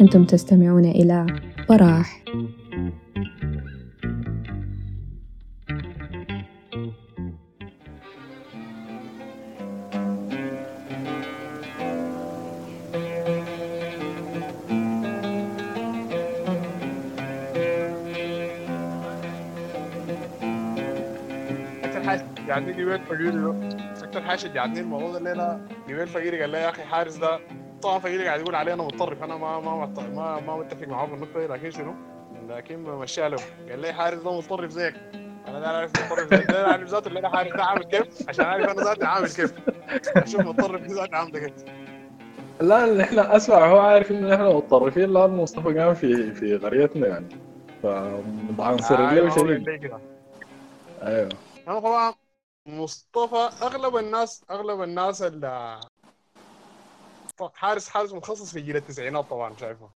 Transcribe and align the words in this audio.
أنتم 0.00 0.24
تستمعون 0.24 0.84
إلى 0.84 1.26
براح. 1.68 2.24
جبال 22.96 23.06
فقيري 23.06 23.30
ده. 23.30 23.78
أكثر 24.04 24.22
حاجة 24.22 24.36
شجعتني 24.36 24.80
الموضوع 24.80 25.10
ده؟ 25.10 25.18
الليلة 25.18 25.60
جبال 25.88 26.06
فقيري 26.06 26.40
قال 26.40 26.50
لي 26.50 26.58
يا 26.58 26.68
أخي 26.70 26.82
حارس 26.82 27.16
ده 27.16 27.38
طبعا 27.82 27.98
فقيري 27.98 28.26
قاعد 28.26 28.40
يقول 28.40 28.54
علي 28.54 28.72
أنا 28.72 28.82
متطرف 28.82 29.22
أنا 29.22 29.36
ما 29.36 29.60
ما 29.60 29.86
ما, 30.14 30.40
ما 30.40 30.56
متفق 30.56 30.88
معاه 30.88 31.06
في 31.06 31.14
النقطة 31.14 31.40
دي 31.40 31.46
لكن 31.46 31.70
شنو؟ 31.70 31.94
لكن 32.48 32.84
بمشيها 32.84 33.28
له 33.28 33.38
قال 33.70 33.80
لي 33.80 33.92
حارس 33.92 34.22
ده 34.22 34.38
متطرف 34.38 34.70
زيك. 34.70 34.94
أنا 35.48 35.60
ده 35.60 35.66
اعرف 35.66 35.90
متطرف 35.90 36.34
زيك. 36.34 36.50
ده 36.50 36.66
اعرف 36.70 36.88
ذاته 36.88 37.08
الليلة 37.08 37.28
حارس 37.28 37.52
ده 37.52 37.64
عامل 37.64 37.84
كيف 37.84 38.28
عشان 38.28 38.44
اعرف 38.44 38.70
أنا 38.70 38.82
ذاتي 38.82 39.04
عامل 39.04 39.28
كيف. 39.28 39.52
أشوف 40.16 40.40
متطرف 40.40 40.82
ذاتي 40.82 41.16
عامله 41.16 41.38
كيف. 41.38 41.52
لا 42.60 42.84
اللي 42.84 43.02
إحنا 43.02 43.36
أسمع 43.36 43.66
هو 43.66 43.78
عارف 43.78 44.10
إن 44.10 44.32
إحنا 44.32 44.48
متطرفين 44.48 45.12
لأن 45.12 45.30
مصطفى 45.30 45.78
قام 45.78 45.94
في 45.94 46.34
في 46.34 46.56
قريتنا 46.56 47.06
يعني. 47.06 47.26
فمتعنصر 47.82 48.96
له 49.00 49.10
أيوة، 49.10 49.26
هو 49.26 49.30
شديد 49.30 49.46
قال 49.46 49.64
لي 49.64 49.78
كده. 49.78 49.98
أيوه. 51.02 51.28
أنا 51.68 51.80
طبعا 51.80 52.14
مصطفى 52.66 53.50
أغلب 53.62 53.96
الناس 53.96 54.44
أغلب 54.50 54.82
الناس 54.82 55.22
اللي 55.22 55.80
حارس 57.54 57.88
حارس 57.88 58.12
متخصص 58.12 58.52
في 58.52 58.60
جيل 58.60 58.76
التسعينات 58.76 59.24
طبعا 59.30 59.56
شايفه. 59.56 59.90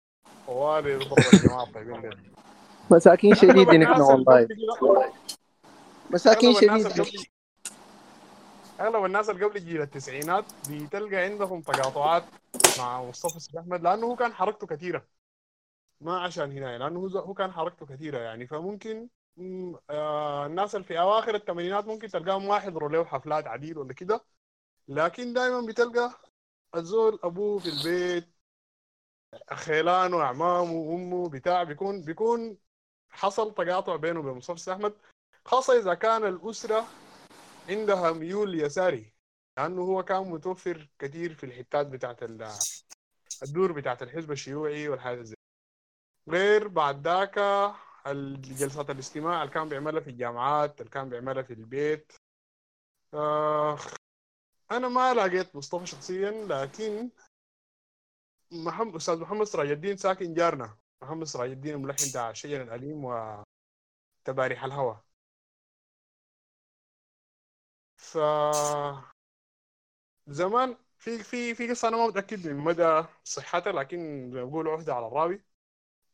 طوالي 0.46 0.96
ضرب 0.96 1.18
الجماعة 1.34 1.66
مساكين 2.90 3.34
شديدين 3.34 3.82
إحنا 3.82 4.04
والله 4.04 4.46
مساكين 6.10 6.54
شديدين 6.54 7.24
أغلب 8.80 9.04
الناس 9.04 9.30
اللي 9.30 9.44
قبل 9.44 9.64
جيل 9.64 9.82
التسعينات 9.82 10.44
بتلقى 10.70 11.16
عندهم 11.16 11.60
تقاطعات 11.60 12.24
مع 12.78 13.02
مصطفى 13.02 13.40
سيد 13.40 13.56
أحمد 13.56 13.82
لأنه 13.82 14.06
هو 14.06 14.16
كان 14.16 14.32
حركته 14.32 14.66
كثيرة. 14.66 15.04
ما 16.00 16.20
عشان 16.20 16.52
هنا 16.52 16.78
لأنه 16.78 17.00
هو 17.00 17.34
كان 17.34 17.52
حركته 17.52 17.86
كثيرة 17.86 18.18
يعني. 18.18 18.46
فممكن 18.46 18.96
مم، 19.00 19.08
آه 19.90 20.46
الناس 20.46 20.74
اللي 20.74 20.86
في 20.86 21.00
أواخر 21.00 21.34
الثمانينات 21.34 21.84
ممكن 21.86 22.08
تلقاهم 22.08 22.48
ما 22.48 22.56
يحضروا 22.56 22.88
له 22.88 23.04
حفلات 23.04 23.46
عديد 23.46 23.76
ولا 23.76 23.92
كده. 23.92 24.24
لكن 24.88 25.32
دائما 25.32 25.66
بتلقى 25.66 26.10
الزول 26.74 27.18
أبوه 27.24 27.58
في 27.58 27.68
البيت 27.68 28.28
خيلانه 29.52 30.16
واعمامه 30.16 30.72
وامه 30.72 31.28
بتاع 31.28 31.62
بيكون 31.62 32.02
بيكون 32.02 32.58
حصل 33.10 33.54
تقاطع 33.54 33.96
بينه 33.96 34.20
وبين 34.20 34.32
مصطفى 34.32 34.72
أحمد 34.72 34.94
خاصة 35.44 35.78
إذا 35.78 35.94
كان 35.94 36.24
الأسرة 36.26 36.86
عندها 37.68 38.12
ميول 38.12 38.60
يساري 38.60 39.12
لأنه 39.58 39.82
هو 39.82 40.02
كان 40.02 40.30
متوفر 40.30 40.88
كثير 40.98 41.34
في 41.34 41.44
الحتات 41.46 41.86
بتاعت 41.86 42.22
ال- 42.22 42.48
الدور 43.42 43.72
بتاعت 43.72 44.02
الحزب 44.02 44.32
الشيوعي 44.32 44.88
والحاجات 44.88 45.24
زي 45.24 45.34
غير 46.28 46.68
بعد 46.68 47.08
ذاك 47.08 47.38
الجلسات 48.06 48.90
الاستماع 48.90 49.42
اللي 49.42 49.54
كان 49.54 49.68
بيعملها 49.68 50.00
في 50.00 50.10
الجامعات 50.10 50.80
اللي 50.80 50.90
كان 50.90 51.08
بيعملها 51.08 51.42
في 51.42 51.52
البيت. 51.52 52.12
آه 53.14 53.78
أنا 54.70 54.88
ما 54.88 55.14
لقيت 55.14 55.56
مصطفى 55.56 55.86
شخصيا 55.86 56.30
لكن 56.30 57.10
محمد 58.52 58.94
أستاذ 58.94 59.20
محمد 59.20 59.44
سراج 59.46 59.70
الدين 59.70 59.96
ساكن 59.96 60.34
جارنا. 60.34 60.78
محمد 61.02 61.24
سراج 61.26 61.50
الدين 61.50 61.74
الملحن 61.74 62.10
بتاع 62.10 62.32
شجر 62.32 62.62
الأليم 62.62 63.04
وتباريح 64.24 64.64
الهوى. 64.64 65.00
ف 67.96 68.18
زمان 70.26 70.76
في 70.98 71.18
في 71.22 71.54
في 71.54 71.68
قصة 71.70 71.88
أنا 71.88 71.96
ما 71.96 72.06
متأكد 72.06 72.46
من 72.48 72.56
مدى 72.56 73.04
صحتها 73.24 73.72
لكن 73.72 74.30
بقول 74.30 74.68
عهدة 74.68 74.94
على 74.94 75.06
الراوي. 75.06 75.42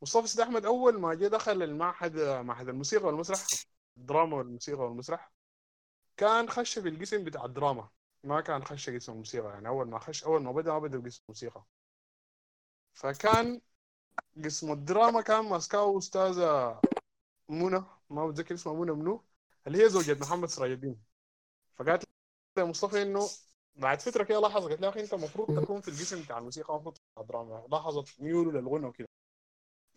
مصطفى 0.03 0.27
سيد 0.27 0.41
أحمد 0.41 0.65
أول 0.65 1.01
ما 1.01 1.15
جه 1.15 1.27
دخل 1.29 1.63
المعهد 1.63 2.19
معهد 2.21 2.69
الموسيقى 2.69 3.07
والمسرح 3.07 3.47
الدراما 3.97 4.37
والموسيقى 4.37 4.83
والمسرح 4.83 5.33
كان 6.17 6.49
خش 6.51 6.79
في 6.79 6.89
القسم 6.89 7.25
بتاع 7.25 7.45
الدراما. 7.45 7.89
ما 8.25 8.41
كان 8.41 8.65
خش 8.65 8.91
قسم 8.91 9.13
الموسيقى 9.13 9.49
يعني 9.49 9.69
أول 9.69 9.89
ما 9.89 9.99
خش 9.99 10.25
أول 10.25 10.43
ما 10.43 10.53
بدأ 10.53 10.73
ما 10.73 10.79
بدأ 10.79 10.99
بقسم 10.99 11.23
الموسيقى. 11.29 11.65
فكان 12.95 13.61
قسم 14.45 14.73
الدراما 14.73 15.21
كان 15.21 15.45
ماسكاه 15.45 15.99
أستاذة 15.99 16.83
منى 17.49 17.85
ما 18.11 18.27
بتذكر 18.29 18.55
اسمها 18.55 18.75
منى 18.75 18.93
منو؟ 18.93 19.25
اللي 19.67 19.85
هي 19.85 19.89
زوجة 19.89 20.19
محمد 20.21 20.49
سراج 20.49 20.71
الدين. 20.71 21.03
فقالت 21.77 22.05
مصطفى 22.59 23.03
إنه 23.03 23.29
بعد 23.77 24.01
فترة 24.01 24.25
كده 24.25 24.41
لاحظت 24.41 24.69
قالت 24.69 24.83
يا 24.83 24.89
أخي 24.89 25.01
أنت 25.01 25.15
المفروض 25.15 25.51
تكون 25.65 25.81
في 25.81 25.89
القسم 25.89 26.23
بتاع 26.23 26.39
الموسيقى 26.39 26.75
المفروض 26.75 26.95
بتاع 26.95 27.23
الدراما. 27.23 27.67
لاحظت 27.71 28.21
ميوله 28.21 28.53
للغنى 28.61 28.87
وكده. 28.87 29.06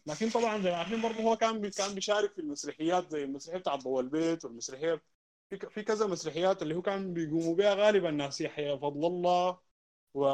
لكن 0.07 0.29
طبعا 0.29 0.61
زي 0.61 0.71
ما 0.71 0.77
عارفين 0.77 1.01
برضه 1.01 1.21
هو 1.23 1.37
كان 1.37 1.69
كان 1.69 1.95
بيشارك 1.95 2.33
في 2.33 2.41
المسرحيات 2.41 3.11
زي 3.11 3.23
المسرحيه 3.23 3.59
بتاع 3.59 3.75
ضوء 3.75 3.99
البيت 4.01 4.45
والمسرحية 4.45 5.01
في 5.49 5.83
كذا 5.83 6.07
مسرحيات 6.07 6.61
اللي 6.61 6.75
هو 6.75 6.81
كان 6.81 7.13
بيقوموا 7.13 7.55
بها 7.55 7.73
غالبا 7.73 8.11
ناس 8.11 8.41
يحيى 8.41 8.77
فضل 8.79 9.05
الله 9.07 9.59
و 10.13 10.25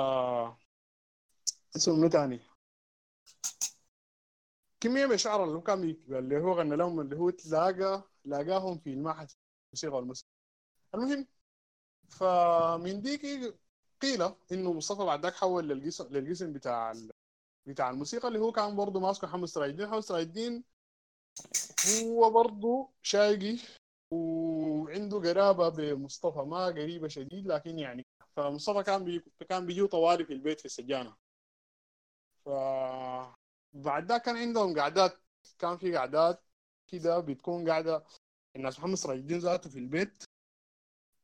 اسمه 1.76 1.96
منو 1.96 2.08
تاني 2.10 2.40
كمية 4.80 5.06
من 5.06 5.14
الشعر 5.14 5.44
اللي 5.44 5.56
هو 5.56 5.62
كان. 5.62 5.84
اللي 6.10 6.38
هو 6.38 6.54
غنى 6.54 6.76
لهم 6.76 7.00
اللي 7.00 7.16
هو 7.16 7.30
تلاقى 7.30 8.04
لاقاهم 8.26 8.78
في 8.80 8.90
المعهد 8.90 9.32
الموسيقى 9.68 9.96
والمسرح 9.96 10.30
المهم 10.96 11.28
فمن 12.10 13.02
ديك 13.02 13.22
قيل 14.02 14.24
إنه 14.52 14.74
مصطفى 14.74 15.06
بعد 15.06 15.24
ذاك 15.24 15.36
حول 15.36 15.68
للقسم 15.70 16.08
للقسم 16.14 16.54
بتاع 16.54 16.92
ال... 16.92 17.12
بتاع 17.66 17.90
الموسيقى 17.90 18.28
اللي 18.28 18.40
هو 18.40 18.52
كان 18.52 18.76
برضه 18.76 19.00
ماسكه 19.00 19.28
محمد 19.28 19.48
سراج 19.48 19.70
الدين 19.70 19.88
محمد 19.88 20.00
سراج 20.00 20.22
الدين 20.22 20.64
هو 22.04 22.32
برضه 22.32 22.90
شاقي 23.02 23.58
وعنده 24.12 25.18
قرابة 25.20 25.70
بمصطفى 25.70 26.40
ما 26.40 26.66
قريبة 26.66 27.08
شديد 27.08 27.48
لكن 27.48 27.80
يعني 27.80 28.06
فمصطفى 28.36 28.84
كان 28.84 29.04
بي... 29.06 29.24
كان 29.50 29.66
بيجي 29.66 29.88
طوالي 29.88 30.26
في 30.26 30.34
البيت 30.34 30.60
في 30.60 30.66
السجانة. 30.66 31.16
ف 32.46 32.50
بعد 33.74 34.12
ذاك 34.12 34.22
كان 34.22 34.38
عندهم 34.38 34.80
قعدات 34.80 35.20
كان 35.60 35.78
في 35.78 35.98
قعدات 35.98 36.44
كده 36.88 37.20
بتكون 37.20 37.70
قاعدة 37.70 38.04
الناس 38.56 38.80
محمد 38.80 38.96
سراج 38.96 39.18
الدين 39.18 39.40
ذاته 39.40 39.70
في 39.70 39.80
البيت. 39.80 40.24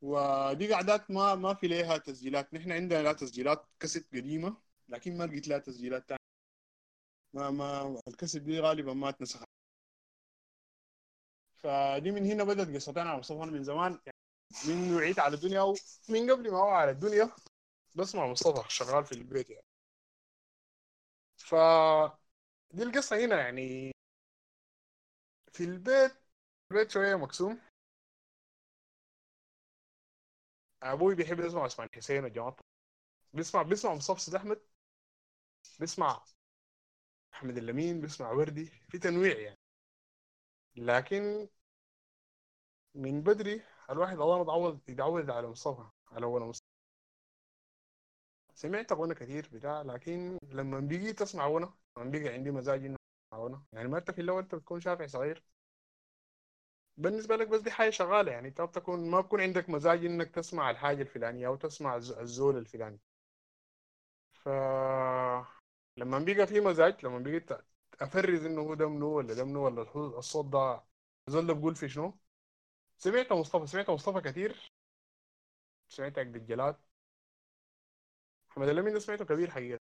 ودي 0.02 0.74
قعدات 0.74 1.12
ما 1.12 1.36
ما 1.36 1.54
في 1.54 1.68
لها 1.68 1.98
تسجيلات. 1.98 2.54
نحن 2.54 2.72
عندنا 2.72 3.02
لها 3.04 3.14
تسجيلات 3.14 3.66
كاسيت 3.80 4.08
قديمة 4.16 4.58
لكن 4.90 5.18
ما 5.18 5.24
لقيت 5.24 5.48
لها 5.48 5.58
تسجيلات 5.58 6.10
تانية. 6.10 6.21
ما 7.34 7.50
ما 7.50 8.02
الكاسيت 8.08 8.42
دي 8.42 8.60
غالبا 8.60 8.94
ما 8.94 9.10
اتنسخت 9.10 9.48
فدي 11.64 12.12
من 12.12 12.26
هنا 12.26 12.44
بدأت 12.44 12.68
قصتين 12.76 13.08
على 13.08 13.20
مصطفى 13.20 13.40
من 13.52 13.64
زمان. 13.64 14.00
من 14.68 14.96
وعيت 14.96 15.20
على 15.20 15.36
الدنيا 15.36 15.62
ومن 15.62 16.32
قبل 16.32 16.52
ما 16.52 16.58
هو 16.58 16.70
على 16.70 16.92
الدنيا 16.92 17.32
بسمع 17.96 18.28
مصطفى 18.28 18.74
شغال 18.76 19.06
في 19.06 19.12
البيت 19.12 19.50
يعني. 19.50 19.66
ف 21.38 21.56
دي 22.74 22.84
القصة 22.84 23.26
هنا 23.26 23.36
يعني. 23.42 23.92
في 25.54 25.64
البيت 25.64 26.12
البيت 26.72 26.92
شوية 26.92 27.16
مقسوم. 27.16 27.60
أبوي 30.84 31.16
بيحب 31.16 31.40
يسمع 31.40 31.64
عثمان 31.64 31.88
حسين 31.96 32.24
والجماعة 32.24 32.56
بيسمع 33.34 33.62
بيسمع 33.64 33.94
مصطفى 33.96 34.38
أحمد. 34.38 34.62
بيسمع 35.80 36.24
أحمد 37.34 37.58
اللمين 37.58 38.02
بيسمع 38.02 38.32
وردي 38.32 38.66
في 38.90 39.00
تنويع 39.00 39.40
يعني. 39.40 39.58
لكن 40.76 41.48
من 42.96 43.22
بدري 43.24 43.62
الواحد 43.90 44.20
الله 44.20 44.40
متعود 44.44 44.80
يتعود 44.90 45.30
على 45.30 45.48
مصطفى 45.48 45.84
على 46.12 46.26
أول 46.26 46.42
مصطفى. 46.42 46.68
سمعت 48.56 48.94
غنى 48.94 49.14
كثير 49.16 49.50
بتاع 49.54 49.82
لكن 49.82 50.38
لما 50.52 50.80
بقيت 50.80 51.22
اسمع 51.22 51.48
غنى 51.48 51.66
لما 51.98 52.12
بقي 52.12 52.30
عندي 52.34 52.52
مزاج 52.52 52.86
اني 52.86 52.96
أسمع 53.34 53.44
غنى 53.46 53.62
يعني 53.74 53.88
ما 53.88 53.98
انت 53.98 54.12
في 54.12 54.22
الأول 54.22 54.42
أنت 54.44 54.56
بتكون 54.56 54.80
شافع 54.82 55.06
صغير. 55.08 55.44
بالنسبة 56.98 57.36
لك 57.36 57.48
بس 57.48 57.62
دي 57.62 57.72
حاجة 57.72 57.90
شغالة 57.90 58.32
يعني 58.32 58.48
انت 58.48 58.62
بتكون 58.62 59.10
ما 59.12 59.22
بكون 59.22 59.42
عندك 59.42 59.70
مزاج 59.70 60.06
إنك 60.06 60.30
تسمع 60.32 60.70
الحاجة 60.72 61.02
الفلانية 61.02 61.48
أو 61.48 61.56
تسمع 61.56 61.96
الز- 61.96 62.12
الزول 62.12 62.58
الفلاني. 62.58 63.00
ف 64.44 64.48
لما 65.98 66.20
بقى 66.20 66.48
في 66.48 66.60
مزاج 66.60 67.06
لما 67.06 67.20
بقيت 67.20 67.50
افرز 68.02 68.46
إنه 68.46 68.62
هو 68.62 68.74
ده 68.74 68.90
منو 68.90 69.08
ولا 69.18 69.34
ده 69.34 69.44
منو 69.46 69.66
ولا 69.66 69.82
الصوت 70.20 70.46
ده 70.46 70.84
الزول 71.28 71.48
ده 71.48 71.54
بقول 71.54 71.76
في 71.76 71.90
شنو؟ 71.90 72.18
سمعت 72.98 73.34
مصطفى 73.34 73.68
سمعت 73.68 73.90
مصطفى 73.90 74.22
كثير 74.22 74.72
سمعت 75.90 76.20
عقد 76.20 76.36
الجلاد 76.36 76.76
محمد 78.50 78.68
الأمين 78.70 78.94
ده 78.94 79.00
سمعته 79.00 79.26
كبير 79.26 79.50
حقيقة. 79.52 79.80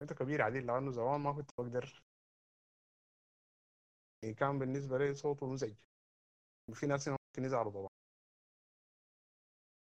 سمعته 0.00 0.14
كبير 0.14 0.42
عديل 0.42 0.66
لأنه 0.66 0.90
زمان 0.90 1.20
ما 1.20 1.32
كنت 1.32 1.50
بقدر. 1.58 2.02
يعني 4.22 4.34
كان 4.34 4.58
بالنسبة 4.58 4.98
لي 4.98 5.14
صوته 5.14 5.46
مزعج. 5.46 5.74
وفي 6.68 6.86
ناس 6.86 7.08
هنا 7.08 7.16
ممكن 7.30 7.44
يزعلوا 7.46 7.72
طبعا. 7.72 7.88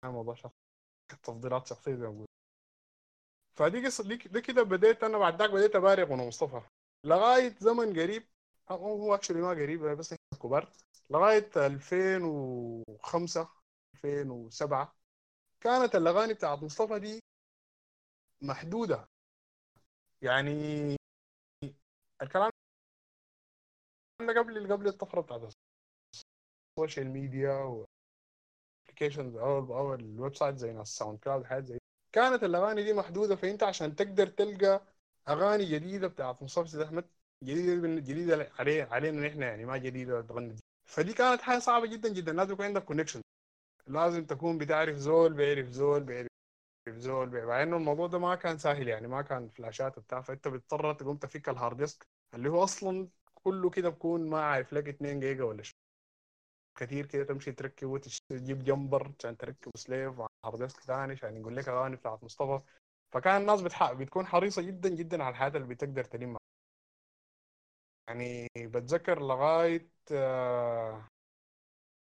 هذا 0.04 0.14
موضوع 0.14 0.36
شخصي 0.36 0.56
تفضيلات 1.24 1.68
شخصية 1.68 1.96
زي 1.96 2.08
ما 2.08 2.26
فدي 3.56 3.86
قصة 3.86 4.04
دي 4.04 4.16
ده 4.18 4.40
كده 4.40 4.64
بديت 4.64 5.04
أنا 5.04 5.18
بعد 5.18 5.42
ذاك 5.42 5.50
بديت 5.50 5.76
أبارق 5.76 6.12
وأنا 6.12 6.28
مصطفى 6.28 6.62
لغاية 7.04 7.56
زمن 7.60 8.00
قريب 8.00 8.28
هو 8.72 9.16
اكشلي 9.16 9.42
ما 9.42 9.50
قريب 9.50 9.82
بس 9.86 10.14
إحنا 10.14 10.40
كبار. 10.44 10.72
لغاية 11.10 11.50
2005 11.58 13.50
2007 14.06 14.96
كانت 15.62 15.96
الأغاني 15.96 16.34
بتاعت 16.34 16.64
مصطفى 16.64 17.00
دي 17.00 17.20
محدودة. 18.42 19.08
يعني 20.22 20.96
الكلام 22.22 22.52
ده 24.28 24.40
قبل 24.40 24.72
قبل 24.74 24.88
الطفرة 24.88 25.22
بتاعت 25.22 25.42
ال 26.78 26.82
social 26.82 27.08
media 27.10 27.54
و 28.88 28.91
applications 28.91 29.36
أو 29.36 29.94
ال 29.94 30.36
website 30.36 30.58
زي 30.58 30.74
ناس 30.74 30.88
SoundCloud 30.98 31.44
حاجات 31.46 31.66
زي 31.66 31.78
كانت 32.16 32.44
الأغاني 32.44 32.84
دي 32.84 32.94
محدودة 32.94 33.36
فأنت 33.36 33.64
عشان 33.64 33.96
تقدر 33.96 34.28
تلقى 34.28 34.84
أغاني 35.30 35.66
جديدة 35.66 36.08
بتاعت 36.08 36.44
مصطفى 36.44 36.68
سيد 36.68 36.82
أحمد 36.82 37.10
جديدة 37.44 37.88
جديدة 38.02 38.52
علي 38.60 38.82
علينا 38.82 39.28
نحن 39.28 39.42
يعني 39.42 39.66
ما 39.66 39.78
جديدة 39.78 40.22
تغني. 40.22 40.56
فدي 40.86 41.14
كانت 41.14 41.42
حاجة 41.42 41.60
صعبة 41.60 41.88
جدا 41.88 42.10
جدا 42.10 42.34
لازم 42.34 42.54
يكون 42.54 42.66
عندك 42.66 42.84
connection 42.86 43.22
لازم 43.88 44.26
تكون 44.28 44.60
بتعرف 44.60 44.98
زول 44.98 45.34
بيعرف 45.36 45.70
زول 45.70 46.04
بيعرف 46.04 46.28
زول 46.90 47.46
مع 47.46 47.64
إنه 47.64 47.78
الموضوع 47.78 48.08
ده 48.08 48.20
ما 48.20 48.36
كان 48.36 48.60
سهل 48.60 48.90
يعني 48.90 49.08
ما 49.10 49.24
كان 49.24 49.50
فلاشات 49.50 50.00
وبتاع. 50.00 50.22
فأنت 50.22 50.50
بتضطر 50.50 50.94
تقوم 50.94 51.18
تفك 51.18 51.50
ال 51.50 51.55
hard 51.55 51.78
disk 51.78 52.08
اللي 52.36 52.50
هو 52.50 52.66
أصلا 52.66 53.10
كله 53.36 53.72
كده 53.72 53.90
بكون 53.90 54.30
ما 54.30 54.42
عارف 54.44 54.74
لك 54.74 54.90
2 54.90 55.22
جيجا 55.22 55.46
ولا 55.46 55.64
شيء. 55.64 55.75
كثير 56.76 57.06
كده 57.06 57.24
تمشي 57.24 57.52
تركب 57.52 57.88
وتجيب 57.90 58.64
jumper 58.64 59.12
عشان 59.20 59.38
تركب 59.38 59.72
slave 59.78 60.20
على 60.20 60.30
hard 60.46 60.60
disk 60.64 60.80
ثاني 60.82 61.14
عشان 61.14 61.38
ينقل 61.38 61.56
لك 61.58 61.70
اغاني 61.70 61.96
بتاعت 61.96 62.24
مصطفى. 62.24 62.62
فكان 63.12 63.42
الناس 63.42 63.62
بتح... 63.62 63.92
بتكون 63.94 64.26
حريصة 64.28 64.62
جدا 64.62 64.90
جدا 64.90 65.24
على 65.24 65.32
الحاجات 65.34 65.48
اللي 65.50 65.68
بتقدر 65.68 66.04
تلمها. 66.04 66.40
يعني 68.08 68.48
بتذكر 68.58 69.20
لغاية 69.22 69.90
آه 70.12 71.08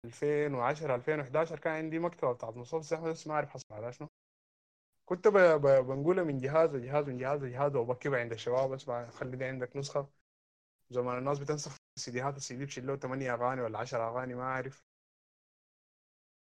2010 0.06 0.96
2011 0.96 1.60
كان 1.60 1.74
عندي 1.74 2.00
مكتبة 2.00 2.34
بتاعت 2.34 2.58
مصطفى 2.58 2.96
أحمد 2.96 3.10
بس 3.10 3.28
ما 3.28 3.34
أعرف 3.34 3.50
حصل 3.50 3.66
على 3.72 3.94
شنو. 3.94 4.08
كنت 5.06 5.28
ب... 5.28 5.38
ب... 5.38 5.68
بنقولها 5.88 6.24
من 6.24 6.38
جهاز 6.40 6.76
لجهاز 6.76 7.06
من 7.10 7.18
جهاز 7.18 7.44
لجهاز 7.44 7.76
وبكبها 7.76 8.20
عند 8.20 8.32
الشباب 8.34 8.70
بس 8.70 8.86
خلي 8.90 9.38
دي 9.38 9.46
عندك 9.46 9.76
نسخة. 9.78 10.10
زمان 10.92 11.18
الناس 11.18 11.40
بتنسخ 11.40 11.78
سيديهات 11.98 12.38
السي 12.38 12.56
دي 12.58 12.66
بشيل 12.66 12.88
له 12.88 12.96
8 12.96 13.34
أغاني 13.34 13.62
ولا 13.62 13.80
10 13.80 14.10
أغاني 14.10 14.36
ما 14.36 14.44
أعرف. 14.44 14.84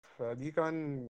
فدي 0.02 0.50
كان 0.50 1.08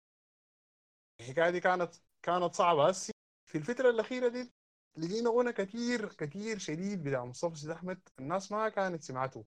الحكاية 1.20 1.50
دي 1.50 1.60
كانت 1.60 1.94
كانت 2.22 2.54
صعبة. 2.54 2.88
هسي 2.88 3.12
في 3.46 3.58
الفترة 3.58 3.90
الأخيرة 3.90 4.28
دي 4.28 4.52
لقينا 4.96 5.30
غنى 5.30 5.52
كثير 5.52 6.08
كثير 6.14 6.58
شديد 6.58 7.02
بتاع 7.04 7.24
مصطفى 7.24 7.56
سيد 7.56 7.70
أحمد. 7.70 8.00
الناس 8.20 8.52
ما 8.52 8.68
كانت 8.68 9.02
سمعته. 9.02 9.44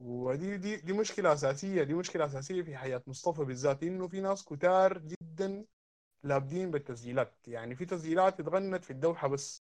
ودي 0.00 0.56
دي 0.56 0.76
دي 0.76 0.92
مشكلة 0.92 1.32
أساسية 1.32 1.82
دي 1.82 1.94
مشكلة 1.94 2.24
أساسية 2.26 2.62
في 2.62 2.76
حياة 2.76 3.02
مصطفى 3.06 3.44
بالذات 3.44 3.82
إنه 3.82 4.08
في 4.08 4.20
ناس 4.20 4.44
كتار 4.44 4.98
جدا 4.98 5.64
لابدين 6.24 6.70
بالتسجيلات. 6.70 7.48
يعني 7.48 7.74
في 7.76 7.84
تسجيلات 7.86 8.40
اتغنت 8.40 8.84
في 8.84 8.90
الدوحة 8.90 9.28
بس. 9.28 9.64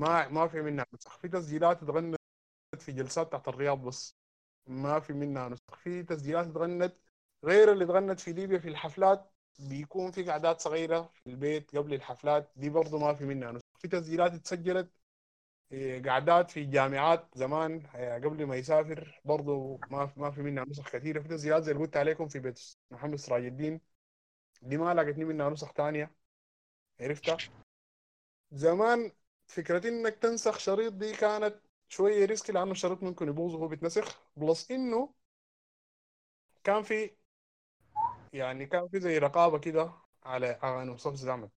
ما 0.00 0.28
ما 0.28 0.48
في 0.48 0.62
منها. 0.62 0.86
نسخ 0.94 1.18
في 1.18 1.28
تسجيلات 1.28 1.82
اتغنت 1.82 2.19
في 2.80 2.92
جلسات 2.92 3.32
تحت 3.32 3.48
الرياض 3.48 3.78
بس. 3.82 4.16
ما 4.66 5.00
في 5.00 5.12
منها 5.12 5.48
نسخ. 5.48 5.62
في 5.76 6.02
تسجيلات 6.02 6.46
اتغنت 6.46 6.94
غير 7.44 7.72
اللي 7.72 7.84
اتغنت 7.84 8.20
في 8.20 8.32
ليبيا 8.32 8.58
في 8.58 8.68
الحفلات 8.68 9.32
بيكون 9.58 10.10
في 10.10 10.30
قعدات 10.30 10.60
صغيرة 10.60 11.10
في 11.14 11.30
البيت 11.30 11.76
قبل 11.76 11.94
الحفلات 11.94 12.52
دي 12.56 12.70
برضه 12.70 12.98
ما 12.98 13.14
في 13.14 13.24
منها 13.24 13.52
نسخ. 13.52 13.64
في 13.78 13.88
تسجيلات 13.88 14.32
اتسجلت 14.34 14.90
قعدات 16.06 16.50
في 16.50 16.60
الجامعات 16.60 17.28
زمان 17.34 17.86
قبل 18.24 18.44
ما 18.46 18.56
يسافر 18.56 19.20
برضه 19.24 19.78
ما 19.90 20.12
ما 20.16 20.30
في 20.30 20.42
منها 20.42 20.64
نسخ 20.64 20.90
كثيرة. 20.90 21.20
في 21.20 21.28
تسجيلات 21.28 21.62
زي 21.62 21.72
اللي 21.72 21.82
قلت 21.82 21.96
عليكم 21.96 22.28
في 22.28 22.38
بيت 22.38 22.60
محمد 22.90 23.16
سراج 23.16 23.44
الدين 23.44 23.80
دي 24.62 24.76
ما 24.78 24.94
لقيتني 24.94 25.24
منها 25.24 25.50
نسخ 25.50 25.72
ثانية 25.72 26.14
عرفتها؟ 27.00 27.38
زمان 28.52 29.12
فكرة 29.46 29.88
إنك 29.88 30.14
تنسخ 30.14 30.58
شريط 30.58 30.92
دي 30.92 31.12
كانت 31.16 31.54
شوية 31.90 32.24
risk 32.26 32.50
لأنه 32.50 32.70
الشريط 32.72 33.02
ممكن 33.02 33.28
يبوظ 33.28 33.54
وهو 33.54 33.68
بيتنسخ. 33.68 34.20
plus 34.36 34.70
إنه 34.70 35.14
كان 36.64 36.82
في 36.82 37.10
يعني 38.32 38.66
كان 38.66 38.88
في 38.88 39.00
زي 39.00 39.18
رقابة 39.18 39.58
كده 39.58 39.92
على 40.24 40.46
أغاني 40.46 40.90
مصطفى 40.90 41.16
زعمت 41.16 41.50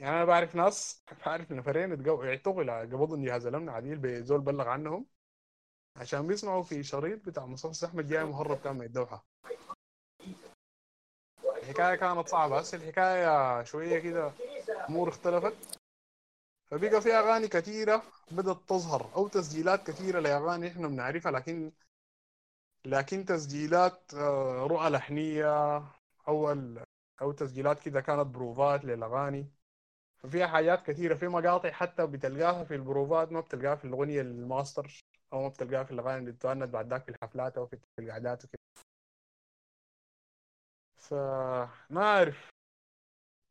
يعني 0.00 0.16
أنا 0.16 0.24
بعرف 0.24 0.54
ناس 0.56 1.04
بعرف 1.26 1.52
نفرين 1.52 1.92
اعتقوا 2.08 2.80
قبضوا 2.82 3.18
جهاز 3.24 3.46
الامن 3.46 3.68
عديل 3.68 3.98
بزول 3.98 4.40
بلغ 4.40 4.68
عنهم 4.68 5.06
عشان 5.96 6.26
بيسمعوا 6.26 6.62
في 6.62 6.82
شريط 6.82 7.26
بتاع 7.26 7.46
مصطفى 7.46 7.86
احمد 7.86 8.08
جاي 8.08 8.24
مهرب 8.24 8.58
كان 8.58 8.76
من 8.76 8.86
الدوحة. 8.86 9.26
الحكاية 11.62 11.94
كانت 11.96 12.28
صعبة 12.28 12.58
هسه 12.58 12.78
الحكاية 12.78 13.64
شوية 13.64 13.98
كده 13.98 14.32
أمور 14.88 15.08
اختلفت. 15.08 15.77
فبقى 16.70 17.00
في 17.02 17.12
أغاني 17.14 17.48
كثيره 17.48 18.02
بدأت 18.30 18.56
تظهر 18.68 19.10
أو 19.16 19.28
تسجيلات 19.28 19.86
كثيره 19.86 20.20
لأغاني 20.20 20.68
إحنا 20.68 20.88
بنعرفها 20.88 21.32
لكن 21.32 21.72
لكن 22.84 23.24
تسجيلات 23.24 24.14
رؤى 24.70 24.90
لحنية 24.90 25.76
أو 26.28 26.52
أو 27.22 27.32
تسجيلات 27.32 27.80
كده 27.80 28.00
كانت 28.00 28.26
بروفات 28.26 28.84
للأغاني. 28.84 29.50
ففيها 30.18 30.46
حاجات 30.48 30.86
كثيره 30.86 31.14
في 31.14 31.28
مقاطع 31.28 31.70
حتى 31.72 32.06
بتلقاها 32.06 32.64
في 32.64 32.76
البروفات 32.76 33.32
ما 33.32 33.40
بتلقاها 33.40 33.76
في 33.76 33.86
الأغنية 33.86 34.20
الماستر 34.22 35.04
أو 35.34 35.42
ما 35.42 35.48
بتلقاها 35.48 35.84
في 35.84 35.92
الأغاني 35.92 36.18
اللي 36.20 36.32
بتغنت 36.32 36.70
بعد 36.70 36.90
ذاك 36.90 37.04
في 37.04 37.10
الحفلات 37.10 37.58
أو 37.58 37.66
في 37.66 37.78
القعدات 38.00 38.44
وكده. 38.44 38.60
فما 40.96 41.68
أعرف. 42.02 42.50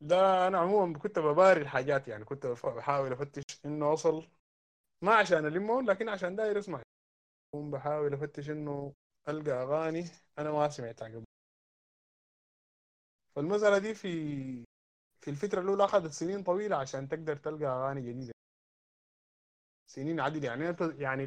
ده 0.01 0.47
أنا 0.47 0.57
عموما 0.57 0.99
كنت 0.99 1.19
بباري 1.19 1.61
الحاجات 1.61 2.07
يعني 2.07 2.25
كنت 2.25 2.45
بحاول 2.65 3.13
أفتش 3.13 3.43
إنه 3.65 3.85
أوصل 3.89 4.27
ما 5.01 5.15
عشان 5.15 5.45
المه 5.45 5.81
لكن 5.83 6.09
عشان 6.09 6.35
داير 6.35 6.59
أسمع. 6.59 6.83
بحاول 7.55 8.13
أفتش 8.13 8.49
إنه 8.49 8.93
ألقى 9.29 9.51
أغاني 9.51 10.05
أنا 10.39 10.51
ما 10.51 10.69
سمعتها 10.69 11.09
قبل. 11.09 11.25
فالمسألة 13.35 13.77
دي 13.77 13.93
في 13.93 14.09
في 15.21 15.29
الفترة 15.31 15.61
الأولى 15.61 15.85
أخذت 15.85 16.11
سنين 16.11 16.43
طويلة 16.43 16.75
عشان 16.75 17.07
تقدر 17.09 17.35
تلقى 17.35 17.65
أغاني 17.65 18.01
جديدة. 18.01 18.33
سنين 19.87 20.19
عديدة 20.19 20.47
يعني 20.47 20.75
يعني 20.99 21.23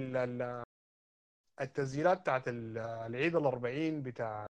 التسجيلات 1.60 2.20
بتاعت 2.20 2.42
العيد 2.48 3.36
الأربعين 3.36 4.02
بتاع 4.02 4.46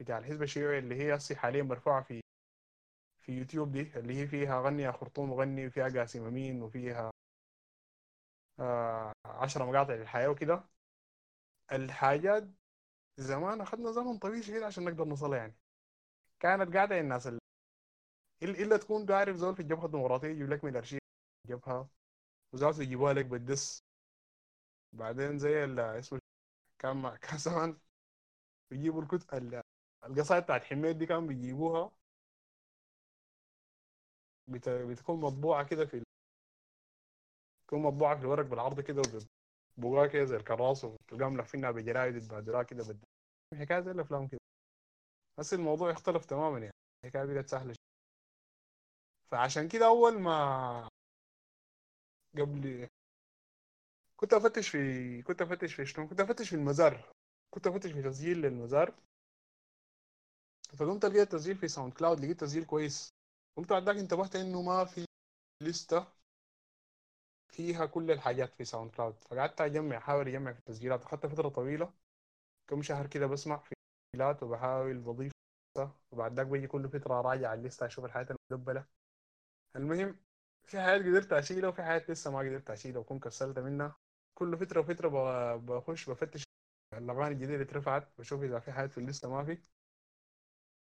بتاع 0.00 0.18
الحزب 0.18 0.42
الشيوعي 0.42 0.78
اللي 0.78 0.94
هي 0.94 1.18
حاليا 1.36 1.62
مرفوعة 1.62 2.02
في 2.02 2.20
في 3.26 3.32
يوتيوب 3.38 3.72
دي 3.72 3.92
اللي 3.98 4.14
هي 4.22 4.26
فيها 4.26 4.60
غني 4.62 4.82
يا 4.82 4.92
خرطوم 4.92 5.32
غني 5.34 5.66
وفيها 5.66 5.88
قاسم 5.88 6.24
أمين 6.26 6.62
وفيها 6.62 7.10
آه 8.60 9.12
عشرة 9.24 9.64
مقاطع 9.64 9.94
للحياة 9.94 10.28
وكده. 10.28 10.64
الحاجات 11.72 12.48
زمان 13.18 13.60
أخذنا 13.60 13.92
زمن 13.92 14.18
طويل 14.18 14.44
شديد 14.44 14.62
عشان 14.62 14.84
نقدر 14.84 15.04
نوصلها 15.04 15.38
يعني. 15.38 15.56
كانت 16.40 16.74
قاعدة 16.76 17.00
الناس 17.00 17.26
اللي 18.42 18.62
إلا 18.62 18.76
تكون 18.76 19.06
تعرف 19.06 19.36
زول 19.36 19.54
في 19.54 19.60
الجبهة 19.62 19.86
الديمقراطية 19.86 20.28
يجيب 20.28 20.50
لك 20.50 20.64
من 20.64 20.70
الأرشيف 20.70 21.00
الجبهة 21.44 21.88
وزول 22.54 22.82
يجيبوها 22.82 23.12
لك 23.14 23.26
بالدس. 23.26 23.84
بعدين 24.92 25.38
زي 25.38 25.64
اسمه 25.98 26.20
كان 26.80 27.16
كان 27.22 27.38
زمان 27.38 27.78
بيجيبوا 28.70 29.02
الكتب 29.02 29.54
القصائد 30.06 30.42
بتاعت 30.44 30.64
حميد 30.64 30.98
دي 30.98 31.06
كانوا 31.06 31.28
بيجيبوها. 31.28 31.92
بت... 34.48 34.68
بتكون 34.68 35.20
مطبوعة 35.20 35.64
كده 35.64 35.86
في 35.86 36.02
تكون 37.68 37.82
مطبوعة 37.82 38.16
في 38.16 38.22
الورق 38.22 38.44
بالعرض 38.46 38.80
كده 38.80 39.02
وبقوها 39.78 40.06
كده 40.06 40.24
زي 40.24 40.36
الكراس 40.36 40.84
وتلقاهم 40.84 41.32
ملفينها 41.34 41.70
بجرايد 41.70 42.16
يتبادلوها 42.16 42.62
كده 42.62 42.84
بد 42.84 43.00
حكاية 43.60 43.80
زي 43.80 43.90
الأفلام 43.90 44.28
كده. 44.28 44.40
بس 45.38 45.54
الموضوع 45.54 45.90
اختلف 45.90 46.24
تماما 46.24 46.58
يعني 46.58 46.72
الحكاية 47.04 47.24
بقت 47.24 47.48
سهلة 47.48 47.74
فعشان 49.30 49.68
كده 49.68 49.86
أول 49.86 50.18
ما 50.20 50.88
قبل 52.36 52.88
كنت 54.16 54.32
أفتش 54.34 54.68
في 54.68 55.22
كنت 55.22 55.42
أفتش 55.42 55.74
في 55.74 55.86
شنو؟ 55.86 56.08
كنت 56.08 56.20
أفتش 56.20 56.48
في 56.48 56.56
المزار. 56.56 57.10
كنت 57.50 57.66
أفتش 57.66 57.92
في 57.92 58.02
تسجيل 58.02 58.40
للمزار. 58.42 58.94
فقمت 60.76 61.04
لقيت 61.04 61.32
تسجيل 61.32 61.56
في 61.56 61.68
SoundCloud 61.68 62.20
لقيت 62.20 62.40
تسجيل 62.40 62.64
كويس. 62.64 63.14
قمت 63.56 63.70
بعد 63.72 63.82
ذاك 63.86 63.96
انتبهت 63.96 64.36
انه 64.36 64.62
ما 64.62 64.84
في 64.84 65.04
لستة 65.62 66.06
فيها 67.48 67.86
كل 67.86 68.10
الحاجات 68.10 68.54
في 68.54 68.64
SoundCloud. 68.64 69.14
فقعدت 69.24 69.60
أجمع 69.60 69.96
أحاول 69.96 70.28
أجمع 70.28 70.52
في 70.52 70.58
التسجيلات. 70.58 71.02
أخذت 71.04 71.26
فترة 71.26 71.48
طويلة 71.48 71.92
كم 72.68 72.82
شهر 72.82 73.06
كده 73.06 73.26
بسمع 73.26 73.58
في 73.58 73.74
تسجيلات 74.12 74.42
وبحاول 74.42 74.98
بضيف 74.98 75.32
وبعد 76.12 76.34
ذاك 76.36 76.46
بيجي 76.46 76.66
كل 76.66 76.88
فترة 76.88 77.20
اراجع 77.20 77.54
الليستة 77.54 77.86
أشوف 77.86 78.04
الحاجات 78.04 78.36
المدبلة 78.52 78.86
المهم 79.76 80.16
في 80.64 80.80
حاجات 80.80 81.02
قدرت 81.02 81.32
أشيلها 81.32 81.68
وفي 81.68 81.82
حاجات 81.82 82.10
لسه 82.10 82.30
ما 82.30 82.38
قدرت 82.38 82.70
أشيلها 82.70 83.00
وكون 83.00 83.20
كسلت 83.20 83.58
منها. 83.58 83.96
كل 84.34 84.58
فترة 84.58 84.80
وفترة 84.80 85.08
بخش 85.56 86.10
بفتش 86.10 86.44
الأغاني 86.94 87.28
الجديدة 87.34 87.54
اللي 87.54 87.64
اترفعت 87.64 88.08
بشوف 88.18 88.42
إذا 88.42 88.58
في 88.60 88.72
حاجات 88.72 88.92
في 88.92 88.98
الليستة 88.98 89.30
ما 89.30 89.44
في. 89.44 89.58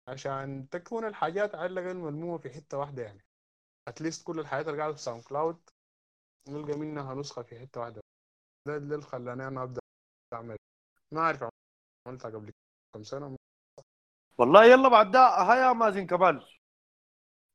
عشان 0.07 0.69
تكون 0.69 1.05
الحاجات 1.05 1.55
على 1.55 1.65
الاقل 1.65 1.97
ملمومة 1.97 2.37
في 2.37 2.49
حتة 2.49 2.77
واحدة 2.77 3.03
يعني. 3.03 3.25
at 3.87 3.99
least 3.99 4.27
كل 4.27 4.39
الحاجات 4.39 4.67
اللي 4.67 4.79
قاعدة 4.79 4.95
في 4.95 5.01
SoundCloud 5.01 5.69
نلقى 6.49 6.77
منها 6.77 7.13
نسخة 7.13 7.41
في 7.41 7.59
حتة 7.59 7.81
واحدة. 7.81 8.01
ده 8.67 8.77
اللي 8.77 9.01
خلاني 9.01 9.47
أنا 9.47 9.63
أبدأ 9.63 9.81
أعمل. 10.33 10.57
ما 11.11 11.21
أعرف 11.21 11.43
عملتها 12.07 12.31
قبل 12.31 12.51
كم 12.93 13.03
سنة. 13.03 13.35
والله 14.37 14.65
يلا 14.65 14.89
بعد 14.89 15.11
ده 15.11 15.27
هيا 15.27 15.73
مازن 15.73 16.07
كمال 16.07 16.47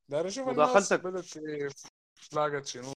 داير 0.09 0.27
أشوف 0.27 0.49
الناس 0.49 0.93
مداخلتك. 0.93 1.33
كيف 1.33 1.73
لاقت 2.33 2.67
شنو. 2.67 2.93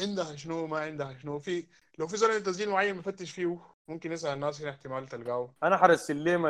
عندها 0.00 0.36
شنو 0.36 0.66
ما 0.66 0.78
عندها 0.80 1.18
شنو. 1.18 1.38
في 1.38 1.66
لو 1.98 2.08
في 2.08 2.24
عنده 2.24 2.38
تسجيل 2.38 2.70
معين 2.70 2.98
بفتش 2.98 3.30
فيه 3.30 3.60
ممكن 3.88 4.12
يسأل 4.12 4.34
الناس 4.34 4.62
هنا 4.62 4.70
احتمال 4.70 5.06
تلقاه. 5.08 5.54
أنا 5.62 5.76
حرسل 5.76 6.24
لهم 6.24 6.46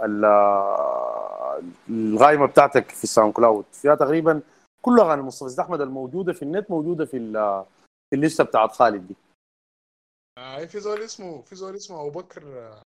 ال- 0.00 0.24
ال- 0.24 0.24
ال- 0.24 0.24
ال- 0.24 1.58
ال- 1.58 1.64
ال- 1.88 1.94
ال- 1.94 2.12
القائمه 2.14 2.46
بتاعتك 2.46 2.90
في 2.90 3.04
ال 3.04 3.32
SoundCloud. 3.32 3.64
فيها 3.72 3.94
تقريبا 3.94 4.42
كل 4.82 5.00
أغاني 5.00 5.22
مصطفى 5.22 5.60
أحمد 5.60 5.80
الموجودة 5.80 6.32
في 6.32 6.42
النت 6.42 6.70
موجودة 6.70 7.04
في 7.04 7.32
في 8.10 8.16
الليستة 8.16 8.44
بتاعت 8.44 8.72
خالد 8.72 9.06
دي. 9.08 9.16
آه 10.38 10.64
في 10.64 10.80
زول 10.80 11.02
اسمه 11.02 11.42
في 11.42 11.56
زول 11.56 11.76
اسمه 11.76 12.00
أبو 12.00 12.10
بكر 12.20 12.42
آه، 12.58 12.82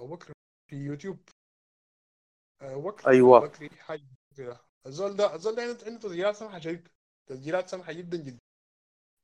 أبو 0.00 0.14
بكر 0.16 0.32
في 0.70 0.76
يوتيوب. 0.76 1.18
آه، 2.62 2.72
ابو 2.72 2.80
بكر 2.90 3.08
أيوة. 3.10 3.38
أبو 3.38 3.46
بكري 3.46 3.68
حاجة 3.70 4.02
كده. 4.36 4.60
الزول 4.86 5.16
ده 5.16 5.34
الزول 5.34 5.54
ده 5.54 5.62
عنده 5.62 5.98
تسجيلات 5.98 6.36
سمحة 6.36 6.58
شديد 6.58 6.88
تسجيلات 7.30 7.68
سمحة 7.68 7.92
جدا 7.92 8.16
جدا. 8.16 8.38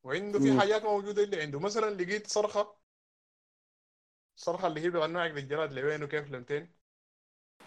وعنده 0.07 0.39
في. 0.39 0.61
حاجات 0.61 0.83
موجودة 0.83 1.23
اللي 1.25 1.43
عنده. 1.43 1.61
مثلا 1.61 1.91
لقيت 1.91 2.27
صرخة 2.27 2.75
صرخه 4.37 4.67
اللي 4.67 4.81
هي 4.81 4.91
بغنوا 4.91 5.21
عقد 5.21 5.37
الجلاد 5.37 5.73
لوين 5.73 6.03
وكيف 6.03 6.31
لمتين. 6.31 6.75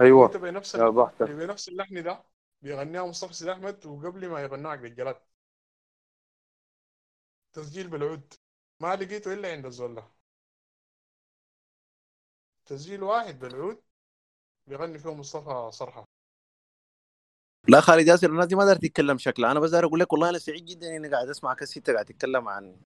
أيوه 0.01 0.25
انت 0.25 0.37
بنفس 0.37 0.75
بنفس 1.19 1.69
اللحن 1.69 2.03
ده 2.03 2.23
بيغنيها 2.61 3.05
مصطفى 3.05 3.33
سيد 3.33 3.47
أحمد 3.47 3.85
وقبل 3.85 4.29
ما 4.29 4.41
يغنوا 4.41 4.71
عقد 4.71 4.83
الجلاد. 4.85 5.21
تسجيل 7.53 7.87
بالعود. 7.87 8.33
ما 8.79 8.95
لقيته 8.95 9.33
إلا 9.33 9.51
عند 9.51 9.65
الزول 9.65 10.03
تسجيل 12.65 13.03
واحد 13.03 13.39
بالعود 13.39 13.81
بيغني 14.67 14.99
فيه 14.99 15.13
مصطفى 15.13 15.69
صرحة. 15.71 16.05
لا 17.67 17.81
خالد 17.81 18.07
ياسر 18.07 18.29
الناس 18.29 18.45
دي 18.45 18.55
ما 18.55 18.65
دارت 18.65 18.81
تتكلم 18.81 19.17
شكلها. 19.17 19.51
أنا 19.51 19.59
بس 19.59 19.69
داير 19.69 19.85
أقول 19.85 19.99
لك 19.99 20.13
والله 20.13 20.29
أنا 20.29 20.37
سعيد 20.37 20.65
جدا 20.65 20.95
إني 20.95 21.09
قاعد 21.09 21.29
اسمع 21.29 21.53
كسيتة 21.53 21.93
قاعد 21.93 22.05
تتكلم 22.05 22.49
عن 22.49 22.81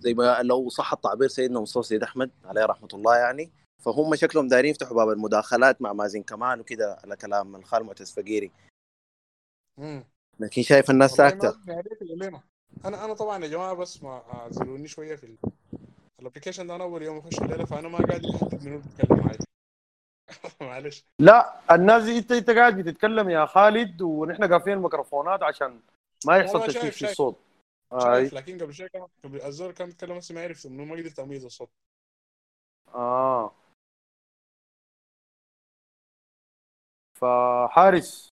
زي 0.00 0.14
ما 0.14 0.42
لو 0.42 0.68
صح 0.68 0.92
التعبير 0.92 1.28
سيدنا 1.28 1.60
مصطفى 1.60 1.86
سيد 1.88 2.02
أحمد 2.02 2.30
عليه 2.44 2.64
رحمة 2.64 2.88
الله 2.94 3.16
يعني 3.16 3.50
فهم 3.84 4.14
شكلهم 4.14 4.48
دايرين 4.48 4.70
يفتحوا 4.70 4.96
باب 4.96 5.08
المداخلات 5.10 5.82
مع 5.82 5.92
مازن 5.92 6.22
كمال 6.22 6.60
وكده 6.60 6.98
على 7.04 7.16
كلام 7.16 7.56
الخال 7.56 7.84
معتز 7.84 8.10
فقيري. 8.12 8.50
امم 9.78 10.04
لكن 10.40 10.62
شايف 10.62 10.90
الناس 10.90 11.10
ساكته. 11.10 11.56
أنا 12.84 13.04
أنا 13.04 13.14
طبعا 13.14 13.44
يا 13.44 13.48
جماعة 13.48 13.74
بس 13.74 14.02
ما 14.02 14.22
أعذروني 14.34 14.88
شوية 14.88 15.16
في 15.16 15.24
ال- 15.24 15.38
ال 16.20 16.24
application 16.24 16.66
ده. 16.66 16.74
أنا 16.74 16.84
أول 16.84 17.02
يوم 17.02 17.18
أخش 17.18 17.38
الليلة 17.38 17.64
فأنا 17.64 17.88
ما 17.88 17.98
قادر 17.98 18.34
احدد 18.34 18.64
منو 18.64 18.78
بيتكلم 18.78 19.18
معي 19.26 19.36
معلش. 20.60 21.04
لا 21.18 21.60
الناس 21.74 22.04
دي 22.04 22.18
انت 22.18 22.32
أنت 22.32 22.50
قاعد 22.50 22.76
بتتكلم 22.80 23.30
يا 23.30 23.46
خالد 23.46 24.02
ونحن 24.02 24.44
قافلين 24.52 24.76
الميكروفونات 24.76 25.42
عشان 25.42 25.80
ما 26.26 26.36
يحصل 26.36 26.72
شايف- 26.72 26.96
في. 26.96 27.10
الصوت. 27.10 27.36
اي 27.92 28.00
شايف 28.00 28.34
لكن 28.34 28.58
قبل 28.58 28.74
شوية 28.74 28.88
كان 28.88 29.06
قبل 29.24 29.42
الزول 29.42 29.72
كان 29.72 29.86
بيتكلم 29.88 30.18
بس 30.18 30.30
ما 30.32 30.42
عرفت 30.42 30.66
إنه 30.66 30.84
ما 30.84 30.96
قدرت 30.96 31.18
اميز 31.18 31.44
الصوت 31.44 31.70
آه. 32.94 33.54
فحارس. 37.14 38.28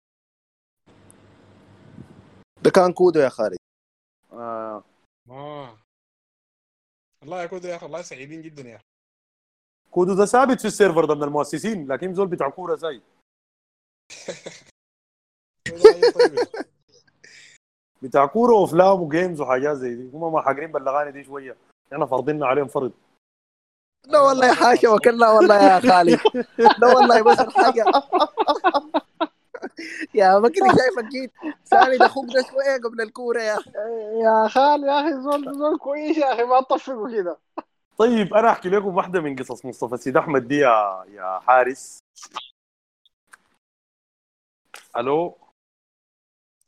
ده 2.63 2.71
كان 2.71 2.93
كودو 2.93 3.21
يا 3.21 3.29
خالد. 3.29 3.57
آه. 4.33 4.85
آه. 5.31 5.79
الله 7.23 7.43
يا 7.43 7.47
كودو 7.47 7.69
يا 7.69 7.77
أخي 7.77 7.85
والله 7.85 8.03
سعيدين 8.03 8.43
جدا 8.43 8.63
يا 8.63 8.77
أخي. 8.77 8.85
كودو 9.91 10.15
ده 10.15 10.25
ثابت 10.27 10.61
في 10.61 10.67
ال 10.67 10.72
server 10.72 11.05
ده 11.05 11.15
من 11.15 11.23
المؤسسين 11.23 11.93
لكن 11.93 12.15
زول 12.15 12.29
بتاع 12.29 12.51
كورة 12.51 12.77
زي 12.77 13.01
كودو 15.69 15.89
راجل 15.89 16.13
طيب 16.13 16.35
يا 16.35 16.43
أخي. 16.43 16.69
بتاع 18.05 18.27
كورة 18.27 18.53
وأفلام 18.55 19.03
و 19.03 19.09
games 19.09 19.41
وحاجات 19.41 19.77
زي 19.77 19.95
دي. 19.95 20.11
هم 20.15 20.33
ما 20.33 20.41
حاقرين 20.43 20.73
بالاغاني 20.73 21.13
دي 21.13 21.25
شوية. 21.25 21.57
إحنا 21.93 22.07
فرضنا 22.07 22.47
عليهم 22.47 22.67
فرض 22.67 22.93
لا 24.07 24.21
والله 24.21 24.47
يا 24.47 24.53
حاشا 24.53 24.89
وكلا 24.89 25.31
والله 25.31 25.55
يا 25.63 25.81
خالد 25.81 26.21
لا 26.79 26.87
والله 26.95 27.23
بس 27.23 27.41
الحاجة. 27.41 27.85
يا 30.15 30.39
بكري 30.39 30.69
شايفك 30.69 31.05
جيت 31.05 31.33
ساند 31.65 32.03
أخوك 32.03 32.25
ده 32.27 32.43
شوية 32.43 32.77
قبل 32.85 33.01
الكورة 33.01 33.41
يا 33.41 33.57
أخي؟ 33.57 33.71
يا 34.25 34.49
خال 34.49 34.85
يا 34.85 35.01
أخي 35.01 35.23
زول 35.23 35.55
زول 35.59 35.79
كويس 35.79 36.19
يا 36.19 36.33
أخي 36.33 36.43
ما 36.45 36.61
تطفقوا 36.61 37.13
كده. 37.13 37.39
طيب 37.99 38.35
أنا 38.35 38.51
أحكي 38.51 38.69
لكم 38.69 38.97
واحدة 38.97 39.21
من 39.21 39.37
قصص 39.37 39.65
مصطفى 39.65 39.97
سيد 39.97 40.17
أحمد 40.17 40.49
دي 40.49 40.59
يا 40.59 41.05
يا 41.09 41.39
حارس. 41.39 41.99
ألو؟ 44.97 45.39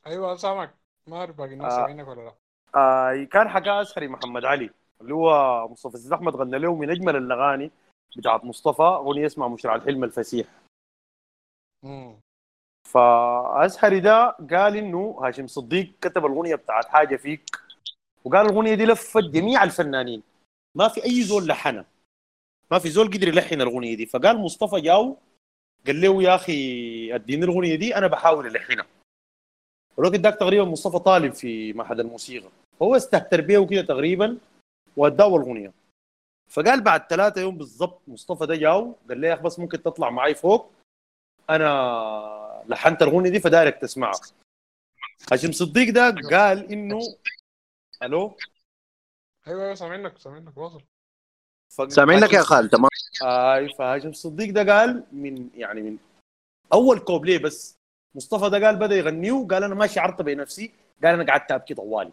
أيوه 0.06 0.36
سامعك. 0.36 0.74
ما 1.06 1.16
أعرف 1.16 1.36
باقي 1.36 1.52
الناس 1.52 1.72
آه. 1.72 1.76
سامعينك 1.76 2.08
ولا 2.08 2.20
لا. 2.20 2.34
آه 2.74 3.24
كان 3.24 3.48
حكى 3.48 3.70
أسهري 3.70 4.08
محمد 4.08 4.44
علي 4.44 4.70
اللي 5.00 5.14
هو 5.14 5.68
مصطفى 5.68 5.96
سيد 5.98 6.12
أحمد 6.12 6.36
غنى 6.36 6.58
له 6.58 6.74
من 6.74 6.90
أجمل 6.90 7.16
الأغاني 7.16 7.70
بتاعت 8.16 8.44
مصطفى 8.44 8.82
أغنية 8.82 9.26
اسمها 9.26 9.48
مشرع 9.48 9.74
الحلم 9.74 10.04
الفسيح. 10.04 10.46
امم 11.84 12.16
فازهري 12.88 14.00
ده 14.00 14.30
قال 14.30 14.76
إنه 14.76 15.18
هاشم 15.22 15.46
صديق 15.46 15.92
كتب 16.00 16.26
الأغنية 16.26 16.54
بتاعت 16.54 16.88
حاجة 16.88 17.16
فيك 17.16 17.42
وقال 18.24 18.46
الأغنية 18.46 18.74
دي 18.74 18.84
لفت 18.84 19.24
جميع 19.24 19.62
الفنانين. 19.64 20.22
ما 20.74 20.88
في 20.88 21.04
أي 21.04 21.22
زول 21.22 21.46
لحنها. 21.46 21.84
ما 22.70 22.78
في 22.78 22.88
زول 22.88 23.06
قدر 23.06 23.28
يلحن 23.28 23.60
الأغنية 23.60 23.96
دي. 23.96 24.06
فقال 24.06 24.38
مصطفى 24.38 24.80
جاو 24.80 25.16
قال 25.86 26.00
له 26.00 26.22
يا 26.22 26.34
أخي 26.34 27.14
أديني 27.14 27.44
الأغنية 27.44 27.74
دي 27.74 27.96
أنا 27.96 28.06
بحاول 28.06 28.46
ألحنها. 28.46 28.86
الوقت 29.98 30.14
داك 30.14 30.34
تقريبا 30.34 30.64
مصطفى 30.64 30.98
طالب 30.98 31.32
في 31.32 31.72
معهد 31.72 32.00
الموسيقى. 32.00 32.48
هو 32.82 32.96
استهتر 32.96 33.40
بيه 33.40 33.58
وكده 33.58 33.82
تقريبا 33.82 34.38
واداه 34.96 35.36
الأغنية. 35.36 35.72
فقال 36.48 36.80
بعد 36.80 37.06
ثلاثة 37.06 37.40
يوم 37.40 37.58
بالضبط 37.58 38.00
مصطفى 38.08 38.46
ده 38.46 38.56
جاو 38.56 38.94
قال 39.08 39.20
لي 39.20 39.26
يا 39.26 39.34
أخي 39.34 39.42
بس 39.42 39.58
ممكن 39.58 39.82
تطلع 39.82 40.10
معي 40.10 40.34
فوق. 40.34 40.70
أنا 41.50 42.64
لحنت 42.66 43.02
الأغنية 43.02 43.30
دي 43.30 43.40
فدايرك 43.40 43.78
تسمعها. 43.78 44.20
هاشم 45.32 45.52
صديق 45.52 45.94
ده 45.94 46.14
قال 46.30 46.72
انه 46.72 47.00
ألو؟ 48.02 48.36
أيوه 49.46 49.62
أيوه 49.62 49.74
سامعينك 49.74 50.18
سامعينك 50.18 50.56
واصل. 50.56 50.82
سامعينك 51.88 52.32
يا 52.32 52.42
خالد 52.42 52.70
تمام. 52.70 52.90
آي 53.22 53.68
فهاشم 53.68 54.12
صديق 54.12 54.54
ده 54.54 54.74
قال 54.74 55.04
من 55.12 55.50
يعني 55.54 55.82
من 55.82 55.98
أول 56.72 56.98
كوبليه 56.98 57.38
بس 57.38 57.76
مصطفى 58.16 58.50
ده 58.50 58.66
قال 58.66 58.76
بدأ 58.76 58.94
يغنيه 58.96 59.32
وقال 59.32 59.64
أنا 59.64 59.74
ما 59.74 59.86
شعرت 59.86 60.22
بنفسي 60.22 60.72
قال 61.04 61.14
أنا 61.20 61.32
قعدت 61.32 61.52
أبكي 61.52 61.74
طوالي. 61.74 62.12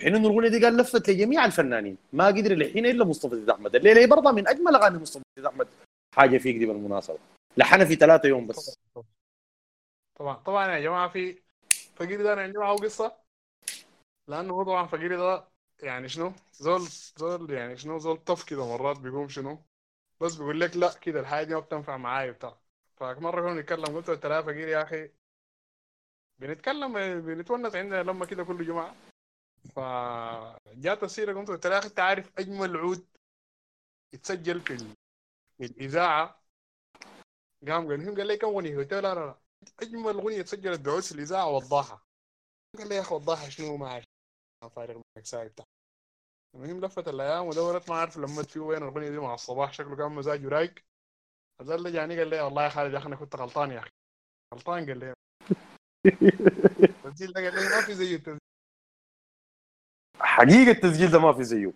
حين 0.00 0.14
انه 0.14 0.28
الاغنيه 0.28 0.48
دي 0.48 0.64
قال 0.64 0.76
لفت 0.76 1.10
لجميع 1.10 1.44
الفنانين. 1.44 1.98
ما 2.12 2.26
قدر 2.26 2.52
يلحنها 2.52 2.90
إلا 2.90 3.04
مصطفى 3.04 3.36
زيد 3.36 3.50
أحمد. 3.50 3.76
الليلة 3.76 4.00
هي 4.00 4.06
برضه 4.06 4.32
من 4.32 4.48
أجمل 4.48 4.74
أغاني 4.74 4.98
مصطفى 4.98 5.24
زيد 5.36 5.46
أحمد. 5.46 5.68
حاجة 6.14 6.38
فيك 6.38 6.56
دي 6.56 6.66
بالمناسبة. 6.66 7.18
لحنها 7.56 7.84
في 7.84 7.94
ثلاثة 7.94 8.28
يوم 8.28 8.46
بس. 8.46 8.74
طبعا 10.18 10.34
طبعا 10.34 10.76
يا 10.76 10.80
جماعة 10.80 11.08
في 11.08 11.38
فقيري 11.96 12.22
ده 12.22 12.32
أنا 12.32 12.42
عندي 12.42 12.58
معه 12.58 12.76
قصة. 12.76 13.16
لأنه 14.28 14.54
هو 14.54 14.62
طبعا 14.62 14.86
فقيري 14.86 15.16
ده 15.16 15.44
يعني 15.82 16.08
شنو؟ 16.08 16.32
زول 16.52 16.80
زول 17.16 17.50
يعني 17.50 17.76
شنو؟ 17.76 17.98
زول 17.98 18.16
طف 18.16 18.44
كده 18.44 18.66
مرات 18.66 18.98
بيقوم 18.98 19.28
شنو؟ 19.28 19.58
بس 20.20 20.34
بيقول 20.34 20.60
لك 20.60 20.76
لا 20.76 20.92
كده 20.92 21.20
الحاجة 21.20 21.46
دي 21.46 21.54
ما 21.54 21.60
بتنفع 21.60 21.96
معاي 21.96 22.30
وبتاع. 22.30 22.56
فمره 22.96 23.40
كنا 23.40 23.60
نتكلم 23.60 23.84
قلت 23.96 24.08
له 24.08 24.16
ترى 24.16 24.60
يا 24.70 24.82
أخي. 24.82 25.10
بنتكلم 26.38 27.20
بنتونس 27.20 27.74
عندنا 27.74 28.02
لما 28.02 28.26
كده 28.26 28.44
كل 28.44 28.66
جمعه 28.66 28.94
فجات 29.74 31.02
السيرة 31.02 31.32
قمت 31.34 31.48
قلت 31.48 31.64
يا 31.64 31.78
أخي 31.78 31.88
انت 31.88 32.00
عارف 32.00 32.32
أجمل 32.38 32.76
عود 32.76 33.06
يتسجل 34.12 34.60
في, 34.60 34.72
ال... 34.72 34.94
في 35.58 35.64
الإذاعة؟ 35.64 36.42
قام 37.68 37.88
قال 37.88 38.04
لهم 38.04 38.16
قال 38.16 38.26
لي 38.26 38.36
كم 38.36 38.48
أغنية؟ 38.48 38.76
قلت 38.76 38.92
له 38.92 39.00
لا 39.00 39.14
لا 39.14 39.20
لا. 39.26 39.38
أجمل 39.82 40.14
أغنية 40.14 40.42
تسجلت 40.42 40.80
بعود 40.80 41.02
في 41.02 41.12
الإذاعة 41.12 41.48
وضاحه 41.48 42.06
قال 42.78 42.88
لي 42.88 42.94
يا 42.94 43.00
أخي 43.00 43.14
وضاحه 43.14 43.48
شنو؟ 43.48 43.76
ما 43.76 43.88
عارف 43.88 44.04
فارغ 44.76 44.94
منك 44.94 45.26
سايب 45.26 45.54
تحت. 45.54 45.68
المهم 46.54 46.80
لفت 46.84 47.08
الأيام 47.08 47.46
ودورت 47.46 47.90
ما 47.90 47.96
عارف 47.96 48.16
لمت 48.16 48.50
فيه 48.50 48.60
وين 48.60 48.82
الأغنية 48.82 49.10
دي 49.10 49.18
مع 49.18 49.34
الصباح. 49.34 49.72
شكله 49.72 49.96
كان 49.96 50.12
مزاجه 50.12 50.48
رايق 50.48 50.74
هذا 51.60 51.74
اللي 51.74 51.92
جاني 51.92 52.18
قال 52.18 52.28
لي 52.30 52.40
والله 52.40 52.64
يا 52.64 52.68
خالد 52.68 52.92
يا 52.92 52.98
أخي 52.98 53.06
أنا 53.06 53.16
كنت 53.16 53.36
غلطان 53.36 53.70
يا 53.70 53.78
أخي. 53.78 53.90
غلطان 54.54 54.86
قال 54.86 54.98
لي. 54.98 55.14
التسجيل 57.06 57.32
ده 57.32 57.40
قال 57.40 57.54
لي 57.54 57.68
ما 57.76 57.82
في 57.86 57.94
زيه 57.94 58.16
التسجيل. 58.16 58.38
حقيقة 60.20 60.70
التسجيل 60.70 61.10
ده 61.10 61.18
ما 61.18 61.32
في 61.32 61.44
زيه. 61.44 61.72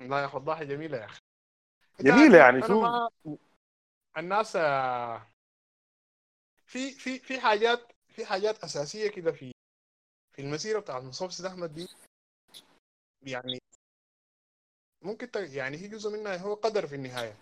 لا 0.00 0.20
يا 0.20 0.26
أخي 0.26 0.36
وضاحه 0.36 0.64
جميلة 0.64 0.98
يا 0.98 1.04
أخي. 1.04 1.20
جميلة 2.00 2.38
يعني 2.38 2.62
شو؟ 2.62 2.80
ما- 2.80 3.10
الناس 4.18 4.56
آه، 4.56 5.30
في 6.66 6.90
في 6.90 7.18
في 7.18 7.40
حاجات 7.40 7.92
في 8.08 8.26
حاجات 8.26 8.64
أساسية 8.64 9.10
كده 9.10 9.32
في 9.32 9.52
في 10.36 10.42
المسيرة 10.42 10.80
بتاعت 10.80 11.02
مصطفى 11.02 11.48
أحمد 11.48 11.74
دي. 11.74 11.88
يعني 13.22 13.58
ممكن 15.04 15.30
ت- 15.30 15.36
يعني 15.36 15.76
هي 15.76 15.88
جزء 15.88 16.10
منها 16.10 16.36
هو 16.36 16.54
قدر 16.54 16.86
في 16.86 16.94
النهاية. 16.94 17.36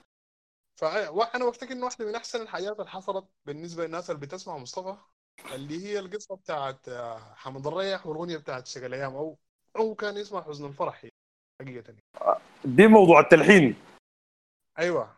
فانا 0.81 1.47
بفتكر 1.47 1.73
انه 1.73 1.85
واحدة 1.85 2.05
من 2.07 2.15
أحسن 2.15 2.43
الحاجات 2.43 2.73
اللي 2.81 2.91
حصلت 2.91 3.25
بالنسبة 3.47 3.85
للناس 3.85 4.11
اللي 4.11 4.21
بتسمع 4.21 4.57
مصطفى 4.59 4.97
اللي 5.55 5.85
هي 5.87 5.99
القصة 5.99 6.37
بتاعت 6.37 6.89
آه، 6.89 7.35
حمد 7.35 7.67
الريح 7.67 8.07
والأغنية 8.07 8.37
بتاعت 8.37 8.67
شغل 8.67 8.85
الأيام 8.85 9.17
أو 9.17 9.39
أو 9.77 9.95
كان 9.95 10.17
اسمها 10.17 10.43
حزن 10.43 10.67
الفرح 10.67 11.07
حقيقة 11.63 11.95
دي 12.65 12.87
موضوع 12.87 13.21
التلحين. 13.21 13.77
أيوه. 14.79 15.17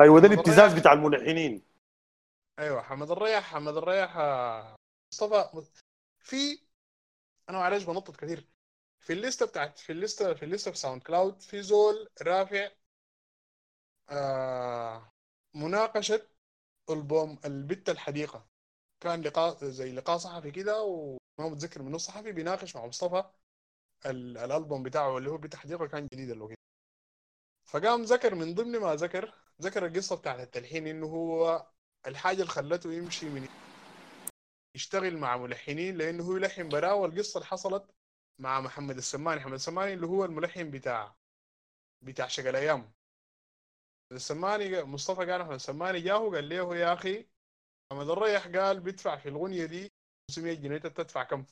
أيوه 0.00 0.20
ده 0.20 0.26
الابتزاز. 0.28 0.74
بتاع 0.74 0.92
الملحنين. 0.92 1.62
أيوه 2.58 2.82
حمد 2.82 3.10
الريح 3.10 3.44
حمد 3.44 3.76
الريح 3.76 4.16
آه، 4.16 4.76
مصطفى 5.12 5.66
في 6.18 6.58
أنا 7.50 7.58
معلش 7.58 7.84
بنطط 7.84 8.16
كثير. 8.16 8.46
في 9.06 9.12
الليسته 9.12 9.46
بتاعت 9.46 9.78
في 9.78 9.92
الليسته 9.92 10.34
في 10.34 10.44
الليسته 10.44 10.70
في 10.70 10.78
SoundCloud 10.78 11.40
في 11.42 11.62
زول 11.62 12.08
رافع 12.22 12.70
آه 14.10 15.12
مناقشة 15.54 16.28
ألبوم 16.90 17.38
البت 17.44 17.90
الحديقة. 17.90 18.46
كان 19.00 19.22
لقاء 19.22 19.64
زي 19.64 19.92
لقاء 19.92 20.18
صحفي 20.18 20.50
كده 20.50 20.82
وما 20.82 21.18
متذكر 21.50 21.82
منه 21.82 21.98
صحفي 21.98 22.32
بيناقش 22.32 22.76
مع 22.76 22.86
مصطفى 22.86 23.24
ال- 24.06 24.38
الألبوم 24.38 24.82
بتاعه 24.82 25.18
اللي 25.18 25.30
هو 25.30 25.38
بت 25.38 25.54
الحديقة 25.54 25.86
كان 25.86 26.08
جديد 26.14 26.30
الوقت 26.30 26.56
فقام 27.64 28.02
ذكر 28.02 28.34
من 28.34 28.54
ضمن 28.54 28.78
ما 28.80 28.94
ذكر 28.94 29.34
ذكر 29.62 29.86
القصة 29.86 30.16
بتاعت 30.16 30.40
التلحين 30.40 30.86
إنه 30.86 31.06
هو 31.06 31.66
الحاجة 32.06 32.36
اللي 32.36 32.46
خلته 32.52 32.92
يمشي 32.92 33.28
من 33.28 33.48
يشتغل 34.76 35.16
مع 35.18 35.36
ملحنين 35.36 35.96
لأنه 35.98 36.24
هو 36.24 36.36
يلحن 36.36 36.68
براه 36.68 36.94
والقصة 36.94 37.38
اللي 37.38 37.46
حصلت 37.46 37.84
مع 38.38 38.60
محمد 38.60 38.96
السماني. 38.96 39.40
محمد 39.40 39.52
السماني 39.52 39.94
اللي 39.94 40.06
هو 40.06 40.24
الملحن 40.24 40.70
بتاع 40.70 41.16
بتاع 42.02 42.26
شغل 42.26 42.56
أيام 42.56 42.92
السماني 44.12 44.82
مصطفى 44.82 45.30
قال 45.30 45.40
محمد 45.40 45.54
السماني 45.54 46.00
جاه 46.00 46.30
قال 46.30 46.48
له 46.48 46.76
يا 46.76 46.92
أخي؟ 46.92 47.26
محمد 47.92 48.08
الريح 48.10 48.46
قال 48.46 48.80
بيدفع 48.80 49.16
في 49.16 49.28
الأغنية 49.28 49.66
دي 49.66 49.92
500 50.30 50.54
جنيه 50.54 50.76
أنت 50.76 50.86
بتدفع 50.86 51.22
كم؟ 51.22 51.44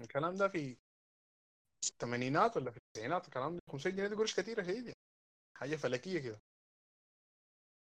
الكلام 0.00 0.36
ده 0.36 0.48
في 0.48 0.76
الثمانينات 1.84 2.56
ولا 2.56 2.70
في 2.70 2.76
التسعينات؟ 2.76 3.24
الكلام 3.28 3.54
ده 3.54 3.60
500 3.72 3.96
جنيه 3.96 4.08
دي 4.08 4.14
قرش 4.14 4.40
كثيره 4.40 4.62
شديد 4.62 4.84
يعني 4.84 4.96
حاجة 5.58 5.76
فلكية 5.76 6.18
كده. 6.20 6.40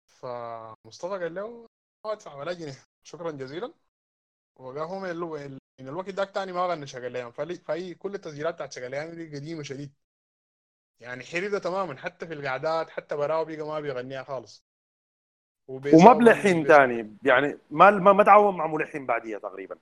فمصطفى 0.07 1.23
قال 1.23 1.33
له 1.35 1.67
ما 2.05 2.11
أدفع 2.11 2.35
ولا 2.35 2.53
جنيه. 2.53 2.83
شكرا 3.03 3.31
جزيلا. 3.31 3.73
وقال 4.59 4.77
هو 4.77 5.39
من 5.79 5.87
الوقت 5.87 6.09
ذاك 6.09 6.31
تاني 6.31 6.51
ما 6.51 6.67
غنى 6.67 6.87
فلي... 7.31 7.55
فهي 7.55 7.93
كل 7.93 8.15
التسجيلات 8.15 8.53
بتاعت 8.55 8.71
شغل 8.73 8.95
أيام 8.95 9.09
دي 9.15 9.35
قديمة 9.37 9.63
شديد 9.63 9.93
يعني 10.99 11.23
حريدة 11.25 11.59
تماما 11.59 11.97
حتى 11.97 12.27
في 12.27 12.33
القعدات 12.33 12.89
حتى 12.89 13.15
براو 13.15 13.45
بيقى 13.45 13.67
ما 13.67 13.79
بيغنيها 13.79 14.23
خالص. 14.23 14.63
وما 15.93 16.13
بلحن 16.13 16.63
بيس- 16.63 16.67
تاني. 16.67 17.17
يعني 17.23 17.57
ما 17.71 17.89
ما 17.91 18.13
ما 18.13 18.23
تعاون 18.23 18.57
مع 18.57 18.67
ملحن 18.67 19.05
بعديها 19.05 19.39
تقريبا. 19.39 19.75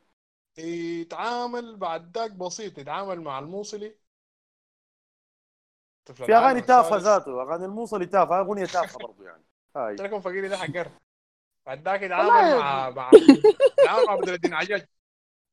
يتعامل 0.58 1.78
بعد 1.78 2.18
ذاك 2.18 2.32
بسيط 2.32 2.78
يتعامل 2.80 3.22
مع 3.22 3.40
الموصلي. 3.40 3.96
في 6.26 6.36
أغاني 6.36 6.62
تافهة. 6.62 6.98
ذاته 6.98 7.42
أغاني 7.42 7.66
الموصلي 7.66 8.06
تافهة 8.06 8.40
أغنية 8.40 8.66
تافهة 8.74 9.00
برضه 9.00 9.26
يعني. 9.26 9.44
هاي. 9.76 9.92
قلت 9.92 10.02
لكم 10.02 10.22
فقيري 10.22 10.48
ده 10.48 10.58
حقر. 10.58 10.92
بعد 11.66 11.84
ذاك 11.90 12.02
يتعامل 12.02 12.50
مع 12.50 12.90
مع 12.90 13.22
يتعامل 13.80 14.06
مع 14.08 14.16
بدر 14.16 14.34
الدين 14.34 14.54
عجاج. 14.54 14.88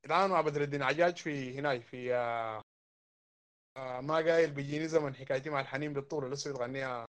يتعامل 0.05 0.33
مع 0.33 0.41
بدر 0.41 0.63
الدين 0.63 0.83
عجاج 0.83 1.17
في 1.17 1.59
هناي 1.59 1.81
في 1.81 2.15
آه، 2.15 2.61
آه، 3.77 4.01
ما 4.01 4.15
قايل 4.15 4.51
بيجيني 4.51 4.89
زمن 4.89 5.15
حكايتي 5.15 5.51
مع 5.51 5.61
الحنين 5.61 5.93
بالطول 5.93 6.31
لسه 6.33 6.53
بتغنيها 6.53 7.07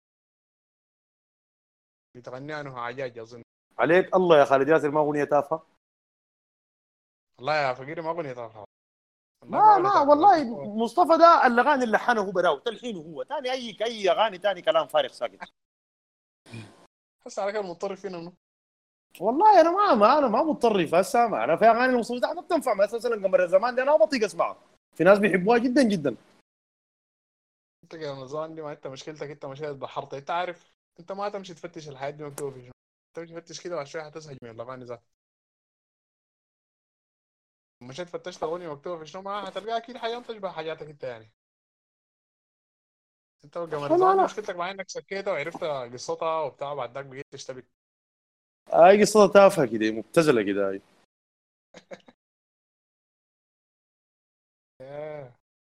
بتغنيها 2.17 2.61
إنه 2.61 2.79
عجاج 2.79 3.19
اظن 3.19 3.41
عليك 3.79 4.15
الله 4.15 4.39
يا 4.39 4.45
خالد 4.45 4.67
ياسر 4.67 4.91
ما 4.91 4.99
أغنية 4.99 5.23
تافهة. 5.23 5.65
والله 7.37 7.55
يا 7.55 7.73
فقيري 7.73 8.01
ما 8.01 8.09
أغنية 8.09 8.33
تافهة. 8.33 8.65
ما 9.45 9.77
ما. 9.77 9.99
والله 9.99 10.65
مصطفى 10.75 11.17
ده 11.17 11.47
الاغاني 11.47 11.83
اللي 11.83 11.97
لحنه 11.97 12.21
هو 12.21 12.31
براو 12.31 12.59
تلحينه 12.59 12.99
هو. 12.99 13.23
تاني 13.23 13.51
أي 13.51 13.77
أي 13.81 14.09
أغاني 14.11 14.37
تاني 14.37 14.61
كلام 14.61 14.87
فارغ 14.87 15.11
ساكت. 15.11 15.53
بس 17.25 17.39
على 17.39 17.51
كده 17.51 17.61
مضطر 17.61 17.95
فينا 17.95 18.17
انه 18.17 18.33
والله 19.21 19.61
أنا 19.61 19.71
ما, 19.71 19.95
ما 19.95 20.17
أنا 20.19 20.27
ما 20.27 20.43
متطرف 20.43 20.95
هسه 20.95 21.27
ما 21.27 21.43
أنا 21.43 21.55
في 21.55 21.65
اغاني 21.65 22.01
ده 22.19 22.33
ما 22.33 22.41
بتنفع 22.41 22.73
مثلا 22.73 23.15
قمر 23.27 23.43
الزمان 23.43 23.75
دي 23.75 23.81
أنا 23.81 23.91
ما 23.97 24.05
بطيق 24.05 24.23
اسمعها 24.23 24.57
في 24.95 25.03
ناس 25.03 25.19
بيحبوها 25.19 25.57
جدا 25.57 25.83
جدا. 25.83 26.15
انت 27.83 27.93
يا 27.93 28.11
رمضان 28.11 28.55
دي 28.55 28.61
ما 28.61 28.71
أنت 28.71 28.87
مشكلتك 28.87 29.29
أنت 29.29 29.45
مشيت 29.45 29.69
بحرت 29.75 30.13
أنت 30.13 30.29
عارف 30.29 30.73
أنت 30.99 31.11
ما 31.11 31.29
تمشي 31.29 31.53
تفتش 31.53 31.89
الحياة 31.89 32.09
دي 32.09 32.23
مكتوبة 32.23 32.51
في 32.55 32.61
شنو 32.61 32.71
تمشي 33.13 33.33
تفتش 33.41 33.61
كده 33.61 33.75
وبعد 33.75 33.87
شوية 33.87 34.11
من 34.43 34.49
الاغاني 34.49 34.85
ذات 34.85 35.03
مشيت 37.81 38.09
فتشت 38.09 38.43
أغنية 38.43 38.73
مكتوبة 38.73 38.99
في 39.03 39.05
شنو؟ 39.05 39.21
ما 39.21 39.49
هتلقاها 39.49 39.77
أكيد 39.77 39.97
حينتج 39.97 40.37
بها 40.37 40.51
حاجاتك 40.51 40.87
أنت 40.89 41.03
يعني. 41.03 41.31
أنت 43.45 43.57
الزمان 43.57 44.17
أنا- 44.17 44.23
مشكلتك 44.23 44.55
مع 44.55 44.71
إنك 44.71 44.89
سكيتها 44.89 45.33
وعرفت 45.33 45.63
قصتها 45.63 46.41
وبتاع 46.41 46.73
بعد 46.73 46.93
ذاك 46.95 47.05
بقيت 47.05 47.25
تشتبك. 47.31 47.78
هاي 48.73 49.01
قصة 49.01 49.27
تافهة 49.27 49.65
كده 49.65 49.91
مبتذلة 49.91 50.41
كده 50.43 50.69
هاي. 50.69 50.81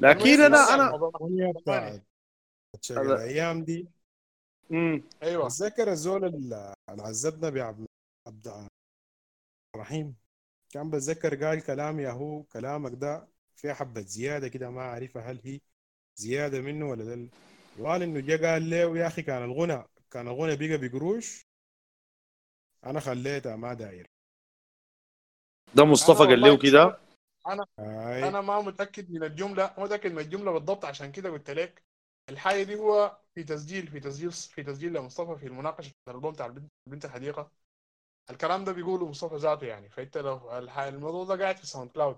لكن 0.00 0.40
أنا 0.40 0.74
أنا 0.74 1.12
الأيام 2.90 3.64
دي 3.64 3.88
مم. 4.70 5.02
أيوه 5.22 5.46
أتذكر 5.46 5.90
الزول 5.92 6.24
اللي 6.24 6.74
عذبنا 6.88 7.50
بعبد 7.50 7.86
عبد 8.26 8.68
الرحيم 9.74 10.16
كان 10.70 10.90
بتذكر 10.90 11.44
قال 11.44 11.60
كلام 11.62 12.00
يا 12.00 12.10
هو 12.10 12.42
كلامك 12.42 12.92
ده 12.94 13.28
في 13.56 13.74
حبة 13.74 14.00
زيادة 14.00 14.48
كده 14.48 14.70
ما 14.70 14.82
عارفة 14.82 15.20
هل 15.20 15.40
هي 15.44 15.60
زيادة 16.16 16.60
منه 16.60 16.88
ولا 16.90 17.04
ده 17.04 17.28
وقال 17.78 18.02
إنه 18.02 18.20
جا 18.20 18.52
قال 18.52 18.70
له 18.70 18.98
يا 18.98 19.06
أخي 19.06 19.22
كان 19.22 19.44
الغنى 19.44 19.84
كان 20.10 20.28
الغنى 20.28 20.56
بقى 20.56 20.88
بقروش 20.88 21.45
أنا 22.86 23.00
خليتها 23.00 23.56
ما 23.56 23.74
داير. 23.74 24.06
ده 25.74 25.84
مصطفى 25.84 26.22
قال 26.22 26.40
له 26.40 26.58
كده؟ 26.58 26.98
هاي. 27.78 28.28
أنا 28.28 28.40
ما 28.40 28.60
متأكد 28.60 29.10
من 29.10 29.24
الجملة 29.24 29.74
ما 29.78 29.84
متأكد 29.84 30.12
من 30.12 30.18
الجملة 30.18 30.52
بالضبط 30.52 30.84
عشان 30.84 31.12
كده 31.12 31.30
قلت 31.30 31.50
لك 31.50 31.82
الحاجة 32.30 32.62
دي 32.62 32.74
هو 32.74 33.18
في 33.34 33.44
تسجيل 33.44 33.88
في 33.88 34.00
تسجيل 34.00 34.32
في 34.32 34.62
تسجيل 34.62 34.92
لمصطفى 34.92 35.38
في 35.40 35.46
المناقشة 35.46 35.88
بتاع 35.90 36.10
الألبوم 36.10 36.32
بتاع 36.32 36.46
البنت 36.46 36.70
بنت 36.86 37.04
الحديقة. 37.04 37.50
الكلام 38.30 38.64
ده 38.64 38.72
بيقوله 38.72 39.08
مصطفى 39.08 39.36
ذاته 39.36 39.66
يعني. 39.66 39.88
فأنت 39.88 40.18
لو 40.18 40.58
الموضوع 40.88 41.24
ده 41.24 41.42
قاعد 41.42 41.56
في 41.56 41.66
SoundCloud. 41.66 42.16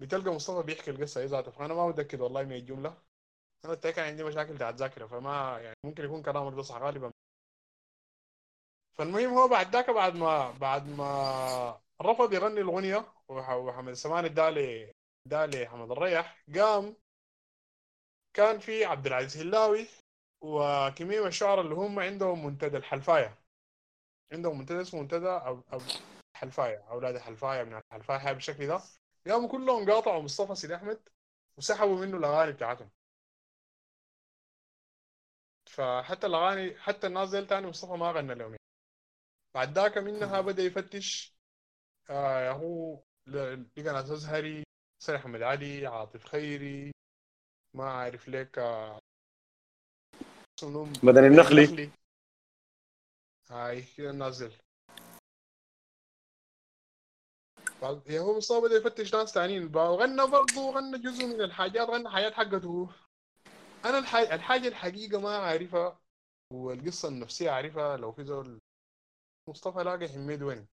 بتلقى 0.00 0.34
مصطفى 0.34 0.66
بيحكي 0.66 0.90
القصة 0.90 1.20
هي 1.20 1.26
ذاته. 1.26 1.50
فأنا 1.50 1.74
ما 1.74 1.88
متأكد 1.88 2.20
والله 2.20 2.42
من 2.42 2.52
الجملة. 2.52 2.98
أنا 3.64 3.72
لك 3.72 3.98
عندي 3.98 4.24
مشاكل 4.24 4.54
بتاعت 4.54 4.74
ذاكرة 4.74 5.06
فما 5.06 5.58
يعني 5.60 5.76
ممكن 5.84 6.04
يكون 6.04 6.22
كلامك 6.22 6.54
ده 6.54 6.62
صح 6.62 6.76
غالبا 6.76 7.10
فالمهم 8.98 9.34
هو 9.38 9.48
بعد 9.48 9.72
ذاك 9.76 9.90
بعد 9.90 10.14
ما 10.16 10.50
بعد 10.50 10.88
ما 10.88 11.80
رفض 12.02 12.32
يغني 12.32 12.60
الأغنية 12.60 13.06
وح- 13.28 13.50
وحمد 13.50 13.88
السماني 13.88 14.26
اداه 14.26 14.50
ده 15.26 15.46
لحمد 15.46 15.90
الريح 15.90 16.44
قام 16.56 16.96
كان 18.34 18.58
في 18.58 18.84
عبد 18.84 19.06
العزيز 19.06 19.42
هلاوي 19.42 19.86
وكمية 20.40 21.26
الشعراء 21.26 21.60
اللي 21.64 21.74
هم 21.74 22.00
عندهم 22.00 22.46
منتدى 22.46 22.76
الحلفاية. 22.76 23.38
عندهم 24.32 24.58
منتدى 24.58 24.80
اسمه 24.80 25.00
منتدى 25.00 25.28
أب... 25.28 25.62
أب... 25.72 25.82
الحلفايه 26.34 26.84
أولاد 26.90 27.14
الحلفاية 27.14 27.62
من 27.64 27.74
الحلفاية 27.92 28.32
بالشكل 28.32 28.66
ده. 28.66 28.80
قاموا 29.26 29.48
كلهم 29.48 29.90
قاطعوا 29.90 30.22
مصطفى 30.22 30.54
سيد 30.54 30.70
أحمد 30.72 31.08
وسحبوا 31.58 31.96
منه 32.06 32.16
الأغاني 32.16 32.52
بتاعتهم. 32.52 32.90
فحتى 35.66 36.26
الأغاني 36.26 36.78
حتى 36.78 37.06
الناس 37.06 37.30
ديل 37.30 37.46
تاني 37.46 37.66
مصطفى 37.66 37.92
ما 37.92 38.12
غنى 38.12 38.34
لهم. 38.34 38.56
بعد 39.54 39.78
ذاك 39.78 39.98
منها 39.98 40.40
بدأ 40.40 40.62
يفتش. 40.62 41.34
آه 42.10 42.52
هو 42.52 43.02
لقى 43.26 43.66
ناس 43.76 44.10
أزهري 44.10 44.64
سيد 45.02 45.14
احمد 45.14 45.42
علي 45.42 45.86
عاطف 45.86 46.24
خيري. 46.24 46.92
ما 47.74 47.84
عارف 47.90 48.28
ليك 48.28 48.58
آه، 48.58 48.98
بدن 51.02 51.24
النخلي. 51.24 51.90
هاي 53.50 53.82
كده 53.82 54.12
نازل. 54.12 54.52
يا 58.06 58.20
هو 58.20 58.36
مصطفى 58.36 58.60
بدأ 58.60 58.76
يفتش 58.76 59.14
ناس 59.14 59.32
تانيين. 59.32 59.76
غنى 59.76 60.26
برضه 60.26 60.70
غنى 60.70 60.98
جزء 60.98 61.26
من 61.26 61.40
الحاجات 61.40 61.88
غنى 61.88 62.10
حاجات 62.10 62.32
حقته. 62.32 62.90
أنا 63.84 63.98
الحاجة 64.34 64.68
الحقيقة 64.68 65.20
ما 65.20 65.36
عارفها 65.36 66.00
والقصة 66.52 67.08
النفسية 67.08 67.50
عارفها 67.50 67.96
لو 67.96 68.12
في 68.12 68.24
زول 68.24 68.60
مصطفى 69.48 69.84
لاقى 69.84 70.08
حميد 70.08 70.42
وين 70.42 70.66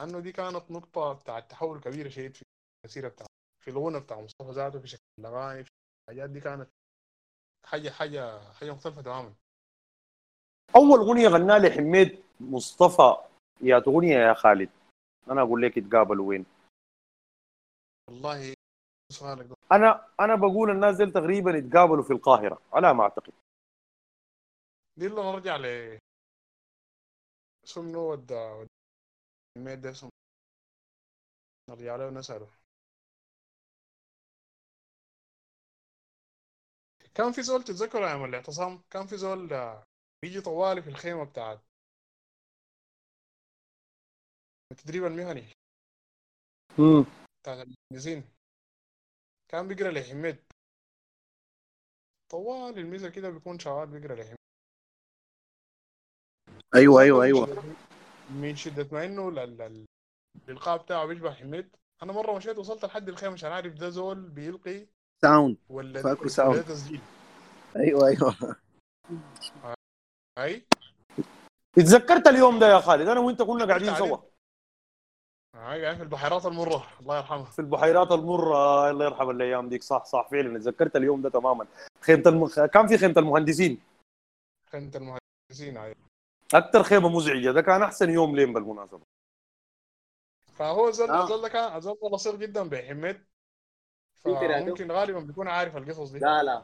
لأنه 0.00 0.20
دي 0.20 0.32
كانت 0.32 0.70
نقطة 0.70 1.12
بتاع 1.12 1.38
التحول 1.38 1.80
كبيره 1.80 2.08
شديد 2.08 2.34
في 2.34 2.42
المسيره 2.84 3.08
بتاع 3.08 3.26
في 3.64 3.70
الغنى 3.70 4.00
بتاع 4.00 4.20
مصطفى 4.20 4.50
ذاته 4.50 4.80
في 4.80 4.88
شكل 4.88 5.02
الأغاني 5.18 5.64
في 5.64 5.70
الحاجات 6.08 6.30
دي 6.30 6.40
كانت 6.40 6.68
حاجة 7.66 7.90
حاجة 7.90 8.52
حاجة 8.52 8.70
مختلفة 8.72 9.02
تماما. 9.02 9.34
أول 10.76 10.98
اغنيه 10.98 11.28
غناها 11.28 11.58
لحميد 11.58 12.22
مصطفى 12.40 13.16
يا 13.60 13.82
اغنيه 13.86 14.16
يا 14.16 14.34
خالد. 14.34 14.70
أنا 15.30 15.42
أقول 15.42 15.62
لك 15.62 15.76
يتقابلوا 15.76 16.28
وين. 16.28 16.46
والله 18.08 18.54
سؤالك 19.12 19.46
ده. 19.46 19.56
أنا 19.72 20.08
أنا 20.20 20.34
بقول 20.34 20.70
الناس 20.70 20.96
دي 20.96 21.06
تقريبا 21.06 21.50
يتقابلوا 21.50 22.02
في 22.02 22.12
القاهرة 22.12 22.62
على 22.72 22.94
ما 22.94 23.02
أعتقد. 23.02 23.32
دي 24.96 25.06
اللي 25.06 25.20
نرجع 25.32 25.56
ل 25.56 25.98
الميت 29.56 29.78
ده 29.78 29.90
اسمه 29.90 30.10
نرجع 31.68 31.96
له 31.96 32.06
ونسأله 32.06 32.48
كان 37.14 37.32
في 37.32 37.42
زول 37.42 37.64
تتذكر 37.64 38.06
أيام 38.06 38.24
الاعتصام 38.24 38.82
كان 38.90 39.06
في 39.06 39.16
زول 39.16 39.48
بيجي 40.22 40.40
طوالي 40.40 40.82
في 40.82 40.90
الخيمة 40.90 41.24
بتاعت 41.24 41.60
التدريب 44.72 45.04
المهني 45.04 45.44
امم 46.78 47.04
بتاعت 47.42 47.66
المهندسين 47.66 48.24
كان 49.48 49.68
بيقرا 49.68 49.90
لحميد 49.90 50.36
طوال 52.28 52.78
الميزة 52.78 53.08
كده 53.10 53.30
بيكون 53.30 53.58
شغال 53.58 53.86
بيقرا 53.86 54.14
لحميد 54.14 54.41
أيوه 56.74 57.02
أيوه 57.02 57.24
أيوه. 57.24 57.46
شدة- 57.46 57.62
من 58.30 58.56
شدة 58.56 58.88
ما 58.92 59.04
إنه 59.04 59.28
ال- 59.28 59.38
ال- 59.38 59.84
الإلقاء 60.48 60.76
بتاعه 60.82 61.06
بيشبه 61.06 61.30
حميد. 61.32 61.68
أنا 62.02 62.12
مرة 62.12 62.36
مشيت 62.36 62.58
وصلت 62.58 62.84
لحد 62.84 63.08
الخيمة 63.08 63.32
عشان 63.32 63.50
أعرف 63.52 63.72
ده 63.72 63.88
زول 63.88 64.20
بيلقي 64.28 64.86
sound 65.22 65.56
ولا 65.68 66.02
فاكره 66.02 66.20
ولا 66.20 66.28
sound. 66.28 66.64
تسجيل. 66.64 67.00
أيوه 67.76 68.06
أيوه. 68.08 68.56
هاي 70.38 70.66
اتذكرت 71.78 72.26
اليوم 72.28 72.58
ده 72.58 72.66
يا 72.72 72.80
خالد؟ 72.80 73.08
أنا 73.08 73.20
وأنت 73.20 73.42
كنا 73.42 73.64
قاعدين. 73.64 73.94
سوا. 73.94 74.16
هاي 75.56 75.84
قاعد 75.84 75.96
في 75.96 76.02
البحيرات 76.02 76.46
المرة. 76.46 76.86
الله 77.00 77.16
يرحمه. 77.16 77.44
في 77.44 77.58
البحيرات 77.58 78.12
المرة. 78.12 78.90
الله 78.90 79.04
يرحم 79.04 79.30
الأيام 79.30 79.68
ديك. 79.68 79.82
صح 79.82 80.04
صح 80.04 80.28
فعلا. 80.30 80.56
اتذكرت 80.56 80.96
اليوم 80.96 81.22
ده 81.22 81.28
تماما. 81.30 81.66
خيمة 82.00 82.22
الم... 82.26 82.66
كان 82.66 82.86
في 82.86 82.98
خيمة 82.98 83.14
المهندسين. 83.16 83.80
خيمة 84.70 84.90
المهندسين 84.94 85.76
هاي 85.76 85.94
أكثر 86.58 86.82
خيمة 86.82 87.08
مزعجة. 87.08 87.50
ده 87.50 87.60
كان 87.60 87.82
أحسن 87.82 88.10
يوم 88.10 88.36
لين 88.36 88.52
بالمناسبة. 88.52 89.00
فهو 90.54 90.90
زول 90.90 91.10
آه. 91.10 91.42
ده 91.42 91.48
كان 91.48 91.80
ده 91.80 92.08
بصير 92.12 92.36
جدا 92.36 92.68
بحميد. 92.68 93.20
فممكن 94.24 94.92
غالبا 94.92 95.20
بيكون 95.20 95.48
عارف 95.48 95.76
القصص 95.76 96.10
دي. 96.10 96.18
لا 96.18 96.42
لا. 96.42 96.62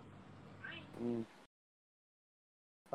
مم. 1.01 1.23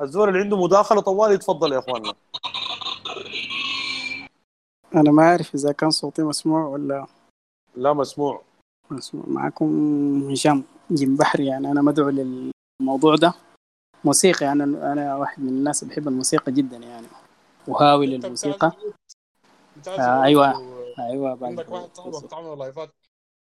الزول 0.00 0.28
اللي 0.28 0.40
عنده 0.40 0.56
مداخلة 0.56 1.00
طوال 1.00 1.32
يتفضل 1.32 1.72
يا 1.72 1.78
إخواننا. 1.78 2.14
أنا 4.94 5.10
ما 5.10 5.22
أعرف 5.22 5.54
إذا 5.54 5.72
كان 5.72 5.90
صوتي 5.90 6.22
مسموع 6.22 6.66
ولا 6.66 7.06
لا 7.76 7.92
مسموع. 7.92 8.42
مسموع. 8.90 9.24
معكم 9.26 10.30
هشام 10.30 10.64
جيم 10.92 11.16
بحري 11.16 11.46
يعني 11.46 11.70
أنا 11.70 11.82
مدعو 11.82 12.10
للموضوع 12.10 13.14
ده. 13.14 13.34
موسيقى 14.04 14.46
يعني 14.46 14.62
أنا 14.64 15.16
واحد 15.16 15.40
من 15.42 15.48
الناس 15.48 15.82
اللي 15.82 15.94
بحب 15.94 16.08
الموسيقى 16.08 16.52
جدا 16.52 16.76
يعني. 16.76 17.06
وهاوي 17.68 18.06
للموسيقى. 18.06 18.72
بتاع 19.76 19.92
آه، 19.94 19.96
زمان 19.96 20.22
أيوة. 20.22 20.58
و- 20.60 20.84
أيوة 20.98 21.46
عندك 21.46 21.70
واحد 21.70 21.82
بعد 21.82 21.94
صاحبك 21.96 22.24
بتعمل 22.24 22.58
لايفات 22.58 22.90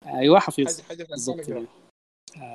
أيوة 0.06 0.38
حفيظ. 0.40 0.80
بالضبط 1.08 1.38
الثانية 1.38 1.60
كده. 1.60 1.66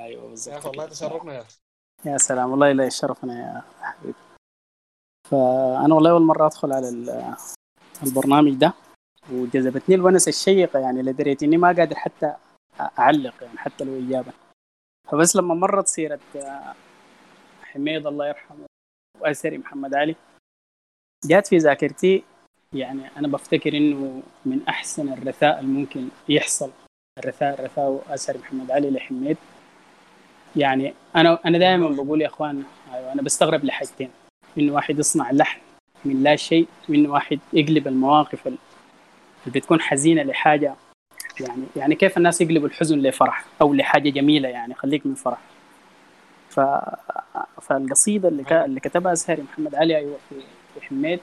أيوة 0.03 0.35
يا 0.47 0.57
أخي 0.57 0.67
والله. 0.67 0.85
تشرفنا 0.85 1.33
يا 1.33 1.41
أخي. 1.41 1.57
يا 2.05 2.17
سلام 2.17 2.51
والله 2.51 2.71
لا 2.71 2.85
يشرفنا 2.85 3.39
يا 3.39 3.61
حبيبي. 3.81 4.13
فأنا 5.31 5.95
والله 5.95 6.11
أول 6.11 6.21
مرة 6.21 6.45
أدخل 6.45 6.71
على 6.73 6.89
ال- 6.89 7.35
البرنامج 8.03 8.53
ده 8.53 8.73
وجذبتني 9.31 9.95
الونسة 9.95 10.29
الشيقة 10.29 10.79
يعني 10.79 11.01
لدرجة 11.01 11.45
إني 11.45 11.57
ما 11.57 11.67
قادر 11.67 11.95
حتى 11.95 12.35
أعلق 12.99 13.33
يعني 13.43 13.57
حتى 13.57 13.83
لو 13.83 13.99
إجابة. 14.07 14.33
فبس 15.11 15.35
لما 15.35 15.53
مرت 15.55 15.87
سيرة 15.87 16.19
آه، 16.35 16.75
حميد 17.73 18.07
الله 18.07 18.27
يرحمه. 18.27 18.65
وأسري 19.19 19.57
محمد 19.57 19.95
علي. 19.95 20.15
جات 21.25 21.47
في 21.47 21.57
ذاكرتي 21.57 22.23
يعني 22.73 23.01
أنا 23.17 23.27
بفتكر 23.27 23.77
إنه 23.77 24.23
من 24.45 24.67
أحسن 24.69 25.13
الرثاء 25.13 25.59
الممكن 25.59 26.07
يحصل. 26.29 26.71
الرثاء 27.19 27.59
الرثاء 27.59 28.03
أسري 28.09 28.39
محمد 28.39 28.71
علي 28.71 28.89
لحميد. 28.91 29.37
يعني 30.55 30.93
أنا 31.15 31.39
أنا 31.45 31.57
دائما 31.57 31.89
بقول 31.89 32.21
يا 32.21 32.27
إخوان 32.27 32.63
أيوه 32.93 33.11
أنا 33.13 33.21
بستغرب 33.21 33.65
لحاجتين. 33.65 34.09
انه 34.57 34.73
واحد 34.73 34.99
يصنع 34.99 35.31
لحن 35.31 35.59
من 36.05 36.23
لا 36.23 36.35
شيء 36.35 36.67
وانه 36.89 37.11
واحد 37.11 37.39
يقلب 37.53 37.87
المواقف 37.87 38.47
ال- 38.47 38.57
اللي 39.47 39.59
بتكون 39.59 39.81
حزينة 39.81 40.23
لحاجة. 40.23 40.75
يعني 41.39 41.63
يعني 41.75 41.95
كيف 41.95 42.17
الناس 42.17 42.41
يقلبوا 42.41 42.67
الحزن 42.67 42.99
لفرح 42.99 43.45
أو 43.61 43.73
لحاجة 43.73 44.09
جميلة 44.09 44.49
يعني 44.49 44.73
خليك 44.73 45.05
من 45.05 45.15
فرح. 45.15 45.39
ف 46.51 46.59
فالقصيدة 47.61 48.27
اللي 48.29 48.43
ك... 48.43 48.53
اللي 48.53 48.79
كتبها 48.79 49.11
ازهري 49.11 49.41
محمد 49.43 49.75
علي 49.75 49.97
أيوه 49.97 50.17
في 50.29 50.35
في 50.73 50.81
حميد. 50.81 51.19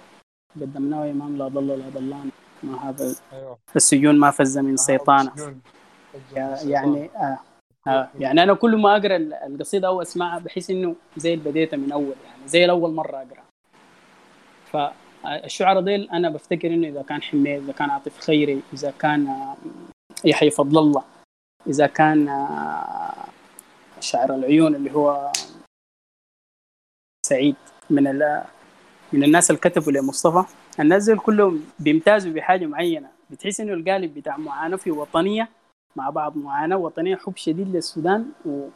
قدمناه 0.60 1.04
يا 1.06 1.10
إمام 1.10 1.36
لا 1.36 1.48
ضل 1.48 1.66
لا 1.68 1.88
ضلان. 1.94 2.30
ما 2.62 2.88
هذا 2.90 3.14
أيوه. 3.32 3.58
السجون 3.76 4.18
ما 4.18 4.30
فز 4.30 4.58
من 4.58 4.76
سيطانه 4.76 5.32
سجون. 5.36 5.60
يا- 6.36 6.58
يعني 6.64 7.10
آه 7.16 7.38
آه 7.86 8.08
يعني 8.18 8.42
أنا 8.42 8.54
كل 8.54 8.76
ما 8.76 8.96
أقرأ 8.96 9.16
ال- 9.16 9.34
القصيدة 9.34 9.88
أو 9.88 10.02
أسمعها 10.02 10.38
بحس 10.38 10.70
إنه 10.70 10.94
زي 11.16 11.34
اللي 11.34 11.50
بديتها 11.50 11.76
من 11.76 11.92
أول 11.92 12.14
يعني 12.26 12.48
زي 12.48 12.64
الأول 12.64 12.94
مرة 12.94 13.16
أقرأ. 13.16 13.44
فالشعراء 14.72 15.82
ديل 15.82 16.10
أنا 16.10 16.28
بفتكر 16.30 16.68
إنه 16.74 16.88
إذا 16.88 17.02
كان 17.02 17.22
حميد 17.22 17.62
إذا 17.62 17.72
كان 17.72 17.90
عاطف 17.90 18.18
خيري 18.20 18.62
إذا 18.72 18.92
كان 18.98 19.26
آه، 19.26 19.56
يحيى 20.24 20.50
فضل 20.50 20.78
الله 20.78 21.02
إذا 21.66 21.86
كان 21.86 22.28
شاعر 24.00 24.34
العيون 24.34 24.74
اللي 24.74 24.92
هو 24.94 25.32
سعيد 27.26 27.56
من 27.90 28.06
ال- 28.06 28.44
من 29.12 29.24
الناس 29.24 29.50
اللي 29.50 29.60
كتبوا 29.60 29.92
لمصطفى. 29.92 30.44
الناس 30.80 31.04
دول 31.10 31.18
كلهم 31.18 31.64
بيمتازوا 31.78 32.32
بحاجة 32.32 32.66
معينة. 32.66 33.08
بتحس 33.30 33.60
إنه 33.60 33.72
القالب 33.72 34.14
بتاع 34.14 34.36
معاناة 34.36 34.76
في 34.76 34.90
وطنية 34.90 35.48
مع 35.96 36.10
بعض 36.10 36.36
معاناة 36.36 36.76
وطنية 36.76 37.16
حب 37.16 37.36
شديد 37.36 37.68
للسودان 37.76 38.26
وكان 38.46 38.70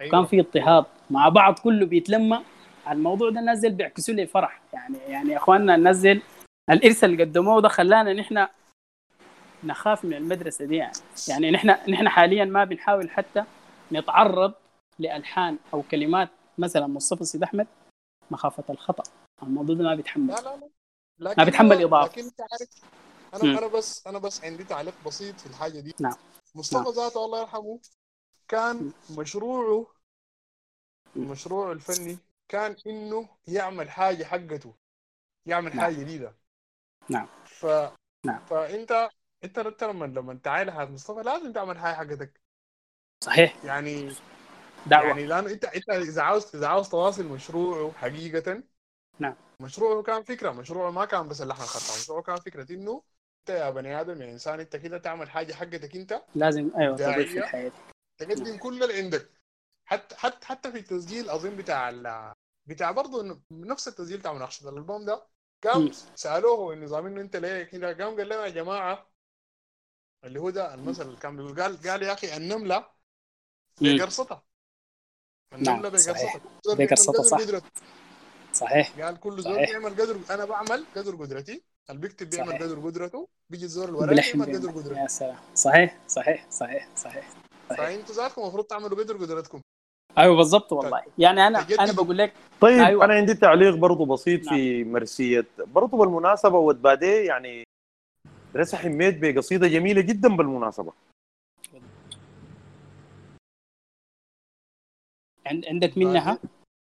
أيوه. 0.00 0.24
في 0.24 0.40
اضطهاد 0.40 0.84
مع 1.10 1.28
بعض 1.28 1.58
كله 1.58 1.86
بيتلمى 1.86 2.40
على 2.86 2.96
الموضوع 2.96 3.30
ده. 3.30 3.40
الناس 3.40 3.58
ديل 3.58 3.72
بيعكسوا 3.72 4.14
لي 4.14 4.26
فرح. 4.26 4.60
يعني 4.72 4.96
يعني 5.08 5.30
يا 5.32 5.36
إخواننا 5.36 5.74
الناس 5.74 6.06
الإرث 6.70 7.04
اللي 7.04 7.24
قدموه 7.24 7.60
ده 7.60 7.68
خلانا 7.68 8.12
نحن 8.12 8.46
نخاف 9.64 10.04
من 10.04 10.14
المدرسة 10.14 10.64
دي 10.64 10.76
يعني. 10.76 10.92
يعني 11.28 11.50
نحن 11.50 11.68
نحن 11.90 12.08
حاليا 12.08 12.44
ما 12.44 12.64
بنحاول 12.64 13.10
حتى 13.10 13.44
نتعرض 13.92 14.54
لألحان 14.98 15.58
أو 15.74 15.82
كلمات 15.82 16.28
مثلا 16.58 16.86
مصطفى 16.86 17.24
سيد 17.24 17.42
أحمد 17.42 17.66
مخافة 18.30 18.64
الخطأ 18.70 19.02
الموضوع 19.42 19.76
ده 19.76 19.84
ما 19.84 19.94
بيتحمل 19.94 20.26
لا 20.26 20.40
لا 20.40 20.70
لا 21.18 21.34
ما 21.38 21.44
بيتحمل 21.44 21.82
إضافة. 21.82 22.12
لكن 22.12 22.22
أنت 22.24 22.40
عارف. 22.40 22.68
أنا 23.34 23.58
أنا 23.58 23.66
بس 23.66 24.06
أنا 24.06 24.18
بس 24.18 24.44
عندي 24.44 24.64
تعليق 24.64 24.94
بسيط 25.06 25.40
في 25.40 25.46
الحاجة 25.46 25.80
دي 25.80 25.94
نعم. 26.00 26.16
مصطفى 26.54 26.90
ذاته 26.90 27.24
الله 27.24 27.40
يرحمه 27.40 27.80
كان 28.48 28.92
مشروعه 29.18 29.86
مشروعه 31.16 31.72
الفني 31.72 32.18
كان 32.48 32.76
إنه 32.86 33.28
يعمل 33.48 33.90
حاجة 33.90 34.24
حقته 34.24 34.74
يعمل 35.46 35.70
نعم. 35.76 35.80
حاجة 35.80 35.94
جديدة 35.94 36.36
نعم. 37.08 37.28
ف 37.44 37.66
نعم. 38.24 38.44
فانت 38.46 39.10
انت 39.44 39.58
أنت 39.58 39.84
لما 39.84 40.04
لما 40.04 40.34
تعايل 40.34 40.70
حياة 40.70 40.84
مصطفى 40.84 41.22
لازم 41.22 41.52
تعمل 41.52 41.78
حاجة 41.78 41.94
حقتك 41.94 42.40
صحيح 43.20 43.56
يعني 43.64 44.10
دعوة 44.86 45.06
يعني 45.08 45.26
لأنه 45.26 45.50
انت 45.50 45.64
أنت 45.64 45.90
إذا 45.90 46.22
عاوز 46.22 46.56
إذا 46.56 46.66
عاوز 46.68 46.88
تواصل 46.88 47.24
مشروعه 47.26 47.92
حقيقة 47.92 48.62
نعم. 49.20 49.34
مشروعه 49.60 50.02
كان 50.02 50.22
فكرة 50.22 50.50
مشروعه 50.52 50.90
ما 50.90 51.04
كان 51.04 51.28
بس 51.28 51.42
اللحن 51.42 51.62
الخطا 51.62 52.00
مشروعه 52.02 52.22
كان 52.22 52.36
فكرة 52.36 52.72
إنه 52.72 53.02
أنت 53.40 53.50
يا 53.50 53.70
بني 53.70 54.00
آدم 54.00 54.22
يا 54.22 54.32
إنسان 54.32 54.60
أنت 54.60 54.76
كده 54.76 54.98
تعمل 54.98 55.30
حاجة 55.30 55.52
حقتك 55.52 55.96
أنت 55.96 56.22
لازم 56.34 56.70
أيوه 56.78 56.96
تضيف 56.96 57.32
في. 57.32 57.38
الحياة 57.38 57.72
تقدم 58.18 58.58
كل 58.58 58.82
اللي 58.82 58.98
عندك 59.02 59.30
حتى 59.84 60.16
حتى 60.16 60.46
حتى 60.46 60.72
في 60.72 60.78
التسجيل 60.78 61.30
أظن 61.30 61.56
بتاع 61.56 61.88
ال 61.88 62.32
بتاع 62.66 62.90
برضه 62.90 63.40
نفس 63.50 63.88
التسجيل 63.88 64.18
بتاع 64.18 64.32
مناقشة 64.32 64.68
الألبوم 64.68 65.04
ده 65.04 65.26
قام. 65.64 65.90
سألوه 66.14 66.72
النظام 66.72 67.06
إنه 67.06 67.20
أنت 67.20 67.36
ليه 67.36 67.62
كده 67.62 67.92
قام 67.92 68.16
قال 68.16 68.28
لهم 68.28 68.44
يا 68.44 68.48
جماعة 68.48 69.10
اللي 70.24 70.40
هو 70.40 70.50
ده 70.50 70.74
المثل 70.74 71.02
اللي 71.02 71.16
كان 71.16 71.36
بيقول 71.36 71.62
قال 71.62 71.82
قال 71.82 72.02
يا 72.02 72.12
أخي 72.12 72.36
النملة 72.36 72.93
مم. 73.80 73.96
بقرصتها 73.96 74.42
نعم، 75.58 75.96
صحيح. 75.96 76.36
قدر 76.66 76.96
صح. 77.24 77.38
صحيح 78.52 79.00
قال 79.00 79.20
كل 79.20 79.42
زول. 79.42 79.56
بيعمل 79.56 79.90
قدر 79.90 80.16
أنا 80.30 80.44
بعمل 80.44 80.84
قدر 80.96 81.14
قدرتي 81.16 81.62
اللي 81.90 82.00
بيكتب 82.00 82.30
بيعمل 82.30 82.48
صحيح. 82.48 82.62
قدر 82.62 82.80
قدرته 82.80 83.28
بيجي 83.50 83.64
الزول 83.64 83.88
اللي 83.88 84.06
بلحن 84.14 84.38
بيعمل 84.44 84.58
قدر. 84.58 84.70
قدرته 84.70 85.02
يا 85.02 85.06
سلام 85.06 85.36
صحيح 85.54 85.98
صحيح 86.08 86.46
صحيح 86.50 86.88
صحيح 86.96 87.28
فأنتوا 87.68 88.14
ذاتكم 88.14 88.42
المفروض 88.42 88.64
تعملوا 88.64 88.98
قدر 88.98 89.16
قدرتكم 89.16 89.60
أيوه 90.18 90.36
بالضبط 90.36 90.72
والله 90.72 91.02
يعني 91.18 91.46
أنا. 91.46 91.66
أنا 91.80 91.92
بقول 91.92 92.18
لك 92.18 92.32
طيب 92.60 92.80
أيوة. 92.80 93.04
أنا 93.04 93.14
عندي 93.14 93.34
تعليق 93.34 93.74
برضو 93.74 94.04
بسيط 94.04 94.48
في 94.48 94.84
مرسية 94.84 95.46
برضو 95.58 95.96
بالمناسبة 95.96 96.58
وتبادي 96.58 97.24
يعني 97.24 97.64
رسى 98.56 98.76
حميد 98.76 99.20
بقصيدة 99.20 99.68
جميلة 99.68 100.00
جدا 100.00 100.36
بالمناسبة 100.36 100.92
عندك 105.46 105.98
منها؟ 105.98 106.38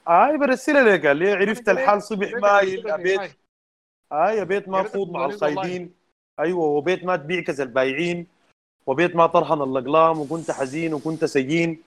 اي 0.08 0.38
برسلها 0.38 0.82
لك. 0.82 1.06
قال 1.06 1.16
لي 1.16 1.32
عرفت 1.32 1.68
الحال 1.68 2.02
صبح 2.02 2.32
مايل 2.32 2.90
ابيت 2.90 3.20
هاي. 3.20 3.30
اي 4.12 4.36
يا 4.36 4.44
بيت 4.44 4.68
ما 4.68 4.82
تخوض 4.82 5.10
مع. 5.10 5.24
الخايدين 5.24 5.94
أيوه 6.40 6.64
وبيت 6.64 7.04
ما 7.04 7.16
تبيع 7.16 7.40
كذا 7.40 7.64
البايعين. 7.64 8.26
وبيت 8.86 9.16
ما 9.16 9.26
ترهن 9.26 9.62
الاقلام 9.62 10.20
وكنت 10.20 10.50
حزين 10.50 10.94
وكنت 10.94 11.24
سجين 11.24 11.82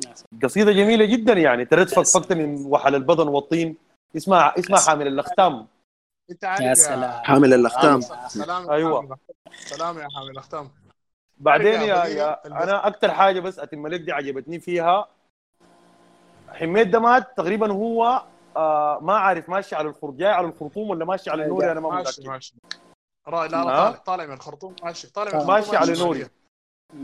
سلام. 0.00 0.40
قصيدة 0.42 0.72
جميلة 0.72 1.04
جدا 1.04 1.32
يعني. 1.32 1.64
ترد 1.64 1.88
فقفقت 1.88 2.32
من 2.32 2.66
وحل 2.66 2.94
البدن 2.94 3.28
والطين. 3.28 3.76
اسمها 4.16 4.58
اسمها 4.58 4.78
سلام. 4.78 4.96
حامل 4.96 5.06
الأختام. 5.06 5.66
أنت 6.30 6.44
عارف 6.44 6.60
يا 6.60 6.74
سلام. 6.74 7.24
حامل 7.24 7.54
الأختام. 7.54 8.00
سلام. 8.00 8.68
حامل 8.68 9.16
سلام 9.50 9.98
يا 9.98 10.08
حامل 10.14 10.30
الأختام. 10.30 10.70
بعدين 11.38 11.80
يا 11.80 12.04
يا, 12.04 12.46
أنا 12.46 12.86
أكثر 12.86 13.10
حاجة 13.10 13.40
بس 13.40 13.58
اتم 13.58 13.86
لك 13.86 14.00
دي 14.00 14.12
عجبتني 14.12 14.60
فيها. 14.60 15.08
حميد 16.52 16.90
ده 16.90 16.98
مات 17.00 17.36
تقريبا 17.36 17.72
هو 17.72 18.22
آه 18.56 18.98
ما 19.02 19.12
عارف 19.16 19.48
ماشي 19.48 19.76
على 19.76 19.88
الخرطوم 19.88 20.16
جاي 20.16 20.28
على 20.32 20.46
الخرطوم 20.46 20.90
ولا 20.90 21.04
ماشي 21.04 21.30
على 21.30 21.44
النوري 21.44 21.72
أنا 21.72 21.80
ما 21.80 21.88
ماشي 21.90 22.20
متأكد. 22.20 22.28
ماشي. 22.28 22.54
را- 23.28 23.46
لا 23.46 23.50
لا 23.50 23.58
ها؟ 23.58 23.90
طالع 23.90 23.96
طالع 23.98 24.26
من 24.26 24.32
الخرطوم 24.32 24.76
ماشي 24.82 25.12
طالع 25.12 25.38
من 25.40 25.46
ماشي 25.46 25.76
على 25.76 25.88
ماشي 25.90 26.02
نوري. 26.04 26.26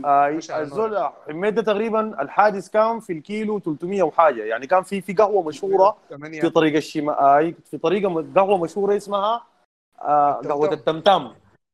آه 0.05 0.29
ماشي 0.29 0.61
الزول 0.61 1.09
حميد 1.27 1.55
ده 1.55 1.61
تقريبا 1.61 2.21
الحادث 2.21 2.69
كان 2.69 2.99
في 2.99 3.13
الكيلو 3.13 3.59
300 3.59 4.03
وحاجة. 4.03 4.43
يعني 4.43 4.67
كان 4.67 4.83
في 4.83 5.01
في 5.01 5.13
قهوة 5.13 5.43
مشهورة. 5.43 5.97
في 6.09 6.49
طريق 6.49 6.75
الشمال 6.75 7.13
آه 7.15 7.53
في 7.65 7.77
طريقة 7.77 8.25
قهوة 8.35 8.57
مشهورة 8.57 8.97
اسمها 8.97 9.43
آه. 10.01 10.31
قهوة 10.33 10.71
التمتم. 10.73 11.31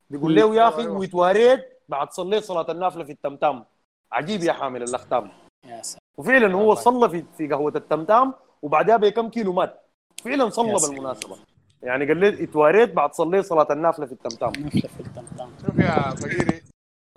بيقول 0.09 0.35
له 0.35 0.41
يا 0.41 0.45
أيوة، 0.45 0.67
أخي 0.67 0.81
أيوة. 0.81 0.97
ويتواريت 0.97 1.79
بعد 1.89 2.11
صليت 2.11 2.43
صلاة 2.43 2.71
النافلة 2.71 3.03
في 3.03 3.11
التمتم. 3.11 3.63
عجيب 4.11 4.43
يا 4.43 4.53
حامل 4.53 4.83
الأختام. 4.83 5.31
يا 5.65 5.81
سلام. 5.81 6.00
وفعلا 6.17 6.53
هو 6.53 6.59
والله. 6.59 6.75
صلى 6.75 7.09
في 7.09 7.25
في 7.37 7.47
قهوة 7.47 7.73
التمتام 7.75 8.33
وبعدها 8.61 8.97
بكم 8.97 9.29
كيلو 9.29 9.53
مات 9.53 9.81
فعلا 10.23 10.49
صلى. 10.49 10.73
بالمناسبة 10.89 11.37
يعني 11.83 12.05
قال 12.05 12.17
لي 12.17 12.43
اتواريت 12.43 12.93
بعد 12.93 13.13
صليت 13.13 13.45
صلاة 13.45 13.67
النافلة 13.71 14.05
في 14.05 14.11
التمتام 14.11 14.49
نفله 14.49 14.81
في 14.81 14.99
التمتام 14.99 15.51
شوف 15.65 15.79
يا 15.79 16.15
فقيري 16.15 16.61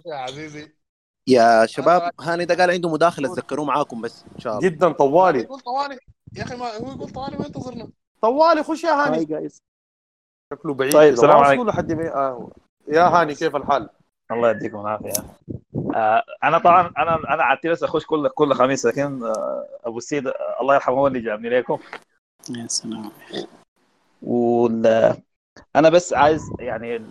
يا 0.07 0.15
عزيزي 0.15 0.73
يا 1.29 1.67
شباب 1.67 2.11
هاني 2.21 2.45
ده 2.45 2.55
قال 2.55 2.71
عنده 2.71 2.89
مداخلة 2.89 3.29
تذكروه 3.29 3.65
معاكم 3.65 4.01
بس 4.01 4.25
إن 4.35 4.41
شاء 4.41 4.59
الله 4.59 4.69
جدا 4.69 4.93
طوالي 4.93 5.39
يقول 5.41 5.61
طوالي 5.61 5.99
يا 6.37 6.43
أخي 6.43 6.57
ما 6.57 6.65
هو 6.77 6.93
يقول 6.93 7.11
طوالي 7.11 7.37
ما 7.37 7.47
ينتظرنا 7.47 7.89
طوالي 8.23 8.63
خش 8.63 8.85
يا 8.85 8.91
هاني 8.93 9.49
شكله 10.53 10.75
بعيد 10.75 10.93
طيب،. 10.93 11.13
السلام 11.13 11.37
عليكم. 11.37 11.67
ما- 11.67 12.15
آه. 12.15 12.51
يا 12.89 13.03
هاني 13.03 13.35
كيف 13.35 13.57
الحال؟ 13.57 13.89
الله 14.31 14.51
يديكم 14.51 14.81
العافية 14.81 15.11
آه 15.11 15.25
أنا 16.45 16.59
طبعا 16.59 16.93
أنا 16.99 17.15
أنا 17.15 17.43
عادتي 17.43 17.69
بس 17.69 17.83
أخش 17.83 18.07
كل 18.07 18.29
كل 18.29 18.55
خميس 18.55 18.87
لكن 18.87 19.25
آه 19.25 19.67
أبو 19.85 19.99
السيد 19.99 20.27
آه، 20.27 20.61
الله 20.61 20.75
يرحمه 20.75 20.97
هو 20.97 21.07
اللي 21.07 21.21
جابني 21.21 21.49
لكم. 21.49 21.79
يا 22.51 22.67
سلام. 22.67 23.11
وال 24.23 24.87
أنا 25.77 25.89
بس 25.89 26.13
عايز 26.13 26.53
يعني 26.59 27.07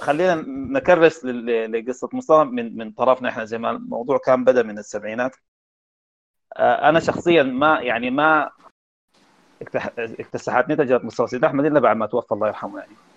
خلينا 0.00 0.34
نكرس 0.46 1.24
لقصة 1.24 2.08
مصطفى 2.12 2.44
من 2.44 2.76
من 2.76 2.90
طرفنا 2.90 3.28
إحنا 3.28 3.44
زي 3.44 3.58
ما 3.58 3.70
الموضوع 3.70 4.18
كان 4.18 4.44
بدأ 4.44 4.62
من 4.62 4.78
السبعينات. 4.78 5.36
آه، 6.56 6.88
أنا 6.88 7.00
شخصيا 7.00 7.42
ما 7.42 7.80
يعني 7.80 8.10
ما 8.10 8.50
اكتسحتني 10.20 10.76
تجربه 10.76 11.06
مصطفى 11.06 11.28
سيد 11.28 11.44
أحمد 11.44 11.64
إلا 11.64 11.80
بعد 11.80 11.96
ما 11.96 12.06
توفى 12.06 12.32
الله 12.32 12.46
يرحمه 12.46 12.78
يعني. 12.78 12.92
آه، 12.92 13.11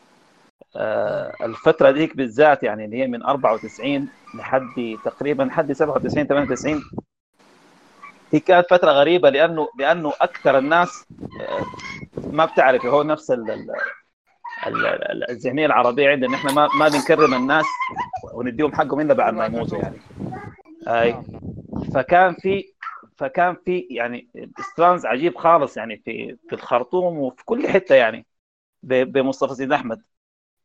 الفترة 1.46 1.92
ديك 1.92 2.18
بالذات 2.18 2.64
يعني 2.64 2.86
اللي 2.86 2.98
هي 2.98 3.08
من 3.08 3.24
94 3.24 4.10
لحد 4.36 4.98
تقريبا 5.06 5.44
لحد 5.44 5.72
97 5.72 6.28
98 6.28 6.82
هي 8.34 8.40
كانت 8.40 8.66
فترة 8.70 8.92
غريبة 8.92 9.30
لأنه 9.30 9.68
لأنه 9.80 10.14
أكثر 10.22 10.58
الناس 10.58 11.06
آه، 11.42 11.66
ما 12.32 12.46
بتعرف 12.46 12.86
هو 12.86 13.04
نفس 13.04 13.32
ال- 13.32 13.52
ال- 13.52 13.72
ال- 14.68 14.86
ال- 14.86 15.30
الذهنية 15.30 15.66
العربية 15.66 16.10
عندنا. 16.10 16.36
إحنا 16.36 16.52
ما 16.52 16.68
ما 16.80 16.88
بنكرم 16.88 17.34
الناس 17.34 17.66
ونديهم 18.34 18.74
حقهم 18.74 19.00
إلا 19.00 19.14
بعد 19.14 19.34
ما 19.34 19.46
يموتوا 19.46 19.78
يعني. 19.78 19.98
أي. 20.88 21.16
فكان 21.94 22.34
في 22.34 22.64
فكان 23.18 23.56
في 23.66 23.88
يعني 23.90 24.28
استرانز 24.60 25.06
عجيب 25.06 25.36
خالص 25.38 25.78
يعني 25.78 26.02
في 26.06 26.38
في 26.50 26.56
الخرطوم 26.56 27.18
وفي 27.20 27.46
كل 27.46 27.68
حتة 27.68 27.96
يعني 27.96 28.26
بمصطفى 28.84 29.56
سيد 29.56 29.72
أحمد. 29.72 30.02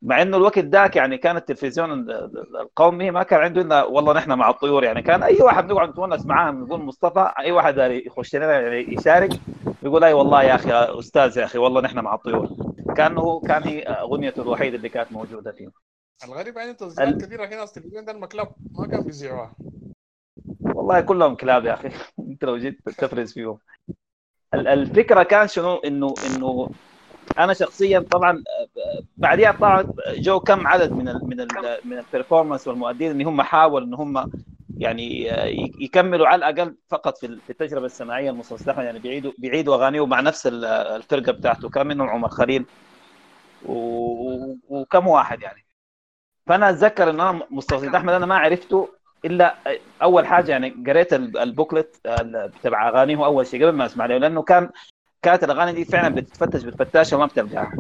مع 0.03 0.23
إنه 0.23 0.37
الوقت 0.37 0.59
ذاك 0.59 0.97
يعني 0.97 1.19
كان 1.19 1.37
التلفزيون 1.37 1.93
ال- 1.93 2.11
ال- 2.11 2.57
القومي 2.61 3.11
ما 3.11 3.23
كان 3.23 3.41
عنده 3.41 3.61
إلا 3.61 3.85
والله 3.85 4.13
نحن 4.13 4.33
مع 4.33 4.51
الطيور 4.51 4.85
يعني. 4.85 5.03
كان 5.03 5.23
أي 5.23 5.43
واحد 5.43 5.73
نقعد 5.73 5.89
نتونس 5.89 6.27
معاه 6.27 6.51
نقول 6.51 6.81
مصطفى 6.81 7.33
أي 7.39 7.53
واحد 7.53 7.79
يخش 7.79 8.37
لنا 8.37 8.61
يعني 8.61 8.95
يشارك 8.95 9.31
يقول 9.83 10.05
أي 10.05 10.13
والله 10.13 10.43
يا 10.43 10.55
أخي 10.55 10.73
أستاذ 10.73 11.39
يا 11.39 11.45
أخي 11.45 11.59
والله 11.59 11.81
نحن 11.81 11.99
مع 11.99 12.15
الطيور. 12.15 12.49
كانه 12.97 13.41
كان 13.41 13.63
هي 13.63 13.83
اغنيته 13.83 14.43
الوحيدة 14.43 14.77
اللي 14.77 14.89
كانت 14.89 15.13
موجودة 15.13 15.53
فيه. 15.53 15.69
الغريب 16.25 16.57
يعني 16.57 16.75
تسجيلات 16.75 17.25
كثيره 17.25 17.47
في 17.47 17.55
ناس 17.55 17.73
تلفزيون 17.73 18.05
ده 18.05 18.13
المكلب 18.13 18.49
ما 18.75 18.87
كان 18.87 19.05
بيذيعوها 19.05 19.55
والله 20.61 21.01
كلهم 21.01 21.35
كلاب 21.35 21.65
يا 21.65 21.75
أخي. 21.75 21.89
أنت 22.31 22.45
لو 22.45 22.57
جيت 22.57 22.79
تفرز 22.99 23.33
فيهم. 23.33 23.59
ال- 24.55 24.69
الفكرة 24.69 25.23
كان 25.23 25.49
شنو؟ 25.49 25.77
انه 25.77 26.15
إنه 26.27 26.69
أنا 27.39 27.55
شخصيا 27.55 27.99
طبعا 27.99 28.43
بعديها 29.17 29.53
طبعا 29.53 29.85
جو 30.17 30.41
كم 30.41 30.67
عدد 30.67 30.93
من 30.93 31.09
ال 31.09 31.29
من 31.29 31.41
ال 31.41 31.79
من 31.85 31.99
ال 31.99 32.04
performance 32.04 32.69
والمؤدين 32.69 33.11
إن 33.11 33.27
هم 33.27 33.43
حاولوا 33.43 33.87
إن 33.87 33.95
هم 33.95 34.31
يعني 34.79 35.27
يكملوا 35.81 36.27
على 36.27 36.51
الأقل 36.51 36.77
فقط 36.89 37.19
في 37.19 37.27
ال- 37.27 37.41
في 37.41 37.51
التجربة 37.51 37.87
السماعية 37.87 38.31
أحمد، 38.31 38.83
يعني 38.83 38.99
بيعيدوا 38.99 39.33
بيعيدوا 39.39 39.75
اغانيه 39.75 40.07
مع 40.07 40.21
نفس 40.21 40.47
ال- 40.47 40.65
الفرقه 40.65 41.33
بتاعته 41.33 41.69
كان 41.69 41.87
منهم 41.87 42.09
عمر 42.09 42.29
خليل 42.29 42.65
وكم 44.69 45.07
واحد 45.07 45.43
يعني. 45.43 45.65
فأنا 46.47 46.71
أتذكر 46.71 47.11
إن 47.11 47.21
أنا 47.21 47.47
سيد 47.81 47.95
أحمد 47.95 48.13
أنا 48.15 48.27
ما 48.27 48.37
عرفته 48.37 48.89
إلا 49.25 49.57
أول 50.03 50.27
حاجة 50.27 50.51
يعني 50.53 50.71
قريت 50.87 51.13
ال- 51.13 51.39
البوكلت 51.39 52.01
ال- 52.07 52.51
تبع 52.63 52.89
اغانيه 52.89 53.25
أول 53.25 53.47
شيء 53.47 53.67
قبل 53.67 53.77
ما 53.77 53.87
أسمع 53.87 54.07
له 54.07 54.17
لأنه 54.19 54.43
كان 54.43 54.71
كانت 55.23 55.45
الأغاني 55.45 55.73
دي 55.73 55.85
فعلا 55.85 56.15
بتتفتش 56.15 56.65
بتفتشها 56.65 57.17
وما 57.17 57.27
بتلقاها 57.27 57.77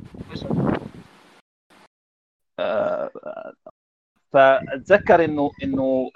فأتذكر 4.32 5.24
إنه 5.24 5.50
إنه 5.62 6.10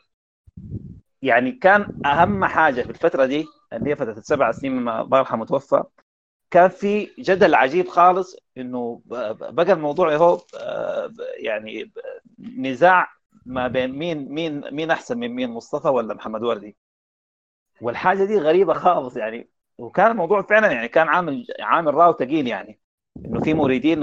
يعني 1.22 1.52
كان 1.52 2.00
أهم 2.06 2.44
حاجة 2.44 2.82
في 2.82 2.90
الفترة 2.90 3.26
دي 3.26 3.46
اللي 3.72 3.90
هي 3.90 3.96
فترة 3.96 4.12
السبع 4.18 4.52
سنين 4.52 4.72
ما 4.72 5.00
الله 5.02 5.18
يرحمه 5.18 5.44
توفى 5.46 5.82
كان 6.50 6.68
في 6.68 7.10
جدل 7.18 7.54
عجيب 7.54 7.88
خالص 7.88 8.36
إنه 8.58 9.02
بقى 9.06 9.72
الموضوع 9.72 10.16
هو 10.16 10.40
آه، 10.60 11.12
يعني 11.38 11.92
نزاع 12.38 13.08
ما 13.46 13.68
بين 13.68 13.90
مين 13.98 14.28
مين 14.32 14.74
مين 14.74 14.90
أحسن 14.90 15.18
من 15.18 15.28
مين 15.28 15.50
مصطفى 15.50 15.88
ولا 15.88 16.14
محمد 16.14 16.42
وردي؟ 16.42 16.76
والحاجة 17.80 18.24
دي 18.24 18.38
غريبة 18.38 18.74
خالص 18.74 19.16
يعني. 19.16 19.53
وكان 19.78 20.10
الموضوع 20.10 20.42
فعلا 20.42 20.72
يعني 20.72 20.88
كان 20.88 21.08
عامل 21.08 21.46
عامل 21.60 21.94
راو 21.94 22.12
ثقيل 22.12 22.46
يعني. 22.46 22.80
إنه 23.26 23.40
في 23.40 23.54
مريدين 23.54 23.98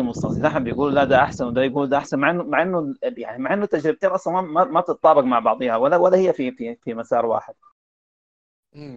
احمد 0.46 0.64
بيقولوا 0.64 0.92
لا 0.96 1.04
ده 1.06 1.24
أحسن 1.24 1.46
وده 1.46 1.62
يقول 1.64 1.90
ده 1.90 1.98
أحسن 1.98 2.20
مع 2.20 2.32
انه 2.32 2.44
مع 2.44 2.62
إنه 2.62 2.96
يعني 3.04 3.44
مع 3.44 3.54
إنه 3.54 3.66
تجربتين 3.66 4.10
أصلا 4.10 4.42
ما- 4.42 4.64
ما 4.66 4.82
بتتطابق 4.82 5.24
مع 5.24 5.40
بعضها 5.40 5.76
ولا 5.78 5.98
ولا 5.98 6.18
هي 6.18 6.34
في 6.34 6.52
في 6.52 6.76
في 6.84 6.94
مسار 6.94 7.26
واحد. 7.26 7.54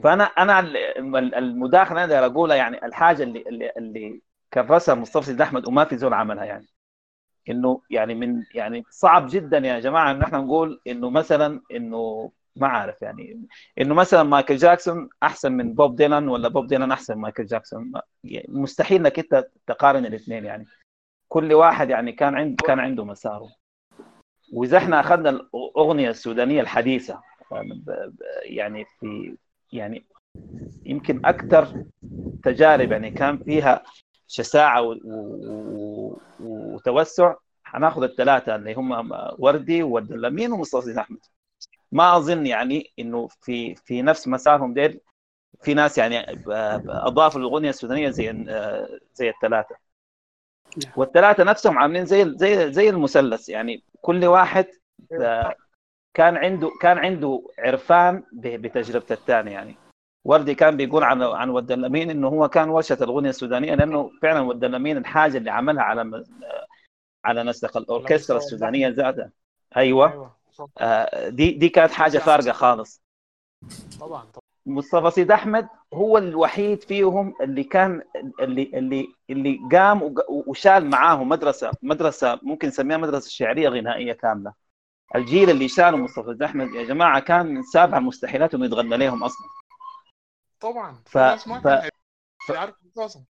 فانا 0.03 0.25
أنا 0.25 0.61
ال- 0.61 1.35
المداخلة 1.35 2.05
اللي 2.05 2.27
أقولها 2.27 2.57
يعني 2.57 2.87
الحاجة 2.87 3.23
اللي 3.23 3.43
اللي, 3.49 3.73
اللي 3.77 4.23
كرسها 4.53 4.95
مصطفى 4.95 5.27
سيد 5.27 5.41
أحمد 5.41 5.69
وما 5.69 5.85
في 5.85 5.97
زول 5.99 6.15
عملها 6.15 6.45
يعني. 6.45 6.67
إنه 7.51 7.83
يعني 7.91 8.15
من 8.15 8.45
يعني 8.55 8.85
صعب 8.91 9.27
جدا 9.31 9.59
يا 9.59 9.81
جماعة 9.81 10.11
إن 10.13 10.23
إحنا 10.23 10.39
نقول 10.39 10.81
إنه 10.87 11.11
مثلا 11.11 11.63
إنه 11.73 12.33
ما 12.57 12.67
عارف 12.69 13.03
يعني. 13.03 13.47
إنه 13.81 13.95
مثلا 13.95 14.23
مايكل 14.23 14.57
جاكسون 14.57 15.09
أحسن 15.23 15.53
من 15.53 15.75
بوب 15.75 15.97
ديلان 15.97 16.29
ولا 16.29 16.49
بوب 16.49 16.67
ديلان 16.67 16.93
أحسن 16.93 17.15
من 17.15 17.21
مايكل 17.21 17.47
جاكسون؟ 17.47 17.93
يعني 18.25 18.47
مستحيل 18.49 19.01
إنك 19.01 19.19
أنت 19.19 19.49
تقارن 19.67 20.07
الاثنين 20.07 20.45
يعني. 20.45 20.67
كل 21.29 21.53
واحد 21.53 21.91
يعني 21.91 22.13
كان 22.13 22.35
عنده 22.35 22.65
كان 22.67 22.79
عنده 22.79 23.05
مساره. 23.05 23.49
وإذا 24.53 24.79
إحنا 24.79 25.01
أخذنا 25.01 25.31
الأغنية 25.31 26.11
السودانية 26.11 26.61
الحديثة 26.61 27.23
يعني 28.43 28.85
في 29.01 29.37
يعني 29.73 30.05
يمكن 30.87 31.27
أكثر 31.27 31.85
تجارب 32.43 32.93
يعني 32.93 33.11
كان 33.11 33.39
فيها 33.39 33.85
شساعة 34.29 34.97
وتوسع. 36.41 37.35
هناخذ 37.67 38.03
الثلاثة 38.03 38.55
اللي 38.55 38.75
هم 38.75 39.11
وردي 39.39 39.83
والدلمين 39.83 40.53
ومصطفى 40.53 41.01
أحمد؟ 41.01 41.19
ما 41.95 42.17
أظن 42.17 42.47
يعني 42.47 42.93
إنه 42.99 43.29
في 43.41 43.75
في 43.75 44.03
نفس 44.03 44.29
مسارهم 44.29 44.75
ديل 44.75 45.01
في 45.63 45.75
ناس 45.75 45.99
يعني 45.99 46.43
أضافوا 46.89 47.41
الاغنيه 47.41 47.71
السودانية 47.71 48.11
زي 48.11 48.31
آه، 48.49 48.89
زي 49.15 49.29
الثلاثة. 49.31 49.77
والثلاثة 50.97 51.45
نفسهم 51.45 51.79
عاملين 51.79 52.07
زي 52.07 52.33
زي 52.37 52.73
زي 52.73 52.89
المثلث. 52.89 53.49
يعني 53.49 53.83
كل 54.01 54.25
واحد 54.25 54.67
آه، 55.21 55.55
كان 56.15 56.37
عنده 56.37 56.71
كان 56.81 56.99
عنده 56.99 57.43
عرفان 57.59 58.23
بتجربة 58.33 59.07
الثاني 59.11 59.53
يعني. 59.53 59.77
وردي 60.25 60.55
كان 60.55 60.77
بيقول 60.77 61.03
عن 61.05 61.23
عن 61.23 61.51
ود 61.51 61.73
اللمين 61.73 62.11
إنه 62.11 62.29
هو 62.29 62.49
كان 62.49 62.69
ورشه 62.69 62.99
الأغنية 63.01 63.31
السودانية 63.31 63.75
لأنه 63.75 64.11
فعلا 64.23 64.41
ود 64.41 64.65
اللمين 64.65 64.97
الحاجة 64.97 65.37
اللي 65.39 65.51
عملها 65.51 65.83
على 65.83 66.05
م- 66.05 66.25
على 67.25 67.43
نسق 67.43 67.77
الأوركسترا 67.77 68.37
السودانية 68.37 68.89
ذاتها. 68.89 69.31
أيوه. 69.77 70.07
آه، 70.13 70.34
دي 71.29 71.51
دي 71.51 71.69
كانت 71.69 71.93
حاجة 71.93 72.19
فارقه 72.19 72.53
خالص. 72.53 73.03
طبعا 74.01 74.23
طبعا. 74.25 74.45
مصطفى 74.67 75.11
سيد 75.11 75.31
أحمد 75.31 75.69
هو 75.95 76.19
الوحيد 76.19 76.83
فيهم 76.83 77.35
اللي 77.41 77.65
كان 77.65 78.03
اللي 78.41 78.63
اللي 78.75 79.09
اللي 79.31 79.59
قام 79.73 80.15
وشال 80.29 80.91
معاه 80.91 81.25
مدرسه 81.25 81.71
مدرسة 81.83 82.41
ممكن 82.43 82.69
نسميها 82.69 82.97
مدرسة 82.97 83.31
شعرية 83.31 83.69
غنائية 83.69 84.13
كاملة. 84.13 84.53
الجيل 85.15 85.51
اللي 85.51 85.69
شاله 85.69 85.97
مصطفى 85.97 86.27
سيد 86.27 86.43
أحمد 86.43 86.75
يا 86.75 86.85
جماعة 86.85 87.21
كان 87.21 87.47
من 87.47 87.63
سابع 87.63 87.99
المستحيلات 87.99 88.55
إنه 88.55 88.67
يتغنى 88.67 88.97
لهم 88.97 89.25
أصلا. 89.25 89.47
طبعا. 90.61 91.03
ف- 91.07 91.19
ف- 92.49 92.75
أساسا 92.97 93.25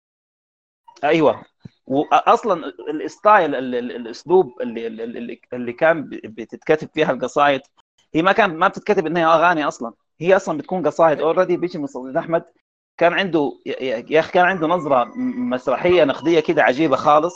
أيوه. 1.05 1.45
واصلا 1.87 2.73
ال 2.91 3.02
style 3.02 3.55
ال- 3.55 3.75
ال- 3.75 3.97
الأسلوب 3.97 4.63
اللي 4.63 4.87
اللي, 4.87 5.41
اللي 5.53 5.73
كان 5.73 6.09
بتتكتب 6.25 6.89
فيها 6.95 7.13
القصائد 7.13 7.61
هي 8.15 8.23
ما 8.23 8.33
كان 8.33 8.57
ما 8.57 8.69
بتتكتب 8.69 9.07
إنها 9.07 9.35
أغاني 9.35 9.69
أصلا. 9.69 9.93
هي 10.21 10.37
أصلا 10.37 10.59
بتكون 10.59 10.87
قصائد 10.87 11.21
already 11.21 11.57
بيجي 11.57 11.79
مصطفى 11.79 12.19
أحمد. 12.19 12.45
كان 12.99 13.13
عنده 13.13 13.53
يا 13.67 14.21
أخي 14.21 14.33
كان 14.33 14.45
عنده 14.45 14.67
نظرة 14.67 15.13
مسرحية 15.37 16.05
نقدية 16.05 16.41
كده 16.41 16.63
عجيبة 16.63 16.97
خالص. 16.97 17.35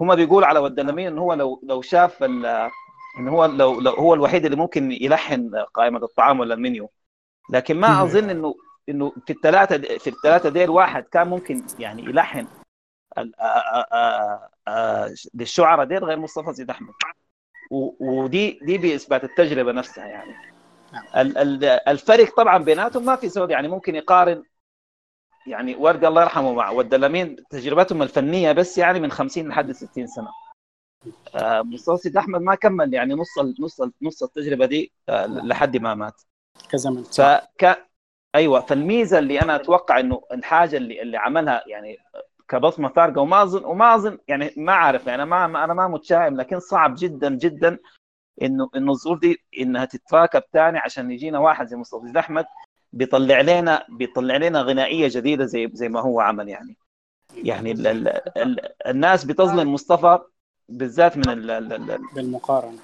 هم 0.00 0.14
بيقول 0.14 0.44
على 0.44 0.58
ودلمين 0.58 1.06
انه 1.06 1.20
هو 1.22 1.34
لو 1.34 1.60
لو 1.62 1.82
شاف 1.82 2.22
انه 2.22 2.70
هو 3.18 3.44
لو, 3.44 3.80
لو 3.80 3.92
هو 3.92 4.14
الوحيد 4.14 4.44
اللي 4.44 4.56
ممكن 4.56 4.92
يلحن 4.92 5.50
قائمة 5.74 5.98
الطعام 6.04 6.40
ولا 6.40 6.54
المنيو. 6.54 6.90
لكن 7.50 7.80
ما 7.80 8.02
أظن 8.02 8.30
إنه 8.30 8.54
إنه 8.88 9.12
في 9.26 9.32
الثلاثه 9.32 9.98
في 9.98 10.10
الثلاثه 10.10 10.48
ديل 10.48 10.70
واحد 10.70 11.02
كان 11.04 11.28
ممكن 11.28 11.62
يعني 11.78 12.02
يلحن 12.02 12.46
للشعراء 15.34 15.86
ديل 15.86 16.04
غير 16.04 16.18
مصطفى 16.18 16.52
زيد 16.52 16.70
أحمد. 16.70 16.94
ودي 18.00 18.58
دي 18.62 18.78
بإثبات 18.78 19.24
التجربة 19.24 19.72
نفسها 19.72 20.06
يعني. 20.06 20.34
ال- 21.16 21.64
الفرق 21.64 22.36
طبعا 22.36 22.58
بيناتهم 22.58 23.04
ما 23.04 23.16
في 23.16 23.28
سود 23.28 23.50
يعني. 23.50 23.68
ممكن 23.68 23.94
يقارن 23.94 24.42
يعني 25.46 25.76
وردي 25.76 26.08
الله 26.08 26.22
يرحمه 26.22 26.52
مع 26.52 26.70
والدلمين 26.70 27.36
تجربتهم 27.50 28.02
الفنية 28.02 28.52
بس 28.52 28.78
يعني 28.78 29.00
من 29.00 29.10
50 29.10 29.48
لحد 29.48 29.72
60 29.72 30.06
سنة. 30.06 30.28
آه، 31.34 31.62
مصطفى 31.62 31.96
سيد 32.02 32.16
أحمد 32.16 32.40
ما 32.40 32.54
كمل 32.54 32.94
يعني 32.94 33.14
نص 33.14 33.38
ال- 33.38 33.54
نص 33.60 33.80
ال- 33.80 33.92
نص 34.02 34.22
التجربة 34.22 34.66
دي 34.66 34.92
آه، 35.08 35.26
لحد 35.26 35.76
ما 35.76 35.94
مات. 35.94 36.22
كزمن. 36.70 37.02
فك 37.02 37.86
أيوه 38.34 38.60
فالميزة 38.60 39.18
اللي 39.18 39.40
أنا 39.42 39.56
أتوقع 39.56 40.00
إنه 40.00 40.22
الحاجة 40.32 40.76
اللي 40.76 41.02
اللي 41.02 41.16
عملها 41.16 41.64
يعني 41.66 41.96
كبصمة 42.48 42.88
فارقة 42.88 43.20
وما 43.20 43.42
اظن 43.42 43.64
وما 43.64 43.94
اظن 43.94 44.18
يعني 44.28 44.50
ما 44.56 44.72
عارف 44.72 45.06
يعني 45.06 45.24
ما 45.24 45.64
أنا 45.64 45.74
ما 45.74 45.88
متشائم 45.88 46.36
لكن 46.36 46.60
صعب 46.60 46.94
جدا 46.98 47.34
جدا 47.34 47.78
انه 48.42 48.70
إنه 48.76 48.92
الظروف 48.92 49.20
دي 49.20 49.42
إنها 49.60 49.84
تتراكب 49.84 50.42
ثاني 50.52 50.78
عشان 50.78 51.10
يجينا 51.10 51.38
واحد 51.38 51.66
زي 51.66 51.76
مصطفى 51.76 52.18
أحمد 52.18 52.46
بيطلع 52.92 53.40
لنا 53.40 53.84
بيطلع 53.88 54.36
لنا 54.36 54.62
غنائية 54.62 55.08
جديدة 55.10 55.44
زي 55.44 55.70
زي 55.72 55.88
ما 55.88 56.00
هو 56.00 56.20
عمل 56.20 56.48
يعني 56.48 56.76
يعني 57.34 57.72
ال 57.72 57.86
ال 57.86 58.08
ال 58.38 58.60
الناس 58.86 59.24
بتظلم 59.24 59.74
مصطفى 59.74 60.18
بالذات 60.68 61.16
من 61.16 61.28
ال 61.28 61.50
ال 61.50 61.72
ال 61.72 61.98
بالمقارنة 62.14 62.78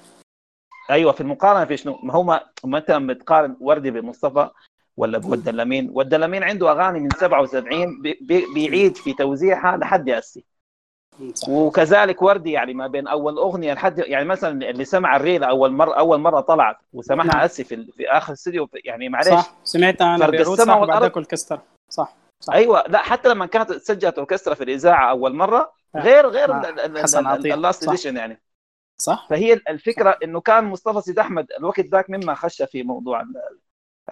أيوه 0.89 1.11
في 1.11 1.21
المقارنة 1.21 1.65
في 1.65 1.77
شنو؟ 1.77 1.99
ما 2.03 2.13
هو 2.13 2.23
ما 2.63 2.77
انت 2.77 2.91
لما 2.91 3.13
بتقارن 3.13 3.57
وردي 3.59 3.91
بمصطفى 3.91 4.49
ولا 4.97 5.17
بود 5.17 5.47
اللمين، 5.47 5.89
ود 5.93 6.13
اللمين 6.13 6.43
عنده 6.43 6.71
أغاني 6.71 6.99
من 6.99 7.09
77 7.09 8.01
بي 8.01 8.19
بي 8.21 8.45
بيعيد 8.53 8.97
في 8.97 9.13
توزيعها 9.13 9.77
لحد 9.77 10.09
هسه 10.09 10.41
صح. 11.33 11.49
وكذلك 11.49 12.21
وردي 12.21 12.51
يعني 12.51 12.73
ما 12.73 12.87
بين 12.87 13.07
أول 13.07 13.37
أغنية 13.37 13.73
لحد 13.73 13.99
يعني 13.99 14.25
مثلا 14.25 14.69
اللي 14.69 14.85
سمع 14.85 15.15
الريلة 15.15 15.47
أول 15.47 15.71
مره 15.71 15.93
أول 15.93 16.19
مرة 16.19 16.39
طلعت 16.39 16.75
نعم. 16.75 16.83
وسمعها 16.93 17.45
هسه 17.45 17.63
في, 17.63 17.85
في 17.97 18.09
آخر 18.09 18.33
استوديو 18.33 18.69
يعني 18.73 19.09
معلش 19.09 19.27
صح 19.27 19.53
سمعتها 19.63 20.15
أنا 20.15 20.27
فرق 20.27 20.39
السماء 20.39 20.85
صح. 20.87 20.99
ذاك 20.99 21.17
الكستر 21.17 21.59
صح 21.89 22.15
صح 22.39 22.53
أيوه 22.53 22.83
لا 22.87 22.97
حتى 22.97 23.29
لما 23.29 23.45
كانت 23.45 23.71
سجلت 23.71 24.17
أوركسترا 24.17 24.53
في 24.53 24.63
الإذاعة 24.63 25.09
أول 25.09 25.35
مرة. 25.35 25.71
غير 25.95 26.27
غير. 26.27 26.51
ال 27.53 27.59
last 27.59 27.83
صح. 27.83 27.89
edition 27.89 28.17
يعني 28.17 28.41
صح 29.01 29.27
فهي 29.29 29.53
الفكرة 29.53 30.17
إنه 30.23 30.41
كان 30.41 30.63
مصطفى 30.63 31.01
سيد 31.01 31.19
أحمد 31.19 31.47
الوقت 31.59 31.79
ذاك 31.79 32.09
مما 32.09 32.33
خش 32.35 32.61
في 32.61 32.83
موضوع 32.83 33.21
ال- 33.21 33.57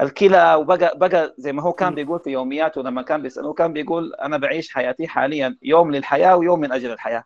الكلى 0.01 0.55
وبقى 0.55 0.97
بقى 0.97 1.33
زي 1.37 1.51
ما 1.53 1.61
هو 1.61 1.73
كان. 1.73 1.95
بيقول 1.95 2.19
في 2.19 2.29
يومياته 2.29 2.81
لما 2.81 3.01
كان 3.01 3.21
بيسالوه 3.21 3.53
كان 3.53 3.73
بيقول 3.73 4.13
أنا 4.13 4.37
بعيش 4.37 4.73
حياتي 4.73 5.07
حاليا 5.07 5.57
يوم 5.63 5.91
للحياة 5.91 6.35
ويوم 6.35 6.59
من 6.59 6.71
أجل 6.71 6.91
الحياة. 6.91 7.23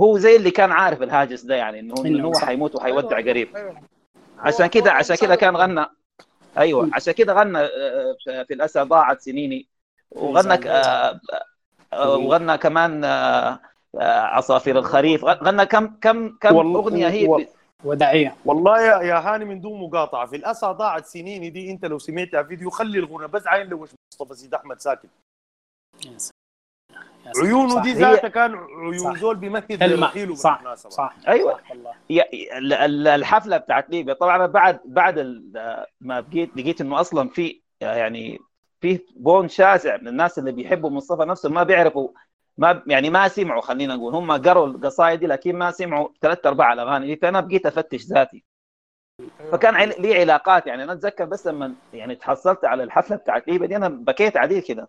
هو 0.00 0.18
زي 0.18 0.36
اللي 0.36 0.50
كان 0.50 0.72
عارف 0.72 1.02
الهاجس 1.02 1.42
ده 1.42 1.54
يعني 1.54 1.80
إنه 1.80 1.94
إنه 1.98 2.06
إنه 2.18 2.28
هو. 2.28 2.32
حيموت 2.38 2.74
وحيودع 2.74 3.16
قريب. 3.20 3.56
أيوة. 3.56 3.74
عشان 4.38 4.66
كده 4.66 4.92
عشان 4.92 5.16
كده 5.16 5.34
كان 5.36 5.56
غنى. 5.56 5.86
أيوه. 6.58 6.90
عشان 6.92 7.12
كده 7.14 7.32
غنى 7.32 7.58
آه، 7.58 8.16
في 8.24 8.44
في 8.44 8.54
الأسى 8.54 8.80
ضاعت 8.80 9.20
سنيني. 9.20 9.68
وغنى 10.10 10.56
ك- 10.56 10.66
آه، 10.66 11.20
آه، 11.92 12.16
وغنى 12.16 12.58
كمان 12.58 13.04
آه، 13.04 13.60
آه، 14.00 14.20
عصافير 14.20 14.78
الخريف. 14.78 15.24
غنى 15.24 15.66
كم 15.66 15.86
كم 15.86 16.28
كم 16.40 16.56
أغنية 16.76 17.08
هي 17.08 17.46
وداعية. 17.84 18.36
والله 18.44 18.80
يا 18.80 19.02
يا 19.02 19.14
هاني 19.14 19.44
من 19.44 19.60
دون 19.60 19.80
مقاطعة. 19.80 20.26
في 20.26 20.36
الأسى 20.36 20.66
ضاعت 20.66 21.06
سنيني 21.06 21.50
دي 21.50 21.70
أنت 21.70 21.84
لو 21.84 21.98
سمعتها 21.98 22.42
فيديو 22.42 22.70
خلي 22.70 22.98
الغنى 22.98 23.28
بس 23.28 23.46
عين 23.46 23.66
لو 23.66 23.86
مصطفى 24.12 24.34
سيد 24.34 24.54
أحمد 24.54 24.80
ساكت. 24.80 25.08
عيونه 27.42 27.74
صح. 27.74 27.82
دي 27.82 27.92
ذاتها 27.92 28.28
كان 28.28 28.54
عيون 28.54 28.98
صح. 28.98 29.16
زول 29.16 29.40
كلمة. 29.40 29.64
لرحيله 29.70 30.34
صح. 30.34 30.56
بالمناسبة. 30.58 30.90
صح. 30.90 31.14
أيوة. 31.28 31.52
صح. 31.52 31.70
والله. 31.70 33.14
الحفلة 33.14 33.56
بتاعت 33.56 33.90
ليبيا. 33.90 34.14
طبعا 34.14 34.46
بعد 34.46 34.80
بعد 34.84 35.18
ما 36.00 36.20
بقيت 36.20 36.56
لقيت 36.56 36.80
إنه 36.80 37.00
أصلا 37.00 37.28
في 37.28 37.60
يعني 37.80 38.38
في 38.80 39.00
بون 39.16 39.48
شاسع 39.48 39.96
من 39.96 40.08
الناس 40.08 40.38
اللي 40.38 40.52
بيحبوا 40.52 40.90
مصطفى 40.90 41.24
نفسه 41.24 41.48
ما 41.48 41.62
بيعرفوا 41.62 42.08
ما 42.58 42.82
يعني 42.86 43.10
ما 43.10 43.28
سمعوا 43.28 43.60
خلينا 43.60 43.96
نقول. 43.96 44.14
هم 44.14 44.32
قروا 44.32 44.66
القصائد 44.66 45.20
دي 45.20 45.26
لكن 45.26 45.56
ما 45.56 45.70
سمعوا 45.70 46.08
ثلاث 46.20 46.46
ارباع 46.46 46.72
الأغاني 46.72 47.06
دي. 47.06 47.16
فأنا 47.16 47.40
بقيت 47.40 47.66
أفتش 47.66 48.04
ذاتي. 48.04 48.44
فكان 49.52 49.88
لي 49.88 50.20
علاقات 50.20 50.66
يعني. 50.66 50.84
أنا 50.84 50.92
أتذكر 50.92 51.24
بس 51.24 51.46
لما 51.46 51.74
يعني 51.92 52.14
تحصلت 52.14 52.64
على 52.64 52.82
الحفلة 52.82 53.16
بتاعت 53.16 53.48
ليبيا 53.48 53.66
دي 53.66 53.76
أنا 53.76 53.88
بكيت 53.88 54.36
عديل 54.36 54.62
كده. 54.62 54.88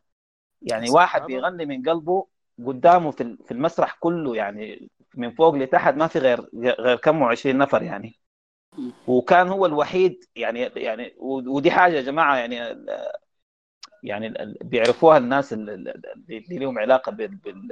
يعني 0.62 0.90
واحد 0.90 1.22
بيغني 1.22 1.66
من 1.66 1.90
قلبه 1.90 2.28
قدامه 2.66 3.12
في 3.12 3.38
في 3.46 3.52
المسرح 3.52 3.98
كله 4.00 4.36
يعني 4.36 4.90
من 5.16 5.32
فوق 5.32 5.56
لتحت 5.56 5.94
ما 5.94 6.08
في 6.08 6.20
غير 6.20 6.50
غير 6.56 6.96
كم 6.96 7.22
وعشرين 7.22 7.58
نفر 7.58 7.84
يعني. 7.84 8.16
وكان 9.08 9.48
هو 9.48 9.66
الوحيد 9.66 10.24
يعني 10.36 10.60
يعني 10.60 11.16
ودي 11.20 11.72
حاجة 11.72 11.94
يا 11.94 12.02
جماعة 12.02 12.36
يعني 12.36 12.86
يعني 14.06 14.56
بيعرفوها 14.62 15.18
الناس 15.18 15.54
ال- 15.54 15.70
ال- 15.70 16.02
اللي 16.30 16.58
لهم 16.60 16.80
علاقة 16.80 17.12
بال 17.12 17.28
بال 17.28 17.70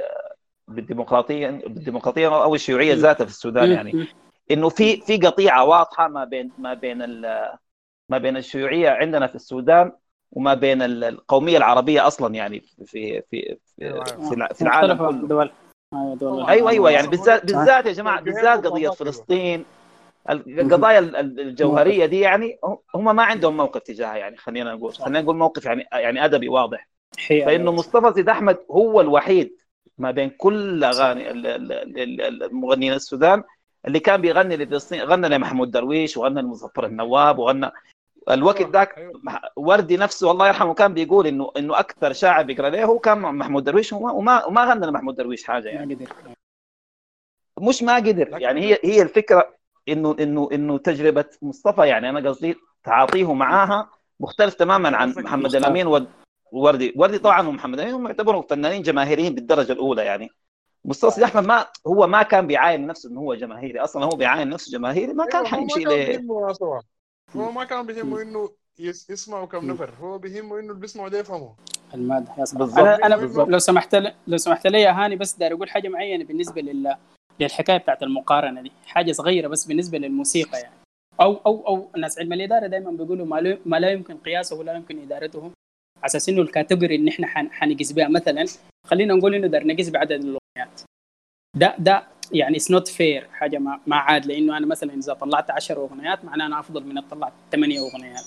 بالديمقراطية 0.68 1.50
بالديمقراطية 1.50 2.44
أو 2.44 2.56
الشيوعية 2.56 2.94
ذاتها 2.94 3.26
في 3.26 3.32
السودان. 3.32 3.72
يعني. 3.72 4.08
إنه 4.52 4.70
في 4.70 4.98
في 5.02 5.18
قطيعة 5.18 5.66
واضحة 5.66 6.08
ما 6.08 6.26
بين 6.26 6.52
ما 6.58 6.74
بين 6.74 7.02
ال- 7.02 7.54
ما 8.10 8.18
بين 8.18 8.38
الشيوعية 8.38 8.90
عندنا 8.90 9.28
في 9.28 9.36
السودان 9.36 9.92
وما 10.32 10.54
بين 10.54 10.82
ال- 10.82 11.04
القومية 11.04 11.58
العربية 11.58 12.08
أصلا 12.08 12.36
يعني 12.36 12.60
في 12.60 12.86
في 12.86 13.22
في 13.78 13.86
أيوة، 13.86 14.04
في, 14.04 14.12
أيوة. 14.16 14.48
في, 14.48 14.54
في 14.56 14.62
العالم 14.62 14.98
كله 14.98 15.28
دول 15.28 15.52
أيوه 15.94 16.16
دول 16.16 16.46
أيوه 16.46 16.70
أيوه 16.70 16.92
يعني. 16.92 17.08
بالذات 17.08 17.46
بالذات 17.46 17.86
يا 17.86 17.92
جماعة 17.92 18.22
بالذات 18.22 18.66
قضية 18.68 18.78
أيوة. 18.80 18.94
فلسطين 18.94 19.66
القضايا 20.30 21.00
ال- 21.00 21.16
ال- 21.16 21.40
الجوهرية 21.40 22.06
دي 22.06 22.20
يعني 22.20 22.60
هم 22.96 23.16
ما 23.16 23.24
عندهم 23.24 23.58
موقف 23.58 23.82
تجاهها 23.82 24.16
يعني 24.16 24.38
خلينا 24.38 24.74
نقول. 24.74 24.94
خلينا 24.94 25.22
نقول 25.22 25.36
موقف 25.36 25.66
يعني 25.66 25.86
يعني 25.92 26.26
أدبي 26.26 26.50
واضح. 26.50 26.88
فإنه 27.30 27.72
مصطفى 27.72 28.14
زيد 28.14 28.30
أحمد 28.30 28.58
هو 28.72 29.02
الوحيد 29.02 29.58
ما 29.98 30.12
بين 30.12 30.30
كل 30.30 30.84
اغاني 30.84 31.32
ال- 31.32 31.48
ال- 31.48 31.72
ال- 31.72 32.22
ال- 32.22 32.44
المغنيين 32.44 32.94
السودان 32.94 33.44
اللي 33.88 34.00
كان 34.00 34.22
بيغني 34.22 34.58
لفلسطين. 34.58 35.02
غنى 35.02 35.30
لمحمود 35.30 35.72
درويش 35.72 36.18
وغنى 36.18 36.42
لمظفر 36.42 36.86
النواب 36.86 37.40
وغنى 37.40 37.72
الوقت 38.32 38.58
أيوة، 38.60 38.72
ذاك 38.72 38.98
أيوة. 38.98 39.22
وردي 39.56 39.98
نفسه 39.98 40.32
الله 40.32 40.48
يرحمه 40.48 40.74
كان 40.74 40.94
بيقول 40.94 41.28
انه 41.28 41.52
إنه 41.58 41.80
أكثر 41.80 42.14
شاعر 42.14 42.44
بيقرأ 42.44 42.70
له 42.70 42.84
هو 42.86 43.00
كان 43.00 43.18
محمود 43.22 43.64
درويش. 43.64 43.94
وما 43.94 44.12
وما, 44.12 44.46
وما 44.46 44.66
غنى 44.66 44.86
لمحمود 44.86 45.16
درويش 45.16 45.44
حاجة 45.44 45.68
يعني. 45.70 45.96
ما 45.96 46.06
قدر. 46.06 46.10
مش 47.62 47.84
ما 47.84 47.96
قدر. 47.96 48.42
يعني 48.42 48.62
هي 48.62 48.80
هي 48.84 49.02
الفكرة 49.02 49.56
إنه 49.90 50.16
إنه 50.20 50.50
إنه 50.52 50.78
تجربة 50.78 51.26
مصطفى 51.42 51.88
يعني 51.88 52.10
أنا 52.10 52.30
قصدي 52.30 52.56
تعاطيه 52.84 53.34
معاها 53.34 53.90
مختلف 54.20 54.54
تماما 54.54 54.98
عن 54.98 55.10
محمد. 55.18 55.56
الأمين 55.56 56.08
ووردي 56.52 56.94
وردي 56.98 57.20
طبعا 57.20 57.48
ومحمد 57.48 57.74
الأمين 57.74 57.94
هم 57.96 58.06
يعتبروا 58.08 58.42
فنانين 58.50 58.82
جماهيريين 58.82 59.36
بالدرجة 59.36 59.72
الأولى 59.72 60.06
يعني. 60.06 60.30
مصطفى 60.86 61.12
سيد 61.16 61.24
أحمد 61.24 61.44
ما 61.46 61.66
هو 61.88 62.08
ما 62.08 62.24
كان 62.24 62.48
بيعاين 62.48 62.88
نفسه 62.88 63.10
إنه 63.10 63.20
هو 63.20 63.36
جماهيري 63.36 63.80
أصلا 63.80 64.06
هو 64.06 64.10
بيعاين 64.10 64.50
نفسه 64.50 64.72
جماهيري 64.78 65.14
ما 65.14 65.26
كان 65.26 65.48
حيمشي 65.48 65.80
ما 65.86 65.90
كان 65.92 66.00
ل 66.04 66.06
بيهمه 66.18 66.54
سوا 66.54 66.80
هو 67.36 67.52
ما 67.52 67.64
كان 67.64 67.86
بيهمه 67.86 68.22
إنه 68.22 68.50
يس- 68.80 69.10
يسمعوا 69.10 69.46
كم 69.46 69.72
نفر. 69.72 69.90
هو 70.02 70.18
بيهمه 70.18 70.60
إنه 70.60 70.70
اللي 70.70 70.80
بيسمعوا 70.82 71.10
ده 71.10 71.20
يفهموا 71.20 71.50
المادة 71.94 72.32
يا. 72.38 72.44
أنا 72.82 72.96
أنا. 73.06 73.16
لو 73.52 73.60
سمحت 73.60 73.96
لي 73.96 74.14
لو 74.28 74.38
سمحت 74.38 74.68
لي 74.68 74.82
يا 74.82 74.92
هاني 74.92 75.16
بس 75.16 75.34
داير 75.34 75.54
أقول 75.54 75.70
حاجة 75.70 75.88
معينة 75.90 76.24
بالنسبة 76.24 76.62
لل 76.62 76.96
للحكاية 77.40 77.78
بتاعت 77.78 78.04
المقارنة 78.04 78.62
دي. 78.62 78.72
حاجة 78.86 79.12
صغيرة 79.12 79.48
بس 79.48 79.66
بالنسبة 79.66 79.98
للموسيقى 79.98 80.60
يعني. 80.60 80.74
أو 81.22 81.34
أو 81.46 81.68
أو 81.68 81.90
الناس 81.96 82.20
علم 82.20 82.34
الإدارة 82.34 82.68
دايما 82.68 82.92
بيقولوا 82.92 83.26
ما, 83.26 83.80
لا- 83.80 83.92
يمكن 83.92 84.18
قياسه 84.18 84.56
ولا 84.56 84.74
يمكن 84.74 85.02
إدارته. 85.02 85.42
على 85.98 86.06
أساس 86.06 86.30
إنه 86.30 86.42
ال 86.42 86.48
category 86.48 86.96
اللي 86.96 87.12
إحنا 87.12 87.28
حن- 87.28 87.52
حنقيس 87.52 87.92
بها 87.92 88.08
مثلا 88.08 88.46
خلينا 88.88 89.14
نقول 89.14 89.36
إنه 89.36 89.48
دار 89.48 89.68
نقيس 89.68 89.90
بعدد 89.90 90.12
الأغنيات. 90.12 90.82
ده 91.58 91.76
ده 91.80 92.08
يعني 92.32 92.56
it's 92.58 92.72
not 92.72 92.88
fair 92.88 93.28
حاجة 93.32 93.58
ما 93.58 93.80
ما 93.88 93.96
عاد 93.96 94.26
لأنه 94.26 94.58
أنا 94.58 94.66
مثلا 94.66 94.94
إذا 94.94 95.14
طلعت 95.14 95.52
10 95.52 95.80
أغنيات 95.80 96.26
معناه 96.26 96.46
أنا 96.46 96.60
أفضل 96.60 96.84
من 96.86 97.02
طلعت 97.02 97.34
8 97.52 97.80
أغنيات. 97.80 98.24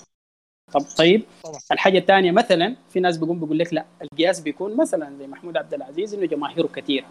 طب 0.73 0.81
طيب. 0.97 1.23
طبعا. 1.43 1.59
الحاجة 1.71 1.97
الثانية 1.97 2.31
مثلا 2.31 2.75
في 2.89 2.99
ناس 2.99 3.17
بيقوم 3.17 3.39
بيقول 3.39 3.59
لك 3.59 3.73
لا 3.73 3.85
القياس 4.01 4.39
بيكون 4.39 4.77
مثلا 4.77 5.15
زي 5.17 5.27
محمود 5.27 5.57
عبد 5.57 5.73
العزيز 5.73 6.13
إنه 6.13 6.25
جماهيره 6.25 6.67
كثيرة. 6.67 7.05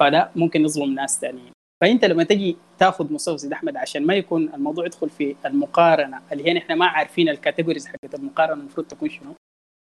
فده 0.00 0.30
ممكن 0.36 0.64
يظلم 0.64 0.94
ناس 0.94 1.20
ثانيين 1.20 1.52
فأنت 1.80 2.04
لما 2.04 2.24
تجي 2.24 2.56
تاخذ 2.78 3.12
مصطفى 3.12 3.38
سيد 3.38 3.52
أحمد 3.52 3.76
عشان 3.76 4.06
ما 4.06 4.14
يكون 4.14 4.54
الموضوع 4.54 4.86
يدخل 4.86 5.10
في 5.10 5.36
المقارنة 5.46 6.22
اللي 6.32 6.48
هي 6.48 6.54
نحن 6.54 6.72
ما 6.72 6.86
عارفين 6.86 7.28
ال 7.28 7.33
categories 7.33 7.86
حقت 7.86 8.14
المقارنة 8.14 8.60
المفروض 8.60 8.86
تكون 8.86 9.10
شنو. 9.10 9.34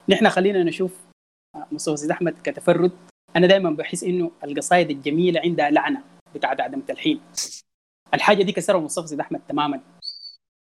نحن 0.09 0.29
خلينا 0.29 0.63
نشوف 0.63 1.01
مصطفى 1.71 1.97
سيد 1.97 2.11
أحمد 2.11 2.35
كتفرد. 2.43 2.91
أنا 3.35 3.47
دائما 3.47 3.69
بحس 3.69 4.03
إنه 4.03 4.31
القصائد 4.43 4.89
الجميلة 4.89 5.41
عندها 5.41 5.69
لعنة 5.69 6.03
بتاعت 6.35 6.61
عدم 6.61 6.81
تلحين. 6.81 7.21
الحاجة 8.13 8.43
دي 8.43 8.51
كسرها 8.51 8.79
مصطفى 8.79 9.07
سيد 9.07 9.19
أحمد 9.19 9.41
تماما. 9.47 9.81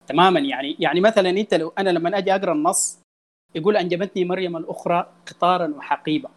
تماما 0.06 0.40
يعني 0.40 0.76
يعني 0.78 1.00
مثلا 1.00 1.30
أنت 1.30 1.54
لو 1.54 1.72
أنا 1.78 1.90
لما 1.90 2.18
أجي 2.18 2.34
أقرأ 2.34 2.52
النص 2.52 2.98
يقول 3.54 3.76
أنجبتني 3.76 4.24
مريم 4.24 4.56
الأخرى 4.56 5.12
قطارا 5.26 5.68
وحقيبة. 5.68 6.30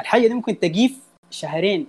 الحاجة 0.00 0.26
دي 0.26 0.34
ممكن 0.34 0.58
تقيف 0.58 0.98
شهرين 1.30 1.86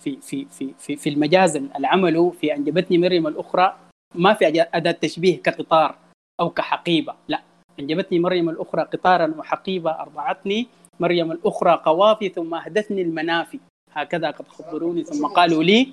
في 0.00 0.16
في 0.20 0.44
في 0.44 0.74
في, 0.78 0.96
في 0.96 1.08
المجاز 1.08 1.56
اللي 1.56 1.86
عمله 1.86 2.30
في 2.30 2.54
أنجبتني 2.54 2.98
مريم 2.98 3.26
الأخرى 3.26 3.76
ما 4.14 4.34
في 4.34 4.66
أداة 4.74 4.90
تشبيه 4.92 5.42
كقطار 5.42 5.96
أو 6.40 6.50
كحقيبة 6.50 7.14
لا. 7.28 7.42
أنجبتني 7.80 8.18
مريم 8.18 8.48
الأخرى 8.48 8.82
قطارا 8.82 9.34
وحقيبة 9.38 9.90
أرضعتني 9.90 10.66
مريم 11.00 11.32
الأخرى 11.32 11.82
قوافي 11.84 12.28
ثم 12.28 12.54
أهدتني 12.54 13.02
المنافي. 13.02 13.60
هكذا 13.92 14.30
قد 14.30 14.48
خبروني 14.48 15.04
ثم 15.04 15.26
قالوا 15.26 15.62
لي. 15.64 15.92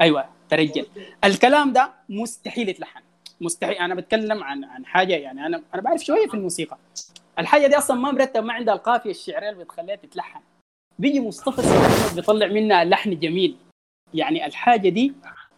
أيوه 0.00 0.24
ترجل. 0.48 0.86
الكلام 1.24 1.72
ده 1.72 1.90
مستحيل 2.08 2.68
يتلحن. 2.68 3.00
مستحيل. 3.40 3.76
أنا 3.76 3.94
بتكلم 3.94 4.44
عن 4.44 4.64
عن 4.64 4.86
حاجة 4.86 5.14
يعني 5.14 5.46
أنا 5.46 5.62
أنا 5.74 5.82
بعرف 5.82 6.04
شوية 6.04 6.26
في 6.28 6.34
الموسيقى. 6.34 6.76
الحاجة 7.38 7.66
دي 7.66 7.78
أصلا 7.78 7.96
ما 7.96 8.12
مرتب 8.12 8.44
ما 8.44 8.52
عندها 8.52 8.74
القافية 8.74 9.10
الشعرية 9.10 9.50
اللي 9.50 9.64
بتخليها 9.64 9.96
تتلحن. 9.96 10.40
بيجي 11.02 11.20
مصطفى 11.20 11.62
بيطلع 12.16 12.46
منها 12.46 12.84
لحن 12.84 13.18
جميل. 13.18 13.56
يعني 14.14 14.46
الحاجة 14.46 14.88
دي 14.88 15.12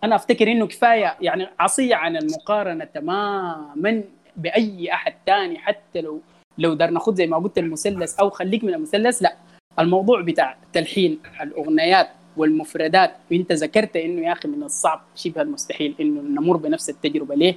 أنا 0.05 0.15
أفتكر 0.17 0.53
إنه 0.53 0.67
كفاية 0.67 1.17
يعني 1.21 1.49
عصية 1.61 1.95
عن 1.95 2.17
المقارنة 2.17 2.85
تماما 2.85 4.05
بأي 4.37 4.93
أحد 4.93 5.15
تاني 5.27 5.59
حتى 5.59 6.01
لو 6.01 6.21
لو 6.59 6.75
دار 6.75 6.91
ناخذ 6.91 7.15
زي 7.15 7.27
ما 7.27 7.37
قلت 7.37 7.59
المثلث 7.59 8.19
أو 8.19 8.31
خليك 8.31 8.65
من 8.65 8.75
المثلث 8.75 9.23
لا. 9.23 9.37
الموضوع 9.79 10.21
بتاع 10.21 10.57
تلحين 10.73 11.19
الأغنيات 11.41 12.09
والمفردات 12.37 13.17
وإنت 13.31 13.53
ذكرت 13.53 13.97
إنه 13.97 14.27
يا 14.27 14.33
أخي 14.33 14.49
من 14.49 14.63
الصعب 14.63 15.03
شبه 15.15 15.43
المستحيل 15.43 15.95
إنه 16.01 16.21
نمر 16.21 16.57
بنفس 16.57 16.91
التجربة. 16.91 17.35
ليه؟ 17.35 17.57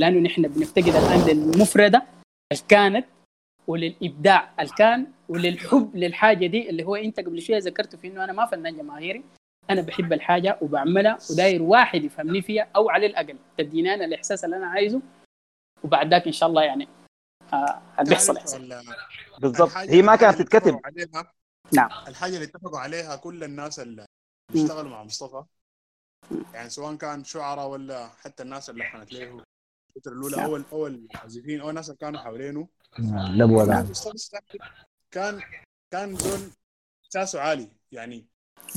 لأنه 0.00 0.20
نحن 0.20 0.42
بنفتقد 0.42 0.88
الآن 0.88 1.26
للمفردة 1.28 2.02
الكانت 2.52 3.06
وللإبداع 3.68 4.52
الكان 4.60 5.06
وللحب 5.28 5.96
للحاجة 5.96 6.46
دي 6.46 6.70
اللي 6.70 6.84
هو 6.84 6.96
أنت 6.96 7.20
قبل 7.20 7.42
شوية 7.42 7.58
ذكرته 7.58 7.98
في 7.98 8.06
إنه 8.06 8.24
أنا 8.24 8.32
ما 8.32 8.46
فنان 8.46 8.76
جماهيري 8.76 9.24
أنا 9.70 9.80
بحب 9.82 10.12
الحاجة 10.12 10.58
وبعملها 10.62 11.18
وداير 11.30 11.62
واحد 11.62 12.04
يفهمني 12.04 12.42
فيها 12.42 12.68
أو 12.76 12.90
على 12.90 13.06
الأقل 13.06 13.38
تديني 13.58 13.94
أنا 13.94 14.04
الإحساس 14.04 14.44
اللي 14.44 14.56
أنا 14.56 14.66
عايزه. 14.66 15.02
وبعد 15.84 16.10
ذاك 16.10 16.26
إن 16.26 16.32
شاء 16.32 16.48
الله 16.48 16.62
يعني 16.62 16.88
آه 17.52 17.82
بيحصل 18.08 18.36
ال- 18.36 18.82
بالضبط. 19.38 19.70
هي 19.76 20.02
ما 20.02 20.16
كانت 20.16 20.42
تتكتب. 20.42 20.80
نعم. 21.72 21.88
الحاجة 22.08 22.34
اللي 22.34 22.44
اتفقوا 22.44 22.78
عليها 22.78 23.16
كل 23.16 23.44
الناس 23.44 23.80
اللي 23.80 24.06
بيشتغلوا 24.52 24.90
مع 24.90 25.04
مصطفى. 25.04 25.44
يعني 26.54 26.70
سواء 26.70 26.94
كان 26.94 27.24
شعراء 27.24 27.68
ولا 27.68 28.08
حتى 28.08 28.42
الناس 28.42 28.70
اللي 28.70 28.80
لحنت 28.80 29.12
له 29.12 29.42
الفترة 29.96 30.12
الأولى 30.12 30.36
نعم. 30.36 30.44
أو 30.46 30.56
ال- 30.56 30.64
أو 30.72 30.86
المعزفين 30.86 31.60
أو 31.60 31.70
الناس 31.70 31.88
اللي 31.88 31.98
كانوا 31.98 32.20
حوالينه. 32.20 32.68
لبوة 32.98 33.62
إنه 33.62 33.70
بعد 33.70 33.94
كان 35.10 35.40
كان 35.90 36.16
زول 36.16 36.50
إحساسه 37.04 37.40
عالي 37.40 37.68
يعني 37.92 38.26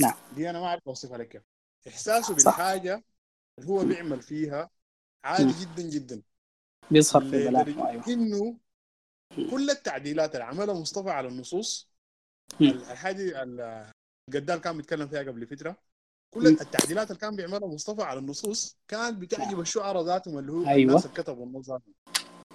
نعم. 0.00 0.14
دي 0.34 0.50
أنا 0.50 0.60
ما 0.60 0.66
أعرف 0.66 0.82
أوصفها 0.86 1.18
لك 1.18 1.28
كيف 1.28 1.42
إحساسه 1.88 2.38
صح. 2.38 2.44
بالحاجة 2.50 3.04
اللي 3.58 3.70
هو 3.70 3.84
بيعمل 3.84 4.22
فيها 4.22 4.70
عالي. 5.24 5.52
جدا 5.60 5.82
جدا 5.82 6.22
بيظهر 6.90 7.22
في 7.22 7.30
بلاد 7.48 7.68
أيوه 7.68 8.04
إنه 8.08 8.56
كل 9.50 9.70
التعديلات 9.70 10.34
اللي 10.34 10.44
عملها 10.44 10.74
مصطفى 10.74 11.10
على 11.10 11.28
النصوص. 11.28 11.88
الحاجة 12.60 13.42
ال- 13.42 13.90
الجدال 14.28 14.58
كان 14.60 14.76
بيتكلم 14.76 15.08
فيها 15.08 15.18
قبل 15.22 15.46
فترة 15.46 15.76
كل. 16.34 16.46
التعديلات 16.46 17.08
اللي 17.10 17.20
كان 17.20 17.36
بيعملها 17.36 17.68
مصطفى 17.68 18.02
على 18.02 18.18
النصوص 18.18 18.76
كانت 18.88 19.18
بتعجب 19.18 19.60
الشعراء 19.60 20.02
ذاتهم 20.04 20.38
اللي 20.38 20.52
هو 20.52 20.66
أيوة. 20.66 20.88
الناس 20.90 21.06
اللي 21.06 21.16
كتبوا 21.22 21.46
النص 21.46 21.70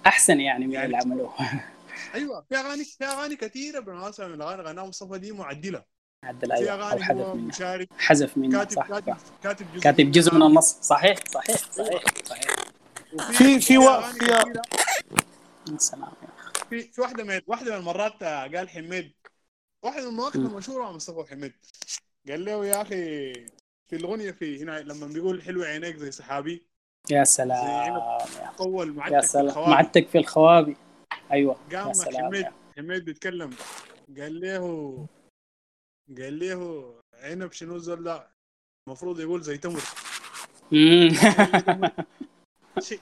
أحسن 0.08 0.40
يعني 0.40 0.66
من 0.66 0.76
اللي 0.76 0.96
عملوه. 0.96 1.34
أيوه 2.14 2.44
في 2.48 2.56
أغاني 2.56 2.84
في 2.84 3.04
أغاني 3.04 3.36
كثيره 3.36 3.80
بالمناسبه 3.80 4.26
من 4.26 4.34
الاغاني 4.34 4.60
اللي 4.60 4.70
غناها 4.70 4.84
مصطفى 4.86 5.18
دي 5.18 5.32
معدلة. 5.32 5.84
عدل 6.24 6.48
في 6.48 6.54
أيوه 6.54 6.72
أو 6.72 6.80
أغاني 6.82 7.04
حذف 7.04 7.16
منها. 7.26 7.34
مشارك 7.34 7.88
حذف 7.98 8.36
منها 8.38 8.58
كاتب 8.64 8.76
صح 8.76 8.88
كاتب 8.88 9.12
صح. 9.18 9.18
كاتب 9.42 9.66
جزء 9.74 9.82
كاتب 9.82 10.10
جزء 10.10 10.34
من. 10.34 10.42
النص. 10.42 10.72
صحيح 10.80 11.18
صحيح 11.34 11.56
صحيح. 11.56 12.02
صحيح 12.24 12.54
في- 13.32 13.60
في 13.60 13.78
سلام 15.78 16.02
يا 16.22 16.28
أخي. 16.38 16.64
في 16.70 16.82
في 16.92 17.00
واحدة 17.00 17.24
من 17.24 17.40
واحدة 17.46 17.70
من 17.72 17.78
المرات 17.78 18.22
آه، 18.22 18.46
قال 18.56 18.68
حميد. 18.70 19.12
واحدة 19.82 20.02
من 20.02 20.08
المواقف. 20.08 20.36
المشهورة 20.36 20.82
مع 20.84 20.92
مصطفى 20.92 21.30
حميد. 21.30 21.52
قال 22.28 22.44
له 22.44 22.66
يا 22.66 22.82
أخي 22.82 23.32
في 23.88 23.96
الأغنية 23.96 24.30
في 24.30 24.62
هنا 24.62 24.80
لما 24.80 25.06
بيقول 25.06 25.42
حلوة 25.42 25.66
عينيك 25.66 25.96
زي 25.96 26.10
سحابي 26.10 26.67
يا 27.10 27.24
سلام. 27.24 27.66
يا, 27.66 28.18
يا 28.42 28.84
معتك 28.84 29.20
في 29.20 29.26
سلام. 29.26 29.46
الخوابي. 29.46 29.70
معتك 29.70 30.08
في 30.08 30.18
الخوابي. 30.18 30.76
أيوه. 31.32 31.56
قام 31.72 31.88
يا 31.88 31.92
سلام. 31.92 32.24
حميد 32.24 32.44
يا. 32.44 32.52
حميد 32.78 33.04
بيتكلم. 33.04 33.50
قال 34.18 34.40
له 34.40 35.06
قال 36.18 36.38
له 36.38 36.94
عنب 37.22 37.52
شنو 37.52 37.76
الزول 37.76 38.04
ده؟ 38.04 38.26
المفروض 38.88 39.20
يقول 39.20 39.42
زي 39.42 39.58
تمر. 39.58 39.80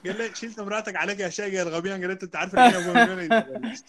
قال 0.06 0.18
لي 0.18 0.34
شلت 0.34 0.60
مراتك 0.60 0.96
عليك 0.96 1.20
يا 1.20 1.28
شاقي 1.28 1.62
الغبيان 1.62 2.00
قال 2.00 2.10
أنت 2.10 2.36
عارف؟ 2.36 2.54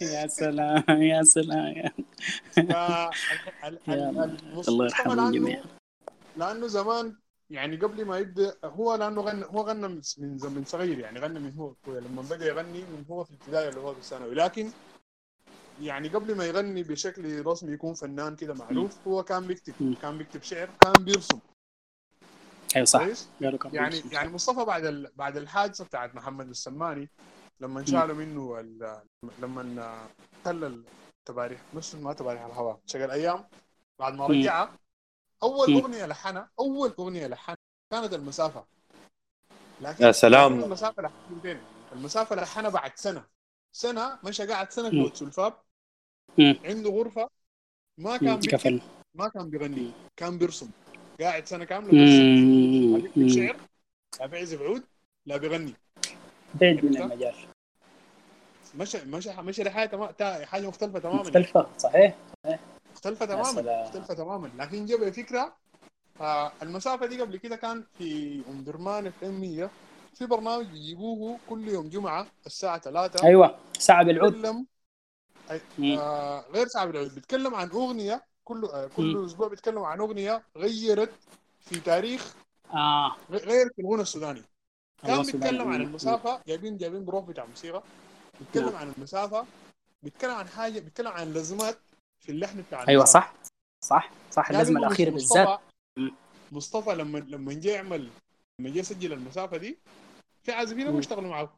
يا 0.00 0.26
سلام. 0.26 0.84
يا 1.02 1.22
سلام. 1.22 1.66
يا 1.76 1.92
يا 3.88 4.36
الله 4.68 4.86
لأنه 4.86 5.32
جميعا. 5.32 5.64
لأنه 6.36 6.66
زمان 6.66 7.16
يعني 7.50 7.76
قبل 7.76 8.04
ما 8.04 8.18
يبدأ 8.18 8.56
هو 8.64 8.94
لأنه 8.94 9.20
غنى 9.20 9.44
هو 9.44 9.60
غنى 9.60 9.88
من 9.88 10.00
من 10.18 10.38
زمن 10.38 10.64
صغير 10.64 10.98
يعني 10.98 11.20
غنى 11.20 11.38
من 11.38 11.54
هو 11.54 11.74
لما 11.88 12.22
بدا 12.22 12.46
يغني 12.46 12.80
من 12.80 13.04
هو 13.10 13.24
في 13.24 13.30
البدايه 13.30 13.68
اللي 13.68 13.80
هو 13.80 13.92
في 13.92 13.98
الثانوي. 13.98 14.34
لكن 14.34 14.70
يعني 15.82 16.08
قبل 16.08 16.36
ما 16.36 16.44
يغني 16.44 16.82
بشكل 16.82 17.46
رسمي 17.46 17.72
يكون 17.72 17.94
فنان 17.94 18.36
كده 18.36 18.54
معروف 18.54 19.08
هو 19.08 19.22
كان 19.22 19.46
بيكتب. 19.46 19.94
كان 20.02 20.18
بيكتب 20.18 20.42
شعر 20.42 20.68
كان 20.82 21.04
بيرسم. 21.04 21.38
أيوه 22.76 22.84
صح. 22.84 23.06
يعني. 23.72 24.02
يعني 24.12 24.30
مصطفى 24.30 24.64
بعد 24.64 24.84
ال... 24.84 25.12
بعد 25.16 25.36
الحادثة 25.36 25.84
بتاعت 25.84 26.14
محمد 26.14 26.48
السماني 26.48 27.08
لما 27.60 27.84
شالوا 27.84 28.16
منه 28.16 28.60
ال... 28.60 29.02
لما 29.42 30.06
خلى 30.44 30.66
التباريح 30.66 31.60
مش 31.74 31.94
ما 31.94 32.12
تباريح 32.12 32.44
الهواء 32.44 32.80
شغل 32.86 33.10
أيام 33.10 33.44
بعد 33.98 34.14
ما. 34.14 34.26
رجعها 34.26 34.78
أول. 35.42 35.72
أغنية 35.74 36.06
لحنها 36.06 36.50
أول 36.58 36.94
أغنية 36.98 37.26
لحنها 37.26 37.56
كانت 37.92 38.14
المسافة. 38.14 38.64
لكن 39.80 40.04
يا 40.04 40.12
سلام. 40.12 40.52
لكن 40.54 40.64
المسافة 40.64 41.02
لحنها؟ 41.02 41.60
المسافة 41.92 42.36
لحنها 42.36 42.70
بعد 42.70 42.92
سنة. 42.96 43.24
سنة 43.72 44.18
مشى 44.24 44.46
قاعد 44.46 44.72
سنة 44.72 44.90
في 44.90 45.16
سلفاب 45.16 45.54
مم. 46.38 46.56
عنده 46.64 46.90
غرفة. 46.90 47.30
ما. 47.98 48.16
كان 48.16 48.40
كفن 48.40 48.80
ما 49.14 49.28
كان 49.28 49.50
بيغني. 49.50 49.90
كان 50.16 50.38
بيرسم. 50.38 50.70
قاعد 51.20 51.46
سنة 51.46 51.64
كاملة 51.64 51.90
بيرسم. 51.90 53.12
لا. 53.16 53.28
شعر 53.28 53.56
لا 54.20 54.26
بيعزف 54.26 54.62
عود 54.62 54.84
لا 55.26 55.36
بيغني. 55.36 55.74
بعيد 56.54 56.84
من 56.84 56.96
المجال. 56.96 57.34
مشى 58.74 59.04
مشى 59.04 59.32
مشى 59.42 59.62
لحاجه 59.62 59.88
تمام 59.88 60.10
تا- 60.10 60.46
حاجة 60.46 60.66
مختلفة 60.68 60.98
تماما. 60.98 61.20
مختلفة. 61.20 61.66
صحيح. 61.78 62.14
مختلفة 62.98 63.26
تماما. 63.26 63.82
مختلفة 63.84 64.14
تماما 64.14 64.50
لكن 64.58 64.86
جاب 64.86 65.10
فكرة 65.10 65.56
آه 66.20 66.52
المسافة 66.62 67.06
دي 67.06 67.20
قبل 67.20 67.36
كده 67.36 67.56
كان 67.56 67.84
في 67.98 68.42
ام 68.48 68.64
درمان 68.64 69.06
FM 69.06 69.40
100 69.40 69.70
في 70.14 70.26
برنامج 70.26 70.66
بيجيبوه 70.66 71.38
كل 71.48 71.68
يوم 71.68 71.88
جمعة 71.88 72.26
الساعة 72.46 72.78
3 72.78 73.24
أيوه 73.26 73.58
ساعة 73.78 74.04
بالعود 74.04 74.32
بيتكلم 74.32 74.66
مم. 75.78 75.98
آه 75.98 76.44
غير 76.50 76.66
ساعة 76.66 76.86
بالعود 76.86 77.14
بيتكلم 77.14 77.54
عن 77.54 77.68
أغنية 77.70 78.24
كل 78.44 78.64
آه 78.64 78.86
كل 78.96 79.16
مم. 79.16 79.24
أسبوع 79.24 79.48
بيتكلم 79.48 79.78
عن 79.78 79.98
أغنية 80.00 80.42
غيرت 80.56 81.12
في 81.60 81.80
تاريخ 81.80 82.34
آه 82.74 83.16
غير 83.30 83.66
في 83.76 83.82
الغنى 83.82 84.02
السوداني 84.02 84.42
كان 85.02 85.22
بيتكلم. 85.22 85.68
عن. 85.68 85.80
المسافة 85.80 86.40
جايبين 86.46 86.76
جايبين 86.76 87.04
prof 87.04 87.24
بتاع 87.24 87.44
موسيقى 87.44 87.82
بيتكلم. 88.40 88.76
عن 88.76 88.92
المسافة 88.96 89.46
بيتكلم 90.02 90.30
عن 90.30 90.48
حاجة 90.48 90.78
بيتكلم 90.80 91.08
عن 91.08 91.32
لازمات 91.32 91.78
في 92.20 92.32
اللحن 92.32 92.62
بتاع 92.62 92.84
أيوه. 92.88 93.04
صح. 93.04 93.32
صح 93.84 94.10
صح 94.30 94.50
إنه 94.76 94.80
الأخيرة 94.86 95.10
مصطفى- 95.10 95.12
بالذات. 95.14 95.58
مصطفى 96.52 96.90
لما 96.94 97.18
لما 97.18 97.52
جه 97.52 97.68
يعمل 97.70 98.08
لما 98.60 98.70
جه 98.70 98.78
يسجل 98.78 99.12
المسافة 99.12 99.56
دي 99.56 99.78
في 100.42 100.52
عازفين 100.52 100.86
ما. 100.92 100.98
اشتغلوا 100.98 101.30
معه. 101.30 101.48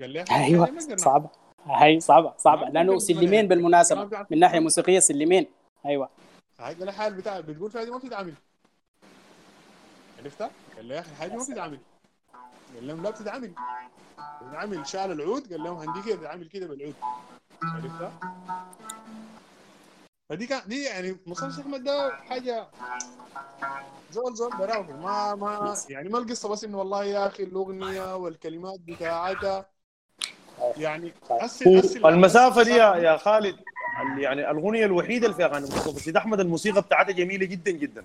قال 0.00 0.10
لي 0.10 0.24
أيوه 0.30 0.60
ما 0.60 0.66
قدرنا. 0.80 0.96
صعبة. 0.96 1.28
هي 1.66 2.66
ما 2.66 2.70
لأنه 2.70 2.82
بنقدر 2.92 2.98
سلمين 2.98 3.48
ما 3.98 4.04
بيعرف- 4.04 4.32
من 4.32 4.38
ناحية 4.38 4.58
موسيقية 4.60 4.98
سلمين 4.98 5.46
أيوه. 5.86 6.08
هاي 6.60 6.72
الحال 6.72 7.14
بتاع 7.14 7.40
بتقول 7.40 7.70
فيها 7.70 7.84
دي 7.84 7.90
ما 7.90 7.98
بتتعمل 7.98 8.34
عرفتها؟ 10.18 10.50
قال 10.76 10.84
لي 10.84 10.94
يا 10.94 11.00
أخي 11.00 11.10
الحاجة 11.10 11.36
ما 11.36 11.42
بتتعمل 11.44 11.78
قال 12.74 12.86
لهم 12.86 13.02
لا 13.02 13.10
بتتعمل 13.10 13.52
بتتعمل 14.42 14.86
شال 14.86 15.12
العود. 15.12 15.52
قال 15.52 15.62
لهم 15.64 15.88
عندي 15.88 16.02
كده 16.02 16.16
بتتعمل 16.16 16.48
كده 16.48 16.66
بالعود. 16.66 16.94
عرفتها؟ 17.62 18.12
فدي 20.30 20.46
كان 20.46 20.60
دي 20.66 20.84
يعني 20.84 21.16
مصطفى 21.26 21.60
أحمد 21.60 21.82
ده 21.84 22.12
حاجة 22.28 22.66
زول 24.12 24.34
زول 24.34 24.50
براوي 24.58 24.86
ما 25.02 25.34
ما 25.34 25.74
يعني 25.88 26.08
ما 26.08 26.18
القصة 26.18 26.48
بس 26.48 26.64
إنه 26.64 26.78
والله 26.78 27.04
يا 27.04 27.26
أخي 27.26 27.42
الأغنية 27.42 28.16
والكلمات 28.16 28.80
بتاعتها. 28.80 29.66
يعني 30.76 31.12
أسل 31.30 31.78
أسل 31.78 32.06
المسافة 32.06 32.62
دي 32.62 32.70
يا 32.70 33.16
خالد 33.16 33.56
ال- 34.02 34.18
يعني 34.22 34.50
الأغنية 34.50 34.84
الوحيدة 34.84 35.26
اللي 35.26 35.36
فيها 35.36 35.46
اغاني 35.46 35.64
مصطفى 35.66 36.00
سيد 36.00 36.16
أحمد 36.16 36.40
الموسيقى 36.40 36.82
بتاعتها 36.82 37.12
جميلة 37.12 37.46
جدا 37.46 37.70
جدا. 37.70 38.04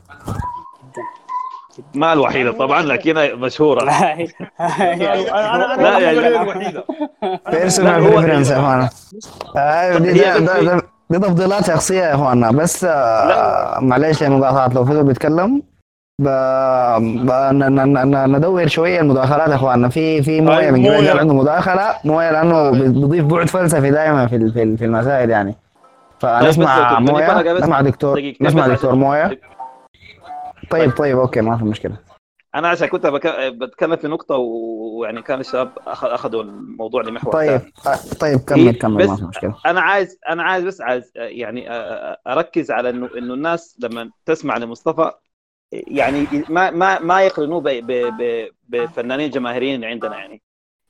ما 1.95 2.13
الوحيدة 2.13 2.51
طبعا 2.51 2.81
لكنها 2.81 3.35
مشهورة. 3.35 3.83
أنا 3.91 5.75
أنا 5.75 5.81
لا 5.81 5.99
يا. 5.99 6.41
الوحيدة. 6.41 6.85
personal 7.51 8.01
preference 8.01 8.49
يا 8.51 8.89
آه، 9.55 10.94
دي, 11.09 11.19
تفضيلات 11.19 11.65
شخصية 11.67 12.01
يا 12.01 12.15
إخوانا. 12.15 12.51
بس 12.51 12.83
آه، 12.89 13.79
معلش 13.79 14.23
المقاطعات 14.23 14.75
لو 14.75 14.85
فضل 14.85 15.03
بيتكلم 15.03 15.61
ب... 16.21 16.27
ب... 17.25 17.31
ن- 17.53 17.75
ن- 17.75 18.07
ن- 18.11 18.35
ندور 18.35 18.67
شوية 18.67 18.99
المداخلات 18.99 19.49
يا 19.49 19.55
إخوانا. 19.55 19.89
في 19.89 20.23
في 20.23 20.41
موية 20.41 20.57
أي 20.59 20.71
من. 20.71 20.87
قبل 20.87 21.19
عنده 21.19 21.33
مداخلة 21.33 21.93
موية 22.05 22.31
لأنه 22.31 22.71
بي- 22.71 22.87
بيضيف 22.89 23.25
بعد 23.25 23.47
فلسفي 23.47 23.91
دائما 23.91 24.27
في 24.27 24.51
في 24.51 24.77
في 24.77 24.85
المسائل 24.85 25.29
يعني. 25.29 25.55
فنسمع 26.19 26.93
طيب، 26.99 27.09
موية. 27.11 27.53
نسمع 27.53 27.81
دكتور 27.81 28.33
نسمع 28.41 28.67
دكتور 28.67 28.95
موية. 28.95 29.39
طيب 30.69 30.91
طيب 30.91 31.19
أوكي 31.19 31.41
ما 31.41 31.57
في 31.57 31.63
مشكلة. 31.63 31.95
أنا 32.55 32.67
عشان 32.67 32.87
كنت. 32.87 33.05
بتكلم 33.47 33.95
في 33.95 34.07
نقطة 34.07 34.35
ويعني 34.35 35.21
كان 35.21 35.39
الشباب 35.39 35.71
أخذوا 35.87 36.43
الموضوع 36.43 37.01
لمحور 37.01 37.33
طيب 37.33 37.57
ثاني. 37.59 37.73
آه، 37.87 38.15
طيب 38.19 38.39
كمل 38.39 38.59
هي- 38.59 38.73
كمل 38.73 39.07
ما 39.07 39.15
في 39.15 39.23
مشكلة 39.25 39.55
أنا 39.65 39.81
عايز 39.81 40.19
أنا 40.29 40.43
عايز 40.43 40.63
بس 40.65 40.81
عايز 40.81 41.11
يعني 41.15 41.61
أ- 41.61 41.67
أ- 42.15 42.17
أركز 42.27 42.71
على 42.71 42.89
إنه 42.89 43.09
إنه 43.17 43.33
الناس 43.33 43.77
لما 43.83 44.11
تسمع 44.25 44.57
لمصطفى 44.57 45.11
يعني 45.71 46.27
ما 46.49 46.71
ما 46.71 46.99
ما 46.99 47.21
يقرنوه 47.21 47.61
ب- 47.61 47.67
ب- 47.67 48.17
ب- 48.21 48.49
بفنانين 48.69 49.29
جماهيريين 49.29 49.83
عندنا 49.83 50.15
يعني 50.17 50.41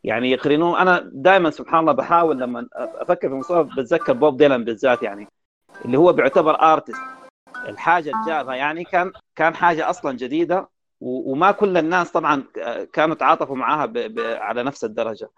يعني 0.04 0.32
يقرنوه 0.32 0.82
أنا 0.82 1.10
دائما 1.14 1.50
سبحان 1.50 1.80
الله 1.80 1.92
بحاول 1.92 2.40
لما 2.40 2.68
أفكر 2.74 3.30
في 3.30 3.36
مصطفى 3.36 3.64
بتذكر 3.64 4.14
بوب 4.14 4.38
ديلان 4.38 4.64
بالذات 4.64 5.04
يعني 5.04 5.28
اللي 5.86 5.98
هو 5.98 6.14
بيعتبر 6.14 6.62
artist 6.62 7.02
الحاجة 7.68 8.10
اللي 8.12 8.26
جابها 8.28 8.56
يعني 8.56 8.84
كان 8.84 9.12
كان 9.36 9.56
حاجة 9.56 9.90
أصلا 9.90 10.18
جديدة 10.18 10.70
وما 11.02 11.52
كل 11.52 11.78
الناس 11.78 12.12
طبعا 12.12 12.44
كانوا 12.94 13.16
تعاطفوا 13.16 13.56
معاها 13.56 13.86
ب- 13.86 13.94
ب- 13.94 14.20
على 14.20 14.64
نفس 14.64 14.84
الدرجة. 14.84 15.30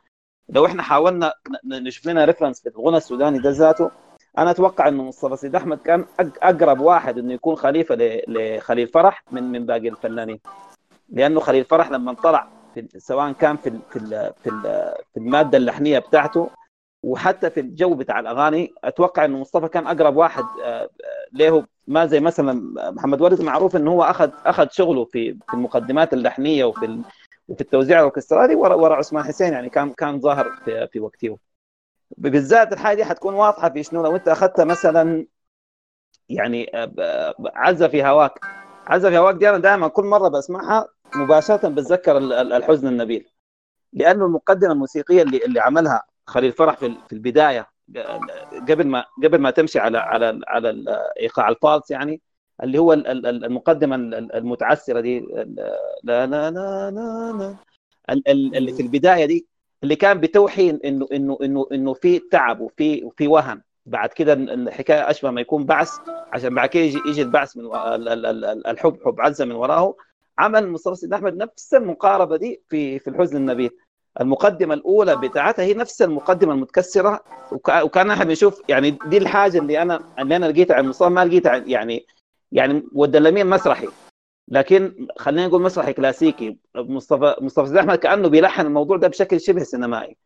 لو 0.49 0.65
إحنا 0.65 0.83
حاولنا 0.83 1.33
نشوف 1.65 2.05
لنا 2.07 2.25
reference 2.25 2.61
في 2.61 2.69
الغنى 2.69 2.97
السوداني 2.97 3.39
ده 3.39 3.49
ذاته 3.49 3.91
أنا 4.37 4.51
أتوقع 4.51 4.87
إنه 4.87 5.03
مصطفى 5.03 5.35
سيد 5.35 5.55
أحمد 5.55 5.77
كان 5.77 6.05
أقرب 6.19 6.79
واحد 6.79 7.17
إنه 7.17 7.33
يكون 7.33 7.55
خليفة 7.55 7.95
ل- 7.95 8.21
لخليل 8.27 8.87
فرح 8.87 9.23
من 9.31 9.43
من 9.51 9.65
باقي 9.65 9.89
الفنانين. 9.89 10.39
لأنه 11.09 11.39
خليل 11.39 11.65
فرح 11.65 11.91
لما 11.91 12.13
طلع 12.13 12.47
في 12.73 12.87
سواء 12.99 13.31
كان 13.31 13.57
في 13.57 13.69
ال- 13.69 13.81
في 13.89 13.99
ال- 13.99 14.33
في 14.43 14.49
ال- 14.49 14.93
في 15.13 15.17
المادة 15.19 15.57
اللحنية 15.57 15.99
بتاعته 15.99 16.49
وحتى 17.03 17.49
في 17.49 17.59
الجو 17.59 17.93
بتاع 17.95 18.19
الأغاني 18.19 18.73
أتوقع 18.83 19.25
إنه 19.25 19.37
مصطفى 19.39 19.67
كان 19.67 19.87
أقرب 19.87 20.15
واحد 20.15 20.43
آه، 20.63 20.89
له 21.33 21.65
ما 21.88 22.05
زي 22.05 22.19
مثلا 22.19 22.53
محمد 22.91 23.21
ولد 23.21 23.41
معروف 23.41 23.75
انه 23.75 23.91
هو 23.91 24.03
اخذ 24.03 24.29
أخذ 24.45 24.67
شغله 24.71 25.05
في 25.05 25.33
في 25.47 25.53
المقدمات 25.53 26.13
اللحنية 26.13 26.65
وفي 26.65 27.01
وفي 27.47 27.61
التوزيع 27.61 27.97
الاوركسترالي 27.97 28.55
ورا 28.55 28.75
ورا 28.75 28.95
عثمان 28.95 29.23
حسين 29.23 29.53
يعني 29.53 29.69
كان 29.69 29.93
كان 29.93 30.19
ظاهر 30.19 30.51
في 30.65 30.88
في 30.88 30.99
وقته. 30.99 31.38
بالذات 32.17 32.73
الحاجة 32.73 32.95
دي 32.95 33.05
حتكون 33.05 33.33
واضحة 33.33 33.69
في 33.69 33.83
شنو؟ 33.83 34.03
لو 34.03 34.15
أنت 34.15 34.27
اخذت 34.27 34.61
مثلا 34.61 35.25
يعني 36.29 36.77
آه، 36.77 36.85
ب- 36.85 37.47
عزة 37.55 37.88
في 37.88 38.03
هواك. 38.03 38.39
عزة 38.88 39.09
في 39.09 39.17
هواك 39.17 39.35
دي 39.35 39.49
أنا 39.49 39.57
دائما 39.57 39.88
كل 39.88 40.03
مرة 40.05 40.27
بسمعها 40.27 40.88
مباشرة 41.15 41.67
بتذكر 41.69 42.17
ال- 42.17 42.33
ال- 42.33 42.53
الحزن 42.53 42.88
النبيل. 42.88 43.29
لأنه 43.93 44.25
المقدمة 44.25 44.71
الموسيقية 44.71 45.21
اللي 45.21 45.38
اللي 45.45 45.59
عملها 45.59 46.03
خليل 46.27 46.51
فرح 46.51 46.77
في 46.77 47.13
البداية 47.13 47.67
قبل 48.69 48.88
ما 48.88 49.05
قبل 49.23 49.38
ما 49.41 49.51
تمشي 49.51 49.79
على 49.79 49.97
على 49.97 50.39
على 50.47 50.83
إيقاع 51.19 51.49
الفالس 51.49 51.91
يعني 51.91 52.21
اللي 52.63 52.77
هو 52.77 52.93
ال- 52.93 53.07
ال- 53.07 53.45
المقدمة 53.45 53.95
ال- 53.95 54.35
المتعسرة 54.35 54.99
دي 54.99 55.19
لا 55.19 55.45
لا 56.03 56.51
لا 56.51 56.51
لا 56.51 57.31
لا 57.31 57.55
ال- 58.09 58.27
ال- 58.27 58.55
اللي 58.55 58.73
في 58.73 58.81
البداية 58.81 59.25
دي 59.25 59.47
اللي 59.83 59.95
كان 59.95 60.19
بتوحي 60.19 60.69
انه 60.85 61.07
انه 61.13 61.38
انه 61.41 61.67
إنه 61.71 61.93
في 61.93 62.19
تعب 62.19 62.59
وفي 62.59 63.03
وفي 63.03 63.27
وهن 63.27 63.61
بعد 63.85 64.09
كده 64.09 64.33
الحكاية 64.33 65.09
أشبه 65.09 65.31
ما 65.31 65.41
يكون 65.41 65.65
بعث 65.65 65.91
عشان 66.33 66.55
بعد 66.55 66.69
كده 66.69 66.83
يجي 66.83 66.99
يجي 67.07 67.21
البعث 67.21 67.57
من 67.57 67.65
الحب 68.67 68.97
حب 69.05 69.21
عزه 69.21 69.45
من 69.45 69.51
وراه 69.51 69.95
عمل 70.38 70.67
مصطفى 70.69 70.95
سيد 70.95 71.13
أحمد 71.13 71.35
نفس 71.38 71.73
المقاربة 71.73 72.38
دي 72.38 72.61
في 72.69 72.99
في 72.99 73.09
الحزن 73.09 73.38
النبيل. 73.38 73.69
المقدمة 74.22 74.74
الأولى 74.74 75.15
بتاعتها 75.15 75.63
هي 75.65 75.74
نفس 75.74 76.01
المقدمة 76.01 76.53
المتكسرة 76.53 77.20
وك- 77.51 77.84
وكان 77.84 78.11
إحنا 78.11 78.26
بنشوف 78.26 78.61
يعني 78.70 78.91
دي 79.05 79.18
الحاجة 79.18 79.57
اللي 79.59 79.82
أنا 79.82 79.99
اللي 80.20 80.36
أنا 80.36 80.45
لقيتها 80.45 80.76
عند 80.76 80.88
مصطفى 80.88 81.09
ما 81.09 81.26
لقيتها 81.26 81.55
يعني 81.57 82.05
يعني 82.51 82.84
والدلمين 82.93 83.47
مسرحي. 83.47 83.88
لكن 84.47 85.07
خلينا 85.18 85.47
نقول 85.47 85.61
مسرحي 85.61 85.93
كلاسيكي. 85.93 86.57
مصطفى 86.76 87.36
مصطفى 87.41 87.80
أحمد 87.80 87.97
كأنه 87.97 88.28
بيلحن 88.28 88.65
الموضوع 88.65 88.97
ده 88.97 89.07
بشكل 89.07 89.41
شبه 89.41 89.63
سينمائي. 89.63 90.18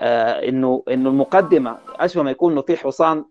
آه 0.00 0.48
إنه 0.48 0.82
إنه 0.88 1.08
المقدمة 1.10 1.78
أشبه 2.00 2.22
ما 2.22 2.30
يكون 2.30 2.52
انه 2.52 2.62
في 2.62 2.76
حصان 2.76 3.24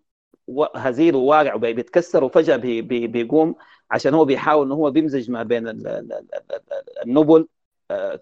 هزيل 0.76 1.16
وواقع 1.16 1.54
وبيتكسر 1.56 2.24
وفجأة 2.24 2.56
بي 2.56 2.82
بي 2.82 3.08
بيقوم 3.08 3.56
عشان 3.92 4.14
هو 4.14 4.26
بيحاول 4.26 4.66
ان 4.66 4.72
هو 4.72 4.92
بيمزج 4.92 5.32
ما 5.32 5.44
بين 5.44 5.68
ال- 5.68 5.88
ال- 5.88 6.14
ال- 6.14 6.30
ال- 6.52 7.02
النبل 7.06 7.48
آه، 7.92 8.16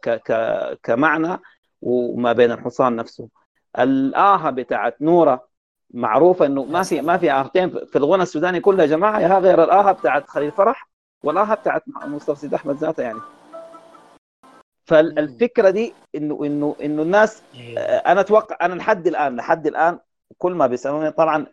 كمعنى 0.83 1.39
وما 1.83 2.33
بين 2.33 2.51
الحصان 2.51 2.95
نفسه. 2.95 3.27
الآهة 3.79 4.49
بتاعت 4.49 5.01
نورة 5.01 5.47
معروفة 5.93 6.45
إنه 6.45 6.63
ما 6.63 6.83
في 6.83 7.01
ما 7.01 7.17
في 7.17 7.31
آهتين 7.31 7.69
في 7.69 7.95
الغنى 7.95 8.23
السوداني 8.23 8.59
كله 8.59 8.83
يا 8.83 8.87
جماعة 8.87 9.19
يا 9.19 9.39
غير 9.39 9.63
الآهة 9.63 9.91
بتاعت 9.91 10.29
خليل 10.29 10.51
فرح 10.51 10.89
والآهة 11.23 11.55
بتاعت 11.55 11.83
مصطفى 12.05 12.39
سيد 12.39 12.53
أحمد 12.53 12.75
ذاته 12.75 13.03
يعني. 13.03 13.19
فالفكرة 14.85 15.69
دي 15.69 15.93
انه 16.15 16.45
انه 16.45 16.75
إنه 16.81 17.01
الناس 17.01 17.43
آه، 17.77 17.97
أنا 17.97 18.21
أتوقع 18.21 18.57
أنا 18.61 18.73
لحد 18.73 19.07
الان 19.07 19.35
لحد 19.35 19.67
الآن 19.67 19.99
كل 20.37 20.53
ما 20.53 20.67
بيسألوني 20.67 21.11
طبعا 21.11 21.45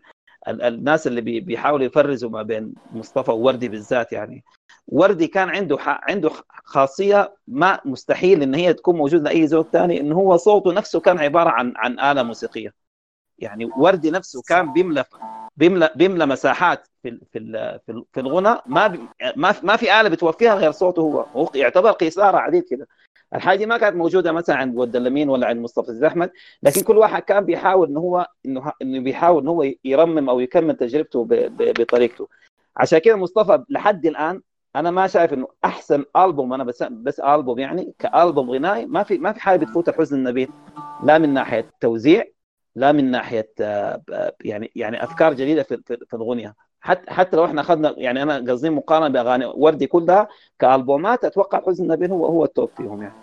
الناس 0.49 1.07
اللي 1.07 1.21
بي- 1.21 1.41
بيحاولوا 1.41 1.87
يفرزوا 1.87 2.31
ما 2.31 2.43
بين 2.43 2.75
مصطفى 2.93 3.31
ووردي 3.31 3.69
بالذات 3.69 4.13
يعني. 4.13 4.45
وردي 4.89 5.27
كان 5.27 5.49
عنده 5.49 5.77
عنده 5.81 6.31
خاصية 6.65 7.35
ما 7.49 7.81
مستحيل 7.85 8.43
إن 8.43 8.55
هي 8.55 8.73
تكون 8.73 8.97
موجودة 8.97 9.23
لأي 9.23 9.47
زوج 9.47 9.65
ثاني 9.73 10.01
إن 10.01 10.13
هو 10.13 10.37
صوته 10.37 10.73
نفسه 10.73 11.01
كان 11.01 11.19
عبارة 11.19 11.51
عن 11.51 11.73
عن 11.77 12.01
آلة 12.01 12.23
موسيقية. 12.23 12.75
يعني 13.39 13.65
وردي 13.77 14.11
نفسه 14.11 14.43
كان 14.49 14.73
بيملى 14.73 15.05
بيملى 15.57 15.91
بيملى 15.97 16.27
مساحات 16.27 16.89
في 17.03 17.11
في 17.33 17.39
في 17.87 17.93
ال- 17.93 18.05
في 18.13 18.21
الغنى 18.21 18.57
ما 18.67 18.99
ما 19.37 19.55
ما 19.63 19.77
في 19.77 20.01
آلة 20.01 20.09
بتوفيها 20.09 20.55
غير 20.55 20.71
صوته 20.73 21.01
هو. 21.03 21.21
هو 21.37 21.51
يعتبر 21.55 21.91
قيصارة 21.91 22.37
عديد 22.39 22.65
كده. 22.71 22.89
الحاجة 23.35 23.59
دي 23.59 23.67
ما 23.67 23.79
كانت 23.79 23.97
موجودة 23.97 24.33
مثلا 24.33 24.57
عند 24.57 24.77
ود 24.77 24.97
اللمين 24.97 25.29
ولا 25.29 25.47
عند 25.47 25.61
مصطفى 25.61 26.07
احمد 26.07 26.31
لكن 26.63 26.81
كل 26.83 26.99
واحد 26.99 27.23
كان 27.23 27.45
بيحاول 27.45 27.89
انه 27.89 28.01
هو 28.01 28.27
إنه 28.47 28.73
إنه 28.83 29.01
بيحاول 29.01 29.43
انه 29.43 29.51
هو 29.51 29.73
يرمم 29.85 30.31
أو 30.31 30.41
يكمل 30.41 30.77
تجربته 30.77 31.27
بطريقته. 31.79 32.29
عشان 32.77 32.99
كده 32.99 33.17
مصطفى 33.17 33.65
لحد 33.69 34.07
الآن 34.07 34.43
أنا 34.77 34.91
ما 34.91 35.07
شايف 35.07 35.33
إنه 35.33 35.49
أحسن 35.65 36.05
ألبوم 36.17 36.53
أنا 36.53 36.65
بس 36.65 36.83
بس 36.83 37.21
ألبوم 37.21 37.59
يعني 37.59 37.95
كألبوم 37.99 38.51
غنائي 38.51 38.87
ما 38.87 39.03
في 39.03 39.19
ما 39.19 39.33
في 39.33 39.41
حاجة 39.41 39.59
بتفوت 39.59 39.89
الحزن 39.89 40.17
النبيل 40.17 40.51
لا 41.05 41.19
من 41.19 41.35
ناحية 41.35 41.71
توزيع 41.81 42.25
لا 42.75 42.93
من 42.93 43.11
ناحية 43.11 43.53
آه، 43.61 44.03
يعني 44.45 44.71
يعني 44.77 45.05
أفكار 45.05 45.35
جديدة 45.35 45.63
في 45.63 45.83
في 45.87 45.97
في 46.07 46.17
الاغنيه 46.17 46.55
حتى 46.81 47.11
حتى 47.11 47.37
لو 47.37 47.45
إحنا 47.45 47.61
اخذنا 47.61 47.95
يعني 47.99 48.23
أنا 48.23 48.53
قصدي 48.53 48.71
مقارنة 48.71 49.09
بأغاني 49.09 49.45
وردي 49.47 49.87
كلها 49.87 50.29
كألبومات 50.59 51.25
أتوقع 51.25 51.61
حزن 51.67 51.85
النبيل 51.85 52.11
هو 52.11 52.27
هو 52.27 52.45
التوب 52.45 52.71
فيهم 52.77 53.03
يعني. 53.03 53.15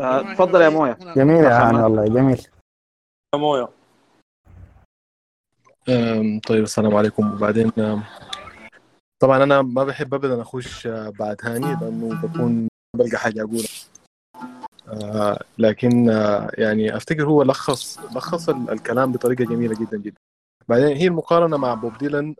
آه، 0.00 0.34
تفضل 0.34 0.60
يا 0.60 0.68
مويه 0.68 0.98
جميل 1.16 1.44
يا 1.44 1.68
هاني 1.68 1.82
والله 1.82 2.04
جميل. 2.04 2.46
يا 3.34 3.38
مويه 3.38 3.68
أم، 5.88 6.40
طيب 6.48 6.62
السلام 6.62 6.94
عليكم. 6.96 7.32
وبعدين 7.34 7.72
طبعا 9.22 9.42
أنا 9.42 9.62
ما 9.62 9.84
بحب 9.84 10.14
ابدا 10.14 10.42
أخش 10.42 10.86
آه، 10.86 11.08
بعد 11.18 11.36
هاني 11.42 11.66
لأنه 11.80 12.20
بكون 12.22 12.68
بلقى 12.96 13.18
حاجة 13.18 13.40
أقولها. 13.42 13.68
لكن 15.58 16.10
آه، 16.10 16.50
يعني 16.54 16.96
أفتكر 16.96 17.24
هو 17.26 17.42
لخص 17.42 17.98
لخص 17.98 18.48
ال- 18.48 18.70
الكلام 18.70 19.12
بطريقة 19.12 19.44
جميلة 19.44 19.74
جدا 19.74 19.98
جدا. 19.98 20.16
بعدين 20.68 20.96
هي 20.96 21.06
المقارنة 21.06 21.56
مع 21.56 21.74
بوب 21.74 21.98
ديلان 21.98 22.34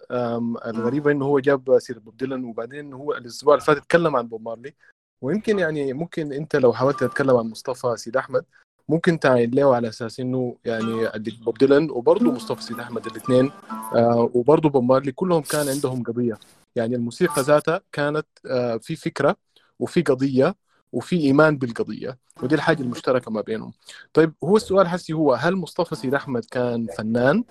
الغريبه 0.66 1.10
إنه 1.10 1.24
هو 1.24 1.38
جاب 1.38 1.78
سيرة 1.78 1.98
بوب 1.98 2.16
ديلان 2.16 2.44
وبعدين 2.44 2.92
هو 2.92 3.12
الأسبوع 3.12 3.54
اللي 3.54 3.64
فات 3.64 3.76
اتكلم 3.76 4.16
عن 4.16 4.26
بوب 4.28 4.42
مارلي. 4.42 4.74
ويمكن 5.22 5.58
يعني 5.58 5.92
ممكن 5.92 6.32
أنت 6.32 6.56
لو 6.56 6.72
حاولت 6.72 7.00
تتكلم 7.00 7.36
عن 7.36 7.50
مصطفى 7.50 7.96
سيد 7.96 8.16
أحمد 8.16 8.44
ممكن 8.88 9.18
تعين 9.18 9.50
له 9.50 9.74
على 9.76 9.88
أساس 9.88 10.20
إنه 10.20 10.56
يعني 10.64 11.10
بوب 11.44 11.58
ديلان 11.58 11.90
وبرضه 11.90 12.32
مصطفى 12.32 12.62
سيد 12.62 12.80
أحمد 12.80 13.06
الاثنين 13.06 13.50
آه 13.94 14.30
وبرضه 14.34 14.68
بوب 14.68 14.84
مارلي 14.84 15.12
كلهم 15.12 15.42
كان 15.42 15.68
عندهم 15.68 16.02
قضية. 16.02 16.38
يعني 16.76 16.94
الموسيقى 16.96 17.42
ذاتها 17.42 17.80
كانت 17.92 18.26
آه 18.46 18.76
في 18.76 18.96
فكرة 18.96 19.36
وفي 19.78 20.02
قضية 20.02 20.54
وفي 20.92 21.16
إيمان 21.16 21.58
بالقضية 21.58 22.18
ودي 22.42 22.54
الحاجة 22.54 22.82
المشتركة 22.82 23.30
ما 23.30 23.40
بينهم. 23.40 23.72
طيب 24.12 24.32
هو 24.44 24.56
السؤال 24.56 24.88
حسي 24.88 25.12
هو 25.12 25.34
هل 25.34 25.56
مصطفى 25.56 25.94
سيد 25.94 26.14
أحمد 26.14 26.44
كان 26.44 26.86
فنان؟ 26.98 27.44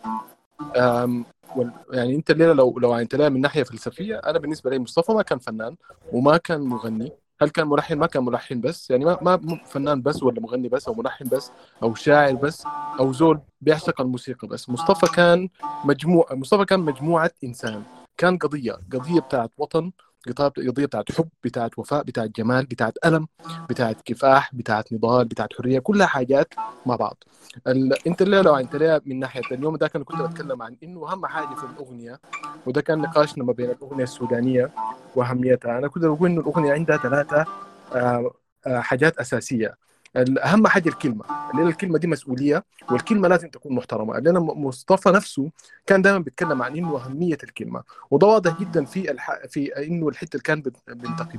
يعني 1.93 2.15
أنت 2.15 2.31
الليلة 2.31 2.53
لو 2.53 2.79
لو 2.79 3.05
لها 3.13 3.29
من 3.29 3.41
ناحية 3.41 3.63
فلسفية 3.63 4.15
أنا 4.17 4.39
بالنسبة 4.39 4.69
لي 4.69 4.79
مصطفى 4.79 5.11
ما 5.11 5.21
كان 5.21 5.39
فنان 5.39 5.75
وما 6.13 6.37
كان 6.37 6.61
مغني. 6.61 7.11
هل 7.41 7.49
كان 7.49 7.67
ملحن؟ 7.67 7.97
ما 7.97 8.07
كان 8.07 8.25
ملحن 8.25 8.61
بس. 8.61 8.89
يعني 8.91 9.05
ما 9.05 9.17
ما 9.21 9.59
فنان 9.65 10.01
بس 10.01 10.23
ولا 10.23 10.41
مغني 10.41 10.69
بس 10.69 10.87
أو 10.87 10.93
ملحن 10.93 11.25
بس 11.29 11.51
أو 11.83 11.95
شاعر 11.95 12.35
بس 12.35 12.63
أو 12.99 13.13
زول 13.13 13.39
بيعشق 13.61 14.01
الموسيقى 14.01 14.47
بس. 14.47 14.69
مصطفى 14.69 15.15
كان 15.15 15.49
مجموع 15.85 16.27
مصطفى 16.31 16.65
كان 16.65 16.79
مجموعة 16.79 17.31
إنسان. 17.43 17.83
كان 18.17 18.37
قضية 18.37 18.71
قضية 18.93 19.19
بتاعت 19.19 19.51
وطن 19.57 19.91
قضية 20.31 20.69
قضية 20.69 20.85
بتاعت 20.85 21.11
حب 21.11 21.29
بتاعت 21.43 21.79
وفاء 21.79 22.03
بتاعت 22.03 22.29
جمال 22.29 22.65
بتاعت 22.65 22.93
ألم 23.05 23.27
بتاعت 23.69 24.01
كفاح 24.05 24.55
بتاعت 24.55 24.93
نضال 24.93 25.25
بتاعت 25.27 25.53
حرية 25.53 25.79
كلها 25.79 26.07
حاجات 26.07 26.53
مع 26.85 26.95
بعض. 26.95 27.23
ال... 27.67 28.07
أنت 28.07 28.21
اللي 28.21 28.41
لو 28.41 28.55
أنت 28.55 28.75
ليه 28.75 29.01
من 29.05 29.19
ناحية 29.19 29.41
اليوم 29.51 29.75
ده 29.77 29.87
كان 29.87 30.03
كنت 30.03 30.21
بتكلم 30.21 30.61
عن 30.61 30.77
إنه 30.83 31.11
أهم 31.11 31.25
حاجة 31.25 31.55
في 31.55 31.63
الأغنية 31.65 32.21
وده 32.65 32.81
كان 32.81 33.01
نقاشنا 33.01 33.43
ما 33.43 33.53
بين 33.53 33.69
الأغنية 33.71 34.03
السودانية 34.03 34.73
وأهميتها 35.13 35.77
أنا 35.77 35.87
كنت 35.87 36.05
بقول 36.05 36.29
إنه 36.29 36.41
الأغنية 36.41 36.73
عندها 36.73 36.97
ثلاثة 36.97 37.47
آه، 37.93 38.33
آه، 38.67 38.79
حاجات 38.79 39.17
أساسية. 39.17 39.77
أهم 40.17 40.67
حاجة 40.67 40.89
الكلمة 40.89 41.25
لأن 41.53 41.67
الكلمة 41.67 41.97
دي 41.97 42.07
مسؤولية 42.07 42.63
والكلمة 42.91 43.27
لازم 43.27 43.49
تكون 43.49 43.75
محترمة. 43.75 44.19
لأن 44.19 44.37
مصطفى 44.37 45.09
نفسه 45.09 45.49
كان 45.85 46.01
دائما 46.01 46.19
بيتكلم 46.19 46.61
عن 46.61 46.75
إنه 46.77 46.97
أهمية 47.05 47.37
الكلمة 47.43 47.83
وده 48.11 48.27
واضح 48.27 48.59
جدا 48.59 48.85
في 48.85 49.11
الح... 49.11 49.45
في 49.49 49.87
إنه 49.87 50.07
الحتة 50.09 50.29
اللي 50.35 50.43
كان 50.43 50.63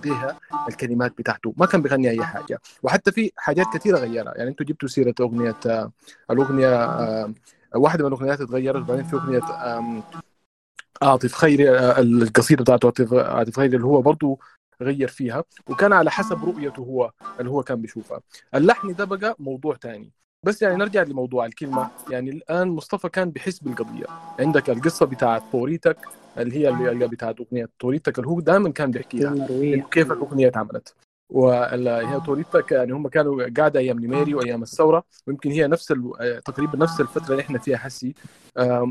بيها 0.03 0.39
الكلمات 0.69 1.13
بتاعته 1.19 1.55
ما 1.57 1.67
كان 1.67 1.83
بيغني 1.83 2.11
أي 2.11 2.25
حاجة. 2.25 2.61
وحتى 2.83 3.13
في 3.13 3.33
حاجات 3.37 3.67
كثيره 3.75 3.99
غيرها 3.99 4.35
يعني 4.37 4.51
أنتوا 4.51 4.67
جبتوا 4.67 4.89
سيرة 4.89 5.15
أغنية 5.21 5.57
آه، 5.67 5.93
الأغنية 6.31 6.85
آه، 6.85 7.33
واحدة 7.75 8.05
من 8.05 8.13
الأغنيات 8.13 8.41
اتغيرت 8.41 8.83
وبعدين 8.83 9.05
في 9.05 9.17
أغنية 9.17 9.43
آم، 9.79 10.03
عاطف 11.03 11.33
خيري 11.35 11.71
آه، 11.79 12.01
القصيدة 12.01 12.63
بتاعته 12.63 12.87
عاطف 13.13 13.57
خيري 13.57 13.77
اللي 13.77 13.87
هو 13.87 14.03
برضه 14.03 14.39
غير 14.83 15.09
فيها 15.09 15.45
وكان 15.69 15.93
على 15.93 16.11
حسب 16.11 16.45
رؤيته 16.45 16.81
هو 16.81 17.11
اللي 17.41 17.51
هو 17.51 17.63
كان 17.63 17.81
بيشوفها. 17.81 18.21
اللحن 18.55 18.95
ده 18.95 19.05
بقى 19.05 19.37
موضوع 19.39 19.77
تاني. 19.77 20.11
بس 20.43 20.63
يعني 20.63 20.77
نرجع 20.77 21.03
لموضوع 21.03 21.47
الكلمة. 21.47 21.91
يعني 22.11 22.31
الآن 22.31 22.69
مصطفى 22.69 23.09
كان 23.09 23.31
بيحس 23.31 23.59
بالقضية. 23.59 24.05
عندك 24.39 24.71
القصة 24.71 25.07
بتاعت 25.07 25.43
طوريتك 25.53 25.97
اللي 26.39 26.57
هي 26.57 26.69
اللي 26.69 27.09
بتاعت 27.09 27.41
أغنية 27.41 27.69
طوريتك 27.81 28.19
اللي 28.19 28.31
هو 28.31 28.41
دائما 28.41 28.71
كان 28.71 28.91
بيحكيها. 28.91 29.47
كيف 29.91 30.13
الأغنية 30.13 30.49
اتعملت. 30.49 30.95
وهي 31.31 32.21
طوريتك 32.27 32.73
يعني 32.73 32.93
هم 32.93 33.09
كانوا 33.09 33.49
قاعدة 33.57 33.81
أيام 33.81 34.01
نميري 34.01 34.35
وأيام 34.35 34.63
الثورة 34.63 35.05
ويمكن 35.27 35.51
هي 35.51 35.67
نفس 35.67 35.93
ال- 35.93 36.43
تقريبا 36.45 36.79
نفس 36.79 37.01
الفترة 37.01 37.31
اللي 37.31 37.43
إحنا 37.43 37.59
فيها 37.59 37.77
حسي. 37.77 38.15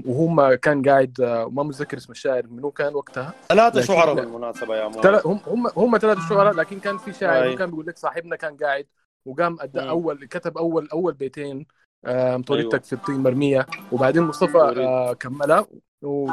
وهم 0.05 0.53
كان 0.53 0.81
قاعد 0.81 1.21
آه، 1.21 1.49
ما 1.49 1.63
متذكر 1.63 1.97
اسم 1.97 2.11
الشاعر 2.11 2.47
منو 2.47 2.71
كان 2.71 2.95
وقتها؟ 2.95 3.33
ثلاثة 3.49 3.79
لكن- 3.79 3.87
شعراء 3.87 4.15
بالمناسبة 4.15 4.75
يا 4.75 4.87
مويه 4.87 5.21
هم 5.25 5.39
هم 5.47 5.67
هم 5.77 5.97
ثلاث 5.97 6.17
شعراء 6.29 6.53
لكن 6.53 6.79
كان 6.79 6.97
في 6.97 7.13
شاعر. 7.13 7.49
وكان 7.53 7.69
بيقول 7.69 7.87
لك 7.87 7.97
صاحبنا 7.97 8.35
كان 8.35 8.57
قاعد 8.57 8.87
وقام 9.25 9.57
ادى. 9.59 9.79
اول 9.89 10.25
كتب 10.25 10.57
اول 10.57 10.89
أول 10.93 11.13
بيتين. 11.13 11.65
طريقتك 12.41 12.73
أيوة. 12.73 12.83
في 12.83 12.93
الطين 12.93 13.15
مرمية. 13.15 13.65
وبعدين 13.91 14.23
مصطفى. 14.23 14.57
آه، 14.57 15.13
كملها. 15.13 15.65
وب- 16.01 16.31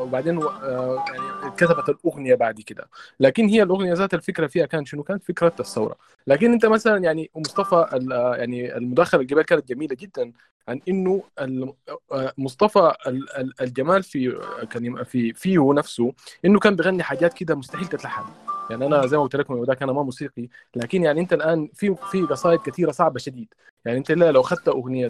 وبعدين 0.00 0.42
آه، 0.42 1.04
يعني 1.08 1.50
كتبت 1.56 1.88
الأغنية 1.88 2.34
بعد 2.34 2.60
كده. 2.60 2.88
لكن 3.20 3.46
هي 3.48 3.62
الأغنية 3.62 3.92
ذات 3.94 4.14
الفكرة 4.14 4.46
فيها 4.46 4.66
كان 4.66 4.84
شنو؟ 4.84 5.02
كانت 5.02 5.24
فكرة 5.24 5.52
الثورة. 5.60 5.96
لكن 6.26 6.52
أنت 6.52 6.66
مثلا 6.66 6.96
يعني 7.04 7.30
مصطفى 7.36 7.86
آه، 8.12 8.34
يعني 8.36 8.76
المداخلة 8.76 9.20
قبل 9.20 9.42
كانت 9.42 9.68
جميلة 9.68 9.96
جدا 10.00 10.32
عن 10.68 10.80
إنه 10.88 11.22
آه، 12.12 12.32
مصطفى 12.38 12.92
ال- 13.06 13.36
ال- 13.36 13.54
الجمال 13.60 14.02
في 14.02 14.40
في 15.04 15.32
فيه 15.32 15.72
نفسه 15.72 16.12
إنه 16.44 16.58
كان 16.58 16.76
بيغني 16.76 17.02
حاجات 17.02 17.34
كده 17.34 17.54
مستحيل 17.54 17.86
تتلحن. 17.86 18.24
يعني 18.70 18.86
أنا 18.86 19.06
زي 19.06 19.16
ما 19.16 19.22
قلت 19.22 19.36
لكم 19.36 19.64
ذاك 19.64 19.82
أنا 19.82 19.92
ما 19.92 20.02
موسيقي 20.02 20.48
لكن 20.76 21.02
يعني 21.04 21.20
أنت 21.20 21.32
الآن 21.32 21.68
في 21.74 21.94
في 22.10 22.22
قصائد 22.22 22.60
كثيرة 22.60 22.90
صعبة 22.90 23.18
شديد. 23.18 23.54
يعني 23.84 23.98
أنت 23.98 24.12
لا 24.12 24.32
لو 24.32 24.40
أخذت 24.40 24.68
أغنية 24.68 25.08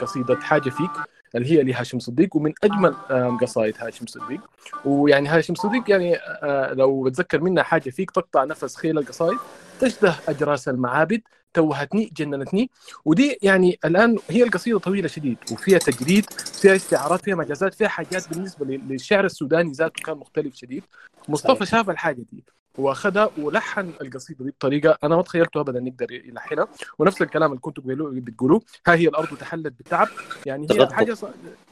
قصيدة 0.00 0.36
حاجة 0.36 0.70
فيك 0.70 0.90
اللي 1.34 1.50
هي 1.50 1.62
لهاشم 1.62 1.98
صديق 1.98 2.36
ومن 2.36 2.52
أجمل 2.64 2.94
قصائد 3.40 3.74
هاشم 3.78 4.06
صديق. 4.06 4.40
ويعني 4.84 5.28
هاشم 5.28 5.54
صديق 5.54 5.90
يعني 5.90 6.16
آه، 6.16 6.72
لو 6.72 7.02
بتذكر 7.02 7.40
منها 7.40 7.62
حاجة 7.62 7.90
فيك 7.90 8.10
تقطع 8.10 8.44
نفس 8.44 8.76
خيل 8.76 8.98
القصائد 8.98 9.38
تشبه 9.80 10.14
أجراس 10.28 10.68
المعابد 10.68 11.20
توهتني 11.54 12.10
جننتني. 12.16 12.70
ودي 13.04 13.38
يعني 13.42 13.78
الآن 13.84 14.18
هي 14.30 14.42
القصيدة 14.42 14.78
طويلة 14.78 15.08
شديد 15.08 15.38
وفيها 15.52 15.78
تجريد 15.78 16.30
فيها 16.32 16.76
استعارات 16.76 17.20
فيها 17.24 17.34
مجازات 17.34 17.74
فيها 17.74 17.88
حاجات 17.88 18.28
بالنسبة 18.28 18.66
لل- 18.66 18.88
للشعر 18.88 19.24
السوداني 19.24 19.72
ذاته 19.72 20.02
كان 20.02 20.16
مختلف 20.16 20.54
شديد. 20.54 20.84
مصطفى 21.28 21.66
شاف 21.66 21.90
الحاجة 21.90 22.22
دي. 22.32 22.44
واخذها 22.78 23.30
ولحن 23.38 23.92
القصيدة 24.00 24.44
دي 24.44 24.50
بطريقة 24.50 24.98
أنا 25.04 25.16
ما 25.16 25.22
تخيلته 25.22 25.60
ابدا 25.60 25.78
يقدر 25.78 26.12
يلحنها. 26.12 26.68
ونفس 26.98 27.22
الكلام 27.22 27.50
اللي 27.50 27.60
كنتوا 27.60 27.84
بتقولوه 27.86 28.62
ها 28.86 28.94
هي 28.94 29.08
الأرض 29.08 29.36
تحلت 29.38 29.72
بالتعب. 29.72 30.08
يعني 30.46 30.64
هي 30.64 30.76
تغطت. 30.76 30.92
حاجة 30.92 31.16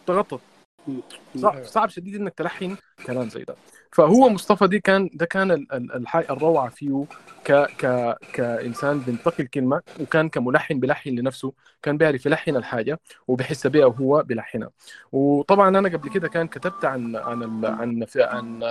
تغطت 0.06 0.40
صعب, 1.36 1.64
صعب 1.64 1.88
شديد 1.88 2.14
إنك 2.14 2.34
تلحن 2.34 2.76
كلام 3.06 3.28
زي 3.28 3.44
ده. 3.44 3.56
فهو 3.92 4.28
مصطفى 4.28 4.66
دي 4.66 4.80
كان 4.80 5.10
ده 5.14 5.26
كان 5.26 5.50
ال- 5.50 5.72
ال- 5.72 5.92
الحاجة 5.94 6.26
الروعة 6.32 6.68
فيه 6.68 7.04
ك 7.44 7.52
ك 7.52 8.14
كإنسان 8.32 8.98
بينتقي 9.00 9.42
الكلمة 9.42 9.80
وكان 10.00 10.28
كملحن 10.28 10.80
بيلحن 10.80 11.10
لنفسه 11.10 11.52
كان 11.82 11.96
بيعرف 11.96 12.26
يلحن 12.26 12.56
الحاجة 12.56 13.00
وبحس 13.28 13.66
بها 13.66 13.86
وهو 13.86 14.22
بيلحنها. 14.22 14.70
وطبعا 15.12 15.68
أنا 15.68 15.88
قبل 15.88 16.08
كده 16.10 16.28
كان 16.28 16.46
كتبت 16.48 16.84
عن 16.84 17.16
عن 17.16 17.42
ال- 17.42 17.66
عن 17.66 18.06
عن 18.16 18.62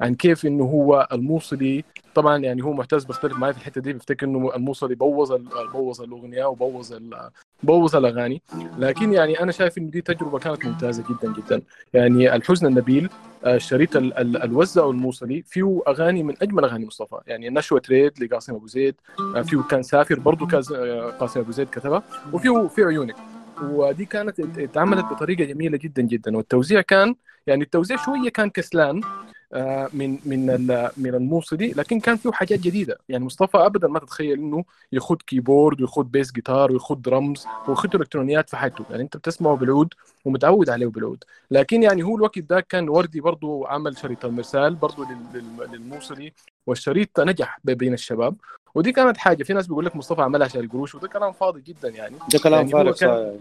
عن 0.00 0.14
كيف 0.14 0.46
إنه 0.46 0.64
هو 0.64 1.08
الموصلي. 1.12 1.84
طبعا 2.14 2.38
يعني 2.38 2.62
هو 2.64 2.72
معتز 2.72 3.04
بيختلف 3.04 3.32
معي 3.38 3.52
في 3.52 3.58
الحتة 3.58 3.80
دي 3.80 3.92
بيفتكر 3.92 4.26
إنه 4.26 4.54
الموصلي 4.56 4.94
بوظ 4.94 5.32
بوظ 5.72 6.00
الأغنية 6.02 6.44
وبوظ 6.44 6.94
بوظ 7.62 7.96
الأغاني. 7.96 8.42
لكن 8.78 9.12
يعني 9.12 9.40
أنا 9.42 9.52
شايف 9.52 9.78
إنه 9.78 9.90
دي 9.90 10.00
تجربة 10.00 10.38
كانت 10.38 10.64
ممتازة 10.66 11.04
جدا 11.10 11.32
جدا. 11.32 11.62
يعني 11.94 12.34
الحزن 12.36 12.66
النبيل 12.66 13.08
آه، 13.44 13.56
الشريط 13.56 13.96
ال- 13.96 14.18
ال- 14.44 14.50
الوزع 14.50 14.90
الموصلي 14.90 15.42
فيه 15.42 15.82
أغاني 15.88 16.22
من 16.22 16.34
أجمل 16.42 16.64
أغاني 16.64 16.86
مصطفى. 16.86 17.16
يعني 17.26 17.50
نشوة 17.50 17.82
ريد 17.90 18.22
لقاسم 18.22 18.54
أبو 18.54 18.66
زيد 18.66 18.94
آه، 19.36 19.42
فيه 19.42 19.62
كان 19.62 19.82
سافر 19.82 20.18
برضه 20.18 20.58
آه، 20.74 21.10
قاسم 21.10 21.40
أبو 21.40 21.52
زيد 21.52 21.68
كتبها 21.70 22.02
وفيه 22.32 22.66
في 22.68 22.84
عيونك. 22.84 23.16
ودي 23.62 24.04
كانت 24.04 24.40
ات- 24.40 24.58
اتعملت 24.58 25.04
بطريقة 25.04 25.44
جميلة 25.44 25.78
جدا 25.78 26.02
جدا. 26.02 26.36
والتوزيع 26.36 26.80
كان 26.80 27.14
يعني 27.46 27.64
التوزيع 27.64 27.96
شوية 27.96 28.28
كان 28.30 28.50
كسلان 28.50 29.00
من 29.92 30.18
من 30.24 30.50
ال- 30.50 30.90
من 30.96 31.14
الموصلي 31.14 31.72
لكن 31.72 32.00
كان 32.00 32.16
فيه 32.16 32.30
حاجات 32.32 32.58
جديدة. 32.60 32.98
يعني 33.08 33.24
مصطفى 33.24 33.56
ابدا 33.56 33.88
ما 33.88 33.98
تتخيل 33.98 34.38
إنه 34.38 34.64
يخت 34.92 35.22
keyboard 35.22 35.80
ويخت 35.80 36.10
bass 36.12 36.32
guitar 36.32 36.72
ويخت 36.72 37.02
drums 37.02 37.46
ويخت 37.68 37.94
إلكترونيات 37.94 38.50
في 38.50 38.56
حياته. 38.56 38.84
يعني 38.90 39.02
أنت 39.02 39.16
بتسمعه 39.16 39.56
بالعود 39.56 39.94
ومتعود 40.24 40.70
عليه 40.70 40.86
بالعود. 40.86 41.24
لكن 41.50 41.82
يعني 41.82 42.02
هو 42.02 42.16
الوقت 42.16 42.38
ده 42.38 42.60
كان 42.60 42.88
وردي 42.88 43.20
برضه 43.20 43.68
عمل 43.68 43.98
شريط 43.98 44.24
المرسال 44.24 44.74
برضه 44.74 45.04
لل- 45.04 45.38
لل- 45.40 45.70
للموصلي 45.72 46.32
والشريط 46.66 47.20
نجح 47.20 47.58
بين 47.64 47.92
الشباب. 47.94 48.36
ودي 48.74 48.92
كانت 48.92 49.16
حاجة. 49.16 49.42
في 49.42 49.52
ناس 49.52 49.66
بيقول 49.66 49.84
لك 49.86 49.96
مصطفى 49.96 50.22
عملها 50.22 50.46
عشان 50.46 50.60
القروش 50.60 50.94
وده 50.94 51.08
كلام 51.08 51.32
فاضي 51.32 51.60
جدا 51.62 51.88
يعني. 51.88 52.16
ده 52.32 52.38
كلام 52.38 52.58
يعني 52.60 52.72
فارغ 52.72 52.92
كان-. 52.96 53.08
آه، 53.10 53.36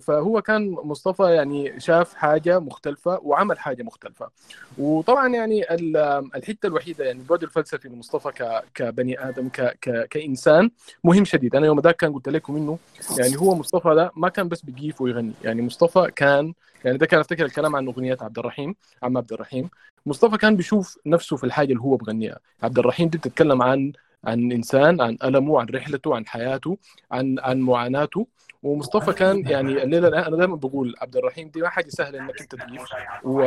فهو 0.00 0.42
كان 0.42 0.70
مصطفى 0.70 1.22
يعني 1.22 1.80
شاف 1.80 2.14
حاجة 2.14 2.58
مختلفة 2.58 3.20
وعمل 3.22 3.58
حاجة 3.58 3.82
مختلفة. 3.82 4.30
وطبعا 4.78 5.28
يعني 5.28 5.74
ال- 5.74 5.96
الحتة 6.36 6.66
الوحيدة 6.66 7.04
يعني 7.04 7.18
البعد 7.18 7.42
الفلسفي 7.42 7.88
لمصطفى 7.88 8.62
كبني 8.74 9.28
آدم 9.28 9.48
ك 9.48 9.60
ك 9.80 10.08
كإنسان 10.08 10.70
مهم 11.04 11.24
شديد. 11.24 11.56
أنا 11.56 11.66
يوم 11.66 11.80
ذاك 11.80 11.96
كان 11.96 12.12
قلت 12.12 12.28
لكم 12.28 12.56
إنه 12.56 12.78
يعني 13.18 13.36
هو 13.36 13.54
مصطفى 13.54 13.94
ده 13.94 14.10
ما 14.16 14.28
كان 14.28 14.48
بس 14.48 14.62
بيجيف 14.62 15.00
ويغني. 15.00 15.32
يعني 15.44 15.62
مصطفى 15.62 16.10
كان 16.16 16.54
يعني 16.84 16.98
ده 16.98 17.06
كان 17.06 17.20
أفتكر 17.20 17.44
الكلام 17.44 17.76
عن 17.76 17.86
أغنية 17.86 18.16
عبد 18.20 18.38
الرحيم 18.38 18.74
عم 19.02 19.16
عبد 19.16 19.32
الرحيم. 19.32 19.70
مصطفى 20.06 20.36
كان 20.38 20.56
بيشوف 20.56 20.98
نفسه 21.06 21.36
في 21.36 21.44
الحاجة 21.44 21.72
اللي 21.72 21.82
هو 21.82 21.96
بغنيها. 21.96 22.38
عبد 22.62 22.78
الرحيم 22.78 23.08
دي 23.08 23.18
بتتكلم 23.18 23.62
عن 23.62 23.92
عن 24.24 24.52
إنسان 24.52 25.00
عن 25.00 25.16
ألمه 25.24 25.60
عن 25.60 25.66
رحلته 25.66 26.16
عن 26.16 26.26
حياته 26.26 26.78
عن 27.10 27.38
عن 27.38 27.60
معاناته. 27.60 28.26
ومصطفى 28.62 29.12
كان 29.12 29.46
يعني 29.46 29.82
الليلة 29.82 30.08
أنا 30.08 30.36
دائما 30.36 30.56
بقول 30.56 30.94
عبد 31.00 31.16
الرحيم 31.16 31.48
دي 31.48 31.60
ما 31.60 31.68
حاجة 31.68 31.88
سهلة 31.88 32.18
إنك 32.18 32.40
أنت 32.40 32.54
تجيب 32.54 32.80
و... 33.24 33.40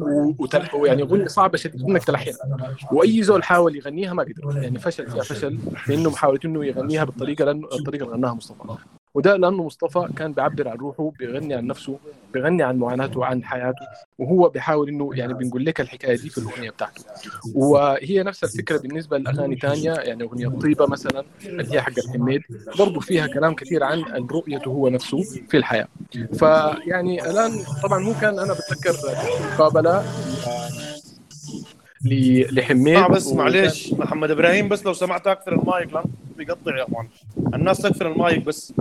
و... 0.00 0.34
وتل... 0.38 0.68
ويعني 0.74 1.02
اغنيه 1.02 1.26
صعبة 1.26 1.58
شديد 1.58 1.82
إنك 1.82 2.04
تلحنها 2.04 2.36
وأي 2.92 3.22
زول 3.22 3.42
حاول 3.42 3.76
يغنيها 3.76 4.12
ما 4.14 4.22
قدر. 4.22 4.62
يعني 4.62 4.78
فشل 4.78 5.10
فيها 5.10 5.22
فشل. 5.22 5.58
في 5.58 5.94
انه 5.94 6.10
محاولة 6.10 6.40
إنه 6.44 6.64
يغنيها 6.64 7.04
بالطريقة 7.04 7.44
لأنه 7.44 7.68
الطريقة 7.72 8.04
اللي 8.04 8.14
غناها 8.14 8.34
مصطفى. 8.34 8.78
وده 9.18 9.36
لأنه 9.36 9.62
مصطفى 9.64 10.08
كان 10.16 10.32
بيعبر 10.32 10.68
عن 10.68 10.76
روحه 10.76 11.10
بيغني 11.18 11.54
عن 11.54 11.66
نفسه 11.66 11.98
بيغني 12.34 12.62
عن 12.62 12.76
معاناته 12.78 13.24
عن 13.24 13.44
حياته 13.44 13.86
وهو 14.18 14.48
بيحاول 14.48 14.88
إنه 14.88 15.10
يعني 15.14 15.34
بنقول 15.34 15.64
لك 15.64 15.80
الحكاية 15.80 16.16
دي 16.16 16.28
في 16.28 16.38
الأغنية 16.38 16.70
بتاعته. 16.70 17.04
وهي 17.54 18.22
نفس 18.22 18.44
الفكرة 18.44 18.76
بالنسبة 18.76 19.18
لأغاني 19.18 19.56
تانية 19.56 19.94
يعني 19.94 20.22
أغنية 20.22 20.48
طيبة 20.48 20.86
مثلا 20.86 21.24
اللي 21.44 21.74
هي 21.74 21.80
حق 21.80 21.92
الحميد 21.98 22.42
برضه 22.78 23.00
فيها 23.00 23.26
كلام 23.26 23.54
كثير 23.54 23.84
عن 23.84 24.04
رؤيته 24.32 24.68
هو 24.68 24.88
نفسه 24.88 25.24
في 25.48 25.56
الحياة. 25.56 25.88
فيعني 26.38 27.30
الآن 27.30 27.64
طبعا 27.82 28.04
هو 28.04 28.14
كان 28.20 28.38
أنا 28.38 28.52
بتذكر 28.54 28.96
مقابلة 29.54 30.02
لحميد 32.50 32.96
اسمع 32.96 33.08
بس 33.08 33.32
معلش 33.32 33.92
محمد 33.92 34.30
إبراهيم 34.30 34.68
بس 34.68 34.86
لو 34.86 34.92
سمحت 34.92 35.26
أكثر 35.26 35.52
المايك 35.52 35.92
لأن 35.92 36.04
بيقطع 36.36 36.76
يا 36.78 36.82
أخوان. 36.84 37.08
الناس 37.54 37.78
تكثر 37.78 38.12
المايك 38.12 38.44
بس. 38.44 38.72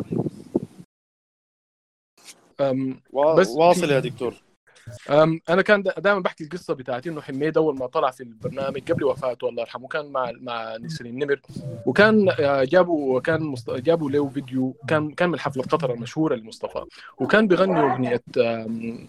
واصل 3.14 3.91
يا 3.91 3.99
دكتور. 4.10 4.34
أنا 5.49 5.62
كان 5.62 5.84
دائما 5.97 6.20
بحكي 6.20 6.43
القصة 6.43 6.74
بتاعتي 6.74 7.10
إنه 7.10 7.22
حميد 7.22 7.58
أول 7.58 7.76
ما 7.78 7.88
طلع 7.88 8.12
في 8.12 8.24
البرنامج 8.24 8.91
قبل 8.91 9.03
وفاته 9.03 9.49
الله 9.49 9.62
يرحمه 9.62 9.88
كان 9.88 10.12
مع 10.12 10.32
مع 10.41 10.78
نسرين 10.78 11.14
النمر 11.14 11.39
وكان 11.86 12.30
آه، 12.39 12.64
جابوا 12.64 13.20
كان 13.20 13.41
مست... 13.43 13.70
جابوا 13.70 14.10
له 14.10 14.30
فيديو 14.30 14.76
كان 14.88 15.12
كان 15.12 15.30
من 15.30 15.39
حفلة 15.39 15.64
قطر 15.64 15.93
المشهورة 15.93 16.36
لمصطفى 16.36 16.84
وكان 17.18 17.47
بيغني 17.47 17.80
أغنية 17.80 18.22
أم... 18.38 19.08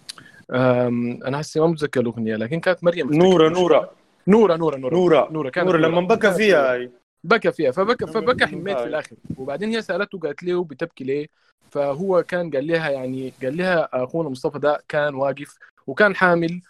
أم... 0.51 1.23
أنا 1.23 1.41
هسه 1.41 1.61
ما 1.61 1.67
متذكر 1.67 2.01
الأغنية 2.01 2.35
لكن 2.35 2.59
كانت 2.59 2.83
مريم 2.83 3.13
نورة. 3.13 3.49
نورة. 3.49 3.91
نورة 4.27 4.55
نورة 4.55 4.77
نورة. 4.77 4.93
نورة. 4.95 5.27
نورة 5.31 5.49
كانت 5.49 5.67
نورة 5.67 5.77
لما 5.77 6.01
بكى 6.01 6.31
فيها 6.31 6.89
بكى 7.23 7.51
فيها 7.51 7.71
فبكى 7.71 8.07
فبكى 8.13 8.45
حميد 8.51 8.77
في 8.77 8.83
هاي. 8.83 8.89
الآخر 8.89 9.15
وبعدين 9.37 9.69
هي 9.69 9.81
سألته 9.81 10.19
قالت 10.19 10.43
له 10.43 10.63
بتبكي 10.63 11.03
ليه 11.03 11.27
فهو 11.71 12.23
كان 12.23 12.51
قال 12.51 12.67
لها 12.67 12.89
يعني 12.89 13.33
قال 13.43 13.57
لها 13.57 14.03
أخونا 14.03 14.29
مصطفى 14.29 14.59
ده 14.59 14.83
كان 14.87 15.15
واقف 15.15 15.57
وكان 15.87 16.15
حامل 16.15 16.61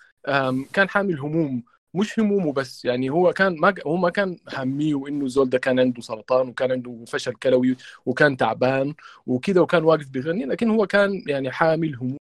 كان 0.73 0.89
حامل 0.89 1.19
هموم 1.19 1.63
مش 1.93 2.19
همومه 2.19 2.53
بس 2.53 2.85
يعني 2.85 3.09
هو 3.09 3.33
كان 3.33 3.59
ما 3.59 3.75
هو 3.87 3.95
ما 3.95 4.09
كان 4.09 4.37
هميه 4.53 4.95
وانه 4.95 5.25
الزول 5.25 5.49
ده 5.49 5.57
كان 5.57 5.79
عنده 5.79 6.01
سرطان 6.01 6.47
وكان 6.47 6.71
عنده 6.71 7.05
فشل 7.07 7.33
كلوي 7.33 7.77
وكان 8.05 8.37
تعبان 8.37 8.93
وكذا 9.27 9.61
وكان 9.61 9.83
واقف 9.83 10.09
بيغني 10.09 10.45
لكن 10.45 10.69
هو 10.69 10.87
كان 10.87 11.23
يعني 11.27 11.51
حامل 11.51 11.95
هموم 11.95 12.17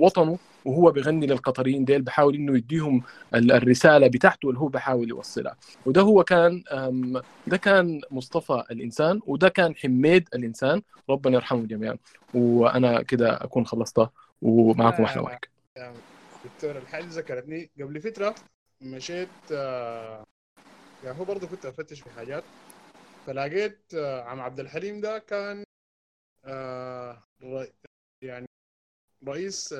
وطنه 0.00 0.38
وهو 0.66 0.90
بيغني 0.90 1.26
للقطريين 1.26 1.84
ديل 1.84 2.02
بحاول 2.02 2.34
إنه 2.34 2.56
يديهم 2.56 3.02
ال- 3.34 3.52
الرسالة 3.52 4.06
بتاعته 4.08 4.48
اللي 4.48 4.60
هو 4.60 4.68
بحاول 4.68 5.08
يوصلها. 5.08 5.56
وده 5.86 6.00
هو 6.02 6.24
كان 6.24 6.62
ده 7.46 7.56
كان 7.56 8.00
مصطفى 8.10 8.62
الإنسان 8.70 9.20
وده 9.26 9.48
كان 9.48 9.76
حميد 9.76 10.28
الإنسان. 10.34 10.82
ربنا 11.10 11.34
يرحمهم 11.34 11.66
جميعا. 11.66 11.96
وأنا 12.34 13.02
كده 13.02 13.44
أكون 13.44 13.66
خلصتها 13.66 14.10
ومعكم 14.42 15.04
أحلى 15.04 15.22
مايك 15.22 15.50
دكتور 16.44 16.78
الحاجة 16.78 17.04
ذكرتني 17.04 17.70
قبل 17.80 18.00
فترة 18.00 18.34
مشيت 18.80 19.28
آه، 19.52 20.24
يعني 21.04 21.18
هو 21.18 21.24
برضه 21.24 21.46
كنت 21.46 21.66
أفتش 21.66 22.00
في 22.00 22.10
حاجات. 22.10 22.44
فلاقيت 23.26 23.78
آه، 23.94 24.22
عم 24.22 24.40
عبد 24.40 24.60
الحليم 24.60 25.00
ده 25.00 25.18
كان 25.18 25.64
آه، 26.44 27.22
يعني 28.22 28.46
رئيس 29.28 29.74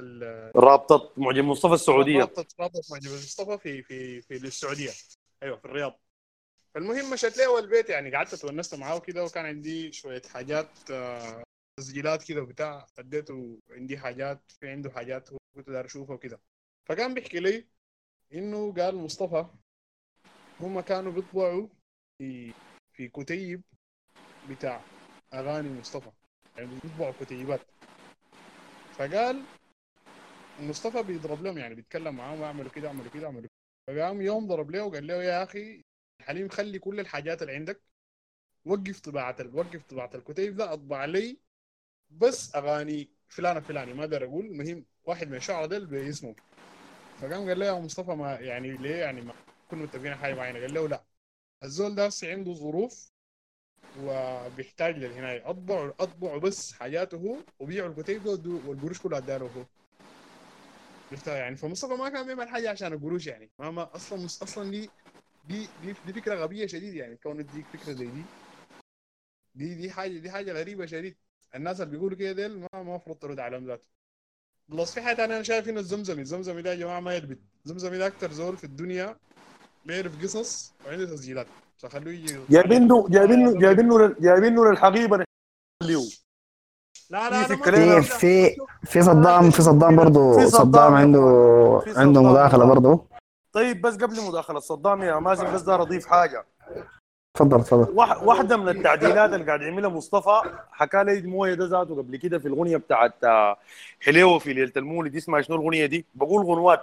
رابطة 0.57 1.12
معجم 1.16 1.49
مصطفى 1.51 1.74
السعودية. 1.74 2.18
رابطة 2.20 2.47
رابطة 2.61 2.80
معجم 2.90 3.11
مصطفى 3.11 3.59
في 3.59 3.82
في 3.82 4.20
في 4.22 4.34
السعودية 4.36 4.90
أيوه 5.42 5.57
في 5.57 5.64
الرياض. 5.64 6.01
فالمهم 6.74 7.11
مشيت 7.11 7.38
له 7.38 7.59
البيت 7.59 7.88
يعني 7.90 8.16
قعدت 8.16 8.34
تونست 8.34 8.74
معاه 8.74 8.99
كده 8.99 9.24
وكان 9.24 9.47
عندي 9.47 9.92
شوية 9.92 10.22
حاجات 10.34 10.90
آه، 10.90 11.42
تسجيلات 11.80 12.22
كده 12.22 12.42
وبتاع 12.42 12.86
أديته 12.99 13.59
عندي 13.70 13.99
حاجات 13.99 14.53
في 14.61 14.68
عنده 14.68 14.90
حاجات 14.90 15.28
كنت 15.55 15.70
داير 15.70 15.84
أشوفها 15.86 16.14
وكده. 16.14 16.40
فكان 16.84 17.14
بيحكي 17.14 17.40
لي 17.40 17.66
إنه 18.34 18.72
قال 18.72 18.97
مصطفى 18.97 19.47
هم 20.61 20.80
كانوا 20.80 21.12
بيطبعوا 21.12 21.68
في 22.18 22.53
في 22.92 23.09
كتيب 23.09 23.62
بتاع 24.51 24.80
أغاني 25.34 25.80
مصطفى. 25.80 26.11
يعني 26.57 26.70
بيطبعوا 26.84 27.12
كتيبات. 27.20 27.61
فقال 28.99 29.42
مصطفى 30.61 31.03
بيضرب 31.03 31.42
لهم 31.42 31.59
يعني 31.59 31.74
بيتكلم 31.74 32.16
معاهم 32.16 32.42
اعملوا 32.42 32.70
كده 32.70 32.88
اعملوا 32.88 33.11
كده 33.11 33.26
اعملوا 33.26 33.42
كده. 33.42 33.51
فقام 33.97 34.20
يوم 34.22 34.47
ضرب 34.47 34.70
له 34.70 34.84
وقال 34.84 35.07
له 35.07 35.14
يا 35.24 35.42
أخي 35.42 35.84
حليم 36.20 36.49
خلي 36.49 36.78
كل 36.78 37.01
الحاجات 37.01 37.42
اللي 37.42 37.55
عندك 37.55 37.82
وقف 38.66 39.01
طباعة 39.01 39.36
وقف 39.55 39.84
طباعة 39.84 40.11
الكتيب 40.14 40.57
ده 40.57 40.72
أطبع 40.72 41.05
لي 41.05 41.40
بس 42.11 42.55
أغاني 42.57 43.11
فلانة 43.28 43.61
فلاني 43.61 43.94
ما 43.94 44.01
أقدر 44.05 44.24
أقول 44.24 44.47
المهم 44.47 44.86
واحد 45.05 45.28
من 45.28 45.36
الشعراء 45.36 45.66
ديل 45.68 45.86
باسمه. 45.86 46.36
فقام 47.20 47.49
قال 47.49 47.59
له 47.59 47.66
يا 47.66 47.72
مصطفى 47.72 48.11
ما 48.11 48.34
يعني 48.40 48.76
ليه 48.76 48.97
يعني 48.97 49.20
ما 49.22 49.34
كنا 49.70 49.82
متفقين 49.82 50.14
حاجة 50.14 50.34
معينة؟ 50.34 50.61
قال 50.61 50.74
له 50.74 50.88
لا 50.88 51.05
الزول 51.64 51.94
ده 51.94 52.11
عنده 52.24 52.55
ظروف 52.55 53.12
وبيحتاج 53.99 54.97
للهناية 54.99 55.51
اطبعوا 55.51 55.92
اطبعوا 56.01 56.38
بس 56.40 56.72
حاجاته 56.72 57.16
هو 57.18 57.44
وبيعوا 57.59 57.90
الكتيب 57.90 58.22
ده 58.22 58.30
ودو- 58.32 58.62
والقروش 58.68 59.01
كلها 59.03 59.18
اداله 59.18 59.47
هو. 59.47 59.66
عرفتها 61.12 61.36
يعني 61.36 61.57
فمصطفى 61.57 61.94
ما 61.94 62.09
كان 62.09 62.26
بيعمل 62.26 62.49
حاجة 62.49 62.70
عشان 62.70 62.92
القروش 62.92 63.26
يعني. 63.26 63.51
ما, 63.59 63.70
ما 63.70 63.97
أصلا 63.97 64.24
أصلا 64.26 64.70
دي 64.70 64.92
دي 65.44 65.66
دي 65.76 65.92
دي 66.05 66.12
فكرة 66.12 66.34
غبية 66.34 66.66
شديد 66.66 66.94
يعني. 66.94 67.16
كون 67.16 67.40
يديك 67.40 67.68
فكرة 67.72 67.92
زي 67.92 68.11
دي. 68.11 68.30
دي 69.55 69.74
دي 69.74 69.90
حاجة 69.90 70.18
دي 70.18 70.30
حاجة 70.30 70.53
غريبة 70.53 70.86
شديد. 70.86 71.16
الناس 71.55 71.80
اللي 71.80 71.90
بيقولوا 71.92 72.18
كده 72.18 72.32
ديل 72.32 72.59
ما 72.61 72.68
ما 72.74 72.80
المفروض 72.80 73.18
ترد 73.18 73.38
عليهم 73.38 73.66
ذاته. 73.66 73.86
بلس 74.68 74.94
في 74.94 75.01
حاجة 75.03 75.16
ثانية 75.16 75.34
أنا 75.36 75.42
شايف 75.42 75.68
إنه 75.68 75.80
الزمزمي. 75.80 76.22
الزمزمي 76.22 76.62
ده 76.62 76.70
يا 76.70 76.76
جماعة 76.76 77.01
ما 77.01 77.14
يلبت 77.16 77.40
الزمزمي 77.66 77.99
ده 77.99 78.07
أكثر 78.07 78.32
زول 78.32 78.59
في 78.59 78.64
الدنيا 78.64 79.18
بيعرف 79.84 80.18
قصص 80.22 80.76
وعنده 80.84 81.07
تسجيلات. 81.07 81.55
فخلوه 81.78 82.12
يجي. 82.12 82.38
جايبينه 82.50 83.08
جايبينه 83.08 83.58
جايبينه 83.58 83.98
لل- 83.98 84.16
جايبينه 84.20 84.64
للحقيبة 84.70 85.24
اليوم. 85.82 86.04
لا 87.10 87.30
لا 87.30 87.42
في 87.42 87.56
في 87.56 88.02
في 88.02 88.56
في 88.84 89.02
صدام 89.02 89.50
في 89.50 89.62
صدام 89.62 89.96
برضه 89.96 90.46
صدام 90.46 90.94
عنده 90.94 91.20
عنده 91.96 92.20
صدام. 92.20 92.32
مداخلة 92.32 92.64
برضه 92.64 93.04
طيب 93.52 93.80
بس 93.82 93.94
قبل 93.94 94.22
مداخله 94.28 94.60
صدام 94.60 95.02
يا 95.02 95.18
مازن 95.18 95.52
بس 95.54 95.60
دار 95.62 95.82
اضيف 95.82 96.06
حاجة. 96.06 96.44
تفضل 97.36 97.64
تفضل. 97.64 97.92
واح- 97.96 98.22
واحدة 98.22 98.56
من 98.56 98.68
التعديلات 98.68 99.32
اللي 99.32 99.46
قاعد 99.46 99.60
يعملها 99.62 99.90
مصطفى 99.90 100.40
حكى 100.70 101.04
لي 101.04 101.22
موية 101.22 101.54
ده 101.54 101.64
ذاته 101.66 101.96
قبل 101.96 102.16
كده 102.16 102.38
في 102.38 102.48
الاغنيه 102.48 102.76
بتاعت 102.76 103.24
آه، 103.24 103.56
حليوة 104.00 104.38
في 104.38 104.52
ليلة 104.52 104.72
المولد 104.76 105.16
اسمها 105.16 105.40
شنو 105.40 105.56
الاغنيه 105.56 105.86
دي؟ 105.86 106.06
بقول 106.14 106.44
غنوات. 106.46 106.80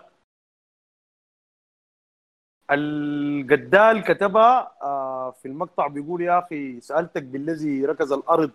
القدال 2.71 4.03
كتبها 4.03 4.71
آه، 4.81 5.31
في 5.31 5.47
المقطع 5.47 5.87
بيقول 5.87 6.21
يا 6.21 6.39
أخي 6.39 6.81
سألتك 6.81 7.23
بالذي 7.23 7.85
ركز 7.85 8.11
الأرض 8.11 8.51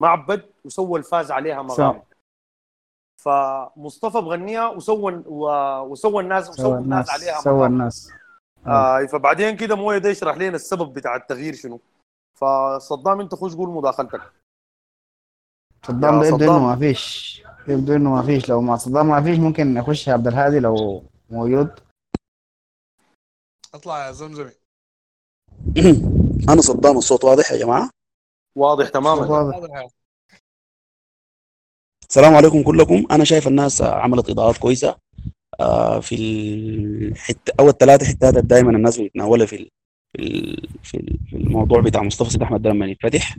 معبد 0.00 0.42
وسوى 0.64 0.98
الفاز 0.98 1.30
عليها 1.30 1.62
مغام 1.62 2.02
فمصطفى 3.22 4.20
بغنيها 4.20 4.68
وسوى 4.68 5.22
وسوى 5.26 6.22
الناس 6.22 6.46
سوى 6.46 6.66
وسوى 6.66 6.78
الناس 6.78 7.08
الناس 7.08 7.10
عليها 7.10 7.40
سوى 7.40 7.66
الناس. 7.66 8.12
آه. 8.66 9.06
فبعدين 9.06 9.56
كده 9.56 9.76
مويه 9.76 9.98
ده 9.98 10.08
يشرح 10.08 10.36
لنا 10.36 10.56
السبب 10.56 10.92
بتاع 10.92 11.16
التغيير 11.16 11.54
شنو. 11.54 11.80
فصدام 12.34 13.20
انت 13.20 13.34
خش 13.34 13.54
قول 13.54 13.68
مداخلتك. 13.68 14.20
صدام 15.86 16.20
ده 16.20 16.26
يبدو. 16.26 16.44
إنه 16.44 16.66
ما 16.66 16.76
فيش. 16.76 17.42
يبدو 17.68 17.96
إنه 17.96 18.14
ما 18.14 18.22
فيش. 18.22 18.48
لو 18.48 18.60
مع 18.60 18.76
صدام 18.76 19.08
ما 19.08 19.22
فيش 19.22 19.38
ممكن 19.38 19.76
اخش 19.76 20.08
عبد 20.08 20.26
الهادي 20.26 20.60
لو 20.60 21.04
موجود. 21.30 21.80
اطلع 23.74 24.06
يا 24.06 24.12
زمزمي 24.12 24.50
أنا 26.52 26.60
صدام 26.60 26.98
الصوت 26.98 27.24
واضح 27.24 27.52
يا 27.52 27.56
جماعة؟ 27.58 27.90
واضح 28.56 28.88
تماما. 28.88 29.26
واضح. 29.26 29.86
السلام 32.08 32.34
عليكم 32.34 32.62
كلكم. 32.62 33.06
أنا 33.10 33.24
شايف 33.24 33.48
الناس 33.48 33.82
عملت 33.82 34.30
إضاءات 34.30 34.56
كويسة. 34.56 34.96
آه، 35.60 36.00
في 36.00 36.14
الحتة 36.14 37.52
أول 37.60 37.72
ثلاثة 37.72 38.06
حتات 38.06 38.34
دائما 38.44 38.70
الناس 38.70 39.00
بتتناولها 39.00 39.46
في 39.46 39.70
في 40.16 40.56
في 40.82 40.96
ال- 40.96 41.18
في 41.30 41.36
الموضوع 41.36 41.80
بتاع 41.80 42.02
مصطفى 42.02 42.30
سيد 42.30 42.42
أحمد 42.42 42.66
لما 42.66 42.86
يتفتح 42.86 43.36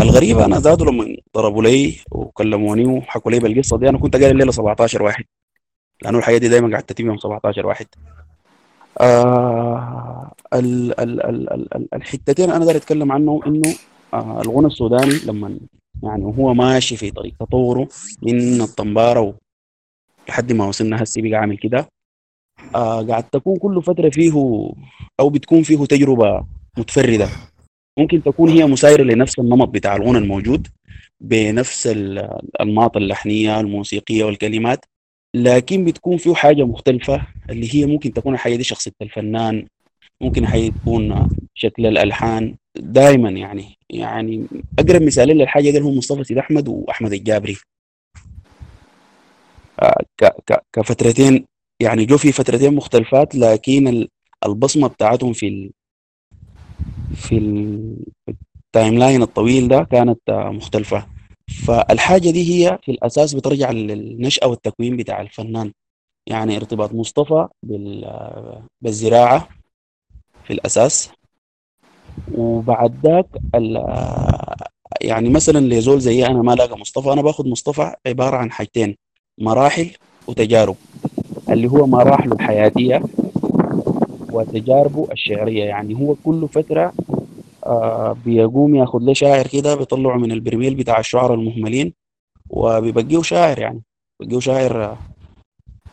الغريب 0.00 0.38
أنا 0.38 0.60
زادوا 0.60 0.86
لما 0.86 1.16
ضربوا 1.36 1.62
لي 1.62 2.00
وكلموني 2.10 2.86
وحكوا 2.86 3.30
لي 3.30 3.38
بالقصة 3.38 3.78
دي 3.78 3.88
أنا 3.88 3.98
كنت 3.98 4.16
قايل 4.16 4.30
الليلة 4.30 4.52
17 4.52 5.02
واحد. 5.02 5.24
لأنه 6.02 6.18
الحياة 6.18 6.38
دي 6.38 6.48
دائما 6.48 6.70
قاعد 6.70 6.82
تتم 6.82 7.06
يوم 7.06 7.18
17 7.18 7.66
واحد. 7.66 7.86
آه 9.00 10.32
ال 10.54 11.00
ال 11.00 11.20
ال 11.26 11.52
ال 11.52 11.74
ال 11.76 11.94
الحتتين 11.94 12.50
أنا 12.50 12.64
داير 12.64 12.76
أتكلم 12.76 13.12
عنه 13.12 13.40
إنه 13.46 13.74
آه 14.14 14.40
الغنى 14.42 14.66
السوداني 14.66 15.14
لما 15.26 15.58
يعني 16.02 16.24
وهو 16.24 16.54
ماشي 16.54 16.96
في 16.96 17.10
طريق 17.10 17.34
تطوره 17.40 17.88
من 18.22 18.60
الطنبارة 18.60 19.34
لحد 20.28 20.52
ما 20.52 20.66
وصلنا 20.66 21.02
هسي 21.02 21.22
بقى 21.22 21.34
عامل 21.40 21.58
كده 21.58 21.88
آه 22.74 23.02
قاعد 23.02 23.22
تكون 23.24 23.56
كل 23.58 23.82
فترة 23.82 24.10
فيه 24.10 24.32
أو 25.20 25.30
بتكون 25.30 25.62
فيه 25.62 25.84
تجربة 25.84 26.44
متفردة. 26.78 27.28
ممكن 27.98 28.22
تكون 28.22 28.48
هي 28.50 28.66
مسايرة 28.66 29.02
لنفس 29.02 29.38
النمط 29.38 29.68
بتاع 29.68 29.96
الغنى 29.96 30.18
الموجود 30.18 30.68
بنفس 31.20 31.86
ال- 31.86 32.18
الانماط 32.18 32.96
اللحنية 32.96 33.60
الموسيقية 33.60 34.24
والكلمات. 34.24 34.84
لكن 35.34 35.84
بتكون 35.84 36.16
فيه 36.16 36.34
حاجة 36.34 36.64
مختلفة 36.64 37.26
اللي 37.50 37.74
هي 37.74 37.86
ممكن 37.86 38.12
تكون 38.12 38.34
الحاجة 38.34 38.56
دي 38.56 38.64
شخصيه 38.64 38.92
الفنان 39.02 39.66
ممكن 40.20 40.42
الحاجة 40.42 40.68
تكون 40.82 41.28
شكل 41.54 41.86
الألحان. 41.86 42.56
دائما 42.76 43.30
يعني 43.30 43.76
يعني 43.90 44.46
أقرب 44.78 45.02
مثالين 45.02 45.36
للحاجة 45.36 45.70
دي 45.70 45.78
هم 45.78 45.98
مصطفى 45.98 46.24
سيد 46.24 46.38
أحمد 46.38 46.68
وأحمد 46.68 47.12
الجابري. 47.12 47.56
آه، 49.80 50.04
كفترتين 50.72 51.44
يعني 51.80 52.04
جو 52.04 52.16
في 52.18 52.32
فترتين 52.32 52.74
مختلفات 52.74 53.34
لكن 53.34 53.88
ال- 53.88 54.08
البصمة 54.46 54.88
بتاعتهم 54.88 55.32
في 55.32 55.48
ال 55.48 55.70
في 57.14 57.38
ال- 57.38 57.96
في 58.26 58.34
ال 58.66 58.98
timeline 58.98 59.22
الطويل 59.22 59.68
ده 59.68 59.82
كانت 59.84 60.20
آه، 60.28 60.50
مختلفة. 60.50 61.06
فالحاجة 61.48 62.30
دي 62.30 62.42
هي 62.66 62.78
في 62.82 62.90
الأساس 62.90 63.34
بترجع 63.34 63.70
للنشأة 63.70 64.46
والتكوين 64.46 64.96
بتاع 64.96 65.20
الفنان. 65.20 65.72
يعني 66.26 66.56
ارتباط 66.56 66.92
مصطفى 66.92 67.48
بال 67.62 68.12
بالزراعة 68.80 69.48
في 70.44 70.52
الأساس. 70.52 71.10
وبعد 72.34 72.94
ذاك 73.06 73.26
يعني 75.00 75.28
مثلا 75.28 75.58
لزول 75.58 76.00
زي 76.00 76.26
أنا 76.26 76.42
ما 76.42 76.52
لاقى 76.52 76.78
مصطفى 76.78 77.12
أنا 77.12 77.22
باخد 77.22 77.46
مصطفى 77.46 77.94
عبارة 78.06 78.36
عن 78.36 78.52
حاجتين 78.52 78.96
مراحل 79.38 79.90
وتجارب 80.26 80.76
اللي 81.50 81.68
هو 81.68 81.86
مراحله 81.86 82.32
الحياتية 82.34 83.02
وتجاربه 84.32 85.08
الشعرية. 85.12 85.64
يعني 85.64 85.94
هو 85.94 86.14
كل 86.24 86.48
فترة 86.48 86.92
بيقوم 88.24 88.74
ياخد 88.74 89.02
له 89.02 89.12
شاعر 89.12 89.46
كده 89.46 89.74
بيطلعه 89.74 90.16
من 90.16 90.32
البرميل 90.32 90.74
بتاع 90.74 90.98
الشعراء 90.98 91.34
المهملين 91.34 91.94
وبيبقيه 92.50 93.22
شاعر 93.22 93.58
يعني 93.58 93.82
بيبقيه 94.20 94.40
شاعر 94.40 94.96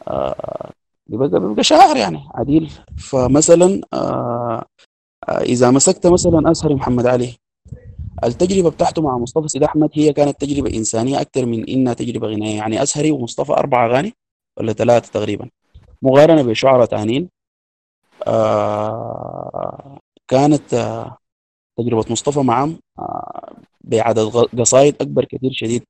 آه، 0.08 0.72
بيبقى, 1.08 1.40
بيبقى 1.40 1.64
شاعر 1.64 1.98
يعني 1.98 2.28
عديل. 2.36 2.72
فمثلا 2.98 3.82
آه 3.94 4.66
إذا 5.30 5.72
مسكت 5.72 6.08
مثلا 6.08 6.52
أزهر 6.52 6.74
محمد 6.76 7.06
علي 7.06 7.36
التجربة 8.24 8.70
بتاعته 8.70 9.02
مع 9.02 9.18
مصطفى 9.18 9.48
سيد 9.48 9.64
أحمد 9.64 9.90
هي 9.94 10.14
كانت 10.14 10.42
تجربة 10.42 10.70
إنسانية 10.78 11.22
أكثر 11.22 11.46
من 11.46 11.70
إنها 11.70 11.94
تجربة 11.94 12.28
غنائيه 12.28 12.56
يعني 12.58 12.82
أزهري 12.82 13.12
ومصطفى 13.12 13.52
أربع 13.54 13.86
أغاني 13.86 14.14
ولا 14.58 14.74
ثلاثة 14.74 15.12
تقريبا. 15.20 15.50
مقارنة 16.02 16.42
بشعراء 16.42 16.86
تانيين 16.86 17.30
آه 18.28 20.00
كانت 20.28 20.74
تجربة 21.78 22.06
مصطفى 22.10 22.40
معهم 22.40 22.78
آه 23.00 23.56
بعدد 23.82 24.20
قصائد 24.60 24.96
أكبر 25.02 25.26
كثير 25.26 25.52
شديد. 25.54 25.84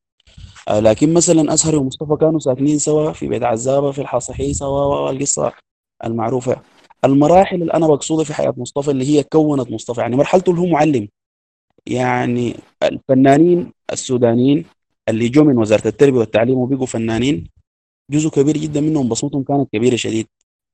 آه 0.68 0.80
لكن 0.80 1.14
مثلا 1.14 1.54
ازهري 1.54 1.78
ومصطفى 1.78 2.16
كانوا 2.22 2.40
ساكنين 2.40 2.78
سوا 2.80 3.12
في 3.12 3.28
بيت 3.28 3.44
عزابة 3.44 3.92
في 3.92 4.02
الحصحي 4.02 4.54
سوا 4.54 4.86
والقصة 5.06 5.54
المعروفة. 6.06 6.62
المراحل 7.06 7.62
اللي 7.62 7.74
أنا 7.74 7.88
بقصدها 7.88 8.24
في 8.24 8.34
حياة 8.34 8.54
مصطفى 8.58 8.92
اللي 8.92 9.06
هي 9.06 9.24
كونت 9.24 9.72
مصطفى 9.72 10.02
يعني 10.02 10.16
مرحلته 10.16 10.50
اللي 10.50 10.62
هو 10.62 10.66
معلم. 10.66 11.08
يعني 11.88 12.56
الفنانين 12.84 13.72
السودانيين 13.94 14.66
اللي 15.10 15.30
جو 15.30 15.44
من 15.44 15.58
وزارة 15.58 15.88
التربية 15.88 16.20
والتعليم 16.20 16.58
وبقوا 16.58 16.86
فنانين 16.86 17.48
جزء 18.12 18.30
كبير 18.30 18.58
جدا 18.58 18.82
منهم 18.82 19.10
بصمتهم 19.10 19.44
كانت 19.44 19.70
كبيرة 19.74 19.96
شديد. 19.96 20.28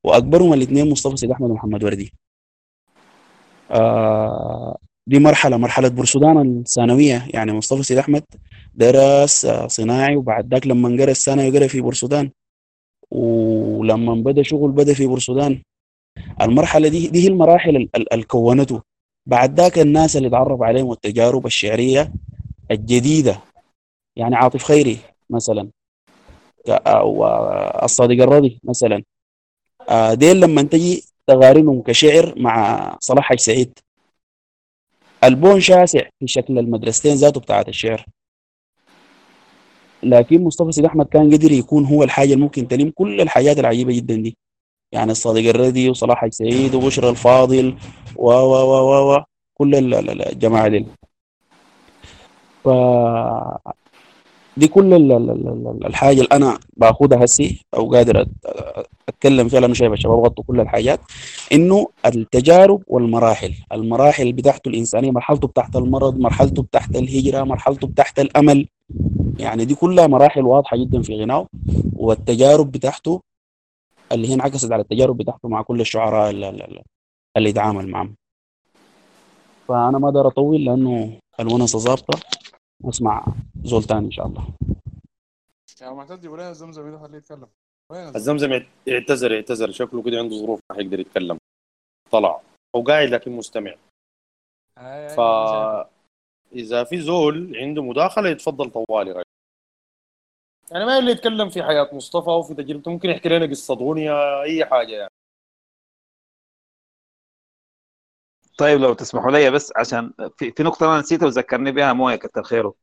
وأكبرهم 0.04 0.54
الاثنين 0.54 0.90
مصطفى 0.90 1.18
سيد 1.18 1.32
أحمد 1.32 1.50
ومحمد 1.50 1.84
وردي. 1.84 2.14
آه 3.72 4.78
دي 5.12 5.20
مرحلة 5.20 5.58
مرحلة 5.58 5.88
بورسودان 5.88 6.60
الثانوية. 6.60 7.28
يعني 7.34 7.52
مصطفى 7.54 7.84
سيد 7.84 7.98
أحمد 7.98 8.24
درس 8.76 9.48
صناعي 9.68 10.16
وبعد 10.16 10.54
ذاك 10.54 10.68
لما 10.68 10.90
قرا 11.04 11.12
الثانوي 11.12 11.50
قرأ 11.58 11.68
في 11.68 11.82
بورسودان 11.82 12.32
ولما 13.12 14.14
بدأ 14.16 14.44
شغل 14.44 14.72
بدأ 14.72 14.94
في 14.94 15.08
بورسودان 15.08 15.62
المرحلة 16.42 16.88
دي 16.88 17.08
دي 17.08 17.24
هي 17.24 17.28
المراحل 17.28 17.76
ال- 17.76 17.90
ال- 17.96 18.14
اللي 18.14 18.26
كونته. 18.26 18.82
بعد 19.26 19.60
ذاك 19.60 19.80
الناس 19.80 20.18
اللي 20.18 20.28
اتعرف 20.28 20.62
عليهم 20.62 20.86
والتجارب 20.88 21.46
الشعرية 21.46 22.12
الجديدة. 22.72 23.40
يعني 24.16 24.36
عاطف 24.36 24.64
خيري 24.64 24.98
مثلا. 25.30 25.70
أو 26.70 27.26
الصادق 27.84 28.24
الرضي 28.24 28.60
مثلا. 28.64 29.04
آه، 29.90 30.14
ديل 30.14 30.40
لما 30.40 30.62
تجي 30.62 31.04
تقارنهم 31.28 31.82
كشعر 31.82 32.34
مع 32.38 32.98
صلاح 33.00 33.24
حاج 33.26 33.40
سعيد. 33.40 33.80
البون 35.24 35.60
شاسع 35.60 36.02
في 36.20 36.28
شكل 36.28 36.60
المدرستين 36.60 37.14
ذاته 37.14 37.40
بتاعت 37.40 37.70
الشعر. 37.70 38.06
لكن 40.04 40.44
مصطفى 40.44 40.72
سيد 40.72 40.86
أحمد 40.86 41.06
كان 41.06 41.34
قدر 41.34 41.52
يكون 41.52 41.86
هو 41.86 42.04
الحاجة 42.04 42.34
اللي 42.34 42.44
ممكن 42.44 42.68
تلم 42.68 42.92
كل 42.96 43.22
الحاجات 43.22 43.60
العجيبة 43.60 43.94
جدا 43.96 44.16
دي. 44.16 44.38
يعني 44.92 45.12
الصادق 45.12 45.50
الردي 45.50 45.90
وصلاح 45.90 46.18
حاج 46.18 46.34
سعيد 46.34 46.76
وبشرى 46.76 47.10
الفاضل 47.10 47.78
و 48.16 48.32
و 48.32 48.54
و 48.54 48.92
و 48.92 49.16
و 49.16 49.24
كل 49.54 49.76
ال- 49.76 49.94
ال- 49.94 50.10
ال- 50.10 50.32
الجماعه 50.32 50.68
دي 50.68 50.86
ف 52.64 52.68
دي 54.58 54.68
كل 54.68 54.94
ال- 54.94 55.12
ال- 55.12 55.30
ال- 55.30 55.48
ال- 55.48 55.86
الحاجة 55.86 56.16
اللي 56.18 56.30
أنا 56.32 56.60
باخدها 56.78 57.24
هسي 57.26 57.62
أو 57.76 57.94
قادر 57.94 58.26
بتكلم 59.08 59.48
فيها 59.50 59.60
لأنه 59.60 59.74
شايف 59.74 59.94
الشباب 59.94 60.20
غطوا 60.20 60.44
كل 60.44 60.60
الحاجات. 60.60 61.00
إنه 61.52 61.88
التجارب 62.06 62.84
والمراحل 62.88 63.54
المراحل 63.72 64.34
بتاعته 64.34 64.70
الإنسانية 64.70 65.12
مرحلته 65.12 65.48
بتاعت 65.48 65.76
المرض 65.76 66.20
مرحلته 66.20 66.62
بتاعت 66.64 66.96
الهجرة 66.96 67.44
مرحلته 67.44 67.88
بتاعت 67.88 68.20
الأمل. 68.20 68.68
يعني 69.40 69.66
دي 69.66 69.76
كلها 69.76 70.08
مراحل 70.08 70.42
واضحة 70.46 70.78
جدا 70.78 71.02
في 71.02 71.16
غناء. 71.22 71.46
والتجارب 71.96 72.72
بتاعته 72.72 73.22
اللي 74.12 74.30
هي 74.30 74.34
انعكست 74.34 74.72
على 74.72 74.82
التجارب 74.82 75.18
بتاعته 75.18 75.50
مع 75.50 75.62
كل 75.62 75.82
الشعراء 75.82 76.30
اللي 77.38 77.50
يتعامل 77.50 77.88
معهم. 77.88 78.16
فأنا 79.68 79.98
ما 79.98 80.08
أقدر 80.08 80.28
أطول 80.28 80.66
لأنه 80.66 81.14
الونسه 81.40 81.80
ظابطة. 81.80 82.20
أسمع. 82.90 83.26
زول 83.64 83.84
تاني 83.84 84.06
إن 84.06 84.12
شاء 84.12 84.26
الله. 84.26 84.48
يا 85.82 85.90
معتز 85.90 86.28
ولا 86.28 86.50
الزمزم 86.50 86.92
ده 86.92 87.00
خليه 87.00 87.18
يتكلم. 87.18 87.48
الزمزم؟ 87.92 88.52
اعتذر 88.90 89.36
اعتذر. 89.36 89.72
شكله 89.72 90.04
كده 90.04 90.18
عنده 90.18 90.36
ظروف 90.36 90.60
ما 90.70 90.76
حيقدر 90.76 91.00
يتكلم. 91.00 91.38
طلع. 92.12 92.42
هو 92.76 92.84
قاعد 92.84 93.08
لكن 93.08 93.32
مستمع. 93.32 93.76
آه، 94.78 95.08
ف 95.16 95.20
إذا 96.54 96.84
في 96.84 97.02
زول 97.02 97.58
عنده 97.58 97.84
مداخلة 97.84 98.30
يتفضل 98.30 98.72
طوالي 98.72 99.12
رأي. 99.12 99.24
يعني 100.72 100.86
ما 100.86 100.98
اللي 100.98 101.12
يتكلم 101.12 101.50
في 101.50 101.64
حياة 101.64 101.90
مصطفى 101.94 102.30
وفي 102.30 102.54
تجربته. 102.54 102.92
ممكن 102.92 103.10
يحكي 103.10 103.30
لنا 103.30 103.46
قصة 103.46 103.74
غنية 103.74 104.42
أي 104.42 104.66
حاجة 104.66 104.92
يعني. 104.92 105.12
طيب 108.58 108.80
لو 108.82 108.94
تسمحوا 108.94 109.32
لي 109.32 109.52
بس 109.52 109.74
عشان 109.76 110.14
في, 110.38 110.52
في 110.52 110.64
نقطة 110.64 110.86
أنا 110.86 111.00
نسيتها 111.00 111.26
وذكرني 111.26 111.72
بها 111.72 111.94
موية 111.94 112.16
كتر 112.16 112.44
خيره. 112.44 112.74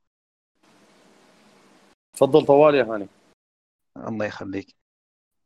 تفضل 2.19 2.47
طوالي 2.47 2.79
يا 2.79 2.85
هاني. 2.85 3.09
الله 3.97 4.27
يخليك. 4.27 4.77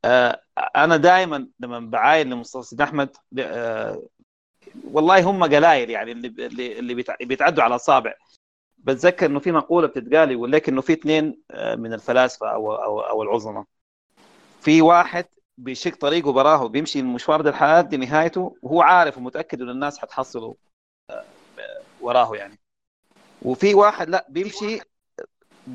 آه 0.05 0.43
أنا 0.77 0.97
دائما 0.97 1.49
لما 1.61 1.79
بعاين 1.81 2.45
سيد 2.45 2.81
أحمد 2.81 3.17
آه 3.39 4.03
والله 4.85 5.31
هم 5.31 5.45
قلايل 5.45 5.91
يعني 5.91 6.13
اللي 6.13 6.29
اللي 6.47 6.79
اللي 6.79 6.95
بيتع- 6.95 7.17
بيتعدوا 7.21 7.65
على 7.65 7.75
اصابع 7.75 8.15
بتذكر 8.79 9.27
إنه 9.27 9.41
في 9.41 9.53
مقولة 9.53 9.87
بتتقال 9.87 10.31
يقول 10.31 10.53
لك 10.53 10.69
إنه 10.69 10.81
في 10.81 10.93
اثنين 10.93 11.43
آه، 11.51 11.75
من 11.75 11.93
الفلاسفة 11.93 12.49
أو 12.49 12.75
أو 12.75 13.01
أو 13.01 13.23
العظماء. 13.23 13.65
في 14.61 14.83
واحد 14.83 15.27
بيشق 15.59 15.97
طريقه 15.97 16.33
براه 16.33 16.67
بيمشي 16.69 17.01
المشوار 17.01 17.41
ده 17.41 17.51
لحد 17.51 17.95
نهايته 17.95 18.57
وهو 18.63 18.83
عارف 18.83 19.19
ومتأكد 19.19 19.61
ان 19.63 19.69
الناس 19.71 19.99
حتحصله 19.99 20.57
وراه 22.01 22.37
يعني. 22.37 22.59
وفي 23.43 23.75
واحد 23.75 24.09
لا 24.09 24.27
بيمشي 24.29 24.81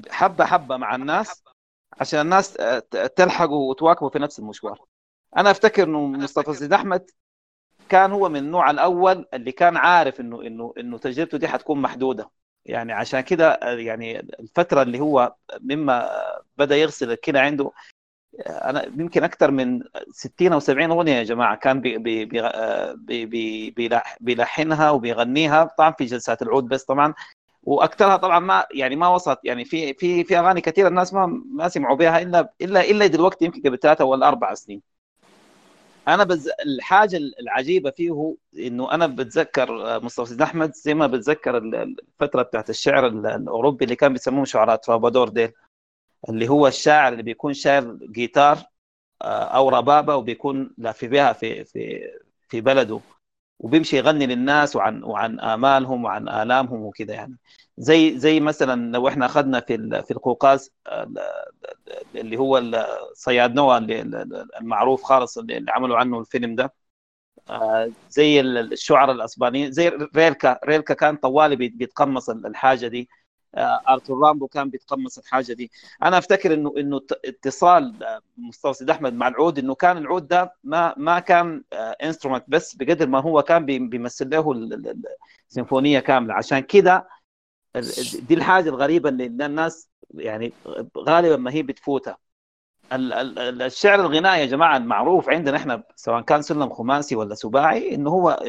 حبة 0.10 0.46
حبة 0.46 0.78
مع 0.78 0.96
الناس 0.96 1.44
عشان 2.00 2.20
الناس 2.22 2.58
آه، 2.60 2.80
تلحقوا 3.16 3.70
وتواكبوا 3.70 4.10
في 4.10 4.20
نفس 4.20 4.40
المشوار. 4.40 4.80
أنا 5.38 5.52
أفتكر 5.52 5.84
إنه 5.84 6.08
مصطفى 6.08 6.54
سيد 6.54 6.74
أحمد 6.74 7.10
كان 7.90 8.12
هو 8.12 8.30
من 8.30 8.40
النوع 8.40 8.70
الأول 8.72 9.26
اللي 9.34 9.52
كان 9.52 9.78
عارف 9.78 10.20
إنه 10.20 10.42
إنه 10.42 10.74
إنه 10.78 10.98
تجربته 10.98 11.38
دي 11.38 11.48
حتكون 11.48 11.82
محدودة. 11.82 12.30
يعني 12.66 12.94
عشان 12.94 13.22
كده 13.22 13.52
آه، 13.52 13.74
يعني 13.78 14.20
الفترة 14.20 14.82
اللي 14.82 15.00
هو 15.00 15.36
مما 15.62 16.10
بدأ 16.58 16.76
يغسل 16.78 17.12
الكلى 17.12 17.40
عنده 17.40 17.72
آه، 18.48 18.70
أنا 18.70 18.84
يمكن 18.86 19.24
أكثر 19.24 19.52
من 19.52 19.82
60 20.12 20.54
أو 20.54 20.60
70 20.60 20.92
أغنية 20.92 21.14
يا 21.14 21.24
جماعة 21.24 21.56
كان 21.56 21.82
بي 21.82 21.98
بي 21.98 22.26
بي 22.26 22.42
بي 22.96 23.26
بي 23.26 23.72
بيلح- 23.72 24.18
بيلحنها 24.22 24.92
وبيغنيها 24.92 25.64
طبعا 25.78 25.92
في 25.92 26.06
جلسات 26.06 26.42
العود 26.42 26.68
بس 26.68 26.84
طبعا. 26.84 27.14
وأكثرها 27.64 28.18
طبعا 28.18 28.40
ما 28.40 28.66
يعني 28.74 28.96
ما 28.96 29.08
وصلت. 29.08 29.40
يعني 29.44 29.66
في 29.66 29.94
في 29.94 30.24
في 30.24 30.40
أغاني 30.40 30.62
كثيرة 30.62 30.88
الناس 30.88 31.14
ما 31.14 31.26
ما 31.52 31.70
سمعوا 31.70 31.96
بها 31.98 32.22
إلا 32.22 32.54
إلا 32.62 32.82
إلا 32.90 33.08
دلوقتي 33.08 33.46
يمكن 33.46 33.62
قبل 33.62 33.80
ثلاثة 33.80 34.06
ولا 34.06 34.28
أربع 34.28 34.54
سنين. 34.54 34.82
أنا 36.08 36.24
بز... 36.24 36.50
الحاجة 36.66 37.18
العجيبة 37.40 37.92
فيه 37.92 38.36
إنه 38.60 38.92
أنا 38.92 39.08
بتذكر 39.08 39.96
آه، 39.96 40.00
مصطفى 40.00 40.30
سيد 40.30 40.42
أحمد 40.42 40.74
زي 40.74 40.94
ما 40.94 41.08
بتذكر 41.08 41.58
ال- 41.58 41.76
الفترة 41.76 42.42
بتاعت 42.42 42.70
الشعر 42.70 43.08
ال- 43.08 43.26
الأوروبي 43.28 43.86
اللي 43.86 43.96
كان 43.96 44.14
بيسموهم 44.14 44.46
شعراء 44.46 44.76
ترابادور 44.76 45.30
ديل 45.30 45.52
اللي 46.30 46.50
هو 46.50 46.68
الشاعر 46.68 47.12
اللي 47.12 47.24
بيكون 47.24 47.54
شاعر 47.54 47.98
جيتار 48.12 48.58
آه، 49.22 49.44
أو 49.44 49.70
ربابة 49.70 50.16
وبيكون 50.16 50.74
لافف 50.78 51.06
بها 51.08 51.34
في 51.34 51.64
في 51.66 52.02
في 52.50 52.62
بلده. 52.62 53.00
وبيمشي 53.60 53.98
يغني 53.98 54.26
للناس 54.28 54.76
وعن 54.76 55.04
وعن 55.04 55.40
آمالهم 55.40 56.04
وعن 56.06 56.30
آلامهم 56.30 56.82
وكذا 56.82 57.14
يعني. 57.14 57.38
زي 57.78 58.18
زي 58.20 58.40
مثلا 58.40 58.92
لو 58.92 59.08
إحنا 59.08 59.26
أخذنا 59.26 59.60
في 59.60 60.04
في 60.08 60.12
القوقاز 60.12 60.74
آه، 60.88 61.08
اللي 62.16 62.38
هو 62.38 62.62
صيات 63.14 63.54
نوفا 63.56 63.78
المعروف 64.62 65.04
خالص 65.04 65.38
اللي 65.38 65.66
عملوا 65.72 65.98
عنه 65.98 66.20
الفيلم 66.20 66.56
ده. 66.56 66.74
آه، 67.50 67.94
زي 68.10 68.40
ال- 68.40 68.74
الشعراء 68.74 69.16
الأسبانيين 69.16 69.72
زي 69.72 69.90
ريلكا 70.18 70.60
ريلكا 70.66 70.94
كان 70.94 71.16
طوالي 71.18 71.56
بيت- 71.56 71.76
بيتقمص 71.76 72.30
الحاجة 72.30 72.88
دي. 72.88 73.10
آه، 73.56 73.82
آرثر 73.98 74.10
رامبو 74.12 74.48
كان 74.48 74.70
بيتقمص 74.70 75.18
الحاجة 75.18 75.54
دي. 75.54 75.72
أنا 76.04 76.18
أفتكر 76.18 76.54
انه 76.54 76.74
إنه 76.78 77.02
اتصال 77.26 78.04
آه، 78.04 78.22
مصطفى 78.38 78.74
سيد 78.74 78.90
أحمد 78.90 79.14
مع 79.14 79.28
العود 79.28 79.60
إنه 79.60 79.76
كان 79.76 79.98
العود 79.98 80.28
ده 80.28 80.54
ما 80.64 80.94
ما 80.98 81.20
كان 81.20 81.64
instrument 82.04 82.44
بس 82.48 82.76
بقدر 82.76 83.08
ما 83.08 83.20
هو 83.22 83.42
كان 83.42 83.66
بي- 83.66 83.80
بيمثل 83.80 84.30
له 84.30 84.52
ال- 84.52 84.74
ال- 84.74 84.88
ال- 84.90 85.04
السيمفونيه 85.50 86.00
كاملة. 86.00 86.34
عشان 86.34 86.60
كده 86.60 87.08
دي 88.22 88.34
الحاجة 88.34 88.70
الغريبة 88.70 89.10
اللي 89.10 89.26
الناس 89.26 89.90
يعني 90.14 90.54
غالبا 90.98 91.38
ما 91.38 91.52
هي 91.54 91.64
بتفوتها. 91.64 92.18
الشعر 92.92 94.00
الغنائي 94.00 94.42
يا 94.42 94.46
جماعة 94.46 94.78
المعروف 94.78 95.30
عندنا 95.30 95.58
إحنا 95.58 95.84
سواء 95.96 96.22
كان 96.22 96.42
سلم 96.42 96.70
خماسي 96.70 97.16
ولا 97.16 97.36
سباعي 97.36 97.96
إنه 97.96 98.10
هو 98.10 98.40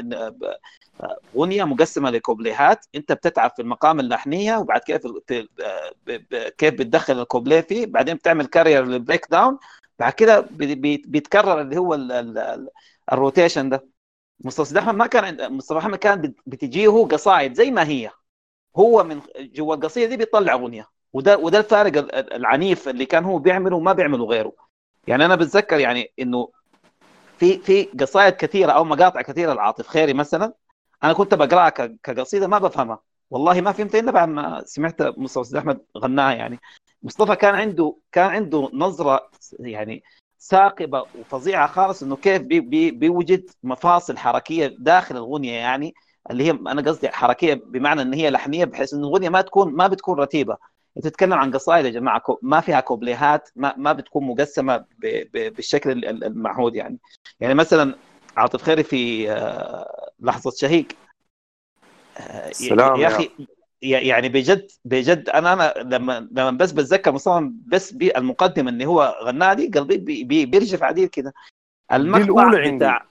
اغنيه 1.36 1.64
مقسمة 1.64 2.11
لكوبليهات. 2.11 2.86
أنت 2.95 3.12
بتتعب 3.12 3.51
في 3.57 3.62
المقام 3.62 4.01
اللحنيه 4.01 4.57
وبعد 4.57 4.80
كيف 4.80 5.03
كيف 6.59 6.74
بتدخل 6.74 7.20
الكوبليه 7.22 7.61
فيه 7.61 7.86
بعدين 7.86 8.14
بتعمل 8.14 8.47
carrier 8.47 8.85
لل 8.85 9.27
breakdown 9.31 9.59
بعد 9.99 10.12
كده 10.12 10.41
بي- 10.41 10.74
بي- 10.74 11.03
بيتكرر 11.07 11.61
اللي 11.61 11.76
هو 11.78 11.95
ال- 11.95 12.12
ال- 12.12 12.39
ال- 12.39 12.68
الروتيشن 13.12 13.68
ده. 13.68 13.86
مصطفى 14.41 14.78
أحمد 14.78 14.95
ما 14.95 15.07
كان 15.07 15.53
مصطفى 15.53 15.78
أحمد 15.78 15.99
كان 15.99 16.20
بت- 16.20 16.36
بتجيه 16.47 16.89
قصائد 16.89 17.55
زي 17.55 17.70
ما 17.70 17.89
هي. 17.89 18.11
هو 18.76 19.05
من 19.05 19.20
جوا 19.39 19.74
القصيدة 19.74 20.07
دي 20.09 20.16
بيطلع 20.16 20.53
اغنيه 20.53 20.89
وده 21.13 21.39
وده 21.39 21.59
الفارق 21.59 21.97
ال- 21.99 22.15
ال- 22.15 22.33
العنيف 22.33 22.89
اللي 22.89 23.07
كان 23.07 23.25
هو 23.25 23.39
بيعمله 23.39 23.77
وما 23.77 23.93
بيعمله 23.93 24.25
غيره. 24.25 24.53
يعني 25.07 25.25
أنا 25.25 25.37
بتذكر 25.37 25.81
يعني 25.81 26.13
إنه 26.19 26.49
في 27.39 27.59
في 27.59 27.85
قصائد 27.85 28.35
كثيرة 28.35 28.73
أو 28.73 28.85
مقاطع 28.85 29.23
كثيرة 29.23 29.53
لعاطف 29.55 29.89
خيري 29.89 30.13
مثلا 30.13 30.53
أنا 31.05 31.13
كنت 31.13 31.35
بقراها 31.35 31.69
كقصيدة 32.03 32.47
ما 32.47 32.59
بفهمها. 32.59 32.99
والله 33.31 33.61
ما 33.61 33.73
فهمت 33.73 33.95
إلا 33.95 34.11
بعد 34.11 34.29
ما 34.29 34.63
سمعت 34.67 35.03
مصطفى 35.03 35.59
أحمد 35.59 35.81
غناها 35.99 36.33
يعني. 36.35 36.59
مصطفى 37.03 37.37
كان 37.37 37.55
عنده 37.55 37.97
كان 38.13 38.31
عنده 38.31 38.71
نظرة 38.73 39.31
يعني 39.61 40.03
ثاقبه 40.41 41.05
وفظيعة 41.15 41.67
خالص 41.67 42.03
إنه 42.03 42.17
كيف 42.17 42.43
بي 42.43 42.61
بي 42.61 42.91
بيوجد 42.91 43.51
مفاصل 43.63 44.19
حركية 44.19 44.77
داخل 44.79 45.17
الاغنيه 45.17 45.53
يعني 45.53 45.95
اللي 46.31 46.45
هي 46.45 46.51
أنا 46.51 46.83
قصدي 46.83 47.09
حركية 47.09 47.55
بمعنى 47.55 48.03
إن 48.03 48.15
هي 48.15 48.31
لحنية 48.31 48.65
بحيث 48.65 48.95
إن 48.95 49.01
الاغنيه 49.01 49.29
ما 49.29 49.41
تكون 49.41 49.73
ما 49.75 49.87
بتكون 49.87 50.19
رتيبة. 50.21 50.57
انت 50.99 51.09
تتكلم 51.09 51.33
عن 51.33 51.51
قصائد 51.53 51.85
يا 51.85 51.91
جماعة 51.91 52.23
ما 52.43 52.61
فيها 52.61 52.81
كوبليهات 52.81 53.49
ما 53.57 53.75
ما 53.77 53.93
بتكون 53.93 54.25
مقسمة 54.27 54.77
ب- 54.77 54.87
ب- 55.33 55.55
بالشكل 55.55 55.91
ال- 55.91 56.05
ال- 56.05 56.25
المعهود 56.25 56.75
يعني. 56.77 56.99
يعني 57.41 57.55
مثلا 57.55 57.95
عاطف 58.37 58.63
خيري 58.63 58.83
في 58.83 59.31
آه، 59.33 60.11
لحظة 60.21 60.51
شهيق. 60.57 60.87
آه، 62.19 62.51
سلام 62.53 62.97
يا 63.01 63.07
أخي 63.07 63.31
يعني 63.83 64.29
بجد 64.29 64.71
بجد 64.85 65.29
أنا 65.29 65.53
أنا 65.53 65.75
لما 65.97 66.29
لما 66.33 66.51
بس 66.51 66.73
بتذكر 66.73 67.13
مصطفى 67.13 67.51
بس 67.67 67.93
بالمقدمه 67.93 68.71
اللي 68.71 68.87
هو 68.87 69.19
غناها 69.25 69.55
دي 69.55 69.69
قلبي 69.69 69.97
بي 69.97 70.25
بي 70.25 70.47
بيرجف 70.47 70.83
عديل 70.83 71.09
كده. 71.09 71.33
المقطع. 71.93 72.77
بتاع 72.77 73.07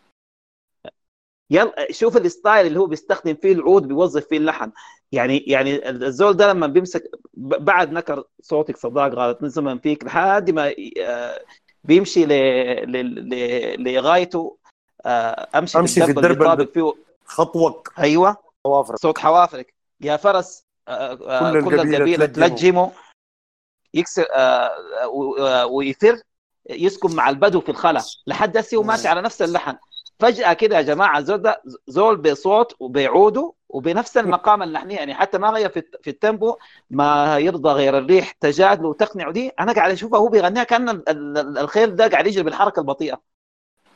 يلا 1.50 1.92
شوف 1.92 2.18
الستايل 2.18 2.68
اللي 2.68 2.80
هو 2.80 2.86
بيستخدم 2.86 3.36
فيه 3.36 3.52
العود 3.54 3.88
بيوظف 3.88 4.28
فيه 4.28 4.38
اللحن. 4.38 4.72
يعني 5.12 5.38
يعني 5.38 5.90
الزول 5.90 6.34
ده 6.38 6.48
لما 6.54 6.68
بيمسك 6.68 7.12
بعد 7.38 7.92
نكر 7.92 8.24
صوتك 8.42 8.78
صداق 8.78 9.08
غلط 9.14 9.42
من 9.42 9.50
زمن 9.50 9.80
فيك 9.80 10.04
لحد 10.06 10.52
ما 10.52 10.74
آه، 11.02 11.40
بيمشي 11.84 12.26
ل- 12.26 12.30
ل- 12.92 13.30
ل- 13.30 13.84
لغايته 13.94 14.58
آه، 15.06 15.48
أمشي, 15.56 15.80
أمشي 15.80 16.02
في 16.06 16.12
الدرب 16.12 16.42
اللي 16.42 16.68
فيه 16.68 16.94
خطوك. 17.26 17.94
أيوه. 18.00 18.38
حوافرك. 18.66 18.98
صوت 19.00 19.18
حوافرك. 19.18 19.74
يا 20.02 20.18
فرس 20.18 20.64
آه، 20.88 20.92
آه، 21.12 21.52
كل 21.52 21.66
كل 21.66 21.74
القبيلة 21.80 22.26
تلجمه. 22.26 22.48
تلجمه. 22.48 22.92
يكسر 23.94 24.26
آه، 24.36 24.70
آه، 25.04 25.08
و- 25.08 25.36
آه، 25.38 25.66
ويفر 25.66 26.22
يسكن 26.70 27.16
مع 27.16 27.30
البدو 27.30 27.62
في 27.62 27.70
الخلا. 27.70 28.02
لحد 28.28 28.58
هسه 28.58 28.78
هو 28.78 28.84
ماشي 28.84 29.08
على 29.08 29.22
نفس 29.22 29.42
اللحن. 29.42 29.78
فجأة 30.20 30.54
كده 30.54 30.78
يا 30.78 30.82
جماعة 30.82 31.22
زول 31.22 31.42
ده 31.42 31.62
زول 31.88 32.18
بصوت 32.18 32.76
وبعوده 32.80 33.54
وبنفس 33.70 34.18
المقام 34.18 34.64
اللحني 34.64 34.94
يعني 34.94 35.14
حتى 35.14 35.38
ما 35.38 35.50
غير 35.50 35.70
في 35.70 35.84
في 36.04 36.10
ال 36.10 36.18
tempo 36.18 36.58
ما 36.90 37.38
يرضى 37.38 37.70
غير 37.70 37.98
الريح 37.98 38.32
تجادل 38.32 38.86
وتقنع 38.86 39.32
دي 39.32 39.50
أنا 39.60 39.74
قاعد 39.74 39.92
أشوفه 39.92 40.18
هو 40.18 40.28
بيغنيها 40.28 40.64
كأن 40.64 40.90
ال- 40.90 41.10
ال- 41.10 41.58
الخيل 41.58 41.96
ده 41.96 42.08
قاعد 42.08 42.28
يجري 42.28 42.44
بالحركة 42.44 42.80
البطيئة. 42.80 43.22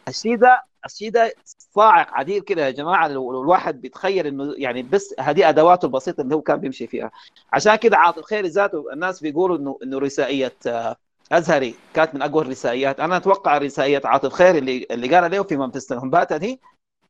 الشيء 0.07 0.35
ده 0.37 0.63
الشيء 0.85 1.11
ده 1.11 1.33
صاعق 1.45 2.07
عديل 2.13 2.41
كده 2.41 2.65
يا 2.65 2.71
جماعة. 2.71 3.07
لو 3.07 3.31
لو 3.31 3.41
الواحد 3.41 3.81
بيتخيل 3.81 4.27
إنه 4.27 4.53
يعني 4.57 4.83
بس 4.83 5.15
هذه 5.19 5.49
أدواته 5.49 5.85
البسيطة 5.85 6.21
اللي 6.21 6.35
هو 6.35 6.41
كان 6.41 6.57
بيمشي 6.57 6.87
فيها. 6.87 7.11
عشان 7.53 7.75
كده 7.75 7.97
عاطف 7.97 8.23
خيري 8.23 8.47
ذاته 8.47 8.93
الناس 8.93 9.21
بيقولوا 9.21 9.57
إنه 9.57 9.79
إنه 9.83 9.99
رسائية 9.99 10.53
آه، 10.67 10.95
أزهري 11.31 11.75
كانت 11.93 12.15
من 12.15 12.21
أقوى 12.21 12.41
الرسائيات. 12.41 12.99
أنا 12.99 13.17
أتوقع 13.17 13.57
رسائيه 13.57 14.01
عاطف 14.05 14.33
خيري 14.33 14.57
اللي 14.59 14.87
اللي 14.91 15.15
قال 15.15 15.31
له 15.31 15.43
في 15.43 15.57
منفذ 15.57 15.93
الهمباتا 15.93 16.37
دي 16.37 16.59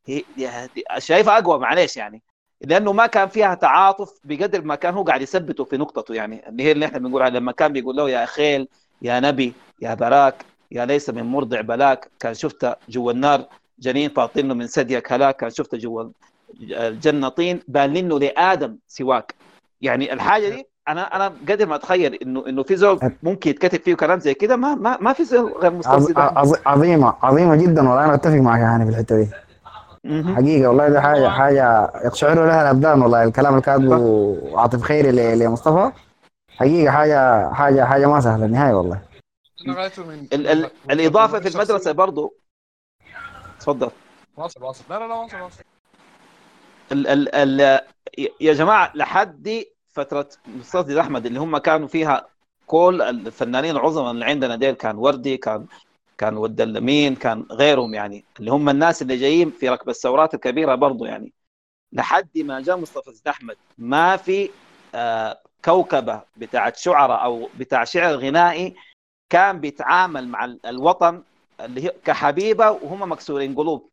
هي 0.06 0.24
شايفها 0.98 1.38
أقوى 1.38 1.60
معلش 1.60 1.98
يعني. 1.98 2.24
لأنه 2.62 2.94
ما 2.94 3.08
كان 3.08 3.28
فيها 3.28 3.54
تعاطف 3.54 4.20
بقدر 4.24 4.62
ما 4.62 4.76
كان 4.76 4.94
هو 4.94 5.04
قاعد 5.04 5.22
يثبته 5.22 5.64
في 5.64 5.78
نقطته 5.78 6.14
يعني. 6.14 6.50
اللي 6.50 6.64
هي 6.64 6.72
اللي 6.72 6.86
إحنا 6.86 7.00
بنقولها 7.00 7.30
لما 7.30 7.52
كان 7.52 7.74
بيقول 7.74 7.96
له 7.96 8.10
يا 8.10 8.26
خيل 8.26 8.68
يا 9.02 9.20
نبي 9.20 9.54
يا 9.82 9.94
براك 9.94 10.46
يا 10.72 10.86
ليس 10.86 11.10
من 11.10 11.24
مرضع 11.24 11.62
بلاك. 11.62 12.12
كان 12.20 12.34
شفت 12.34 12.78
جوا 12.90 13.12
النار 13.12 13.46
جنين 13.80 14.10
فاطين 14.10 14.58
من 14.58 14.68
ثديك 14.68 15.12
هلاك 15.12 15.36
كان 15.36 15.50
شفت 15.50 15.76
جوا 15.76 16.10
الجنة 16.62 17.30
طين 17.30 17.62
بان 17.68 17.98
إنه 17.98 18.20
لآدم 18.20 18.78
سواك. 18.88 19.36
يعني 19.82 20.14
الحاجة 20.14 20.50
دي 20.50 20.68
أنا 20.88 21.16
أنا 21.16 21.28
قدر 21.50 21.66
ما 21.66 21.76
أتخيل 21.76 22.14
إنه 22.14 22.44
إنه 22.48 22.64
في 22.64 22.76
زول 22.76 23.00
ممكن 23.24 23.50
يتكتب 23.50 23.82
فيه 23.82 23.96
كلام 23.96 24.20
زي 24.20 24.34
كده 24.34 24.56
ما 24.56 24.76
ما, 24.76 24.98
ما 25.02 25.14
في 25.14 25.24
زول 25.26 25.52
غير 25.52 25.82
عظ- 26.16 26.60
عظيمة 26.66 27.14
عظيمة 27.24 27.56
جدا 27.56 27.90
والله 27.90 28.06
أنا 28.06 28.14
أتفق 28.14 28.34
معك 28.36 28.60
يعني 28.60 28.86
في 28.86 28.92
الحتة 28.92 29.16
دي. 29.16 29.30
حقيقة 30.36 30.68
والله 30.70 30.90
ده 30.90 31.02
حاجة 31.02 31.30
حاجة 31.30 31.92
يقشعر 32.06 32.46
لها 32.46 32.62
الأبدان 32.62 33.02
والله 33.02 33.24
الكلام 33.24 33.52
اللي 33.54 33.62
كاتبه 33.66 34.38
عاطف 34.60 34.82
خيري 34.82 35.12
ل- 35.12 35.40
لمصطفى 35.40 35.92
حقيقة 36.58 36.92
حاجة 36.92 37.54
حاجة 37.54 37.86
حاجة 37.86 38.06
ما 38.06 38.20
سهلة 38.20 38.48
نهائي 38.48 38.74
والله. 38.74 39.02
ال 40.34 40.48
ال 40.48 40.70
الإضافة 40.92 41.40
في 41.40 41.48
المدرسة. 41.48 41.92
برضو. 41.92 42.34
تفضل 43.60 43.90
واصل 44.38 44.64
واصل. 44.64 44.84
لا 44.90 45.00
لا 45.00 45.08
لا 45.08 45.14
واصل 45.16 45.38
واصل. 45.42 45.64
ال 46.92 47.08
ال 47.08 47.36
ال 47.36 47.80
يا 48.42 48.54
جماعة 48.54 48.92
لحد 48.96 49.64
فترة 49.94 50.30
أستاذ 50.62 50.98
أحمد 50.98 51.26
اللي 51.26 51.40
هم 51.40 51.58
كانوا 51.58 51.88
فيها 51.88 52.28
كل 52.68 53.02
الفنانين 53.02 53.72
العظماء 53.72 54.12
اللي 54.12 54.26
عندنا 54.26 54.56
ديل 54.56 54.72
كان 54.76 54.96
وردي 54.98 55.38
كان 55.38 55.66
كان 56.18 56.38
ود 56.38 56.62
اللمين 56.62 57.16
كان 57.16 57.46
غيرهم 57.52 57.94
يعني. 57.94 58.26
اللي 58.40 58.52
هم 58.52 58.70
الناس 58.70 59.02
اللي 59.02 59.18
جايين 59.18 59.52
في 59.52 59.70
ركب 59.70 59.90
الثورات 59.90 60.34
الكبيرة 60.34 60.76
برضو 60.76 61.06
يعني. 61.06 61.34
لحد 61.94 62.38
ما 62.38 62.62
جاء 62.62 62.78
مصطفى 62.78 63.14
زيد 63.14 63.28
أحمد 63.28 63.56
ما 63.78 64.18
في 64.18 64.50
آه 64.96 65.42
كوكبة 65.66 66.22
بتاعت 66.38 66.78
شعراء 66.78 67.24
أو 67.24 67.50
بتاع 67.60 67.84
شعر 67.84 68.16
غنائي 68.16 68.76
كان 69.30 69.60
بيتعامل 69.60 70.28
مع 70.28 70.46
ال- 70.46 70.66
الوطن 70.66 71.24
اللي 71.60 71.86
هي 71.86 71.94
كحبيبة 72.06 72.72
وهم 72.72 73.12
مكسورين 73.12 73.56
قلوب. 73.56 73.90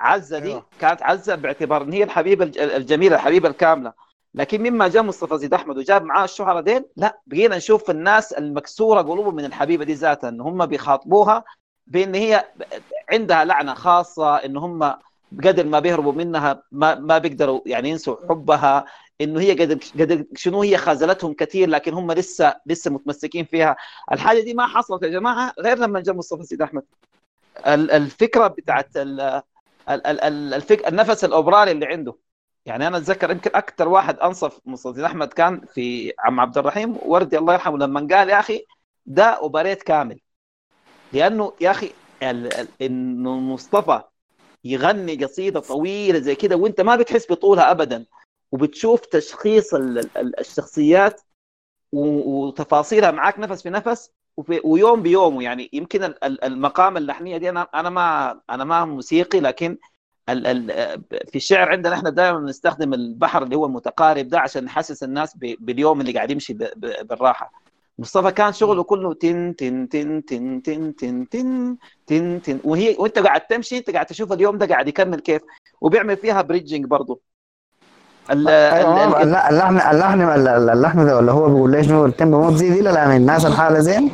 عزة 0.00 0.38
دي 0.38 0.48
أيوة. 0.48 0.66
كانت 0.80 1.02
عزة 1.02 1.34
باعتبار 1.34 1.82
إن 1.82 1.92
هي 1.92 2.02
الحبيبة 2.04 2.44
الج- 2.44 2.58
الجميلة 2.58 3.16
الحبيبة 3.16 3.48
الكاملة. 3.48 3.92
لكن 4.34 4.62
مما 4.62 4.88
جاء 4.88 5.02
مصطفى 5.02 5.38
زيد 5.38 5.54
أحمد 5.54 5.78
وجاب 5.78 6.02
معاه 6.04 6.24
الشهرة 6.24 6.60
ديل 6.60 6.84
لا 6.96 7.20
بقينا 7.26 7.56
نشوف 7.56 7.90
الناس 7.90 8.32
المكسورة 8.32 9.02
قلوبهم 9.02 9.34
من 9.34 9.44
الحبيبة 9.44 9.84
دي 9.84 9.92
ذاتها 9.94 10.28
إن 10.28 10.40
هم 10.40 10.66
بيخاطبوها 10.66 11.44
بإن 11.86 12.14
هي 12.14 12.44
عندها 13.12 13.44
لعنة 13.44 13.74
خاصة 13.74 14.36
إن 14.36 14.56
هم 14.56 14.94
قدر 15.44 15.66
ما 15.66 15.78
بيهربوا 15.80 16.12
منها 16.12 16.62
ما 16.72 16.94
ما 16.94 17.18
بيقدروا 17.18 17.60
يعني 17.66 17.90
ينسوا 17.90 18.16
حبها 18.28 18.84
إنه 19.20 19.40
هي 19.40 19.52
قدر 19.52 19.78
قدر 20.00 20.24
شنو 20.36 20.62
هي 20.62 20.76
خذلتهم 20.76 21.32
كثير 21.34 21.68
لكن 21.68 21.94
هم 21.94 22.12
لسه 22.12 22.54
لسه 22.66 22.90
متمسكين 22.90 23.44
فيها. 23.44 23.76
الحاجة 24.12 24.40
دي 24.40 24.54
ما 24.54 24.66
حصلت 24.66 25.02
يا 25.02 25.08
جماعة 25.08 25.52
غير 25.60 25.78
لما 25.78 26.00
جاء 26.00 26.14
مصطفى 26.14 26.42
سيد 26.42 26.62
أحمد. 26.62 26.82
ال- 27.66 27.90
الفكرة 27.90 28.46
بتاعت 28.46 28.96
ال- 28.96 29.20
ال- 29.20 29.42
ال- 30.06 30.20
ال- 30.20 30.54
الفك... 30.54 30.88
النفس 30.88 31.24
الاوبرالي 31.24 31.70
اللي 31.70 31.86
عنده. 31.86 32.14
يعني 32.66 32.86
أنا 32.86 32.96
أتذكر 32.96 33.30
يمكن 33.30 33.50
أكثر 33.54 33.88
واحد 33.88 34.18
أنصف 34.18 34.60
سيد 34.74 34.98
أحمد 34.98 35.28
كان 35.32 35.60
في 35.74 36.12
عم 36.18 36.40
عبد 36.40 36.58
الرحيم 36.58 36.96
وردي 37.02 37.38
الله 37.38 37.52
يرحمه 37.54 37.78
لما 37.78 38.08
قال 38.16 38.28
يا 38.30 38.40
أخي 38.40 38.66
ده 39.06 39.24
أوبريت 39.24 39.82
كامل 39.82 40.20
لأنه 41.12 41.52
يا 41.60 41.70
أخي. 41.70 41.90
إنه 42.82 43.40
مصطفى 43.40 44.02
يغني 44.64 45.24
قصيدة 45.24 45.60
طويلة 45.60 46.18
زي 46.18 46.34
كده 46.34 46.56
وأنت 46.56 46.80
ما 46.80 46.96
بتحس 46.96 47.32
بطولها 47.32 47.70
ابدا 47.70 48.06
وبتشوف 48.52 49.00
تشخيص 49.00 49.74
ال- 49.74 49.98
ال- 50.18 50.40
الشخصيات 50.40 51.20
وتفاصيلها 51.92 53.10
معاك 53.10 53.38
نفس 53.38 53.62
في 53.62 53.70
نفس 53.70 54.10
وفي 54.36 54.60
ويوم 54.64 55.02
بيومه 55.02 55.42
يعني 55.42 55.70
يمكن 55.72 56.04
ال- 56.04 56.24
ال- 56.24 56.44
المقام 56.44 56.96
اللحنية 56.96 57.36
دي 57.38 57.48
أنا 57.50 57.62
أنا 57.74 57.90
ما 57.90 58.40
أنا 58.50 58.64
ما 58.64 58.84
موسيقي 58.84 59.40
لكن 59.40 59.78
ال 60.28 60.46
ال 60.46 60.66
في 61.30 61.36
الشعر 61.36 61.68
عندنا 61.68 61.94
إحنا 61.94 62.10
دائما 62.10 62.40
نستخدم 62.40 62.94
البحر 62.94 63.42
اللي 63.42 63.56
هو 63.56 63.66
المتقارب 63.66 64.28
ده 64.28 64.40
عشان 64.40 64.64
نحسس 64.64 65.02
الناس 65.02 65.36
باليوم 65.36 66.00
اللي 66.00 66.12
قاعد 66.12 66.30
يمشي 66.30 66.56
بالراحة. 67.02 67.52
مصطفى 67.98 68.30
كان 68.32 68.52
شغله 68.52 68.82
كله 68.82 69.14
تن 69.14 69.56
تن 69.56 69.88
تن 69.88 70.24
تن 70.24 70.62
تن 70.62 70.94
تن 70.96 71.28
تن 71.28 71.76
تن 72.06 72.42
تن. 72.42 72.60
وهي 72.64 72.96
وانت 72.98 73.18
قاعد 73.18 73.40
تمشي 73.40 73.78
انت 73.78 73.90
قاعد 73.90 74.06
تشوف 74.06 74.32
اليوم 74.32 74.58
ده 74.58 74.66
قاعد 74.66 74.88
يكمل 74.88 75.20
كيف. 75.20 75.42
وبيعمل 75.80 76.16
فيها 76.16 76.42
بريدجنج 76.42 76.84
برضه 76.86 77.20
أيوه 78.30 79.08
ما- 79.08 79.22
ال- 79.22 79.34
اللحن 79.34 79.80
اللحن 79.94 80.20
اللحن 80.70 81.06
ده 81.06 81.16
ولا 81.16 81.32
هو 81.32 81.46
بيقول 81.48 81.70
ليش 81.72 81.86
شنو 81.86 82.06
التيمبو 82.06 82.40
مو 82.42 82.50
تزيد 82.50 82.72
الا 82.72 82.90
لأن 82.90 83.16
الناس 83.16 83.46
الحالة 83.46 83.78
زين. 83.78 84.10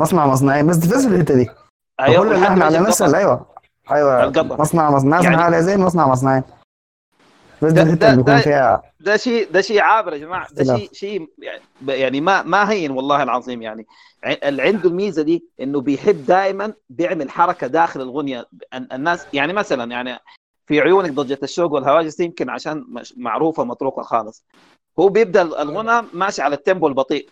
مصنع 0.00 0.26
مصنعين 0.26 0.66
بس 0.66 0.78
في 0.78 1.14
الحتة 1.14 1.34
دي. 1.34 1.50
أيوة، 2.00 2.24
كل 2.24 2.32
اللحن 2.32 2.62
على 2.62 2.78
نفس. 2.78 3.02
أيوه. 3.02 3.49
أيوه. 3.92 4.26
مصنع 4.42 4.90
مصنع 4.90 5.18
ناس 5.20 5.24
يعني- 5.24 5.62
زين 5.62 5.80
مصنع 5.80 6.06
مصنعين 6.08 6.42
بس 7.62 7.72
ده- 7.72 7.82
ده- 7.82 8.14
ده- 8.14 8.38
فيها 8.38 8.82
ده 9.00 9.16
شيء 9.16 9.50
ده 9.50 9.60
شيء 9.60 9.80
عابر 9.80 10.12
يا 10.12 10.18
جماعة. 10.18 10.46
ده. 10.52 10.76
شيء 10.76 10.92
شيء 10.92 11.28
يعني- 11.38 11.62
يعني 11.88 12.20
ما 12.20 12.42
ما 12.42 12.70
هين 12.70 12.90
والله 12.90 13.22
العظيم 13.22 13.62
يعني. 13.62 13.86
اللي 14.26 14.62
عنده 14.62 14.88
الميزة 14.88 15.22
دي 15.22 15.44
إنه 15.60 15.80
بيحب 15.80 16.26
دائما 16.26 16.72
بيعمل 16.90 17.30
حركة 17.30 17.66
داخل 17.66 18.00
الاغنيه 18.00 18.46
ال- 18.74 18.92
الناس 18.92 19.26
يعني 19.32 19.52
مثلا 19.52 19.90
يعني 19.90 20.18
في 20.66 20.80
عيونك 20.80 21.10
ضجة 21.12 21.38
الشوق 21.42 21.72
والهواجس 21.72 22.20
يمكن 22.20 22.50
عشان 22.50 22.84
معروفة 23.16 23.64
مطروقة 23.64 24.02
خالص. 24.02 24.44
هو 25.00 25.08
بيبدأ 25.08 25.42
الغنى 25.42 26.06
ماشي 26.14 26.42
على 26.42 26.54
ال 26.56 26.61
tempo 26.61 26.86
البطيء. 26.88 27.28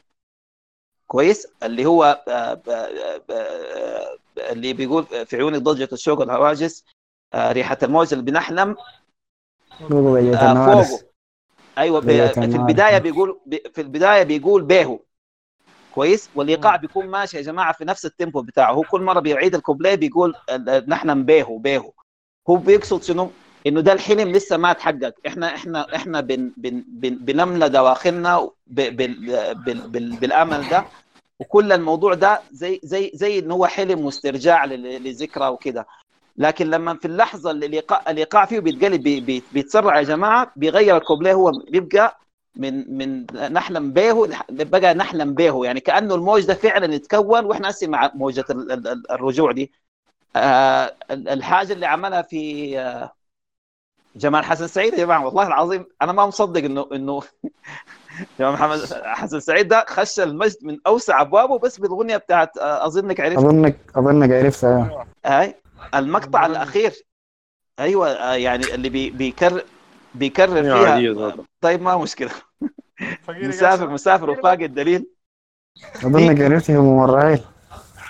كويس؟ 1.07 1.47
اللي 1.63 1.87
هو 1.87 2.23
آه، 2.29 2.55
ب- 2.55 2.61
ب- 3.29 4.19
اللي 4.41 4.73
بيقول 4.73 5.05
في 5.27 5.37
عيونك 5.37 5.63
ضجه 5.63 5.89
الشوق 5.93 6.19
والهواجس 6.21 6.85
آه، 7.35 7.53
ريحة 7.53 7.79
الموج 7.83 8.13
اللي 8.13 8.25
بنحلم 8.25 8.77
فوقه 9.91 10.43
آه، 10.51 10.55
فوقه. 10.89 11.03
أيوه 11.79 12.01
في. 12.01 12.07
البداية 12.57 12.99
بيقول 12.99 13.41
ب- 13.47 13.69
في 13.75 13.81
البداية 13.81 14.23
بيقول 14.23 14.63
بيهو. 14.63 14.99
كويس؟ 15.95 16.31
والايقاع 16.35 16.77
بيكون 16.77 17.07
ماشي 17.07 17.37
يا 17.37 17.43
جماعة 17.43 17.73
في 17.73 17.85
نفس 17.85 18.07
ال 18.07 18.13
tempo 18.13 18.43
بتاعه. 18.43 18.73
هو 18.73 18.83
كل 18.83 19.01
مرة 19.03 19.21
بيعيد 19.21 19.55
الكوبليه 19.55 19.95
بيقول 19.95 20.35
آه، 20.51 20.85
نحن 20.89 21.25
بيهو 21.25 21.59
بيهو. 21.59 21.93
هو 22.51 22.57
بيقصد 22.57 23.03
شنو؟ 23.03 23.31
إنه 23.67 23.81
ده 23.81 23.93
الحلم 23.93 24.29
لسه 24.33 24.57
ما 24.57 24.73
تحقق 24.73 25.15
إحنا 25.27 25.55
إحنا 25.55 25.97
إحنا 25.97 26.21
بن 26.21 26.53
بن 26.57 26.85
بن 26.89 27.15
بنملى 27.15 27.69
دواخلنا 27.69 28.51
ب- 28.67 28.97
بال 28.97 29.55
بال 29.55 29.89
بال 29.89 30.17
بالأمل 30.17 30.69
ده. 30.69 30.85
وكل 31.41 31.73
الموضوع 31.73 32.15
ده 32.15 32.41
زي 32.53 32.81
زي 32.85 33.11
زي 33.15 33.39
إن 33.39 33.51
هو 33.51 33.67
حلم 33.67 34.05
واسترجاع 34.05 34.65
لذكرى 34.65 35.49
وكده. 35.49 35.87
لكن 36.37 36.71
لما 36.71 36.95
في 36.97 37.05
اللحظة 37.05 37.51
اللي 37.51 37.83
الإيقاع 38.09 38.45
فيه 38.45 38.61
بيتقلب 38.61 39.03
بي- 39.03 39.21
بي- 39.21 39.43
بيتسرع 39.53 39.99
يا 39.99 40.03
جماعة 40.03 40.53
بيغير 40.57 40.97
الكوبليه 40.97 41.33
هو 41.33 41.51
بيبقى 41.71 42.19
من 42.57 42.99
من 42.99 43.27
نحلم 43.53 43.93
به 43.93 44.29
بقى 44.51 44.95
نحلم 44.95 45.35
به 45.35 45.65
يعني 45.65 45.81
كأنه 45.81 46.15
الموج 46.15 46.45
ده 46.47 46.55
فعلا 46.55 46.95
يتكون 46.95 47.45
وإحنا 47.45 47.71
هسه 47.71 47.87
مع 47.87 48.11
موجة 48.15 48.45
ال- 48.51 48.73
ال- 48.73 48.89
ال- 48.89 49.11
الرجوع 49.11 49.53
دي. 49.53 49.73
آه 50.37 50.95
ال- 51.11 51.29
الحاجة 51.29 51.73
اللي 51.73 51.87
عملها 51.87 52.23
في 52.23 52.79
آه 52.81 53.13
جمال 54.17 54.45
حسن 54.45 54.67
سعيد 54.67 54.93
يا 54.93 54.99
جماعة 54.99 55.25
والله 55.27 55.47
العظيم 55.47 55.87
أنا 56.03 56.13
ما 56.13 56.27
مصدق 56.27 56.65
إنه 56.65 56.89
إنه 56.93 57.23
جمال 58.41 58.53
محمد 58.53 58.81
حسن 59.05 59.41
سعيد 59.41 59.69
ده 59.69 59.85
خش 59.89 60.21
المجد 60.21 60.57
من 60.63 60.79
أوسع 60.87 61.21
أبوابه 61.21 61.59
بس 61.59 61.79
بالاغنيه 61.79 62.17
بتاعت 62.17 62.59
آه 62.59 62.87
أظنك 62.87 63.21
عرفت. 63.21 63.37
اظنك 63.39 63.77
أظنك 63.97 64.31
عرفتها 64.31 65.07
هاي 65.27 65.55
المقطع 65.95 66.47
الأخير. 66.47 66.93
أيوه 67.79 68.09
آه، 68.11 68.35
يعني 68.35 68.75
اللي 68.75 68.89
بي 68.89 69.11
بيكرر 69.11 69.63
بيكرر 70.15 70.59
أيوة، 70.97 71.31
فيها. 71.31 71.45
طيب 71.61 71.83
ما 71.83 71.97
مشكلة. 71.97 72.31
مسافر 73.29 73.89
مسافر 73.91 74.31
وفاق 74.31 74.53
الدليل. 74.61 75.07
أظنك 75.97 76.41
عرفتها 76.41 76.81
ممرعين 76.81 77.39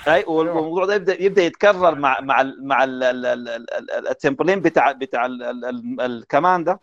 أي 0.09 0.25
والموضوع 0.27 0.85
ده 0.85 0.95
يبدا 0.95 1.23
يبدأ 1.23 1.43
يتكرر 1.43 1.95
مع 1.95 2.21
مع 2.21 2.41
ال 2.41 2.67
مع 2.67 2.85
ال 2.85 3.03
ال 3.03 3.27
ال 3.27 3.49
ال 3.49 3.91
ال 3.91 4.09
التمبلين 4.09 4.61
بتاع 4.61 4.93
بتاع 4.93 5.27
ال 5.27 5.43
ال 5.43 5.65
ال 5.65 6.01
الكمان 6.01 6.65
ده. 6.65 6.81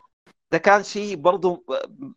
ده 0.51 0.57
كان 0.57 0.83
شيء 0.83 1.15
برضه 1.15 1.63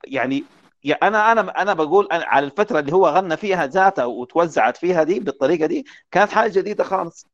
يعني 0.06 0.44
يا 0.84 0.94
أنا 0.94 1.32
أنا 1.32 1.62
أنا 1.62 1.74
بقول 1.74 2.08
أنا 2.12 2.24
على 2.24 2.46
الفترة 2.46 2.80
اللي 2.80 2.92
هو 2.92 3.08
غنى 3.08 3.36
فيها 3.36 3.66
ذاتها 3.66 4.04
وتوزعت 4.04 4.76
فيها 4.76 5.02
دي 5.02 5.20
بالطريقة 5.20 5.66
دي 5.66 5.84
كانت 6.10 6.30
حاجة 6.32 6.52
جديدة 6.52 6.84
خالص. 6.84 7.26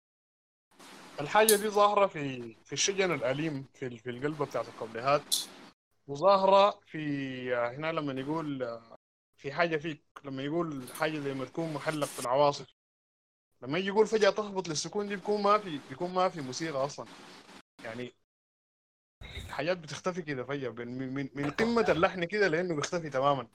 الحاجة 1.20 1.56
دي 1.56 1.68
ظاهرة 1.68 2.06
في 2.06 2.54
في 2.64 2.72
الشجن 2.72 3.14
الأليم 3.14 3.66
في 3.74 3.98
في 3.98 4.10
القلبة 4.10 4.44
بتاعت 4.46 4.68
القبليهات 4.68 5.36
وظاهرة 6.06 6.80
في 6.86 7.54
هنا 7.54 7.92
لما 7.92 8.20
يقول 8.20 8.80
في 9.36 9.52
حاجة 9.52 9.76
فيك 9.76 10.04
لما 10.24 10.42
يقول 10.42 10.84
حاجة 11.00 11.18
زي 11.18 11.34
ما 11.34 11.44
تكون 11.44 11.72
محلق 11.74 12.06
في 12.06 12.20
العواصف. 12.20 12.66
لما 13.62 13.78
يجي 13.78 13.88
يقول 13.88 14.06
فجأة 14.06 14.30
تهبط 14.30 14.68
للسكون 14.68 15.08
دي 15.08 15.16
بيكون 15.16 15.42
ما 15.42 15.58
في 15.58 15.80
بيكون 15.90 16.14
ما 16.14 16.28
في 16.28 16.40
موسيقى 16.40 16.84
أصلا. 16.84 17.06
يعني 17.84 18.12
الحاجات 19.54 19.78
بتختفي 19.78 20.22
كده 20.22 20.44
فجأة 20.44 20.70
من 20.70 21.14
من, 21.14 21.28
من 21.34 21.50
قمة 21.50 21.84
اللحن 21.88 22.24
كده 22.24 22.48
لأنه 22.48 22.74
بيختفي 22.74 23.10
تماما. 23.10 23.46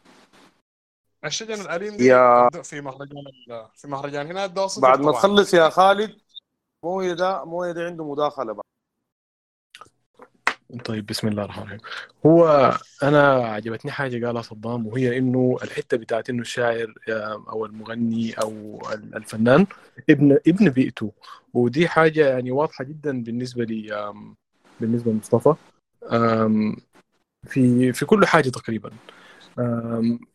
الشجن 1.26 1.62
الأليم 1.62 1.98
دي 1.98 2.06
يا- 2.06 2.50
في 2.64 2.82
مهرجان 2.82 3.24
في 3.76 3.88
مهرجان 3.88 4.28
هنا 4.28 4.46
ده 4.48 4.68
بعد 4.78 5.00
ما. 5.02 5.12
تخلص 5.12 5.54
يا 5.54 5.70
خالد 5.70 6.18
مويه 6.86 7.14
ده 7.14 7.46
مويه 7.46 7.72
ده 7.72 7.86
عنده 7.86 8.12
مداخلة 8.12 8.54
بعد. 8.54 8.64
طيب 10.86 11.06
بسم 11.06 11.28
الله 11.28 11.44
الرحمن 11.44 11.64
الرحيم. 11.64 11.80
هو 12.26 12.72
أنا 13.04 13.34
عجبتني 13.34 13.92
حاجة 13.92 14.26
قالها 14.28 14.42
صدام 14.42 14.88
وهي 14.88 15.18
إنه 15.18 15.58
الحتة 15.64 15.98
بتاعت 15.98 16.30
إنه 16.30 16.42
الشاعر 16.42 16.94
أو 17.50 17.66
المغني 17.66 18.34
أو 18.34 18.82
الفنان 18.94 19.68
ابن 20.10 20.40
ابن 20.48 20.70
بيئته. 20.70 21.12
ودي 21.54 21.88
حاجة 21.88 22.30
يعني 22.30 22.52
واضحة 22.52 22.84
جدا 22.84 23.24
بالنسبة 23.24 23.64
لي 23.64 24.14
بالنسبة 24.80 25.12
لمصطفى. 25.12 25.56
في 27.48 27.94
في 27.94 28.06
كل 28.06 28.26
حاجة 28.26 28.50
تقريبا. 28.50 28.92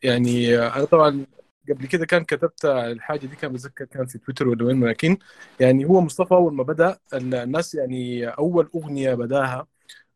يعني 0.03 0.57
آه، 0.59 0.75
أنا 0.75 0.85
طبعا 0.85 1.25
قبل 1.69 1.85
كده 1.87 2.05
كان 2.05 2.23
كتبت 2.23 2.65
الحاجة 2.65 3.25
دي 3.25 3.35
كان 3.35 3.53
بتذكر 3.53 3.85
كان 3.85 4.05
في 4.05 4.17
تويتر 4.17 4.47
ولا 4.47 4.65
وين 4.65 4.85
لكن 4.87 5.17
يعني 5.59 5.85
هو 5.85 6.01
مصطفى 6.01 6.31
أول 6.33 6.53
ما 6.53 6.63
بدأ 6.63 6.97
الناس 7.13 7.75
يعني 7.75 8.27
أول 8.27 8.69
أغنية 8.75 9.13
بداها 9.13 9.67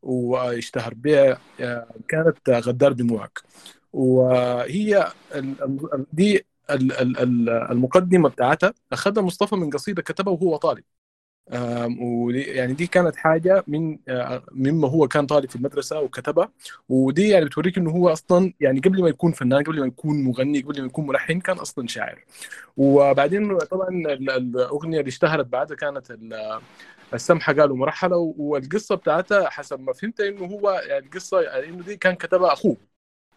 واشتهر 0.02 0.94
بها 0.94 1.40
آه، 1.62 1.88
كانت 2.08 2.50
غدار 2.50 2.92
دموعك. 2.92 3.42
وهي 3.94 5.12
دي 6.14 6.46
ال- 6.70 6.92
ال- 6.92 7.20
ال- 7.20 7.50
المقدمة 7.50 8.30
بتاعتها. 8.30 8.74
أخذها 8.94 9.24
مصطفى 9.24 9.56
من 9.56 9.70
قصيدة 9.70 10.02
كتبها 10.02 10.34
وهو 10.34 10.58
طالب. 10.58 10.84
آم، 11.54 12.04
ودي 12.04 12.42
يعني 12.42 12.74
دي 12.74 12.88
كانت 12.88 13.16
حاجة 13.16 13.64
من 13.68 14.00
آه، 14.08 14.44
مما 14.52 14.88
هو 14.90 15.08
كان 15.08 15.26
طالب 15.26 15.50
في 15.50 15.56
المدرسة 15.56 16.00
وكتبها. 16.02 16.52
ودي 16.90 17.30
يعني 17.30 17.46
بتوريك 17.46 17.78
إنه 17.78 17.92
هو 17.92 18.10
أصلا 18.10 18.54
يعني 18.60 18.80
قبل 18.80 19.02
ما 19.02 19.10
يكون 19.10 19.32
فنان 19.32 19.64
قبل 19.64 19.80
ما 19.80 19.86
يكون 19.88 20.24
مغني 20.24 20.62
قبل 20.62 20.80
ما 20.82 20.86
يكون 20.88 21.08
ملحن 21.08 21.40
كان 21.40 21.58
أصلا 21.58 21.88
شاعر. 21.88 22.24
وبعدين 22.78 23.58
طبعا 23.58 23.90
ال- 23.90 24.30
الأغنية 24.30 25.00
اللي 25.00 25.10
اشتهرت 25.10 25.46
بعدها 25.46 25.78
كانت 25.78 26.12
ال- 26.12 26.60
السمحة 27.14 27.54
قالوا 27.54 27.78
مرحلة 27.78 28.18
والقصة 28.38 28.96
بتاعتها 28.96 29.50
حسب 29.50 29.80
ما 29.80 29.94
فهمت 29.94 30.20
إنه 30.22 30.46
هو 30.46 30.82
يعني 30.88 31.06
القصة 31.06 31.42
يعني 31.42 31.66
إنه 31.70 31.84
دي 31.84 31.98
كان 31.98 32.16
كتبها 32.16 32.54
أخوه. 32.54 32.78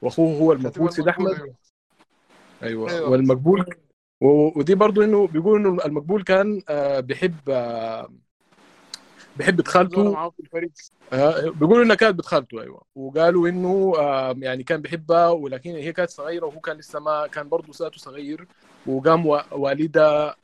وأخوه 0.02 0.38
هو 0.38 0.52
المقبول 0.52 0.92
سيد 0.92 1.08
أحمد. 1.08 1.54
أيوه. 2.62 2.90
أيوة. 2.90 3.10
والمقبول 3.10 3.60
و- 3.60 3.64
ودي 4.22 4.74
برضو 4.74 5.02
إنه 5.04 5.26
بيقول 5.26 5.60
إنه 5.60 5.84
المقبول 5.84 6.22
كان 6.22 6.62
آه، 6.68 7.00
بيحب 7.00 7.34
آه، 7.48 8.08
بيحب 9.36 9.56
زول 9.56 9.66
خالته. 9.66 10.12
معاه 10.12 10.30
في 10.30 10.40
الفريق. 10.40 10.70
آه، 11.12 11.50
بيقولوا 11.50 11.84
انها 11.84 11.96
كانت 11.96 12.14
بنت 12.14 12.26
خالته 12.26 12.62
أيوه. 12.62 12.82
وقالوا 12.94 13.48
إنه 13.48 13.92
يعني 14.38 14.62
كان 14.62 14.80
بيحبها 14.80 15.28
ولكن 15.28 15.70
هي 15.70 15.92
كانت 15.92 16.10
صغيرة 16.10 16.46
وهو 16.46 16.60
كان 16.60 16.76
لسه 16.76 17.00
ما 17.00 17.26
كان 17.26 17.48
برضه 17.48 17.72
ذاته 17.78 17.98
صغير. 17.98 18.46
وقام 18.86 19.26
والدها 19.52 20.36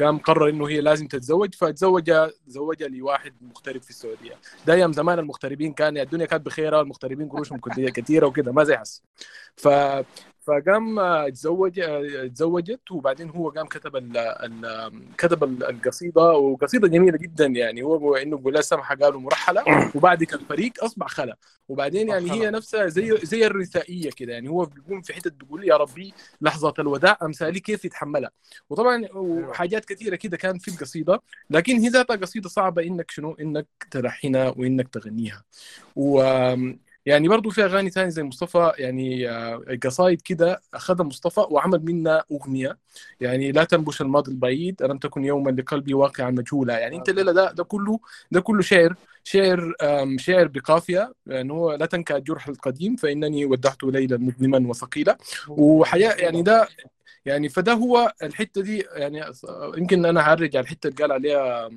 قام 0.00 0.18
قرر 0.18 0.48
إنه 0.48 0.68
هي 0.68 0.80
لازم 0.80 1.06
تتزوج. 1.06 1.54
فتزوج 1.54 2.12
زوجها 2.46 2.88
لواحد 2.88 3.32
مغترب 3.42 3.82
في 3.82 3.90
السعودية. 3.90 4.34
ده 4.66 4.74
أيام 4.74 4.92
زمان 4.92 5.18
المغتربين 5.18 5.72
كان 5.72 5.98
الدنيا 5.98 6.26
كانت 6.26 6.46
بخيره 6.46 6.80
المغتربين 6.80 7.28
قروشهم 7.28 7.58
كلية 7.58 7.90
كثيره 7.90 8.26
وكده 8.26 8.52
ما 8.52 8.64
زي 8.64 8.74
هسه. 8.74 9.02
ف 9.56 9.68
فقام 10.46 10.98
آه، 10.98 11.28
تزوج 11.28 11.80
آه، 11.80 12.26
تزوجت 12.26 12.90
وبعدين 12.90 13.30
هو 13.30 13.48
قام 13.50 13.66
كتب 13.66 13.96
ال 13.96 14.16
ال 14.16 14.92
كتب 15.18 15.44
ال- 15.44 15.64
القصيدة 15.64 16.22
وقصيدة 16.22 16.88
جميلة 16.88 17.18
جدا 17.18 17.46
يعني. 17.46 17.82
هو 17.82 18.16
إنه 18.16 18.36
بيقول 18.36 18.52
لها 18.54 18.62
سمحة 18.62 18.94
قالوا 18.94 19.20
مرحلة 19.20 19.64
وبعد 19.94 20.24
كده 20.24 20.38
الفريق 20.40 20.84
أصبح 20.84 21.06
خلا 21.06 21.36
وبعدين 21.68 22.08
يعني 22.08 22.30
هي 22.32 22.50
نفسها 22.50 22.86
زي 22.86 23.16
زي 23.22 23.46
الرثائية 23.46 24.10
كده 24.10 24.32
يعني. 24.32 24.48
هو 24.48 24.64
بيقوم 24.64 25.02
في 25.02 25.12
حتة 25.14 25.30
بيقول 25.30 25.64
يا 25.68 25.76
ربي 25.76 26.14
لحظة 26.40 26.74
الوداع 26.78 27.18
أمثالي 27.22 27.60
كيف 27.60 27.84
يتحملها؟ 27.84 28.30
وطبعا 28.70 29.08
وحاجات 29.14 29.84
كثيرة 29.84 30.16
كده 30.16 30.36
كان 30.36 30.58
في 30.58 30.68
القصيدة. 30.68 31.22
لكن 31.50 31.76
هي 31.78 31.88
ذاتها 31.88 32.16
قصيدة 32.16 32.48
صعبة 32.48 32.82
إنك 32.82 33.10
شنو؟ 33.10 33.32
إنك 33.40 33.66
تلحنها 33.90 34.48
وإنك 34.56 34.88
تغنيها. 34.88 35.44
و 35.96 36.22
يعني 37.06 37.28
برضو 37.28 37.50
في 37.50 37.64
أغاني 37.64 37.90
ثانية 37.90 38.08
زي 38.08 38.22
مصطفى 38.22 38.72
يعني 38.78 39.30
آه، 39.30 39.64
قصايد 39.82 40.20
كده 40.20 40.60
أخذها 40.74 41.04
مصطفى 41.04 41.40
وعمل 41.50 41.84
منها 41.84 42.24
أغنية. 42.32 42.78
يعني 43.20 43.52
لا 43.52 43.64
تنبش 43.64 44.00
الماضي 44.00 44.30
البعيد 44.30 44.82
ألم 44.82 44.98
تكن 44.98 45.24
يوما 45.24 45.50
لقلبي 45.50 45.94
واقعا 45.94 46.30
مجهولا. 46.30 46.78
يعني 46.78 46.96
أنت 46.96 47.08
الليلة 47.08 47.32
ده 47.32 47.52
ده 47.52 47.64
كله 47.64 48.00
ده 48.30 48.40
كله 48.40 48.62
شعر 48.62 48.94
شعر 49.24 49.74
شعر 50.18 50.46
بقافية 50.48 51.12
يعني 51.26 51.52
هو 51.52 51.74
لا 51.74 51.86
تنكى 51.86 52.16
الجرح 52.16 52.48
القديم 52.48 52.96
فإنني 52.96 53.44
ودعت 53.44 53.84
ليلا 53.84 54.16
مظلما 54.16 54.68
وثقيلا. 54.68 55.18
وحياة 55.48 56.12
يعني 56.14 56.42
ده 56.42 56.68
يعني 57.24 57.48
فده 57.48 57.72
هو 57.72 58.12
الحتة 58.22 58.62
دي 58.62 58.86
يعني 58.92 59.24
يمكن 59.76 60.06
أنا 60.06 60.20
هرجع 60.20 60.60
الحتة 60.60 60.88
اللي 60.88 60.96
قال 61.02 61.12
عليها 61.12 61.70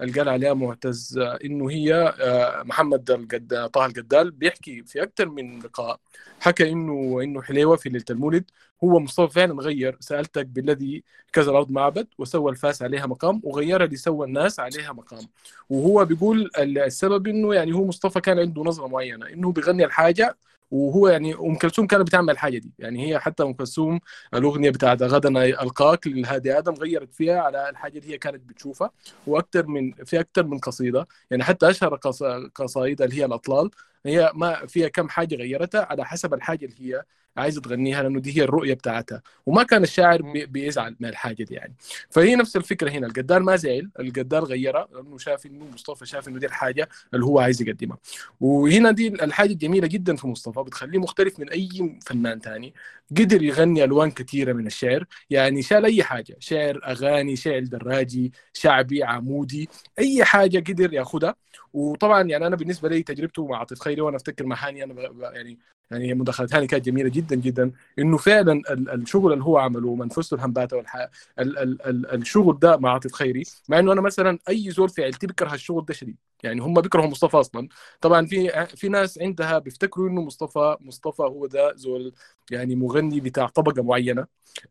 اللي 0.00 0.12
قال 0.12 0.28
عليها 0.28 0.54
معتز 0.54 1.18
إنه 1.18 1.70
هي 1.70 1.94
آه، 2.20 2.62
محمد 2.62 3.10
القد 3.10 3.70
طه 3.72 3.86
القدال 3.86 4.30
بيحكي 4.30 4.82
في 4.84 5.02
أكثر 5.02 5.28
من 5.28 5.60
لقاء 5.60 6.00
حكى 6.40 6.70
إنه 6.70 7.20
إنه 7.22 7.42
حليوة 7.42 7.76
في 7.76 7.88
ليلة 7.88 8.04
المولد 8.10 8.50
هو 8.84 9.00
مصطفى 9.00 9.34
فعلا 9.34 9.62
غير 9.62 9.96
سألتك 10.00 10.46
بالذي 10.46 11.04
كذا 11.32 11.50
الأرض 11.50 11.70
معبد 11.70 12.06
وسوى 12.18 12.50
الفاس 12.50 12.82
عليها 12.82 13.06
مقام 13.06 13.40
وغيرها 13.44 13.86
لسوى 13.86 14.26
الناس 14.26 14.60
عليها 14.60 14.92
مقام. 14.92 15.28
وهو 15.70 16.04
بيقول 16.04 16.50
السبب 16.58 17.26
إنه 17.26 17.54
يعني 17.54 17.72
هو 17.72 17.86
مصطفى 17.86 18.20
كان 18.20 18.38
عنده 18.38 18.62
نظرة 18.62 18.86
معينة 18.86 19.26
إنه 19.28 19.52
بيغني 19.52 19.84
الحاجة 19.84 20.36
وهو 20.70 21.08
يعني 21.08 21.34
أم 21.34 21.54
كلثوم 21.56 21.86
كانت 21.86 22.06
بتعمل 22.06 22.30
الحاجة 22.30 22.58
دي. 22.58 22.72
يعني 22.78 23.08
هي 23.08 23.18
حتى 23.20 23.42
أم 23.42 23.52
كلثوم 23.52 24.00
الأغنية 24.34 24.70
بتاعت 24.70 25.02
غدا 25.02 25.44
ألقاك 25.62 26.06
للهادي 26.06 26.58
آدم 26.58 26.74
غيرت 26.74 27.14
فيها 27.14 27.40
على 27.40 27.68
الحاجة 27.70 27.98
اللي 27.98 28.12
هي 28.12 28.18
كانت 28.18 28.42
بتشوفها. 28.48 28.90
وأكثر 29.26 29.66
من 29.66 29.92
في 30.04 30.20
أكثر 30.20 30.46
من 30.46 30.58
قصيدة. 30.58 31.08
يعني 31.30 31.44
حتى 31.44 31.70
أشهر 31.70 31.94
قص- 31.96 32.22
قصائدها 32.54 33.06
اللي 33.06 33.16
هي 33.20 33.24
الأطلال 33.24 33.70
هي 34.06 34.32
ما 34.34 34.66
فيها 34.66 34.88
كم 34.88 35.08
حاجة 35.08 35.34
غيرتها 35.36 35.86
على 35.90 36.04
حسب 36.04 36.34
الحاجة 36.34 36.64
اللي 36.66 36.76
هي 36.96 37.02
عايزة 37.36 37.60
تغنيها 37.60 38.02
لأنه 38.02 38.20
دي 38.20 38.36
هي 38.38 38.42
الرؤية 38.44 38.74
بتاعتها. 38.74 39.22
وما 39.46 39.62
كان 39.62 39.82
الشاعر 39.82 40.22
بي- 40.22 40.46
بيزعل 40.46 40.96
من 41.00 41.08
الحاجة 41.08 41.42
دي 41.44 41.54
يعني. 41.54 41.74
فهي 42.10 42.34
نفس 42.36 42.56
الفكرة 42.56 42.90
هنا. 42.90 43.06
القدار 43.06 43.40
ما 43.42 43.56
زعل 43.56 43.90
القدار 44.00 44.44
غيرها 44.44 44.88
لأنه 44.92 45.18
شاف 45.18 45.46
إنه 45.46 45.64
مصطفى 45.74 46.06
شاف 46.06 46.28
إنه 46.28 46.38
دي 46.38 46.46
الحاجة 46.46 46.88
اللي 47.14 47.24
هو 47.26 47.38
عايز 47.40 47.62
يقدمها. 47.62 47.98
وهنا 48.40 48.90
دي 48.90 49.08
الحاجة 49.08 49.52
الجميله 49.52 49.86
جدا 49.86 50.16
في 50.16 50.26
مصطفى 50.26 50.60
بتخليه 50.62 50.98
مختلف 50.98 51.40
من 51.40 51.50
أي 51.50 51.98
فنان 52.06 52.40
تاني. 52.40 52.74
قدر 53.18 53.42
يغني 53.42 53.84
ألوان 53.84 54.10
كثيره 54.10 54.52
من 54.52 54.66
الشعر 54.66 55.04
يعني 55.30 55.62
شال 55.62 55.84
أي 55.84 56.02
حاجة 56.02 56.36
شعر 56.40 56.80
أغاني 56.84 57.36
شعر 57.36 57.60
دراجي 57.60 58.32
شعبي 58.52 59.02
عمودي 59.04 59.68
أي 59.98 60.24
حاجة 60.24 60.58
قدر 60.58 60.92
ياخذها 60.94 61.34
وطبعا 61.72 62.22
يعني 62.22 62.46
أنا 62.46 62.56
بالنسبة 62.56 62.88
لي 62.88 63.02
تجربته 63.02 63.46
مع 63.46 63.58
عاطف 63.58 63.80
خيري 63.90 64.00
وأنا 64.00 64.16
أفتكر 64.16 64.46
مع 64.46 64.56
هاني 64.68 64.84
أنا 64.84 64.94
يعني 65.34 65.58
يعني 65.90 66.14
هاني 66.52 66.66
كانت 66.66 66.84
جميلة 66.86 67.08
جدا 67.08 67.36
جدا. 67.36 67.72
إنه 67.98 68.16
فعلا 68.16 68.52
ال- 68.70 68.90
الشغل 68.90 69.32
اللي 69.32 69.44
هو 69.44 69.58
عمله 69.58 69.88
ومنفسه 69.88 70.34
الهمباته 70.36 70.76
والح... 70.76 70.96
ال- 71.38 71.58
ال- 71.58 71.82
ال- 71.86 72.06
الشغل 72.14 72.58
ده 72.58 72.76
مع 72.76 72.92
عاطف 72.92 73.12
خيري 73.12 73.42
مع 73.68 73.78
إنه 73.78 73.92
أنا 73.92 74.00
مثلا 74.00 74.38
أي 74.48 74.70
زول 74.70 74.88
في 74.88 75.02
عيلتي 75.04 75.26
بيكره 75.26 75.54
الشغل 75.54 75.84
ده 75.84 75.94
شديد. 75.94 76.29
يعني 76.44 76.60
هم 76.60 76.74
بيكرهوا 76.80 77.06
مصطفى 77.06 77.36
أصلا. 77.36 77.68
طبعا 78.00 78.26
في 78.26 78.66
في 78.76 78.88
ناس 78.88 79.18
عندها 79.18 79.58
بيفتكروا 79.58 80.08
إنه 80.08 80.22
مصطفى 80.22 80.76
مصطفى 80.80 81.22
هو 81.22 81.46
ده 81.46 81.72
زول 81.76 82.12
يعني 82.50 82.74
مغني 82.74 83.20
بتاع 83.20 83.46
طبقة 83.46 83.82
معينة 83.82 84.26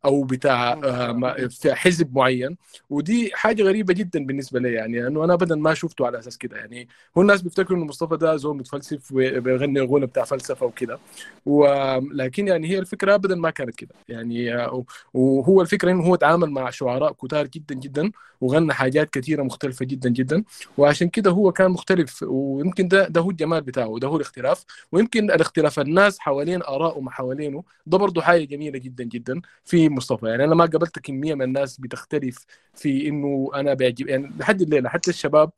أو 0.05 0.23
بتاع 0.23 0.73
آه، 0.73 1.47
في 1.47 1.73
حزب 1.73 2.15
معين. 2.15 2.57
ودي 2.89 3.31
حاجة 3.33 3.63
غريبة 3.63 3.93
جدا 3.93 4.25
بالنسبة 4.25 4.59
لي 4.59 4.73
يعني 4.73 5.01
لأنه 5.01 5.23
أنا 5.23 5.33
ابدا 5.33 5.55
ما 5.55 5.73
شفته 5.73 6.05
على 6.05 6.19
أساس 6.19 6.37
كده 6.37 6.57
يعني. 6.57 6.87
هو 7.17 7.21
الناس 7.21 7.41
بيفتكروا 7.41 7.77
إنه 7.77 7.85
مصطفى 7.85 8.17
ده 8.17 8.35
زول 8.35 8.57
متفلسف 8.57 9.11
وبيغني 9.11 9.81
غنى 9.81 10.05
بتاع 10.05 10.23
فلسفة 10.23 10.65
وكده. 10.65 10.99
ولكن 11.45 12.47
يعني 12.47 12.67
هي 12.69 12.79
الفكرة 12.79 13.15
ابدا 13.15 13.35
ما 13.35 13.49
كانت 13.49 13.75
كده 13.75 13.95
يعني. 14.07 14.55
آه، 14.55 14.85
وهو 15.13 15.61
الفكرة 15.61 15.91
إنه 15.91 16.03
هو 16.03 16.15
تعامل 16.15 16.49
مع 16.51 16.69
شعراء 16.69 17.13
كتار 17.13 17.47
جدا 17.47 17.75
جدا. 17.75 18.11
وغنى 18.41 18.73
حاجات 18.73 19.09
كثيرة 19.09 19.43
مختلفة 19.43 19.85
جدا 19.85 20.09
جدا. 20.09 20.43
وعشان 20.77 21.09
كده 21.09 21.31
هو 21.31 21.51
كان 21.51 21.71
مختلف 21.71 22.23
ويمكن 22.27 22.87
ده 22.87 23.07
ده 23.07 23.21
هو 23.21 23.29
الجمال 23.29 23.61
بتاعه 23.61 23.99
ده 23.99 24.07
هو 24.07 24.15
الاختلاف. 24.15 24.65
ويمكن 24.91 25.31
الاختلاف 25.31 25.79
الناس 25.79 26.19
حوالين 26.19 26.61
اراءه 26.63 26.99
ما 26.99 27.11
حوالينه 27.11 27.63
ده 27.85 27.97
برضه 27.97 28.21
حاجة 28.21 28.43
جميلة 28.45 28.79
جدا 28.79 29.03
جدا 29.03 29.41
في 29.65 29.89
مصطفى. 29.89 30.27
يعني 30.27 30.43
أنا 30.43 30.55
ما 30.55 30.65
قابلت 30.65 30.99
كمية 30.99 31.33
من 31.35 31.41
الناس 31.41 31.77
بتختلف 31.77 32.45
في 32.75 33.07
إنه 33.07 33.51
أنا 33.55 33.73
بيعجب 33.73 34.07
يعني 34.07 34.33
لحد 34.39 34.61
الليلة 34.61 34.89
حتى 34.89 35.09
الشباب 35.11 35.51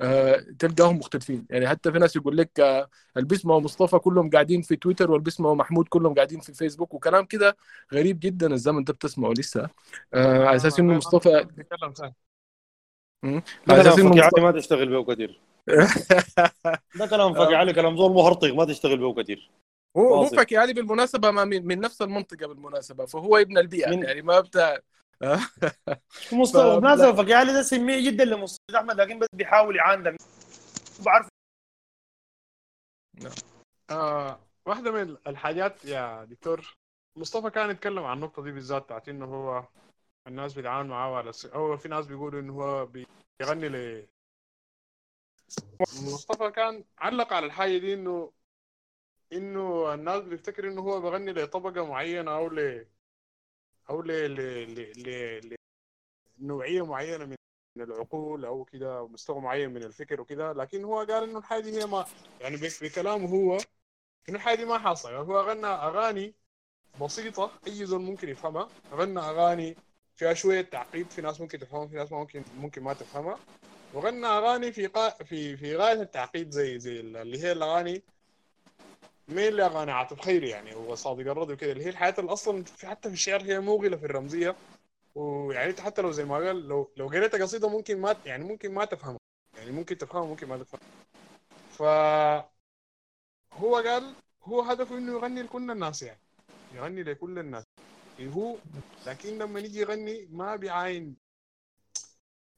آه 0.00 0.44
تلقاهم 0.58 0.98
مختلفين. 0.98 1.46
يعني 1.50 1.68
حتى 1.68 1.92
في 1.92 1.98
ناس 1.98 2.16
يقول 2.16 2.36
لك 2.36 2.60
آه 2.60 2.88
البسمه 3.16 3.54
ومصطفى 3.54 3.98
كلهم 3.98 4.30
قاعدين 4.30 4.62
في 4.62 4.76
تويتر 4.76 5.10
والبسمه 5.10 5.48
ومحمود 5.48 5.88
كلهم 5.88 6.14
قاعدين 6.14 6.40
في 6.40 6.52
فيسبوك 6.52 6.94
وكلام 6.94 7.24
كده 7.24 7.56
غريب 7.92 8.20
جدا 8.20 8.54
الزمن 8.54 8.84
ده 8.84 8.92
بتسمعه 8.92 9.32
لسه. 9.38 9.68
آه 10.14 10.46
على 10.46 10.56
أساس 10.56 10.78
إنه 10.80 10.94
مصطفى 10.94 11.46
على 13.70 13.80
أساس 13.80 13.96
كلام 13.96 14.12
إنه 14.12 14.26
مصطفى 14.26 14.40
ما 14.40 14.52
تشتغل 14.52 14.88
به 14.88 15.14
كثير 15.14 15.40
ده 16.98 17.06
كلام 17.06 17.34
فقي 17.34 17.54
علي 17.54 17.72
كلام 17.72 17.96
زول 17.96 18.12
مهرطق 18.12 18.54
ما 18.54 18.64
تشتغل 18.64 18.98
به 18.98 19.22
كثير 19.22 19.50
هو 19.96 20.14
هو 20.14 20.26
فكي 20.26 20.56
علي 20.56 20.72
بالمناسبة 20.72 21.30
ما 21.30 21.44
من, 21.44 21.66
من 21.66 21.80
نفس 21.80 22.02
المنطقة 22.02 22.46
بالمناسبة 22.46 23.06
فهو 23.06 23.36
ابن 23.36 23.58
البيئة 23.58 23.90
من 23.90 24.02
يعني 24.02 24.22
ما 24.22 24.40
بتاع 24.40 24.78
مصطفى 26.32 26.80
بناسبة 26.80 27.12
فقي 27.12 27.34
علي 27.34 27.52
ده 27.52 27.62
سميع 27.62 28.00
جدا 28.00 28.24
لمصطفى 28.24 28.76
أحمد 28.76 29.00
لكن 29.00 29.18
بس 29.18 29.28
بيحاول 29.32 29.76
يعاند 29.76 30.16
بعرف 31.00 31.28
آه 33.90 34.40
واحدة 34.66 34.90
من 34.90 35.16
الحاجات 35.26 35.84
يا 35.84 36.24
دكتور 36.24 36.76
مصطفى 37.16 37.50
كان 37.50 37.70
يتكلم 37.70 38.04
عن 38.04 38.16
النقطة 38.16 38.42
دي 38.42 38.52
بالذات 38.52 38.82
بتاعت 38.82 39.08
إنه 39.08 39.24
هو 39.24 39.68
الناس 40.26 40.54
بيتعامل 40.54 40.88
معاه 40.88 41.16
على. 41.16 41.32
أو 41.54 41.76
في 41.76 41.88
ناس 41.88 42.06
بيقولوا 42.06 42.40
إنه 42.40 42.52
هو 42.52 42.86
بيغني 43.40 43.68
ل 43.68 44.06
مصطفى 45.80 46.50
كان 46.50 46.84
علق 46.98 47.32
على 47.32 47.46
الحاجة 47.46 47.78
دي 47.78 47.94
انه 47.94 48.32
إنه 49.32 49.94
الناس 49.94 50.22
بتفتكر 50.22 50.68
إنه 50.68 50.80
هو 50.82 51.00
بيغني 51.00 51.32
لطبقة 51.32 51.86
معينة 51.86 52.30
أو 52.36 52.48
ل 52.48 52.86
أو 53.90 54.02
ل 54.02 54.08
ل 54.08 54.40
ل 54.74 55.02
ل... 55.48 55.56
لنوعية 56.38 56.86
معينة 56.86 57.24
من 57.24 57.36
من 57.76 57.82
العقول 57.82 58.44
أو 58.44 58.64
كده 58.64 58.98
أو 58.98 59.08
مستوى 59.08 59.40
معين 59.40 59.70
من 59.70 59.82
الفكر 59.82 60.20
وكده. 60.20 60.52
لكن 60.52 60.84
هو 60.84 60.98
قال 60.98 61.22
إنه 61.28 61.38
الحاجة 61.38 61.62
دي 61.62 61.80
هي 61.82 61.86
ما 61.86 62.06
يعني 62.40 62.56
بك- 62.56 62.82
بكلامه 62.84 63.28
هو 63.28 63.58
إنه 64.28 64.36
الحاجة 64.36 64.56
دي 64.56 64.64
ما 64.64 64.78
حاصلة 64.78 65.12
يعني 65.12 65.24
هو 65.24 65.40
غنى 65.40 65.66
أغاني 65.66 66.34
بسيطة 67.00 67.50
أي 67.66 67.86
زول 67.86 68.00
ممكن 68.02 68.28
يفهمها. 68.28 68.68
غنى 68.92 69.20
أغاني 69.20 69.76
فيها 70.14 70.34
شوية 70.34 70.60
تعقيد 70.60 71.10
في 71.10 71.22
ناس 71.22 71.40
ممكن 71.40 71.58
تفهمها 71.58 71.86
في 71.86 71.96
ناس 71.96 72.12
ممكن 72.12 72.42
ممكن 72.58 72.82
ما 72.82 72.92
تفهمها. 72.92 73.38
وغنى 73.94 74.26
أغاني 74.26 74.72
في 74.72 74.86
قا... 74.86 75.08
في 75.10 75.56
في 75.56 75.76
غاية 75.76 76.02
التعقيد 76.02 76.50
زي 76.50 76.78
زي 76.78 77.00
اللي 77.00 77.42
هي 77.42 77.52
الأغاني 77.52 78.02
مين 79.28 79.48
اللي 79.48 79.66
اغاني 79.66 79.92
عاطف 79.92 80.20
خيري 80.20 80.48
يعني 80.48 80.74
وصادق 80.74 81.20
الرد 81.30 81.50
وكده 81.50 81.72
اللي 81.72 81.84
هي 81.84 81.88
الحياة 81.88 82.14
اللي 82.18 82.32
أصلا 82.32 82.64
في 82.64 82.86
حتى 82.86 83.08
في 83.08 83.14
الشعر 83.14 83.42
هي 83.42 83.60
موغلة 83.60 83.96
في 83.96 84.06
الرمزية. 84.06 84.56
ويعني 85.16 85.70
انت 85.70 85.80
حتى 85.80 86.02
لو 86.02 86.10
زي 86.12 86.24
ما 86.24 86.34
قال 86.36 86.68
لو 86.68 86.92
لو 86.96 87.08
قريت 87.08 87.34
قصيدة 87.34 87.68
ممكن 87.68 88.00
ما 88.00 88.16
يعني 88.26 88.44
ممكن 88.44 88.74
ما 88.74 88.84
تفهمها. 88.84 89.18
يعني 89.56 89.70
ممكن 89.72 89.98
تفهمها 89.98 90.26
ممكن 90.26 90.48
ما 90.48 90.56
تفهمها. 90.58 90.96
ف 91.68 91.82
هو 93.52 93.76
قال 93.76 94.14
هو 94.42 94.60
هدفه 94.62 94.98
إنه 94.98 95.12
يغني 95.12 95.42
لكل 95.42 95.70
الناس 95.70 96.02
يعني. 96.02 96.20
يغني 96.74 97.02
لكل 97.02 97.38
الناس. 97.38 97.64
يعني 98.18 98.34
هو 98.34 98.56
لكن 99.06 99.38
لما 99.38 99.60
يجي 99.60 99.80
يغني 99.80 100.26
ما 100.26 100.56
بيعاين. 100.56 101.16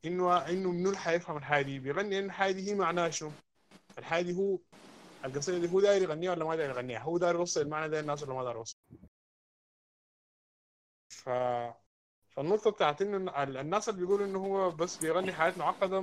إنه 0.05 0.48
إنه 0.48 0.72
منو 0.72 0.89
اللي 0.89 0.98
حيفهم 0.98 1.36
الحاجة 1.36 1.64
دي 1.64 1.78
بيغني 1.78 2.18
ان 2.18 2.24
الحاجة 2.24 2.52
دي 2.52 2.70
هي 2.70 2.74
معناها 2.74 3.10
شنو؟ 3.10 3.30
الحاجة 3.98 4.22
دي 4.24 4.36
هو 4.36 4.59
القصيدة 5.24 5.59
دي 5.59 5.72
هو 5.72 5.80
داير 5.80 6.02
يغنيها 6.02 6.30
ولا 6.32 6.44
ما 6.44 6.56
داير 6.56 6.70
يغنيها؟ 6.70 6.98
هو 6.98 7.18
داير 7.18 7.35
يوصل 7.35 7.60
المعنى 7.60 7.89
ده 7.89 8.01
للناس 8.01 8.22
ولا 8.22 8.35
ما 8.35 8.44
داير 8.44 8.56
يوصل؟ 8.56 8.76
ف 11.09 11.28
فالنقطة 12.39 12.70
بتاعت 12.70 13.02
ال- 13.02 13.56
الناس 13.56 13.89
اللي 13.89 14.01
بيقولوا 14.01 14.27
إنه 14.27 14.39
هو 14.39 14.70
بس 14.70 14.97
بيغني 14.97 15.32
حاجات 15.32 15.59
معقدة 15.59 15.98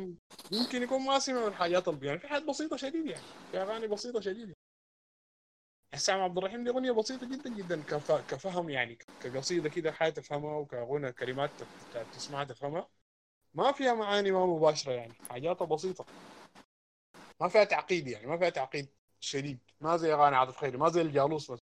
يمكن 0.51 0.83
يكون 0.83 1.01
ما 1.05 1.19
سمع 1.19 1.47
الحاجات 1.47 1.87
اللي 1.87 2.07
يعني 2.07 2.19
في 2.19 2.27
حاجات 2.27 2.43
بسيطة 2.43 2.77
شديد 2.77 3.05
يعني. 3.05 3.23
في 3.51 3.57
أغاني 3.57 3.87
بسيطة 3.87 4.19
شديد 4.19 4.53
حسام 5.93 6.19
عبد 6.19 6.37
الرحيم 6.37 6.63
دي 6.63 6.69
أغنية 6.69 6.91
بسيطة 6.91 7.27
جدا 7.27 7.49
جدا 7.49 7.81
كف... 7.83 8.11
كفهم 8.11 8.69
يعني 8.69 8.97
كقصيدة 9.23 9.69
كده 9.69 9.91
حاجة 9.91 10.09
تفهمها 10.09 10.57
وكغنى 10.57 11.11
كلمات 11.11 11.49
تسمعها 12.13 12.43
تفهمها. 12.43 12.87
ما 13.53 13.71
فيها 13.71 13.93
معاني 13.93 14.31
ما 14.31 14.45
مباشرة 14.45 14.91
يعني 14.91 15.13
حاجاتها 15.29 15.65
بسيطة. 15.65 16.05
ما 17.41 17.47
فيها 17.47 17.63
تعقيد 17.63 18.07
يعني 18.07 18.27
ما 18.27 18.37
فيها 18.37 18.49
تعقيد 18.49 18.87
شديد. 19.19 19.59
ما 19.81 19.97
زي 19.97 20.13
أغاني 20.13 20.35
عاطف 20.35 20.57
خيري 20.57 20.77
ما 20.77 20.89
زي 20.89 21.01
الجالوس 21.01 21.51
بس 21.51 21.59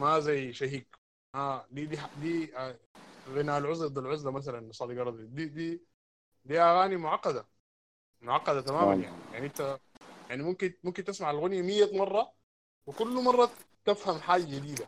ما 0.00 0.20
زي 0.20 0.52
شهيق. 0.52 0.86
آه 1.34 1.66
دي 1.70 1.86
دي 1.86 1.98
دي 2.20 2.56
آه 2.56 2.78
غنى 3.28 3.58
العزلة 3.58 3.88
ضد 3.88 3.98
العزلة 3.98 4.30
مثلا 4.30 4.72
صادق 4.72 4.92
الرضي 4.92 5.26
دي 5.26 5.44
دي 5.46 5.80
دي 6.44 6.60
أغاني 6.60 6.96
معقدة. 6.96 7.46
معقدة 8.22 8.60
تماما 8.60 8.94
يعني. 8.94 9.16
يعني 9.32 9.46
أنت 9.46 9.78
يعني 10.30 10.42
ممكن 10.42 10.74
ممكن 10.84 11.04
تسمع 11.04 11.30
الأغنية 11.30 11.62
100 11.62 11.98
مرة 11.98 12.32
وكل 12.86 13.24
مرة 13.24 13.50
تفهم 13.84 14.20
حاجة 14.20 14.42
جديدة. 14.42 14.86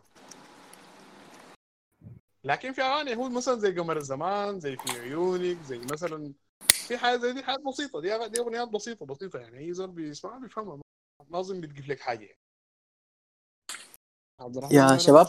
لكن 2.44 2.72
في 2.72 2.82
أغاني 2.82 3.16
هو 3.16 3.28
مثلا 3.28 3.58
زي 3.58 3.72
قمر 3.72 3.96
الزمان 3.96 4.60
زي 4.60 4.76
في 4.76 5.00
عيونك 5.00 5.62
زي 5.62 5.78
مثلا 5.78 6.32
في 6.88 6.98
حاجة 6.98 7.16
زي 7.16 7.32
دي 7.32 7.42
حاجات 7.42 7.60
بسيطة. 7.60 8.00
دي 8.00 8.18
أغ- 8.18 8.26
دي 8.26 8.40
أغنيات 8.40 8.68
بسيطة 8.68 9.06
بسيطة 9.06 9.38
يعني. 9.38 9.58
أي 9.58 9.72
زول 9.72 9.90
بيسمعها 9.90 10.38
بيفهمها. 10.38 10.80
ما 11.28 11.40
اظن 11.40 11.60
بتقف 11.60 11.88
لك 11.88 12.00
حاجة 12.00 12.24
يعني. 12.24 12.38
عبد 14.40 14.56
الرحمن 14.56 14.76
يا 14.76 14.98
شباب. 14.98 15.24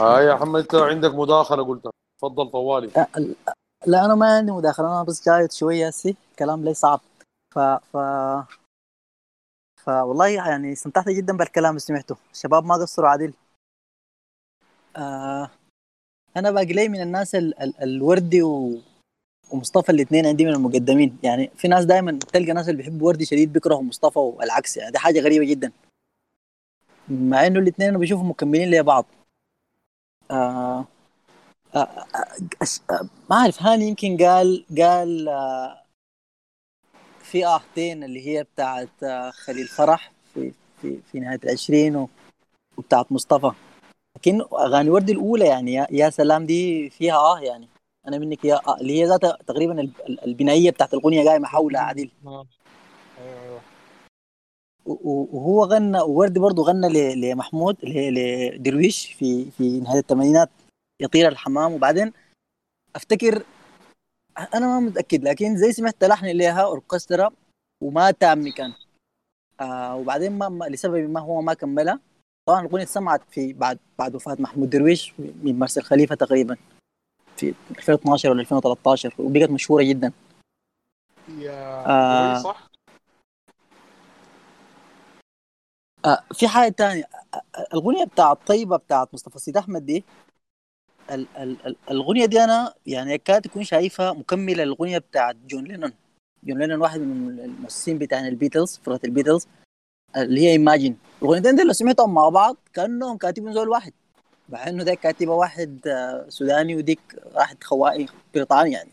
آه 0.00 0.20
يا 0.20 0.34
محمد 0.34 0.60
انت 0.60 0.74
عندك 0.74 1.14
مداخلة 1.14 1.64
قلت 1.64 1.90
تفضل 2.18 2.50
طوالي. 2.50 2.90
لا 3.86 4.04
أنا 4.04 4.14
ما 4.14 4.36
عندي 4.36 4.52
مداخلة 4.52 4.86
أنا 4.86 5.02
بس 5.02 5.28
جايد 5.28 5.52
شوية 5.52 5.86
هسي 5.86 6.16
كلام 6.38 6.64
لي 6.64 6.74
صعب. 6.74 7.00
ف 7.54 7.58
ف 7.58 7.96
فوالله 9.84 10.26
يعني 10.26 10.72
استمتعت 10.72 11.08
جدا 11.08 11.36
بالكلام 11.36 11.70
اللي 11.70 11.80
سمعته. 11.80 12.16
الشباب 12.32 12.64
ما 12.64 12.74
قصروا 12.74 13.08
عدل 13.08 13.32
آه 14.96 15.50
أنا 16.36 16.50
باقي 16.50 16.72
لي 16.72 16.88
من 16.88 17.00
الناس 17.00 17.34
ال 17.34 17.62
ال 17.62 17.82
الوردي 17.82 18.42
و 18.42 18.78
ومصطفى 19.50 19.92
الاثنين 19.92 20.26
عندي 20.26 20.44
من 20.44 20.52
المقدمين. 20.52 21.18
يعني 21.22 21.50
في 21.56 21.68
ناس 21.68 21.84
دائما 21.84 22.18
تلقى 22.18 22.52
ناس 22.52 22.68
اللي 22.68 22.82
بيحبوا 22.82 23.06
وردي 23.06 23.24
شديد 23.24 23.52
بيكرهوا 23.52 23.82
مصطفى 23.82 24.18
والعكس. 24.18 24.76
يعني 24.76 24.90
دي 24.92 24.98
حاجة 24.98 25.20
غريبة 25.20 25.44
جدا. 25.44 25.72
مع 27.08 27.46
إنه 27.46 27.60
الاثنين 27.60 27.88
أنا 27.88 27.98
بشوفهم 27.98 28.30
مكملين 28.30 28.70
لبعض. 28.70 29.04
آه 30.30 30.84
آه 31.74 31.78
آه 31.78 32.04
أش- 32.64 32.80
آه 32.90 33.08
ما 33.30 33.36
أعرف 33.36 33.62
هاني 33.62 33.88
يمكن 33.88 34.16
قال 34.16 34.64
قال 34.78 35.28
آه 35.28 35.82
في 37.22 37.46
اهتين 37.46 38.04
اللي 38.04 38.26
هي 38.26 38.44
بتاعت 38.44 39.02
آه 39.02 39.30
خليل 39.30 39.66
فرح 39.66 40.12
في 40.34 40.52
في 40.82 40.98
في 41.12 41.20
نهاية 41.20 41.40
العشرين 41.44 42.06
وبتاعت 42.78 43.12
مصطفى. 43.12 43.52
لكن 44.16 44.40
أغاني 44.52 44.90
وردي 44.90 45.12
الأولى 45.12 45.46
يعني 45.46 45.72
يا, 45.72 45.86
يا 45.90 46.10
سلام 46.10 46.46
دي 46.46 46.90
فيها 46.90 47.16
آه 47.16 47.40
يعني. 47.40 47.68
أنا 48.08 48.18
منك 48.18 48.44
يا 48.44 48.54
آه 48.68 48.76
اللي 48.80 49.00
هي 49.00 49.04
ذات 49.06 49.20
تقريبا 49.46 49.80
ال- 49.80 49.90
ال- 50.08 50.24
البنائية 50.24 50.70
بتاعت 50.70 50.94
الاغنيه 50.94 51.28
قايمة 51.28 51.46
حولها 51.48 51.80
عديل 51.80 52.10
آه. 52.26 52.46
أيوه 53.18 53.42
أيوه 53.42 53.54
و- 53.54 53.56
و- 53.56 53.60
وهو 54.86 55.64
غنى 55.64 56.00
ووردي 56.00 56.40
برضه 56.40 56.62
غنى 56.62 57.14
لمحمود 57.14 57.76
لدرويش 57.82 59.12
في 59.12 59.50
في 59.50 59.80
نهاية 59.80 59.98
الثمانينات 60.00 60.50
يطير 61.00 61.28
الحمام 61.28 61.72
وبعدين 61.72 62.12
أفتكر 62.96 63.42
أنا 64.54 64.66
ما 64.66 64.80
متأكد 64.80 65.24
لكن 65.24 65.56
زي 65.56 65.72
سمعت 65.72 66.04
لحن 66.04 66.26
لها 66.26 66.62
أوركسترا 66.62 67.30
وما 67.82 68.10
تام 68.10 68.52
كان 68.52 68.72
آه 69.60 69.96
وبعدين 69.96 70.32
ما 70.38 70.64
لسبب 70.68 71.10
ما 71.10 71.20
هو 71.20 71.40
ما 71.42 71.54
كملها 71.54 72.00
طبعا 72.48 72.60
الأغنية 72.60 72.84
سمعت 72.84 73.20
في 73.30 73.52
بعد 73.52 73.78
بعد 73.98 74.14
وفاة 74.14 74.36
محمود 74.40 74.70
درويش 74.70 75.12
من 75.18 75.58
مرسل 75.58 75.82
خليفة 75.82 76.14
تقريبا 76.14 76.56
في 77.36 77.54
2012 77.70 78.30
ولا 78.30 78.40
2013 78.40 79.14
وبقت 79.18 79.50
مشهورة 79.50 79.82
جدا 79.82 80.12
يا. 81.38 81.86
آه. 81.86 82.38
صح 82.42 82.66
آه 86.06 86.22
في 86.34 86.48
حاجة 86.48 86.70
تانية. 86.72 87.04
آه، 87.34 87.36
آه، 87.58 87.66
الاغنيه 87.72 88.04
بتاعت 88.04 88.38
طيبه 88.46 88.76
بتاعت 88.76 89.14
مصطفى 89.14 89.38
سيد 89.38 89.56
أحمد 89.56 89.86
دي 89.86 90.04
ال- 91.10 91.26
ال- 91.38 91.66
ال- 91.66 91.76
الاغنيه 91.90 92.26
دي 92.26 92.44
أنا 92.44 92.74
يعني 92.86 93.18
كاد 93.18 93.42
تكون 93.42 93.64
شايفها 93.64 94.12
مكملة 94.12 94.64
للاغنيه 94.64 94.98
بتاعت 94.98 95.36
جون 95.36 95.64
لينون. 95.64 95.92
جون 96.44 96.58
لينون 96.58 96.80
واحد 96.80 97.00
من 97.00 97.40
المؤسسين 97.40 97.98
بتاع 97.98 98.26
البيتلز 98.28 98.80
فرقة 98.84 99.00
البيتلز 99.04 99.46
اللي 100.16 100.40
هي 100.40 100.50
Imagine 100.52 100.98
الاغنيتين 101.22 101.56
دي 101.56 101.62
لو 101.62 101.72
سمعتهم 101.72 102.14
مع 102.14 102.28
بعض 102.28 102.56
كأنهم 102.72 103.16
كاتبين 103.16 103.52
زول 103.52 103.68
واحد 103.68 103.92
مع 104.48 104.68
إنه 104.68 104.84
ده 104.84 104.94
كاتبة 104.94 105.32
واحد 105.32 105.80
سوداني 106.28 106.76
وديك 106.76 107.00
واحد 107.34 107.64
خواجي 107.64 108.06
بريطاني 108.34 108.72
يعني. 108.72 108.90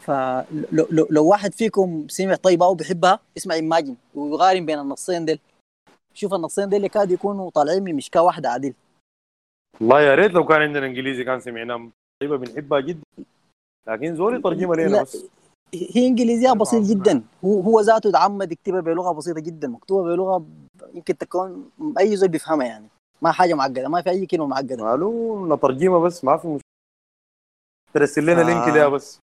فلو 0.00 0.86
لو, 0.90 1.08
لو 1.10 1.26
واحد 1.26 1.54
فيكم 1.54 2.06
سمع 2.08 2.34
طيبة 2.34 2.66
وبيحبها 2.66 3.20
اسمع 3.36 3.54
Imagine 3.54 3.96
ويقارن 4.14 4.66
بين 4.66 4.78
النصين 4.78 5.24
ديل. 5.24 5.38
شوف 6.16 6.34
النصين 6.34 6.68
ديل 6.68 6.76
اللي 6.76 6.88
كاد 6.88 7.10
يكونوا 7.10 7.50
طالعين 7.50 7.82
من 7.82 7.94
مشكاة 7.94 8.22
واحدة 8.22 8.48
عديل 8.50 8.74
والله 9.80 10.00
يا 10.00 10.14
ريت 10.14 10.32
لو 10.32 10.46
كان 10.46 10.62
عندنا 10.62 10.86
إنجليزي 10.86 11.24
كان 11.24 11.40
سمعناه 11.40 11.90
طيبة 12.22 12.36
بنحبها 12.36 12.80
جدا. 12.80 13.02
لكن 13.86 14.16
زول 14.16 14.36
يترجمها 14.36 14.76
لنا 14.76 15.02
بس. 15.02 15.24
هي 15.74 16.06
إنجليزية 16.06 16.52
بسيط 16.52 16.82
جدا. 16.82 17.22
هو 17.44 17.60
هو 17.60 17.80
ذاته 17.80 18.10
تعمد 18.10 18.52
يكتبها 18.52 18.80
بلغة 18.80 19.12
بسيطة 19.12 19.40
جدا. 19.40 19.68
مكتوبة 19.68 20.02
بلغة 20.02 20.46
يمكن 20.94 21.18
تكون 21.18 21.70
أي 21.98 22.16
زول 22.16 22.28
بيفهمها 22.28 22.66
يعني. 22.66 22.88
ما 23.22 23.32
حاجة 23.32 23.54
معقدة 23.54 23.88
ما 23.88 24.02
في 24.02 24.10
أي 24.10 24.26
كلمة 24.26 24.46
معقدة. 24.46 24.84
ماله 24.84 25.54
نترجمها 25.54 25.98
بس 25.98 26.24
ما 26.24 26.36
في 26.36 26.48
مشكلة. 26.48 26.70
ترسل 27.94 28.22
لنا 28.22 28.40
آه. 28.40 28.44
link 28.44 28.68
ليها 28.68 28.88
بس. 28.88 29.18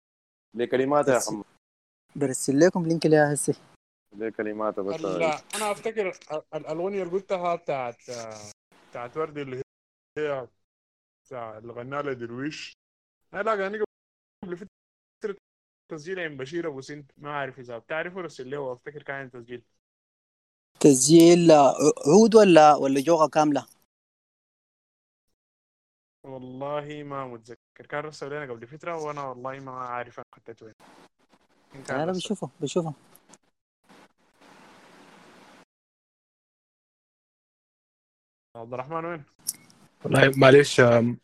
لكلماتها 0.56 1.14
يا 1.14 1.20
محمد. 1.28 1.44
برسل 2.16 2.60
لكم 2.60 2.86
link 2.86 3.06
ليها 3.06 3.34
هسه. 3.34 3.56
لكلماتها 4.18 4.82
بس 4.82 4.96
ال- 5.06 5.24
أنا 5.56 5.72
أفتكر 5.72 6.10
ال- 6.10 6.44
الاغنيه 6.68 7.04
اللي 7.04 7.14
قلتها 7.14 7.56
بتاعت 7.56 7.98
بتاعت 8.90 9.18
وردي 9.18 9.42
اللي 9.42 9.62
هي 10.18 10.48
بتاع 11.26 11.58
اللي 11.58 11.74
غناها 11.74 12.02
لدرويش. 12.02 12.74
أنا 13.34 13.42
لا 13.42 13.54
اغاني 13.54 13.84
قبل 14.44 14.58
فترة 14.58 15.36
تسجيل 15.92 16.20
عند 16.20 16.38
بشير 16.42 16.68
أبو 16.68 16.82
سند 16.82 17.12
ما 17.18 17.32
عارف 17.32 17.60
إذا 17.60 17.78
بتعرفه 17.78 18.22
رسل 18.22 18.50
له 18.50 18.74
أفتكر 18.74 19.04
كان 19.04 19.32
تسجيل. 19.32 19.64
تسجيل 20.80 21.52
آه، 21.52 21.76
عود 22.08 22.36
ولا 22.36 22.76
ولا 22.76 23.02
جوغة 23.02 23.28
كاملة؟ 23.28 23.68
والله 26.24 27.04
ما 27.04 27.28
متذكر. 27.28 27.86
كان 27.90 28.00
رسل 28.04 28.28
لنا 28.30 28.54
قبل 28.54 28.68
فترة 28.68 28.96
وأنا 29.04 29.24
والله 29.24 29.60
ما 29.60 29.72
عارف 29.72 30.20
أنا 30.20 30.26
خدته 30.36 30.66
وين. 30.66 30.74
رسل. 31.90 32.12
بشوفه 32.20 32.50
بشوفه. 32.62 32.94
عبد 38.62 38.74
الرحمن 38.74 39.06
وين؟ 39.06 39.24
والله 40.04 40.32
معلش 40.38 40.80
آم، 40.80 41.18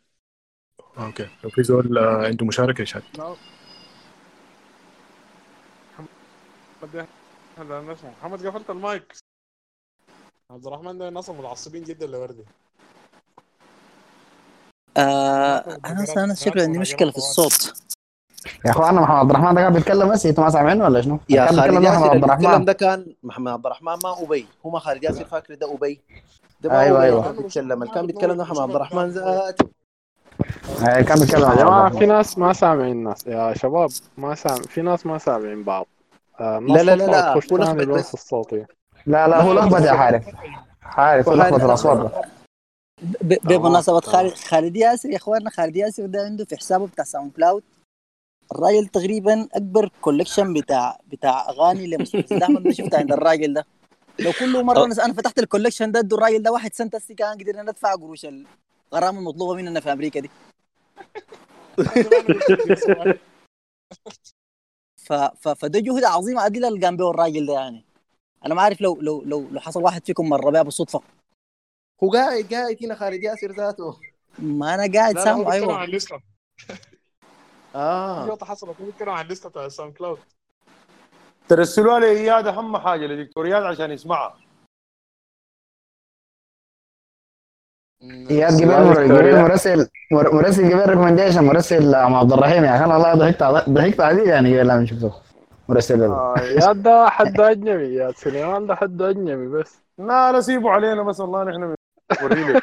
أوكي. 0.98 1.28
لو 1.44 1.50
في 1.50 1.62
زول 1.62 1.98
آه، 1.98 2.26
عنده 2.26 2.46
مشاركة 2.46 2.82
يشهد 2.82 3.02
لا. 3.18 3.36
محمد 6.82 7.06
نسمع. 7.90 8.10
محمد 8.10 8.46
قفلت 8.46 8.70
المايك. 8.70 9.12
عبد 10.50 10.66
الرحمن 10.66 10.98
ده 10.98 11.10
ناس 11.10 11.30
متعصبين 11.30 11.84
جدا 11.84 12.06
لوردي. 12.06 12.44
آه 14.96 15.78
أنا 15.84 16.06
أنا 16.16 16.34
شكله 16.34 16.62
عندي 16.62 16.78
مشكلة 16.78 17.10
في 17.10 17.16
الصوت. 17.18 17.82
يا 18.64 18.70
اخوانا 18.70 19.00
محمد 19.00 19.16
عبد 19.18 19.30
الرحمن 19.30 19.54
ده 19.54 19.60
قاعد 19.60 19.72
بيتكلم 19.72 20.08
بس 20.12 20.26
إنتوا 20.26 20.44
ما 20.44 20.50
سامعينه 20.50 20.84
ولا 20.84 21.00
شنو؟ 21.00 21.18
يا 21.28 21.46
كان 21.46 21.60
خالد 21.60 21.82
ياسر 21.82 22.10
عبد 22.10 22.24
الرحمن. 22.24 22.64
ده 22.64 22.72
كان 22.72 23.06
محمد 23.22 23.52
عبد 23.52 23.66
الرحمن 23.66 23.92
ما 24.04 24.22
أبي 24.22 24.46
هو 24.66 24.70
ما 24.70 24.78
خالد 24.78 25.04
ياسر 25.04 25.24
فاكر 25.24 25.54
ده 25.54 25.74
أبي. 25.74 26.00
ده 26.60 26.70
ما 26.70 26.80
أيوة، 26.80 27.02
أيوة. 27.02 27.30
اللي 27.30 27.32
كان 27.34 27.42
بيتكلم 27.42 27.84
كان 27.84 28.06
بيتكلم 28.06 28.38
محمد 28.38 28.58
عبد 28.58 28.74
الرحمن 28.74 29.08
ذاته. 29.08 29.66
آه، 30.88 31.00
كان 31.00 31.18
بيتكلم 31.20 31.42
يا 31.42 31.62
الرحمن. 31.62 31.98
في 31.98 32.06
ناس 32.06 32.38
ما 32.38 32.52
سامعين 32.52 32.92
الناس 32.92 33.26
يا 33.26 33.54
شباب 33.54 33.90
ما 34.18 34.34
سامع 34.34 34.56
في 34.56 34.82
ناس 34.82 35.06
ما 35.06 35.18
سامعين 35.18 35.62
بعض. 35.62 35.86
آه، 36.40 36.58
لا 36.58 36.82
لا 36.82 36.96
لا 36.96 37.06
لا، 37.06 37.32
هو 37.32 37.38
لخبط. 37.56 38.14
الصوتي 38.14 38.64
لا 39.06 39.28
لا 39.28 39.42
هو 39.42 39.52
لخبط 39.52 39.80
يا 39.80 39.92
حارث. 39.92 40.24
حارث 40.80 41.28
هو 41.28 41.34
لخبط 41.34 41.64
الأصوات 41.64 42.12
بمناسبة 43.22 44.00
خالد 44.00 44.34
خالد 44.34 44.76
ياسر 44.76 45.10
يا 45.10 45.16
اخواننا 45.16 45.50
خالد 45.50 45.76
ياسر 45.76 46.06
ده 46.06 46.24
عنده 46.24 46.44
في 46.44 46.56
حسابه 46.56 46.86
بتاع 46.86 47.04
SoundCloud 47.04 47.62
الراجل 48.52 48.86
تقريبا 48.86 49.48
أكبر 49.52 49.90
collection 50.00 50.54
بتاع 50.54 50.98
بتاع 51.08 51.48
أغاني 51.48 51.96
أحمد. 51.96 52.62
ما 52.62 52.72
شفتها 52.72 52.98
عند 52.98 53.12
الراجل 53.12 53.54
ده؟ 53.54 53.66
لو 54.18 54.32
كل 54.32 54.64
مرة 54.64 54.84
أنا 54.84 55.04
أنا 55.04 55.12
فتحت 55.12 55.38
ال 55.38 55.43
collection 55.43 55.92
ده 55.92 56.00
ادوا 56.00 56.18
الراجل 56.18 56.42
ده 56.42 56.52
واحد 56.52 56.74
سنت 56.74 56.94
هسي 56.94 57.14
كان 57.14 57.38
قدرنا 57.38 57.62
ندفع 57.62 57.94
قروش 57.94 58.26
الغرامه 58.92 59.18
المطلوبه 59.18 59.54
مننا 59.54 59.80
في 59.80 59.92
أمريكا 59.92 60.20
دي. 60.20 60.30
ف 64.96 65.12
ف 65.12 65.48
فده 65.48 65.80
جهد 65.80 66.04
عظيم 66.04 66.38
عديل 66.38 66.64
اللي 66.64 66.86
قام 66.86 66.96
به 66.96 67.10
الراجل 67.10 67.46
ده 67.46 67.52
يعني. 67.52 67.84
أنا 68.46 68.54
ما 68.54 68.62
عارف 68.62 68.80
لو 68.80 69.00
لو 69.00 69.22
لو 69.22 69.48
لو 69.50 69.60
حصل 69.60 69.82
واحد 69.82 70.06
فيكم 70.06 70.28
مرة 70.28 70.50
بها 70.50 70.62
بالصدفه 70.62 71.00
هو 72.04 72.10
قاعد 72.10 72.54
قاعد 72.54 72.76
هنا 72.82 72.94
خالد 72.94 73.22
ياسر 73.22 73.52
ذاته. 73.52 73.96
ما 74.38 74.74
أنا 74.74 74.92
قاعد 74.92 75.18
سامع 75.18 75.52
أيوه. 75.52 75.86
آه. 77.74 78.26
نقطة 78.26 78.46
حصلت 78.46 78.82
بيتكلم 78.82 79.10
عن 79.10 79.24
الليستة 79.24 79.48
بتاع 79.48 79.66
ال 79.66 79.92
SoundCloud. 79.92 80.18
ترسلوا 81.48 81.98
لي 81.98 82.06
اياد 82.06 82.46
اهم 82.46 82.76
حاجة 82.76 83.06
لدكتور 83.06 83.46
إياد 83.46 83.62
عشان 83.62 83.90
يسمعها. 83.90 84.34
إياد 88.30 88.56
جبال 88.56 89.08
جبال 89.08 89.42
مرسل 89.42 89.88
مر- 90.12 90.34
مرسل 90.34 90.68
جبال 90.70 90.88
recommendation 90.88 91.44
مرسل 91.44 91.94
عم 91.94 92.14
عبد 92.14 92.32
الرحيم. 92.32 92.64
يا 92.64 92.76
أخي 92.76 92.84
والله 92.84 93.14
ضحكت 93.14 93.42
على- 93.42 93.70
ضحكت 93.70 94.00
عليه 94.00 94.28
يعني 94.28 94.58
قبل 94.58 94.68
لما 94.68 94.86
شفته 94.86 95.12
مرسل 95.68 96.00
له. 96.00 96.14
آه، 96.14 96.38
يا 96.38 96.72
ده 96.72 97.08
حد 97.08 97.40
أجنبي. 97.40 97.94
يا 97.94 98.12
سليمان 98.12 98.66
ده 98.66 98.74
حد 98.74 99.02
أجنبي 99.02 99.48
بس. 99.48 99.78
لا 99.98 100.32
لا 100.32 100.40
سيبوا 100.40 100.70
علينا 100.70 101.02
بس 101.02 101.20
والله 101.20 101.44
نحن 101.44 101.74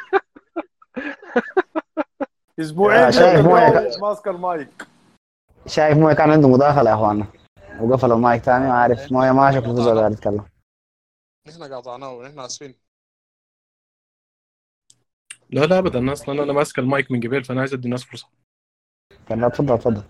أسبوعين 2.59 3.11
شايف 3.11 3.47
ماسك 4.01 4.27
المايك. 4.27 4.87
شايف 5.67 5.97
موية 5.97 6.13
كان 6.13 6.31
عنده 6.31 6.47
مداخلة 6.49 6.89
يا 6.89 6.95
اخوانا 6.95 7.27
وقفل 7.81 8.11
المايك 8.11 8.43
ثاني 8.43 8.67
وعارف 8.67 9.11
موية 9.11 9.31
ما 9.31 9.51
شكله 9.51 9.75
في 9.75 9.81
زول 9.81 9.99
قاعد 9.99 10.11
يتكلم. 10.11 10.45
نحن 11.47 11.73
قاطعناه 11.73 12.13
ونحن 12.13 12.39
آسفين. 12.39 12.75
لا 15.49 15.65
لا 15.65 15.77
ابدا. 15.77 16.13
أصلا 16.13 16.43
أنا 16.43 16.53
ماسك 16.53 16.79
المايك 16.79 17.11
من 17.11 17.19
قبل 17.19 17.43
فأنا 17.43 17.59
عايز 17.59 17.73
أدي 17.73 17.85
الناس 17.85 18.03
فرصة. 18.03 18.27
كان 19.27 19.41
لا 19.41 19.49
تفضل 19.49 19.79
تفضل. 19.79 20.03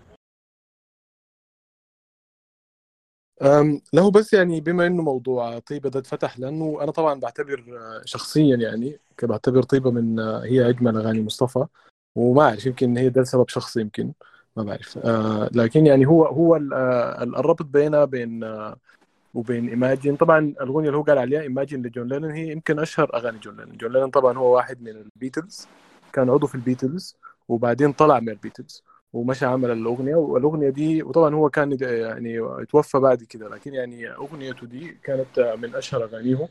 أم، 3.42 3.80
له 3.92 4.10
بس 4.10 4.32
يعني 4.32 4.60
بما 4.60 4.86
إنه 4.86 5.02
موضوع 5.02 5.58
طيبة 5.58 5.90
ده 5.90 6.00
اتفتح 6.00 6.38
لأنه 6.38 6.78
أنا 6.82 6.90
طبعا 6.92 7.20
بعتبر 7.20 7.64
آه، 7.78 8.02
شخصيا 8.04 8.56
يعني 8.56 9.00
بعتبر 9.22 9.62
طيبة 9.62 9.90
من 9.90 10.20
آه، 10.20 10.44
هي 10.44 10.68
أجمل 10.68 10.96
أغاني 10.96 11.22
مصطفى. 11.22 11.66
وما 12.14 12.42
أعرف 12.42 12.66
يمكن 12.66 12.96
هي 12.96 13.08
ده 13.08 13.24
سبب 13.24 13.48
شخصي 13.48 13.80
يمكن. 13.80 14.12
ما 14.56 14.62
بعرف. 14.62 14.98
آه 14.98 15.50
لكن 15.54 15.86
يعني 15.86 16.06
هو 16.06 16.24
هو 16.24 16.56
آه، 16.56 17.22
الربط 17.22 17.62
بينها 17.62 18.04
بين 18.04 18.44
آه 18.44 18.76
وبين 19.34 19.68
Imagine 19.68 20.16
طبعا 20.16 20.38
الأغنية 20.38 20.86
اللي 20.88 20.98
هو 20.98 21.02
قال 21.02 21.18
عليها 21.18 21.40
Imagine 21.40 21.82
لجون 21.86 22.08
لينون 22.08 22.30
هي 22.30 22.52
يمكن 22.52 22.78
أشهر 22.78 23.10
أغاني 23.14 23.38
جون 23.38 23.56
لينون 23.56 23.76
جون 23.76 23.92
لينون 23.92 24.10
طبعا 24.10 24.38
هو 24.38 24.54
واحد 24.56 24.82
من 24.82 24.88
البيتلز. 24.88 25.68
كان 26.12 26.30
عضو 26.30 26.46
في 26.46 26.54
البيتلز 26.54 27.16
وبعدين 27.48 27.92
طلع 27.92 28.20
من 28.20 28.28
البيتلز 28.28 28.84
ومشى 29.12 29.46
عمل 29.46 29.70
الأغنية. 29.70 30.14
والأغنية 30.14 30.70
دي 30.70 31.02
وطبعا 31.02 31.34
هو 31.34 31.50
كان 31.50 31.76
يعني 31.80 32.40
توفى 32.70 32.98
بعد 32.98 33.22
كده. 33.22 33.48
لكن 33.48 33.74
يعني 33.74 34.10
أغنيته 34.10 34.66
دي 34.66 34.96
كانت 35.04 35.56
من 35.62 35.74
أشهر 35.74 36.04
أغانيه 36.04 36.48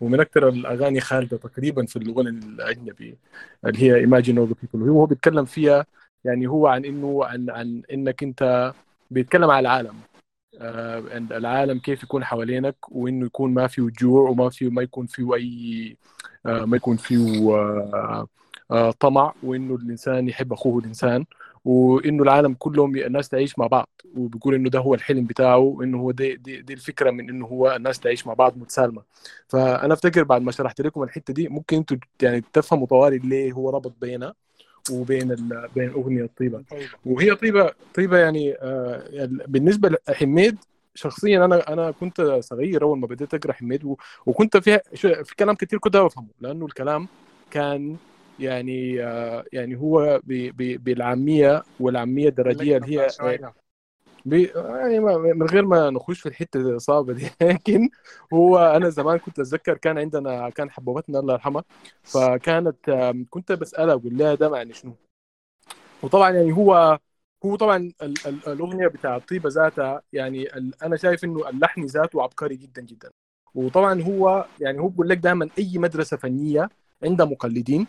ومن 0.00 0.20
أكثر 0.20 0.48
الأغاني 0.48 1.00
خالدة 1.00 1.36
تقريبا 1.36 1.86
في 1.86 1.96
الغنى 1.96 2.28
الاجنبي 2.28 3.18
اللي 3.66 3.82
هي 3.82 4.06
Imagine 4.06 4.36
All 4.38 4.50
the 4.52 4.54
People. 4.54 4.74
وهو 4.74 5.06
بيتكلم 5.06 5.44
فيها 5.44 5.86
يعني 6.26 6.46
هو 6.46 6.66
عن 6.66 6.84
إنه 6.84 7.24
عن 7.24 7.50
عن 7.50 7.82
إنك 7.92 8.22
أنت 8.22 8.72
بيتكلم 9.10 9.50
على 9.50 9.60
العالم. 9.60 9.94
آه 10.60 10.98
العالم 11.18 11.78
كيف 11.78 12.02
يكون 12.02 12.24
حوالينك 12.24 12.76
وإنه 12.90 13.26
يكون 13.26 13.54
ما 13.54 13.66
فيه 13.66 13.82
جوع 14.00 14.30
وما 14.30 14.50
فيه 14.50 14.70
ما 14.70 14.82
يكون 14.82 15.06
فيه 15.06 15.34
أي 15.34 15.96
آه 16.46 16.64
ما 16.64 16.76
يكون 16.76 16.96
فيه 16.96 17.50
آه 17.54 18.26
آه 18.70 18.90
طمع 18.90 19.34
وإنه 19.42 19.74
الإنسان 19.74 20.28
يحب 20.28 20.52
أخوه 20.52 20.78
الإنسان 20.78 21.24
وإنه 21.64 22.22
العالم 22.22 22.54
كلهم 22.54 22.96
الناس 22.96 23.28
تعيش 23.28 23.58
مع 23.58 23.66
بعض. 23.66 23.88
وبيقول 24.16 24.54
إنه 24.54 24.70
ده 24.70 24.78
هو 24.78 24.94
الحلم 24.94 25.24
بتاعه 25.26 25.58
وإنه 25.58 25.98
هو 26.00 26.10
دي, 26.10 26.36
دي, 26.36 26.62
دي 26.62 26.72
الفكرة 26.72 27.10
من 27.10 27.30
إنه 27.30 27.46
هو 27.46 27.76
الناس 27.76 28.00
تعيش 28.00 28.26
مع 28.26 28.34
بعض 28.34 28.58
متسالمة. 28.58 29.02
فأنا 29.48 29.94
أفتكر 29.94 30.24
بعد 30.24 30.42
ما 30.42 30.52
شرحت 30.52 30.80
لكم 30.80 31.02
الحتة 31.02 31.34
دي 31.34 31.48
ممكن 31.48 31.76
أنتوا 31.76 31.96
يعني 32.22 32.40
تفهموا 32.52 32.86
طوالي 32.86 33.18
ليه 33.18 33.52
هو 33.52 33.70
ربط 33.70 33.94
بينها. 34.00 34.34
وبين 34.90 35.32
ال... 35.32 35.68
بين 35.74 35.90
أغنية 35.90 36.30
طيبة. 36.38 36.64
وهي 37.06 37.34
طيبة 37.34 37.70
طيبة 37.94 38.18
يعني 38.18 38.54
آه 38.54 39.04
يعني 39.10 39.38
بالنسبة 39.48 39.98
لحميد 40.08 40.56
شخصيا 40.94 41.44
أنا 41.44 41.72
أنا 41.72 41.90
كنت 41.90 42.20
صغير 42.40 42.82
أول 42.82 42.98
ما 42.98 43.06
بديت 43.06 43.34
أقرأ 43.34 43.52
حميد 43.52 43.84
و... 43.84 43.96
وكنت 44.26 44.56
في 44.56 44.80
في 45.24 45.36
كلام 45.38 45.54
كثير 45.54 45.78
كنت 45.78 45.96
بفهمه 45.96 46.28
لأنه 46.40 46.66
الكلام 46.66 47.08
كان 47.50 47.96
يعني 48.40 49.04
آه 49.04 49.44
يعني 49.52 49.76
هو 49.76 50.20
ب... 50.24 50.32
ب... 50.32 50.84
بالعامية 50.84 51.62
والعامية 51.80 52.28
الدرجية 52.28 52.76
اللي 52.76 52.98
هي 52.98 53.52
بي 54.26 54.44
يعني 54.56 55.00
من 55.34 55.46
غير 55.46 55.66
ما 55.66 55.90
نخش 55.90 56.20
في 56.20 56.28
الحتة 56.28 56.60
الصعبة 56.60 57.12
دي. 57.12 57.30
لكن 57.42 57.90
هو 58.34 58.58
أنا 58.58 58.88
زمان 58.88 59.18
كنت 59.18 59.38
أتذكر 59.38 59.76
كان 59.76 59.98
عندنا 59.98 60.50
كان 60.50 60.70
حبوبتنا 60.70 61.18
الله 61.18 61.34
يرحمها 61.34 61.64
فكانت 62.02 62.90
كنت 63.30 63.52
بسألها 63.52 63.94
أقول 63.94 64.18
لها 64.18 64.34
ده 64.34 64.48
معني 64.48 64.72
شنو؟ 64.72 64.94
وطبعا 66.02 66.30
يعني 66.30 66.52
هو 66.52 66.98
هو 67.44 67.56
طبعا 67.56 67.76
ال 67.76 68.14
ال 68.26 68.48
الأغنية 68.48 68.86
بتاع 68.86 69.18
طيبه 69.18 69.48
ذاتها 69.48 70.02
يعني 70.12 70.48
أنا 70.82 70.96
شايف 70.96 71.24
إنه 71.24 71.48
اللحن 71.48 71.84
ذاته 71.84 72.22
عبقري 72.22 72.56
جدا 72.56 72.82
جدا. 72.82 73.10
وطبعا 73.54 74.02
هو 74.02 74.46
يعني 74.60 74.78
هو 74.80 74.88
بيقول 74.88 75.08
لك 75.08 75.18
دائما 75.18 75.48
أي 75.58 75.78
مدرسة 75.78 76.16
فنية 76.16 76.68
عندها 77.02 77.26
مقلدين. 77.26 77.86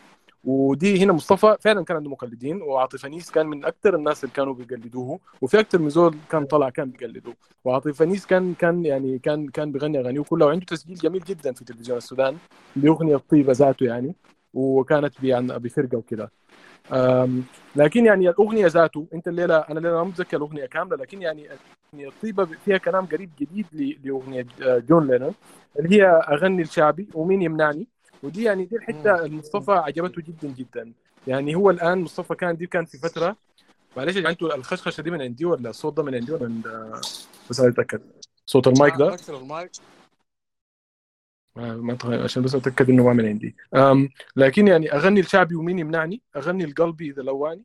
ودي 0.48 1.04
هنا 1.04 1.14
مصطفى 1.14 1.56
فعلا 1.60 1.86
كان 1.86 1.98
عنده 1.98 2.10
مقلدين 2.10 2.62
وعاطف 2.62 3.06
أنيس 3.06 3.32
كان 3.32 3.48
من 3.48 3.66
أكثر 3.66 3.96
الناس 3.96 4.24
اللي 4.24 4.34
كانوا 4.36 4.54
بيقلدوه 4.54 5.20
وفي 5.42 5.60
أكثر 5.60 5.80
من 5.80 5.90
زول 5.90 6.16
كان 6.32 6.46
طلع 6.46 6.70
كان 6.70 6.90
بيقلدوه. 6.92 7.34
وعاطف 7.66 8.02
أنيس 8.02 8.26
كان 8.26 8.54
كان 8.54 8.86
يعني 8.86 9.20
كان 9.20 9.48
كان 9.48 9.72
بيغني 9.72 10.00
أغانيه 10.00 10.22
كلها 10.22 10.48
وعنده 10.48 10.66
تسجيل 10.66 10.96
جميل 10.96 11.24
جدا 11.24 11.54
في 11.54 11.66
تلفزيون 11.66 11.98
السودان 11.98 12.38
بأغنية 12.76 13.18
طيبة 13.18 13.54
ذاته 13.54 13.86
يعني 13.86 14.16
وكانت 14.54 15.14
بفرقة 15.58 15.98
وكده. 15.98 16.32
أم، 16.94 17.44
لكن 17.76 18.06
يعني 18.06 18.30
الأغنية 18.30 18.68
ذاته 18.68 19.08
أنت 19.14 19.28
الليلة 19.28 19.58
أنا 19.58 19.80
الليلة 19.80 19.96
ما 19.96 20.04
متذكر 20.04 20.38
الأغنية 20.38 20.66
كاملة 20.66 20.98
لكن 20.98 21.22
يعني 21.22 21.48
الطيبة 21.94 22.46
فيها 22.46 22.78
كلام 22.78 23.06
قريب 23.06 23.30
جديد 23.40 23.66
لأغنية 24.04 24.46
آه، 24.62 24.78
جون 24.80 25.08
لينون 25.08 25.34
اللي 25.80 25.96
هي 26.02 26.06
أغني 26.08 26.62
الشعبي 26.62 27.08
ومين 27.14 27.42
يمنعني؟ 27.42 27.88
ودي 28.24 28.44
يعني 28.44 28.66
دي 28.66 28.76
الحتة 28.76 29.26
المصطفى 29.26 29.72
عجبته 29.72 30.22
جدا 30.22 30.48
جدا. 30.48 30.94
يعني 31.28 31.56
هو 31.56 31.70
الآن 31.70 32.02
مصطفى 32.02 32.36
كان 32.36 32.58
دي 32.58 32.68
كان 32.68 32.86
في 32.86 32.98
فترة 32.98 33.36
معلش 33.98 34.16
يا 34.16 34.20
جماعة 34.20 34.32
أنتوا 34.32 34.56
الخشخشة 34.56 35.02
دي 35.02 35.12
من 35.12 35.22
عندي 35.22 35.46
ولا 35.46 35.70
الصوت 35.70 35.98
ده 35.98 36.04
من 36.04 36.16
عندي 36.16 36.32
ولا 36.32 36.48
من 36.48 36.62
آه، 36.68 37.02
بس 37.50 37.60
عايز 37.60 37.74
أتأكد. 37.74 38.02
صوت 38.46 38.68
المايك 38.68 38.96
ده؟ 38.96 39.18
المايك. 39.30 39.72
ما 41.56 41.76
ما 41.76 41.98
عشان 42.24 42.44
بس 42.44 42.56
أتأكد 42.56 42.90
إنه 42.90 43.04
ما 43.04 43.14
من 43.14 43.26
عندي. 43.26 43.56
أم 43.76 44.10
لكن 44.36 44.68
يعني 44.68 44.94
أغني 44.94 45.20
الشعبي 45.20 45.56
ومين 45.56 45.80
يمنعني؟ 45.80 46.22
أغني 46.36 46.64
القلبي 46.64 47.10
إذا 47.10 47.22
لواني. 47.22 47.64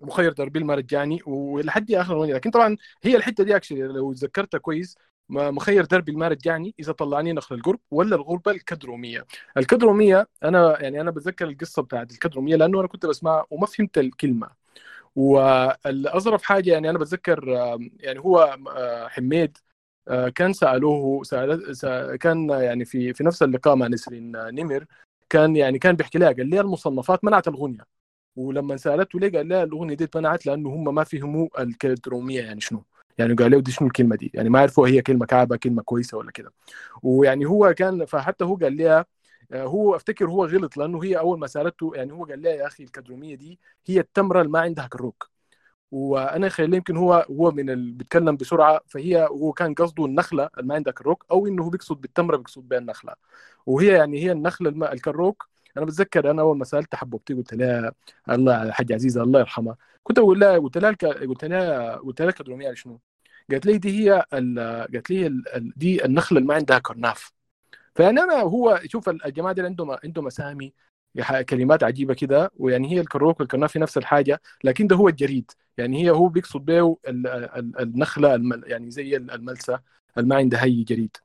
مخير 0.00 0.32
دربي 0.32 0.64
ما 0.64 0.74
رجعني 0.74 1.20
ولحد 1.26 1.92
آخر 1.92 2.14
أغنية. 2.14 2.34
لكن 2.34 2.50
طبعا 2.50 2.76
هي 3.02 3.16
الحتة 3.16 3.44
دي 3.44 3.56
actually 3.56 3.82
لو 3.82 4.12
تذكرتها 4.12 4.58
كويس 4.58 4.98
مخير 5.28 5.84
دربي 5.84 6.12
ما 6.12 6.28
رجعني 6.28 6.74
إذا 6.80 6.92
طلعني 6.92 7.32
نخل 7.32 7.54
القرب 7.54 7.80
ولا 7.90 8.16
الغربة 8.16 8.50
الكدرومية. 8.50 9.26
الكدرومية 9.56 10.28
أنا 10.44 10.82
يعني 10.82 11.00
أنا 11.00 11.10
بتذكر 11.10 11.48
القصة 11.48 11.82
بتاعت 11.82 12.10
الكدرومية 12.12 12.56
لأنه 12.56 12.80
أنا 12.80 12.88
كنت 12.88 13.06
بسمعها 13.06 13.46
وما 13.50 13.66
فهمت 13.66 13.98
الكلمة. 13.98 14.50
والأظرف 15.16 16.42
حاجة 16.42 16.70
يعني 16.72 16.90
أنا 16.90 16.98
بتذكر 16.98 17.48
يعني 18.00 18.18
هو 18.20 18.58
آه، 18.76 19.08
حميد 19.08 19.58
آه، 20.08 20.28
كان 20.28 20.52
سألوه 20.52 21.22
سأل 21.24 21.76
سأ- 21.76 22.16
كان 22.16 22.50
يعني 22.50 22.84
في 22.84 23.14
في 23.14 23.24
نفس 23.24 23.42
اللقاء 23.42 23.76
مع 23.76 23.86
نسرين 23.88 24.32
نمر 24.36 24.86
كان 25.30 25.56
يعني 25.56 25.78
كان 25.78 25.96
بيحكي 25.96 26.18
لها 26.18 26.32
قال 26.32 26.50
لي 26.50 26.60
المصنفات 26.60 27.24
منعت 27.24 27.48
الغنية. 27.48 27.86
ولما 28.36 28.76
سألته 28.76 29.20
ليه 29.20 29.32
قال 29.32 29.48
لها 29.48 29.62
الاغنيه 29.64 29.94
دي 29.94 30.04
اتمنعت 30.04 30.46
لأنه 30.46 30.68
هم 30.70 30.94
ما 30.94 31.04
فهموا 31.04 31.62
الكدرومية 31.62 32.42
يعني 32.42 32.60
شنو. 32.60 32.84
يعني 33.18 33.34
قال 33.34 33.50
له 33.50 33.60
دي 33.60 33.72
شنو 33.72 33.88
الكلمة 33.88 34.16
دي. 34.16 34.30
يعني 34.34 34.48
ما 34.50 34.58
عرفوا 34.60 34.88
هي 34.88 35.02
كلمة 35.02 35.26
كعبة 35.26 35.56
كلمة 35.56 35.82
كويسة 35.82 36.18
ولا 36.18 36.30
كده. 36.32 36.52
ويعني 37.02 37.46
هو 37.46 37.74
كان 37.74 38.04
فحتى 38.06 38.44
هو 38.44 38.56
قال 38.56 38.76
لها 38.76 39.06
آه، 39.52 39.64
هو 39.64 39.96
أفتكر 39.96 40.26
هو 40.30 40.44
غلط 40.46 40.76
لأنه 40.76 41.04
هي 41.04 41.18
أول 41.18 41.38
ما 41.38 41.46
سألته 41.46 41.92
يعني 41.96 42.12
هو 42.12 42.24
قال 42.24 42.42
لها 42.42 42.52
يا 42.52 42.66
أخي 42.66 42.84
الكدروميه 42.84 43.34
دي 43.34 43.60
هي 43.86 44.00
التمرة 44.00 44.40
اللي 44.40 44.52
ما 44.52 44.60
عندها 44.60 44.86
كروك. 44.86 45.30
وأنا 45.90 46.48
خيال 46.48 46.74
يمكن 46.74 46.96
هو 46.96 47.26
هو 47.30 47.50
من 47.50 47.70
اللي 47.70 47.92
بيتكلم 47.92 48.36
بسرعة 48.36 48.80
فهي 48.88 49.26
هو 49.30 49.52
كان 49.52 49.74
قصده 49.74 50.04
النخلة 50.04 50.50
اللي 50.58 50.68
ما 50.68 50.74
عندها 50.74 50.92
كروك 50.92 51.26
أو 51.30 51.46
إنه 51.46 51.64
هو 51.64 51.70
بيقصد 51.70 52.00
بالتمرة 52.00 52.36
بيقصد 52.36 52.68
بها 52.68 52.78
النخلة. 52.78 53.14
وهي 53.66 53.88
يعني 53.88 54.22
هي 54.24 54.32
النخلة. 54.32 54.92
الكروك 54.92 55.48
أنا 55.76 55.84
بتذكر 55.84 56.30
أنا 56.30 56.42
أول 56.42 56.58
ما 56.58 56.64
سألت 56.64 56.94
حبوبتي 56.94 57.34
قلت 57.34 57.54
لها 57.54 57.92
الله 58.30 58.70
حاج 58.72 58.92
عزيزه 58.92 59.22
الله 59.22 59.40
يرحمها 59.40 59.76
كنت 60.02 60.18
أقول 60.18 60.40
لها 60.40 60.58
قلت 60.58 60.78
لها. 60.78 60.90
قلت 60.92 61.44
لها 61.44 61.96
قلت 61.96 62.22
لها 62.22 62.32
يعني 62.62 62.76
شنو؟ 62.76 63.00
قالت 63.50 63.66
لي 63.66 63.78
دي 63.78 63.90
هي 64.10 64.24
ال... 64.34 64.58
قالت 64.94 65.10
لي 65.10 65.42
دي 65.76 66.04
النخلة 66.04 66.38
اللي 66.38 66.48
ما 66.48 66.54
عندها 66.54 66.78
كرناف 66.78 67.32
فيعني 67.94 68.20
أنا 68.20 68.34
هو 68.40 68.80
شوف 68.86 69.08
الجماعة 69.08 69.54
دي 69.54 69.62
عندهم 69.62 69.90
عندهم 70.04 70.26
أسامي 70.26 70.74
كلمات 71.48 71.84
عجيبة 71.84 72.14
كده 72.14 72.50
ويعني 72.56 72.92
هي 72.92 73.00
الكروك 73.00 73.40
والكرناف 73.40 73.76
نفس 73.76 73.98
الحاجة 73.98 74.40
لكن 74.64 74.86
ده 74.86 74.96
هو 74.96 75.08
الجريد 75.08 75.50
يعني 75.78 76.02
هي 76.04 76.10
هو 76.10 76.28
بيقصد 76.28 76.64
به 76.64 76.98
ال- 77.08 77.26
ال- 77.26 77.80
النخلة 77.80 78.34
يعني 78.66 78.90
زي 78.90 79.16
الملسة 79.16 79.80
اللي 80.18 80.28
ما 80.28 80.36
عندها 80.36 80.62
أي 80.64 80.82
جريد 80.84 81.16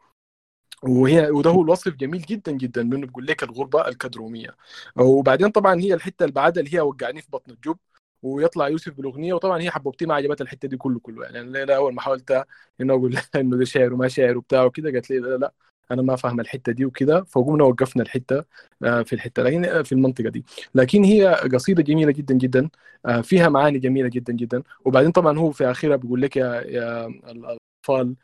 وهي 0.84 1.30
وده 1.32 1.50
هو 1.50 1.62
الوصف 1.62 1.88
جميل 1.96 2.22
جدا 2.22 2.52
جدا 2.52 2.84
منه 2.84 3.08
بيقول 3.08 3.26
لك 3.28 3.44
الغربة 3.44 3.88
الكدروميه 3.88 4.56
وبعدين 4.98 5.50
طبعا 5.50 5.80
هي 5.82 5.94
الحتة 5.94 6.24
اللي 6.24 6.34
بعدها 6.34 6.64
اللي 6.64 6.76
هي 6.76 6.80
وقعني 6.82 7.22
في 7.22 7.28
بطن 7.32 7.52
الجب 7.52 7.78
ويطلع 8.24 8.68
يوسف 8.68 8.94
بالأغنية. 8.94 9.34
وطبعا 9.34 9.62
هي 9.62 9.72
حبوبتي 9.72 10.06
ما 10.06 10.16
عجبتها 10.16 10.44
الحتة 10.44 10.68
دي 10.68 10.78
كله 10.78 11.00
كله. 11.00 11.24
يعني 11.26 11.40
الليلة 11.40 11.76
أول 11.76 11.94
ما 11.94 12.02
حاولت 12.02 12.46
إنه 12.82 12.94
أقول 12.94 13.14
لها 13.14 13.24
إنه 13.36 13.58
ده 13.58 13.66
شعر 13.66 13.94
وما 13.94 14.08
شعر 14.08 14.38
وبتاع 14.38 14.64
وكده 14.64 14.92
قالت 14.92 15.10
لي 15.10 15.20
لا 15.20 15.38
لا 15.38 15.54
أنا 15.92 16.02
ما 16.02 16.16
فاهم 16.16 16.40
الحتة 16.40 16.72
دي 16.72 16.86
وكده. 16.86 17.24
فقمنا 17.24 17.64
وقفنا 17.64 18.04
الحتة 18.04 18.44
آه، 18.84 19.02
في 19.04 19.14
الحتة 19.14 19.44
لكن 19.44 19.66
آه، 19.66 19.82
في 19.82 19.92
المنطقة 19.92 20.30
دي. 20.30 20.46
لكن 20.76 21.04
هي 21.04 21.28
قصيدة 21.54 21.84
جميلة 21.84 22.12
جدا 22.12 22.34
جدا 22.36 22.70
آه، 23.06 23.22
فيها 23.22 23.50
معاني 23.50 23.80
جميلة 23.80 24.10
جدا 24.10 24.34
جدا. 24.34 24.64
وبعدين 24.86 25.12
طبعا 25.12 25.38
هو 25.40 25.52
في 25.52 25.72
اخرها 25.72 25.96
بيقول 25.96 26.22
لك 26.22 26.36
يا 26.38 26.62
يا 26.62 27.08
الأطفال 27.08 27.60
ال- 28.02 28.16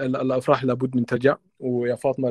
الأفراح 0.00 0.64
لابد 0.64 0.96
من 0.96 1.06
ترجع. 1.06 1.36
ويا 1.60 1.94
فاطمة 1.94 2.30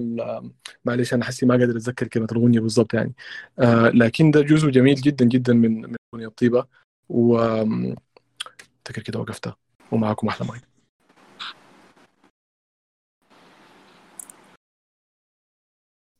معلش 0.85 1.13
أنا 1.13 1.25
حسي 1.25 1.45
ما 1.45 1.53
قادر 1.55 1.71
أتذكر 1.77 2.07
كلمة 2.07 2.27
الاغنيه 2.31 2.59
بالضبط 2.59 2.93
يعني. 2.93 3.13
آه، 3.59 3.89
لكن 3.89 4.31
ده 4.31 4.41
جزء 4.41 4.69
جميل 4.69 4.95
جدا 4.95 5.25
جدا 5.25 5.53
من 5.53 5.81
من 5.81 5.95
اغنيه 6.13 6.27
الطيبة. 6.27 6.67
و 7.09 7.37
أفتكر 8.77 9.01
كده 9.03 9.19
وقفتها. 9.19 9.55
ومعكم 9.91 10.27
أحلى 10.27 10.47
ماي 10.47 10.59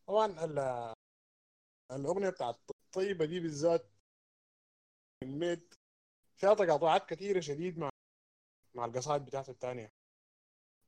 طبعا 0.07 0.26
ال- 0.45 0.93
الأغنية 1.91 2.30
بتاعت 2.30 2.59
الطيبة 2.69 3.26
دي 3.26 3.39
بالذات 3.39 3.91
كمية 5.22 5.64
فيها 6.38 6.53
تقاطعات 6.53 7.09
كثيره 7.09 7.39
شديد 7.39 7.77
مع 7.80 7.89
مع 8.76 8.85
القصائد 8.85 9.26
بتاعته 9.26 9.51
الثانية 9.51 9.97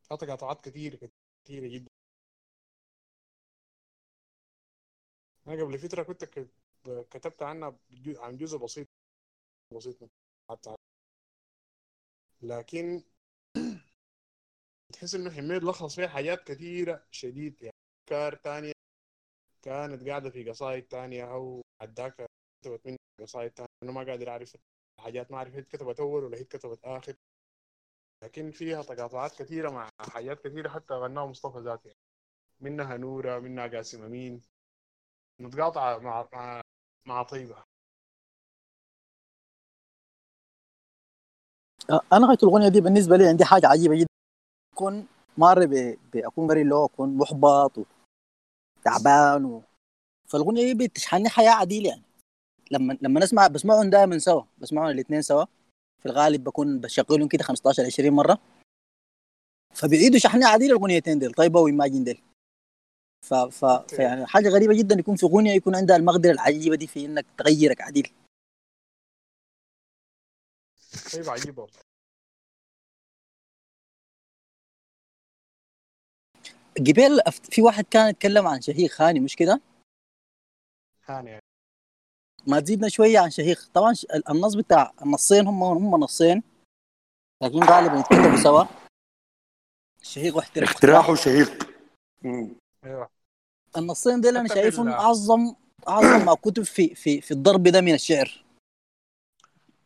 فيها 0.09 0.17
تقاطعات 0.17 0.61
كثيره 0.61 1.09
كثيره 1.45 1.67
جدا. 1.67 1.89
أنا 5.47 5.63
قبل 5.63 5.79
فترة 5.79 6.03
كنت 6.03 6.23
كتبت 7.11 7.41
عنها 7.43 7.79
عن 8.07 8.37
جزء 8.37 8.57
بسيط 8.57 8.87
بسيط 9.75 10.09
حتى 10.51 10.75
لكن 12.41 13.03
تحس 14.93 15.15
إنه 15.15 15.31
حميد 15.31 15.63
لخص 15.63 15.95
فيها 15.95 16.07
حاجات 16.07 16.43
كثيره 16.43 17.03
شديد 17.11 17.61
يعني. 17.61 17.73
افكار 18.03 18.35
تانية 18.35 18.71
كانت 19.61 20.09
قاعدة 20.09 20.29
في 20.29 20.49
قصائد 20.49 20.83
تانية 20.83 21.31
أو 21.33 21.61
عداك 21.81 22.27
كتبت 22.63 22.87
مني 22.87 22.97
قصائد 23.21 23.51
تانية. 23.51 23.69
أنا 23.83 23.91
ما 23.91 24.03
قادر 24.03 24.29
أعرف 24.29 24.57
حاجات 24.99 25.31
ما 25.31 25.37
أعرف 25.37 25.55
هي 25.55 25.61
كتبت 25.63 25.99
أول 25.99 26.23
ولا 26.23 26.37
هي 26.37 26.43
كتبت 26.43 26.79
آخر. 26.85 27.15
لكن 28.23 28.51
فيها 28.51 28.81
تقاطعات 28.81 29.35
كثيرة 29.41 29.69
مع 29.69 29.89
حاجات 29.99 30.47
كثيرة 30.47 30.69
حتى 30.69 30.93
غناها 30.93 31.25
مصطفى 31.25 31.59
ذاتي. 31.59 31.87
يعني. 31.87 31.99
منها 32.61 32.97
نورة 32.97 33.39
منها 33.39 33.67
قاسم 33.67 34.03
أمين. 34.03 34.41
متقاطعة 35.39 35.97
مع 35.97 36.27
مع 36.33 36.61
مع 37.05 37.23
طيبة. 37.23 37.63
أنا 42.13 42.27
غاية 42.27 42.37
الأغنية 42.43 42.67
دي 42.67 42.81
بالنسبة 42.81 43.17
لي 43.17 43.27
عندي 43.27 43.45
حاجة 43.45 43.67
عجيبة 43.67 43.95
جدا. 43.95 44.07
اكون 44.73 45.07
مار 45.37 45.65
ب... 45.65 45.97
باكون 46.13 46.47
بري 46.47 46.61
اللي 46.61 46.75
هو 46.75 46.85
اكون 46.85 47.17
محبط 47.17 47.77
وتعبان 48.79 49.45
و... 49.45 49.63
فالأغنية 50.27 50.73
دي 50.73 50.87
بتشحنني 50.87 51.29
حياة 51.29 51.51
عديل 51.51 51.85
يعني. 51.85 52.03
لما 52.71 52.97
لما 53.01 53.19
نسمع 53.19 53.47
بسمعهم 53.47 53.89
دائما 53.89 54.17
سوا 54.19 54.43
بسمعهم 54.57 54.89
الاثنين 54.89 55.21
سوا. 55.21 55.45
في 55.99 56.05
الغالب 56.05 56.43
بكون 56.43 56.79
بشغلهم 56.79 57.27
كده 57.27 57.43
15 57.43 57.85
20 57.85 58.09
مرة 58.09 58.37
فبيعيدوا 59.73 60.19
شحني 60.19 60.45
عديل 60.45 60.71
الاغنيتين 60.71 61.19
ديل 61.19 61.31
طيبه 61.31 61.59
و 61.59 61.65
Imagine 61.65 62.03
ديل 62.03 62.21
ف... 63.25 63.33
ف... 63.33 63.65
فيعني 63.65 64.25
حاجة 64.25 64.49
غريبة 64.49 64.77
جدا 64.77 64.95
يكون 64.99 65.15
في 65.15 65.25
أغنية 65.25 65.51
يكون 65.51 65.75
عندها 65.75 65.95
المقدرة 65.95 66.31
العجيبة 66.31 66.75
دي 66.75 66.87
في 66.87 67.05
إنك 67.05 67.25
تغيرك 67.37 67.81
عديل 67.81 68.13
طيبه 71.13 71.31
عجيبة 71.31 71.61
والله. 71.61 71.79
قبل 76.77 77.21
في 77.51 77.61
واحد 77.61 77.83
كان 77.83 78.09
يتكلم 78.09 78.47
عن 78.47 78.61
شهيق 78.61 79.01
هاني 79.01 79.19
مش 79.19 79.35
كده؟ 79.35 79.61
هاني 81.05 81.29
يعني. 81.29 81.48
ما 82.47 82.59
تزيدنا 82.59 82.89
شوية 82.89 83.19
عن 83.19 83.29
شهيق. 83.29 83.69
طبعا 83.73 83.93
النص 84.29 84.53
بتاع 84.55 84.93
النصين 85.01 85.47
هم 85.47 85.63
هم 85.63 85.95
نصين 85.95 86.43
لكن 87.43 87.63
غالبا 87.63 87.99
يتكتبوا 87.99 88.37
سوا. 88.43 88.63
شهيق 90.01 90.35
واحتراق. 90.35 90.69
اقتراح 90.69 91.09
وشهيق. 91.09 91.69
أيوه. 92.85 93.09
النصين 93.77 94.21
دول 94.21 94.37
أنا 94.37 94.47
شايفهم 94.47 94.87
اعظم 94.87 95.53
أعظم 95.87 96.25
ما 96.25 96.33
كتب 96.33 96.63
في 96.63 96.95
في 96.95 97.21
في 97.21 97.31
الضرب 97.31 97.63
ده 97.63 97.81
من 97.81 97.93
الشعر. 97.93 98.43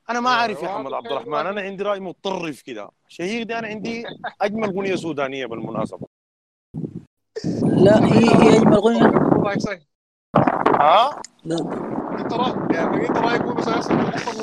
أنا 0.09 0.19
ما 0.19 0.29
أعرف 0.29 0.63
يا 0.63 0.67
محمد 0.67 0.93
عبد 0.93 1.05
الرحمن. 1.07 1.33
أنا 1.45 1.61
عندي 1.61 1.83
رأي 1.83 1.99
متطرف 1.99 2.61
كده. 2.61 2.89
شهيق 3.07 3.47
دي 3.47 3.59
أنا 3.59 3.67
عندي 3.67 4.05
أجمل 4.41 4.69
اغنيه 4.69 4.95
سودانية 4.95 5.45
بالمناسبة. 5.45 6.07
لا 7.63 8.05
هي 8.05 8.25
هي 8.43 8.57
أجمل 8.57 8.73
اغنيه 8.73 9.05
ها؟ 10.79 11.21
انت 11.45 12.02
رايك 12.21 12.75
يعني 12.75 13.07
انت 13.09 13.17
رايك 13.17 13.41
هو 13.41 13.53
بس 13.53 13.67
أصلا 13.67 13.95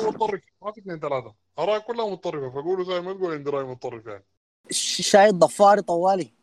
متطرف. 0.07 0.41
ما 0.61 0.71
في 0.71 0.79
اثنين 0.81 0.99
ثلاثة 0.99 1.35
اراء 1.59 1.79
كلها 1.79 2.09
متطرفة 2.09 2.49
فقولوا 2.49 2.83
زي 2.85 3.01
ما 3.01 3.13
تقول 3.13 3.33
عندي 3.33 3.49
رأي 3.49 3.63
متطرف 3.63 4.05
يعني. 4.05 4.23
ش- 4.71 5.01
شاهد 5.11 5.33
ضفاري 5.39 5.81
طوالي. 5.81 6.33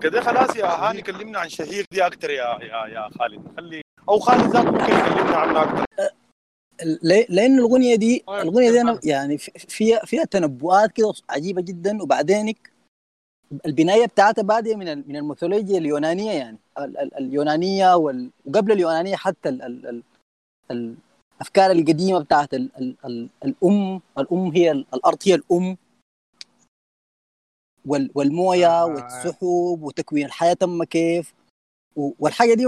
كده 0.00 0.20
خلاص 0.20 0.56
يا 0.56 0.64
هاني 0.66 1.02
كلمنا 1.02 1.38
عن 1.38 1.48
شهيق 1.48 1.84
دي 1.92 2.06
أكثر 2.06 2.30
يا 2.30 2.58
يا 2.62 2.86
يا 2.86 3.08
خالد. 3.18 3.56
خلي 3.56 3.82
أو 4.08 4.18
خالد 4.18 4.42
ذاته 4.42 4.70
ممكن 4.70 4.84
يكلمنا 4.84 5.36
عنها 5.36 5.62
أكثر 5.64 5.84
ليه- 7.02 7.26
لأن 7.28 7.58
الاغنيه 7.58 7.96
دي 7.96 8.24
الاغنيه 8.28 8.70
دي 8.70 8.80
أنا 8.80 9.00
يعني 9.04 9.38
في- 9.38 9.50
فيها 9.58 9.98
فيها 10.04 10.24
تنبؤات 10.24 10.92
كده 10.92 11.12
عجيبة 11.30 11.62
جدا 11.62 12.02
وبعدينك 12.02 12.69
البناية 13.66 14.06
بتاعتها 14.06 14.42
باديه 14.42 14.76
من 14.76 15.08
من 15.08 15.16
الميثولوجيا 15.16 15.78
اليونانية 15.78 16.30
يعني. 16.32 16.58
ال- 16.78 16.98
ال- 16.98 17.14
اليونانية 17.14 17.94
وال- 17.96 18.30
وقبل 18.46 18.72
اليونانية 18.72 19.16
حتى 19.16 19.48
ال 19.48 19.62
ال 19.62 19.86
ال 19.86 20.02
ال 20.70 20.94
الأفكار 21.36 21.70
القديمة 21.70 22.18
بتاعت 22.20 22.54
ال 22.54 22.70
ال 22.78 22.96
ال 23.04 23.28
الأم 23.44 24.00
الأم 24.18 24.50
هي 24.50 24.70
ال- 24.70 24.86
الأرض 24.94 25.18
هي 25.24 25.34
الأم. 25.34 25.76
وال 27.86 28.10
والموية 28.14 28.84
والسحب 28.84 29.42
وتكوين 29.82 30.26
الحياة 30.26 30.52
تم 30.52 30.84
كيف. 30.84 31.34
والحاجة 31.96 32.54
دي 32.54 32.66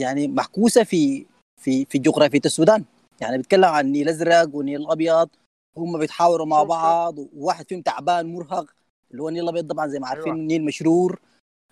يعني 0.00 0.28
محكوسة 0.28 0.84
في 0.84 1.26
في 1.60 1.84
في 1.84 1.98
جغرافية 1.98 2.40
السودان. 2.44 2.84
يعني 3.20 3.36
بيتكلم 3.36 3.64
عن 3.64 3.86
النيل 3.86 4.08
الأزرق 4.08 4.54
والنيل 4.54 4.80
الأبيض. 4.80 5.28
هم 5.76 5.98
بيتحاوروا 5.98 6.46
مع 6.46 6.62
بعض 6.62 7.18
وواحد 7.36 7.68
فيهم 7.68 7.82
تعبان 7.82 8.34
مرهق. 8.34 8.75
اللي 9.10 9.22
هو 9.22 9.28
النيل 9.28 9.42
الأبيض 9.44 9.70
طبعا 9.70 9.86
زي 9.86 9.98
ما 9.98 10.06
عارفين 10.06 10.24
أيوة. 10.32 10.36
النيل 10.36 10.64
مشرور 10.64 11.20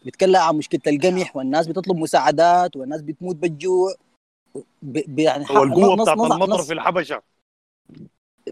بيتكلم 0.05 0.37
عن 0.37 0.57
مشكلة 0.57 0.81
القمح 0.87 1.37
والناس 1.37 1.67
بتطلب 1.67 1.97
مساعدات 1.97 2.77
والناس 2.77 3.03
بتموت 3.03 3.37
بالجوع 3.37 3.95
ب... 4.83 5.15
ب... 5.15 5.19
يعني 5.19 5.45
هو 5.51 5.63
القوه 5.63 5.95
نص- 5.97 6.03
بتاعت 6.03 6.19
نص- 6.19 6.33
المطر 6.33 6.53
نص- 6.53 6.67
في 6.67 6.73
الحبشة 6.73 7.23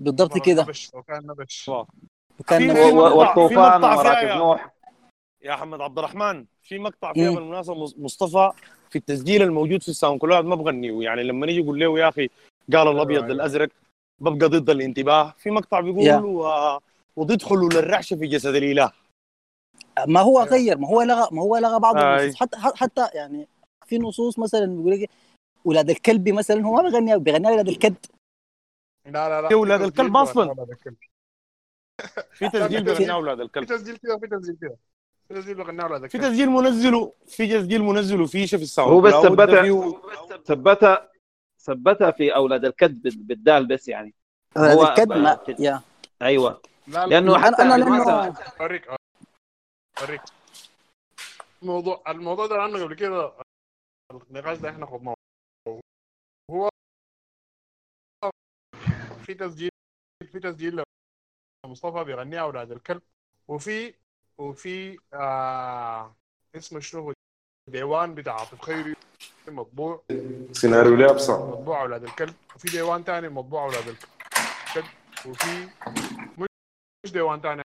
بالضبط 0.01 0.39
كده 0.39 0.63
نبش 0.63 0.91
وكان 0.95 1.27
نبش 1.27 1.71
وكان 2.41 2.67
نبش. 2.67 2.79
والطوفان 2.93 3.83
يا- 3.83 4.35
نوح 4.39 4.73
يا 5.43 5.55
محمد 5.55 5.81
عبد 5.81 5.99
الرحمن 5.99 6.45
في 6.63 6.79
مقطع 6.79 7.13
فيها. 7.13 7.31
بالمناسبة 7.35 7.75
مص- 7.75 7.95
مصطفى 7.99 8.51
في 8.91 8.99
التسجيل 8.99 9.43
الموجود 9.43 9.83
في 9.83 9.89
الساوند 9.89 10.21
كلاود 10.21 10.45
ما 10.45 10.55
بغنيه 10.55 11.03
يعني 11.05 11.23
لما 11.23 11.47
نيجي 11.47 11.59
يقول 11.61 11.81
له 11.81 11.99
يا 11.99 12.09
أخي 12.09 12.29
قال 12.73 12.89
الأبيض 12.89 13.23
أيوة. 13.23 13.35
الأزرق 13.35 13.69
ببقى 14.21 14.49
ضد 14.49 14.71
الانتباه 14.71 15.35
في 15.39 15.51
مقطع 15.51 15.81
بيقول 15.81 16.03
يا. 16.07 16.79
وتدخلوا 17.17 17.71
للرعشه 17.71 18.17
في 18.17 18.27
جسد 18.27 18.55
الإله. 18.55 18.93
ما 20.07 20.21
هو 20.21 20.43
غير 20.43 20.79
ما 20.79 20.89
هو 20.89 21.03
لغى 21.03 21.29
ما 21.33 21.43
هو 21.43 21.57
لغى 21.57 21.79
بعض 21.79 21.97
أي. 21.97 22.25
النصوص. 22.25 22.41
حتى 22.41 22.57
حتى 22.77 23.09
يعني 23.15 23.49
في 23.87 23.99
نصوص 23.99 24.39
مثلا 24.39 24.67
بيقول 24.67 24.91
لك 25.01 25.11
أولاد 25.67 25.91
الكلب 25.91 26.29
مثلا 26.29 26.65
هو 26.67 26.75
ما 26.75 26.83
بيغني 26.83 27.19
بيغني 27.19 27.49
أولاد 27.49 27.69
الكلب. 27.69 27.97
لا 29.07 29.29
لا 29.29 29.49
لا. 29.49 29.57
ولاد 29.57 29.83
الكلب. 29.83 30.13
بغنى 30.13 30.53
الكلب. 30.73 30.97
في 32.33 32.49
تسجيل 32.49 32.85
في- 32.85 32.93
بغناه 32.95 33.15
أولاد 33.15 33.37
في 33.37 33.43
الكلب 33.43 33.65
تسجيل 33.65 33.97
كده 33.97 34.19
في 34.19 34.27
تسجيل 34.27 34.57
كده. 34.61 34.77
في 35.29 35.35
تسجيل 35.35 35.55
بغنى 35.55 35.89
في 35.89 35.97
الكلب. 35.97 36.23
تسجيل 36.23 36.51
منزله 36.51 37.13
في 37.27 37.47
تسجيل 37.59 37.83
منزله 37.83 38.27
في 38.27 38.47
شيء 38.47 38.59
في 38.59 38.65
الساوند 38.65 38.93
هو 38.93 39.01
بس 39.01 39.13
ثبتها 39.15 39.93
ثبتها 40.45 41.09
ثبتها 41.61 42.11
في 42.11 42.35
أولاد 42.35 42.65
الكذب 42.65 43.27
بالدال 43.27 43.67
بس 43.67 43.89
يعني. 43.89 44.15
أولاد 44.57 44.79
الكلب 44.89 45.13
ما 45.13 45.39
يا. 45.59 45.81
أيوه. 46.23 46.63
لا 46.87 47.07
لا 47.07 47.07
لأنه 47.07 47.39
حتى 47.39 47.57
لأنه- 47.57 48.61
أوريك 48.61 48.89
أوريك. 50.01 50.21
الموضوع 51.63 52.03
الموضوع 52.09 52.47
ده 52.47 52.63
عنه 52.63 52.83
قبل 52.85 52.95
كده 52.95 53.33
النقاش 54.31 54.59
ده 54.59 54.71
إحنا 54.71 54.87
خضناه 54.87 55.15
هو 56.51 56.69
في 59.27 59.35
تسجيل 59.35 59.71
في 60.33 60.41
تسجيل 60.41 60.83
مصطفى 61.67 62.05
بيغنيها 62.05 62.41
أولاد 62.41 62.73
الكلب 62.73 63.03
وفي 63.49 63.95
وفي 64.39 64.99
آه 65.15 66.15
اسمه 66.57 66.81
شنو 66.81 67.01
هو 67.01 67.13
ديوان 67.71 68.15
بتاع 68.15 68.35
عاطف 68.41 68.61
خيري 68.63 68.95
مطبوع 69.49 70.03
سيناريو 70.53 70.95
لابسه 70.97 71.51
مطبوع 71.51 71.83
أولاد 71.83 72.05
الكلب 72.05 72.35
وفي 72.57 72.69
ديوان 72.71 73.05
تاني 73.05 73.29
مطبوع 73.29 73.65
أولاد 73.65 73.89
الكلب 73.89 74.91
وفي 75.27 75.69
مش- 77.05 77.11
مش 77.11 77.13
ديوان 77.13 77.43
تاني 77.43 77.63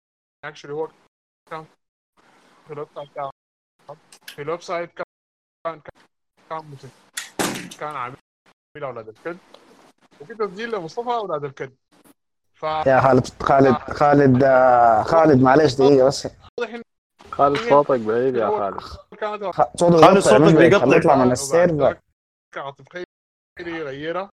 actually 0.45 0.73
هو 0.73 0.87
كان 1.49 1.65
في 2.67 2.73
ال 2.73 2.87
website 2.95 3.09
كان 3.15 3.29
في 4.27 4.41
ال 4.41 4.61
website 4.61 4.91
كان 4.93 5.81
كان 6.49 6.65
مسجل- 6.65 7.77
كان 7.79 7.95
عامل 7.95 8.15
أولاد 8.83 9.07
الكلب 9.09 9.39
وفي 10.21 10.35
تسجيل 10.35 10.71
لمصطفى 10.71 11.09
أولاد 11.09 11.43
الكلب 11.43 11.75
ف 12.53 12.63
يا 12.63 13.01
خالد 13.01 13.27
خالد 13.43 13.75
خالد 13.77 14.43
آه، 14.43 15.03
خالد 15.03 15.41
معلش 15.41 15.73
دقيقة 15.73 16.07
بس 16.07 16.27
خالد 17.31 17.57
صوتك 17.69 17.99
بعيد 17.99 18.35
يا 18.35 18.49
خالد 18.49 18.79
خالد 20.01 20.19
صوتك 20.19 20.55
بيقطع. 20.69 20.85
يطلع 20.97 21.15
من 21.15 21.31
ال 21.31 21.41
server 21.41 21.99
عاطف 22.57 22.85
خيري 22.93 23.05
يغيرها 23.79 24.29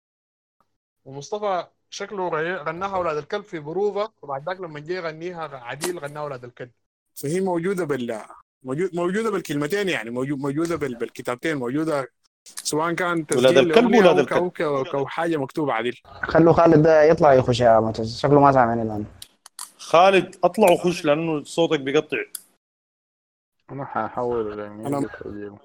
ومصطفى 1.06 1.68
شكله 1.96 2.30
غناها 2.64 2.96
أولاد 2.96 3.18
الكلب 3.18 3.44
في 3.44 3.60
بروفه 3.60 4.12
وبعد 4.22 4.46
ذاك 4.46 4.60
لما 4.62 4.80
جه 4.80 4.94
يغنيها 4.94 5.58
عديل 5.58 6.00
غناها 6.00 6.24
أولاد 6.24 6.44
الكلب. 6.44 6.72
فهي 7.16 7.42
موجودة 7.42 7.86
بال 7.86 8.22
موجود 8.64 8.96
موجودة 8.96 9.32
بالكلمتين 9.32 9.90
يعني 9.90 10.10
موجود 10.10 10.40
موجودة 10.40 10.76
بال... 10.76 10.96
بالكتابتين 10.96 11.58
موجودة 11.58 12.08
سواء 12.44 12.94
كان 12.94 13.26
ولاد 13.36 13.58
الكلب 13.58 13.96
ولاد 13.96 14.20
الكلب. 14.20 14.62
أو 14.62 15.08
حاجة 15.08 15.38
مكتوبة 15.38 15.74
عديل. 15.74 16.02
خلوا 16.06 16.54
خالد 16.54 16.84
ده 16.84 17.04
يطلع 17.04 17.34
يخش 17.34 17.60
يا 17.62 17.80
معتز 17.80 18.20
شكله 18.20 18.40
ما 18.40 18.52
سامعني 18.52 18.82
الآن 18.82 19.06
خالد 19.78 20.36
اطلع 20.44 20.72
وخش 20.72 21.06
لأنه 21.06 21.44
صوتك 21.44 21.80
بيقطع. 21.80 22.18
أنا 23.72 23.86
حاحول 23.86 24.54
أنا- 24.86 25.20
تسجيل 25.20 25.58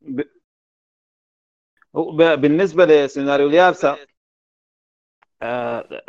ب... 0.00 0.22
بالنسبة 2.34 2.84
لسيناريو 2.84 3.48
اليابسة 3.48 3.96
آه... 5.42 6.04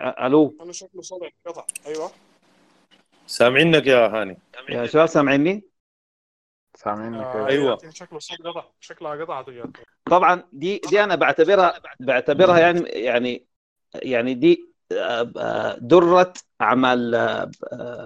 آه... 0.00 0.26
ألو. 0.26 0.56
أنا 0.60 0.72
شكله 0.72 1.02
صوتي 1.02 1.34
قطع 1.46 1.66
أيوه. 1.86 2.10
سامعينك 3.26 3.86
يا 3.86 4.06
هاني. 4.06 4.38
يا 4.68 4.86
شباب 4.86 5.06
سامعيني؟ 5.06 5.64
سامعينك. 6.74 7.16
آه، 7.16 7.46
أيوة. 7.46 7.74
لكن 7.74 7.90
شكله 7.90 8.18
قطع 8.44 8.64
شكلها 8.80 9.24
قطعت. 9.24 9.46
طبعا 10.04 10.42
دي 10.52 10.80
دي 10.90 11.04
أنا 11.04 11.14
بعتبرها 11.14 11.80
بعتبرها 12.00 12.58
يعني 12.58 12.80
يعني 12.80 13.46
يعني 13.94 14.34
دي 14.34 14.72
آه، 14.92 15.32
آه، 15.36 15.78
درة 15.80 16.32
أعمال 16.60 17.14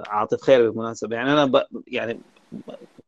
عاطف 0.08 0.40
خير 0.42 0.70
بالمناسبة. 0.70 1.16
يعني 1.16 1.32
أنا 1.32 1.44
ب 1.44 1.66
يعني 1.86 2.20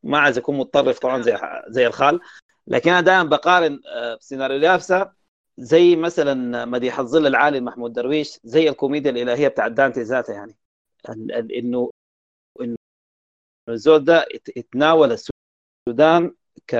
ما 0.02 0.18
عايز 0.18 0.38
أكون 0.38 0.58
متطرف 0.58 0.98
طبعا 0.98 1.22
زي 1.22 1.38
زي 1.68 1.86
الخال. 1.86 2.20
لكن 2.68 2.90
أنا 2.90 3.00
دائما 3.00 3.22
بقارن 3.30 3.80
آه، 3.86 4.18
سيناريو 4.20 4.56
اليابسه 4.56 5.12
زي 5.58 5.96
مثلا 5.96 6.64
مديح 6.64 6.98
الظل 6.98 7.26
العالي 7.26 7.60
محمود 7.60 7.92
درويش 7.92 8.40
زي 8.44 8.68
الكوميديا 8.68 9.10
الإلهية 9.10 9.48
بتاع 9.48 9.68
دانتي 9.68 10.02
ذاته 10.02 10.32
يعني. 10.32 10.56
إنه 11.58 11.90
إنه 12.60 12.76
الزول 13.68 14.04
ده 14.04 14.26
اتناول 14.56 15.12
السودان 15.88 16.34
ك 16.66 16.72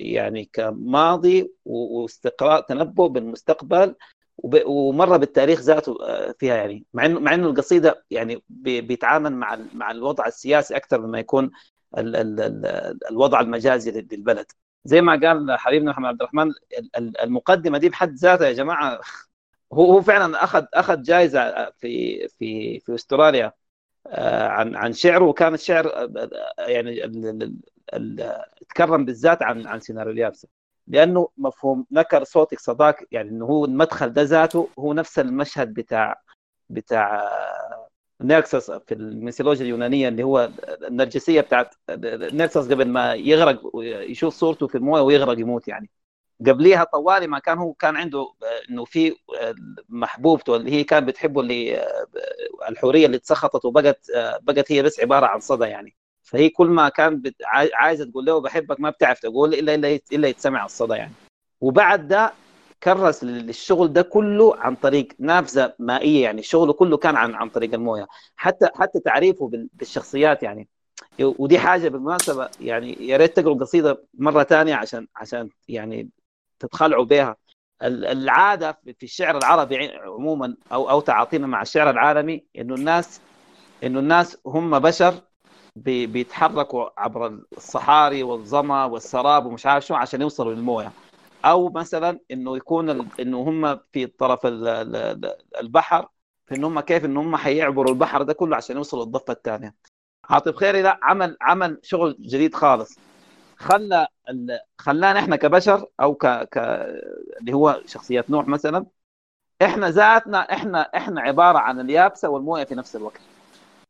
يعني 0.00 0.44
كماضي 0.52 1.52
واستقراء 1.64 2.60
تنبؤ 2.60 3.06
بالمستقبل 3.08 3.94
ومره 4.66 5.16
بالتاريخ 5.16 5.60
ذاته 5.60 5.96
آه، 6.02 6.34
فيها 6.38 6.54
يعني. 6.56 6.86
مع 6.94 7.06
إنه 7.06 7.20
مع 7.20 7.34
إنه 7.34 7.46
القصيدة 7.50 8.04
يعني 8.10 8.42
بي- 8.48 8.80
بيتعامل 8.80 9.32
مع 9.32 9.58
مع 9.74 9.90
الوضع 9.90 10.26
السياسي 10.26 10.76
أكثر 10.76 11.00
مما 11.00 11.18
يكون 11.18 11.50
ال 11.98 12.16
ال 12.16 12.40
ال 12.40 12.66
الوضع 13.10 13.40
المجازي 13.40 13.90
لل- 13.90 14.08
للبلد. 14.12 14.46
زي 14.84 15.00
ما 15.00 15.12
قال 15.20 15.58
حبيبنا 15.58 15.90
محمد 15.90 16.08
عبد 16.08 16.20
الرحمن 16.22 16.48
ال- 16.50 16.96
ال- 16.96 17.20
المقدمة 17.20 17.78
دي 17.78 17.88
بحد 17.88 18.14
ذاتها 18.14 18.46
يا 18.48 18.52
جماعة 18.52 19.00
هو 19.72 19.92
هو 19.92 20.02
فعلا 20.02 20.44
اخذ 20.44 20.64
أخذ 20.74 21.02
جائزه 21.02 21.70
في 21.70 22.28
في 22.28 22.80
في 22.80 22.94
أستراليا 22.94 23.52
آه، 24.06 24.48
عن 24.48 24.76
عن 24.76 24.92
شعره 24.92 25.24
وكان 25.24 25.54
الشعر 25.54 25.86
آه، 25.88 26.30
آه، 26.58 26.66
يعني 26.68 27.00
تكرم 28.68 29.04
بالذات 29.04 29.42
عن 29.42 29.66
عن 29.66 29.80
سيناريو 29.80 30.12
اليابسة. 30.12 30.48
لأنه 30.86 31.28
مفهوم 31.38 31.86
نكر 31.90 32.24
صوتك 32.24 32.58
صداك 32.60 33.06
يعني 33.12 33.28
إنه 33.30 33.44
هو 33.46 33.64
المدخل 33.64 34.12
ده 34.12 34.22
ذاته 34.22 34.68
هو 34.78 34.92
نفس 34.92 35.18
المشهد 35.18 35.74
بتاع 35.74 36.20
بتاع 36.70 37.30
نيركسس 38.20 38.70
في 38.70 38.94
الميثولوجيا 38.94 39.62
اليونانية 39.64 40.08
اللي 40.08 40.22
هو 40.22 40.50
النرجسية 40.88 41.40
بتاعت 41.40 41.74
نيركسس 42.32 42.72
قبل 42.72 42.88
ما 42.88 43.14
يغرق 43.14 43.60
يشوف 43.84 44.34
صورته 44.34 44.66
في 44.66 44.74
الموية 44.74 45.02
ويغرق 45.02 45.38
يموت 45.38 45.68
يعني. 45.68 45.90
قبليها 46.46 46.84
طوالي 46.84 47.26
ما 47.26 47.38
كان 47.38 47.58
هو 47.58 47.72
كان 47.72 47.96
عنده 47.96 48.32
إنه 48.70 48.84
في 48.84 49.14
محبوبته 49.88 50.56
اللي 50.56 50.70
هي 50.70 50.84
كان 50.84 51.06
بتحبه 51.06 51.40
اللي 51.40 51.86
الحورية 52.68 53.06
اللي 53.06 53.16
اتسخطت 53.16 53.64
وبقت 53.64 54.06
بقت 54.42 54.72
هي 54.72 54.82
بس 54.82 55.00
عبارة 55.00 55.26
عن 55.26 55.40
صدى 55.40 55.64
يعني. 55.64 55.96
فهي 56.22 56.48
كل 56.48 56.66
ما 56.66 56.88
كان 56.88 57.22
عايزة 57.74 58.04
تقول 58.04 58.24
له 58.24 58.40
بحبك 58.40 58.80
ما 58.80 58.90
بتعرف 58.90 59.20
تقول 59.20 59.54
إلا 59.54 59.74
إلا 59.74 60.00
إلا 60.12 60.28
يتسمع 60.28 60.64
الصدى 60.64 60.94
يعني. 60.94 61.12
وبعد 61.60 62.08
ده 62.08 62.32
كرس 62.82 63.24
للشغل 63.24 63.92
ده 63.92 64.02
كله 64.02 64.56
عن 64.56 64.74
طريق 64.74 65.08
نافذة 65.18 65.74
مائية 65.78 66.22
يعني 66.22 66.42
شغله 66.42 66.72
كله 66.72 66.96
كان 66.96 67.16
عن 67.16 67.34
عن 67.34 67.48
طريق 67.48 67.74
الموية. 67.74 68.06
حتى 68.36 68.68
حتى 68.74 69.00
تعريفه 69.00 69.48
بال- 69.48 69.68
بالشخصيات 69.72 70.42
يعني. 70.42 70.68
ودي 71.20 71.58
حاجة 71.58 71.88
بالمناسبة 71.88 72.48
يعني 72.60 73.08
يا 73.08 73.16
ريت 73.16 73.36
تقروا 73.36 73.54
القصيده 73.54 74.04
مرة 74.14 74.42
ثانية 74.42 74.74
عشان 74.74 75.06
عشان 75.16 75.48
يعني 75.68 76.08
تتخلعوا 76.58 77.04
بها. 77.04 77.36
ال- 77.82 78.04
العادة 78.04 78.78
في 78.98 79.02
الشعر 79.02 79.36
العربي 79.38 79.88
عموما 79.96 80.56
أو 80.72 80.90
أو 80.90 81.00
تعاطينا 81.00 81.46
مع 81.46 81.62
الشعر 81.62 81.90
العالمي 81.90 82.44
إنه 82.58 82.74
الناس 82.74 83.20
إنه 83.84 83.98
الناس 84.00 84.38
هم 84.46 84.78
بشر 84.78 85.14
بي- 85.76 86.06
بيتحركوا 86.06 86.88
عبر 87.00 87.38
الصحاري 87.56 88.22
والظما 88.22 88.84
والسراب 88.84 89.46
ومش 89.46 89.66
عارف 89.66 89.86
شو 89.86 89.94
عشان 89.94 90.20
يوصلوا 90.20 90.54
للموية. 90.54 90.92
أو 91.44 91.68
مثلا 91.70 92.20
إنه 92.30 92.56
يكون 92.56 93.10
إنه 93.20 93.38
هم 93.40 93.80
في 93.92 94.06
طرف 94.06 94.46
ال- 94.46 94.68
ال- 94.68 94.96
ال- 94.96 95.34
البحر 95.60 96.08
في 96.46 96.54
ان 96.54 96.64
هم 96.64 96.80
كيف 96.80 97.04
ان 97.04 97.16
هم 97.16 97.36
حيعبروا 97.36 97.92
البحر 97.92 98.22
ده 98.22 98.32
كله 98.32 98.56
عشان 98.56 98.76
يوصلوا 98.76 99.04
للضفة 99.04 99.32
الثانية. 99.32 99.74
عاطف 100.24 100.56
خيري 100.56 100.82
لا 100.82 100.98
عمل 101.02 101.36
عمل 101.40 101.80
شغل 101.82 102.16
جديد 102.20 102.54
خالص. 102.54 102.98
خلى 103.56 104.06
خلانا 104.78 105.18
إحنا 105.20 105.36
كبشر 105.36 105.86
أو 106.00 106.14
ك... 106.14 106.26
ك 106.26 106.58
اللي 107.40 107.52
هو 107.52 107.82
شخصية 107.86 108.24
نوح 108.28 108.48
مثلا 108.48 108.86
إحنا 109.62 109.90
ذاتنا 109.90 110.38
إحنا 110.38 110.80
إحنا 110.80 111.20
عبارة 111.20 111.58
عن 111.58 111.80
اليابسة 111.80 112.28
والموية 112.28 112.64
في 112.64 112.74
نفس 112.74 112.96
الوقت. 112.96 113.20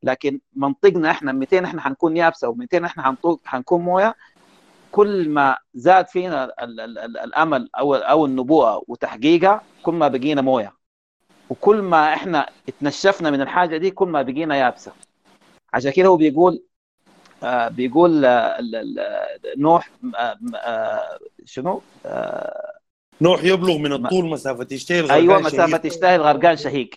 لكن 0.03 0.41
منطقنا 0.57 1.11
إحنا 1.11 1.33
200 1.33 1.65
إحنا 1.65 1.81
حنكون 1.81 2.17
يابسة 2.17 2.53
و200 2.55 2.85
إحنا 2.85 3.17
حنكون 3.45 3.83
موية 3.83 4.15
كل 4.93 5.29
ما 5.29 5.57
زاد 5.75 6.07
فينا 6.07 6.45
ال 6.45 6.81
ال 6.81 6.99
ال 6.99 7.19
الأمل 7.19 7.69
أو 7.79 7.95
أو 7.95 8.27
النبوءة 8.27 8.83
وتحقيقها 8.89 9.63
كل 9.83 9.93
ما 9.93 10.09
بقينا 10.09 10.43
موية 10.43 10.73
وكل 11.51 11.83
ما 11.83 12.15
إحنا 12.15 12.51
اتنشفنا 12.69 13.31
من 13.31 13.41
الحاجة 13.41 13.77
دي 13.77 13.91
كل 13.91 14.09
ما 14.09 14.23
بقينا 14.23 14.57
يابسة 14.57 14.93
عشان 15.73 15.93
كده 15.93 16.09
هو 16.09 16.17
بيقول 16.17 16.63
آه 17.43 17.69
بيقول 17.69 18.25
آه 18.25 18.59
نوح 19.57 19.91
آه 20.17 20.39
آه 20.55 21.19
شنو؟ 21.45 21.83
آه 22.07 22.73
نوح 23.21 23.45
يبلغ 23.45 23.79
من 23.79 23.93
الطول 23.93 24.25
مسافة 24.31 24.67
يشتهي 24.71 25.01
الغرقان 25.01 25.21
أيوه. 25.21 25.39
مسافة 25.41 25.77
تشتهي 25.77 26.17
الغرقان 26.17 26.57
شهيق 26.57 26.91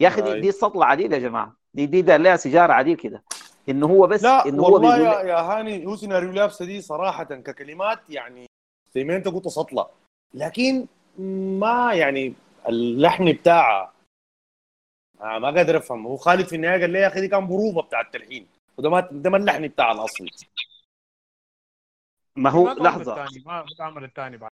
يا 0.00 0.08
أخي 0.08 0.20
دي, 0.20 0.32
أي. 0.32 0.40
دي 0.40 0.52
سطل 0.52 0.82
عديل 0.82 1.12
يا 1.12 1.18
جماعة 1.18 1.56
دي 1.74 1.86
دي 1.86 2.02
ده 2.02 2.16
لها 2.16 2.36
سيجارة 2.36 2.72
عديل 2.72 2.96
كده 2.96 3.22
انه 3.68 3.86
هو 3.86 4.06
بس 4.06 4.22
لا 4.22 4.48
انه 4.48 4.62
هو 4.62 4.74
والله 4.74 4.96
بيقول 4.98 5.12
يا, 5.12 5.20
يا 5.22 5.40
هاني 5.40 5.86
هو 5.86 5.96
سيناريو 5.96 6.32
لابسة 6.32 6.64
دي 6.64 6.80
صراحة 6.80 7.24
ككلمات 7.24 8.10
يعني 8.10 8.46
زي 8.94 9.04
ما 9.04 9.16
أنت 9.16 9.28
قلت 9.28 9.48
سطلة. 9.48 9.86
لكن 10.34 10.86
ما 11.58 11.94
يعني 11.94 12.34
اللحن 12.68 13.32
بتاعها 13.32 13.92
آه 15.20 15.38
ما 15.38 15.50
قادر 15.50 15.76
أفهم. 15.76 16.06
هو 16.06 16.16
خالد 16.16 16.46
في 16.46 16.56
النهاية 16.56 16.80
قال 16.80 16.90
لي 16.90 16.98
يا 16.98 17.06
أخي 17.08 17.20
دي 17.20 17.28
كان 17.28 17.46
بروفة 17.46 17.82
بتاع 17.82 18.00
التلحين 18.00 18.46
وده 18.76 18.90
ما 18.90 19.00
ده 19.12 19.30
ما 19.30 19.36
اللحن 19.36 19.68
بتاع 19.68 19.92
الأصلي. 19.92 20.30
ما 22.36 22.50
هو 22.50 22.68
لحظة. 22.72 23.24
الثاني 23.24 23.44
ما 23.46 23.62
ما 23.62 23.66
تعمل 23.78 24.04
الثاني 24.04 24.36
بعد. 24.36 24.50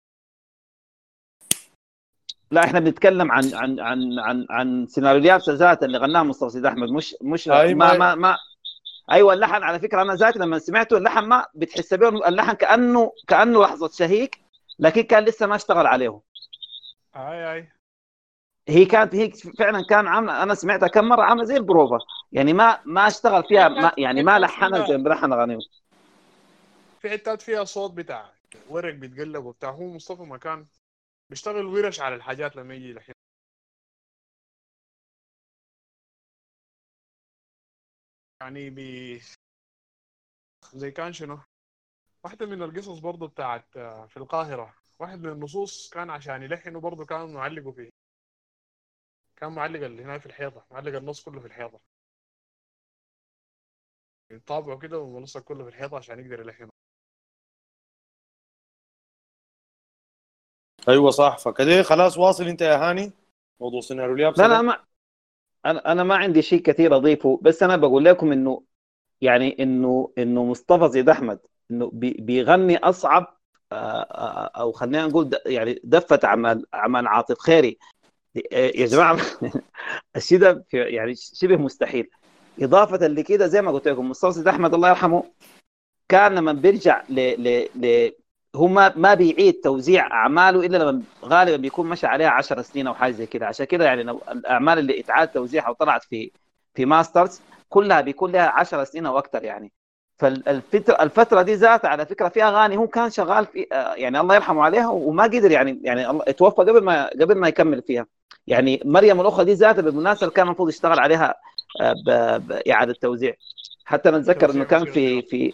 لا 2.52 2.64
إحنا 2.64 2.80
بنتكلم 2.80 3.32
عن 3.32 3.54
عن 3.54 3.80
عن 3.80 4.20
عن 4.20 4.48
عن 4.50 4.88
سيناريو 4.88 5.22
اليابسه 5.22 5.54
ذاته 5.54 5.86
اللي 5.86 5.98
غناها 5.98 6.24
مصطفى 6.24 6.50
سيد 6.50 6.66
أحمد 6.66 6.90
مش 6.90 7.16
مش 7.22 7.48
ما 7.48 7.74
ما- 7.74 7.98
ما 7.98 8.16
ما 8.16 8.38
أيوه 9.12 9.34
اللحن 9.34 9.64
على 9.64 9.80
فكرة 9.80 10.02
أنا 10.02 10.16
ذاتي 10.16 10.40
لما 10.40 10.60
سمعته 10.60 10.98
اللحن 10.98 11.26
ما 11.26 11.46
بتحس 11.56 11.94
به 11.94 12.28
اللحن 12.28 12.54
كأنه 12.54 13.12
كأنه 13.28 13.62
لحظة 13.62 13.90
شهيق 13.90 14.30
لكن 14.80 15.02
كان 15.02 15.24
لسه 15.26 15.48
ما 15.48 15.56
اشتغل 15.56 15.88
عليه 15.88 16.22
آي 17.16 17.54
آي. 17.54 17.72
هي 18.68 18.86
كانت 18.86 19.16
هي 19.16 19.32
فعلا 19.60 19.86
كان 19.90 20.08
عامله 20.08 20.44
أنا 20.44 20.56
سمعتها 20.56 20.88
كم 20.88 21.06
مرة 21.06 21.22
عاملة 21.22 21.44
زي 21.44 21.58
البروفا 21.58 21.98
يعني 22.32 22.54
ما 22.54 22.80
ما 22.86 23.08
اشتغل 23.08 23.44
فيها 23.44 23.68
ما 23.68 23.92
يعني 23.98 24.24
ما 24.24 24.40
لحنها 24.40 24.88
زي 24.88 24.98
ما 24.98 25.04
بلحن 25.04 25.34
اغانيه 25.34 25.58
في 27.02 27.10
حتات 27.10 27.42
فيها 27.42 27.64
صوت 27.64 27.92
بتاع 27.92 28.32
ورق 28.70 28.94
بيتقلب 28.94 29.46
وبتاع 29.46 29.70
هو 29.70 29.88
مصطفى 29.88 30.22
مكان 30.22 30.66
بيشتغل 31.30 31.66
ورش 31.66 32.00
على 32.00 32.16
الحاجات 32.16 32.56
لما 32.56 32.74
يجي 32.74 32.92
الحين 32.92 33.16
يعني 38.42 38.70
بي 38.70 39.22
زي 40.74 40.92
كان 40.92 41.14
شنو؟ 41.14 41.40
واحدة 42.24 42.46
من 42.46 42.64
القصص 42.64 43.00
برضو 43.00 43.28
بتاعت 43.28 43.78
آه، 43.78 44.06
في 44.08 44.18
القاهرة. 44.18 44.76
واحد 45.00 45.20
من 45.22 45.30
النصوص 45.32 45.90
كان 45.90 46.10
عشان 46.10 46.44
يلحنوا 46.44 46.82
برضو 46.82 47.06
كان 47.06 47.34
معلقه 47.34 47.72
فيه. 47.72 47.90
كان 49.36 49.52
معلق 49.52 49.86
اللي 49.86 50.04
هنا 50.04 50.20
في 50.20 50.26
الحيطة 50.26 50.66
معلق 50.72 50.96
النص 50.98 51.24
كله 51.24 51.40
في 51.40 51.48
الحيطة. 51.48 51.80
طابعه 54.46 54.78
كده 54.80 55.00
ومنصق 55.00 55.42
كله 55.42 55.64
في 55.64 55.70
الحيطة 55.70 55.98
عشان 55.98 56.20
يقدر 56.20 56.40
يلحنه 56.40 56.70
أيوه 60.90 61.12
صح. 61.12 61.38
فكده 61.38 61.84
خلاص 61.84 62.18
واصل 62.18 62.48
انت 62.48 62.62
يا 62.62 62.78
هاني. 62.90 63.12
موضوع 63.60 63.82
سيناريو 63.82 64.16
لا؟ 64.16 64.34
لا 64.48 64.62
ما 64.62 64.86
أنا 65.66 65.92
أنا 65.92 66.04
ما 66.04 66.16
عندي 66.16 66.42
شيء 66.42 66.62
كثير 66.62 66.96
أضيفه 66.96 67.40
بس 67.42 67.64
أنا 67.64 67.76
بقول 67.78 68.06
لكم 68.06 68.32
إنه 68.32 68.64
يعني 69.22 69.64
انه 69.64 70.14
إنه 70.18 70.44
مصطفى 70.46 70.90
زيد 70.90 71.10
أحمد 71.10 71.40
إنه 71.72 71.90
بي- 71.94 72.18
بيغني 72.20 72.78
أصعب 72.78 73.38
آه، 73.72 73.76
آه، 74.02 74.52
أو 74.62 74.72
خلينا 74.72 75.08
نقول 75.08 75.30
يعني 75.46 75.82
دفة 75.84 76.20
اعمال 76.24 76.66
اعمال 76.74 77.08
عاطف 77.08 77.40
خيري. 77.40 77.78
يا 78.52 78.86
جماعة 78.86 79.18
الشيء 80.16 80.40
ده 80.40 80.66
يعني 80.74 81.16
شبه 81.16 81.56
مستحيل. 81.58 82.10
إضافة 82.62 83.08
لكده 83.08 83.48
زي 83.48 83.62
ما 83.62 83.72
قلت 83.72 83.88
لكم 83.88 84.10
مصطفى 84.10 84.32
زيد 84.32 84.48
أحمد 84.48 84.74
الله 84.74 84.90
يرحمه 84.90 85.24
كان 86.10 86.36
لما 86.36 86.54
بيرجع 86.54 87.04
ل 87.10 87.16
ل 87.20 87.70
ل 87.76 88.12
هو 88.56 88.68
ما 88.68 88.94
ما 88.96 89.14
بيعيد 89.14 89.54
توزيع 89.54 90.08
أعماله 90.12 90.66
إلا 90.66 90.78
لما 90.78 91.02
غالبا 91.26 91.58
بيكون 91.58 91.88
مشى 91.90 92.08
عليها 92.08 92.30
10 92.30 92.62
سنين 92.62 92.88
أو 92.88 92.94
حاجة 92.94 93.12
زي 93.12 93.26
كده. 93.26 93.48
عشان 93.48 93.66
كده 93.66 93.86
يعني 93.86 94.02
الأعمال 94.32 94.80
اللي 94.80 95.00
إتعاد 95.00 95.28
توزيعها 95.28 95.70
وطلعت 95.70 96.04
في 96.04 96.32
في 96.74 96.86
ماسترز 96.86 97.42
كلها 97.70 98.02
بيكون 98.02 98.32
لها 98.32 98.50
10 98.50 98.84
سنين 98.84 99.06
أو 99.06 99.18
أكثر 99.18 99.44
يعني. 99.44 99.72
فالفتره 100.18 101.04
الفترة 101.04 101.42
دي 101.42 101.54
ذاتها 101.54 101.88
على 101.88 102.06
فكرة 102.06 102.30
في 102.30 102.44
أغاني 102.44 102.78
هو 102.78 102.88
كان 102.88 103.10
شغال 103.10 103.46
في 103.46 103.68
يعني 103.96 104.20
الله 104.20 104.36
يرحمه 104.36 104.64
عليها 104.64 104.88
وما 104.88 105.24
قدر 105.24 105.52
يعني 105.52 105.80
يعني 105.84 106.10
الله 106.10 106.24
اتوفى 106.28 106.56
قبل 106.62 106.84
ما 106.84 107.10
قبل 107.10 107.36
ما 107.36 107.48
يكمل 107.48 107.82
فيها. 107.82 108.06
يعني 108.48 108.82
مريم 108.86 109.22
الأخرى 109.22 109.46
دي 109.46 109.54
ذاتها 109.54 109.82
بالمناسبة 109.82 110.30
كان 110.30 110.46
المفروض 110.46 110.70
يشتغل 110.70 111.00
عليها 111.00 111.36
آه، 111.82 111.94
باعاده 112.38 112.94
توزيع. 113.02 113.34
حتى 113.86 114.10
أنا 114.10 114.18
أتذكر 114.18 114.52
إنه 114.52 114.64
كان 114.64 114.86
في 114.86 115.22
في 115.22 115.54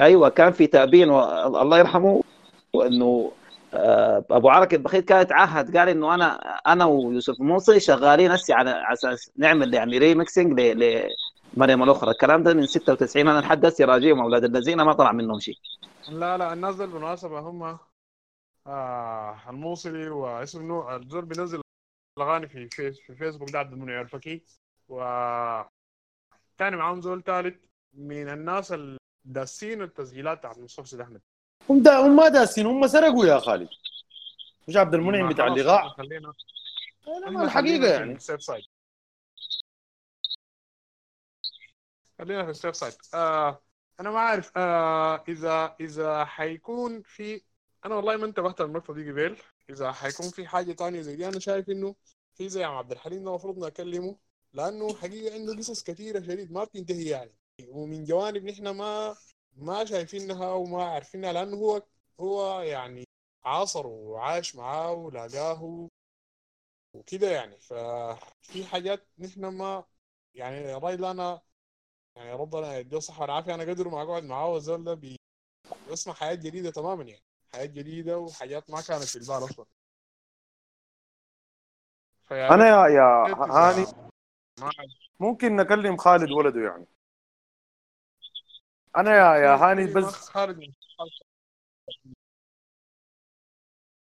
أيوه 0.00 0.28
كان 0.28 0.52
في 0.52 0.66
تأبين 0.66 1.10
الله 1.10 1.78
يرحمه 1.78 2.22
وإنه 2.72 3.32
آه، 3.74 4.24
أبو 4.30 4.48
عرك 4.48 4.74
البخيت 4.74 5.04
كان 5.04 5.20
يتعهد 5.22 5.76
قال 5.76 5.88
إنه 5.88 6.14
أنا 6.14 6.34
أنا 6.66 6.84
ويوسف 6.84 7.40
موصي 7.40 7.80
شغالين 7.80 8.30
هسه 8.30 8.54
على 8.54 8.92
أساس 8.92 9.30
نعمل 9.36 9.74
يعني 9.74 9.98
ريمكسنج 9.98 10.60
لمريم 10.60 11.82
الأخرى. 11.82 12.10
الكلام 12.10 12.42
ده 12.42 12.54
من 12.54 12.66
96 12.66 13.28
أنا 13.28 13.40
لحد 13.40 13.66
هسه 13.66 13.84
راجيهم 13.84 14.20
أولاد 14.20 14.44
الذين 14.44 14.82
ما 14.82 14.92
طلع 14.92 15.12
منهم 15.12 15.38
شيء. 15.38 15.56
لا 16.08 16.38
لا 16.38 16.52
الناس 16.52 16.76
دول 16.76 16.86
بالمناسبة 16.86 17.38
هم 17.38 17.78
آه 18.66 19.36
الموصلي 19.50 20.08
واسمه 20.08 20.62
نوع 20.62 20.96
الزول 20.96 21.24
بينزل 21.24 21.60
الأغاني 22.18 22.48
في 22.48 22.68
فيس 22.68 23.00
في 23.00 23.14
فيسبوك 23.14 23.50
ده 23.50 23.58
عبد 23.58 23.72
المنعم 23.72 24.00
الفكي. 24.02 24.42
و 24.88 25.00
تاني 26.58 26.76
معاهم 26.76 27.00
زول 27.00 27.22
ثالث 27.22 27.56
من 27.94 28.28
الناس 28.28 28.72
الداسين 29.26 29.82
التسجيلات 29.82 30.38
بتاعت 30.38 30.58
مصطفى 30.58 30.88
سيد 30.88 31.00
احمد 31.00 31.20
هم 31.70 31.82
دا 31.82 31.98
هم 31.98 32.16
ما 32.16 32.28
داسين 32.28 32.66
هم 32.66 32.86
سرقوا 32.86 33.26
يا 33.26 33.38
خالد. 33.38 33.68
مش 34.68 34.76
عبد 34.76 34.94
المنعم 34.94 35.28
بتاع 35.28 35.46
اللقاء؟ 35.46 35.88
خلينا. 35.88 36.32
ما 37.26 37.48
في 37.62 37.86
يعني. 37.86 38.12
ال 38.12 38.18
safe 38.18 38.42
side. 38.42 38.64
خلينا 42.18 42.44
في 42.44 42.50
السيف 42.50 42.76
سايد. 42.76 42.94
آه 43.14 43.62
أنا 44.00 44.10
ما 44.10 44.20
عارف 44.20 44.52
آه 44.56 45.24
اذا 45.28 45.76
إذا 45.80 46.24
حيكون 46.24 47.02
في 47.02 47.42
أنا 47.86 47.94
والله 47.94 48.16
ما 48.16 48.26
انتبهت 48.26 48.60
للنقطه 48.60 48.94
دي 48.94 49.10
قبل 49.10 49.36
إذا 49.70 49.92
حيكون 49.92 50.30
في 50.30 50.46
حاجة 50.46 50.72
تانية 50.72 51.00
زي 51.00 51.16
دي 51.16 51.28
أنا 51.28 51.38
شايف 51.38 51.70
إنه 51.70 51.94
في 52.34 52.48
زي 52.48 52.64
عبد 52.64 52.92
الحليم 52.92 53.24
ده 53.24 53.30
المفروض 53.30 53.64
نكلمه 53.66 54.16
لأنه 54.52 54.94
حقيقة 54.96 55.34
عنده 55.34 55.56
قصص 55.56 55.82
كثيره 55.82 56.20
شديد 56.20 56.52
ما 56.52 56.64
بتنتهي 56.64 57.04
يعني. 57.04 57.34
ومن 57.64 58.04
جوانب 58.04 58.44
نحن 58.44 58.68
ما 58.68 59.16
ما 59.56 59.84
شايفينها 59.84 60.52
وما 60.52 60.84
عارفينها 60.84 61.32
لأنه 61.32 61.56
هو 61.56 61.82
هو 62.20 62.60
يعني 62.60 63.04
عاصر 63.44 63.86
وعاش 63.86 64.56
معاه 64.56 64.92
ولقاه 64.92 65.88
وكده 66.94 67.30
يعني. 67.30 67.58
ففي 67.60 68.64
حاجات 68.64 69.06
نحن 69.18 69.46
ما 69.46 69.84
يعني 70.34 70.76
الراي 70.76 70.96
ده 70.96 71.10
أنا 71.10 71.40
يعني 72.16 72.32
ربنا 72.32 72.78
يديه 72.78 72.96
الصحة 72.98 73.22
والعافية. 73.22 73.54
أنا 73.54 73.64
قدر 73.64 73.88
ما 73.88 74.02
أقعد 74.02 74.24
معاه 74.24 74.48
والزول 74.48 74.84
ده 74.84 74.94
بي- 74.94 75.20
بيسمع 75.88 76.14
حياة 76.14 76.34
جديدة 76.34 76.70
تماما 76.70 77.04
يعني. 77.04 77.22
حياة 77.52 77.66
جديدة 77.66 78.18
وحاجات 78.18 78.70
ما 78.70 78.80
كانت 78.82 79.04
في 79.04 79.16
البال 79.16 79.66
فيعني 82.28 82.54
أنا 82.54 82.68
يا 82.68 82.88
يا 82.88 83.36
هاني 83.50 83.86
ممكن 85.20 85.56
نكلم 85.56 85.96
خالد 85.96 86.30
ولده 86.30 86.60
يعني. 86.60 86.86
أنا 88.96 89.10
يا 89.10 89.34
يا 89.36 89.56
هاني 89.56 89.86
بس 89.86 90.30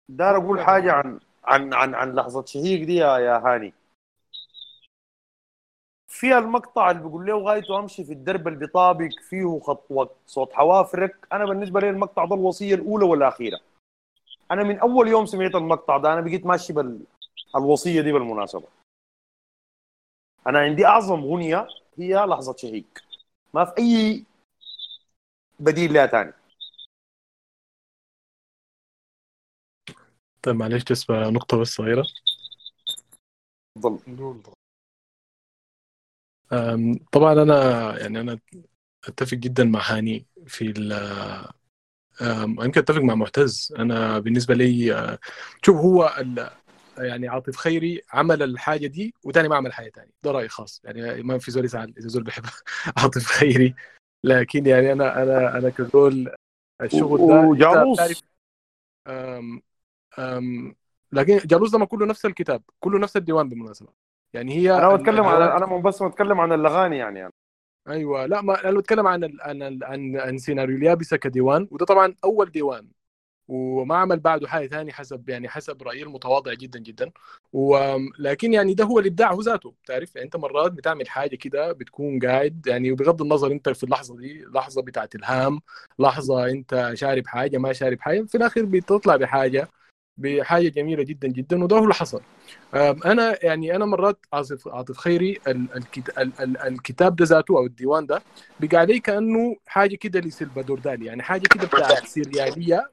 دار 0.10 0.38
أقول 0.38 0.62
حاجة 0.62 0.92
عن 0.92 1.20
عن 1.44 1.74
عن 1.74 1.96
عن 1.96 2.16
لحظة 2.16 2.46
شهيق 2.46 2.86
دي 2.86 2.96
يا 2.96 3.18
يا 3.18 3.38
هاني. 3.38 3.74
في 6.08 6.38
المقطع 6.38 6.92
اللي 6.92 7.04
بيقول 7.04 7.26
له 7.26 7.38
غايته 7.38 7.80
أمشي 7.80 8.04
في 8.04 8.14
الدرب 8.14 8.48
اللي 8.48 8.60
بيطابق 8.60 9.10
فيه 9.30 9.60
خطوه 9.60 10.10
صوت 10.28 10.54
حوافرك. 10.54 11.28
أنا 11.32 11.46
بالنسبة 11.46 11.80
لي 11.80 11.90
المقطع 11.90 12.26
ده 12.26 12.36
الوصية 12.36 12.76
الأولى 12.76 13.06
والأخيرة. 13.06 13.60
أنا 14.52 14.64
من 14.64 14.80
أول 14.80 15.08
يوم 15.08 15.26
سمعت 15.26 15.56
المقطع 15.56 15.98
ده 15.98 16.14
أنا 16.14 16.22
بقيت 16.22 16.46
ماشي 16.46 16.74
بال 16.74 17.00
الوصيه 17.56 18.02
دي 18.02 18.12
بالمناسبة. 18.12 18.68
أنا 20.48 20.60
عندي 20.60 20.86
أعظم 20.86 21.20
اغنيه 21.24 21.68
هي 21.98 22.16
لحظة 22.16 22.56
شهيق. 22.56 22.86
ما 23.54 23.66
في 23.66 23.74
أي 23.78 24.24
بديل 25.64 25.94
لها 25.94 26.06
ثاني 26.08 26.34
طيب 30.42 30.56
معلش 30.56 30.84
تسمع 30.84 31.30
نقطة 31.30 31.58
بس 31.58 31.68
صغيرة. 31.68 32.04
تفضل. 33.76 34.54
طبعا 37.12 37.34
أنا 37.34 37.54
يعني 38.02 38.20
أنا 38.22 38.40
أتفق 39.08 39.34
جدا 39.38 39.64
مع 39.64 39.82
هاني 39.92 40.28
في 40.48 40.66
ال 40.78 40.94
يمكن 42.66 42.82
أتفق 42.82 43.02
مع 43.02 43.16
معتز. 43.16 43.74
أنا 43.80 44.20
بالنسبة 44.20 44.54
لي 44.56 45.18
شوف 45.66 45.78
هو 45.78 46.16
ال- 46.20 46.50
يعني 46.98 47.28
عاطف 47.28 47.56
خيري 47.56 48.02
عمل 48.14 48.44
الحاجة 48.44 48.88
دي 48.88 49.14
وتاني 49.24 49.48
ما 49.48 49.56
عمل 49.56 49.74
حاجة 49.74 49.90
تانية 49.90 50.12
ده 50.24 50.32
رأيي 50.32 50.48
خاص. 50.50 50.82
يعني 50.86 51.24
ما 51.24 51.38
في 51.38 51.52
زول 51.52 51.66
يزعل 51.66 51.94
إذا 51.98 52.08
زول 52.08 52.24
بيحب 52.24 52.46
عاطف 52.98 53.26
خيري. 53.26 53.76
لكن 54.24 54.66
يعني 54.66 54.92
أنا 54.92 55.24
أنا 55.24 55.58
أنا 55.58 55.70
كزول 55.70 56.32
الشغل 56.82 57.28
ده 57.28 57.42
وجاموس. 57.42 58.24
أم 59.08 59.62
أم 60.20 60.76
لكن 61.12 61.38
جالوس 61.38 61.72
ده 61.72 61.78
ما 61.78 61.86
كله 61.86 62.06
نفس 62.06 62.26
الكتاب 62.26 62.64
كله 62.80 63.00
نفس 63.00 63.18
الديوان 63.18 63.50
بالمناسبة 63.50 63.90
يعني 64.34 64.54
هي 64.54 64.78
أنا 64.78 64.96
بتكلم 64.96 65.26
عن 65.26 65.42
أنا 65.42 65.78
بس 65.82 66.04
بتكلم 66.04 66.42
عن 66.42 66.52
الأغاني 66.52 66.98
يعني, 66.98 67.20
يعني. 67.20 67.34
أيوه 67.88 68.26
لا 68.26 68.42
ما 68.42 68.70
أنا 68.70 68.80
بتكلم 68.80 69.08
عن 69.08 69.24
ال 69.24 69.42
عن 69.42 69.62
ال 69.62 69.84
عن, 69.84 70.18
عن 70.18 70.38
سيناريو 70.38 70.78
اليابسه 70.78 71.18
كديوان 71.18 71.68
وده 71.72 71.86
طبعا 71.86 72.16
أول 72.24 72.52
ديوان 72.52 72.88
وما 73.48 73.96
عمل 73.98 74.20
بعده 74.20 74.48
حاجة 74.48 74.68
ثانية 74.68 74.92
حسب 74.92 75.30
يعني 75.30 75.50
حسب 75.50 75.84
رايي 75.84 76.04
المتواضع 76.04 76.54
جدا 76.54 76.80
جدا. 76.80 77.12
ولكن 77.54 78.54
يعني 78.54 78.74
ده 78.74 78.86
هو 78.86 79.00
الإبداع 79.00 79.32
هو 79.34 79.42
ذاته. 79.42 79.74
تعرف؟ 79.86 80.16
يعني 80.16 80.26
أنت 80.26 80.36
مرات 80.36 80.72
بتعمل 80.72 81.10
حاجة 81.10 81.36
كده 81.36 81.72
بتكون 81.72 82.20
قاعد 82.20 82.68
يعني 82.68 82.92
وبغض 82.92 83.22
النظر 83.22 83.52
أنت 83.52 83.70
في 83.70 83.84
اللحظة 83.84 84.18
دي 84.18 84.46
لحظة 84.56 84.82
بتاعت 84.82 85.16
الهام 85.16 85.62
لحظة 86.00 86.50
أنت 86.50 86.92
شارب 86.94 87.28
حاجة 87.28 87.58
ما 87.58 87.74
شارب 87.74 88.00
حاجة 88.00 88.22
في 88.22 88.36
الأخير 88.38 88.66
بتطلع 88.66 89.16
بحاجة 89.16 89.68
بحاجة 90.18 90.68
جميلة 90.70 91.04
جدا 91.04 91.28
جدا 91.28 91.64
وده 91.64 91.76
هو 91.78 91.84
اللي 91.84 91.94
حصل. 91.94 92.22
أنا 93.06 93.46
يعني 93.46 93.76
أنا 93.76 93.86
مرات 93.86 94.26
عاطف 94.34 94.68
عاطف 94.68 94.98
خيري 94.98 95.40
ال- 95.48 95.68
الكت- 95.76 96.18
ال- 96.18 96.34
ال- 96.40 96.58
الكتاب 96.58 97.16
ده 97.16 97.26
ذاته 97.26 97.58
أو 97.58 97.66
الديوان 97.66 98.06
ده 98.06 98.22
بقى 98.60 98.78
عليه 98.78 99.02
كأنه 99.02 99.56
حاجة 99.68 99.96
كده 99.96 100.20
لسلفادور 100.20 100.80
دالي 100.80 101.06
يعني 101.06 101.24
حاجة 101.24 101.48
كده 101.48 101.68
بتاعت 101.68 102.06
سرياليه 102.08 102.92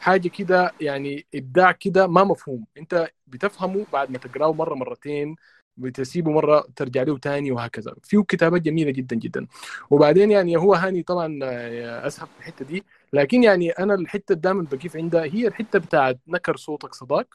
حاجة 0.00 0.28
كده 0.28 0.72
يعني 0.80 1.26
إبداع 1.34 1.72
كده 1.72 2.06
ما 2.06 2.24
مفهوم. 2.24 2.64
أنت 2.78 3.10
بتفهمه 3.26 3.86
بعد 3.92 4.10
ما 4.10 4.18
تقرأه 4.18 4.52
مرة 4.52 4.74
مرتين 4.74 5.36
بتسيبه 5.76 6.30
مرة 6.30 6.66
ترجع 6.76 7.02
له 7.02 7.18
تاني 7.18 7.52
وهكذا. 7.52 7.94
فيه 8.02 8.18
كتابات 8.28 8.62
جميلة 8.62 8.90
جدا 8.90 9.16
جدا. 9.16 9.46
وبعدين 9.90 10.30
يعني 10.30 10.56
هو 10.56 10.74
هاني 10.74 11.02
طبعا 11.02 11.40
آه، 11.42 12.06
اسهب 12.06 12.26
في 12.26 12.38
الحتة 12.40 12.64
دي. 12.64 12.84
لكن 13.12 13.42
يعني 13.42 13.70
أنا 13.70 13.94
الحتة 13.94 14.34
دائما 14.34 14.62
بقيف 14.72 14.96
عندها 14.96 15.24
هي 15.24 15.46
الحتة 15.46 15.78
بتاعت 15.78 16.18
نكر 16.28 16.56
صوتك 16.56 16.94
صداك 16.94 17.26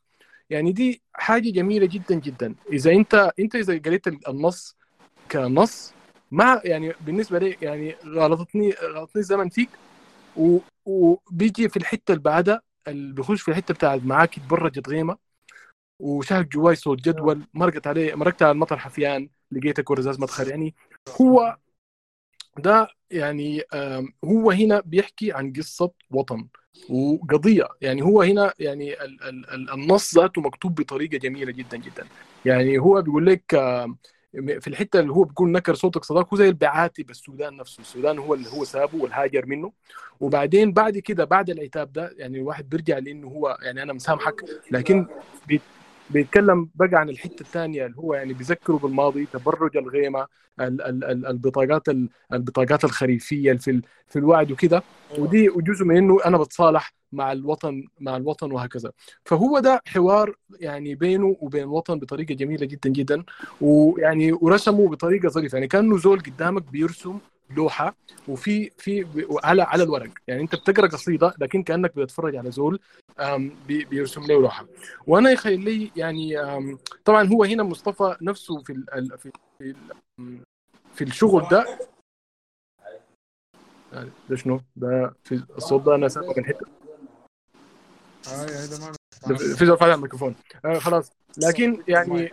يعني 0.50 0.72
دي 0.72 1.02
حاجة 1.14 1.50
جميلة 1.50 1.86
جدا 1.86 2.16
جدا. 2.16 2.56
إذا 2.74 2.92
أنت 2.92 3.32
أنت 3.40 3.56
إذا 3.56 3.78
قريت 3.86 4.08
النص 4.08 4.76
كنص 5.32 5.94
ما 6.32 6.62
يعني 6.66 6.94
بالنسبة 7.02 7.40
لي 7.40 7.58
يعني 7.62 7.96
غلطتني 8.06 8.72
غلطني 8.72 9.20
الزمن 9.22 9.50
فيك. 9.50 9.70
وبيجي 10.86 11.70
في 11.70 11.78
الحتة 11.78 12.12
اللي 12.12 12.24
بعدها 12.24 12.62
بيخش 12.88 13.42
في 13.42 13.52
الحتة 13.52 13.74
بتاعت 13.74 14.02
معاك 14.04 14.36
تبرجت 14.36 14.90
غيمة 14.90 15.18
وشاهد 16.00 16.50
جواي 16.50 16.76
صوت 16.76 17.02
جدول 17.02 17.42
مرقت 17.54 17.88
عليه 17.88 18.16
مرقت 18.16 18.44
على 18.44 18.52
المطر 18.52 18.78
حفيان 18.78 19.30
لقيتك 19.52 19.90
ورزاز 19.90 20.20
مدخل 20.20 20.48
يعني 20.48 20.76
هو 21.22 21.58
ده 22.58 22.88
يعني 23.12 23.64
هو 24.26 24.52
هنا 24.52 24.80
بيحكي 24.86 25.32
عن 25.32 25.54
قصة 25.54 25.92
وطن 26.12 26.48
وقضية. 26.90 27.68
يعني 27.82 28.02
هو 28.02 28.22
هنا 28.22 28.54
يعني 28.60 28.94
ال- 29.04 29.24
ال- 29.24 29.50
ال- 29.50 29.72
النص 29.72 30.16
ذاته 30.18 30.42
مكتوب 30.42 30.76
بطريقة 30.76 31.18
جميلة 31.18 31.52
جدا 31.52 31.78
جدا. 31.78 32.08
يعني 32.46 32.78
هو 32.78 33.02
بيقول 33.02 33.26
لك 33.26 33.56
في 34.36 34.68
الحتة 34.68 35.00
اللي 35.00 35.12
هو 35.14 35.24
بيقول 35.24 35.52
نكر 35.52 35.74
صوتك 35.74 36.04
صداك 36.04 36.28
هو 36.28 36.38
زي 36.38 36.50
البعاتي 36.50 37.04
بالسودان 37.04 37.58
نفسه. 37.58 37.82
السودان 37.82 38.20
هو 38.20 38.34
اللي 38.34 38.50
هو 38.50 38.64
سابه 38.64 38.98
والهاجر 39.04 39.46
منه. 39.46 39.72
وبعدين 40.20 40.72
بعد 40.74 40.98
كده 40.98 41.26
بعد 41.26 41.50
العتاب 41.50 41.94
ده 41.94 42.14
يعني 42.18 42.38
الواحد 42.38 42.70
بيرجع 42.70 42.98
لأنه 42.98 43.28
هو 43.28 43.58
يعني 43.62 43.84
أنا 43.84 43.94
مسامحك 43.94 44.36
لكن 44.72 45.08
بي- 45.48 45.62
بيتكلم 46.10 46.70
بقى 46.76 46.90
عن 46.94 47.10
الحتة 47.10 47.42
الثانية 47.42 47.86
اللي 47.86 47.98
هو 47.98 48.14
يعني 48.14 48.34
بيذكره 48.34 48.76
بالماضي 48.78 49.26
تبرج 49.34 49.78
الغيمة 49.78 50.28
ال- 50.60 50.82
ال- 50.82 51.04
ال- 51.04 51.26
البطاقات 51.28 51.90
ال- 51.90 52.10
البطاقات 52.34 52.84
الخريفية 52.84 53.50
اللي 53.52 53.62
في 53.62 53.72
ال- 53.72 53.82
في 54.08 54.20
الوعد 54.20 54.52
وكده. 54.52 54.84
ودي 55.18 55.50
وجزء 55.50 55.86
من 55.86 55.98
إنه 55.98 56.18
أنا 56.26 56.38
بتصالح 56.38 56.94
مع 57.16 57.32
الوطن 57.32 57.84
مع 58.00 58.18
الوطن 58.18 58.52
وهكذا. 58.52 58.92
فهو 59.26 59.60
ده 59.60 59.82
حوار 59.88 60.36
يعني 60.60 60.96
بينه 60.96 61.38
وبين 61.42 61.64
الوطن 61.64 62.00
بطريقة 62.00 62.34
جميلة 62.34 62.66
جدا 62.66 62.90
جدا. 62.90 63.24
ويعني 63.62 64.32
ورسمه 64.34 64.90
بطريقة 64.90 65.30
ظريفة. 65.30 65.56
يعني 65.56 65.68
كأنه 65.68 65.98
زول 65.98 66.20
قدامك 66.20 66.64
بيرسم 66.64 67.20
لوحة 67.50 67.96
وفي 68.28 68.70
في 68.78 69.06
على 69.44 69.62
على 69.62 69.84
الورق. 69.84 70.10
يعني 70.28 70.42
أنت 70.42 70.56
بتقرأ 70.56 70.88
قصيدة 70.88 71.34
لكن 71.40 71.64
كأنك 71.64 71.96
بتتفرج 71.96 72.36
على 72.36 72.52
زول 72.52 72.80
بيرسم 73.68 74.22
له 74.22 74.42
لوحة. 74.42 74.66
وأنا 75.08 75.32
يخيل 75.32 75.60
لي 75.64 75.92
يعني 75.96 76.36
طبعا 77.06 77.28
هو 77.28 77.44
هنا 77.44 77.64
مصطفى 77.64 78.16
نفسه 78.22 78.64
في 78.64 78.74
ال- 78.74 78.94
ال- 78.94 79.18
في 79.18 79.32
في, 79.60 79.76
ال- 80.20 80.44
في 80.94 81.04
الشغل 81.04 81.48
ده. 81.52 81.66
آه، 83.94 84.08
ده 84.30 84.36
شنو؟ 84.36 84.62
ده 84.76 85.14
في 85.24 85.44
الصوت 85.58 85.82
ده 85.82 85.96
أنا 85.96 86.08
سامعه 86.08 86.34
من 86.38 86.46
حتة 86.46 86.66
آه 86.66 86.66
يا 86.66 86.76
ده 86.76 86.96
ما 86.96 87.04
ده 87.06 88.14
في 89.58 89.66
زول 89.66 89.78
فاتح 89.78 89.94
الميكروفون. 89.94 90.36
آه 90.66 90.80
خلاص. 90.80 91.12
لكن 91.38 91.84
يعني 91.88 92.32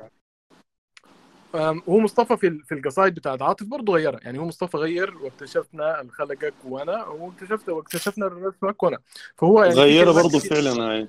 هو 1.88 1.98
مصطفى 2.00 2.36
في 2.36 2.46
ال- 2.46 2.64
في 2.64 2.74
القصائد 2.74 3.14
بتاعت 3.14 3.42
عاطف 3.42 3.66
برضه 3.66 3.92
غيرها 3.92 4.20
يعني 4.22 4.38
هو 4.38 4.44
مصطفى 4.44 4.76
غير 4.76 5.18
واكتشفنا 5.18 6.00
اللي 6.00 6.12
خلقك 6.12 6.54
وأنا 6.64 7.06
واكتشفت 7.06 7.68
واكتشفنا 7.68 8.26
رسمك 8.26 8.82
وأنا. 8.82 8.98
فهو 9.36 9.62
يعني 9.62 9.74
في 9.74 9.80
غيره 9.80 10.04
كلمات 10.12 10.24
برضه 10.24 10.38
فعلا 10.38 10.70
هاي 10.82 11.08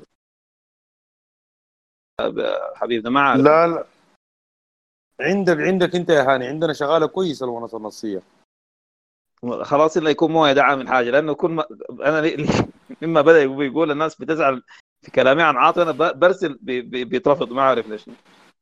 حبيبنا 2.76 3.10
ما 3.10 3.22
عارف. 3.22 3.42
لا 3.42 3.68
لا. 3.68 3.86
عندك 5.22 5.58
عندك 5.58 5.96
انت 5.96 6.10
يا 6.10 6.22
هاني. 6.34 6.48
عندنا 6.48 6.74
شغالة 6.74 7.06
كويسة 7.06 7.44
الونس 7.44 7.74
النصية. 7.74 8.22
خلاص 9.62 9.98
إلا 9.98 10.10
يكون 10.10 10.32
موية 10.32 10.54
ده 10.54 10.64
عامل 10.64 10.88
حاجة 10.88 11.10
لأنه 11.10 11.34
كل 11.34 11.50
ما 11.52 11.66
أنا 11.92 12.22
لي- 12.22 12.48
مما 13.04 13.22
بدأ 13.22 13.44
يقول 13.44 13.92
الناس 13.92 14.16
بتزعل 14.16 14.64
في 15.02 15.12
كلامي 15.12 15.42
عن 15.42 15.56
عاطف 15.58 15.80
أنا 15.80 15.92
برسل 16.12 16.58
بي- 16.62 16.82
بي- 16.82 17.04
بيترفض 17.06 17.52
ما 17.54 17.62
عارف 17.62 17.88
ليش. 17.88 18.06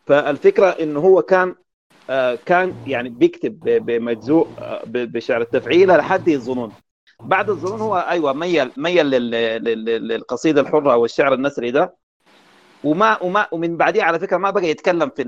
فالفكرة 0.08 0.70
إنه 0.70 1.00
هو 1.00 1.22
كان 1.22 1.56
آه، 2.10 2.36
كان 2.46 2.74
يعني 2.88 3.10
بيكتب 3.10 3.60
بمجزوء 3.64 4.48
آه، 4.60 4.82
بشعر 4.86 5.42
التفعيله 5.42 5.98
لحد 5.98 6.30
الظنون. 6.30 6.72
بعد 7.20 7.50
الظنون 7.50 7.82
هو 7.82 7.98
أيوه 7.98 8.34
ميل 8.34 8.72
ميل 8.78 9.06
لل- 9.06 9.64
لل- 9.64 10.08
للقصيدة 10.08 10.62
الحرة 10.62 10.94
أو 10.94 11.06
الشعر 11.06 11.34
النثري 11.34 11.72
ده. 11.72 11.96
وما 12.84 13.24
وما 13.24 13.48
ومن 13.52 13.78
بعديه 13.78 14.04
على 14.04 14.20
فكرة 14.20 14.38
ما 14.38 14.50
بقى 14.50 14.66
يتكلم 14.68 15.10
في 15.10 15.24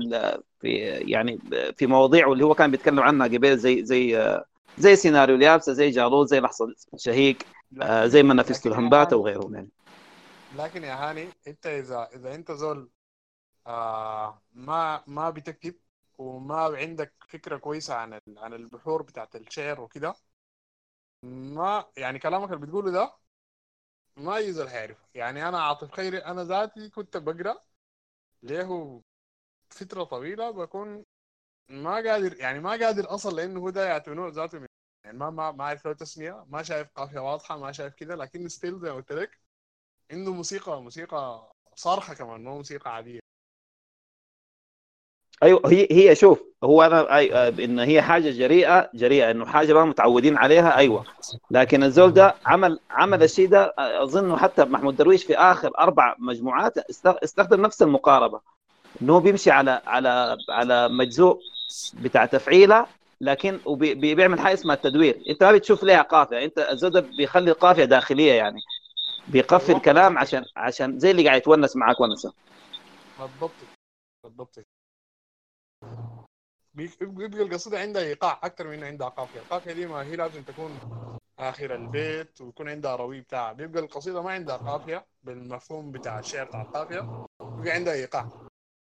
في 0.60 0.68
يعني 0.84 1.38
في 1.76 1.86
مواضيع 1.86 2.32
اللي 2.32 2.44
هو 2.44 2.54
كان 2.54 2.70
بيتكلم 2.70 3.00
عنها 3.00 3.26
قبل 3.26 3.56
زي 3.58 3.84
زي 3.84 4.18
آه، 4.18 4.44
زي 4.78 4.96
سيناريو 4.96 5.36
اليابسة 5.36 5.72
زي 5.72 5.90
جالوت 5.90 6.28
زي 6.28 6.40
لحظة 6.40 6.74
شهيق. 6.96 7.36
آه، 7.82 8.06
زي 8.06 8.22
منافست 8.22 8.66
الهمبات 8.66 9.12
وغيرهم 9.12 9.54
يعني. 9.54 9.70
لكن 10.50 10.84
يا 10.84 10.94
هاني 10.94 11.32
أنت 11.46 11.66
إذا 11.66 12.08
إذا 12.14 12.34
أنت 12.34 12.52
زول 12.52 12.90
آه 13.66 14.42
ما 14.52 15.04
ما 15.06 15.30
بتكتب 15.30 15.74
وما 16.18 16.56
عندك 16.56 17.14
فكرة 17.28 17.56
كويسة 17.58 17.94
عن 17.94 18.20
عن 18.38 18.54
البحور 18.54 19.02
بتاعت 19.02 19.36
الشعر 19.36 19.80
وكده 19.80 20.14
ما 21.22 21.84
يعني 21.96 22.18
كلامك 22.18 22.52
اللي 22.52 22.66
بتقوله 22.66 22.90
ده 22.90 23.12
ما 24.16 24.38
يزال 24.38 24.68
حيعرف 24.68 24.98
يعني 25.14 25.48
أنا 25.48 25.62
عاطف 25.62 25.90
خيري 25.92 26.18
أنا 26.18 26.44
ذاتي 26.44 26.88
كنت 26.90 27.16
بقرأ 27.16 27.56
له 28.42 29.02
فترة 29.70 30.04
طويلة 30.04 30.50
بكون 30.50 31.04
ما 31.70 31.94
قادر 31.94 32.36
يعني 32.40 32.60
ما 32.60 32.70
قادر 32.70 33.14
أصل 33.14 33.36
لأنه 33.36 33.60
هو 33.60 33.70
ده 33.70 33.86
يعتبروه 33.88 34.30
ذاته 34.30 34.58
من 34.58 34.68
يعني 35.04 35.18
ما 35.18 35.30
ما 35.30 35.50
ما 35.52 35.64
اعرف 35.64 35.86
له 35.86 35.92
تسمية 35.92 36.44
ما 36.48 36.62
شايف 36.62 36.88
قافيه 36.96 37.20
واضحة 37.20 37.58
ما 37.58 37.72
شايف 37.72 37.94
كده 37.94 38.14
لكن 38.16 38.48
ستيل 38.48 38.78
زي 38.80 38.90
ما 38.90 38.96
قلت 38.96 39.12
لك 39.12 39.40
عنده 40.12 40.32
موسيقى 40.32 40.82
موسيقى 40.82 41.52
صارخة 41.74 42.14
كمان 42.14 42.44
مو 42.44 42.56
موسيقى 42.56 42.94
عادية. 42.94 43.20
أيوه 45.42 45.60
هي 45.66 45.88
هي 45.90 46.14
شوف 46.14 46.42
هو 46.64 46.82
أنا 46.82 47.16
أي 47.16 47.34
آه، 47.34 47.48
إن 47.48 47.78
هي 47.78 48.02
حاجة 48.02 48.30
جريئة 48.30 48.90
جريئة 48.94 49.30
إنه 49.30 49.46
حاجة 49.46 49.72
ما 49.72 49.84
متعودين 49.84 50.36
عليها 50.36 50.76
أيوه. 50.76 51.04
لكن 51.50 51.82
الزول 51.82 52.12
ده 52.14 52.34
عمل 52.46 52.80
عمل 52.90 53.22
الشيء 53.22 53.48
ده 53.48 53.74
اظنه 53.78 54.36
حتى 54.36 54.64
محمود 54.64 54.96
درويش 54.96 55.24
في 55.24 55.36
آخر 55.38 55.70
أربع 55.78 56.14
مجموعات 56.18 56.78
است- 56.78 57.06
استخدم 57.06 57.62
نفس 57.62 57.82
المقاربة. 57.82 58.40
إنه 59.02 59.20
بيمشي 59.20 59.50
على 59.50 59.82
على 59.86 60.36
على 60.48 60.88
مجزوء 60.88 61.40
بتاع 61.94 62.26
تفعيلة 62.26 62.86
لكن 63.24 63.60
وبي- 63.66 63.94
بي- 63.94 64.14
بيعمل 64.14 64.40
حاجة 64.40 64.54
اسمها 64.54 64.74
التدوير. 64.76 65.22
انت 65.28 65.42
ما 65.44 65.52
بتشوف 65.52 65.84
ليها 65.84 66.02
قافية. 66.02 66.44
انت 66.44 66.58
الزول 66.58 66.90
ده 66.90 67.00
بيخلي 67.00 67.52
قافيه 67.52 67.84
داخلية 67.84 68.32
يعني. 68.32 68.60
بيقفل 69.28 69.72
الكلام 69.72 70.18
عشان 70.18 70.44
عشان 70.56 70.98
زي 70.98 71.10
اللي 71.10 71.24
قاعد 71.24 71.40
يتونس 71.40 71.76
معاك 71.76 72.00
ونسه 72.00 72.32
بالضبط. 73.18 73.50
بالضبط. 74.24 74.58
بيبقى 76.74 77.42
القصيدة 77.42 77.78
عندها 77.78 78.02
إيقاع 78.02 78.40
أكثر 78.42 78.68
من 78.68 78.84
عندها 78.84 79.08
قافية، 79.08 79.40
القافية 79.40 79.72
دي 79.72 79.86
ما 79.86 80.02
هي 80.02 80.16
لازم 80.16 80.42
تكون 80.42 80.78
آخر 81.38 81.74
البيت 81.74 82.40
ويكون 82.40 82.68
عندها 82.68 82.96
روي 82.96 83.20
بتاعها، 83.20 83.52
بيبقى 83.52 83.82
القصيدة 83.82 84.22
ما 84.22 84.30
عندها 84.30 84.56
قافية 84.56 85.06
بالمفهوم 85.24 85.92
بتاع 85.92 86.18
الشعر 86.18 86.44
بتاع 86.44 86.62
القافية، 86.62 87.06
بيبقى 87.58 87.74
عندها 87.74 87.92
إيقاع. 87.94 88.26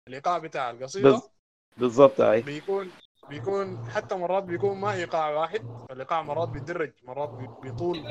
الإيقاع 0.07 0.37
بتاع 0.37 0.71
القصيدة 0.71 1.11
بز- 1.11 1.29
بالضبط 1.77 2.21
بيكون 2.21 2.91
بيكون 3.29 3.77
حتى 3.95 4.15
مرات 4.15 4.43
بيكون 4.43 4.77
ما 4.77 4.93
ايقاع 4.93 5.29
واحد 5.29 5.61
الايقاع 5.91 6.21
مرات 6.21 6.49
بيتدرج 6.49 6.91
مرات 7.07 7.29
بيطول 7.63 8.03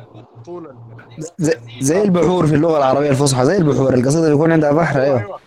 طول 0.45 0.77
زي, 1.81 2.03
البحور 2.03 2.47
في 2.47 2.55
اللغة 2.55 2.79
العربية 2.79 3.11
الفصحى 3.11 3.45
زي 3.45 3.57
البحور 3.57 3.95
القصيدة 3.95 4.29
بيكون 4.31 4.53
عندها 4.53 4.73
بحر 4.73 5.03
أيوة. 5.03 5.19
أيوه. 5.19 5.39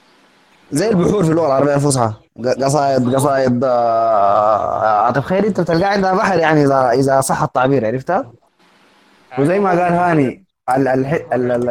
زي 0.72 0.90
البحور 0.90 1.24
في 1.24 1.30
اللغة 1.32 1.48
العربية 1.48 1.76
الفصحى. 1.76 2.14
قصائد 2.64 3.16
قصائد 3.16 3.64
آه، 3.64 3.68
آه، 3.68 5.02
عاطف 5.06 5.26
خيري 5.26 5.48
أنت 5.48 5.62
بتلقى 5.62 5.92
عندها 5.92 6.14
بحر 6.14 6.40
يعني 6.40 6.64
اذا 6.64 6.90
إذا 6.90 7.22
صح 7.22 7.44
التعبير 7.44 7.86
عرفتها؟ 7.86 8.16
أيوة. 8.18 8.34
وزي 9.40 9.60
ما 9.60 9.70
قال 9.70 9.80
هاني 9.94 10.46
ال 10.70 10.88
ال 10.88 11.70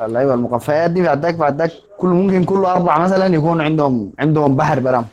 ال 0.00 0.16
أيوه 0.16 0.34
المقفيات 0.34 0.90
دي 0.90 1.02
بعدك 1.02 1.34
بعدك 1.34 1.72
كل 1.98 2.08
ممكن 2.08 2.44
كل 2.44 2.64
أربع 2.64 2.98
مثلا 2.98 3.26
يكون 3.26 3.60
عندهم 3.60 4.12
عندهم 4.18 4.56
بحر 4.56 4.80
برام 4.80 5.06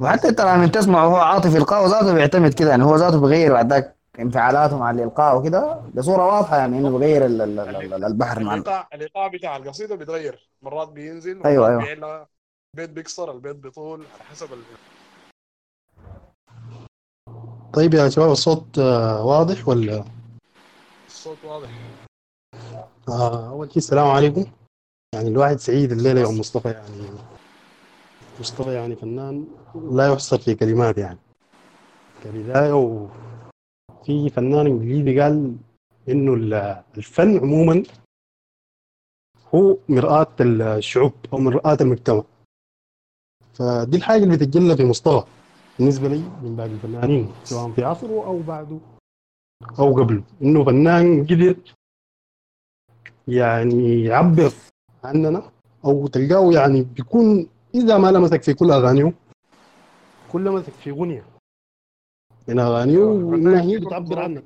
وحتى 0.00 0.28
انت 0.28 0.40
لما 0.40 0.66
تسمع 0.66 1.04
هو 1.04 1.16
عاطف 1.16 1.56
إلقاء 1.56 1.86
ذاته 1.86 2.14
بيعتمد 2.14 2.54
كده 2.54 2.70
يعني 2.70 2.84
هو 2.84 2.96
ذاته 2.96 3.20
بيغير 3.20 3.52
بعد 3.52 3.72
ذاك 3.72 3.96
انفعالاته 4.18 4.78
مع 4.78 4.90
الإلقاء 4.90 5.38
وكده 5.38 5.80
بصوره 5.94 6.26
واضحة 6.26 6.56
يعني 6.56 6.78
إنه 6.78 6.98
بيغير 6.98 7.26
ال- 7.26 7.42
ال- 7.42 7.58
ال- 7.60 7.94
ال- 7.94 8.04
البحر 8.04 8.40
مع 8.40 8.54
ال- 8.54 8.58
الإيقاع 8.60 8.88
الإيقاع 8.94 9.28
بتاع 9.28 9.56
القصيدة 9.56 9.94
بيتغير، 9.94 10.48
مرات 10.62 10.88
بينزل 10.88 11.34
مرات 11.34 11.46
أيوة. 11.46 11.76
بيعلى، 11.76 12.26
البيت 12.74 12.90
بيكسر 12.90 13.30
البيت 13.30 13.56
بيطول 13.56 14.00
على 14.14 14.24
حسب 14.30 14.48
ال... 14.52 14.58
طيب 17.72 17.94
يا 17.94 18.08
شباب 18.08 18.30
الصوت 18.30 18.78
آه، 18.78 19.24
واضح 19.24 19.68
ولا؟ 19.68 20.04
الصوت 21.06 21.38
واضح. 21.44 21.68
آه 23.08 23.48
أول 23.50 23.68
شيء 23.68 23.76
السلام 23.78 24.06
عليكم. 24.08 24.44
يعني 25.14 25.28
الواحد 25.28 25.56
سعيد 25.56 25.92
الليلة 25.92 26.20
يا 26.20 26.26
أم 26.28 26.38
مصطفى 26.38 26.68
يعني 26.68 27.08
مصطفى 28.42 28.74
يعني 28.74 28.96
فنان 28.96 29.46
لا 29.92 30.12
يحصر 30.12 30.38
في 30.38 30.54
كلمات 30.54 30.98
يعني. 30.98 31.18
كبداية 32.24 32.72
وفي 32.72 34.30
فنان 34.34 34.66
إنجليزي 34.66 35.20
قال 35.20 35.56
ال- 36.08 36.82
الفن 36.98 37.38
عموما 37.38 37.82
هو 39.54 39.76
مرآة 39.88 40.26
الشعوب 40.40 41.12
أو 41.32 41.38
مرآة 41.38 41.76
المجتمع. 41.80 42.22
فدي 43.54 43.96
الحاجة 43.96 44.24
اللي 44.24 44.36
بتتجلى 44.36 44.76
في 44.76 44.84
مصطفى 44.84 45.26
بالنسبة 45.78 46.08
لي 46.08 46.18
من 46.42 46.56
باقي 46.56 46.70
الفنانين 46.70 47.32
سواء 47.44 47.70
في 47.72 47.84
عصره 47.84 48.26
أو 48.26 48.38
بعده 48.42 48.78
أو 49.78 49.94
قبله. 49.94 50.22
إنه 50.42 50.64
فنان 50.64 51.26
قدر 51.26 51.56
يعني 53.28 54.04
يعبر 54.04 54.52
عننا 55.04 55.42
أو 55.84 56.06
تلقاه 56.06 56.52
يعني 56.52 56.82
بيكون 56.82 57.46
إذا 57.74 57.98
ما 57.98 58.10
لمسك 58.12 58.42
في 58.42 58.54
كل 58.54 58.70
اغانيه 58.70 59.12
كل 60.32 60.44
لمسك 60.44 60.72
في 60.72 60.90
أغنية. 60.90 61.24
من 62.48 62.58
اغانيه 62.58 62.98
وانها 62.98 63.60
هي 63.62 63.78
بتعبر 63.78 64.18
عنك 64.18 64.44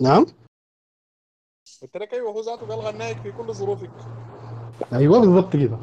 نعم؟ 0.00 0.26
قلت 1.82 1.96
لك 1.96 2.14
أيوه 2.14 2.30
هو 2.32 2.40
ذاته 2.40 2.66
قال 2.66 2.78
غناك 2.80 3.16
في 3.16 3.32
كل 3.32 3.54
ظروفك. 3.54 3.90
أيوه 4.92 5.20
بالضبط 5.20 5.52
كده. 5.56 5.78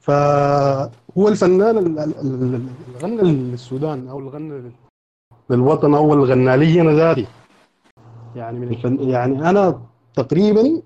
فهو 0.00 1.28
الفنان 1.28 1.78
ال- 1.78 1.98
ال- 1.98 2.18
ال- 2.20 2.44
اللي 2.44 2.98
غنى 2.98 3.22
للسودان 3.22 4.08
أو 4.08 4.18
اللي 4.18 4.30
غنى 4.30 4.72
للوطن 5.50 5.94
أو 5.94 6.14
اللي 6.14 6.24
غنى 6.34 6.56
لي 6.56 6.80
أنا 6.80 6.90
ذاتي 6.92 7.26
يعني 8.36 8.58
من 8.58 8.68
الفن 8.68 9.08
يعني 9.08 9.50
أنا 9.50 9.82
تقريبا 10.14 10.82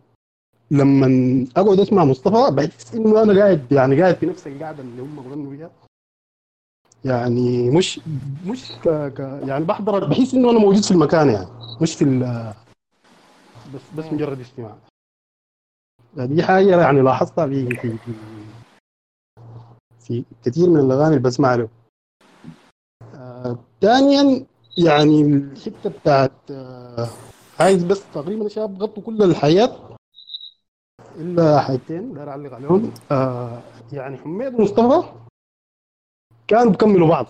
لما 0.71 1.47
أقعد 1.57 1.81
أسمع 1.81 2.05
مصطفى 2.05 2.55
بحس 2.55 2.95
إنه 2.95 3.23
أنا 3.23 3.41
قاعد 3.41 3.73
يعني 3.73 4.03
قاعد 4.03 4.15
في 4.15 4.27
نفس 4.27 4.47
القعده 4.47 4.83
اللي 4.83 5.03
هم 5.03 5.17
بغنوا 5.17 5.51
فيها. 5.51 5.71
يعني 7.05 7.71
مش 7.71 8.01
مش 8.47 8.73
ك... 8.85 8.89
ك... 8.89 9.21
يعني 9.21 9.65
بحضر 9.65 10.05
بحس 10.09 10.35
إنه 10.35 10.51
أنا 10.51 10.59
موجود 10.59 10.83
في 10.83 10.91
المكان 10.91 11.31
يعني 11.31 11.47
مش 11.83 11.95
في 11.95 12.05
ال... 12.05 12.53
بس 13.75 13.81
بس 13.97 14.13
مجرد 14.13 14.41
استماع 14.41 14.77
دي 16.17 16.43
حاجة 16.43 16.81
يعني 16.81 17.01
لاحظتها 17.01 17.47
في 17.47 17.67
في 17.77 17.99
في, 17.99 18.13
في 20.01 20.25
كثير 20.45 20.71
من 20.71 20.81
الأغاني 20.81 21.09
اللي 21.09 21.19
بسمع 21.19 21.55
له 21.55 21.69
آه، 23.15 23.59
ثانيا 23.81 24.47
يعني 24.79 25.23
الحتة 25.23 25.91
بتاعت 25.91 26.33
آه، 26.51 27.09
عايز 27.61 27.85
بس 27.85 28.03
تقريبا 28.15 28.49
شاب 28.49 28.83
غطوا 28.83 29.03
كل 29.03 29.23
الحياة. 29.23 29.88
إلا 31.19 31.61
حاجتين 31.61 32.15
داير 32.15 32.31
اعلق 32.31 32.53
عليهم. 32.55 32.93
آه 33.11 33.63
يعني 33.93 34.17
حميد 34.17 34.55
ومصطفى 34.55 35.09
كانوا 36.49 36.71
بيكملوا 36.73 37.09
بعض. 37.09 37.27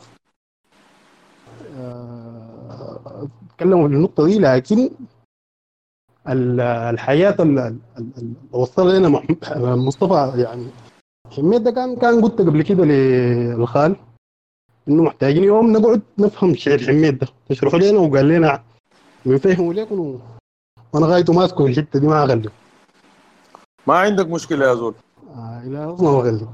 آه، 1.76 3.28
تكلموا 3.56 3.88
في 3.88 3.94
النقطة 3.94 4.26
دي 4.26 4.38
لكن 4.38 4.90
ال- 6.28 6.60
الحياة 6.60 7.36
ال- 7.40 7.58
ال- 7.58 7.78
ال- 8.18 8.34
وصل 8.52 8.94
لنا 8.94 9.08
مصطفى 9.76 10.32
يعني 10.42 10.66
حميد 11.36 11.62
ده 11.62 11.70
كان 11.70 11.96
كان 11.96 12.22
قلت 12.22 12.40
قبل 12.40 12.62
كده 12.62 12.84
للخال 12.84 13.96
إنه 14.88 15.02
محتاجين 15.02 15.44
يوم 15.44 15.72
نقعد 15.72 16.02
نفهم 16.18 16.54
شعر 16.54 16.78
حميد 16.78 17.18
ده. 17.18 17.26
تشرحوا 17.48 17.78
لنا 17.78 17.98
وقال 17.98 18.28
لنا 18.28 18.62
بيفهموا 19.26 19.74
لكم 19.74 20.20
وأنا 20.92 21.06
غايته 21.06 21.32
ماسكه 21.32 21.66
الحتة 21.66 21.98
دي 22.00 22.06
ما 22.06 22.22
اغلب 22.22 22.50
ما 23.88 23.94
عندك 23.98 24.26
مشكلة 24.26 24.66
يا 24.68 24.74
زول. 24.74 24.94
آه 25.34 25.60
إلى 25.64 25.86
ما 25.86 26.08
اغلب 26.20 26.48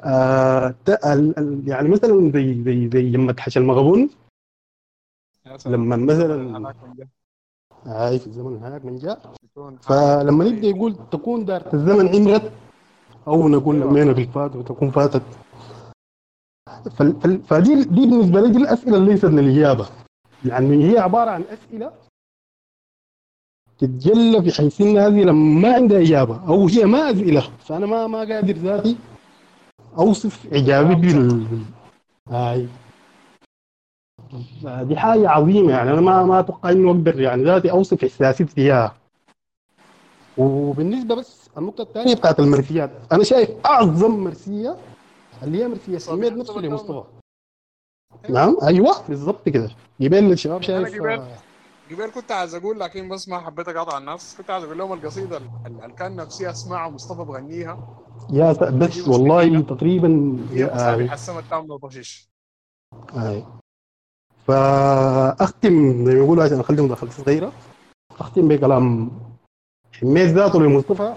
آه 0.00 0.74
ت- 0.84 1.04
ال- 1.06 1.38
ال- 1.38 1.68
يعني 1.68 1.88
مثلا 1.88 2.30
زي 2.34 2.62
زي 2.64 2.88
زي 2.92 3.10
لما 3.10 3.32
تحش 3.32 3.58
المغبون 3.58 4.10
لما 5.66 5.96
مثلا 5.96 6.74
هاي 7.86 8.18
في 8.18 8.26
الزمن 8.26 8.56
هناك 8.64 8.84
من 8.84 8.96
جاء. 8.98 9.32
فلما 9.80 10.44
يبدأ 10.44 10.68
يقول 10.68 10.96
تكون 11.12 11.44
دارة 11.44 11.74
الزمن 11.74 12.08
عمرت 12.08 12.52
أو 13.28 13.48
نقول 13.48 13.80
لمينا 13.80 14.14
في 14.14 14.20
الفات 14.22 14.56
وتكون 14.56 14.90
فاتت. 14.90 15.22
فال- 16.96 17.20
فال- 17.20 17.42
فدي 17.42 17.84
دي 17.84 18.06
بالنسبة 18.06 18.40
لي 18.40 18.48
دي 18.50 18.58
الأسئلة 18.58 18.96
اللي 18.96 19.10
ليست 19.12 19.24
للإجابة. 19.24 19.88
يعني 20.44 20.92
هي 20.92 20.98
عبارة 20.98 21.30
عن 21.30 21.42
أسئلة 21.42 21.92
تتجلى 23.80 24.42
في 24.42 24.52
حيث 24.56 24.80
انها 24.80 25.08
اسئله 25.08 25.32
ما 25.32 25.74
عندها 25.74 26.00
إجابة 26.00 26.48
أو 26.48 26.68
هي 26.68 26.84
ما 26.84 27.10
اسئله 27.10 27.40
فأنا 27.40 27.86
ما 27.86 28.06
ما 28.06 28.18
قادر 28.18 28.54
ذاتي 28.54 28.96
أوصف 29.98 30.46
إجابتي 30.52 30.94
بال 30.94 31.46
هاي. 32.28 32.68
دي 34.64 34.96
حاجة 34.96 35.28
عظيمة 35.28 35.70
يعني 35.70 35.90
أنا 35.90 36.00
ما 36.00 36.24
ما 36.24 36.40
أتوقع 36.40 36.70
إنه 36.70 36.90
أقدر 36.90 37.20
يعني 37.20 37.44
ذاتي 37.44 37.70
أوصف 37.70 38.04
إحساسي 38.04 38.44
فيها. 38.44 38.96
وبالنسبة 40.38 41.14
بس 41.14 41.48
النقطة 41.58 41.82
الثانية 41.82 42.14
بتاعت 42.14 42.40
المرسيات 42.40 42.90
أنا 43.12 43.24
شايف 43.24 43.50
أعظم 43.66 44.24
مرسية 44.24 44.76
اللي 45.42 45.62
هي 45.62 45.68
مرسية 45.68 45.98
سميت 45.98 46.32
نفسه 46.32 46.60
لمصطفى. 46.60 47.02
نعم 48.28 48.56
أيوه 48.62 48.94
بالضبط 49.08 49.48
كده. 49.48 49.70
جبال 50.00 50.32
الشباب 50.32 50.62
شايف 50.62 51.02
جبال 51.90 51.98
جبال 51.98 52.14
كنت 52.14 52.32
عايز 52.32 52.54
أقول 52.54 52.80
لكن 52.80 53.08
بس 53.08 53.28
ما 53.28 53.40
حبيت 53.40 53.68
أقاطع 53.68 53.98
الناس 53.98 54.34
كنت 54.38 54.50
عايز 54.50 54.64
أقول 54.64 54.78
لهم 54.78 54.92
القصيدة 54.92 55.36
اللي 55.36 55.92
كان 55.98 56.16
نفسي 56.16 56.50
اسمعها 56.50 56.90
مصطفى 56.90 57.24
بغنيها. 57.24 57.78
يا 58.30 58.52
بس 58.52 59.08
والله 59.08 59.60
تقريبا 59.60 60.38
السما 61.12 61.38
التامه 61.38 61.74
وطشيش 61.74 62.30
هاي 63.12 63.44
فأختم 64.46 66.04
زي 66.04 66.14
ما 66.14 66.24
يقولوا 66.24 66.44
عشان 66.44 66.60
اخلي 66.60 66.82
مداخلة 66.82 67.10
صغيره 67.10 67.52
أختم 68.20 68.48
بكلام 68.48 69.10
حميت 69.92 70.28
ذاته 70.28 70.60
لمصطفى. 70.60 71.14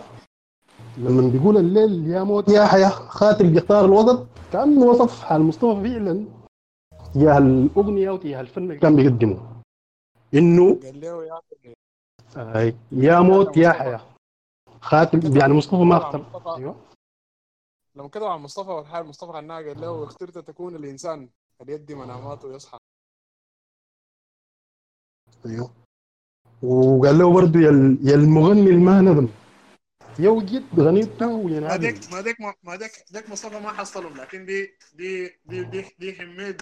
لما 0.98 1.30
بيقول 1.30 1.58
الليل 1.58 2.08
يا 2.08 2.24
موت 2.24 2.50
يا 2.50 2.66
حياة 2.66 2.90
خاطر 2.90 3.46
بيختار 3.46 3.86
الوسط 3.86 4.28
كانه 4.54 4.86
وصف 4.86 5.24
حال 5.24 5.42
مصطفى 5.42 5.84
فعلا. 5.84 6.26
تجاه 7.14 7.38
الاغنيه 7.38 8.12
وتجاه 8.12 8.42
الفن 8.42 8.64
اللي 8.64 8.78
كان 8.78 8.96
بيقدمه. 8.96 9.53
إنه 10.34 10.80
قال 10.84 11.02
له 11.02 11.26
يا 12.92 13.18
آه، 13.18 13.22
موت 13.22 13.58
يا 13.58 13.72
حياة. 13.72 14.02
خاطر 14.82 15.38
يعني 15.38 15.54
مصطفى 15.54 15.76
ما 15.84 15.98
اختار 15.98 16.58
أيوه. 16.58 16.76
لما 17.96 18.08
كتب 18.08 18.24
عن 18.24 18.40
مصطفى 18.40 18.70
والحال 18.70 19.06
مصطفى 19.06 19.32
غناها 19.32 19.58
قال 19.62 19.82
له 19.82 20.04
اخترت 20.04 20.38
تكون 20.38 20.76
الإنسان. 20.76 21.30
اليد 21.62 21.92
منامات 21.92 22.46
ويصحى. 22.46 22.78
أيوه. 25.46 25.72
وقال 26.64 27.18
له 27.18 27.34
برضه 27.34 27.60
يا 27.60 27.70
ال- 27.70 27.98
يا 28.10 28.16
المغني 28.16 28.62
اللي 28.70 28.86
ما 28.86 29.02
ندم 29.02 29.28
يوجد 30.20 30.80
غنيته 30.80 31.28
ما 31.38 31.44
وينعدم 31.46 31.82
ديك 31.82 32.14
ما 32.14 32.22
ديك 32.22 32.38
ما 32.64 32.76
ديك 32.76 32.92
ديك 33.12 33.30
مصطفى 33.30 33.60
ما 33.60 33.70
حصلهم 33.72 34.18
لكن 34.18 34.46
دي 34.46 34.78
دي 34.96 35.28
دي 35.46 35.64
دي, 35.64 35.86
دي 36.00 36.14
حميد 36.14 36.62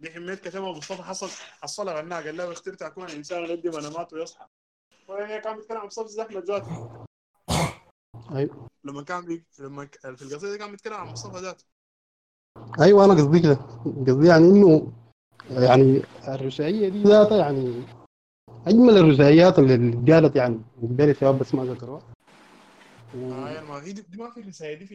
دي 0.00 0.10
حميد 0.10 0.38
كتبها 0.38 0.72
مصطفى 0.72 1.02
حصل 1.02 1.28
حصلها 1.62 2.00
غناها 2.00 2.20
قال 2.22 2.36
له 2.36 2.52
اخترت 2.52 2.82
اكون 2.82 3.04
الإنسان 3.04 3.44
الذي 3.44 3.68
منامات 3.68 4.12
ويصحى 4.12 4.46
وهي 5.08 5.40
كان 5.40 5.56
بيتكلم 5.56 5.78
عن 5.78 5.86
مصطفى 5.86 6.22
أحمد 6.22 6.44
ذاته. 6.44 7.04
أيوه. 8.32 8.68
لما 8.84 9.02
كان 9.02 9.24
بي... 9.24 9.44
لما 9.58 9.84
ك- 9.84 9.98
في 10.16 10.22
القصيدة 10.22 10.56
كان 10.56 10.70
بيتكلم 10.70 10.94
عن 10.94 11.06
مصطفى 11.08 11.38
ذاته. 11.38 11.64
أيوه 12.80 13.04
أنا 13.04 13.14
قصدي 13.14 13.40
كده. 13.40 13.54
قصدي 14.06 14.28
يعني 14.28 14.44
إنه 14.44 14.92
يعني 15.50 16.02
الرسائية 16.28 16.88
دي 16.88 17.02
ذاتها 17.02 17.38
يعني 17.38 17.82
أجمل 18.66 18.98
الرسائيات 18.98 19.58
اللي 19.58 20.12
قالت 20.12 20.36
يعني 20.36 20.60
بالي 20.76 21.10
الشباب 21.10 21.38
بس 21.38 21.54
ما 21.54 21.64
ذكروها. 21.64 22.02
آه 23.14 23.60
ما 23.60 23.82
هي 23.82 23.92
دي, 23.92 24.02
دي 24.02 24.16
ما 24.16 24.30
في 24.30 24.40
رسائل 24.40 24.78
دي 24.78 24.86
في 24.86 24.94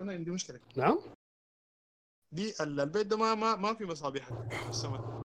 أنا 0.00 0.12
عندي 0.12 0.30
مشكلة. 0.30 0.60
نعم. 0.76 0.98
دي 2.32 2.54
ال- 2.60 2.80
البيت 2.80 3.06
ده 3.06 3.16
ما 3.16 3.34
ما 3.34 3.56
ما 3.56 3.74
في 3.74 3.84
مصابيح. 3.84 4.26
في 4.62 4.68
السماء 4.68 5.22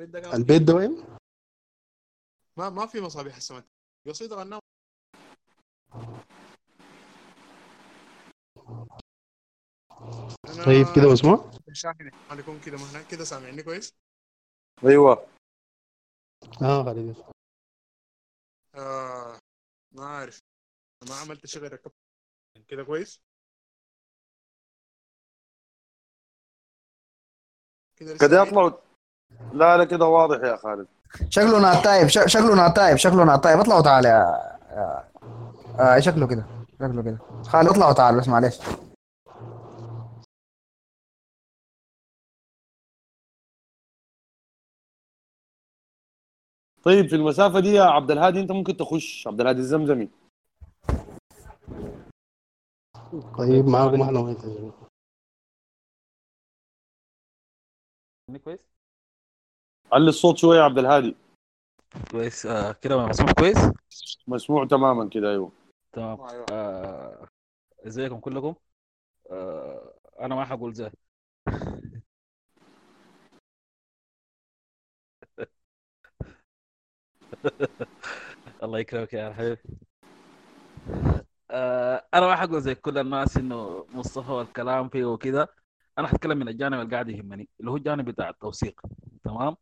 البيت 0.00 0.14
ده 0.14 0.20
كان 0.20 0.32
البيت 0.34 0.62
ده 0.62 0.74
وين؟ 0.74 1.04
ما 2.56 2.70
ما 2.70 2.86
في 2.86 3.00
مصابيح 3.00 3.36
السماء 3.36 3.64
قصيده 4.08 4.36
غناها 4.36 4.60
أنا 10.48 10.64
طيب 10.64 10.86
كده 10.96 11.12
مسموع؟ 11.12 11.50
شاحن 11.72 12.10
عليكم 12.30 12.60
كده 12.60 12.76
مهنا 12.76 13.02
كده 13.02 13.24
سامعني 13.24 13.62
كويس؟ 13.62 13.92
أيوه. 14.84 15.26
آه 16.62 16.84
خالد 16.84 17.16
آه 18.74 19.38
ما 19.92 20.04
عارف 20.06 20.38
ما 21.08 21.14
عملت 21.14 21.46
شيء 21.46 21.62
غير 21.62 21.72
ركبت. 21.72 21.94
كده 22.68 22.84
كويس؟ 22.84 23.20
كده؟ 27.96 28.42
يطلعوا. 28.42 28.70
لا 29.52 29.76
لا 29.76 29.84
كده 29.84 30.04
واضح 30.06 30.44
يا 30.44 30.56
خالد. 30.56 30.86
شكله 31.28 31.60
ناتايب 31.60 32.08
ش- 32.08 32.18
شكله 32.32 32.54
ناتايب 32.54 32.96
شكله 32.96 33.24
ناتايب 33.24 33.60
اطلعوا 33.60 33.82
تعال 33.82 34.04
يا 34.04 34.10
يا- 34.70 35.04
آه 35.80 36.00
شكله 36.00 36.26
كده 36.26 36.44
شكله 36.80 37.02
كده. 37.02 37.18
خالد 37.48 37.68
اطلعوا 37.68 37.92
تعال 37.92 38.16
بس 38.20 38.28
معلش. 38.28 38.58
طيب 46.82 47.06
في 47.08 47.16
المسافة 47.16 47.60
دي 47.60 47.68
يا 47.68 47.82
عبد 47.82 48.10
الهادي 48.10 48.40
انت 48.40 48.52
ممكن 48.52 48.76
تخش. 48.76 49.26
عبد 49.26 49.40
الهادي 49.40 49.58
الزمزمي. 49.60 50.08
طيب 53.38 53.66
معاكم 53.66 54.02
إحنا 54.02 54.20
وين 58.28 58.38
كويس؟ 58.38 58.60
علي 59.92 60.08
الصوت 60.08 60.36
شوية 60.36 60.58
يا 60.58 60.62
عبد 60.64 60.78
الهادي. 60.78 61.16
كويس. 62.10 62.46
آه 62.46 62.72
كده 62.72 63.06
مسموع 63.06 63.32
كويس؟ 63.32 63.58
مسموع 64.28 64.66
تماما 64.66 65.08
كده 65.08 65.30
أيوه. 65.30 65.52
تمام 65.92 66.18
آه 66.52 67.28
إزيكم 67.86 68.20
كلكم؟ 68.20 68.54
آه 69.30 69.94
أنا 70.20 70.34
ما 70.34 70.44
حقول 70.44 70.72
زي 70.74 70.90
الله 78.62 78.78
يكرمك 78.78 79.12
يا 79.12 79.32
حبيبي. 79.32 79.62
آه 81.50 82.06
أنا 82.14 82.26
ما 82.26 82.36
حقول 82.36 82.62
زي 82.62 82.74
كل 82.74 82.98
الناس 82.98 83.36
إنه 83.36 83.86
مصطفى 83.94 84.32
والكلام 84.32 84.88
فيه 84.88 85.04
وكده. 85.04 85.63
أنا 85.98 86.08
حتكلم 86.08 86.38
من 86.38 86.48
الجانب 86.48 86.80
اللي 86.80 86.90
قاعد 86.92 87.08
يهمني 87.08 87.48
اللي 87.60 87.70
هو 87.70 87.76
الجانب 87.76 88.04
بتاع 88.10 88.28
التوثيق 88.30 88.80
تمام؟ 89.24 89.56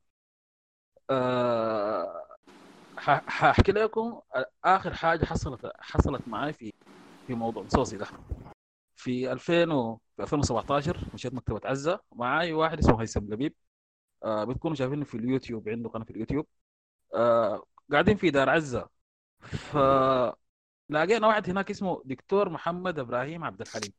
ح- 2.98 3.24
حاحكي 3.28 3.72
لكم 3.72 4.20
آخر 4.64 4.94
حاجة 4.94 5.24
حصلت 5.24 5.72
حصلت 5.80 6.28
معي 6.28 6.52
في 6.52 6.72
في 7.26 7.34
موضوع 7.34 7.66
صوصي 7.68 7.96
ده. 7.96 8.06
في 8.96 9.32
2000 9.32 9.72
و... 9.72 10.00
في 10.16 10.22
2017 10.22 11.08
مشيت 11.14 11.34
مكتبة 11.34 11.60
عزة 11.64 12.00
معاي 12.12 12.52
واحد 12.52 12.78
اسمه 12.78 13.02
هيثم 13.02 13.20
لبيب 13.34 13.54
آه 14.24 14.44
بتكونوا 14.44 14.76
شايفينه 14.76 15.04
في 15.04 15.16
اليوتيوب 15.18 15.68
عنده 15.68 15.90
قناة 15.90 16.04
في 16.04 16.10
اليوتيوب. 16.12 16.46
آه 17.14 17.64
قاعدين 17.92 18.16
في 18.16 18.30
دار 18.30 18.50
عزة. 18.50 18.90
ف 19.42 19.76
لقينا 20.90 21.26
واحد 21.26 21.50
هناك 21.50 21.70
اسمه 21.70 22.02
دكتور 22.04 22.48
محمد 22.48 22.98
إبراهيم 22.98 23.44
عبد 23.44 23.60
الحليم. 23.60 23.92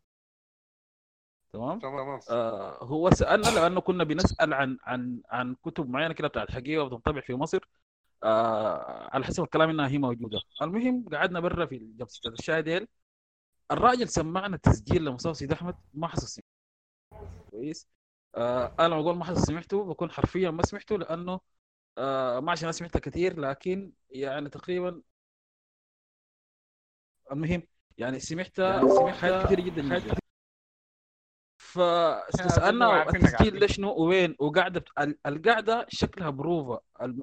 تمام؟ 1.54 1.80
تمام 1.80 2.20
آه 2.30 2.84
هو 2.84 3.10
سألنا 3.12 3.48
لأنه 3.50 3.82
كنا 3.82 4.04
بنسأل 4.04 4.54
عن 4.54 4.78
عن 4.84 5.22
عن 5.30 5.56
كتب 5.56 5.90
معينة 5.90 6.14
كده 6.14 6.28
بتاعت 6.28 6.52
حقيقه 6.52 6.84
وبتنطبع 6.84 7.22
في 7.22 7.34
مصر. 7.34 7.70
آه 8.24 9.10
على 9.14 9.26
حسب 9.26 9.44
الكلام 9.44 9.70
إنها 9.70 9.88
هي 9.88 9.98
موجودة. 9.98 10.42
المهم 10.62 11.06
قعدنا 11.14 11.40
برا 11.40 11.66
في 11.66 11.78
جلسة 11.78 12.30
الشاي 12.30 12.62
ديل. 12.62 12.88
الراجل 13.72 14.10
سمعنا 14.10 14.58
تسجيل 14.58 15.06
لمصطفى 15.06 15.34
سيد 15.34 15.52
أحمد 15.52 15.76
ما 15.94 16.08
حصل 16.08 16.42
كويس. 17.52 17.88
آه 18.36 18.76
أنا 18.80 18.96
أقول 19.00 19.16
ما 19.18 19.26
حصل 19.26 19.42
سمعته 19.42 19.84
بكون 19.86 20.12
حرفيا 20.12 20.52
ما 20.52 20.64
سمعته 20.64 20.98
لأنه 20.98 21.40
آه 21.98 22.40
ما 22.40 22.52
عشان 22.52 22.64
أنا 22.64 22.72
سمعتها 22.72 23.00
كثير 23.00 23.40
لكن 23.40 23.92
يعني 24.10 24.50
تقريبا 24.50 25.02
المهم 27.32 27.64
يعني 27.98 28.20
سمعتها 28.20 28.88
سمعت 28.88 29.16
حاجات 29.16 29.46
كثير 29.46 29.60
جدا 29.60 30.00
جدا 30.00 30.23
فاستسالنا 31.74 33.02
التسجيل 33.02 33.36
عارفين. 33.36 33.60
ده 33.60 33.68
شنو 33.68 33.96
وين؟ 33.96 34.36
وقاعدة 34.40 34.80
بت- 34.80 34.90
ال- 35.00 35.18
القعده 35.26 35.86
شكلها 35.90 36.30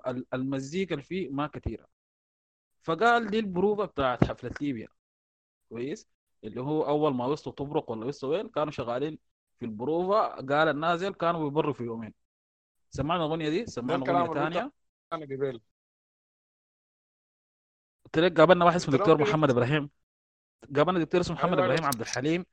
ال- 0.07 0.27
المزيكا 0.35 0.95
اللي 0.95 1.05
فيه 1.05 1.29
ما 1.29 1.47
كثيرة. 1.47 1.87
فقال 2.83 3.31
دي 3.31 3.39
البروفا 3.39 3.85
بتاعت 3.85 4.25
حفلة 4.25 4.55
ليبيا. 4.61 4.89
كويس؟ 5.69 6.09
اللي 6.45 6.61
هو 6.61 6.87
أول 6.87 7.15
ما 7.15 7.27
وصلوا 7.27 7.55
طبرق 7.55 7.91
ولا 7.91 8.07
وصلوا 8.07 8.37
وين 8.37 8.49
كانوا 8.49 8.73
شغالين 8.73 9.19
في 9.59 9.65
البروفا. 9.65 10.27
قال 10.37 10.69
النازل 10.69 11.15
كانوا 11.15 11.45
بيبروا 11.49 11.73
في 11.73 11.85
يومين. 11.85 12.15
سمعنا 12.91 13.25
الأغنية 13.27 13.49
دي؟ 13.49 13.67
سمعنا 13.67 14.11
أغنية 14.11 14.35
ثانية 14.35 14.73
أنا 15.13 15.25
قبل 15.25 15.61
قلت 18.05 18.19
لك 18.19 18.41
قابلنا 18.41 18.65
واحد 18.65 18.77
اسمه 18.77 18.99
دكتور 18.99 19.21
محمد 19.21 19.51
إبراهيم. 19.51 19.91
قابلنا 20.77 20.99
دكتور 20.99 21.21
اسمه 21.21 21.37
محمد 21.37 21.53
أيوة، 21.53 21.65
إبراهيم. 21.65 21.85
عبد 21.85 22.01
الحليم 22.01 22.47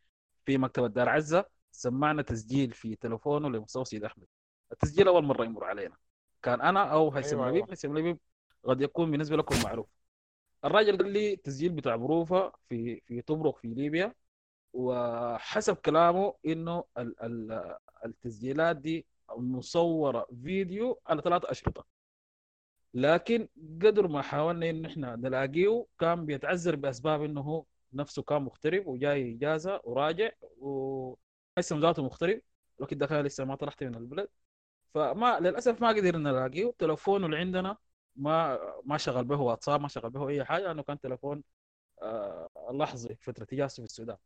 في 0.46 0.58
مكتبة 0.58 0.88
دار 0.88 1.10
عزة. 1.10 1.57
سمعنا 1.72 2.22
تسجيل 2.22 2.72
في 2.72 2.96
تليفونه 2.96 3.50
لمصطفى 3.50 3.86
سيد 3.86 4.04
أحمد. 4.04 4.28
التسجيل 4.72 5.08
أول 5.08 5.24
مرة 5.24 5.46
يمر 5.46 5.64
علينا. 5.64 5.96
كان 6.44 6.62
أنا 6.62 6.84
أو 6.94 7.12
هيثم 7.12 7.38
أيوة، 7.38 7.50
لبيب 7.50 7.56
أيوة. 7.64 7.72
هيثم 7.72 7.98
لبيب 7.98 8.18
قد 8.64 8.82
يكون 8.82 9.12
بالنسبة 9.12 9.38
لكم 9.38 9.56
معروف. 9.64 9.88
الراجل 10.66 10.98
قال 10.98 11.12
لي 11.12 11.36
تسجيل 11.36 11.72
بتاع 11.72 11.96
بروفه 11.96 12.52
في 12.70 13.02
في 13.06 13.22
طبرق 13.22 13.58
في 13.58 13.68
ليبيا 13.68 14.14
وحسب 14.74 15.76
كلامه 15.76 16.34
إنه 16.46 16.84
ال 16.98 17.24
ال 17.24 17.76
التسجيلات 18.06 18.78
دي 18.78 19.06
مصورة 19.38 20.28
فيديو 20.44 21.00
على 21.08 21.22
ثلاثة 21.22 21.52
أشرطة. 21.52 21.86
لكن 22.94 23.48
قدر 23.82 24.08
ما 24.08 24.22
حاولنا 24.22 24.70
انه 24.70 24.88
إحنا 24.88 25.16
نلاقيه 25.16 25.86
كان 26.00 26.26
بيتعذر 26.26 26.76
بأسباب 26.76 27.24
إنه 27.24 27.42
هو 27.42 27.66
نفسه 27.94 28.22
كان 28.22 28.42
مغترب 28.42 28.88
وجاي 28.88 29.36
إجازة 29.36 29.82
وراجع 29.84 30.30
وهسه 31.58 31.78
ذاته 31.80 32.04
مغترب 32.04 32.42
الوقت 32.80 32.94
ده 32.94 33.22
لسه 33.22 33.46
ما 33.46 33.56
طلعت 33.56 33.84
من 33.84 33.96
البلد. 33.96 34.30
فما 34.94 35.40
للأسف 35.40 35.82
ما 35.82 35.88
قدرنا 35.90 36.32
نلاقيه. 36.32 36.74
تلفونه 36.80 37.26
اللي 37.26 37.38
عندنا 37.38 37.78
ما 38.16 38.60
ما 38.86 38.98
شغل 38.98 39.24
به 39.26 39.42
واتساب 39.42 39.82
ما 39.82 39.88
شغل 39.88 40.10
به 40.10 40.30
أي 40.30 40.46
حاجة 40.46 40.64
لأنه 40.64 40.84
كان 40.84 41.00
تلفون 41.00 41.44
آه 42.02 42.50
لحظي 42.74 43.16
فترة 43.22 43.48
اجازته 43.54 43.82
في 43.82 43.86
السودان. 43.86 44.18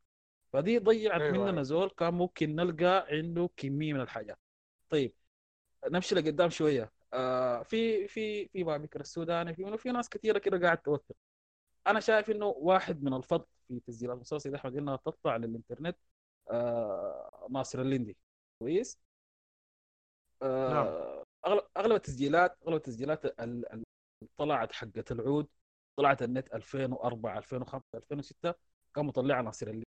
فدي 0.53 0.77
ضيعت 0.79 1.21
أيوة، 1.21 1.33
مننا 1.33 1.49
أيوة. 1.51 1.63
زول 1.63 1.89
كان 1.89 2.13
ممكن 2.13 2.55
نلقى 2.55 3.07
عنده 3.09 3.49
كمية 3.57 3.93
من 3.93 4.01
الحاجات. 4.01 4.39
طيب 4.89 5.13
نمشي 5.91 6.15
لقدام 6.15 6.49
شوية. 6.49 6.91
آه 7.13 7.63
في 7.63 8.07
في 8.07 8.47
في 8.47 8.63
بابكر 8.63 8.85
بكر 8.85 8.99
السوداني 9.01 9.55
في 9.55 9.77
في 9.77 9.91
ناس 9.91 10.09
كثيره 10.09 10.39
كده 10.39 10.59
قاعد 10.59 10.77
توثق 10.81 11.15
أنا 11.87 11.99
شايف 11.99 12.31
إنه 12.31 12.45
واحد 12.45 13.03
من 13.03 13.13
الفضل 13.13 13.45
في 13.67 13.79
تسجيلات 13.79 14.17
مستوى 14.17 14.39
سيد 14.39 14.53
احمد 14.55 14.77
انها 14.77 14.95
تطلع 14.95 15.37
للإنترنت. 15.37 15.97
ناصر 17.49 17.81
الليندي. 17.81 18.17
كويس. 18.59 18.99
آه 20.41 21.23
اغلب 21.47 21.63
أغلب 21.77 21.95
التسجيلات 21.95 22.57
أغلب 22.63 22.75
التسجيلات 22.75 23.25
ال- 23.25 23.39
ال- 23.41 23.65
اللي 23.73 23.85
طلعت 24.37 24.71
حقت 24.71 25.11
العود. 25.11 25.47
طلعت 25.97 26.21
النت 26.21 26.53
2004 26.53 27.37
2005 27.37 27.83
2006 27.95 28.53
كان 28.95 29.05
مطلعها 29.05 29.41
ناصر 29.41 29.67
الليندي. 29.67 29.85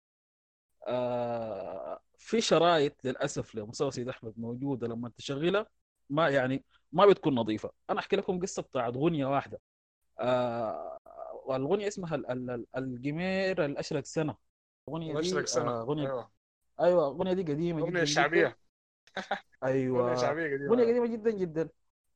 آه 0.88 2.00
في 2.18 2.42
شرايط 2.42 3.06
للأسف 3.06 3.56
لمستوى 3.56 3.92
سيد 3.92 4.10
أحمد 4.10 4.34
موجودة 4.40 4.88
لما 4.88 5.10
تشغلها. 5.10 5.68
ما 6.10 6.30
يعني 6.30 6.66
ما 6.92 7.06
بتكون 7.06 7.36
نظيفة. 7.36 7.72
أنا 7.90 8.00
أحكي 8.00 8.16
لكم 8.16 8.40
قصة 8.40 8.62
بتاعت 8.62 8.96
اغنيه 8.96 9.26
واحدة. 9.26 9.62
آه 10.20 10.98
والاغنيه 11.46 11.88
اسمها 11.88 12.16
ال- 12.16 12.32
ال- 12.32 12.50
ال- 12.52 12.68
الجمير 12.78 13.66
الأشرق 13.66 14.04
سنة. 14.04 14.38
الاغنيه 14.88 15.14
دي 15.14 15.20
الأشرق 15.20 15.46
سنة. 15.46 15.72
آه، 15.72 15.82
اغنيه 15.82 16.08
أيوه. 16.08 16.32
أيوه 16.80 17.08
الاغنيه 17.12 17.34
دي 17.34 17.54
قديمة 17.54 17.82
أغنية 17.82 17.92
جدا 17.92 18.06
شعبية. 18.06 18.48
جدا 18.48 18.56
أيوه. 19.64 20.04
أغنية 20.04 20.16
شعبية 20.16 20.54
قديمة. 20.54 20.70
أغنية 20.70 20.84
قديمة 20.84 21.08
جدا 21.08 21.32
جدا. 21.32 21.70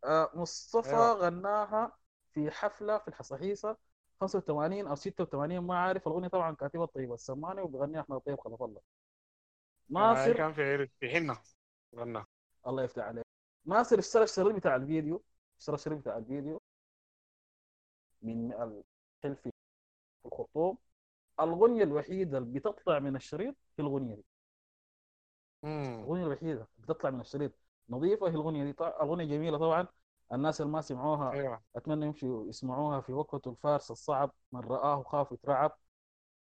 آه 0.03 0.31
مصطفى 0.35 0.89
أيوة. 0.89 1.13
غناها 1.13 1.97
في 2.33 2.51
حفلة 2.51 2.97
في 2.97 3.07
الحصحيصة 3.07 3.77
85 4.21 4.87
أو 4.87 4.95
86 4.95 5.59
ما 5.59 5.77
عارف 5.79 6.07
الأغنية 6.07 6.27
طبعا 6.27 6.55
كاتبها 6.55 6.85
طيب 6.85 7.13
السماني 7.13 7.61
وبغنيها 7.61 8.01
أحمد 8.01 8.19
طيب 8.19 8.39
خلف 8.39 8.63
الله. 8.63 8.81
آه 8.81 9.91
ناصر 9.93 10.33
كان 10.33 10.53
في 10.53 10.61
عير 10.63 10.91
في 10.99 11.09
حنة. 11.09 11.37
غنى. 11.95 12.23
الله 12.67 12.83
يفتح 12.83 13.03
عليك. 13.03 13.25
ناصر 13.65 13.99
اشترى 13.99 14.23
الشريط 14.23 14.55
بتاع 14.55 14.75
الفيديو. 14.75 15.23
اشترى 15.59 15.75
الشريط 15.75 15.97
بتاع 15.99 16.17
الفيديو. 16.17 16.61
من 18.21 18.53
الحلفي 18.53 19.51
في 20.21 20.25
الخرطوم. 20.25 20.77
الاغنيه 21.39 21.83
الوحيدة 21.83 22.37
اللي 22.37 22.59
بتطلع 22.59 22.99
من 22.99 23.15
الشريط 23.15 23.55
هي 23.79 23.85
الأغنية 23.85 24.15
دي. 24.15 24.25
الأغنية 25.63 26.23
الوحيدة 26.23 26.67
بتطلع 26.77 27.09
من 27.09 27.21
الشريط. 27.21 27.51
نظيفة 27.89 28.27
هي 28.27 28.31
الأغنية 28.31 28.63
دي. 28.63 28.73
طبعا 28.73 28.89
اغنيه 29.01 29.25
جميلة 29.25 29.57
طبعا. 29.57 29.87
الناس 30.33 30.61
اللي 30.61 30.71
ما 30.71 30.81
سمعوها 30.81 31.31
أيوه. 31.31 31.61
أتمنى 31.75 32.05
يمشوا 32.05 32.47
يسمعوها 32.47 33.01
في 33.01 33.13
وقت 33.13 33.47
الفارس 33.47 33.91
الصعب. 33.91 34.31
من 34.51 34.59
رآه 34.59 35.03
خاف 35.03 35.31
يترعب. 35.31 35.77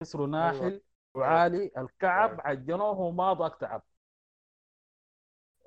كسر 0.00 0.26
ناحل 0.26 0.80
وعالي 1.14 1.70
الكعب 1.78 2.40
عجنوه 2.40 3.00
وما 3.00 3.32
ضاق 3.32 3.56
تعب. 3.58 3.82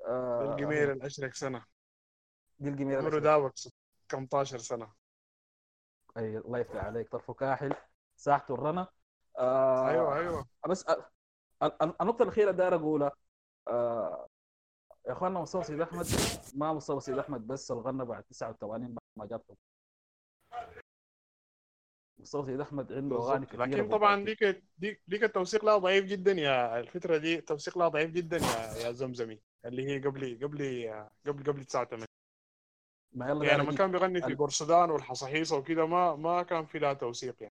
آه، 0.06 0.52
الجميل 0.52 0.90
الاشرق 0.90 1.34
سنة. 1.34 1.64
دي 2.58 2.68
الجميل 2.68 2.98
عمره. 2.98 3.18
داوك 3.18 3.52
18 4.08 4.58
سنة. 4.58 4.92
أي 6.16 6.38
الله 6.38 6.58
يفتح 6.58 6.84
عليك. 6.84 7.08
طرفه 7.08 7.34
كاحل. 7.34 7.74
ساحته 8.16 8.54
الرنا. 8.54 8.88
آه 9.38 9.88
أيوه 9.88 10.18
أيوه. 10.18 10.46
بس 10.68 10.82
ال- 10.88 11.02
ال- 11.62 12.02
النقطة 12.02 12.22
الأخيرة 12.22 12.50
داير 12.50 12.74
أقولها. 12.74 13.12
آه 13.68 14.26
يا 15.06 15.12
إخواننا 15.12 15.40
مصطفى 15.40 15.64
سيد 15.64 15.80
أحمد 15.80 16.06
ما 16.54 16.72
مصطفى 16.72 17.00
سيد 17.00 17.18
أحمد 17.18 17.46
بس 17.46 17.70
الغنى 17.70 18.04
بعد 18.04 18.22
89 18.24 18.88
بعد 18.88 18.98
ما 19.16 19.26
جات 19.26 19.44
مصطفى 22.20 22.46
سيد 22.46 22.60
أحمد 22.60 22.92
عنده 22.92 23.16
أغاني. 23.16 23.46
كثيره 23.46 23.64
لكن 23.64 23.88
طبعا 23.88 24.24
ديك 24.24 24.62
ديك 24.78 25.02
ديك 25.08 25.24
التوثيق 25.24 25.64
لها 25.64 25.76
ضعيف 25.78 26.04
جدا 26.04 26.32
يا 26.32 26.80
الفترة 26.80 27.16
دي 27.16 27.38
التوثيق 27.38 27.78
لها 27.78 27.88
ضعيف 27.88 28.10
جدا 28.10 28.36
يا 28.36 28.74
يا 28.86 28.92
زمزمي 28.92 29.40
اللي 29.64 29.86
هي 29.86 29.98
قبل 29.98 30.38
قبل 30.42 30.58
قبل 31.26 31.44
قبل 31.52 31.64
89 31.64 32.06
ما 33.12 33.28
يلا 33.28 33.44
يعني 33.46 33.62
لما. 33.62 33.76
كان 33.76 33.90
بيغني 33.92 34.22
في 34.22 34.34
بورسودان 34.34 34.90
والحصاحيصه 34.90 35.56
وكده 35.56 35.86
ما 35.86 36.16
ما 36.16 36.42
كان 36.42 36.66
في 36.66 36.78
لها 36.78 36.92
توثيق 36.92 37.42
يعني 37.42 37.54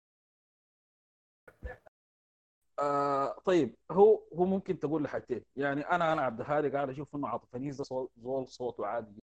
آه 2.80 3.40
طيب 3.46 3.76
هو 3.92 4.24
هو 4.34 4.46
ممكن 4.46 4.80
تقول 4.80 5.04
له 5.04 5.10
حاجتين. 5.10 5.46
يعني 5.56 5.82
أنا 5.82 6.14
أنا 6.14 6.22
عبد 6.22 6.42
الهادي 6.42 6.70
قاعد 6.70 6.90
أشوف 6.90 7.16
إنه 7.16 7.28
عاطف 7.28 7.56
انيس 7.56 7.78
ده 7.78 8.08
زول 8.18 8.48
صوته 8.48 8.86
عادي 8.86 9.22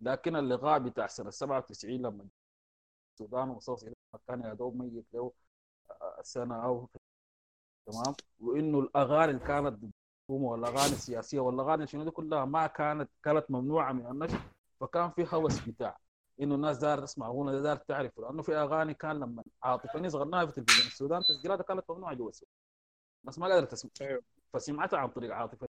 لكن 0.00 0.36
اللقاء 0.36 0.78
بتاع 0.78 1.06
سنة 1.06 1.30
97 1.30 2.02
لما 2.02 2.26
السودان 3.14 3.50
وصوص 3.50 3.86
كان 4.28 4.42
يا 4.42 4.54
دوب 4.54 4.76
ميت 4.76 5.06
له 5.14 5.32
آه، 5.90 6.22
سنة 6.22 6.64
أو 6.66 6.88
تمام؟ 7.86 8.14
وإنه 8.40 8.78
الأغاني 8.80 9.32
اللي 9.32 9.44
كانت 9.46 9.68
ضدهم 9.74 9.92
والأغاني 10.44 10.92
السياسية 10.92 11.40
والأغاني 11.40 11.86
شنو 11.86 12.04
دي 12.04 12.10
كلها 12.10 12.44
ما 12.44 12.66
كانت 12.66 13.10
كانت 13.24 13.50
ممنوعة 13.50 13.92
من 13.92 14.06
النشر 14.06 14.40
فكان 14.80 15.10
في 15.10 15.26
هوس 15.34 15.60
بتاع. 15.68 15.98
إنه 16.40 16.54
الناس 16.54 16.78
دار 16.78 17.00
تسمع 17.00 17.26
أغنية 17.26 17.60
دار 17.60 17.76
تعرف 17.76 18.18
لأنه 18.18 18.42
في 18.42 18.56
أغاني 18.56 18.94
كان 18.94 19.20
لما 19.20 19.44
عاطف 19.62 19.96
انيس 19.96 20.14
غناها 20.14 20.46
في 20.46 20.52
تلفزيون 20.52 20.86
السودان 20.86 21.22
تسجيلاتها 21.22 21.62
كانت 21.64 21.90
ممنوعة 21.90 22.14
جوا 22.14 22.28
السودان. 22.28 22.52
الناس 23.22 23.38
ما 23.38 23.46
قادره 23.46 23.64
تسمع. 23.64 23.90
فسمعتها 24.52 24.98
عن 24.98 25.08
طريق 25.08 25.34
عاطف 25.34 25.58
إنيس. 25.62 25.70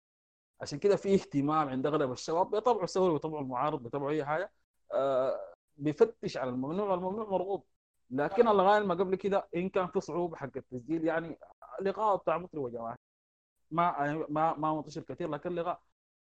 عشان 0.61 0.79
كده 0.79 0.97
في 0.97 1.15
اهتمام 1.15 1.69
عند 1.69 1.87
أغلب 1.87 2.13
الشباب 2.13 2.51
بيطبعوا 2.51 2.85
الثوري 2.85 3.13
بيطبعوا 3.13 3.43
المعارض 3.43 3.83
بيطبعوا 3.83 4.11
أي 4.11 4.25
حاجة 4.25 4.53
آه 4.93 5.55
بيفتش 5.77 6.37
على 6.37 6.51
الممنوع 6.51 6.91
والممنوع 6.91 7.29
مرغوب. 7.31 7.65
لكن 8.11 8.49
الأغاني 8.49 8.87
ما 8.87 8.95
قبل 8.95 9.15
كده 9.17 9.49
إن 9.57 9.69
كان 9.69 9.87
في 9.87 10.01
صعوبة 10.01 10.37
حق 10.37 10.51
التسجيل 10.57 11.05
يعني 11.05 11.39
لقاء 11.83 12.17
بتاع 12.17 12.39
مطرب 12.39 12.65
يا 12.65 12.71
جماعة 12.71 12.97
ما 13.71 14.27
ما 14.29 14.55
ما 14.55 14.75
منتشر 14.75 15.01
كثير 15.01 15.31
لكن 15.31 15.55
لقاء 15.55 15.81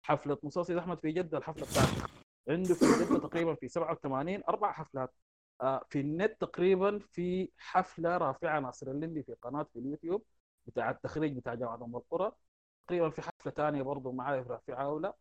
حفلة 0.02 0.38
سيد 0.48 0.76
أحمد 0.76 0.98
في 1.00 1.12
جدة 1.12 1.38
الحفلة 1.38 1.66
بتاعته. 1.66 2.07
عنده 2.48 2.74
في 2.74 2.84
جده 2.84 3.18
تقريبا 3.18 3.54
في 3.54 3.68
87 3.68 4.42
أربع 4.48 4.72
حفلات. 4.72 5.14
آه 5.60 5.84
في 5.90 6.00
النت 6.00 6.40
تقريبا 6.40 6.98
في 6.98 7.48
حفلة 7.58 8.16
رافعة 8.16 8.60
ناصر 8.60 8.90
الليندي 8.90 9.22
في 9.22 9.34
قناة 9.42 9.62
في 9.62 9.78
اليوتيوب 9.78 10.24
بتاع 10.66 10.90
التخريج 10.90 11.36
بتاع 11.36 11.54
جامعة 11.54 11.84
ام 11.84 11.96
القرى. 11.96 12.32
تقريبا 12.86 13.10
في 13.10 13.22
حفلة 13.22 13.52
ثانية 13.52 13.82
برضه 13.82 14.12
ما 14.12 14.24
عارف 14.24 14.48
رافعها 14.48 14.84
أو 14.84 14.98
لا. 14.98 15.16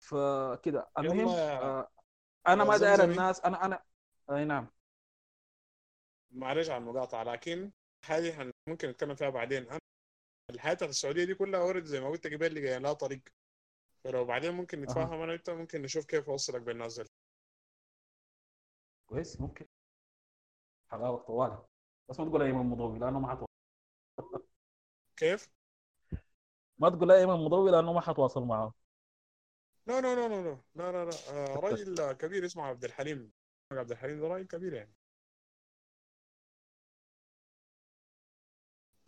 فكده 0.00 0.88
المهم 0.98 1.28
آه 1.28 1.88
أنا 2.48 2.64
ما 2.64 2.76
داير. 2.76 3.04
الناس 3.04 3.40
أنا 3.40 3.64
أنا 3.64 3.82
أي 4.30 4.44
نعم. 4.44 4.66
معلش 6.30 6.70
على 6.70 6.78
المقاطعة 6.78 7.22
لكن 7.24 7.70
هذه 8.04 8.52
ممكن 8.68 8.88
نتكلم 8.88 9.14
فيها 9.14 9.28
بعدين. 9.28 9.66
الحياة 10.50 10.78
السعودية 10.82 11.24
دي 11.24 11.34
كلها 11.34 11.60
ورد 11.60 11.84
زي 11.84 12.00
ما 12.00 12.08
قلت 12.08 12.26
قبل 12.26 12.54
لقى 12.64 12.80
لا 12.80 12.92
طريق. 12.92 13.22
فلو 14.04 14.24
بعدين 14.24 14.52
ممكن 14.52 14.80
نتفاهم 14.82 15.20
أنا 15.22 15.32
وأنت 15.32 15.50
ممكن 15.50 15.82
نشوف 15.82 16.04
كيف 16.06 16.30
اوصلك 16.30 16.62
بالناس 16.62 17.00
دي 17.00 17.08
كويس 19.06 19.40
ممكن. 19.40 19.66
حلاوه 20.90 21.18
طوالي. 21.18 21.58
بس 22.08 22.20
ما 22.20 22.26
تقول 22.28 22.42
ايمن 22.42 22.66
مضوي 22.66 22.98
لأنه 22.98 23.20
ما 23.20 23.28
حتواصل 23.30 23.46
كيف؟ 25.16 25.48
ما 26.78 26.88
تقول 26.90 27.10
ايمن 27.12 27.34
مضوي 27.34 27.70
لأنه 27.70 27.92
ما 27.92 28.00
حتواصل 28.00 28.42
معه. 28.44 28.74
لا 29.86 30.00
لا 30.00 30.14
لا 30.14 30.28
لا 30.28 30.42
لا. 30.42 30.92
لا 30.92 31.04
لا. 31.04 31.10
آه 31.30 31.56
راجل 31.56 32.12
كبير 32.12 32.44
اسمه 32.46 32.64
عبد 32.64 32.84
الحليم. 32.84 33.32
عبد 33.72 33.90
الحليم 33.90 34.20
ده 34.20 34.28
راجل 34.28 34.46
كبير 34.46 34.72
يعني. 34.74 34.92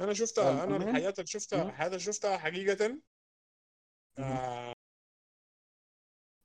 أنا 0.01 0.13
شفتها 0.13 0.65
أنا 0.65 0.77
اللي 0.77 1.27
شفتها 1.27 1.63
مم. 1.63 1.69
الحياة 1.69 1.87
اللي 1.87 1.99
شفتها 2.01 2.39
حقيقة. 2.39 2.99
آه 4.19 4.74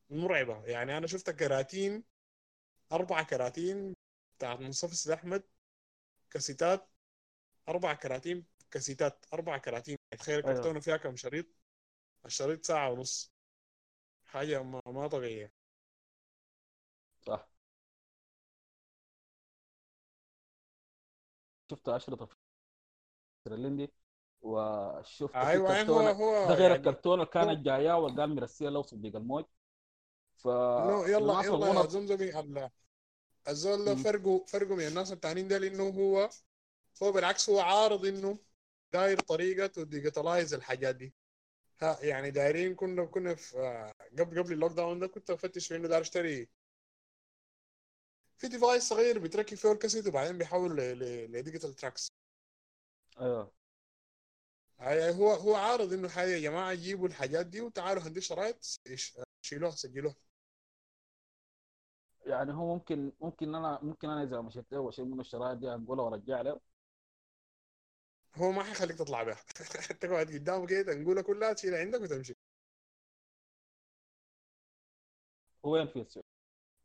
مرعبة. 0.09 0.63
يعني 0.65 0.97
أنا 0.97 1.07
شفت 1.07 1.29
كراتين 1.29 2.03
أربع 2.93 3.23
كراتين 3.23 3.95
بتاعت 4.37 4.59
مصطفى 4.61 4.95
سيد 4.95 5.13
أحمد 5.13 5.43
كاسيتات 6.31 6.89
أربع 7.69 7.93
كراتين 7.93 8.45
كاسيتات 8.71 9.25
أربع 9.33 9.57
كراتين. 9.57 9.97
تخيل 10.19 10.41
أيوة. 10.45 10.55
كرتونة 10.55 10.79
فيها 10.79 10.97
كم 10.97 11.15
شريط؟ 11.15 11.45
الشريط 12.25 12.65
ساعة 12.65 12.91
ونص. 12.91 13.33
حاجة 14.25 14.63
ما, 14.63 14.81
ما 14.87 15.07
طبيعية. 15.07 15.53
صح. 17.25 17.47
شفت 21.71 21.89
اشرطه 21.89 22.25
في 22.25 22.35
ترلندي 23.45 23.91
وشفت 24.41 25.35
أيوه 25.35 25.73
يعني 25.75 25.89
هو 25.89 25.99
كرتونه 25.99 26.09
هو 26.09 26.33
ده 26.45 26.53
غير 26.53 26.71
يعني 26.71 26.75
الكرتونة 26.75 27.25
كانت 27.25 27.65
جاية 27.65 27.93
وقال 27.97 28.35
مرسية 28.35 28.69
له 28.69 28.81
صديق 28.81 29.15
الموج 29.15 29.45
ف 30.43 30.45
يلا 30.45 31.41
يلا 31.43 31.67
يا 31.81 31.87
زمزمي 31.87 32.39
ال- 32.39 32.69
الزول 33.47 33.85
ده. 33.85 33.95
فرقه 33.95 34.45
فرقه 34.47 34.75
من 34.75 34.87
الناس 34.87 35.11
التانيين 35.11 35.47
ده 35.47 35.57
لأنه 35.57 35.89
هو 35.89 36.29
هو 37.03 37.11
بالعكس 37.11 37.49
هو 37.49 37.59
عارض 37.59 38.05
إنه 38.05 38.39
داير 38.93 39.19
طريقة 39.19 39.67
to 39.67 39.83
digitalize 39.83 40.53
الحاجات 40.53 40.95
دي. 40.95 41.13
ها 41.81 41.99
يعني 42.01 42.31
دايرين 42.31 42.75
كنا 42.75 43.05
كنا 43.05 43.35
في 43.35 43.57
آه، 43.59 43.93
قبل 44.19 44.39
قبل 44.43 44.53
ال 44.53 44.71
lockdown 44.71 44.99
ده 44.99 45.07
كنت 45.07 45.29
أفتش 45.29 45.67
في 45.67 45.75
إنه 45.75 45.87
داير 45.87 46.01
أشتري 46.01 46.49
في 48.37 48.47
device 48.47 48.83
صغير 48.83 49.19
بتركب 49.19 49.57
فيه 49.57 49.71
الكاسيت 49.71 50.07
وبعدين 50.07 50.37
بيحول 50.37 50.77
ل 51.31 51.36
digital 51.36 51.73
tracks 51.75 52.11
أيوه. 53.21 53.51
هاي 54.79 55.11
هو 55.15 55.31
هو 55.33 55.55
عارض 55.55 55.93
إنه 55.93 56.09
حاجة 56.09 56.29
يا 56.29 56.39
جماعة 56.39 56.73
جيبوا 56.73 57.07
الحاجات 57.07 57.45
دي 57.45 57.61
وتعالوا 57.61 58.03
هندي 58.03 58.21
شرايط 58.21 58.65
إيش- 58.89 59.23
شيلوها 59.41 59.71
سجلوها. 59.71 60.15
يعني 62.29 62.53
هو 62.53 62.73
ممكن 62.73 63.11
ممكن 63.21 63.55
أنا 63.55 63.79
ممكن 63.83 64.09
أنا 64.09 64.23
إذا 64.23 64.41
مشيت 64.41 64.71
له 64.71 64.79
واشيل 64.79 65.05
منه 65.05 65.21
الشرايط 65.21 65.57
دي 65.57 65.73
انقلها 65.73 66.05
وأرجع 66.05 66.41
له. 66.41 66.59
هو 68.35 68.51
ما 68.51 68.63
حيخليك 68.63 68.97
تطلع 68.97 69.23
بها. 69.23 69.35
تقعد 70.01 70.27
قدامه 70.27 70.65
كده 70.67 70.93
تنقولها 70.93 71.23
كلها 71.23 71.53
تشيلها 71.53 71.79
عندك 71.79 72.01
وتمشي. 72.01 72.35
هو 75.65 75.71
وين 75.73 75.87
في 75.87 76.01
السوق؟ 76.01 76.23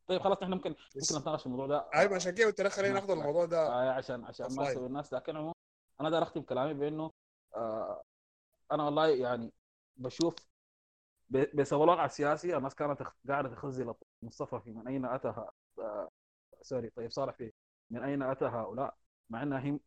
طيب 0.08 0.20
خلاص 0.20 0.42
إحنا 0.42 0.54
ممكن 0.56 0.70
ممكن 0.70 1.16
نتناقش 1.18 1.46
الموضوع 1.46 1.66
ده. 1.66 1.90
أيوه 1.94 2.14
عشان 2.14 2.34
كده 2.34 2.46
قلت 2.46 2.60
لك 2.60 2.72
خلينا 2.72 2.94
ناخذ 2.94 3.10
الموضوع 3.10 3.44
ده 3.44 3.66
آه 3.68 3.90
عشان 3.92 4.24
عشان 4.24 4.46
ما. 4.56 4.72
أسوي 4.72 4.86
الناس 4.86 5.12
لكن 5.12 5.36
عموما 5.36 5.54
أنا 6.00 6.10
داير 6.10 6.22
أختم 6.22 6.42
كلامي 6.42 6.74
بإنه 6.74 7.10
آه 7.56 8.02
أنا 8.72 8.84
والله 8.84 9.08
يعني 9.08 9.52
بشوف 9.96 10.34
بسبب 11.30 11.82
الواقع 11.82 12.04
السياسي 12.04 12.56
الناس 12.56 12.74
كانت 12.74 13.02
قاعدة 13.28 13.48
تخزي 13.48 13.84
مصطفى 14.24 14.60
في 14.60 14.72
من 14.72 14.88
أين 14.88 15.04
أتى 15.04 15.28
آه 15.78 16.10
سوري 16.62 16.90
طيب 16.90 17.10
صالح 17.10 17.34
في 17.34 17.52
من 17.90 18.02
أين 18.04 18.22
أتى 18.22 18.44
هؤلاء؟ 18.44 18.94
مع 19.30 19.42
انها 19.42 19.60
هي 19.60 19.78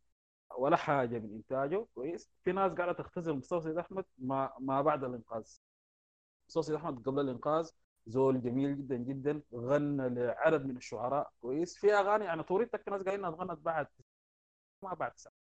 ولا 0.58 0.76
حاجة 0.76 1.18
من 1.18 1.34
إنتاجه. 1.34 1.86
كويس. 1.94 2.30
في 2.44 2.52
ناس 2.52 2.72
قاعدة 2.72 2.92
تختزل 2.92 3.32
مصطفى 3.34 3.60
سيد 3.62 3.78
أحمد 3.78 4.04
ما 4.18 4.52
ما 4.60 4.82
بعد 4.82 5.04
الإنقاذ. 5.04 5.44
مصطفى 6.48 6.66
سيد 6.66 6.74
أحمد 6.74 7.06
قبل 7.06 7.20
الإنقاذ 7.20 7.70
زول 8.06 8.42
جميل 8.42 8.76
جدا 8.78 8.96
جدا 8.96 9.42
غنى 9.54 10.08
لعدد 10.08 10.64
من 10.66 10.76
الشعراء. 10.76 11.32
كويس. 11.40 11.76
في 11.76 11.92
أغاني 11.94 12.24
يعني 12.24 12.42
طوريتك 12.42 12.82
في 12.82 12.90
ناس 12.90 13.02
قايلين 13.02 13.24
انها 13.24 13.36
غنت 13.36 13.58
بعد 13.60 13.86
ما 14.82 14.94
بعد 14.94 15.12
سنة. 15.16 15.32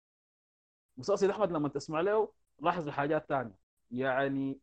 مصطفى 0.97 1.17
سيد 1.17 1.31
أحمد 1.31 1.53
لما 1.53 1.69
تسمع 1.69 2.01
له 2.01 2.33
لاحظ 2.59 2.89
حاجات 2.89 3.27
ثانية 3.29 3.55
يعني 3.91 4.61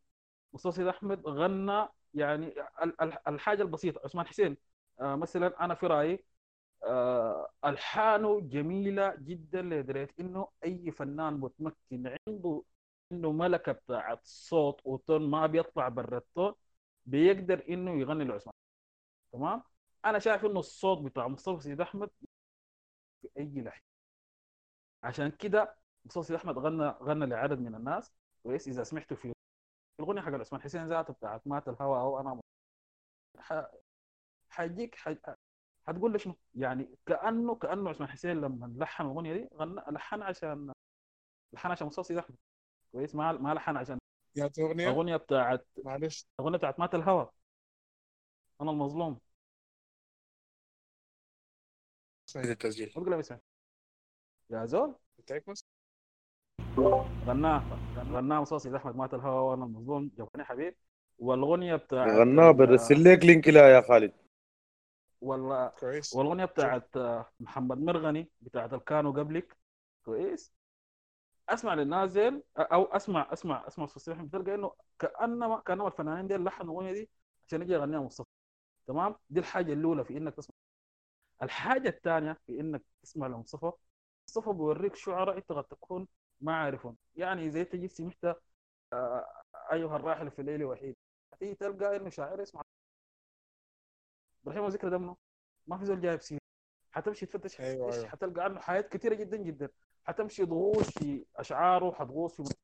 مصطفى 0.52 0.76
سيد 0.76 0.86
أحمد 0.86 1.26
غنى 1.28 1.88
يعني 2.14 2.46
ال- 2.82 3.00
ال- 3.02 3.28
الحاجة 3.28 3.62
البسيطة. 3.62 4.00
عثمان 4.04 4.26
حسين 4.26 4.56
آه، 5.00 5.16
مثلا 5.16 5.64
أنا 5.64 5.74
في 5.74 5.86
رأيي 5.86 6.24
آه، 6.84 7.50
ألحانه 7.64 8.40
جميلة 8.40 9.14
جدا. 9.16 9.62
لدرجة 9.62 10.08
إنه 10.20 10.48
أي 10.64 10.90
فنان 10.92 11.34
متمكن 11.34 12.16
عنده 12.28 12.64
عنده 13.12 13.32
ملكة 13.32 13.72
بتاعت 13.72 14.20
صوت 14.24 14.80
وتون 14.84 15.30
ما 15.30 15.46
بيطلع 15.46 15.88
برا 15.88 16.18
التون 16.18 16.54
بيقدر 17.06 17.64
إنه 17.68 18.00
يغني 18.00 18.24
لعثمان. 18.24 18.54
تمام؟ 19.32 19.62
أنا 20.04 20.18
شايف 20.18 20.44
إنه 20.46 20.60
الصوت 20.60 20.98
بتاع 20.98 21.28
مصطفى 21.28 21.62
سيد 21.62 21.80
أحمد 21.80 22.10
في 23.22 23.28
أي 23.38 23.62
لحن. 23.62 23.80
عشان 25.02 25.30
كده 25.30 25.76
مصطفى 26.04 26.26
سيد 26.26 26.36
أحمد 26.36 26.58
غنى 26.58 26.88
غنى 27.02 27.26
لعدد 27.26 27.58
من 27.60 27.74
الناس. 27.74 28.12
كويس 28.42 28.68
إذا 28.68 28.82
سمعتوا 28.84 29.16
في 29.16 29.33
الاغنيه 30.00 30.22
حق 30.22 30.32
عثمان 30.32 30.62
حسين 30.62 30.86
ذاته 30.88 31.12
بتاعت 31.12 31.46
مات 31.46 31.68
الهوى 31.68 32.00
أو 32.00 32.20
أنا 32.20 32.40
ح... 33.38 33.64
حيجيك 34.50 34.94
ح... 34.94 35.14
حتقول 35.86 36.12
له 36.12 36.18
شنو؟ 36.18 36.36
يعني 36.54 36.96
كأنه 37.06 37.54
كأنه 37.54 37.90
عثمان 37.90 38.08
حسين 38.08 38.40
لما 38.40 38.74
لحن 38.78 39.04
الأغنية 39.04 39.34
دي 39.34 39.48
غنى 39.54 39.80
لحن 39.90 40.22
عشان 40.22 40.72
لحن 41.52 41.70
عشان 41.70 41.90
سيد 41.90 42.18
احمد 42.18 42.36
كويس؟ 42.92 43.14
ما 43.14 43.32
ما 43.32 43.54
لحن 43.54 43.76
عشان 43.76 43.98
يا 44.36 44.50
أغنية؟ 44.58 44.90
الاغنيه 44.90 45.16
بتاعت 45.16 45.66
معلش. 45.84 46.26
الاغنيه 46.40 46.58
بتاعت 46.58 46.80
مات 46.80 46.94
الهوى 46.94 47.30
أنا 48.60 48.70
المظلوم. 48.70 49.20
اسمع 52.28 52.42
التسجيل. 52.42 52.92
لي 52.96 53.16
يا 54.50 54.66
زول. 54.66 54.94
بس 56.78 56.84
غناه 57.26 57.62
غناه 58.12 58.40
مصطفى 58.40 58.58
سيد 58.58 58.74
أحمد 58.74 58.96
مات 58.96 59.14
الهوى 59.14 59.50
وأنا 59.50 59.64
المظلوم 59.64 60.10
جابني 60.18 60.44
حبيب 60.44 60.74
والأغنية 61.18 61.76
بتاعت 61.76 62.08
غناه 62.08 62.50
برسل 62.50 63.04
لك 63.04 63.24
لينك 63.24 63.48
لها 63.48 63.68
يا 63.68 63.80
خالد. 63.80 64.12
والله 65.20 65.68
كويس. 65.68 66.14
والأغنية 66.14 66.44
بتاعت 66.44 66.88
محمد 67.40 67.78
مرغني 67.78 68.30
بتاعت 68.40 68.74
الكانوا 68.74 69.12
قبلك. 69.12 69.56
كويس. 70.04 70.52
أسمع 71.48 71.74
للنازل 71.74 72.42
أو 72.58 72.84
أسمع 72.84 73.32
أسمع 73.32 73.66
أسمع 73.66 73.86
احمد 74.12 74.30
بتلقى 74.30 74.54
انه 74.54 74.72
كأنما 74.98 75.60
كأنما 75.60 75.86
الفنانين 75.86 76.26
دي 76.26 76.36
لحنوا 76.36 76.72
الأغنية 76.82 76.92
دي 76.92 77.10
عشان 77.46 77.62
يجي 77.62 77.72
يغنيها 77.72 78.00
مصطفى. 78.00 78.28
تمام؟ 78.86 79.16
دي 79.30 79.40
الحاجة 79.40 79.72
الأولى 79.72 80.04
في 80.04 80.16
إنك 80.16 80.34
تسمع. 80.34 80.54
الحاجة 81.42 81.88
الثانية 81.88 82.32
في 82.46 82.60
إنك 82.60 82.82
تسمع 83.02 83.26
لمصطفى 83.26 83.72
مصطفى 84.28 84.52
بيوريك 84.52 84.94
شعراء 84.94 85.36
إنت 85.36 85.52
قد 85.52 85.64
تكون 85.64 86.06
ما 86.44 86.56
عارفهم 86.56 86.96
يعني 87.16 87.50
زي 87.50 87.64
تجي 87.64 87.88
سمعت 87.88 88.24
آه، 88.92 89.26
أيها 89.72 89.96
الراحل 89.96 90.30
في 90.30 90.38
الليل 90.38 90.64
وحيد. 90.64 90.96
تيجي 91.40 91.54
تلقى 91.54 91.96
إنه 91.96 92.08
شاعر 92.10 92.42
اسمه 92.42 92.62
إبراهيم 94.42 94.66
ذكر 94.66 94.88
دمه. 94.88 95.16
ما 95.66 95.78
في 95.78 95.84
زول 95.84 96.00
جايب 96.00 96.20
سيرة. 96.20 96.40
حتمشي 96.90 97.26
تفتش 97.26 97.60
أيوة، 97.60 97.86
إيش؟ 97.86 97.94
أيوة. 97.94 98.08
حتلقى 98.08 98.44
عنه 98.44 98.60
حاجات 98.60 98.88
كثيره 98.88 99.14
جدا 99.14 99.36
جدا. 99.36 99.68
حتمشي 100.04 100.46
تغوص 100.46 100.98
في 100.98 101.24
أشعاره 101.36 101.92
حتغوص 101.92 102.40
في 102.40 102.54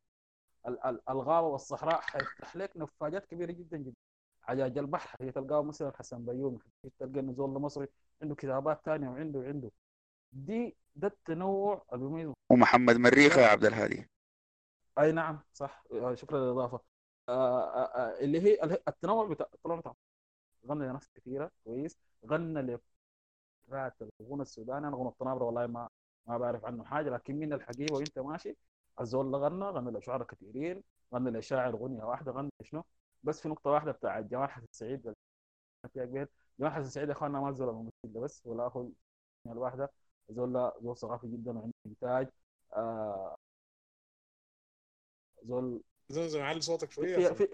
ال- 0.69 0.85
ال- 0.87 1.11
الغابة 1.11 1.47
والصحراء. 1.47 2.01
حيفتح 2.01 2.57
لك 2.57 2.77
نفاجات 2.77 3.27
كبيرة 3.27 3.53
جدا 3.53 3.77
جدا. 3.77 3.97
عجاج 4.45 4.79
البحر 4.79 5.17
هي 5.25 5.33
تلقاه 5.33 5.63
مثلا 5.63 5.93
حسن 5.97 6.25
بيومي. 6.25 6.59
تلقى 6.99 7.21
إنه 7.21 7.33
زول 7.33 7.51
مصري 7.51 7.89
عنده 8.23 8.35
كتابات 8.35 8.81
ثانية 8.85 9.09
وعنده 9.09 9.39
وعنده. 9.39 9.71
دي 10.33 10.77
ده 10.97 11.09
التنوع 11.09 11.85
اللي 11.93 12.05
بيميزه 12.05 12.35
ومحمد 12.51 12.97
مريخة 12.97 13.41
يا 13.41 13.47
عبد 13.47 13.65
الهادي. 13.65 14.07
أي 14.99 15.13
نعم 15.13 15.41
صح. 15.53 15.85
آه، 15.93 16.15
شكرا 16.15 16.39
للإضافة. 16.39 16.81
آه، 17.29 17.85
آه، 17.85 18.21
اللي 18.21 18.41
هي 18.41 18.65
التنوع 18.89 19.27
بتاع 19.29 19.47
التنوع 19.55 19.77
بتاع 19.81 19.95
غنى 20.67 20.85
لناس 20.89 21.09
كثيره 21.15 21.51
كويس. 21.65 21.99
غنى 22.27 22.79
لفئات 23.69 23.95
الغنى 24.21 24.43
السوداني. 24.43 24.89
أنا 24.89 24.97
غنى 24.97 25.09
الطنابرة 25.09 25.45
والله 25.45 25.67
ما 25.67 25.89
ما 26.27 26.39
بعرف 26.39 26.65
عنه 26.65 26.85
حاجة 26.85 27.11
لكن 27.11 27.37
من 27.37 27.53
الحقيقة 27.53 27.95
وأنت 27.95 28.19
ماشي 28.19 28.57
الزول 29.01 29.27
اللي 29.27 29.37
غنى 29.37 29.65
غنى 29.65 29.99
لشعراء 29.99 30.27
كثيرين 30.27 30.83
غنى 31.15 31.31
لشاعر 31.31 31.77
غنية 31.77 32.05
واحدة 32.05 32.33
غنى 32.33 32.51
شنو؟ 32.63 32.85
بس 33.23 33.41
في 33.41 33.49
نقطة 33.49 33.71
واحدة 33.71 33.93
بتاع 33.93 34.21
جمال 34.21 34.51
حسن 34.51 34.67
سعيد. 34.73 35.15
فيها 35.93 36.05
كبير 36.05 36.29
جمال 36.61 36.73
حسن 36.73 36.89
سعيد 36.91 37.09
يا 37.09 37.13
اخواننا 37.13 37.41
ما 37.41 37.49
الممثل 37.49 37.91
ده 38.05 38.21
بس 38.21 38.43
ولا 38.47 38.67
أخو 38.67 38.91
الواحده 39.47 39.91
زول 40.31 40.73
زول 40.83 40.97
ثقافي 40.97 41.27
جدا 41.27 41.59
وعنده 41.59 41.75
إنتاج. 41.87 42.29
آه 42.77 43.37
زول 45.45 45.83
زمزم 46.09 46.41
علي 46.41 46.61
صوتك 46.61 46.91
شوية 46.91 47.29
في 47.29 47.49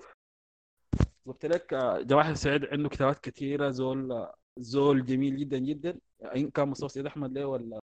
قلت 1.26 1.46
لك 1.46 1.74
آه، 1.74 2.00
جمال 2.00 2.24
حسن 2.24 2.34
سعيد 2.34 2.64
عنده 2.64 2.88
كتابات 2.88 3.18
كثيره 3.18 3.70
زول 3.70 4.12
آه، 4.12 4.36
زول 4.56 5.04
جميل 5.04 5.36
جدا 5.36 5.58
جدا. 5.58 5.98
إن 6.36 6.50
كان 6.50 6.68
مصطفى 6.68 6.92
سيد 6.92 7.06
أحمد 7.06 7.32
ليه 7.32 7.44
ولا 7.44 7.80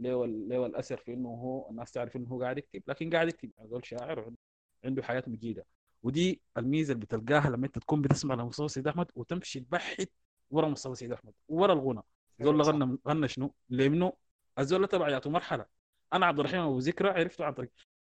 ليه 0.00 0.14
ولا 0.14 0.48
ليه 0.54 0.66
الاثر 0.66 0.96
في 0.96 1.14
إنه 1.14 1.28
هو 1.28 1.70
الناس 1.70 1.92
تعرف 1.92 2.16
إنه 2.16 2.28
هو 2.28 2.42
قاعد 2.42 2.58
يكتب. 2.58 2.82
لكن 2.86 3.10
قاعد 3.10 3.28
يكتب 3.28 3.50
يعني 3.56 3.70
زول 3.70 3.86
شاعر 3.86 4.18
وعنده 4.18 4.38
عنده 4.84 5.02
حياه 5.02 5.24
مجيدة. 5.26 5.66
ودي 6.02 6.40
الميزة 6.56 6.92
اللي 6.94 7.04
بتلقاها 7.04 7.50
لما 7.50 7.66
أنت 7.66 7.78
تكون 7.78 8.02
بتسمع 8.02 8.34
لمصطفى 8.34 8.68
سيد 8.68 8.88
أحمد 8.88 9.10
وتمشي 9.14 9.60
تبحث 9.60 10.08
ورا 10.50 10.68
مصطفى 10.68 10.94
سيد 10.94 11.12
أحمد 11.12 11.32
ورا 11.48 11.72
الغنى. 11.72 12.02
زول 12.42 12.62
غنى 12.62 12.98
غنى 13.08 13.28
شنو؟ 13.28 13.54
لابنه 13.68 14.12
الزول 14.58 14.88
تبع 14.88 15.08
يعطوا 15.08 15.30
مرحلة. 15.32 15.66
أنا 16.12 16.26
عبد 16.26 16.38
الرحيم 16.40 16.60
أبو 16.60 16.78
ذكرى 16.78 17.08
عرفته 17.10 17.44
عن 17.44 17.54
طريق 17.54 17.72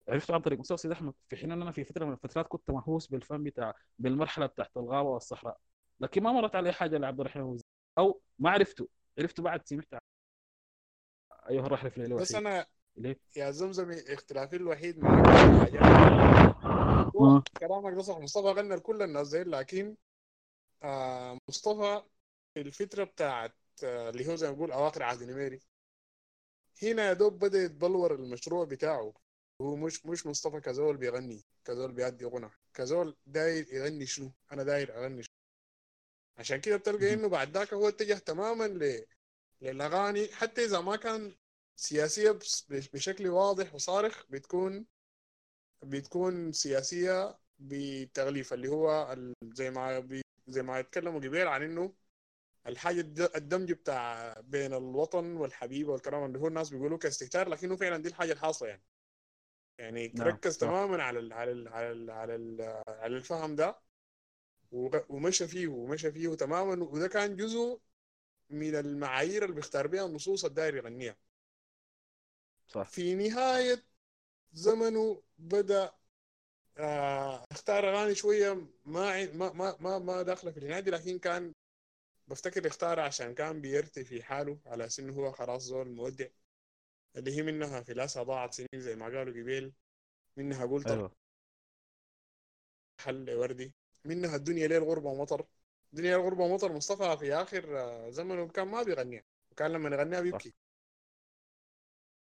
عرفته 0.08 0.34
عن 0.34 0.40
طريق 0.40 0.58
مصطفى 0.58 0.76
سيد 0.82 0.90
أحمد. 0.92 1.14
في 1.28 1.36
حين 1.36 1.52
ان 1.52 1.62
أنا 1.62 1.72
في 1.72 1.84
فترة 1.84 2.04
من 2.04 2.12
الفترات 2.12 2.46
كنت 2.48 2.70
مهووس 2.70 3.06
بالفن 3.06 3.42
بتاع 3.44 3.74
بالمرحلة 3.98 4.46
بتاعت 4.46 4.76
الغابة 4.76 5.08
والصحراء. 5.08 5.58
لكن 6.00 6.22
ما 6.22 6.32
مرت 6.32 6.56
علي 6.56 6.72
حاجة 6.72 6.98
لعبد 6.98 7.20
الرحيم 7.20 7.42
أبو 7.42 7.54
ذكرى. 7.54 7.68
أو 7.98 8.22
ما 8.38 8.50
عرفته. 8.50 8.88
عرفته 9.18 9.42
بعد 9.42 9.68
سمعت 9.68 9.88
ايها 11.50 11.66
الرحله 11.66 11.90
في 11.90 11.96
الليل 11.98 12.16
بس. 12.16 12.34
أنا 12.34 12.66
ليه؟ 12.96 13.20
يا 13.36 13.50
زمزم 13.50 13.90
اختلافي 14.08 14.56
الوحيد 14.56 14.98
معك 14.98 15.26
مم. 17.20 17.42
كلامك 17.60 17.94
ده 17.94 18.02
صح. 18.02 18.18
مصطفى 18.18 18.46
غنى 18.46 18.74
لكل 18.76 19.02
الناس 19.02 19.26
زي 19.26 19.42
لكن 19.44 19.96
آه 20.82 21.38
مصطفى 21.48 22.02
في 22.54 22.60
الفترة 22.60 23.04
بتاعت 23.04 23.56
آه 23.56 23.61
اللي 23.84 24.28
هو 24.28 24.36
زي 24.36 24.48
ما 24.48 24.54
بقول 24.54 24.72
أواخر 24.72 25.02
عهد 25.02 25.22
نميري 25.22 25.60
هنا 26.82 27.08
يا 27.08 27.12
دوب 27.12 27.38
بدأ 27.38 27.62
يتبلور 27.62 28.14
المشروع 28.14 28.64
بتاعه. 28.64 29.12
هو 29.60 29.76
مش 29.76 30.06
مش 30.06 30.26
مصطفى 30.26 30.60
كزول 30.60 30.96
بيغني. 30.96 31.44
كزول 31.64 31.92
بيأدي 31.92 32.24
غنى. 32.24 32.50
كزول 32.74 33.16
داير 33.26 33.66
يغني 33.74 34.06
شنو؟ 34.06 34.32
أنا 34.52 34.62
داير 34.62 34.96
أغني 34.98 35.22
شنو؟ 35.22 35.32
عشان 36.38 36.60
كده 36.60 36.76
بتلقى 36.76 37.12
إنه 37.14 37.28
بعد 37.28 37.56
ذاك 37.56 37.74
هو 37.74 37.88
اتجه 37.88 38.14
تماما 38.14 38.64
ل... 38.68 39.06
للأغاني. 39.60 40.28
حتى 40.34 40.64
إذا 40.64 40.80
ما 40.80 40.96
كان 40.96 41.36
سياسية 41.76 42.30
بس- 42.30 42.66
بشكل 42.70 43.28
واضح 43.28 43.74
وصارخ 43.74 44.26
بتكون 44.30 44.86
بتكون 45.82 46.52
سياسية 46.52 47.38
بتغليف. 47.58 48.52
اللي 48.52 48.68
هو 48.68 49.16
زي 49.54 49.70
ما 49.70 49.98
بي 50.00 50.22
زي 50.48 50.62
ما 50.62 50.78
يتكلموا 50.78 51.20
قبيل 51.20 51.48
عن 51.48 51.62
إنه 51.62 51.94
الحاجة 52.66 53.00
الد- 53.00 53.30
الدمج 53.36 53.72
بتاع 53.72 54.34
بين 54.40 54.74
الوطن 54.74 55.36
والحبيبة 55.36 55.92
والكلام 55.92 56.24
اللي 56.24 56.38
هو 56.38 56.48
الناس 56.48 56.70
بيقولوا 56.70 56.98
كاستهتار 56.98 57.48
لكنه 57.48 57.76
فعلا 57.76 57.96
دي 58.02 58.08
الحاجة 58.08 58.32
الحاصلة 58.32 58.68
يعني. 58.68 58.82
يعني 59.78 60.08
نعم، 60.14 60.26
ركز 60.28 60.52
صح. 60.52 60.58
تماما 60.58 61.02
على 61.02 61.18
ال 61.18 61.32
على 61.32 61.52
ال 61.52 61.68
على 61.68 61.92
ال 61.92 62.10
على, 62.10 62.34
ال 62.34 62.82
على 62.88 63.16
الفهم 63.16 63.56
ده 63.56 63.80
ومشى 65.08 65.46
فيه 65.48 65.66
ومشى 65.68 66.12
فيه 66.12 66.34
تماما 66.34 66.84
وده 66.84 67.08
كان 67.08 67.36
جزء 67.36 67.80
من 68.50 68.74
المعايير 68.74 69.44
اللي 69.44 69.54
بيختار 69.54 69.86
بها 69.86 70.06
النصوص 70.06 70.44
الداير 70.44 70.76
يغنيها 70.76 71.16
صح. 72.66 72.92
في 72.92 73.14
نهاية 73.14 73.84
زمنه 74.52 75.22
بدأ 75.38 75.92
آه 76.78 77.44
اختار 77.52 77.88
أغاني 77.90 78.14
شوية 78.14 78.66
ما 78.86 79.26
ما 79.32 79.76
ما, 79.80 79.98
ما 79.98 80.22
داخلة 80.22 80.50
في 80.52 80.58
النادي 80.60 80.90
لكن 80.90 81.18
كان 81.18 81.54
بفتكر 82.32 82.66
اختارها 82.66 83.04
عشان 83.04 83.34
كان 83.34 83.60
بيرتي 83.60 84.04
في 84.04 84.22
حاله 84.22 84.58
على 84.66 84.88
إنه 84.98 85.12
هو 85.12 85.32
خلاص 85.32 85.62
زول 85.62 85.88
مودع 85.90 86.26
اللي 87.16 87.36
هي 87.36 87.42
منها 87.42 87.80
في 87.82 87.94
لاسها 87.94 88.22
ضاعت 88.22 88.54
سنين 88.54 88.68
زي 88.76 88.96
ما 88.96 89.04
قالوا 89.04 89.32
قبيل 89.42 89.72
منها 90.36 90.66
قلت 90.66 90.88
أيوه 90.90 91.12
حل 93.00 93.34
وردي 93.34 93.74
منها 94.04 94.36
الدنيا 94.36 94.66
ليل 94.68 94.82
غربة 94.82 95.10
ومطر. 95.10 95.46
دنيا 95.92 96.16
الغربة 96.16 96.44
ومطر 96.44 96.72
مصطفى 96.72 97.16
في 97.18 97.34
آخر 97.34 97.80
آه، 97.80 98.10
زمنه 98.10 98.48
كان 98.48 98.68
ما 98.68 98.82
بيغنيها 98.82 99.22
وكان 99.50 99.72
لما 99.72 99.96
يغنيها 99.96 100.20
بيبكي. 100.20 100.54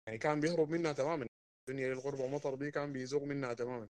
يعني 0.06 0.18
كان 0.18 0.40
بيهرب 0.40 0.70
منها 0.70 0.92
تماما. 0.92 1.26
دنيا 1.68 1.88
ليل 1.88 1.98
غربة 1.98 2.24
ومطر 2.24 2.54
دي 2.54 2.70
كان 2.70 2.92
بيزوغ 2.92 3.24
منها 3.24 3.54
تماما. 3.54 3.88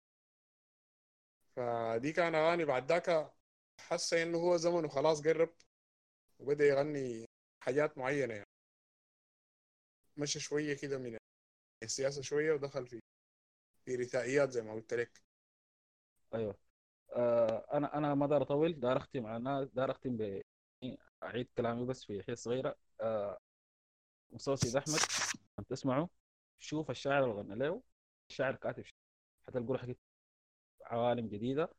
فدي 1.55 2.11
كان 2.13 2.35
أغاني 2.35 2.65
بعد 2.65 2.91
ذاك 2.91 3.33
حس 3.79 4.13
إنه 4.13 4.37
هو 4.37 4.57
زمنه 4.57 4.87
خلاص 4.87 5.21
قرب. 5.21 5.49
وبدأ 6.43 6.65
يغني 6.65 7.25
حاجات 7.63 7.97
معينة 7.97 8.33
يعني. 8.33 8.47
مشى 10.17 10.39
شوية 10.39 10.73
كده 10.73 10.97
من 10.97 11.17
السياسة 11.83 12.21
شوية 12.21 12.53
ودخل 12.53 12.87
في 12.87 12.99
في 13.85 13.95
رثائيات 13.95 14.51
زي 14.51 14.61
ما 14.61 14.73
قلت 14.73 14.93
لك. 14.93 15.21
أيوه. 16.35 16.55
آه 17.15 17.65
أنا 17.73 17.97
أنا 17.97 18.15
ما 18.15 18.27
دار 18.27 18.41
اطول 18.41 18.79
دار 18.79 18.97
أختم 18.97 19.27
الناس 19.27 19.69
دار 19.73 19.91
أختم 19.91 20.17
ب 20.17 20.41
أعيد 21.23 21.49
كلامي 21.57 21.85
بس 21.85 22.05
في 22.05 22.23
حتة 22.23 22.35
صغيرة. 22.35 22.75
آه 23.01 23.37
مستوى 24.31 24.55
سيد 24.57 24.75
أحمد 24.75 24.99
لما 25.59 25.65
تسمعوا 25.69 26.07
شوف 26.59 26.91
الشاعر 26.91 27.23
اللي 27.23 27.35
غنى 27.35 27.55
له 27.55 27.83
الشاعر 28.29 28.55
كاتب. 28.55 28.83
حتلقوا 29.47 29.77
له 29.77 29.95
عوالم 30.85 31.27
جديدة. 31.27 31.69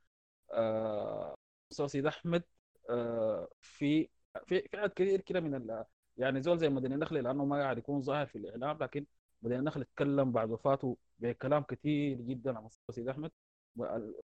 آه 0.53 1.35
مستوى 1.71 1.89
سيد 1.89 2.07
أحمد 2.07 2.45
آه 2.91 3.49
في 3.63 4.09
في 4.47 4.69
في 4.69 4.77
عدد 4.77 4.93
كثير 4.93 5.21
كده 5.21 5.41
من 5.41 5.55
ال 5.55 5.85
يعني 6.17 6.43
زول 6.43 6.59
زي 6.59 6.69
مدني 6.69 6.95
النخل 6.95 7.17
لأنه 7.23 7.45
ما 7.45 7.57
قاعد 7.57 7.79
يكون 7.79 8.03
ظاهر 8.03 8.27
في 8.27 8.39
الإعلام 8.39 8.79
لكن 8.81 9.07
مدني 9.43 9.59
النخل 9.59 9.81
اتكلم 9.81 10.33
بعد 10.33 10.51
وفاته 10.51 10.97
بكلام 11.19 11.63
كثير 11.63 12.21
جدا 12.21 12.59
عن 12.59 12.69
سيد 12.91 13.09
أحمد. 13.09 13.31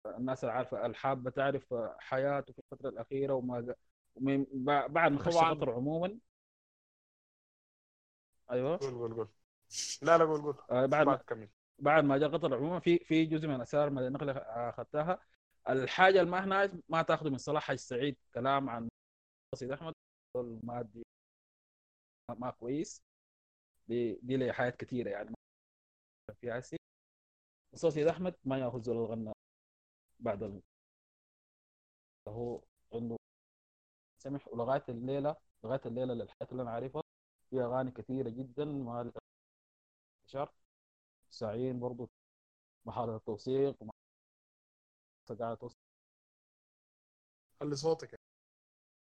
الناس 0.07 0.45
العارفه 0.45 0.87
الحابة 0.87 1.31
تعرف 1.31 1.75
حياته 1.99 2.53
في 2.53 2.59
الفترة 2.59 2.89
الأخيرة 2.89 3.35
وما 3.35 3.75
بعد 4.89 5.13
ما 5.13 5.19
خش. 5.19 5.37
قطر 5.37 5.71
عموما. 5.71 6.19
أيوه. 8.51 8.77
قول 8.77 8.95
قول 8.95 9.15
قول. 9.15 9.29
لا 10.03 10.19
لا 10.19 10.25
قول 10.25 10.43
قول. 10.43 10.57
آه 10.71 10.87
بعد 10.87 11.07
ما 11.07 11.17
كمل. 11.17 11.49
بعد 11.79 12.05
ما 12.05 12.19
جاء 12.19 12.29
قطر 12.29 12.55
عموما 12.55 12.81
في 12.81 12.99
في 12.99 13.25
جزء 13.25 13.49
من 13.49 13.61
اسرار 13.61 13.91
مدينة 13.91 14.09
النخل 14.09 14.31
اخذتها 14.31 15.19
الحاجة 15.69 16.21
اللي 16.21 16.31
ما 16.31 16.45
هناك 16.45 16.73
ما 16.89 17.03
تاخذه 17.03 17.29
من 17.29 17.39
صلاح 17.39 17.63
حاج 17.63 17.79
سعيد 17.79 18.17
كلام 18.35 18.71
عن 18.71 18.89
سيد 19.55 19.71
أحمد. 19.73 19.95
المادي 20.37 21.03
ما 22.29 22.35
ما 22.35 22.51
كويس. 22.51 23.03
دي 23.89 24.21
دي 24.23 24.37
لي 24.37 24.53
حاجات 24.53 24.77
كثيره 24.77 25.11
يعني. 25.11 25.35
في 26.41 26.51
عسي 26.51 26.77
بس 27.75 27.87
سيد 27.87 28.07
أحمد 28.09 28.35
ما 28.45 28.59
يأخذ 28.59 28.83
زول 28.83 28.97
الغنى 28.97 29.33
بعد 30.21 30.43
ال... 30.43 30.63
هو 32.29 32.61
عنده 32.95 33.17
سمح. 34.19 34.49
ولغاية 34.49 34.85
الليلة 34.89 35.37
لغاية 35.65 35.81
الليلة 35.87 36.15
للحياة 36.15 36.49
اللي 36.53 36.63
أنا 36.63 36.71
عارفها 36.71 37.03
في 37.51 37.61
أغاني 37.63 37.91
كثيره 37.91 38.29
جدا 38.29 38.65
ما 38.65 39.13
انتشار 40.23 40.53
ساعين 41.31 41.81
برضو 41.81 42.11
محاولة 42.87 43.17
التوثيق 43.17 43.77
قاعد 45.39 45.57
توثيق. 45.57 45.77
خلي 47.61 47.77
صوتك. 47.77 48.21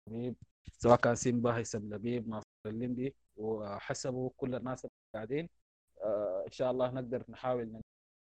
لبيب 0.09 0.37
سواء 0.79 0.97
كان 1.01 1.15
سيمبا 1.17 1.57
هيثم 1.57 1.95
لبيب 1.95 2.29
ناصر 2.29 2.47
الليمبي 2.67 3.15
وحسبوا 3.37 4.31
كل 4.37 4.55
الناس 4.55 4.85
اللي 4.85 4.95
قاعدين. 5.15 5.49
آه 6.05 6.45
إن 6.47 6.53
شاء 6.53 6.71
الله 6.71 6.91
نقدر 6.91 7.25
نحاول 7.29 7.81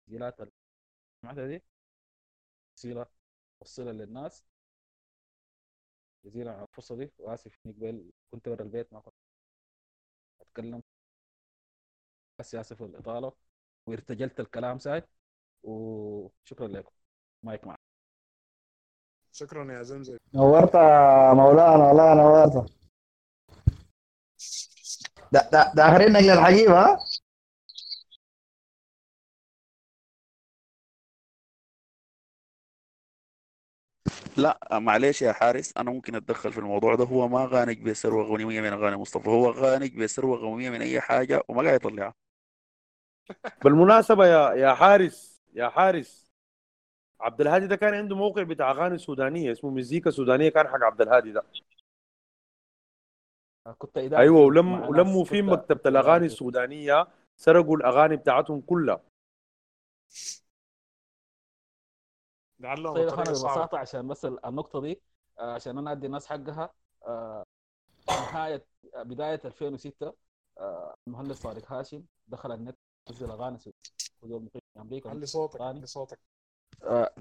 تسجيلات 0.07 0.37
المعتة 1.25 1.47
دي. 1.47 1.63
تسجيلها 2.77 3.07
نوصلها 3.63 3.93
للناس. 3.93 4.45
جزيلا 6.25 6.53
على 6.53 6.63
الفرصة 6.63 6.97
دي. 6.97 7.13
وآسف 7.19 7.59
إني 7.67 7.75
قبل 7.75 8.11
كنت 8.31 8.49
برا 8.49 8.63
البيت 8.63 8.93
ما 8.93 9.01
كنت 9.01 9.15
أتكلم. 10.41 10.83
بس 12.39 12.55
آسف 12.55 12.83
الإطالة. 12.83 13.33
وارتجلت 13.87 14.41
الكلام 14.41 14.79
ساي 14.79 15.03
وشكرا 15.63 16.69
لكم. 16.69 16.93
مايك 17.43 17.65
معك 17.67 17.76
شكرا 19.37 19.73
يا 19.73 19.83
زمزم 19.83 20.17
نورت 20.35 20.75
يا 20.75 21.33
مولانا 21.33 21.85
والله 21.85 22.15
نورت 22.15 22.71
ده 25.33 25.49
ده 25.53 25.73
ده 25.75 25.83
اخرين 25.89 26.13
نقل 26.13 26.31
الحقيب 26.31 26.71
ها؟ 26.71 26.99
لا 34.37 34.59
معلش 34.73 35.23
يا 35.23 35.33
حارس 35.33 35.73
أنا 35.77 35.91
ممكن 35.91 36.15
أتدخل 36.15 36.53
في 36.53 36.59
الموضوع 36.59 36.95
ده. 36.95 37.05
هو 37.05 37.29
ما 37.29 37.45
غانج 37.53 37.79
بثروه 37.91 38.25
غنيميه 38.25 38.61
من 38.61 38.73
أغاني 38.73 38.97
مصطفى. 38.97 39.29
هو 39.29 39.51
غانج 39.51 39.97
بثروه 40.03 40.39
غنيميه 40.39 40.71
من 40.71 40.83
أي 40.83 41.01
حاجة 41.01 41.43
وما 41.49 41.63
قاعد 41.63 41.75
يطلعها. 41.75 42.15
بالمناسبة 43.65 44.27
يا 44.27 44.55
يا 44.55 44.75
حارس 44.75 45.41
يا 45.55 45.69
حارس 45.69 46.26
عبد 47.21 47.41
الهادي 47.41 47.67
ده 47.67 47.77
كان 47.77 47.95
عنده 47.95 48.17
موقع 48.17 48.43
بتاع 48.43 48.71
أغاني 48.71 48.99
سودانية 48.99 49.53
اسمه 49.53 49.71
مزيكا 49.71 50.11
سودانية 50.11 50.49
كان 50.49 50.69
حق 50.69 50.83
عبد 50.83 51.01
الهادي 51.01 51.33
ده 51.33 51.43
كنت 53.79 53.99
إداري 53.99 54.23
أيوه 54.23 54.37
فيه 54.39 54.45
ولم 54.47 54.73
ولموا 54.89 55.25
كنت 55.25 55.33
مكتبة 55.33 55.81
الأغاني. 55.87 56.27
السودانية 56.27 57.07
سرقوا 57.37 57.77
الأغاني 57.77 58.17
بتاعتهم 58.17 58.61
كلها. 58.61 59.01
لعلهم 62.61 62.95
طيب 62.95 63.09
أنا 63.09 63.23
ببساطة 63.23 63.79
عشان 63.79 64.09
بس 64.09 64.25
النقطة 64.25 64.81
دي 64.81 65.01
آه، 65.39 65.55
عشان 65.55 65.79
أنا 65.79 65.93
أدي 65.93 66.07
الناس 66.07 66.27
حقها. 66.27 66.71
آه، 67.07 67.45
نهاية 68.09 68.67
بداية 68.97 69.41
2006 69.45 70.13
آه، 70.59 70.95
المهندس 71.09 71.43
طارق 71.43 71.73
هاشم 71.73 72.03
دخل 72.29 72.53
النت 72.53 72.77
نزل 73.11 73.31
أغاني 73.31 73.59
سو- 73.59 73.71
هو 74.25 74.29
مقيم 74.39 74.49
في 74.75 74.81
أمريكا 74.81 75.11
علي 75.11 75.27
صوتك 75.27 75.61
أغاني. 75.61 75.79
علي 75.79 75.87
صوتك. 75.87 76.19
آه، 76.83 77.15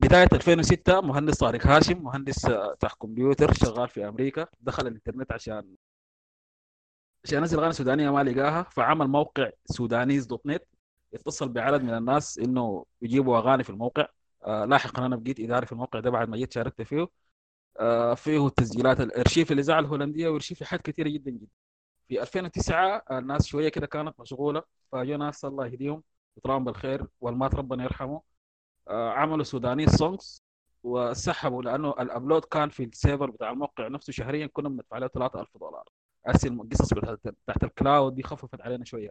بداية 0.00 0.28
2006 0.32 1.00
مهندس 1.00 1.38
طارق 1.38 1.66
هاشم 1.66 2.02
مهندس 2.04 2.44
آه، 2.44 2.74
بتاع 2.74 2.88
كمبيوتر 2.88 3.52
شغال 3.54 3.88
في 3.88 4.08
أمريكا 4.08 4.46
دخل 4.60 4.86
الإنترنت 4.86 5.32
عشان 5.32 5.76
عشان 7.24 7.38
ينزل 7.38 7.58
أغاني 7.58 7.72
سودانية 7.72 8.10
ما 8.10 8.22
لقاها 8.24 8.62
فعمل 8.62 9.06
موقع 9.08 9.50
سودانيز 9.66 10.26
dot 10.26 10.46
net 10.46 10.62
اتصل 11.14 11.48
بعدد 11.48 11.82
من 11.82 11.94
الناس 11.94 12.38
إنه 12.38 12.84
يجيبوا 13.02 13.38
أغاني 13.38 13.64
في 13.64 13.70
الموقع. 13.70 14.08
آه 14.44 14.64
لاحقا 14.64 15.06
أنا 15.06 15.16
بقيت 15.16 15.40
إداري 15.40 15.66
في 15.66 15.72
الموقع 15.72 16.00
ده 16.00 16.10
بعد 16.10 16.28
ما 16.28 16.36
جيت 16.36 16.52
شاركت 16.52 16.82
فيه. 16.82 17.06
آه 17.80 18.14
فيه 18.14 18.48
تسجيلات 18.48 19.00
الارشيف 19.00 19.52
الاذاعه 19.52 19.80
الهولندية 19.80 20.28
وإرشيف 20.28 20.62
حاجات 20.62 20.82
كثيره 20.86 21.08
جدا 21.08 21.30
جدا. 21.30 21.46
في 22.08 22.22
2009 22.22 23.02
الناس 23.10 23.46
شوية 23.46 23.68
كده 23.68 23.86
كانت 23.86 24.20
مشغولة 24.20 24.62
فجوا 24.92 25.16
ناس 25.16 25.44
الله 25.44 25.66
يهديهم 25.66 26.02
يطلعهم 26.38 26.64
بالخير 26.64 27.06
والمات 27.20 27.54
ربنا 27.54 27.84
يرحمه. 27.84 28.14
آه، 28.16 28.22
عملوا 28.88 29.44
سوداني 29.44 29.86
songs 29.86 30.42
وسحبوا 30.82 31.62
لأنه 31.62 31.90
ال 31.90 31.98
upload 31.98 32.44
كان 32.44 32.68
في 32.68 32.84
ال 32.84 32.91
server 32.91 33.30
بتاع 33.30 33.50
الموقع 33.50 33.88
نفسه 33.88 34.12
شهريا 34.12 34.46
كنا 34.46 34.68
بندفع 34.68 34.98
له 34.98 35.06
3000 35.08 35.56
دولار. 35.56 35.88
القصص 36.44 36.94
بتاعت 36.94 37.20
تحت 37.46 37.64
الكلاود 37.64 38.14
دي 38.14 38.22
خففت 38.22 38.60
علينا 38.60 38.84
شوية. 38.84 39.10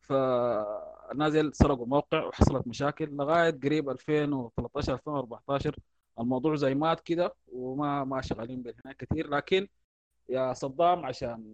فنازل 0.00 1.54
سرقوا 1.54 1.84
الموقع 1.84 2.24
وحصلت 2.24 2.66
مشاكل 2.68 3.16
لغاية 3.16 3.50
قريب 3.50 3.88
2013 3.90 4.94
2014 4.94 5.78
الموضوع 6.20 6.54
زي 6.56 6.74
مات 6.74 7.00
كده 7.00 7.34
وما 7.48 8.04
ما 8.04 8.20
شغالين 8.22 8.62
به 8.62 8.74
هناك 8.84 8.96
كثير 8.96 9.28
لكن 9.28 9.68
يا 10.28 10.52
صدام 10.52 11.06
عشان 11.06 11.52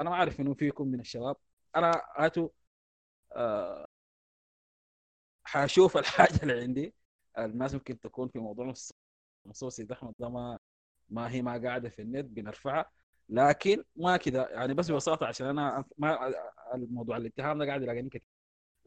أنا 0.00 0.10
ما 0.10 0.16
أعرف 0.16 0.40
إنه 0.40 0.54
فيكم 0.54 0.88
من 0.88 1.00
الشباب. 1.00 1.36
أنا 1.76 2.02
هاتوا 2.16 2.48
آه 3.32 3.86
حاشوف 5.52 5.96
الحاجة 5.96 6.42
اللي 6.42 6.60
عندي. 6.60 6.94
الناس 7.38 7.74
ممكن 7.74 8.00
تكون 8.00 8.28
في 8.28 8.38
موضوع 8.38 8.72
سيد 9.70 9.92
إحمد 9.92 10.14
ده 10.18 10.28
ما 10.28 10.58
ما 11.10 11.30
هي 11.30 11.42
ما 11.42 11.62
قاعدة 11.62 11.88
في 11.88 12.02
النت 12.02 12.24
بنرفعها. 12.24 12.90
لكن 13.28 13.84
ما 13.96 14.16
كده. 14.16 14.48
يعني 14.48 14.74
بس 14.74 14.90
ببساطة 14.90 15.26
عشان 15.26 15.46
أنا 15.46 15.84
ما 15.98 16.32
الموضوع 16.74 17.16
الاتهام 17.16 17.58
ده 17.58 17.66
قاعد 17.66 17.82
يلاقيني 17.82 18.08
كثير 18.10 18.22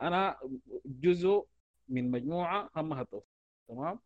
أنا 0.02 0.40
جزء 0.86 1.46
من 1.90 2.12
مجموعة 2.12 2.70
همها 2.76 3.02
التوصيل 3.02 3.30
تمام؟ 3.68 4.00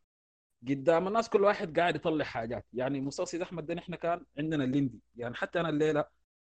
قدام 0.70 1.08
الناس 1.08 1.30
كل 1.30 1.44
واحد 1.44 1.80
قاعد 1.80 1.96
يطلع 1.96 2.26
حاجات. 2.26 2.66
يعني 2.74 3.02
سيد 3.12 3.42
إحمد 3.42 3.66
ده 3.66 3.74
نحن 3.74 3.96
كان 3.96 4.26
عندنا 4.38 4.64
الليندي. 4.64 5.00
يعني 5.16 5.36
حتى 5.36 5.60
أنا 5.60 5.70
الليلة 5.70 6.06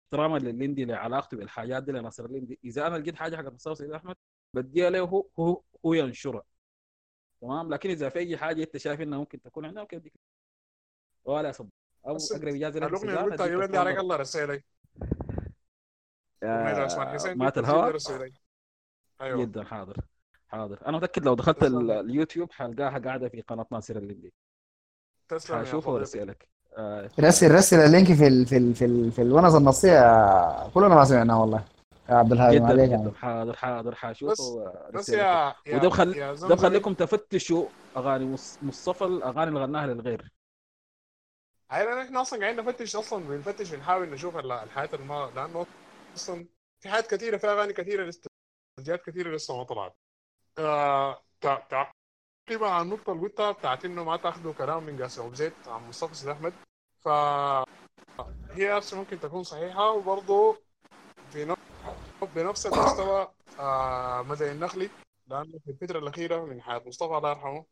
احتراما 0.06 0.38
للليندي 0.38 0.86
لعلاقته 0.86 1.38
بالحاجات 1.38 1.84
دي 1.84 1.92
لناصر 1.92 2.26
الليندي. 2.26 2.60
إذا 2.66 2.88
أنا 2.88 2.98
لقيت 2.98 3.16
حاجة 3.16 3.36
حق 3.38 3.48
سيد 3.74 3.92
إحمد 3.92 4.16
بديها 4.54 4.90
له 4.90 5.00
هو 5.00 5.26
هو, 5.40 5.62
هو 5.86 5.94
ينشرها 5.94 6.44
تمام؟ 7.42 7.74
لكن 7.74 7.90
إذا 7.90 8.10
في 8.10 8.20
أي 8.20 8.38
حاجة 8.38 8.64
أنت 8.64 8.78
شايف 8.78 9.02
إنها 9.02 9.18
ممكن 9.20 9.42
تكون 9.42 9.66
عندنا 9.66 9.82
ممكن 9.82 9.98
أديك. 9.98 10.14
ولا 11.26 11.52
صب 11.52 11.70
أو 12.08 12.18
أقرب 12.32 12.56
إجازة 12.56 12.80
لك 12.80 12.88
الاغنيه 12.88 13.10
اللي 13.10 13.22
قلت 13.22 13.42
أديك 13.42 13.54
أجيب 13.54 13.72
لي 13.72 13.78
عليك. 13.78 14.00
الله 14.00 14.16
رسالي 14.16 14.64
مات 17.36 17.58
الهواء 17.58 17.98
أيوه. 19.22 19.42
جدا 19.42 19.64
حاضر. 19.64 19.98
حاضر. 20.48 20.88
أنا 20.88 20.98
متأكد 20.98 21.26
لو 21.26 21.34
دخلت 21.34 21.64
اليوتيوب 21.64 22.52
حلقاها 22.52 23.00
قاعدة 23.00 23.30
في 23.30 23.42
قناة 23.42 23.66
ناصر 23.72 23.96
الليندي 23.96 24.34
تسلم 25.30 25.66
صديقي. 25.66 25.92
وارسلك 25.92 26.48
آه، 26.78 27.10
رسل 27.20 27.52
رسل 27.52 27.80
اللينك 27.80 28.14
في 28.14 28.28
ال 28.28 28.46
في 28.46 28.58
ال 28.58 28.76
في, 28.76 28.86
ال 28.86 29.12
في 29.12 29.22
الونس 29.22 29.56
النصية. 29.56 30.70
كلنا 30.70 30.88
ما 30.88 31.04
سمعناه 31.04 31.42
والله. 31.42 31.66
يا 32.10 32.16
عبد 32.16 32.32
الهادي 32.32 32.56
جدا. 32.56 32.86
جدا 32.86 33.12
حاضر 33.18 33.56
حاضر 33.56 33.92
بس 33.92 33.98
حاشوفه 33.98 34.32
بس 34.34 34.40
وارسلك 34.40 35.18
يا 35.18 35.56
يا 35.66 35.78
وده 35.78 35.88
بخلي 35.88 36.18
يا 36.18 36.34
ده 36.34 36.48
بخليكم 36.48 36.94
تفتشوا 36.94 37.66
أغاني 37.98 38.26
مص- 38.26 38.64
مصطفى 38.64 39.04
الأغاني 39.06 39.50
اللي 39.50 39.60
غناها 39.60 39.88
للغير. 39.88 40.32
هاي 41.72 42.04
إحنا 42.04 42.22
أصلا 42.22 42.40
قاعدين 42.40 42.66
نفتش 42.66 42.96
أصلا 42.96 43.24
بنفتش 43.28 43.72
بنحاول 43.76 44.10
نشوف 44.10 44.38
ال- 44.38 44.52
الحياة 44.52 44.90
الما 44.94 45.32
لأنه 45.36 45.66
أصلا 46.16 46.48
في 46.80 46.90
حاجات 46.90 47.16
كثيرة 47.16 47.38
في 47.38 47.48
أغاني 47.48 47.74
كثيرة 47.74 48.06
لسه 48.06 48.30
تسجيلات 48.78 49.02
كثيرة 49.06 49.36
لسه 49.36 49.58
ما 49.58 49.64
طلعت. 49.64 49.96
آه 50.60 51.24
تع- 51.42 51.60
تعقيبا 51.70 52.68
على 52.70 52.82
النقطة 52.84 53.12
اللي 53.12 53.24
قلتها 53.24 53.52
بتاعت 53.52 53.86
إنه 53.86 54.04
ما 54.04 54.18
تاخذوا 54.18 54.54
كلام 54.54 54.84
من 54.84 55.02
قاسم 55.02 55.22
أبو 55.22 55.34
زيد 55.34 55.54
عن 55.68 55.88
مصطفى 55.90 56.16
سيد 56.16 56.30
أحمد. 56.30 56.54
ف 57.02 57.08
هي 58.52 58.82
ممكن 58.94 59.20
تكون 59.20 59.44
صحيحة 59.44 59.92
وبرضه 59.92 60.58
في 61.32 61.46
نفس 61.46 61.60
بنفس 62.26 62.66
المستوى 62.66 63.34
آه 63.60 64.22
مدى 64.22 64.52
النخلي 64.52 64.90
لأنه 65.28 65.60
في 65.66 65.72
الفترة 65.72 66.00
الأخيرة 66.00 66.46
من 66.46 66.62
حياه 66.62 66.82
مصطفى 66.86 67.18
الله 67.18 67.30
يرحمه 67.30 67.66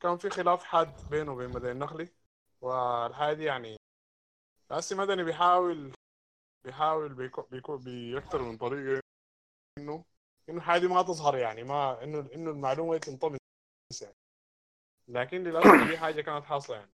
كان 0.00 0.16
في 0.18 0.30
خلاف 0.30 0.64
حاد 0.64 1.10
بينه 1.10 1.32
وبين 1.32 1.48
مدى 1.50 1.70
النخلي. 1.70 2.08
والحاجة 2.60 3.34
دي 3.36 3.44
يعني 3.44 3.76
هسي 4.70 4.94
مدني 4.94 5.24
بيحاول 5.24 5.92
بيحاول 6.64 7.14
بيكو 7.14 7.42
بيكو 7.42 7.76
بأكثر 7.76 8.42
من 8.42 8.56
طريقة 8.56 9.00
إنه 9.78 10.04
إنه 10.48 10.58
الحاجة 10.58 10.80
دي 10.80 10.88
ما 10.88 11.02
تظهر 11.02 11.36
يعني 11.36 11.62
ما 11.64 12.04
إنه 12.04 12.20
المعلومة 12.34 12.92
دي 12.92 12.98
تنطمس 12.98 13.38
يعني. 14.02 14.14
لكن 15.08 15.44
للأسف 15.44 15.88
دي 15.90 15.98
حاجة 15.98 16.20
كانت 16.20 16.44
حاصلة 16.44 16.76
يعني. 16.76 16.90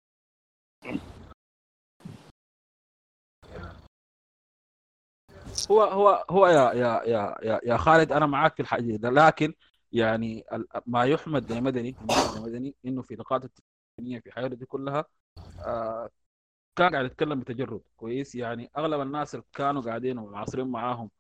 هو 5.71 5.83
هو 5.83 6.25
هو 6.31 6.47
يا 6.47 6.73
يا 6.73 7.03
يا 7.05 7.37
يا, 7.43 7.61
يا 7.65 7.77
خالد 7.77 8.13
أنا 8.13 8.27
معاك 8.27 8.55
في 8.55 8.61
الحاجة 8.63 8.83
دي 8.83 9.09
لكن 9.09 9.55
يعني 9.93 10.45
ما 10.87 11.05
يحمد 11.05 11.53
لمدني 11.53 11.97
لمدني 12.37 12.75
إنه 12.85 13.03
في 13.03 13.15
نقاط 13.15 13.45
التقنية 13.45 14.21
في 14.21 14.33
حياته 14.33 14.55
دي 14.57 14.67
كلها 14.67 15.05
آه 15.67 16.11
كان 16.77 16.93
قاعد 16.93 17.05
يتكلم 17.05 17.41
بتجرد 17.41 17.81
كويس. 17.97 18.35
يعني 18.35 18.71
أغلب 18.79 19.01
الناس 19.01 19.35
اللي 19.35 19.47
كانوا 19.53 19.83
قاعدين 19.83 20.19
ومعاصرين 20.19 20.67
معاهم 20.69 21.11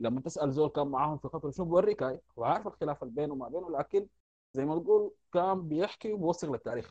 لما 0.00 0.20
تسأل 0.20 0.52
زول 0.52 0.68
كان 0.68 0.86
معاهم 0.86 1.18
في 1.18 1.28
فتره 1.28 1.50
شو 1.50 1.64
بوريك 1.64 2.02
هاي 2.02 2.20
هو 2.38 2.44
عارف 2.44 2.66
الخلاف 2.66 3.02
اللي 3.02 3.14
بينه 3.14 3.32
وما 3.32 3.48
بينه 3.48 3.70
لكن 3.78 4.06
زي 4.52 4.64
ما 4.64 4.78
تقول 4.78 5.12
كان 5.32 5.68
بيحكي 5.68 6.12
وبيوصل 6.12 6.52
للتاريخ. 6.52 6.90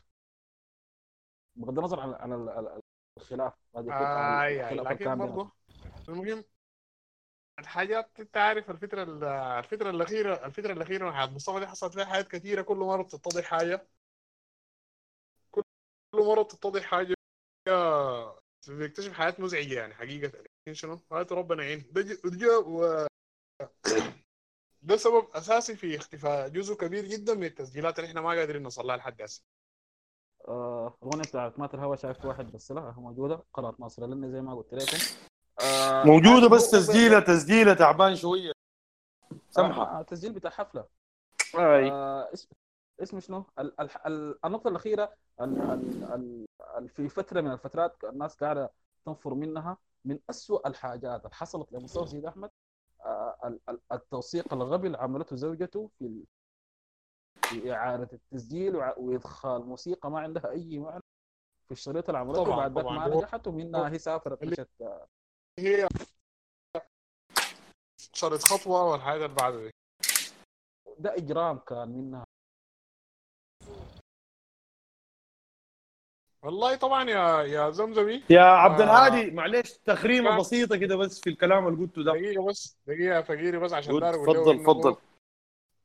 بغض 1.56 1.78
النظر 1.78 2.00
عن 2.00 2.12
عن 2.12 2.32
ال- 2.32 2.48
ال- 2.48 2.80
الخلاف. 3.18 3.52
الخلاف 3.76 4.72
اللي 4.72 4.82
لكن. 4.82 5.18
برضه 5.18 5.50
المهم 6.08 6.44
الحاجات 7.60 8.10
انت 8.20 8.36
عارف 8.36 8.70
الفترة 8.70 9.02
ال- 9.02 9.24
الفترة 9.24 9.90
الأخيرة 9.90 10.46
الفترة 10.46 10.72
الأخيرة 10.72 11.04
من 11.06 11.12
حياة 11.14 11.26
مصطفى 11.26 11.60
دي 11.60 11.66
حصلت 11.66 11.94
فيها 11.94 12.04
حاجات 12.04 12.28
كثيرة 12.28 12.62
كل 12.62 12.76
مرة 12.76 13.02
بتتضح 13.02 13.44
حاجة. 13.44 13.88
كل 15.50 15.62
مرة 16.14 16.42
بتتضح 16.42 16.82
حاجة 16.82 17.14
بيكتشف 18.68 19.12
حاجات 19.12 19.40
مزعجة 19.40 19.74
يعني 19.74 19.94
حقيقة 19.94 20.26
لكن 20.38 20.74
شنو؟ 20.74 21.00
هات 21.12 21.32
ربنا 21.32 21.62
يعين 21.64 21.84
ده 22.24 22.58
و... 22.58 23.06
ده 24.82 24.96
سبب 24.96 25.28
أساسي 25.34 25.76
في 25.76 25.96
اختفاء 25.96 26.48
جزء 26.48 26.74
كبير 26.74 27.04
جدا 27.06 27.34
من 27.34 27.44
التسجيلات 27.44 27.98
اللي 27.98 28.08
إحنا 28.10 28.20
ما 28.20 28.28
قادرين 28.28 28.62
نوصل 28.62 28.86
لها 28.86 28.96
لحد 28.96 29.22
هسه. 29.22 29.42
آه، 30.48 30.98
الاغنيه 31.02 31.22
بتاعت 31.22 31.58
مات 31.58 31.74
الهوا 31.74 31.96
شايف 31.96 32.24
واحد 32.24 32.52
بس 32.52 32.72
لها 32.72 32.94
موجودة. 32.98 33.44
قناة 33.52 33.74
ناصر 33.80 34.06
لاني 34.06 34.30
زي 34.32 34.40
ما 34.40 34.54
قلت 34.54 34.74
لكم. 34.74 35.29
آه، 35.64 36.04
موجودة 36.04 36.48
بس 36.48 36.70
تسجيلة 36.70 37.20
تسجيلة 37.20 37.74
تعبان 37.74 38.16
شوية. 38.16 38.52
سمحه 39.50 39.82
آه، 39.98 40.02
تسجيل 40.02 40.32
بتاع 40.32 40.50
حفلة. 40.50 40.84
اي 41.54 41.90
آه، 41.90 42.32
اسم 42.32 42.48
اسمه 43.02 43.20
شنو؟ 43.20 43.44
ال- 43.58 43.80
ال- 43.80 44.06
ال- 44.06 44.38
النقطة 44.44 44.68
الأخيرة 44.68 45.12
ال- 45.40 45.60
ال- 45.62 46.04
ال- 46.14 46.46
ال- 46.78 46.88
في 46.88 47.08
فترة 47.08 47.40
من 47.40 47.52
الفترات 47.52 47.96
الناس 48.04 48.36
قاعدة 48.36 48.70
تنفر 49.06 49.34
منها 49.34 49.76
من 50.04 50.18
أسوأ 50.30 50.68
الحاجات 50.68 51.20
اللي 51.24 51.34
حصلت 51.34 51.72
لمصطفى 51.72 52.10
سيد 52.10 52.24
أحمد. 52.26 52.50
آه، 53.04 53.36
ال- 53.44 53.60
ال- 53.68 53.80
التوثيق 53.92 54.52
الغبي 54.54 54.86
اللي 54.86 54.98
عملته 54.98 55.36
زوجته 55.36 55.90
في 55.98 56.04
ال- 56.04 56.24
في 57.42 57.72
إعادة 57.72 58.08
التسجيل 58.12 58.76
وإدخال 58.76 59.66
موسيقى 59.66 60.10
ما 60.10 60.20
عندها 60.20 60.50
أي 60.50 60.78
معنى 60.78 61.02
في 61.66 61.72
الشريط 61.72 62.08
اللي 62.08 62.18
عملته. 62.18 62.44
بعد. 62.56 62.78
ما 62.78 63.08
نجحت 63.08 63.46
ومنها 63.46 63.88
هي 63.88 63.98
سافرت 63.98 64.44
مشت 64.44 64.68
آه، 65.60 65.62
هي 65.62 65.88
شرط 68.12 68.40
خطوة 68.42 68.84
والحاجة 68.90 69.24
اللي 69.24 69.36
بعد 69.36 69.52
دي 69.54 69.70
ده 70.98 71.16
إجرام 71.16 71.58
كان 71.58 71.88
منها. 71.88 72.24
والله 76.42 76.76
طبعا 76.76 77.10
يا 77.10 77.42
يا 77.42 77.70
زمزمي. 77.70 78.22
يا 78.30 78.40
عبد 78.42 78.80
آه، 78.80 78.84
الهادي 78.84 79.30
معلش 79.30 79.72
تخريمة 79.72 80.30
كان- 80.30 80.38
بسيطة 80.38 80.76
كده 80.76 80.96
بس 80.96 81.20
في 81.20 81.30
الكلام 81.30 81.68
اللي 81.68 81.80
قلته 81.86 82.04
ده. 82.04 82.12
دقيقة 82.12 82.46
بس 82.46 82.76
دقيقة 82.86 83.14
يا 83.16 83.22
فقيري 83.22 83.58
بس 83.58 83.72
عشان 83.72 84.00
دار 84.00 84.14
تفضل 84.14 84.50
إنه 84.54 84.62
تفضل. 84.62 84.96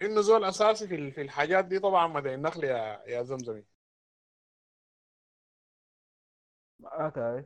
إنه 0.01 0.21
زول 0.21 0.43
أساسي 0.43 0.87
في 0.87 0.95
ال- 0.95 1.11
في 1.11 1.21
الحاجات 1.21 1.65
دي 1.65 1.79
طبعا 1.79 2.07
مدى 2.07 2.33
النخل 2.33 2.63
يا 2.63 3.03
يا 3.07 3.23
زمزمي. 3.23 3.63
آه، 6.85 7.45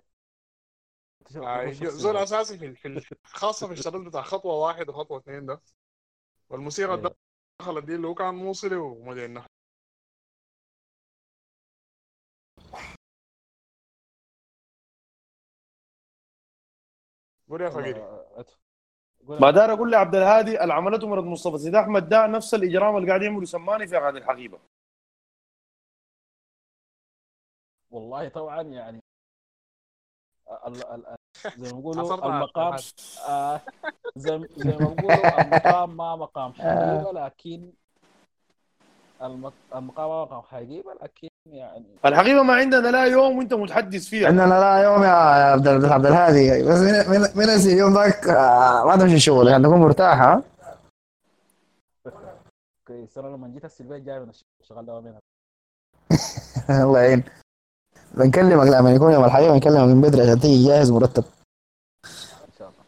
زول 2.04 2.18
أساسي 2.18 2.58
في 2.58 2.66
ال- 2.68 2.76
في 2.76 2.88
ال- 2.88 3.06
خاصة 3.24 3.68
في 3.68 3.74
الشريط 3.74 3.96
بتاع 4.08 4.22
خطوة 4.22 4.54
واحد 4.56 4.90
وخطوة 4.90 5.18
اثنين 5.20 5.46
ده. 5.46 5.62
والموسيقى 6.50 6.94
اللي 6.96 7.12
دخلت 7.62 7.84
دي 7.86 7.96
اللي 7.96 8.08
هو 8.08 8.14
كان 8.16 8.36
موصلي 8.36 8.76
ومدى 8.76 9.26
النخل 9.26 9.48
قول 17.50 17.62
يا 17.62 17.70
فقيري 17.70 18.02
ما 19.30 19.52
دار 19.52 19.74
أقول 19.74 19.92
لعبد 19.92 20.16
الهادي 20.16 20.64
اللي 20.64 20.74
عملته 20.74 21.08
مرض 21.08 21.24
مصطفى 21.24 21.58
سيد 21.58 21.76
أحمد 21.76 22.10
ده 22.10 22.28
نفس 22.28 22.54
الإجرام 22.54 22.98
اللي 22.98 23.08
قاعد 23.08 23.22
يعمله 23.22 23.46
سماني 23.46 23.88
في 23.88 23.98
اغاني 23.98 24.18
الحقيبة. 24.20 24.60
والله 27.92 28.30
طبعا 28.30 28.62
يعني 28.62 29.00
زي 31.58 31.74
ما 31.74 31.80
على 32.24 32.44
المقام. 32.44 32.74
آه 33.30 33.62
زي 34.16 34.48
زي 34.58 34.78
ما 34.78 34.90
بيقولوا 34.90 35.42
المقام 35.42 35.98
ما 35.98 36.16
مقام. 36.16 36.54
حقيقه 36.54 37.12
لكن 37.14 37.72
المق- 39.22 39.76
المقام 39.76 40.10
ما 40.10 40.24
مقام. 40.26 40.42
حقيقه 40.42 40.94
لكن 41.04 41.28
يعني 41.46 41.86
الحقيقة 42.06 42.44
ما 42.44 42.54
عندنا 42.54 42.88
لا 42.88 43.06
يوم 43.06 43.38
وانت 43.38 43.54
متحدث 43.54 44.06
فيها. 44.08 44.28
عندنا 44.28 44.46
لا 44.60 44.84
يوم 44.84 45.04
يا 45.04 45.10
عبد 45.10 45.68
عبد 45.68 46.06
الهادي. 46.06 46.64
بس 46.64 46.78
من 47.08 47.20
من 47.36 47.50
اليوم 47.50 47.94
ذاك 47.94 48.28
آه، 48.28 48.86
ما 48.86 48.96
تمشي 48.96 49.16
الشغل 49.16 49.50
عشان 49.50 49.64
تكون 49.64 49.80
مرتاح 49.80 50.22
ها؟ 50.22 50.44
كويس 52.88 53.18
أنا 53.18 53.28
لما 53.28 53.48
جيت 53.48 53.66
هسه 53.66 53.84
البيت 53.84 54.04
جاي 54.04 54.20
من 54.20 54.32
الشغل 54.62 54.86
دوامين 54.86 55.16
الله 56.84 57.00
يعين. 57.02 57.24
بنكلمك 58.18 58.68
لما 58.68 58.94
يكون 58.94 59.12
يوم 59.14 59.26
الحقيقة 59.26 59.54
بنكلمك 59.54 59.96
من 59.96 60.02
بدري 60.02 60.22
عشان 60.22 60.40
تيجي 60.40 60.68
جاهز 60.68 60.92
مرتب. 60.92 61.24
إن 62.46 62.54
شاء 62.58 62.70
الله. 62.70 62.84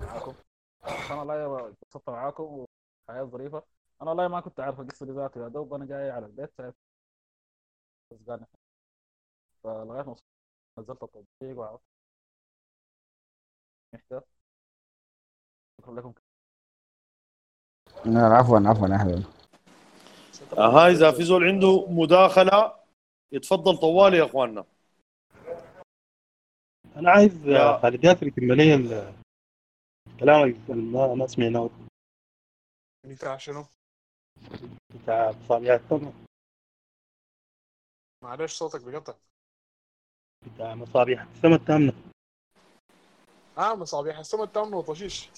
معاكم؟ 0.00 0.34
أنا 1.10 1.14
والله 1.20 1.66
انبسطت 1.66 2.08
معاكم 2.08 2.66
وحياة 3.08 3.24
ظريفة. 3.24 3.62
أنا 4.02 4.10
والله 4.10 4.28
ما 4.28 4.40
كنت 4.40 4.60
عارف 4.60 4.80
القصة 4.80 5.06
دي 5.06 5.12
ذاته 5.12 5.42
يا 5.42 5.48
دوب 5.48 5.74
أنا 5.74 5.86
جاي 5.86 6.10
على 6.10 6.26
البيت 6.26 6.50
شايف. 6.58 6.74
فلغاية 9.62 10.02
ما 10.02 10.10
وصلت 10.10 10.24
نزلت 10.78 11.02
التطبيق 11.02 11.58
وعرفت. 11.58 11.82
محتاج 13.94 14.22
شكرا 15.80 15.94
لكم. 15.94 16.12
لا، 18.04 18.26
عفوا 18.26 18.60
عفوا 18.68 18.98
حبيبي 18.98 19.24
آه 20.58 20.88
إذا 20.88 21.10
في 21.10 21.24
زول 21.24 21.44
عنده 21.44 21.86
مداخلة 21.86 22.81
يتفضل 23.32 23.76
طوالي 23.78 24.16
يا 24.16 24.24
اخواننا. 24.24 24.64
أنا 26.96 27.10
عايز 27.10 27.46
يا- 27.46 27.58
آه، 27.74 27.80
خالد 27.80 28.04
ياسر 28.04 28.26
يكمل 28.26 28.56
لي 28.56 28.74
ال- 28.74 29.14
كلامك 30.20 30.70
اللي 30.70 31.14
ما 31.14 31.26
سمعناه 31.26 31.70
بتاع 33.04 33.36
شنو؟ 33.36 33.64
بتاع 34.94 35.30
مصابيح 35.30 35.72
السماء 35.74 36.12
معلش 38.22 38.52
صوتك 38.58 38.84
بيقطع. 38.84 39.14
بتاع 40.54 40.74
مصابيح 40.74 41.22
السماء 41.22 41.58
الثامنه 41.60 41.92
آه 43.58 43.74
مصابيح 43.74 44.18
السما 44.18 44.44
التامنة 44.44 44.76
وطشيش. 44.76 45.28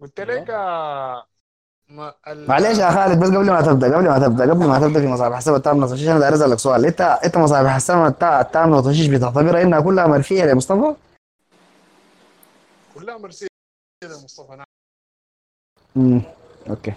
قلت 0.00 0.20
لك 0.20 0.50
آه، 0.50 1.26
ما 1.88 2.14
ال- 2.28 2.48
معلش 2.48 2.78
يا 2.78 2.90
خالد 2.90 3.20
بس 3.20 3.28
قبل 3.28 3.50
ما 3.50 3.60
تبدأ 3.62 3.96
قبل 3.96 4.08
ما 4.08 4.18
تبدأ 4.18 4.50
قبل 4.50 4.66
ما 4.66 4.78
تبدأ 4.78 5.00
في 5.00 5.06
مصابيح 5.06 5.36
السماء 5.38 5.56
التامنة 5.56 5.86
وطشيش 5.86 6.08
أنا 6.08 6.18
داير 6.18 6.34
اسالك 6.34 6.58
سؤال. 6.58 6.86
انت 6.86 7.00
إنت 7.00 7.36
مصابيح 7.36 7.74
السماء 7.74 8.08
التا- 8.10 8.40
التامنة 8.40 8.76
وطشيش 8.76 9.06
بتعتبرها؟ 9.06 9.62
إنها 9.62 9.80
كلها 9.80 10.06
مرفية 10.06 10.42
يا 10.44 10.54
مصطفى؟ 10.54 10.94
كلها 12.94 13.18
مرسية 13.18 13.46
يا 14.04 14.08
مصطفى 14.24 14.56
نعم. 14.56 14.66
امم 15.96 16.22
okay. 16.70 16.92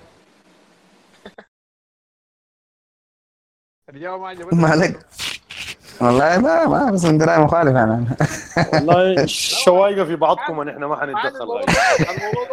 الإجابة 3.90 4.18
ما 4.18 4.28
عجبتك 4.28 4.54
ما 4.54 4.68
عليك. 4.70 5.00
والله 6.02 6.38
ما 6.38 6.66
ما 6.68 6.92
بس 6.92 7.06
من 7.06 7.18
دراية 7.18 7.38
مخالف 7.40 7.76
يعني 7.76 8.06
والله 8.74 9.14
الشوايقه 9.24 10.06
في 10.06 10.16
بعضكم 10.16 10.60
إن 10.60 10.70
إحنا 10.70 10.88
ما 10.88 10.96
حنتدخل. 11.02 11.42
الموضوع. 11.44 11.62
ده- 11.62 11.74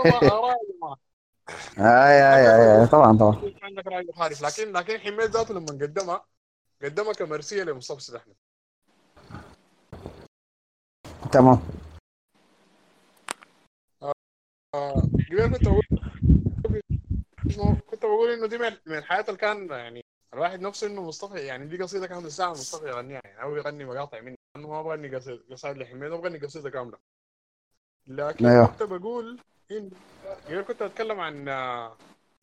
ما 0.05 0.27
يا 0.27 0.97
اي 1.79 2.37
اي 2.37 2.81
اي 2.81 2.87
طبعا 2.87 3.19
طبعا. 3.19 3.53
عندك 3.63 3.87
رأي 3.87 4.07
مخالف 4.09 4.43
لكن 4.43 4.73
لكن 4.73 4.99
حميد 4.99 5.31
ذاته 5.31 5.55
لما 5.55 5.67
قدمها 5.67 6.25
قدمها 6.83 7.13
كمرسية 7.13 7.63
لمصطفى 7.63 8.01
سيد 8.01 8.15
أحمد 8.15 8.35
تمام. 11.33 11.59
آه، 14.75 15.03
قبل 15.31 15.57
كنت 15.57 15.69
بقول 15.69 15.83
كنت 17.91 18.05
بقول 18.05 18.31
إنه 18.31 18.47
دي 18.47 18.59
من 18.59 18.99
الحياة 18.99 19.25
اللي 19.29 19.37
كان 19.37 19.69
يعني 19.71 20.05
الواحد 20.35 20.61
نفسه 20.61 20.87
إنه 20.87 21.03
مصطفى 21.03 21.39
يعني 21.47 21.67
دي 21.67 21.83
قصيدة 21.83 22.07
كاملة. 22.07 22.29
ساعة 22.29 22.51
مصطفى 22.51 22.89
يغنيها 22.89 23.21
يعني. 23.25 23.43
أو 23.43 23.57
يغني 23.57 23.85
مقاطع 23.85 24.21
منها. 24.21 24.37
انه 24.57 24.69
ما 24.69 24.83
بغني 24.83 25.17
قصيدة 25.17 25.43
قصائد 25.51 25.77
لحميد 25.79 26.03
أنا 26.03 26.17
بغني 26.17 26.39
قصيدة 26.39 26.71
كاملة. 26.71 26.99
لكن 28.07 28.47
أيوه. 28.47 28.67
كنت 28.67 28.83
بقول 28.83 29.41
كنت 30.63 30.83
أتكلم 30.83 31.21
عن 31.21 31.49
آه، 31.49 31.99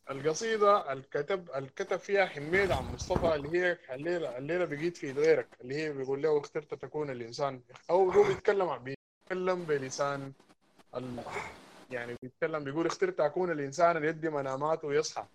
القصيدة 0.10 0.94
الكتب 0.94 1.50
الكتب 1.56 1.98
فيها 1.98 2.26
حميد 2.26 2.72
عن 2.72 2.86
مصطفى 2.86 3.36
اللي 3.36 3.60
هي 3.60 3.78
الليلة 3.92 4.38
الليلة 4.38 4.66
بقيت 4.66 4.98
في 4.98 5.12
غيرك 5.12 5.48
اللي 5.62 5.76
هي 5.76 5.94
بيقول 5.94 6.22
له 6.22 6.40
اخترت 6.40 6.74
تكون 6.74 7.10
الإنسان. 7.10 7.62
أو 7.90 8.12
هو 8.12 8.24
بيتكلم 8.28 8.78
بيتكلم 8.78 9.66
بلسان 9.66 10.34
ال... 10.96 11.24
يعني 11.90 12.16
بيتكلم 12.24 12.64
بيقول 12.64 12.86
اخترت 12.86 13.20
أكون 13.20 13.52
الإنسان 13.52 13.98
اللي 13.98 14.08
يدي 14.08 14.30
مناماته 14.30 14.88
ويصحى. 14.88 15.28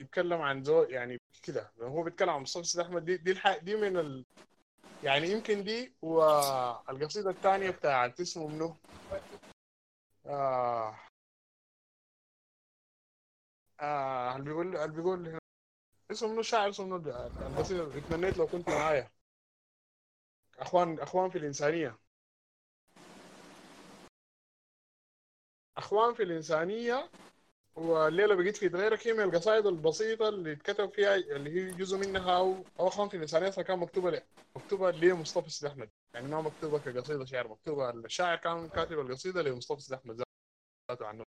بيتكلم 0.00 0.42
عن 0.42 0.64
زو 0.64 0.82
يعني 0.82 1.18
كده. 1.42 1.72
هو 1.80 2.02
بيتكلم 2.02 2.30
عن 2.30 2.40
مصطفى 2.42 2.64
سيد 2.64 2.80
أحمد. 2.80 3.04
دي 3.04 3.16
دي 3.16 3.30
الح... 3.32 3.56
دي 3.56 3.76
من 3.76 3.96
ال... 3.96 4.24
يعني 5.04 5.30
يمكن 5.30 5.64
دي 5.64 5.94
والقصيدة 6.02 7.30
الثانية 7.30 7.70
بتاعت 7.70 8.20
اسمه 8.20 8.48
منو؟ 8.48 8.76
آه. 10.26 10.98
آه 13.80 14.36
اللي 14.36 14.44
بيقول 14.44 14.76
اللي 14.76 14.96
بيقول. 14.96 15.38
اسمه 16.10 16.28
منو؟ 16.28 16.40
الشاعر 16.40 16.68
اسمه 16.70 16.86
منو؟ 16.86 16.96
القصيدة 17.46 17.98
اتمنيت 17.98 18.38
لو 18.38 18.46
كنت 18.46 18.68
معايا. 18.68 19.10
اخوان 20.58 20.98
أخوان 21.00 21.30
في 21.30 21.38
الإنسانية. 21.38 21.98
أخوان 25.76 26.14
في 26.14 26.22
الإنسانية 26.22 27.10
والليله 27.76 28.34
بقيت 28.34 28.56
في 28.56 28.66
غيرك 28.68 29.06
هي 29.06 29.12
من 29.12 29.20
القصائد 29.20 29.66
البسيطة 29.66 30.28
اللي 30.28 30.52
اتكتب 30.52 30.90
فيها 30.94 31.14
اللي 31.16 31.50
هي 31.50 31.70
جزء 31.70 31.96
منها 31.98 32.36
أو 32.36 32.64
أو 32.80 32.90
في 33.08 33.24
أصلاً 33.48 33.64
كان 33.64 33.78
مكتوبة 33.78 34.10
ل- 34.10 34.22
مكتوبة 34.56 34.90
لمصطفى 34.90 35.50
سيد 35.50 35.70
أحمد. 35.70 35.90
يعني 36.14 36.28
ما 36.28 36.40
مكتوبة 36.40 36.78
كقصيدة 36.78 37.24
شعر 37.24 37.48
مكتوبة 37.48 37.90
الشاعر 37.90 38.36
كان 38.36 38.68
كاتب 38.68 38.98
القصيدة 39.00 39.42
لمصطفى 39.42 39.80
سيد 39.80 39.92
أحمد 39.98 40.22
ذاته 40.90 41.06
عنه. 41.06 41.24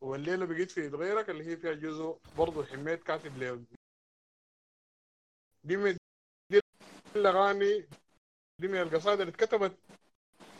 والليله 0.00 0.46
بقيت 0.46 0.70
في 0.70 0.88
غيرك 0.88 1.30
اللي 1.30 1.44
هي 1.46 1.56
فيها 1.56 1.72
جزء 1.72 2.18
برضه 2.38 2.64
حميد 2.66 2.98
كاتب 2.98 3.38
ل 3.38 3.64
دي 5.64 5.76
من 5.76 5.96
الأغاني 7.16 7.88
دي 8.58 8.68
من 8.68 8.80
القصائد 8.82 9.20
اللي 9.20 9.30
اتكتبت 9.32 9.78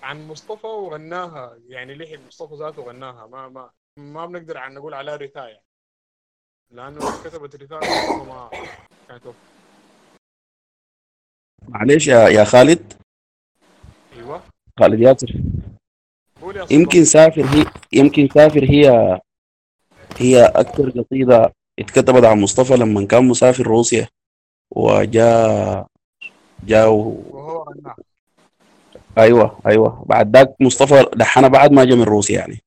عن 0.02 0.28
مصطفى 0.28 0.66
وغناها. 0.66 1.60
يعني 1.66 1.94
لحن 1.94 2.26
مصطفى 2.26 2.54
ذاته 2.54 2.82
غناها؟ 2.82 3.26
ما 3.26 3.48
ما 3.48 3.70
ما 3.96 4.26
بنقدر 4.26 4.58
عن 4.58 4.74
نقول 4.74 4.94
عليها 4.94 5.16
رثاية 5.16 5.62
لأنه 6.70 7.00
كتبت 7.24 7.56
رثاية 7.56 7.78
مصطفى 7.80 8.28
ما 8.28 8.50
كانت 9.08 9.26
وقت. 9.26 9.36
معلش 11.68 12.06
يا 12.06 12.28
يا 12.28 12.44
خالد. 12.44 12.92
أيوه. 14.16 14.42
خالد 14.80 15.00
ياسر. 15.00 15.34
يا. 16.42 16.66
يمكن 16.70 17.04
سافر 17.04 17.44
هي 17.44 17.64
يمكن 17.92 18.28
سافر 18.34 18.64
هي 18.64 19.20
هي 20.16 20.44
أكثر 20.44 20.90
قصيدة 20.90 21.52
اتكتبت 21.78 22.24
عن 22.24 22.40
مصطفى 22.40 22.74
لما 22.76 23.06
كان 23.06 23.28
مسافر 23.28 23.66
روسيا. 23.66 24.08
وجاء 24.70 25.86
جاء 26.64 26.90
وهو 26.90 27.62
غناها 27.62 27.96
أيوه 29.18 29.60
أيوه. 29.66 30.04
بعد 30.06 30.36
ذاك 30.36 30.54
مصطفى 30.60 31.06
لحنها 31.16 31.48
بعد 31.48 31.72
ما 31.72 31.84
جاء 31.84 31.96
من 31.96 32.02
روسيا 32.02 32.38
يعني. 32.38 32.63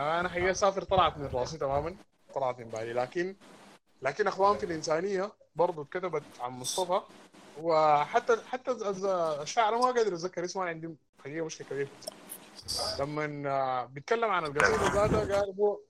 أنا 0.00 0.28
حقيقة 0.28 0.52
سافر 0.52 0.82
طلعت 0.82 1.18
من 1.18 1.26
راسي 1.32 1.58
تماما 1.58 1.96
طلعت 2.34 2.58
من 2.58 2.64
بالي. 2.64 2.92
لكن 2.92 3.36
لكن 4.02 4.26
اخوان 4.26 4.58
في 4.58 4.66
الإنسانية 4.66 5.32
برضو 5.56 5.82
اتكتبت 5.82 6.22
عن 6.40 6.50
مصطفى 6.50 7.00
وحتى 7.62 8.36
حتى 8.48 8.70
الشاعر 9.42 9.78
ما 9.78 9.84
قادر 9.84 10.14
أتذكر 10.14 10.44
اسمه 10.44 10.64
عندي 10.64 10.94
حقيقة 11.24 11.44
مشكلة 11.46 11.68
كبيرة. 11.68 11.88
لما 13.00 13.42
آه، 13.50 13.84
بيتكلم 13.84 14.30
عن 14.30 14.44
القصيدة 14.44 14.92
ذاتها 14.92 15.40
قال 15.40 15.54
هو 15.58 15.80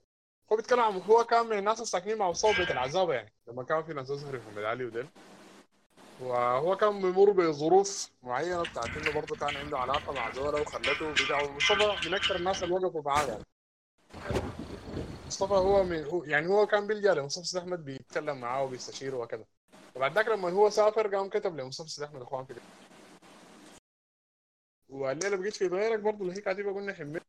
هو 0.51 0.55
بيتكلم 0.55 0.79
عن 0.79 1.01
هو 1.01 1.23
كان 1.23 1.45
من 1.45 1.57
الناس 1.57 1.81
الساكنين 1.81 2.17
مع 2.17 2.29
مصطفى 2.29 2.59
بيت 2.59 2.71
العزابه 2.71 3.13
يعني 3.13 3.33
لما 3.47 3.63
كان 3.63 3.83
في 3.83 3.93
ناس 3.93 4.09
يظهر 4.09 4.39
في 4.39 4.47
محمد 4.47 4.63
علي 4.63 4.85
وديل. 4.85 5.07
وهو 6.21 6.77
كان 6.77 7.01
بيمر 7.01 7.31
بظروف 7.31 8.09
معينة 8.23 8.61
بتاعت 8.61 8.97
إنه 8.97 9.11
برضه 9.11 9.35
كان 9.35 9.55
عنده 9.55 9.77
علاقة 9.77 10.13
مع 10.13 10.31
زوله 10.31 10.61
وخلته 10.61 11.11
بتاع 11.11 11.43
مصطفى 11.43 12.07
من 12.09 12.13
أكثر 12.13 12.35
الناس 12.35 12.63
اللي 12.63 12.75
وقفوا 12.75 13.01
معاه 13.01 13.25
يعني. 13.25 13.43
مصطفى 15.31 15.53
هو 15.53 15.83
من 15.83 16.03
هو 16.05 16.23
يعني 16.23 16.47
هو 16.47 16.67
كان 16.67 16.87
بيلجأ 16.87 17.13
لمصطفى 17.13 17.45
سيد 17.45 17.61
أحمد 17.61 17.85
بيتكلم 17.85 18.39
معاه 18.41 18.63
وبيستشيره 18.63 19.17
وكذا 19.17 19.45
وبعد 19.95 20.15
ذاك 20.15 20.27
لما 20.27 20.49
هو 20.49 20.69
سافر 20.69 21.15
قام 21.15 21.29
كتب 21.29 21.59
لمصطفى 21.59 21.89
سيد 21.89 22.03
أحمد 22.03 22.21
اخوان 22.21 22.45
في 22.45 22.55
والليلة 24.89 25.37
بقيت 25.37 25.55
في 25.55 25.67
غيرك 25.67 25.99
برضه 25.99 26.21
اللي 26.21 26.33
هي 26.37 26.41
كاتبه 26.41 26.73
قلنا 26.73 26.93
حميد 26.93 27.21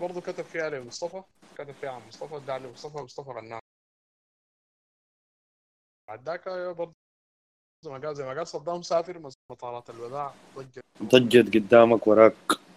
برضه 0.00 0.20
كتب 0.20 0.44
فيها 0.44 0.70
لمصطفى 0.70 1.22
كتب 1.58 1.72
فيها 1.72 1.90
عن 1.90 2.08
مصطفى 2.08 2.36
ادعى 2.36 2.58
لمصطفى 2.58 2.98
مصطفى 2.98 3.30
غناها 3.30 3.60
بعد 6.08 6.28
ذاك 6.28 6.48
برضه 6.48 6.94
زي 7.84 7.90
ما 7.90 7.98
قال 7.98 8.16
زي 8.16 8.24
ما 8.24 8.34
قال 8.34 8.46
صدام 8.46 8.82
سافر 8.82 9.30
مطارات 9.50 9.90
الوداع 9.90 10.34
ضجت. 10.56 10.84
ضجت 11.02 11.54
قدامك 11.56 12.06
وراك. 12.06 12.67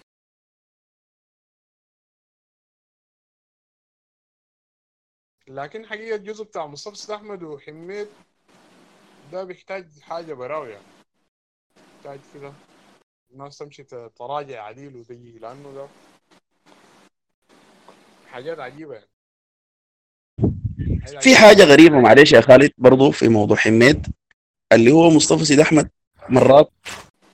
لكن 5.47 5.85
حقيقة 5.85 6.15
الجزء 6.15 6.43
بتاع 6.43 6.67
مصطفى 6.67 7.15
أحمد 7.15 7.43
وحميد 7.43 8.07
ده 9.31 9.43
بيحتاج 9.43 9.99
حاجة 10.01 10.33
براوي 10.33 10.69
يعني 10.69 10.83
بيحتاج 11.75 12.19
كده 12.33 12.53
الناس 13.31 13.57
تمشي 13.57 13.83
تراجع 14.15 14.63
عديل 14.63 14.95
وتجي 14.95 15.39
لأنه 15.39 15.71
ده 15.73 15.87
حاجات 18.27 18.59
عجيبة 18.59 18.93
يعني. 18.93 19.07
في 21.21 21.35
حاجة 21.35 21.63
غريبة 21.63 21.99
معلش 21.99 22.31
يا 22.33 22.41
خالد 22.41 22.71
برضو 22.77 23.11
في 23.11 23.27
موضوع 23.27 23.57
حميد 23.57 24.07
اللي 24.73 24.91
هو 24.91 25.09
مصطفى 25.09 25.45
سيد 25.45 25.59
أحمد 25.59 25.89
مرات 26.29 26.71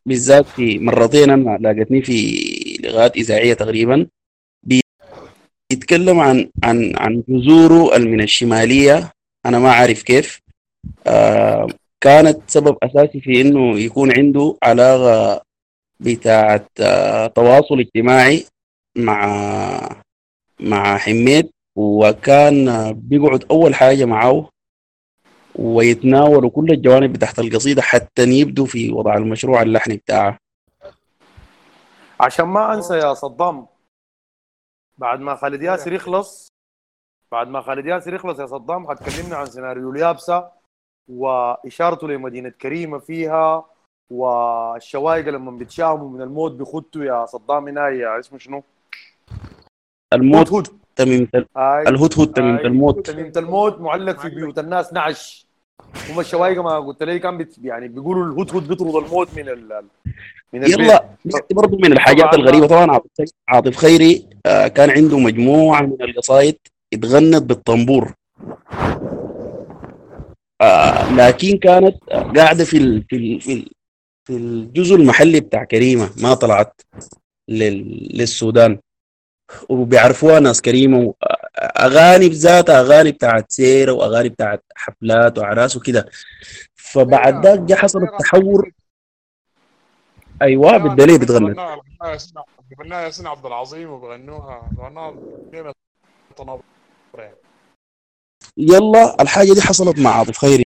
بالذات 0.06 0.45
في 0.45 0.80
مرتين 0.80 1.30
أنا 1.30 1.58
لاقتني 1.58 2.02
في 2.02 2.77
لغات 2.84 3.16
إذاعية 3.18 3.53
تقريبا. 3.53 4.08
بيتكلم 5.78 6.20
عن 6.20 6.50
عن 6.64 6.94
عن 6.98 7.24
جذوره 7.30 7.98
من 7.98 8.22
الشمالية. 8.22 9.12
أنا 9.46 9.60
ما 9.60 9.72
عارف 9.72 10.04
كيف. 10.04 10.40
آه 11.08 11.68
كانت 12.02 12.40
سبب 12.48 12.78
أساسي 12.84 13.22
في 13.22 13.42
إنه 13.42 13.80
يكون 13.80 14.12
عنده 14.18 14.58
علاقة 14.64 15.42
بتاعة 16.00 16.66
آه 16.80 17.28
تواصل 17.28 17.80
اجتماعي 17.80 18.46
مع 18.98 20.00
مع 20.60 20.98
حميد 20.98 21.50
وكان 21.76 22.68
آه، 22.68 22.92
بيقعد 22.92 23.46
أول 23.52 23.76
حاجة 23.76 24.06
معه 24.06 24.50
ويتناولوا 25.56 26.50
كل 26.50 26.72
الجوانب 26.72 27.18
تحت 27.18 27.40
القصيدة 27.40 27.82
حتى 27.82 28.24
يبدو 28.24 28.66
في 28.66 28.92
وضع 28.92 29.18
المشروع 29.18 29.62
اللحني 29.62 29.98
بتاعه. 29.98 30.38
عشان 32.20 32.46
ما 32.46 32.74
أنسى 32.74 32.94
يا 32.94 33.14
صدام 33.14 33.66
بعد 34.98 35.19
ما 35.19 35.35
خالد 35.35 35.61
ياسر 35.61 35.93
يخلص 35.93 36.48
بعد 37.32 37.48
ما 37.48 37.61
خالد 37.61 37.85
ياسر 37.85 38.14
يخلص 38.14 38.40
يا 38.40 38.45
صدام 38.45 38.90
حتكلمنا 38.90 39.35
عن 39.35 39.45
سيناريو 39.45 39.92
اليابسة 39.92 40.51
وإشارته 41.09 42.08
لمدينة 42.08 42.50
كريمة 42.50 42.98
فيها 43.00 43.66
والشوايقه 44.11 45.32
لما 45.32 45.51
بيتشاهموا 45.51 46.09
من 46.09 46.22
الموت 46.22 46.51
بيخطوا 46.51 47.03
يا 47.03 47.26
صدام 47.26 47.67
هنا 47.67 47.88
يا 47.90 48.19
اسمه 48.19 48.40
شنو؟ 48.40 48.64
الموت. 50.14 50.72
تميمة. 50.95 51.27
الهدهد 51.58 52.34
تميمة. 52.34 52.61
الموت 52.61 53.09
تميمة 53.09 53.34
الموت 53.38 53.80
معلق 53.80 54.19
في 54.19 54.30
بيوت 54.30 54.59
الناس 54.59 54.93
نعش 54.93 55.47
هم 56.10 56.20
الشوايقه 56.20 56.64
ما 56.64 56.80
قلت 56.80 57.04
لي 57.04 57.20
كان 57.20 57.38
بيت 57.38 57.56
يعني 57.64 57.88
بيقولوا 57.88 58.26
الهدهد 58.26 58.68
بيطرد 58.68 58.96
الموت 58.96 59.28
من 59.38 59.50
ال 59.50 59.82
من 60.54 60.64
البيت. 60.64 60.80
يلا 60.80 61.16
برضه 61.52 61.78
من 61.78 61.92
الحاجات 61.92 62.26
طبعاً 62.26 62.36
الغريبة. 62.36 62.68
طبعا 62.68 62.92
عاطف- 62.92 63.32
عاطف 63.48 63.76
خيري 63.78 64.26
آه، 64.46 64.68
كان 64.68 64.90
عنده 64.90 65.20
مجموعة 65.20 65.82
من 65.82 66.02
القصائد 66.02 66.58
اتغنت 66.94 67.44
بالطنبور. 67.44 68.14
آه، 70.62 71.14
لكن 71.16 71.58
كانت 71.58 71.96
آه، 72.12 72.22
قاعدة 72.32 72.64
في 72.64 72.78
ال 72.78 73.04
في 73.10 73.16
ال 73.16 73.42
في 73.42 73.54
ال 73.54 73.70
في 74.28 74.34
الجزء 74.38 74.96
المحلي 74.96 75.40
بتاع 75.40 75.64
كريمة 75.64 76.10
ما 76.22 76.34
طلعت 76.34 76.82
لل 77.50 78.10
للسودان. 78.18 78.80
وبيعرفوها 79.69 80.40
ناس 80.40 80.61
كريمة 80.61 80.98
و- 80.98 81.14
أغاني 81.58 82.30
بذاتها 82.30 82.80
أغاني 82.82 83.11
بتاعت 83.11 83.51
سيرة 83.51 83.92
وأغاني 83.92 84.30
بتاعت 84.30 84.64
حفلات 84.76 85.38
وأعراس 85.38 85.76
وكده. 85.77 86.09
فبعد 86.76 87.45
ذاك 87.45 87.59
جا 87.59 87.76
حصل 87.76 88.03
التحور. 88.03 88.72
أيوه 90.42 90.77
بالدليل 90.77 91.19
بتغنت 91.19 91.59
غناها 92.82 93.01
ياسين 93.01 93.27
عبد 93.27 93.45
العظيم 93.45 93.90
وبغنوها 93.90 94.69
تناظر 96.38 96.61
يعني. 97.17 97.35
يلا 98.58 99.22
الحاجة 99.22 99.53
دي 99.53 99.61
حصلت 99.61 100.00
مع 100.00 100.09
عاطف 100.09 100.38
خيري 100.38 100.64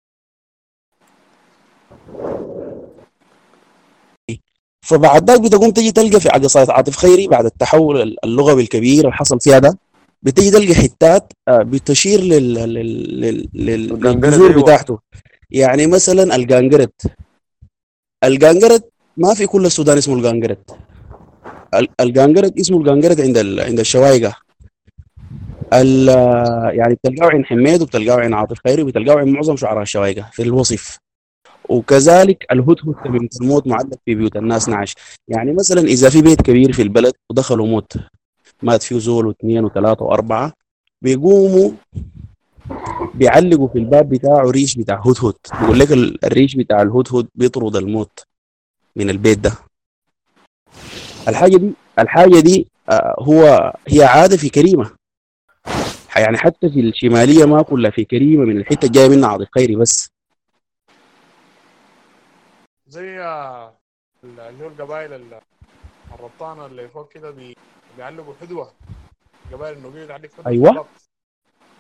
فبعد 4.89 5.31
ذاك 5.31 5.41
بتقوم 5.41 5.71
تجي 5.71 5.93
تلقى 5.93 6.21
في 6.21 6.29
قصايد 6.29 6.71
عاطف 6.71 6.97
خيري 6.97 7.27
بعد 7.27 7.45
التحول 7.45 8.17
اللغوي 8.25 8.63
الكبير 8.63 9.05
اللي 9.05 9.13
حصل 9.13 9.41
فيها 9.41 9.59
ده 9.59 9.79
بتيجي 10.23 10.51
تلقى 10.51 10.75
حتات 10.75 11.33
آه، 11.49 11.63
بتشير 11.63 12.21
لل... 12.21 12.55
لل... 12.55 12.75
لل... 13.21 13.49
لل... 13.55 13.89
للجذور 13.89 14.51
أيوة. 14.51 14.63
بتاعته. 14.63 14.99
يعني 15.51 15.87
مثلا 15.87 16.37
الجانجرت 16.37 17.03
الجانجرت 18.25 18.91
ما 19.17 19.35
في 19.35 19.47
كل 19.47 19.67
السودان 19.67 19.97
اسمه 19.99 20.15
الجانجرت 20.15 20.77
ال- 21.75 21.89
الجانجرت 22.01 22.59
اسمه 22.61 22.79
الجانجرت 22.79 23.21
عند 23.21 23.39
ال... 23.39 23.61
عند 23.61 23.81
الشوايقة 23.81 24.37
ال... 25.73 26.09
يعني 26.79 26.95
بتلقاه 26.95 27.31
عند 27.31 27.45
حميد 27.45 27.83
وبتلقاه 27.83 28.21
عند 28.21 28.33
عاطف 28.35 28.57
خيري 28.67 28.83
وبتلقاه 28.83 29.19
عند 29.19 29.29
معظم 29.29 29.57
شعراء 29.57 29.83
الشوايقة 29.83 30.31
في 30.33 30.43
الوصف. 30.43 30.99
وكذلك 31.69 32.47
الهدهد 32.53 32.95
تميمة 33.05 33.29
الموت 33.41 33.67
معلق 33.67 33.99
في 34.05 34.15
بيوت 34.15 34.37
الناس 34.37 34.69
نعش. 34.69 34.95
يعني 35.29 35.53
مثلا 35.53 35.81
إذا 35.81 36.11
في 36.11 36.23
بيت 36.23 36.43
كبير 36.43 36.73
في 36.73 36.83
البلد 36.83 37.13
ودخلوا 37.31 37.67
موت 37.67 37.93
مات 38.63 38.83
فيه 38.83 38.99
زول 38.99 39.27
واثنين 39.27 39.65
وثلاثة 39.65 40.05
وأربعة 40.05 40.53
بيقوموا 41.03 41.71
بيعلقوا 43.15 43.69
في 43.69 43.79
الباب 43.79 44.09
بتاعه 44.09 44.51
ريش 44.51 44.75
بتاع 44.79 45.03
هدهد. 45.07 45.35
بيقول 45.61 45.79
لك 45.79 45.93
ال- 45.93 46.25
الريش 46.25 46.55
بتاع 46.57 46.83
الهدهد 46.83 47.27
بيطرد 47.35 47.77
الموت 47.77 48.23
من 48.97 49.11
البيت 49.11 49.39
ده. 49.39 49.53
الحاجة 51.29 51.57
دي 51.57 51.71
الحاجة 51.99 52.41
دي 52.41 52.67
آه، 52.91 53.17
هو 53.19 53.73
هي 53.89 54.05
عادة 54.05 54.37
في 54.37 54.49
كريمة. 54.49 54.91
يعني 56.17 56.39
حتى 56.39 56.71
في 56.71 56.81
الشمالية 56.81 57.45
ما 57.45 57.63
كلها 57.63 57.91
في 57.91 58.05
كريمة 58.05 58.45
من 58.45 58.57
الحتة 58.59 58.87
الجاية 58.87 59.09
منها 59.09 59.29
عاطف 59.29 59.47
خيري 59.55 59.77
بس. 59.77 60.09
زي 62.89 63.21
اللي 64.25 64.65
هو 64.65 64.69
القبائل 64.69 65.13
ال- 65.13 65.41
الربطانة 66.15 66.67
اللي 66.67 66.89
فوق 66.89 67.09
كده 67.13 67.31
بي... 67.31 67.57
بيعلقوا 67.97 68.35
حدوة 68.41 68.71
قبائل 69.53 69.77
النوبية 69.77 70.07
تعلق 70.07 70.31
حدوة 70.39 70.47
أيوة. 70.47 70.65
بالضبط. 70.73 70.87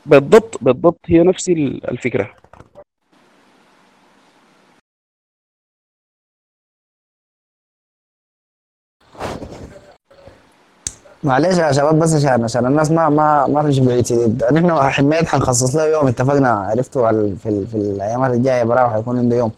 بالضبط 0.06 0.64
بالضبط 0.64 1.00
هي 1.06 1.22
نفس 1.22 1.48
ال- 1.48 1.90
الفكرة 1.90 2.34
معلش 11.24 11.58
يا 11.58 11.72
شباب 11.72 11.98
بس 11.98 12.14
عشان 12.14 12.44
عشان 12.44 12.66
الناس 12.66 12.90
ما 12.90 13.08
ما 13.08 13.46
ما 13.46 13.62
تمشي 13.62 13.80
بعيد 13.80 14.06
شديد 14.06 14.44
نحن 14.52 14.70
حميد 14.90 15.26
حنخصص 15.26 15.76
له 15.76 15.86
يوم 15.86 16.06
اتفقنا 16.06 16.50
عرفتوا 16.50 17.06
على 17.06 17.36
في, 17.36 17.48
ال- 17.48 17.66
في 17.66 17.74
الايامات 17.74 18.30
الجاية 18.34 18.62
براو 18.64 18.90
حيكون 18.90 19.18
عنده 19.18 19.36
يوم 19.36 19.52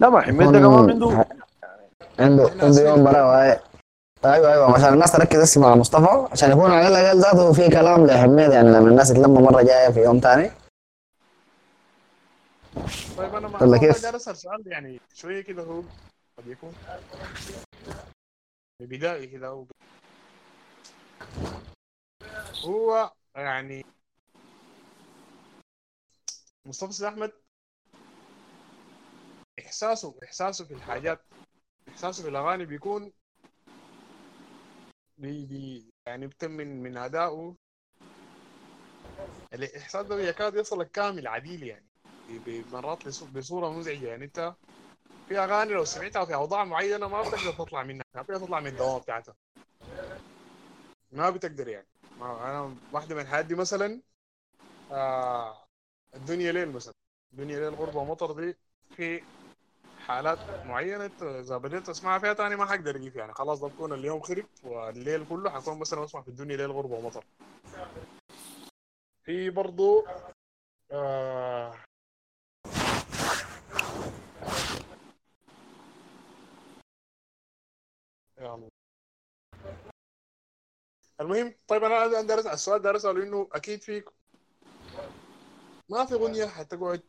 لا 0.00 0.08
ما 0.10 0.20
حميد 0.20 0.52
ده 0.52 0.58
يكون- 0.58 0.92
كمان 0.92 1.26
عنده 2.20 2.50
عنده 2.50 2.64
عنده 2.64 2.82
يوم 2.88 3.04
براو 3.04 3.30
أي- 3.32 3.60
أيوه 4.24 4.52
أيوه. 4.52 4.74
عشان 4.74 4.92
الناس 4.92 5.12
تركز 5.12 5.40
بس 5.42 5.58
مع 5.58 5.74
مصطفى 5.74 6.28
عشان 6.32 6.50
يكون 6.50 6.70
على 6.70 6.88
الأقل 6.88 7.18
ذاته 7.20 7.52
في 7.52 7.68
كلام 7.68 8.06
لحميد 8.06 8.50
يعني 8.50 8.68
لما 8.68 8.88
الناس 8.88 9.08
تلم 9.12 9.34
مرة 9.34 9.62
جاية 9.62 9.90
في 9.90 10.00
يوم 10.02 10.18
ثاني 10.20 10.50
طيب 13.16 13.34
أنا 13.34 13.48
ما 13.48 13.78
كيف؟ 13.78 14.02
جالس 14.02 14.04
اسال 14.04 14.36
سؤال 14.36 14.62
يعني 14.66 15.00
شوية 15.14 15.40
كده 15.40 15.62
هو 15.62 15.82
قد 16.38 16.46
يكون. 16.46 16.72
بدائي 18.80 19.26
كده 19.26 19.48
هو. 19.48 19.64
هو 22.64 23.12
يعني 23.36 23.84
مصطفى 26.66 26.92
سيد 26.92 27.06
أحمد 27.06 27.32
إحساسه 29.66 30.14
إحساسه 30.24 30.64
في 30.64 30.74
الحاجات 30.74 31.26
إحساسه 31.88 32.22
في 32.22 32.28
الأغاني 32.30 32.66
بيكون 32.66 33.12
بي 35.18 35.46
بي 35.46 35.92
يعني 36.06 36.26
بتم 36.26 36.50
من 36.50 36.82
من 36.82 36.96
ادائه 36.96 37.56
الإحساس 39.52 40.06
ده 40.06 40.20
يكاد 40.20 40.54
يصلك 40.54 40.90
كامل 40.90 41.26
عديل 41.28 41.62
يعني. 41.62 41.86
لص- 43.06 43.24
بصورة 43.24 43.70
مزعجة 43.70 44.06
يعني. 44.08 44.24
أنت 44.24 44.54
في 45.28 45.38
أغاني 45.38 45.74
لو 45.74 45.84
سمعتها 45.84 46.24
في 46.24 46.34
أوضاع 46.34 46.64
معينة 46.64 47.08
ما 47.08 47.22
بتقدر 47.22 47.52
تطلع 47.52 47.84
منها 47.84 48.04
ما 48.14 48.22
بتقدر 48.22 48.40
تطلع 48.46 48.60
من 48.60 48.68
الدوام 48.68 49.00
بتاعتها. 49.00 49.36
ما 51.12 51.30
بتقدر 51.30 51.68
يعني. 51.68 51.86
ما 52.16 52.26
أنا 52.50 52.80
واحدة 52.90 53.14
من 53.14 53.20
الحاجات 53.20 53.46
دي 53.46 53.54
مثلا 53.54 54.02
آه 54.90 55.68
الدنيا 56.16 56.52
ليل 56.52 56.72
مثلا. 56.72 56.94
الدنيا 57.32 57.60
ليل 57.60 57.74
غربة 57.74 58.00
ومطر 58.00 58.32
دي 58.32 58.58
في 58.92 59.26
حالات 60.10 60.38
معينة 60.66 61.10
إذا 61.22 61.56
بديت 61.56 61.88
أسمعها 61.88 62.18
فيها 62.18 62.32
تاني 62.32 62.56
ما 62.56 62.66
حقدر 62.66 62.96
أجيب 62.96 63.16
يعني. 63.16 63.32
خلاص 63.34 63.60
ده 63.60 63.68
بكون 63.68 63.92
اليوم 63.92 64.20
خرب 64.20 64.44
والليل 64.64 65.26
كله 65.28 65.50
حكون 65.50 65.78
مثلا 65.78 66.04
أسمع 66.04 66.22
في 66.22 66.28
الدنيا 66.28 66.56
ليل 66.56 66.70
غربة 66.70 66.94
ومطر. 66.94 67.24
في 69.22 69.50
برضو 69.50 70.06
آه 70.92 71.74
المهم 81.20 81.54
طيب 81.68 81.84
أنا 81.84 81.94
عندي 81.94 82.34
السؤال 82.34 82.82
ده 82.82 82.96
اساله 82.96 83.22
إنه 83.22 83.48
أكيد 83.52 83.82
فيك. 83.82 84.10
ما 85.88 86.04
في 86.04 86.14
اغنيه 86.14 86.46
حتقعد 86.46 87.02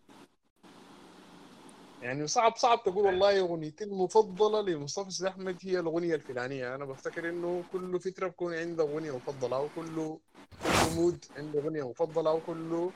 يعني 2.01 2.27
صعب 2.27 2.55
صعب 2.55 2.83
تقول 2.83 3.05
والله 3.05 3.39
اغنيتي 3.39 3.83
المفضله 3.83 4.61
لمصطفى 4.61 5.11
سيد 5.11 5.27
أحمد 5.27 5.57
هي 5.63 5.79
الأغنية 5.79 6.15
الفلانية. 6.15 6.75
أنا 6.75 6.85
بفتكر 6.85 7.29
إنه 7.29 7.63
كل 7.71 7.99
فترة 7.99 8.27
بكون 8.27 8.53
عنده 8.55 8.83
أغنية 8.83 9.17
مفضلة 9.17 9.61
وكل 9.61 10.19
كل 10.59 10.95
مود 10.95 11.25
عنده 11.37 11.59
أغنية 11.59 11.89
مفضلة 11.89 12.33
وكل 12.33 12.91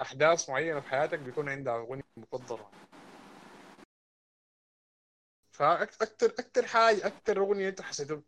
أحداث 0.00 0.50
معينة 0.50 0.80
في 0.80 0.88
حياتك 0.88 1.18
بيكون 1.18 1.48
عندها 1.48 1.76
أغنية 1.78 2.02
مفضلة. 2.16 2.70
فاكثر 5.52 6.26
أكثر 6.38 6.66
حاجة 6.66 7.06
أكثر 7.06 7.38
أغنية 7.38 7.68
انت 7.68 7.80
حسيت 7.80 8.24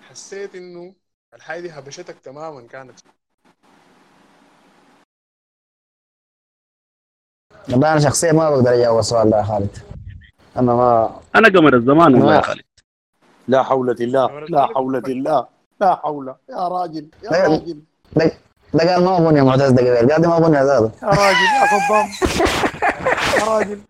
حسيت 0.00 0.54
إنه 0.54 0.96
الحاجة 1.34 1.60
دي 1.60 1.70
هبشتك 1.70 2.20
تماما 2.20 2.68
كانت. 2.68 3.00
والله 7.72 7.92
أنا 7.92 8.00
شخصيا 8.00 8.32
ما 8.32 8.50
بقدر 8.50 8.74
أجاوب 8.74 8.98
السؤال 8.98 9.30
ده 9.30 9.38
يا 9.38 9.42
خالد. 9.42 9.78
أنا 10.56 10.74
ما 10.74 11.10
أنا 11.36 11.48
قمر 11.48 11.74
الزمان 11.76 12.14
والله 12.14 12.32
يا 12.34 12.36
ما- 12.38 12.42
خالد. 12.46 12.62
لا 13.48 13.62
حول 13.62 13.90
الله 13.90 14.40
لا 14.48 14.66
حول 14.66 14.96
الله 14.96 15.46
لا 15.80 15.94
حول. 15.94 16.34
يا 16.50 16.68
راجل 16.68 17.06
يا 17.24 17.30
راجل. 17.30 17.78
ده 18.16 18.32
ده 18.74 18.92
قال 18.94 19.04
ما 19.04 19.16
اغنيه 19.16 19.42
معتز 19.42 19.70
ده 19.70 19.96
قال 19.96 20.22
دي 20.22 20.28
ما 20.28 20.36
اغنيه 20.36 20.62
ذاته 20.62 20.90
يا 21.02 21.08
راجل 21.08 21.46
يا 21.54 21.66
صدام 21.70 22.08
يا 23.38 23.44
راجل. 23.48 23.80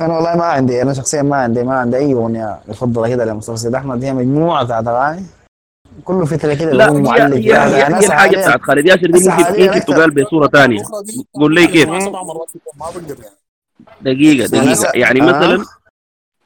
أنا 0.00 0.14
والله 0.14 0.36
ما 0.36 0.44
عندي 0.44 0.82
أنا 0.82 0.92
شخصيا 0.94 1.22
ما 1.22 1.36
عندي 1.36 1.62
ما 1.62 1.78
عندي 1.80 1.96
أي 1.96 2.12
أغنية 2.14 2.60
مفضله 2.68 3.08
كده 3.08 3.24
لمصطفى 3.24 3.56
سيد 3.56 3.74
أحمد 3.74 4.04
هي 4.04 4.12
مجموعة 4.12 4.64
بتاعت 4.64 4.86
أغاني. 4.88 5.26
كل 6.04 6.26
فترة 6.26 6.54
كده 6.54 6.72
لا 6.72 6.92
هي 6.92 7.00
معلق. 7.00 7.36
هي 7.36 7.42
هي, 7.42 7.78
يعني 7.78 7.94
هي 7.94 7.98
هسه 7.98 8.06
الحاجة 8.06 8.36
بتاعت 8.36 8.60
خالد 8.62 8.86
ياسر 8.86 9.06
دي 9.10 9.28
ممكن 9.28 9.66
ممكن 9.66 9.80
تقال 9.80 10.10
بصورة 10.10 10.48
ثانية 10.48 10.82
قول 11.34 11.54
لي 11.54 11.66
كيف؟ 11.66 12.02
سبع 12.02 12.22
مرات 12.22 12.48
ما 12.80 12.86
بقدر 12.90 13.16
يعني. 13.22 13.36
دقيقة 14.00 14.46
دقيقة. 14.46 14.92
يعني 14.98 15.20
آه. 15.20 15.24
مثلا 15.24 15.64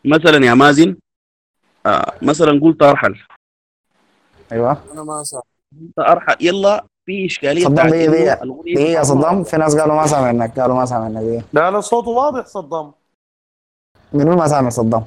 مثلا 0.04 0.46
يا 0.46 0.54
مازن 0.54 0.96
آه 1.86 2.12
مثلا 2.22 2.60
قلت 2.62 2.82
ارحل 2.82 3.14
أيوه. 4.52 4.76
أنا 4.92 5.02
ما 5.02 5.22
سامع. 5.22 5.42
قلت 5.72 5.98
ارحل 6.08 6.36
يلا 6.40 6.84
في 7.06 7.26
إشكالية 7.26 7.64
صدام 7.64 7.88
دقيقة 7.88 8.12
دقيقة. 8.12 8.62
دي 8.98 9.04
صدام. 9.04 9.44
في 9.44 9.56
ناس 9.56 9.76
قالوا 9.76 9.94
ما 9.94 10.06
سامعنك 10.06 10.60
قالوا 10.60 10.76
ما 10.76 10.84
سامعنك 10.86 11.16
دقيقه 11.22 11.44
لا 11.52 11.70
لا 11.70 11.80
صوته 11.80 12.08
واضح 12.10 12.46
صدام. 12.46 12.92
منو 14.14 14.36
ما 14.36 14.48
سامع 14.48 14.68
صدام؟ 14.68 15.04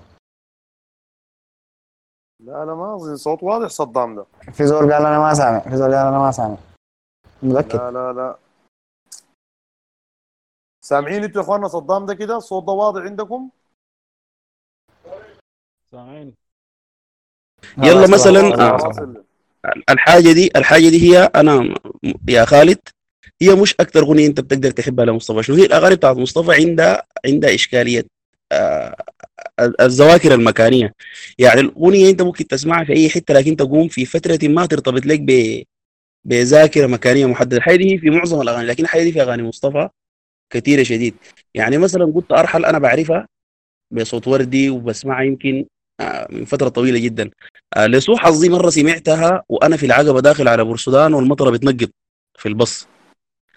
لا 2.39 2.65
لا 2.65 2.75
ما 2.75 2.95
أظن. 2.95 3.15
صوت 3.17 3.43
واضح 3.43 3.67
صدام 3.67 4.15
ده. 4.15 4.25
في 4.51 4.65
زول 4.67 4.93
قال 4.93 5.05
أنا 5.05 5.19
ما 5.19 5.33
سامع. 5.33 5.59
في 5.59 5.77
زول 5.77 5.95
قال 5.95 6.07
أنا 6.07 6.19
ما 6.19 6.31
سامع. 6.31 6.57
متأكد؟ 7.43 7.75
لا 7.75 7.91
لا 7.91 8.13
لا. 8.13 8.37
سامعين 10.85 11.23
أنتوا 11.23 11.41
يا 11.41 11.45
أخوانا 11.45 11.67
صدام 11.67 12.05
ده 12.05 12.13
كده؟ 12.13 12.37
الصوت 12.37 12.63
ده 12.63 12.71
واضح 12.71 13.01
عندكم؟ 13.01 13.49
سامعين 15.91 16.35
يلا 17.77 18.07
مثلا 18.13 18.39
آه. 18.39 19.23
الحاجة 19.89 20.31
دي 20.33 20.51
الحاجة 20.55 20.89
دي 20.89 21.01
هي 21.11 21.23
أنا 21.23 21.75
يا 22.27 22.45
خالد 22.45 22.79
هي 23.41 23.55
مش 23.61 23.75
أكتر 23.79 23.99
أغنية 23.99 24.27
أنت 24.27 24.39
بتقدر 24.39 24.71
تحبها 24.71 25.05
لمصطفى. 25.05 25.43
شنو 25.43 25.55
هي 25.55 25.65
الأغاني 25.65 25.95
بتاعت 25.95 26.17
مصطفى 26.17 26.51
عندها 26.51 27.07
عندها 27.25 27.55
اشكاليه 27.55 28.05
الذواكر 29.81 30.33
المكانية. 30.33 30.93
يعني 31.39 31.61
الأغنية 31.61 32.09
أنت 32.09 32.21
ممكن 32.21 32.47
تسمعها 32.47 32.83
في 32.85 32.93
أي 32.93 33.09
حتة 33.09 33.33
لكن 33.33 33.55
تقوم 33.55 33.87
في 33.87 34.05
فترة 34.05 34.39
ما 34.47 34.65
ترتبط 34.65 35.05
لك 35.05 35.19
بذاكرة 36.25 36.87
مكانية 36.87 37.25
محددة. 37.25 37.57
الحاجة 37.57 37.75
دي 37.75 37.97
في 37.97 38.09
معظم 38.09 38.41
الأغاني 38.41 38.67
لكن 38.67 38.83
الحاجة 38.83 39.03
دي 39.03 39.11
في 39.11 39.21
أغاني 39.21 39.43
مصطفى 39.43 39.89
كثيره 40.49 40.83
شديد. 40.83 41.15
يعني 41.53 41.77
مثلا 41.77 42.05
قلت 42.05 42.31
أرحل 42.31 42.65
أنا 42.65 42.79
بعرفها 42.79 43.27
بصوت 43.91 44.27
وردي 44.27 44.69
وبسمعها 44.69 45.23
يمكن 45.23 45.65
آه، 45.99 46.27
من 46.31 46.45
فترة 46.45 46.69
طويلة 46.69 46.99
جدا. 46.99 47.29
آه، 47.77 47.87
لسوء 47.87 48.17
حظي 48.17 48.49
مرة 48.49 48.69
سمعتها 48.69 49.43
وأنا 49.49 49.77
في 49.77 49.85
العقبة 49.85 50.21
داخل 50.21 50.47
على 50.47 50.63
بورسودان 50.63 51.13
والمطرة 51.13 51.49
بتنقط 51.49 51.89
في 52.39 52.47
البص. 52.49 52.87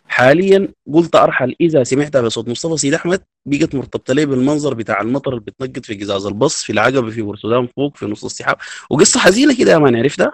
حاليا 0.08 0.68
قلت 0.92 1.16
أرحل 1.16 1.54
إذا 1.60 1.84
سمعتها 1.84 2.20
بصوت 2.20 2.48
مصطفى 2.48 2.76
سيد 2.76 2.94
أحمد. 2.94 3.22
بقت 3.46 3.74
مرتبطه 3.74 4.14
لي 4.14 4.26
بالمنظر 4.26 4.74
بتاع 4.74 5.00
المطر 5.00 5.30
اللي 5.30 5.40
بتنقط 5.40 5.84
في 5.84 5.94
قزاز 5.94 6.26
البص 6.26 6.62
في 6.62 6.72
العقبة 6.72 7.10
في 7.10 7.22
بورسودان 7.22 7.68
فوق 7.76 7.96
في 7.96 8.06
نص 8.06 8.24
السحاب. 8.24 8.56
وقصة 8.90 9.20
حزينة 9.20 9.56
كده 9.58 9.72
يا 9.72 9.78
مان 9.78 9.96
عرفتها 9.96 10.32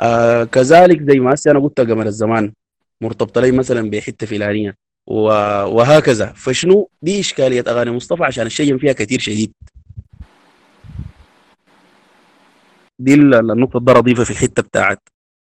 آه 0.00 0.44
كذلك 0.44 1.02
زي 1.10 1.20
ما 1.20 1.34
أنا 1.46 1.58
قلت 1.60 1.80
قمر 1.80 2.06
الزمان. 2.06 2.52
مرتبطه 3.00 3.40
لي 3.40 3.52
مثلا 3.52 3.90
بحتة 3.90 4.26
فلانية. 4.26 4.76
وهكذا. 5.06 6.32
فشنو؟ 6.32 6.88
دي 7.02 7.20
إشكالية 7.20 7.64
أغاني 7.68 7.90
مصطفى 7.90 8.24
عشان 8.24 8.46
الشيم 8.46 8.78
فيها 8.78 8.92
كثير 8.92 9.20
شديد. 9.20 9.52
دي 12.98 13.14
ال- 13.14 13.50
النقطة 13.50 13.98
اضيفها 13.98 14.24
في 14.24 14.30
الحتة 14.30 14.62
بتاعت 14.62 15.00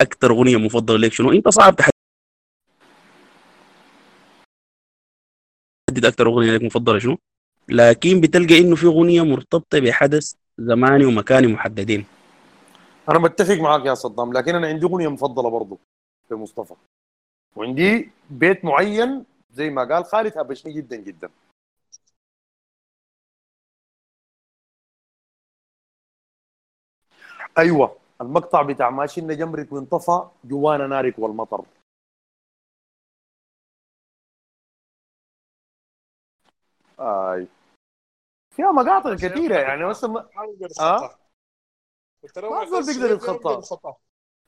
أكثر 0.00 0.30
أغنية 0.30 0.56
مفضلة 0.56 0.98
لك 0.98 1.12
شنو؟ 1.12 1.32
أنت 1.32 1.48
صعب 1.48 1.76
تحدد 1.76 1.97
أكثر 6.04 6.26
أغنية 6.26 6.50
لك 6.50 6.62
مفضلة 6.62 6.98
شنو؟ 6.98 7.18
لكن 7.68 8.20
بتلقى 8.20 8.58
إنه 8.58 8.76
في 8.76 8.86
أغنية 8.86 9.24
مرتبطة 9.24 9.78
بحدث 9.78 10.34
زماني 10.58 11.04
ومكاني 11.04 11.46
محددين. 11.46 12.04
أنا 13.08 13.18
متفق 13.18 13.54
معاك 13.54 13.84
يا 13.84 13.94
صدام 13.94 14.32
لكن 14.32 14.54
أنا 14.54 14.66
عندي 14.66 14.86
أغنية 14.86 15.08
مفضلة 15.08 15.50
برضو 15.50 15.78
لمصطفى 16.30 16.74
وعندي 17.56 18.10
بيت 18.30 18.64
معين 18.64 19.24
زي 19.52 19.70
ما 19.70 19.84
قال 19.84 20.04
خالد 20.04 20.38
هبشني 20.38 20.72
جدا 20.72 20.96
جدا. 20.96 21.30
أيوه 27.58 27.96
المقطع 28.20 28.62
بتاع 28.62 28.90
ماشي 28.90 29.20
جمرك 29.20 29.72
وانطفى 29.72 30.22
جوانا 30.44 30.86
نارك 30.86 31.18
والمطر. 31.18 31.64
آي. 37.00 37.46
فيها 38.56 38.72
مقاطع 38.72 39.14
كثيرة 39.14 39.56
يعني 39.58 39.84
مثلا 39.84 40.10
ما 40.10 40.28
له 42.36 42.50
ما 42.50 42.64
زول 42.64 42.86
بيقدر 42.86 43.14
يتخطى 43.14 43.94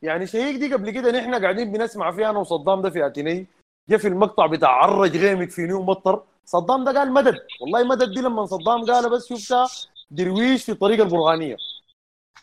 يعني 0.03 0.27
شهيق 0.27 0.59
دي 0.59 0.75
قبل 0.75 0.91
كده 0.91 1.11
نحن 1.11 1.43
قاعدين 1.43 1.73
بنسمع 1.73 2.12
فيها 2.12 2.31
أنا 2.31 2.39
وصدام 2.39 2.83
ده 2.83 2.91
في 2.91 3.07
أتيني. 3.07 3.47
جا 3.89 3.97
في 3.97 4.09
المقطع 4.09 4.47
بتاع 4.47 4.69
عرج 4.69 5.17
غيمك 5.17 5.51
في 5.51 5.62
نيو 5.67 5.83
مطر. 5.83 6.27
صدام 6.45 6.85
ده 6.85 6.99
قال 6.99 7.12
مدد. 7.12 7.47
والله 7.61 7.85
مدد 7.85 8.15
دي 8.15 8.20
لما 8.20 8.47
صدام 8.47 8.85
قال 8.85 9.11
بس 9.11 9.33
شفتها 9.33 9.69
درويش 10.11 10.65
في 10.65 10.73
الطريقة 10.73 11.03
البرغانية. 11.05 11.57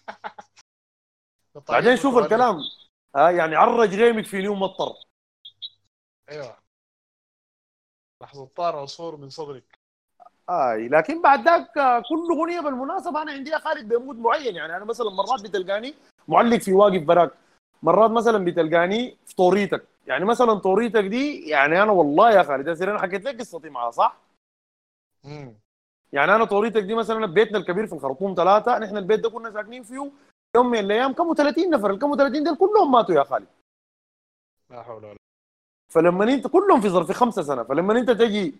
بعدين 1.69 1.97
شوف 1.97 2.17
الكلام. 2.17 2.57
ها 3.15 3.29
يعني 3.29 3.55
عرج 3.55 3.95
غيمك 3.95 4.25
في 4.25 4.41
نيو 4.41 4.55
مطر. 4.55 4.93
أيوه. 6.29 6.57
لحظة 8.21 8.45
طار 8.45 8.75
عصفور 8.75 9.17
من 9.17 9.29
صدرك. 9.29 9.76
آي 10.49 10.87
لكن 10.87 11.21
بعد 11.21 11.45
ذاك 11.45 11.77
آه، 11.77 11.99
كل 11.99 12.27
أغنية 12.31 12.59
بالمناسبة 12.59 13.21
أنا 13.21 13.31
عندي 13.31 13.59
خالد 13.59 13.93
بمود 13.93 14.19
معين. 14.19 14.55
يعني 14.55 14.77
أنا 14.77 14.85
مثلا 14.85 15.09
مرات 15.09 15.43
بتلقاني 15.43 15.93
معلق 16.27 16.57
في 16.57 16.73
واقف 16.73 17.01
براك 17.03 17.31
مرات 17.83 18.11
مثلا 18.11 18.45
بتلقاني 18.45 19.17
في 19.25 19.35
طوريتك. 19.35 19.83
يعني 20.07 20.25
مثلا 20.25 20.53
طوريتك 20.53 21.03
دي 21.03 21.49
يعني 21.49 21.83
أنا 21.83 21.91
والله 21.91 22.31
يا 22.31 22.43
خالد 22.43 22.67
ياسر 22.67 22.91
أنا 22.91 23.01
حكيت 23.01 23.25
لك 23.25 23.39
قصتي 23.39 23.69
معها 23.69 23.91
صح؟ 23.91 24.17
يعني 26.13 26.35
أنا 26.35 26.45
طوريتك 26.45 26.83
دي 26.83 26.95
مثلا 26.95 27.25
بيتنا 27.25 27.57
الكبير 27.57 27.87
في 27.87 27.93
الخرطوم 27.93 28.33
ثلاثة 28.37 28.79
نحن 28.79 28.97
البيت 28.97 29.19
ده 29.19 29.29
كنا 29.29 29.51
ساكنين 29.51 29.83
فيه 29.83 30.11
يوم 30.55 30.69
من 30.71 30.79
الأيام 30.79 31.13
كم 31.13 31.33
30 31.33 31.69
نفر. 31.69 31.91
ال 31.91 31.99
كم 31.99 32.15
30 32.15 32.43
دول 32.43 32.55
كلهم 32.57 32.91
ماتوا 32.91 33.15
يا 33.15 33.23
خالد. 33.23 33.47
لا 34.69 34.83
حول 34.83 35.05
ولا 35.05 35.17
فلما 35.93 36.23
أنت 36.33 36.47
كلهم 36.47 36.81
في 36.81 36.89
ظرف 36.89 37.11
خمسة 37.11 37.41
سنة. 37.41 37.63
فلما 37.63 37.99
أنت 37.99 38.11
تجي 38.11 38.55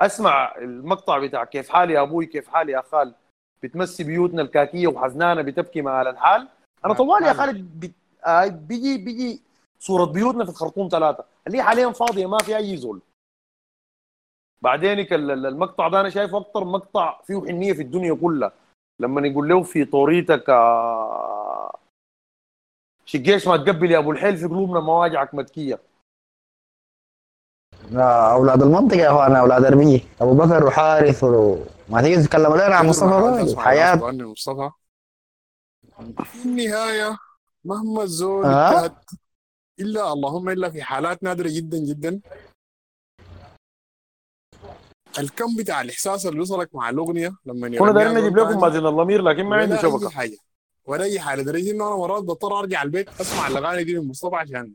أسمع 0.00 0.54
المقطع 0.58 1.18
بتاع 1.18 1.44
كيف 1.44 1.68
حالي 1.68 1.92
يا 1.94 2.02
أبوي 2.02 2.26
كيف 2.26 2.48
حالي 2.48 2.72
يا 2.72 2.80
خال؟ 2.80 3.14
بتمسي 3.62 4.04
بيوتنا 4.04 4.42
الكاكية 4.42 4.86
وحزنانه 4.86 5.42
بتبكي 5.42 5.82
مع 5.82 6.02
الحال؟ 6.02 6.48
أنا 6.84 6.94
طوال 6.94 7.22
يا 7.22 7.32
خالد 7.32 7.80
بت... 7.80 7.92
آه 8.26 8.46
بيجي 8.46 8.98
بيجي 9.04 9.42
صورة 9.80 10.04
بيوتنا 10.04 10.44
في 10.44 10.50
الخرطوم 10.50 10.88
ثلاثة. 10.88 11.24
اللي 11.46 11.62
حاليا 11.62 11.90
فاضية 11.90 12.26
ما 12.26 12.38
في 12.38 12.56
أي 12.56 12.76
زول. 12.76 13.00
بعدين 14.62 14.98
ال- 14.98 15.12
ال- 15.30 15.46
المقطع 15.46 15.88
ده 15.88 16.00
أنا 16.00 16.10
شايفه 16.10 16.38
أكثر 16.38 16.64
مقطع 16.64 17.20
فيه 17.22 17.40
حنية 17.40 17.72
في 17.72 17.82
الدنيا 17.82 18.14
كلها. 18.14 18.52
لما 19.00 19.26
يقول 19.28 19.48
له 19.48 19.62
في 19.62 19.84
طوريتك 19.84 20.50
آه، 20.50 21.78
شقيش 23.06 23.48
ما 23.48 23.56
تقبل 23.56 23.90
يا 23.90 23.98
أبو 23.98 24.10
الحيل 24.12 24.36
في 24.36 24.46
قلوبنا 24.46 24.80
مواجعك 24.80 25.34
مكيه 25.34 25.74
لا 25.74 25.80
أولاد 27.96 28.62
المنطقة 28.62 28.96
يا 28.98 29.10
اخوانا 29.10 29.40
أولاد 29.40 29.64
اربيه 29.64 30.00
أبو 30.20 30.34
بكر 30.34 30.66
وحارث 30.66 31.24
و... 31.24 31.58
ما 31.88 32.02
تيجي 32.02 32.22
تتكلموا 32.22 32.56
لنا 32.56 32.74
عن 32.74 32.86
مصطفى 32.86 33.42
أسمع 33.42 33.94
بغني 33.94 34.24
مصطفى. 34.24 34.70
في 36.24 36.44
النهاية 36.44 37.16
مهما 37.64 38.02
الزول 38.02 38.44
آه؟ 38.44 38.70
اجتهد 38.84 38.94
إلا 39.80 40.12
اللهم 40.12 40.48
إلا 40.48 40.70
في 40.70 40.82
حالات 40.82 41.22
نادرة 41.22 41.48
جدا 41.48 41.78
جدا. 41.78 42.20
الكم 45.18 45.56
بتاع 45.58 45.80
الإحساس 45.80 46.26
اللي 46.26 46.40
وصلك 46.40 46.74
مع 46.74 46.90
الأغنية 46.90 47.32
لما 47.46 47.78
كنا 47.78 47.92
دايرين 47.92 48.14
زول 48.14 48.22
نجيب 48.24 48.38
لكم 48.38 48.60
مازن 48.60 48.86
الضمير 48.86 49.22
لكن 49.22 49.44
ما 49.44 49.56
عندي 49.56 49.72
ولا 49.72 49.82
شبكة. 49.82 50.06
أي 50.06 50.10
حاجة 50.10 50.36
ولا 50.86 51.04
أي 51.04 51.20
حاجة. 51.20 51.40
لدرجة 51.40 51.70
إنه 51.70 51.88
أنا 51.88 51.96
مرات 51.96 52.22
بضطر 52.22 52.58
أرجع 52.58 52.82
البيت 52.82 53.08
أسمع 53.20 53.46
الأغاني 53.48 53.84
دي 53.84 53.98
من 53.98 54.08
مصطفى 54.08 54.36
عشان 54.36 54.72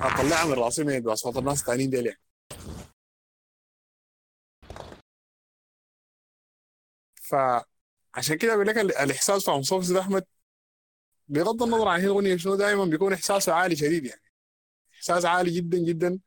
أطلعها 0.00 0.44
من 0.46 0.52
رأسي 0.52 0.84
من 0.84 1.00
بأصوات 1.00 1.36
الناس 1.36 1.60
التانيين 1.60 1.90
ديل 1.90 2.14
فعشان 7.22 8.36
كده 8.40 8.54
بقول 8.54 8.66
لك 8.66 8.78
ال- 8.78 8.96
الإحساس 8.96 9.42
بتاع 9.42 9.56
مصطفى 9.58 9.86
سيد 9.86 9.96
أحمد 9.96 10.24
بغض 11.28 11.62
النظر 11.62 11.88
عن 11.88 12.00
هي 12.00 12.06
الأغنية 12.06 12.36
شنو 12.36 12.54
دائما 12.54 12.84
بيكون 12.84 13.12
إحساسه 13.12 13.52
عالي 13.52 13.76
شديد 13.76 14.06
يعني. 14.06 14.22
إحساس 14.96 15.24
عالي 15.24 15.50
جدا 15.50 15.78
جدا. 15.78 16.18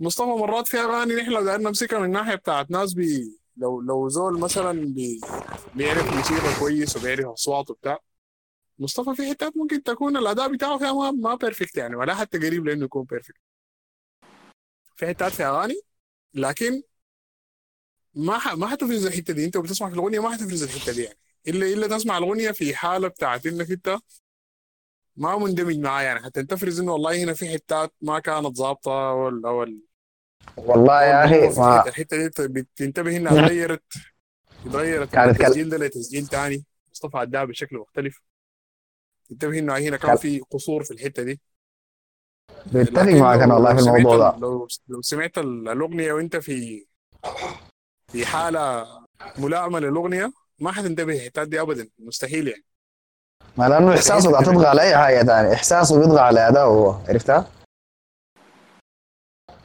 مصطفى 0.00 0.28
مرات 0.28 0.68
في 0.68 0.78
أغاني 0.78 1.14
نحن 1.14 1.30
لو 1.30 1.50
قعدنا 1.50 1.68
نمسكها 1.68 1.98
من 1.98 2.04
الناحية 2.04 2.34
بتاعت 2.34 2.70
ناس 2.70 2.94
بي 2.94 3.38
لو 3.56 3.80
لو 3.80 4.08
زول 4.08 4.40
مثلا 4.40 4.72
بي 4.94 5.20
بيعرف 5.74 6.16
موسيقى 6.16 6.60
كويس 6.60 6.96
وبيعرف 6.96 7.26
أصوات 7.26 7.70
وبتاع 7.70 7.98
مصطفى 8.78 9.14
في 9.16 9.30
حتات 9.30 9.56
ممكن 9.56 9.82
تكون 9.82 10.16
الأداء 10.16 10.52
بتاعه 10.52 10.78
فيها 10.78 10.92
ما 10.92 11.10
ما 11.10 11.34
perfect 11.34 11.76
يعني 11.76 11.96
ولا 11.96 12.14
حتى 12.14 12.38
قريب 12.38 12.66
لأنه 12.66 12.84
يكون 12.84 13.04
perfect 13.04 13.40
في 14.96 15.06
حتات 15.06 15.32
في 15.32 15.44
أغاني 15.44 15.74
لكن 16.34 16.82
ما 18.14 18.38
ح... 18.38 18.54
ما 18.54 18.66
حتفرز 18.66 19.06
الحتة 19.06 19.34
دي. 19.34 19.44
أنت 19.44 19.56
بتسمع 19.56 19.88
في 19.88 19.94
الأغنية 19.94 20.18
ما 20.18 20.30
حتفرز 20.30 20.62
الحتة 20.62 20.92
دي 20.92 21.02
يعني. 21.02 21.18
إلا 21.48 21.66
إلا 21.66 21.86
تسمع 21.98 22.18
الأغنية 22.18 22.50
في 22.50 22.74
حالة 22.74 23.08
بتاعت 23.08 23.46
إنك 23.46 23.70
أنت 23.70 23.98
ما 25.16 25.38
مندمج 25.38 25.78
معاه 25.78 26.02
يعني. 26.02 26.20
حتى 26.24 26.42
تفرز 26.42 26.80
إنه 26.80 26.92
والله 26.92 27.24
هنا 27.24 27.34
في 27.34 27.48
حتات 27.54 27.94
ما 28.02 28.18
كانت 28.18 28.60
ال- 28.60 29.46
أو 29.46 29.62
ال- 29.62 29.82
والله 30.56 31.02
يا 31.02 31.24
أخي 31.24 31.60
ما 31.60 31.88
الحتة 31.88 31.88
الحتة 31.88 32.16
دي 32.16 32.28
بت- 32.28 32.70
بتنتبه 32.74 33.16
إنها 33.16 33.46
تغيرت 33.46 33.82
تغيرت 34.64 35.08
من 35.08 35.14
كانت 35.14 35.38
كل... 35.38 35.42
التسجيل 35.44 35.68
ده 35.68 35.76
لتسجيل 35.76 36.26
تاني. 36.26 36.64
مصطفى 36.92 37.22
أداها 37.22 37.44
بشكل 37.44 37.76
مختلف. 37.76 38.20
تنتبه 39.28 39.58
إنه 39.58 39.76
هنا 39.78 39.96
كان 39.96 40.16
في 40.16 40.40
قصور 40.50 40.84
في 40.84 40.90
الحتة 40.90 41.22
دي. 41.22 41.40
بيتفق 42.66 43.02
معك 43.02 43.40
أنا 43.40 43.46
لو 43.48 43.54
والله 43.54 43.74
في 43.76 43.80
الموضوع 43.82 44.14
ال- 44.28 44.34
ده 44.34 44.38
لو 44.38 44.68
لو 44.88 45.02
سمعت 45.02 45.38
ال- 45.38 45.68
الأغنية 45.68 46.12
وأنت 46.12 46.36
في 46.36 46.86
في 48.12 48.26
حالة 48.26 48.86
ملائمة 49.38 49.78
للأغنية 49.78 50.32
ما 50.58 50.72
حتنتبه 50.72 51.12
الحتات 51.16 51.48
دي 51.48 51.60
أبدا 51.60 51.88
مستحيل 51.98 52.48
يعني. 52.48 52.64
ما 53.56 53.68
لأنه 53.68 53.94
إحساسه 53.94 54.30
قاعد 54.32 54.44
تطغى 54.44 54.66
على 54.66 54.82
أي 54.82 54.96
حاجة 54.96 55.22
ثانية 55.22 55.52
إحساسه 55.54 56.00
بيطغى 56.00 56.20
على 56.20 56.48
اداؤه 56.48 56.74
هو 56.74 56.90
عرفتها؟ 57.08 57.50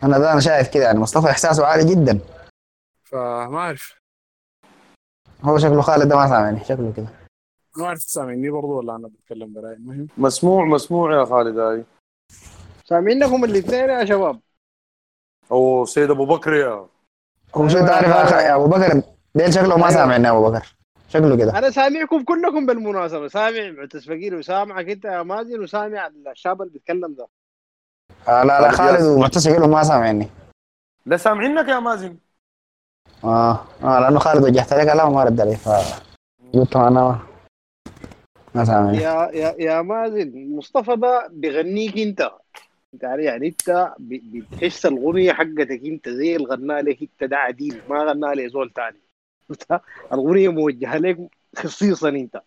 أنا 0.03 0.17
ده 0.17 0.31
أنا 0.31 0.39
شايف 0.39 0.67
كده 0.73 0.83
يعني. 0.83 0.99
مصطفى 0.99 1.29
إحساسه 1.29 1.65
عالي 1.65 1.95
جدا. 1.95 2.19
فما 3.03 3.57
أعرف. 3.57 3.99
هو 5.43 5.57
شكله 5.57 5.81
خالد 5.81 6.07
ده 6.09 6.15
ما 6.15 6.27
سامعني. 6.27 6.63
شكله 6.65 6.93
كده. 6.97 7.07
ما 7.77 7.85
أعرف 7.85 7.99
تسامعني 7.99 8.49
برضو 8.49 8.77
ولا 8.77 8.95
أنا 8.95 9.07
بتكلم 9.07 9.53
براي 9.53 9.73
المهم. 9.73 10.07
مسموع 10.17 10.65
مسموع 10.65 11.19
يا 11.19 11.25
خالد 11.25 11.57
هاي. 11.57 11.83
سامعينكم 12.85 13.43
الاثنين 13.43 13.89
يا 13.89 14.05
شباب. 14.05 14.39
أو 15.51 15.85
سيد 15.85 16.11
أبو 16.11 16.25
بكر 16.25 16.53
يا. 16.53 16.85
هو 17.55 17.67
شو 17.67 17.85
تعرف 17.85 18.31
يا 18.31 18.55
أبو 18.55 18.67
بكر 18.67 19.01
ديل 19.35 19.53
شكله 19.53 19.77
ما 19.77 19.85
أيوة. 19.85 19.89
سامعني 19.89 20.23
يا 20.23 20.31
أبو 20.31 20.49
بكر. 20.49 20.75
شكله 21.09 21.37
كده. 21.37 21.57
أنا 21.57 21.69
سامعكم 21.69 22.23
كلكم 22.23 22.65
بالمناسبة. 22.65 23.27
سامع 23.27 23.71
معتز 23.71 24.05
فقير 24.05 24.35
وسامعك 24.35 24.89
أنت 24.89 25.05
يا 25.05 25.23
مازن 25.23 25.63
وسامع 25.63 26.07
الشاب 26.31 26.61
اللي 26.61 26.73
بيتكلم 26.73 27.13
ده. 27.13 27.27
آه 28.27 28.43
لا 28.43 28.61
لا 28.61 28.71
خالد 28.71 28.99
خالد. 28.99 29.05
ومعتصم 29.05 29.55
كلهم 29.55 29.71
ما 29.71 29.83
سامعني. 29.83 30.27
لا 31.05 31.17
سامعينك 31.17 31.67
يا 31.67 31.79
مازن. 31.79 32.17
آه 33.23 33.59
آه 33.83 33.99
لأنه 33.99 34.19
خالد 34.19 34.43
وجهت 34.43 34.73
عليه 34.73 34.93
كلام 34.93 35.11
وما 35.11 35.23
رد 35.23 35.41
عليه 35.41 35.55
ف 35.55 35.69
قلت 36.53 36.75
أنا 36.75 37.19
سامعني 38.55 38.97
يا 38.97 39.29
يا 39.33 39.55
يا 39.59 39.81
مازن 39.81 40.55
مصطفى 40.55 40.95
ده 40.95 41.27
بيغنيك 41.31 41.97
انت 41.97 42.31
انت 42.93 43.05
عارف 43.05 43.23
يعني 43.23 43.47
انت 43.47 43.93
بتحس 43.99 44.85
الاغنيه 44.85 45.33
حقتك 45.33 45.81
انت 45.85 46.09
زي 46.09 46.35
اللي 46.35 46.47
غنى 46.47 46.81
لك 46.81 47.01
انت 47.01 47.23
ده 47.23 47.37
عديل 47.37 47.83
ما 47.87 48.03
غنى 48.03 48.35
لي 48.35 48.49
زول 48.49 48.73
شفتها؟ 49.49 49.81
الاغنيه 50.13 50.49
موجهة 50.49 50.97
لك 50.97 51.17
خصيصا 51.57 52.09
انت 52.09 52.41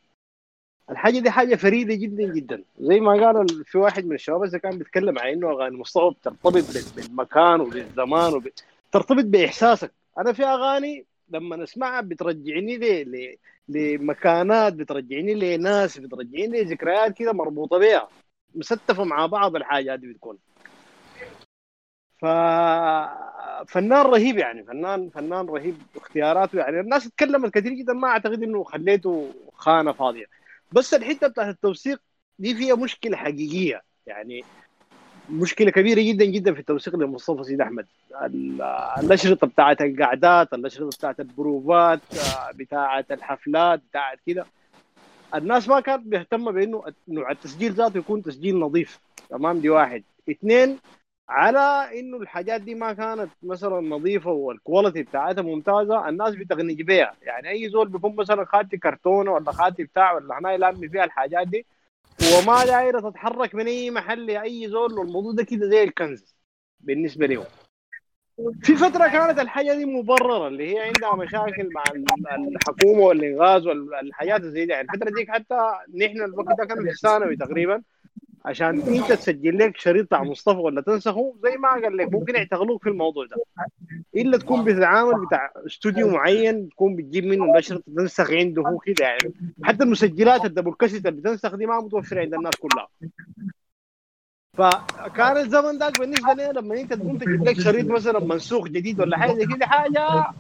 الحاجة 0.90 1.18
دي 1.18 1.31
حاجة 1.31 1.55
فريدة 1.56 1.94
جدا 1.94 2.24
جدا 2.24 2.64
زي 2.81 3.00
ما 3.00 3.12
قال 3.12 3.36
ال- 3.36 3.64
في 3.64 3.78
واحد 3.78 4.06
من 4.06 4.14
الشباب 4.14 4.44
اللي 4.44 4.58
كان 4.58 4.78
بيتكلم 4.78 5.18
عن 5.18 5.28
إنه 5.32 5.50
أغاني 5.52 5.76
مصطفى 5.76 6.10
بترتبط 6.20 6.64
بال- 6.64 6.84
بالمكان 6.97 7.60
وبالزمان 7.60 8.34
وب... 8.34 8.48
ترتبط 8.92 9.24
بإحساسك 9.24 9.92
أنا 10.18 10.32
في 10.32 10.44
أغاني 10.44 11.06
لما 11.28 11.62
اسمعها 11.62 12.00
بترجعني. 12.00 13.39
لمكانات 13.73 14.73
بترجعني 14.73 15.34
لناس 15.34 15.99
بترجعني 15.99 16.62
لذكريات 16.62 17.17
كده 17.17 17.33
مربوطة 17.33 17.78
بيها. 17.78 18.09
مستفه 18.55 19.05
مع 19.05 19.26
بعض 19.26 19.57
الحاجات 19.57 20.01
دي 20.01 20.07
بتكون. 20.07 20.39
ف 22.20 22.25
فنان 23.68 24.07
رهيب 24.07 24.39
يعني 24.39 24.65
فنان 24.65 25.10
فنان 25.10 25.47
رهيب 25.47 25.76
اختياراته 25.97 26.59
يعني. 26.59 26.81
الناس 26.81 27.07
اتكلمت 27.07 27.55
كثير 27.55 27.73
جدا 27.73 27.92
ما 27.92 28.09
أعتقد 28.09 28.42
إنه 28.42 28.65
خليته 28.65 29.34
خانة 29.55 29.92
فاضية. 29.92 30.25
بس 30.73 30.94
الحتة 30.94 31.26
بتاعت 31.26 31.49
التوثيق 31.55 32.01
دي 32.39 32.55
فيها 32.55 32.75
مشكلة 32.75 33.17
حقيقية. 33.17 33.83
يعني 34.07 34.44
مشكلة 35.31 35.70
كبيرة 35.70 36.01
جدا 36.01 36.25
جدا 36.25 36.55
في 36.55 36.60
التوثيق 36.60 36.97
لمصطفى 36.97 37.44
سيد 37.44 37.60
أحمد. 37.60 37.86
ال- 38.23 38.62
الأشرطة 39.02 39.47
بتاعت 39.47 39.81
القعدات 39.83 40.55
الأشرطة 40.55 40.97
بتاعت 40.99 41.20
البروفات 41.20 42.01
آه، 42.12 42.51
بتاعت 42.55 43.12
الحفلات 43.12 43.81
بتاعت 43.91 44.18
كده. 44.26 44.47
الناس 45.34 45.68
ما 45.68 45.81
كانت 45.81 46.07
مهتمة 46.15 46.51
بإنه 46.52 46.84
نوع 47.09 47.31
التسجيل 47.31 47.73
ذاته 47.73 47.99
يكون 47.99 48.23
تسجيل 48.23 48.59
نظيف. 48.59 48.99
تمام؟ 49.31 49.59
دي 49.60 49.70
واحد. 49.70 50.02
اثنين 50.31 50.78
على 51.28 52.01
إنه 52.01 52.17
الحاجات 52.17 52.60
دي 52.60 52.75
ما 52.75 52.92
كانت 52.92 53.28
مثلا 53.42 53.81
نظيفة 53.81 54.31
والكواليتي 54.31 55.02
بتاعتها 55.02 55.42
ممتازة 55.42 56.09
الناس 56.09 56.34
بتغنج 56.34 56.83
بيها. 56.83 57.15
يعني 57.23 57.49
أي 57.51 57.68
زول 57.68 57.89
بيكون 57.89 58.17
مثلا 58.17 58.44
خاتي 58.44 58.76
كرتونة 58.76 59.33
ولا 59.33 59.52
خاتي 59.52 59.84
بتاع 59.84 60.12
ولا 60.12 60.39
هنا 60.39 60.52
يلمي 60.52 60.89
فيها 60.89 61.05
الحاجات 61.05 61.49
دي 61.49 61.67
وما 62.20 62.65
دايره 62.65 63.10
تتحرك 63.10 63.55
من 63.55 63.66
أي 63.66 63.91
محل 63.91 64.26
لاي 64.26 64.68
زول 64.68 64.92
والموضوع 64.99 65.32
ده 65.32 65.44
كده 65.44 65.66
زي 65.68 65.82
الكنز 65.82 66.36
بالنسبة 66.81 67.26
لهم. 67.26 67.44
في 68.62 68.76
فترة 68.76 69.08
كانت 69.08 69.39
الحاجة 69.41 69.74
دي 69.74 69.84
مبررة 69.84 70.49
اللي 70.49 70.74
هي 70.74 70.81
عندها 70.81 71.16
مشاكل 71.16 71.68
مع 71.74 71.82
ال- 71.94 72.05
الحكومة 72.57 73.00
والإنغاز 73.00 73.66
والحاجات 73.66 74.42
زي 74.42 74.66
دي. 74.66 74.73
يعني 74.73 74.89
الفترة 74.94 75.10
ديك 75.10 75.31
حتى 75.31 75.73
نحن 76.05 76.23
الوقت 76.23 76.58
ده 76.58 76.65
كان 76.65 76.82
في 76.84 76.91
الثانوي 76.91 77.36
تقريبا. 77.36 77.82
عشان 78.45 78.81
انت 78.81 79.12
تسجل 79.12 79.59
لك 79.59 79.77
شريط 79.77 80.05
بتاع 80.05 80.23
مصطفى 80.23 80.59
ولا 80.59 80.81
تنسخه 80.81 81.35
زي 81.43 81.57
ما 81.57 81.69
قال 81.71 81.97
لك 81.97 82.12
ممكن 82.12 82.35
يعتقلوك 82.35 82.83
في 82.83 82.89
الموضوع 82.89 83.27
ده. 83.27 83.37
إلا 84.17 84.39
تكون 84.39 84.65
بتتعامل 84.65 85.27
بتاع 85.27 85.53
استوديو 85.67 86.09
معين 86.09 86.69
تكون 86.69 86.97
بتجيب 86.97 87.25
منه 87.25 87.45
الاشرطه 87.45 87.83
تنسخ 87.97 88.31
عنده 88.31 88.79
كده 88.87 89.05
يعني. 89.05 89.35
حتى 89.62 89.85
المسجلات 89.85 90.45
ال 90.44 90.49
double 90.49 90.75
cassette 90.75 91.07
اللي 91.07 91.21
بتنسخ 91.21 91.55
دي 91.55 91.67
ما 91.67 91.81
متوفره 91.81 92.21
عند 92.21 92.35
الناس 92.35 92.55
كلها. 92.57 92.89
فكان 94.59 95.37
الزمن 95.37 95.79
ذاك 95.79 96.01
بالنسبة 96.01 96.33
لي 96.33 96.53
لما 96.57 96.81
انت 96.81 96.93
تقوم 96.93 97.19
تجيب 97.19 97.49
لك 97.49 97.61
شريط 97.61 97.87
مثلا 97.87 98.21
منسوخ 98.21 98.69
جديد 98.69 99.01
ولا 99.01 99.19
حاجة 99.19 99.45
كده 99.55 99.67
حاجة 99.67 100.33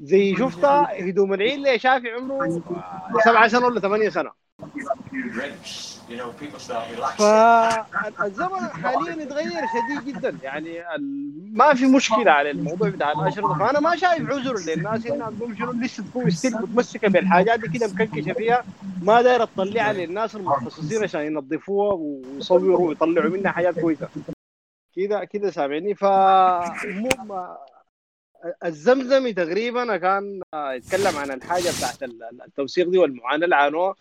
زي 0.00 0.36
شفتها 0.36 1.08
هدوم 1.08 1.34
العيد 1.34 1.76
شافي 1.76 2.10
عمره 2.10 2.62
سبعة 3.24 3.48
سنة 3.48 3.66
ولا 3.66 3.80
ثمانية 3.80 4.08
سنة. 4.08 4.30
فالزمن 7.18 8.68
حاليا 8.68 9.22
اتغير 9.22 9.50
شديد 9.50 10.16
جدا. 10.16 10.38
يعني 10.42 10.82
ما 11.52 11.74
في 11.74 11.86
مشكلة 11.86 12.30
على 12.30 12.50
الموضوع 12.50 12.88
بتاع 12.88 13.12
الأشرطة. 13.12 13.58
فأنا 13.58 13.80
ما 13.80 13.96
شايف 13.96 14.30
عذر 14.30 14.54
للناس 14.66 15.06
انها 15.06 15.26
عندهم 15.26 15.56
شنو 15.56 15.72
لسه 15.72 16.04
تكون 16.04 16.30
still 16.30 16.52
متمسكة 16.54 17.08
بالحاجات 17.08 17.60
دي 17.60 17.78
كده 17.78 17.88
مكلكشه 17.88 18.32
فيها. 18.32 18.64
ما 19.02 19.22
دايرة 19.22 19.44
تطلعها 19.44 19.92
للناس 19.92 20.36
المتخصصين 20.36 21.02
عشان 21.02 21.20
ينظفوها 21.20 21.94
ويصوروا 21.94 22.88
ويطلعوا 22.88 23.30
منها 23.30 23.52
حاجات 23.52 23.80
كويسة. 23.80 24.08
كده 24.96 25.24
كده 25.24 25.50
سامعني؟ 25.50 25.94
ف 25.94 26.04
الزمزمي 28.64 29.32
تقريبا 29.32 29.96
كان 29.96 30.40
يتكلم 30.54 31.16
عن 31.16 31.30
الحاجة 31.30 31.68
بتاعت 31.78 32.02
ال- 32.02 32.42
التوثيق 32.42 32.88
دي 32.88 32.98
والمعاناة 32.98 33.44
اللي 33.44 33.56
عانوها. 33.56 33.94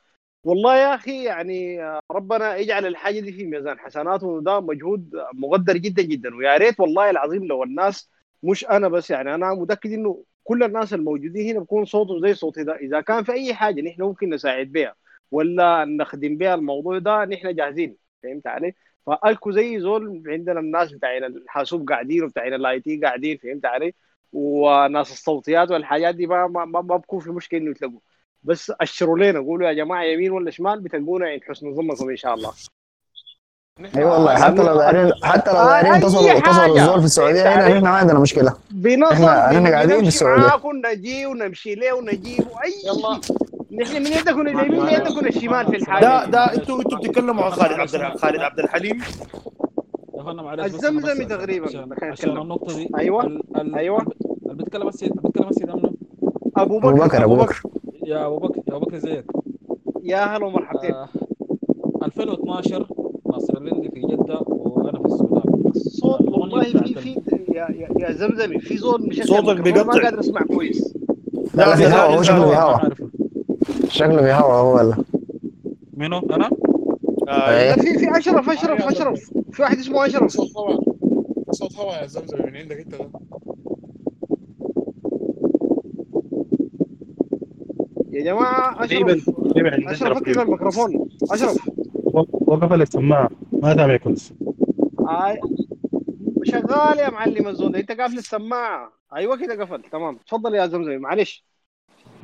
والله 0.44 0.78
يا 0.78 0.96
أخي 0.96 1.24
يعني 1.24 1.84
آه، 1.84 2.00
ربنا 2.12 2.56
يجعل 2.56 2.86
الحاجة 2.86 3.20
دي 3.20 3.32
في 3.32 3.46
ميزان 3.46 3.80
حسناته 3.80 4.28
وده 4.28 4.60
مجهود 4.60 5.16
مقدر 5.34 5.78
جدا 5.78 6.02
جدا. 6.04 6.36
ويا 6.36 6.58
ريت 6.58 6.80
والله 6.80 7.10
العظيم 7.10 7.46
لو 7.46 7.64
الناس 7.64 8.10
مش 8.44 8.66
أنا 8.66 8.88
بس 8.88 9.10
يعني 9.10 9.36
أنا 9.36 9.54
متأكد 9.54 9.92
إنه 9.92 10.24
كل 10.44 10.64
الناس 10.64 10.94
الموجودين 10.94 11.50
هنا 11.50 11.60
بكون 11.60 11.86
صوته 11.86 12.22
زي 12.22 12.34
صوتي 12.34 12.64
ده. 12.64 12.76
إذا 12.76 13.02
كان 13.02 13.24
في 13.24 13.32
أي 13.32 13.54
حاجة 13.54 13.82
نحن 13.82 14.02
ممكن 14.02 14.30
نساعد 14.30 14.68
بها 14.72 14.96
ولا 15.32 15.86
نخدم 15.86 16.38
بها 16.38 16.54
الموضوع 16.56 16.98
ده 16.98 17.26
نحن 17.26 17.56
جاهزين. 17.56 17.98
فهمت 18.24 18.48
علي؟ 18.48 18.74
فالكو 19.06 19.52
زي 19.52 19.80
زول 19.80 20.24
عندنا 20.28 20.60
الناس 20.60 20.92
بتاعين 20.92 21.24
الحاسوب 21.24 21.90
قاعدين 21.90 22.24
وبتاعين 22.24 22.54
ال 22.54 22.80
IT 22.80 22.98
قاعدين. 22.98 23.38
فهمت 23.38 23.66
علي؟ 23.66 23.94
وناس 24.34 25.12
الصوتيات 25.12 25.72
والحاجات 25.72 26.16
دي 26.16 26.28
ما 26.28 26.48
ما, 26.48 26.66
ما, 26.66 26.82
ما 26.82 26.98
بكون 26.98 27.20
في 27.20 27.30
مشكلة 27.32 27.60
إنه 27.60 27.72
يتلقوا 27.72 28.00
بس 28.44 28.72
أشروا 28.82 29.18
لنا 29.18 29.40
قولوا 29.40 29.68
يا 29.68 29.74
جماعة 29.74 30.04
يمين 30.04 30.32
ولا 30.32 30.52
شمال 30.52 30.80
بتلقونا 30.82 31.28
عند 31.28 31.42
حسن 31.50 31.76
ظنكم 31.76 32.10
إن 32.10 32.18
شاء 32.18 32.34
الله 32.34 32.52
أي 33.98 34.04
والله 34.06 34.36
حتى 34.36 34.56
لو 34.64 34.78
دايرين 34.78 35.12
حتى 35.24 35.52
لو 35.52 35.64
دايرين 35.66 35.94
أي 35.94 36.02
تصلوا 36.02 36.40
تصلوا 36.40 36.54
حاجة. 36.54 36.72
الزول 36.82 37.00
في 37.00 37.06
السعودية 37.06 37.42
هنا؟ 37.56 37.68
إحنا 37.68 37.80
ما 37.80 37.90
عندنا 37.90 38.20
مشكلة 38.20 38.56
إحنا 39.12 39.46
إحنا 39.52 39.70
قاعدين 39.70 40.02
في 40.02 40.08
السعودية 40.08 40.48
معاكم 40.48 40.82
نجي 40.86 41.26
ونمشي 41.26 41.76
له 41.76 41.94
ونجيب 41.94 42.40
اي 42.64 42.72
شيء 42.72 43.38
نحن 43.82 43.96
من 43.96 44.08
يدكم 44.08 44.42
اليمين 44.42 44.86
ليدكم 44.86 45.28
الشمال 45.28 45.68
في 45.68 45.76
الحاجة 45.76 46.06
ده 46.06 46.26
دي. 46.26 46.32
ده 46.32 46.54
أنتوا 46.54 46.80
أنتوا 46.82 46.98
بتتكلموا 46.98 47.44
عن 47.46 47.52
خالد 47.52 47.72
عبد 47.80 48.18
خالد 48.18 48.40
عبد 48.40 48.60
الحليم 48.60 49.02
يا 50.20 50.24
اخوانا 50.24 50.42
معلش 50.42 50.66
بس 50.66 50.76
الزمزمي 50.76 51.26
تقريبا 51.26 51.66
عشان. 52.02 52.38
النقطة 52.38 52.76
دي. 52.76 52.90
ال 53.28 53.42
ال 53.58 53.76
أيوة. 53.76 54.02
اللي 54.44 54.54
بيتكلم 54.56 54.88
السيد 54.88 55.10
اللي 55.10 55.22
بيتكلم 55.22 55.48
السيد 55.50 55.70
امنه 55.70 55.92
أبو 56.58 56.78
أبو 56.78 56.92
بكر 56.92 57.06
بكر 57.08 57.24
أبو 57.24 57.36
بكر 57.36 57.62
يا 58.06 58.26
أبو 58.28 58.38
بكر 58.38 58.62
يا 58.68 58.76
أبو 58.76 58.86
بكر 58.86 58.98
زيك 58.98 59.26
يا 60.04 60.26
هلا 60.26 60.46
ومرحبتين 60.46 60.92
آه 60.94 61.10
2012 62.04 62.88
ناصر 63.26 63.60
في 63.94 64.00
جدة 64.00 64.40
وأنا 64.48 65.00
في 65.00 65.06
السودان 65.06 65.72
صوت 65.74 66.22
والله 66.22 66.64
في 66.64 66.94
في 66.94 67.20
يا 67.54 67.68
يا, 68.00 68.12
زمزمي 68.12 68.60
في 68.60 68.78
زول 68.78 69.08
مشغل 69.08 69.26
صوتك 69.28 69.50
الميكروفون 69.50 69.86
ما 69.88 69.94
بيقطع. 69.94 70.04
قادر 70.04 70.20
اسمع 70.20 70.42
كويس 70.42 70.94
لا 71.56 71.76
لا 71.76 72.06
هوا 72.06 72.18
هو 72.18 72.22
شكله 72.24 72.44
في 72.50 72.56
ما 72.56 72.62
هوا 72.62 72.74
عارفه 72.78 73.10
شكله 73.88 74.22
في 74.22 74.32
هوا 74.32 74.54
هو 74.54 74.76
ولا 74.78 74.96
منو 75.98 76.20
أنا؟ 76.20 76.50
آه، 77.30 77.76
لا 77.76 77.82
في 77.82 78.00
في 78.00 78.18
اشرف 78.18 78.50
اشرف 78.50 78.82
اشرف 78.82 79.20
في 79.52 79.62
واحد 79.62 79.78
اسمه 79.78 80.06
اشرف 80.06 80.32
صوت 80.32 80.58
هوا 80.58 80.80
صوت 81.52 81.76
هوا 81.76 81.94
يا 81.96 82.06
زمزم 82.06 82.38
من 82.46 82.58
عندك 82.58 82.78
انت 82.78 82.96
ده. 82.96 83.10
يا 88.12 88.24
جماعة 88.24 88.84
اشرف 88.86 89.30
اشرف 89.88 90.18
فكك 90.18 90.26
تقريبا. 90.26 90.42
الميكروفون. 90.42 91.10
اشرف 91.32 91.70
وقف 92.48 92.74
السماعه 92.74 93.30
ما 93.52 93.76
سامع 93.76 93.98
كويس 93.98 94.34
آي. 95.10 95.40
شغال 96.44 97.00
يا 97.00 97.10
معلم 97.10 97.48
الزول. 97.48 97.76
انت 97.76 97.92
قافل 97.92 98.18
السماعه 98.18 98.92
أيوه 99.16 99.38
كده 99.38 99.64
قفل. 99.64 99.82
تمام. 99.92 100.18
تفضل 100.28 100.56
يا 100.56 100.68
زمزمي 100.68 100.98
معلش. 100.98 101.46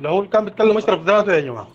لو 0.00 0.10
هو 0.10 0.28
كان 0.28 0.44
بيتكلم 0.44 0.76
أشرف 0.76 1.06
ذاته 1.06 1.32
يا 1.34 1.40
جماعة. 1.40 1.68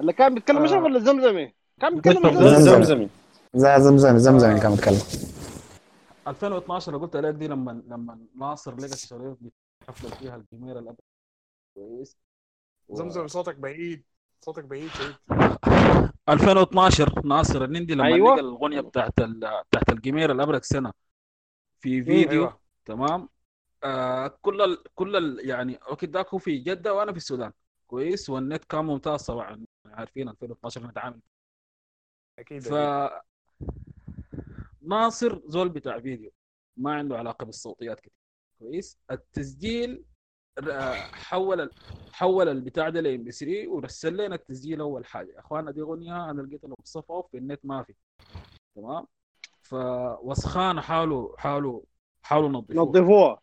اللي 0.00 0.12
كان 0.12 0.34
بيتكلم 0.34 0.58
آه. 0.58 0.64
اشرف 0.64 0.82
ولا 0.84 0.96
الزمزمي؟ 0.96 1.63
كان 1.90 2.00
بيتكلم 2.00 2.58
زمزمي. 2.58 3.08
زي 3.54 3.80
زمزم 3.80 4.18
زمزم 4.18 4.48
اللي 4.48 4.60
كان 4.60 4.70
بيتكلم 4.74 5.00
2012 6.28 6.96
قلت 6.96 7.16
لك 7.16 7.34
دي 7.34 7.48
لما 7.48 7.82
لما 7.88 8.18
ناصر 8.36 8.74
لقى 8.76 8.86
الشريط 8.92 9.38
حفلة 9.88 10.10
فيها 10.10 10.36
الجميرة 10.36 10.78
الأبد 10.78 11.00
كويس. 11.74 12.16
زمزم 12.90 13.26
صوتك 13.26 13.56
بعيد. 13.56 14.04
صوتك 14.40 14.64
بعيد 14.64 14.88
شديد 14.90 15.14
2012 16.28 17.26
ناصر 17.26 17.64
النندي 17.64 17.94
لما 17.94 18.04
أيوة. 18.06 18.32
لقى 18.34 18.40
الاغنيه 18.40 18.80
بتاعت 18.80 19.20
ال... 19.20 19.40
بتاعت 19.70 19.92
الجميره 19.92 20.32
الابرق 20.32 20.62
سنة. 20.62 20.92
في 21.80 22.02
فيديو 22.02 22.30
أيوة. 22.30 22.58
تمام؟ 22.84 23.28
آه 23.84 24.38
كل 24.42 24.62
ال... 24.62 24.78
كل 24.94 25.16
ال... 25.16 25.48
يعني 25.48 25.76
أوكي 25.88 26.06
ذاك 26.06 26.28
هو 26.28 26.38
في 26.38 26.58
جدة 26.58 26.94
وأنا 26.94 27.12
في 27.12 27.18
السودان. 27.18 27.52
كويس. 27.86 28.30
والنت 28.30 28.64
كان 28.64 28.84
ممتاز 28.84 29.22
طبعا. 29.22 29.64
عارفين 29.86 30.28
2012 30.28 30.86
نتعامل. 30.86 31.20
أكيد 32.38 32.62
ف. 32.62 32.72
ناصر 34.82 35.40
زول 35.46 35.68
بتاع 35.68 36.00
فيديو 36.00 36.30
ما 36.76 36.94
عنده 36.94 37.18
علاقة 37.18 37.44
بالصوتيات 37.44 38.00
كتير. 38.00 38.12
كويس؟ 38.58 38.98
التسجيل 39.10 40.04
حول 41.12 41.60
ال- 41.60 41.70
حول 42.12 42.48
البتاع 42.48 42.88
ده 42.88 43.00
لإم 43.00 43.24
بي 43.24 43.30
3 43.32 43.68
ورسل 43.68 44.16
لنا 44.16 44.34
التسجيل 44.34 44.80
أول 44.80 45.06
حاجة. 45.06 45.32
يا 45.32 45.38
اخوانا 45.40 45.70
دي 45.70 45.80
أغنية 45.80 46.30
أنا 46.30 46.42
لقيتها 46.42 46.68
في 47.30 47.38
النت 47.38 47.60
ما 47.64 47.82
في. 47.82 47.94
تمام؟ 48.76 49.06
فوسخان 49.62 50.80
حاولوا 50.80 51.36
حاولوا 51.38 51.82
حاولوا 52.22 52.48
نظفوها 52.48 52.84
نظفوها 52.86 53.40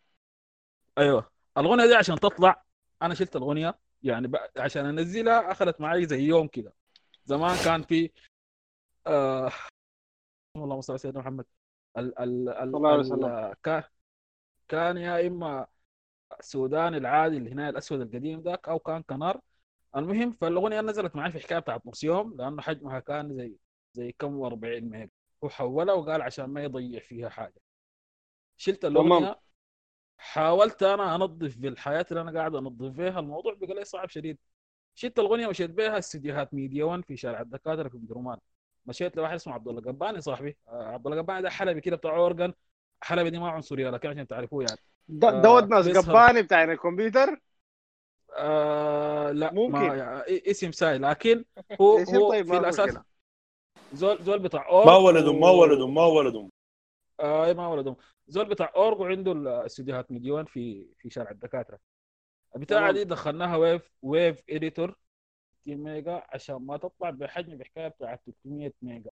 أيوه. 0.98 1.30
الأغنية 1.58 1.86
دي 1.86 1.94
عشان 1.94 2.16
تطلع 2.16 2.64
أنا 3.02 3.14
شلت 3.14 3.36
الأغنية 3.36 3.78
يعني. 4.02 4.32
عشان 4.56 4.86
أنزلها 4.86 5.52
أخذت 5.52 5.80
معي 5.80 6.06
زي 6.06 6.20
يوم 6.22 6.46
كده. 6.48 6.72
زمان 7.24 7.56
كان 7.64 7.82
في 7.82 8.10
آه... 9.06 9.52
اللهم 10.56 10.80
صل 10.80 10.92
على 10.92 10.98
سيدنا 10.98 11.20
محمد. 11.20 11.44
ال 11.98 12.18
ال 12.18 12.48
ال 12.48 12.86
ال- 12.86 13.00
وسلم. 13.00 13.54
كان 13.62 13.82
كان 14.68 14.96
يا 14.96 15.26
إما 15.26 15.66
السوداني 16.40 16.96
العادي 16.96 17.36
اللي 17.36 17.52
هنا 17.52 17.68
الأسود 17.68 18.00
القديم 18.00 18.40
ذاك 18.40 18.68
أو 18.68 18.78
كان 18.78 19.02
كنار. 19.02 19.40
المهم 19.96 20.32
فالأغنية 20.32 20.80
نزلت 20.80 21.16
معي 21.16 21.32
في 21.32 21.40
حكايه 21.40 21.58
بتاعت 21.58 21.86
نص 21.86 22.04
يوم 22.04 22.34
لأنه 22.36 22.62
حجمها 22.62 23.00
كان 23.00 23.34
زي 23.36 23.56
زي 23.94 24.12
كم 24.18 24.42
40 24.42 24.84
ميجا. 24.90 25.10
هو 25.44 25.48
حولها 25.48 25.94
وقال 25.94 26.22
عشان 26.22 26.44
ما 26.44 26.62
يضيع 26.64 27.00
فيها 27.00 27.28
حاجة. 27.28 27.60
شلت 28.56 28.84
الأغنية 28.84 29.40
حاولت 30.18 30.82
أنا 30.82 31.14
أنظف 31.14 31.56
بالحياة 31.58 32.06
اللي 32.10 32.20
أنا 32.20 32.38
قاعد 32.38 32.54
أنظف 32.54 32.96
فيها. 32.96 33.18
الموضوع 33.20 33.54
بقى 33.54 33.74
لي 33.74 33.84
صعب 33.84 34.08
شديد. 34.08 34.38
شلت 34.94 35.18
الأغنية 35.18 35.46
ومشيت 35.46 35.70
بها 35.70 35.98
استديوهات 35.98 36.54
ميديا 36.54 36.84
1 36.84 37.04
في 37.04 37.16
شارع 37.16 37.40
الدكاترة 37.40 37.88
في 37.88 37.96
مدرمان 37.96 38.38
مشيت 38.86 39.16
لواحد 39.16 39.34
اسمه 39.34 39.54
عبد 39.54 39.68
الله 39.68 39.80
قباني 39.80 40.20
صاحبي 40.20 40.56
آه، 40.68 40.84
عبد 40.84 41.06
الله 41.06 41.22
قباني 41.22 41.42
ده 41.42 41.50
حلبي 41.50 41.80
كده 41.80 41.96
بتاع 41.96 42.16
organ 42.16 42.52
حلبي 43.00 43.30
دي 43.30 43.38
ما 43.38 43.50
عنصرية 43.50 43.90
لكن 43.90 44.08
عشان 44.08 44.26
تعرفوه 44.26 44.64
يعني 44.64 44.78
ده 45.08 45.28
آه، 45.28 45.42
ده 45.42 45.50
ود 45.50 45.68
ناس. 45.68 45.88
قباني 45.88 46.42
بتاع 46.42 46.64
الكمبيوتر 46.64 47.40
آه 48.36 49.30
لا 49.32 49.52
ممكن. 49.52 49.72
ما 49.72 49.94
يعني 49.94 50.42
اسم 50.50 50.72
ساي 50.72 50.98
لكن 50.98 51.44
هو 51.80 51.98
هو 51.98 52.30
طيب، 52.30 52.46
في 52.46 52.56
الأساس. 52.56 52.98
زول 53.92 54.22
زول 54.22 54.38
بتاع 54.38 54.68
org 54.68 54.86
ما 54.86 54.96
ولدهم 54.96 55.40
ما 55.40 55.50
ولدهم 55.50 55.94
ما 55.94 56.04
ولدهم 56.06 56.50
آه 57.20 57.44
إيه 57.46 57.52
ما 57.52 57.68
ولدهم 57.68 57.96
زول 58.28 58.44
بتاع 58.48 58.72
org 58.76 59.00
وعنده 59.00 59.32
الاستديوهات 59.32 60.12
مليون 60.12 60.44
في 60.44 60.86
في 60.98 61.10
شارع 61.10 61.30
الدكاترة 61.30 61.78
تمام. 62.68 62.90
دي 62.90 63.04
دخلناها 63.04 63.56
wave 63.56 63.90
wave 64.02 64.42
editor 64.50 64.96
60 65.62 65.76
ميجا 65.76 66.22
عشان 66.28 66.56
ما 66.56 66.76
تطلع 66.76 67.10
بحجم 67.10 67.56
بحكايه 67.56 67.88
بتاع 67.88 68.16
300 68.16 68.72
ميجا. 68.82 69.10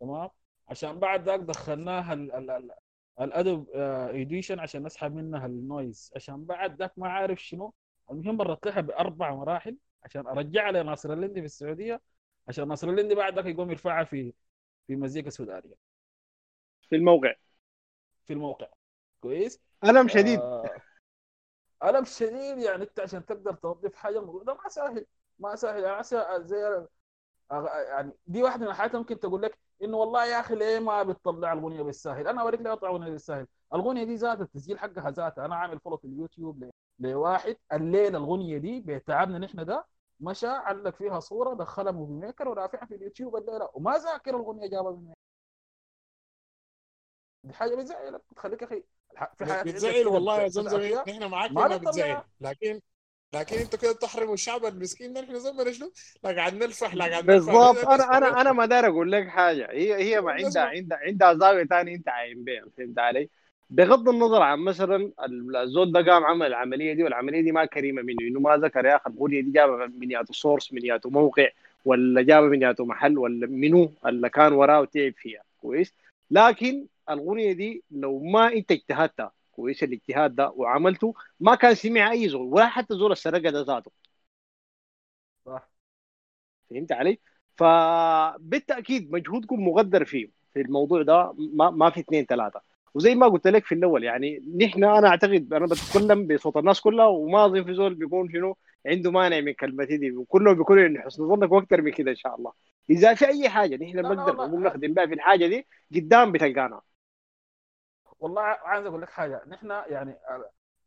تمام؟ 0.00 0.30
عشان 0.68 0.98
بعد 0.98 1.24
ذاك 1.28 1.40
دخلناها 1.40 2.12
ال- 2.12 2.32
ال- 2.32 2.50
ال- 2.50 2.70
ال 3.20 3.28
Adobe 3.28 3.70
Audition 3.74 4.58
عشان 4.60 4.82
نسحب 4.82 5.14
منها 5.14 5.46
ال 5.46 5.57
noise 5.57 6.12
عشان 6.16 6.44
بعد 6.44 6.76
ذاك 6.78 6.92
ما 6.96 7.08
عارف 7.08 7.42
شنو 7.42 7.74
المهم 8.10 8.36
مرت 8.36 8.66
لها 8.66 8.80
بأربع 8.80 9.34
مراحل 9.34 9.76
عشان 10.02 10.26
أرجعها 10.26 10.72
لناصر 10.72 11.12
اللندي 11.12 11.40
في 11.40 11.46
السعودية 11.46 12.00
عشان 12.48 12.68
ناصر 12.68 12.88
اللندي 12.88 13.14
بعد 13.14 13.34
ذاك 13.34 13.46
يقوم 13.46 13.70
يرفعها 13.70 14.04
في 14.04 14.32
في 14.86 14.96
مزيكا 14.96 15.30
سودانية. 15.30 15.74
في 16.88 16.96
الموقع. 16.96 17.34
في 18.24 18.32
الموقع. 18.32 18.68
كويس؟ 19.20 19.60
ألم 19.84 20.08
شديد. 20.08 20.40
آه 20.40 20.70
ألم 21.84 22.04
شديد 22.04 22.58
يعني 22.58 22.82
أنت 22.82 23.00
عشان 23.00 23.26
تقدر 23.26 23.54
توظف 23.54 23.94
حاجة 23.94 24.18
الموضوع 24.18 24.42
ده 24.42 24.54
ما 24.54 24.68
سهل. 24.68 25.06
ما 25.38 25.56
سهل. 25.56 25.82
يعني 25.84 26.00
هسه 26.00 26.38
زي 26.38 26.86
يعني 27.88 28.12
دي 28.26 28.42
واحدة 28.42 28.64
من 28.64 28.70
الحاجات 28.70 28.96
ممكن 28.96 29.20
تقول 29.20 29.42
لك 29.42 29.58
إنه 29.82 29.96
والله 29.96 30.24
يا 30.26 30.40
أخي 30.40 30.54
ليه 30.54 30.78
ما 30.78 31.02
بتطلع 31.02 31.52
الأغنية 31.52 31.82
بالساهل؟ 31.82 32.28
أنا 32.28 32.40
أوريك 32.42 32.60
ليه 32.60 32.72
أطلع 32.72 32.88
أغنية 32.90 33.10
بالساهل. 33.10 33.46
الأغنية 33.74 34.04
دي 34.04 34.14
ذات 34.14 34.40
التسجيل 34.40 34.78
حقها 34.78 35.10
ذاتها. 35.10 35.44
أنا 35.44 35.56
عامل 35.56 35.80
follow 35.80 35.96
في 35.96 36.04
اليوتيوب 36.06 36.70
لواحد. 36.98 37.56
الليلة 37.72 38.18
الأغنية 38.18 38.58
دي 38.58 38.80
بتعبنا 38.80 39.38
نحن 39.38 39.64
ده. 39.64 39.86
مشى 40.20 40.46
علق 40.46 40.94
فيها 40.96 41.20
صورة 41.20 41.54
دخلها 41.54 41.92
Movie 41.92 42.12
Maker 42.12 42.48
ورافعها 42.48 42.86
في 42.86 42.94
اليوتيوب 42.94 43.36
الليلة. 43.36 43.68
وما 43.74 43.98
ذاكر 43.98 44.36
الأغنية 44.36 44.66
جابها 44.66 44.92
من 44.92 45.12
دي 47.44 47.52
حاجة 47.54 47.74
بتزعلك 47.74 48.22
بتخليك 48.30 48.62
الح- 49.12 49.32
في 49.38 49.44
حياتك 49.46 49.68
بتزعل 49.68 50.06
والله 50.06 50.40
يا 50.40 50.46
أشياء 50.46 51.10
نحن 51.10 51.30
معاك 51.30 51.50
ما. 51.50 51.76
بتزعل. 51.76 52.22
لكن 52.40 52.80
لكن 53.34 53.56
أنتوا 53.56 53.78
كده 53.78 53.92
تحرموا 53.92 54.34
الشعب 54.34 54.64
المسكين 54.64 55.12
ده 55.12 55.20
نحن 55.20 55.38
زمنا 55.38 55.72
شنو؟ 55.72 55.92
لا 56.24 56.30
قاعد 56.30 56.54
نلفح 56.54 56.94
لا 56.94 57.04
قاعد 57.04 57.26
بالضبط 57.26 57.84
أنا 57.88 58.16
أنا 58.16 58.40
أنا 58.40 58.52
ما 58.52 58.66
داير 58.66 58.86
أقول 58.86 59.12
لك 59.12 59.28
حاجة 59.28 59.68
هي 59.70 59.94
هي 59.94 60.20
ما. 60.20 60.32
عندها 60.32 60.62
عندها 60.62 60.98
عندها 60.98 61.34
زاوية 61.34 61.64
ثانية 61.64 61.94
أنت 61.94 62.08
عاين 62.08 62.44
بها 62.44 62.64
فهمت 62.78 62.98
علي؟ 62.98 63.28
بغض 63.70 64.08
النظر 64.08 64.42
عن 64.42 64.58
مثلا 64.58 65.10
الزول 65.62 65.92
ده 65.92 66.00
قام 66.12 66.24
عمل 66.24 66.46
العملية 66.46 66.92
دي 66.92 67.04
والعملية 67.04 67.40
دي 67.40 67.52
ما 67.52 67.64
كريمة 67.64 68.02
منه 68.02 68.20
إنه 68.20 68.40
ما 68.40 68.56
ذكر 68.56 68.84
يا 68.86 68.96
أخي 68.96 69.10
الاغنيه 69.10 69.40
دي 69.40 69.50
جابها 69.50 69.86
من 69.86 70.10
ياتو 70.10 70.32
سورس 70.32 70.72
من 70.72 70.84
ياتو 70.86 71.10
موقع 71.10 71.48
ولا 71.84 72.22
جابها 72.22 72.48
من 72.48 72.62
ياتو 72.62 72.84
محل 72.84 73.18
ولا 73.18 73.46
منو 73.46 73.90
اللي 74.06 74.28
كان 74.28 74.52
وراه 74.52 74.80
وتعب 74.80 75.12
فيها 75.16 75.42
كويس 75.62 75.94
لكن 76.30 76.86
الاغنيه 77.10 77.52
دي 77.52 77.82
لو 77.90 78.18
ما 78.18 78.52
أنت 78.52 78.72
اجتهدت 78.72 79.28
كويس 79.56 79.82
الاجتهاد 79.82 80.34
ده 80.34 80.50
وعملته. 80.56 81.14
ما 81.40 81.54
كان 81.54 81.74
سمع 81.74 82.10
أي 82.12 82.28
زول 82.28 82.42
ولا 82.54 82.66
حتى 82.68 82.94
زول 82.94 83.12
السرقة 83.12 83.50
ده 83.50 83.60
ذاته. 83.62 83.90
صح. 85.46 85.68
فهمت 86.70 86.92
علي؟ 86.92 87.18
فبالتأكيد 87.56 89.12
مجهودكم 89.12 89.68
مقدر 89.68 90.04
فيه 90.04 90.30
في 90.54 90.60
الموضوع 90.60 91.02
ده 91.02 91.34
ما, 91.38 91.70
ما 91.70 91.90
في 91.90 92.00
اثنين 92.00 92.24
ثلاثة. 92.24 92.60
وزي 92.94 93.14
ما 93.14 93.28
قلت 93.28 93.46
لك 93.46 93.64
في 93.64 93.74
الأول 93.74 94.04
يعني 94.04 94.38
نحن 94.62 94.84
أنا 94.84 95.08
أعتقد 95.08 95.52
أنا 95.52 95.66
بتكلم 95.66 96.26
بصوت 96.26 96.56
الناس 96.56 96.80
كلها 96.80 97.06
وما 97.06 97.44
أظن 97.46 97.64
في 97.64 97.74
زول 97.74 97.94
بيكون 97.94 98.32
شنو 98.32 98.56
عنده 98.86 99.10
مانع 99.10 99.40
من 99.40 99.52
كلمتي 99.52 99.96
دي. 99.96 100.10
وكلهم 100.12 100.54
بيكونوا 100.54 100.86
ان 100.86 101.00
حسن 101.02 101.28
ظنك 101.28 101.52
وأكثر 101.52 101.82
من 101.82 101.92
كده 101.92 102.10
إن 102.10 102.16
شاء 102.16 102.36
الله. 102.36 102.52
إذا 102.90 103.14
في 103.14 103.26
أي 103.28 103.48
حاجة 103.48 103.76
نحن 103.76 104.02
بنقدر 104.02 104.32
نقوم 104.36 104.66
نخدم 104.66 104.94
بها 104.94 105.06
في 105.06 105.14
الحاجة 105.14 105.46
دي 105.46 105.66
قدام 105.94 106.32
بتلقانا. 106.32 106.80
والله 108.20 108.42
عايز 108.42 108.86
أقول 108.86 109.02
لك 109.02 109.10
حاجة. 109.10 109.42
نحن 109.46 109.70
يعني 109.70 110.18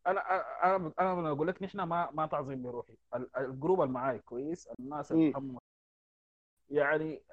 أنا 0.08 0.20
أنا 0.64 0.94
أنا 1.00 1.34
بقول 1.34 1.48
لك 1.48 1.64
نحن 1.64 1.82
ما 1.82 2.12
ما 2.12 2.26
تعظيم 2.26 2.62
بروحي. 2.64 2.98
الجروب 3.38 3.82
اللي 3.82 3.94
معاي 3.94 4.20
كويس 4.20 4.68
الناس 4.80 5.12
اللي 5.12 5.32
هم 5.36 5.58
يعني 6.70 7.24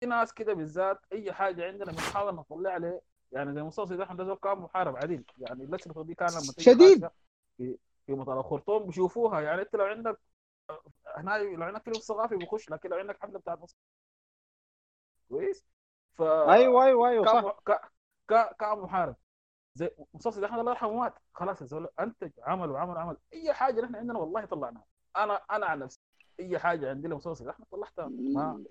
في 0.00 0.06
ناس 0.06 0.34
كده 0.34 0.52
بالذات 0.54 0.98
أي 1.12 1.32
حاجة 1.32 1.66
عندنا 1.66 1.92
بنحاول 1.92 2.34
نطلع 2.34 2.70
عليه 2.70 3.00
يعني 3.32 3.54
زي 3.54 3.62
مصطفى 3.62 3.96
ده 3.96 4.04
احمد 4.04 4.36
كان 4.38 4.58
محارب 4.58 4.96
عديل. 4.96 5.24
يعني 5.38 5.64
الاشرطه 5.64 6.04
دي 6.04 6.14
كان 6.14 6.28
لما 6.28 6.52
شديد. 6.58 7.08
في 7.56 7.78
في 8.06 8.12
مطار 8.12 8.40
الخرطوم 8.40 8.86
بيشوفوها. 8.86 9.40
يعني 9.40 9.62
أنت 9.62 9.76
لو 9.76 9.84
عندك 9.84 10.18
هنا 11.16 11.38
لو 11.38 11.62
عندك 11.62 11.82
فيلم 11.82 11.98
ثقافي 11.98 12.36
بيخش 12.36 12.70
لكن 12.70 12.88
لو 12.90 12.96
عندك 12.96 13.18
حفله 13.22 13.38
بتاعت 13.38 13.58
مصر 13.58 13.76
كويس 15.28 15.64
ف 16.14 16.22
أيوه 16.22 16.84
أيوه 16.84 17.08
أيوه 17.08 17.26
صح. 17.26 17.62
ك... 18.30 18.34
ك... 18.34 18.56
كمحارب 18.60 19.16
زي 19.74 19.90
ده 20.36 20.46
أحمد 20.46 20.58
الله 20.58 20.70
يرحمه 20.72 20.92
مات. 20.92 21.14
خلاص 21.34 21.60
يا 21.60 21.66
زول 21.66 21.88
أنتج 22.00 22.30
عمل 22.42 22.70
وعمل 22.70 22.94
وعمل. 22.94 23.16
أي 23.34 23.52
حاجة 23.52 23.80
نحن 23.80 23.96
عندنا 23.96 24.18
والله 24.18 24.44
طلعناها. 24.44 24.84
أنا 25.16 25.40
أنا 25.50 25.66
عن 25.66 25.78
نفسي 25.78 25.98
أي 26.40 26.58
حاجة 26.58 26.90
عندي 26.90 27.08
لهم 27.08 27.20
صوصي 27.20 27.50
احمد 27.50 27.66
طلعتها 27.72 28.08
ما 28.34 28.64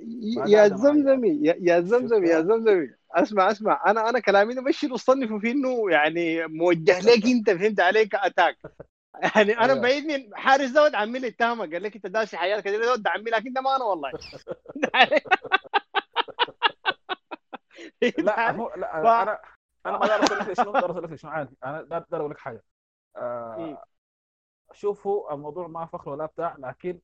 يا 0.47 0.67
زمزمي 0.67 1.39
يا, 1.41 1.55
يا 1.61 1.79
زمزمي 1.81 2.27
يا 2.27 2.41
زمزمي. 2.41 2.89
أسمع 3.11 3.51
أسمع. 3.51 3.83
أنا 3.87 4.09
أنا 4.09 4.19
كلامي 4.19 4.55
مش 4.55 4.85
اصنفه 4.85 5.39
في 5.39 5.51
إنه 5.51 5.91
يعني 5.91 6.47
موجه 6.47 6.99
لك 7.09 7.25
أنت 7.25 7.49
فهمت 7.49 7.79
عليك؟ 7.79 8.15
أتاك. 8.15 8.57
يعني 9.35 9.57
أنا 9.57 9.73
أيوة. 9.73 9.81
بعيد 9.81 10.05
من 10.05 10.35
حارس 10.35 10.69
زود 10.71 10.95
عمي 10.95 11.19
لي 11.19 11.27
التهمة. 11.27 11.65
قال 11.71 11.83
لك 11.83 11.95
أنت 11.95 12.07
داسي 12.07 12.37
حياتك. 12.37 12.63
كده 12.63 12.85
زود 12.85 13.07
عمي 13.07 13.31
لكن 13.31 13.53
ده 13.53 13.61
ما 13.61 13.75
أنا 13.75 13.83
والله. 13.85 14.11
لا 18.17 18.51
هو 18.51 18.73
لا 18.75 19.03
ف- 19.03 19.05
أنا 19.07 19.39
أنا 19.85 19.97
ما 19.97 20.05
أقدر 20.05 20.25
أقول 20.25 20.39
لك 20.39 20.53
شنو 20.53 20.71
أقدر 20.71 20.91
أقول 20.91 21.03
لك 21.03 21.15
شنو 21.15 21.31
عادي. 21.31 21.57
أنا 21.63 21.97
أقدر 21.97 22.19
أقول 22.19 22.31
لك 22.31 22.37
حاجة. 22.37 22.63
آه 23.15 23.83
شوفوا 24.73 25.33
الموضوع 25.33 25.67
ما 25.67 25.85
فخر 25.85 26.09
ولا 26.09 26.25
بتاع 26.25 26.55
لكن 26.59 27.01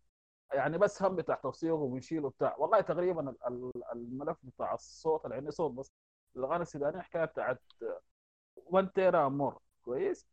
يعني 0.54 0.78
بس 0.78 1.04
هم 1.04 1.16
بتاع 1.16 1.36
توثيق 1.36 1.74
وبنشيله 1.76 2.30
بتاع 2.30 2.56
والله 2.58 2.82
تقريبا 2.82 3.30
ال- 3.30 3.48
ال- 3.48 3.84
الملف 3.94 4.38
بتاع 4.44 4.74
الصوت 4.74 5.26
اللي 5.26 5.36
عندي 5.36 5.52
صوت 5.52 5.72
بس 5.72 5.94
الأغاني 6.36 6.62
السودانية 6.64 7.02
حكاية 7.02 7.26
بتاعت 7.26 7.62
1 8.56 8.90
تيرا 8.96 9.28
امور 9.28 9.60
كويس؟ 9.86 10.28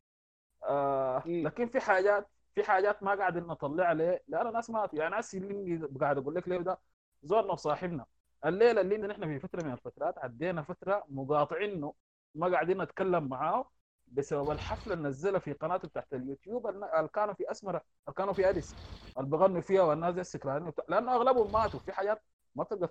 آه 0.64 1.32
لكن 1.42 1.68
في 1.68 1.80
حاجات 1.80 2.28
في 2.54 2.64
حاجات 2.64 3.02
ما 3.02 3.14
قاعدين 3.14 3.44
نطلع 3.46 3.84
عليه. 3.86 4.22
لأن 4.28 4.46
الناس 4.46 4.70
ماتوا 4.70 4.98
يعني 4.98 5.14
ناس 5.16 5.34
اللي 5.34 5.88
قاعد 6.00 6.18
أقول 6.18 6.34
لك 6.34 6.48
ليه 6.48 6.58
ده؟ 6.58 6.80
زورنا 7.22 7.52
وصاحبنا 7.52 8.06
الليلة 8.44 8.80
اللي 8.80 8.96
نحن 8.98 9.26
في 9.26 9.38
فترة 9.40 9.62
من 9.62 9.72
الفترات 9.72 10.18
عدينا 10.18 10.62
فترة 10.62 11.04
مقاطعينه 11.08 11.94
ما 12.34 12.48
قاعدين 12.52 12.82
نتكلم 12.82 13.28
معاه 13.28 13.70
بسبب 14.06 14.50
الحفلة 14.50 14.94
اللي 14.94 15.08
نزلها 15.08 15.38
في 15.40 15.52
قناته 15.52 15.88
تحت 15.88 16.14
اليوتيوب 16.14 16.66
اللي 16.66 17.08
كانوا 17.14 17.34
في 17.34 17.50
اسمره 17.50 17.84
اللي 18.08 18.14
كانوا 18.16 18.34
في 18.34 18.48
أديس. 18.48 18.76
اللي 19.18 19.28
بغنوا 19.30 19.60
فيها 19.60 19.82
والناس 19.82 20.14
السكرانين 20.18 20.72
لأنه 20.88 21.14
أغلبهم 21.14 21.52
ماتوا. 21.52 21.80
في 21.80 21.92
حاجات 21.92 22.22
ما 22.54 22.64
بتقدر 22.64 22.86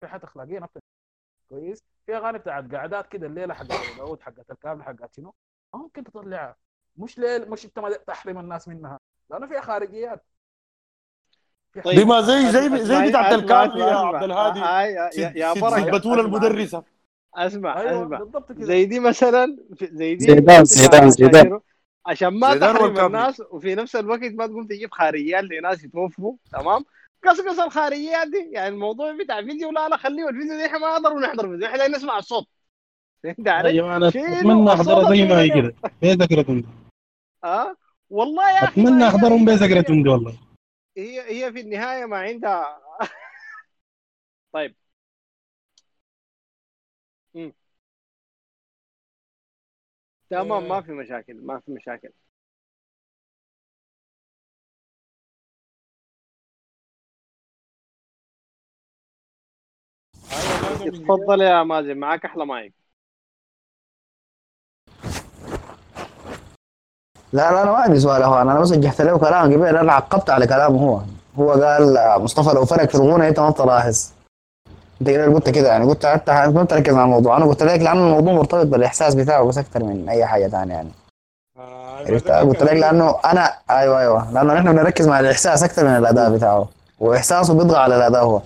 في 0.00 0.06
حاجات 0.08 0.24
أخلاقية 0.24 0.58
ما 0.58 0.68
كويس؟ 1.48 1.82
في 2.06 2.16
أغاني 2.16 2.38
بتاعت 2.38 2.74
قعدات 2.74 3.08
كده 3.08 3.26
الليلة 3.26 3.54
حقت 3.54 3.90
داود 3.96 4.22
حقت 4.22 4.50
الكامل 4.50 4.84
حقت 4.84 5.14
شنو؟ 5.14 5.34
ممكن 5.74 6.04
تطلعها. 6.04 6.56
مش 6.96 7.18
ليل 7.18 7.50
مش 7.50 7.64
أنت 7.64 7.78
تحرم 8.06 8.38
الناس 8.38 8.68
منها. 8.68 9.00
لأنه 9.30 9.48
فيها 9.48 9.60
خارجيات. 9.60 10.24
دي 11.76 12.04
ما 12.04 12.20
زي 12.20 12.50
زي 12.50 12.84
زي 12.84 13.08
بتاعت 13.08 13.30
أسمع- 13.32 13.34
الكافي 13.34 13.78
يا 13.78 13.94
عبد 13.94 14.22
الهادي. 14.22 14.60
آه، 14.60 14.82
يا- 14.82 15.32
يا-. 15.36 15.54
ست 15.54 15.88
بتول. 15.94 16.20
المدرسة. 16.20 16.82
أسمع 17.34 17.80
أيوة، 17.80 18.02
أسمع. 18.06 18.18
بالضبط 18.18 18.52
كده. 18.52 18.64
زي 18.64 18.84
دي 18.84 19.00
مثلا 19.00 19.56
زي 19.82 20.14
دي 20.14 20.24
زيدان- 20.24 20.64
زيدان- 20.64 21.08
زيدان. 21.10 21.60
عشان- 22.06 22.28
ما 22.38 22.54
تحرم. 22.56 23.06
الناس 23.06 23.42
وفي 23.50 23.74
نفس 23.74 23.96
الوقت 23.96 24.20
ما 24.22 24.46
تقوم 24.46 24.66
تجيب 24.66 24.90
خارجيات 24.92 25.44
لناس 25.44 25.84
يتوفوا. 25.84 26.34
تمام؟ 26.52 26.84
قصقص 27.26 27.60
الخارجيات 27.60 28.28
دي. 28.28 28.48
يعني 28.52 28.68
الموضوع 28.74 29.16
بتاع 29.24 29.42
فيديو 29.42 29.70
لا 29.70 29.88
لا 29.88 29.96
خليه 29.96 30.28
الفيديو 30.28 30.56
دي 30.56 30.66
إحنا 30.66 30.78
ما 30.78 30.98
نقدر 30.98 31.18
نحضر 31.18 31.48
فيديو. 31.48 31.66
إحنا 31.66 31.88
نسمع 31.88 32.18
الصوت. 32.18 32.46
فهمت 33.24 33.48
علي؟ 33.48 33.76
يا 33.76 33.96
أنا 33.96 34.08
أتمنى 34.08 34.72
أحضرها 34.72 35.10
زي 35.10 35.24
ما 35.24 35.40
هي 35.40 35.48
كده. 35.48 35.74
في 36.00 36.12
ذكرتهم 36.12 36.64
آه؟ 37.44 37.74
والله 38.10 38.50
يا 38.50 38.64
أخي 38.64 38.82
أتمنى 38.82 39.08
أحضرهم 39.08 39.44
بذكرتهم 39.44 40.02
دي 40.02 40.08
والله. 40.08 40.34
هي 40.96 41.20
هي 41.44 41.52
في 41.52 41.60
النهاية 41.60 42.04
ما 42.06 42.16
عندها. 42.18 42.80
طيب. 44.52 44.74
مم. 47.34 47.52
تمام 50.30 50.68
ما 50.68 50.80
في 50.82 50.92
مشاكل 50.92 51.34
ما 51.34 51.60
في 51.60 51.72
مشاكل. 51.72 52.10
اتفضل 60.86 61.40
يا 61.40 61.62
مازن 61.62 61.96
معك 61.98 62.24
أحلى 62.24 62.46
مايك. 62.46 62.81
لا 67.32 67.52
لا 67.52 67.62
أنا 67.62 67.70
ما 67.70 67.76
عندي 67.76 68.00
سؤال 68.00 68.22
هو 68.22 68.40
أنا 68.40 68.60
بس 68.60 68.72
وجهت 68.72 69.00
له 69.00 69.18
كلام 69.18 69.52
قبل 69.52 69.76
أنا 69.76 69.92
عقبت 69.92 70.30
على 70.30 70.46
كلامه 70.46 70.78
هو. 70.80 71.00
هو 71.38 71.50
قال 71.52 71.96
آه، 71.96 72.18
مصطفى 72.18 72.54
لو 72.54 72.64
فرق 72.64 72.88
في 72.88 72.94
الغنى 72.94 73.28
أنت 73.28 73.40
ما 73.40 73.50
بتلاحظ. 73.50 74.10
أنت 75.00 75.10
كده 75.10 75.26
قلت 75.26 75.50
كده 75.50 75.68
يعني 75.68 75.84
قلت 75.84 76.04
انت 76.04 76.30
ما 76.30 76.64
تركز 76.64 76.94
على 76.94 77.04
الموضوع. 77.04 77.36
أنا 77.36 77.44
قلت 77.44 77.62
لك 77.62 77.80
لأن 77.80 77.96
الموضوع 77.98 78.32
مرتبط 78.32 78.66
بالإحساس 78.66 79.14
بتاعه 79.14 79.44
بس 79.44 79.58
أكثر 79.58 79.84
من 79.84 80.08
أي 80.08 80.26
حاجة 80.26 80.48
ثانية 80.48 80.74
يعني. 80.74 80.88
عرفت؟ 82.06 82.30
قلت 82.30 82.62
لك 82.62 82.72
لأنه 82.72 83.14
أنا 83.24 83.52
أيوه 83.70 84.00
أيوه. 84.00 84.32
لأنه 84.32 84.54
نحن 84.54 84.72
بنركز 84.72 85.08
مع 85.08 85.20
الإحساس 85.20 85.62
أكثر 85.62 85.84
من 85.84 85.96
الأداء 85.96 86.30
بتاعه. 86.30 86.68
وإحساسه 87.00 87.54
بيطغى 87.54 87.76
على 87.76 87.96
الأداء 87.96 88.24
هو. 88.24 88.40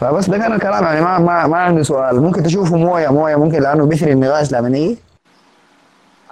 فبس 0.00 0.30
ده 0.30 0.38
كان 0.38 0.52
الكلام 0.52 0.84
يعني 0.84 1.00
ما 1.00 1.18
ما 1.18 1.46
ما 1.46 1.58
عندي 1.58 1.84
سؤال. 1.84 2.20
ممكن 2.20 2.42
تشوفوا 2.42 2.78
موية 2.78 3.08
موية 3.08 3.36
ممكن 3.36 3.62
لأنه 3.62 3.86
بيثري 3.86 4.12
النقاش 4.12 4.50
داير 4.50 4.96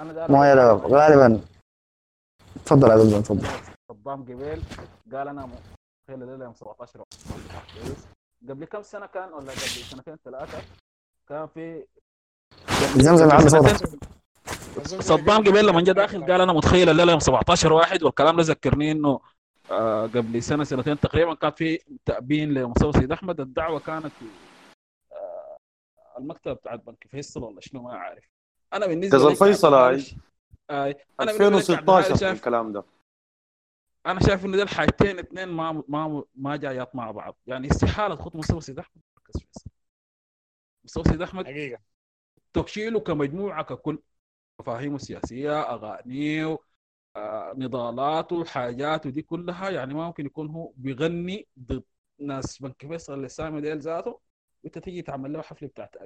موية 0.00 0.54
ده 0.54 0.72
غالبا. 0.72 1.40
تفضل 2.66 2.90
يا 2.90 2.96
زلمه 2.96 3.20
تفضل. 3.22 3.46
صدام 3.88 4.22
قبيل 4.22 4.62
قال 5.12 5.28
أنا 5.28 5.46
متخيل 5.46 6.22
الليلة 6.22 6.44
يوم 6.44 6.54
17 6.54 7.04
كويس. 7.74 8.06
قبل 8.48 8.64
كم 8.64 8.82
سنة 8.82 9.06
كان؟ 9.06 9.32
ولا 9.32 9.50
قبل 9.52 9.84
سنتين 9.90 10.16
ثلاثة. 10.24 10.58
كان 11.28 11.46
في 11.46 11.86
زمزم 12.96 13.48
صوت 13.48 15.02
صدام 15.02 15.38
قبيل 15.44 15.66
لما 15.66 15.80
جا 15.80 15.92
داخل 15.92 16.20
قال 16.22 16.40
أنا 16.40 16.52
متخيل 16.52 16.88
الليلة 16.88 17.10
يوم 17.12 17.20
17 17.20 17.72
واحد 17.72 18.02
والكلام 18.02 18.36
ده 18.36 18.42
ذكرني 18.42 18.92
إنه 18.92 19.20
آه 19.70 20.02
قبل 20.06 20.42
سنة 20.42 20.64
سنتين 20.64 21.00
تقريبا 21.00 21.34
كان 21.34 21.50
في 21.50 21.78
تأبين 22.04 22.54
لمصطفى 22.54 22.98
سيد 23.00 23.12
أحمد. 23.12 23.40
الدعوة 23.40 23.80
كانت 23.80 24.06
في 24.06 24.24
آه 25.12 25.56
المكتب 26.18 26.52
بتاعت 26.52 26.80
بنك 26.80 27.06
فيصل 27.10 27.42
ولا 27.42 27.60
شنو 27.60 27.82
ما 27.82 27.94
عارف 27.94 28.24
أنا 28.74 28.86
بالنسبة 28.86 29.18
كذا 29.18 29.28
الفيصل 29.28 29.74
هاي. 29.74 30.04
آي 30.70 30.96
أنا 31.20 31.32
بالنسبة 31.32 31.44
لي 31.44 31.76
كعبد 31.76 31.90
2016 31.90 31.98
الهادي 32.06 32.18
شايف 32.18 32.38
الكلام 32.38 32.72
ده. 32.72 32.84
أنا 34.06 34.20
شايف 34.20 34.44
إنه 34.44 34.56
دي 34.56 34.62
الحاجتين 34.62 35.18
اثنين 35.18 35.48
ما 35.48 35.82
ما 35.88 36.24
ما 36.34 36.56
جايات 36.56 36.94
مع 36.96 37.10
بعض. 37.10 37.36
يعني 37.46 37.70
استحالة 37.70 38.14
تخط 38.14 38.36
مصطفى 38.36 38.60
سيد 38.60 38.78
أحمد. 38.78 39.02
مصطفى 40.84 41.08
سيد 41.08 41.22
أحمد 41.22 41.44
حقيقة. 41.44 41.82
تشيله 42.52 43.00
كمجموعة 43.00 43.62
ككل. 43.62 43.98
مفاهيمه 44.60 44.96
السياسية 44.96 45.60
أغانيه 45.60 46.58
آه، 47.16 47.52
نضالاته 47.56 48.44
حاجاته 48.44 49.10
دي 49.10 49.22
كلها 49.22 49.70
يعني 49.70 49.94
ما 49.94 50.06
ممكن 50.06 50.26
يكون 50.26 50.48
هو 50.50 50.72
بيغني 50.76 51.46
ضد 51.58 51.82
ناس 52.18 52.58
بنك 52.62 52.86
فيصل 52.86 53.14
اللي 53.14 53.28
سامي 53.28 53.60
ديل 53.60 53.78
ذاته 53.80 54.20
وأنت 54.64 54.78
تيجي 54.78 55.02
تعمل 55.02 55.32
له 55.32 55.42
حفلة 55.42 55.68
بتاعت 55.68 55.96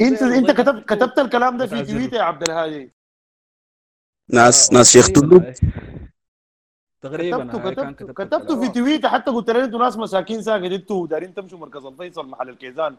انت 0.00 0.22
انت 0.22 0.50
كتبت 0.50 0.88
كتبت 0.88 1.18
الكلام 1.18 1.56
ده 1.56 1.66
في 1.66 1.82
تويتر 1.84 2.16
يا 2.16 2.22
عبد 2.22 2.42
الهادي. 2.42 2.92
ناس 4.28 4.72
ناس 4.72 4.90
شيخ 4.92 5.08
تدب 5.08 5.54
تقريبا 7.00 7.44
كتبته 7.44 7.74
كان 7.74 7.94
كتبته 7.94 8.12
كتبت 8.12 8.34
كتبته 8.34 8.60
في 8.60 8.68
تويتر 8.68 9.08
حتى 9.08 9.30
قلت 9.30 9.50
لهم 9.50 9.62
أنتوا 9.62 9.78
ناس 9.78 9.96
مساكين 9.96 10.42
ساكت 10.42 10.64
أنتوا 10.64 11.06
دارين 11.06 11.34
تمشوا 11.34 11.58
مركز 11.58 11.84
الفيصل 11.84 12.26
محل 12.28 12.48
الكيزان. 12.48 12.96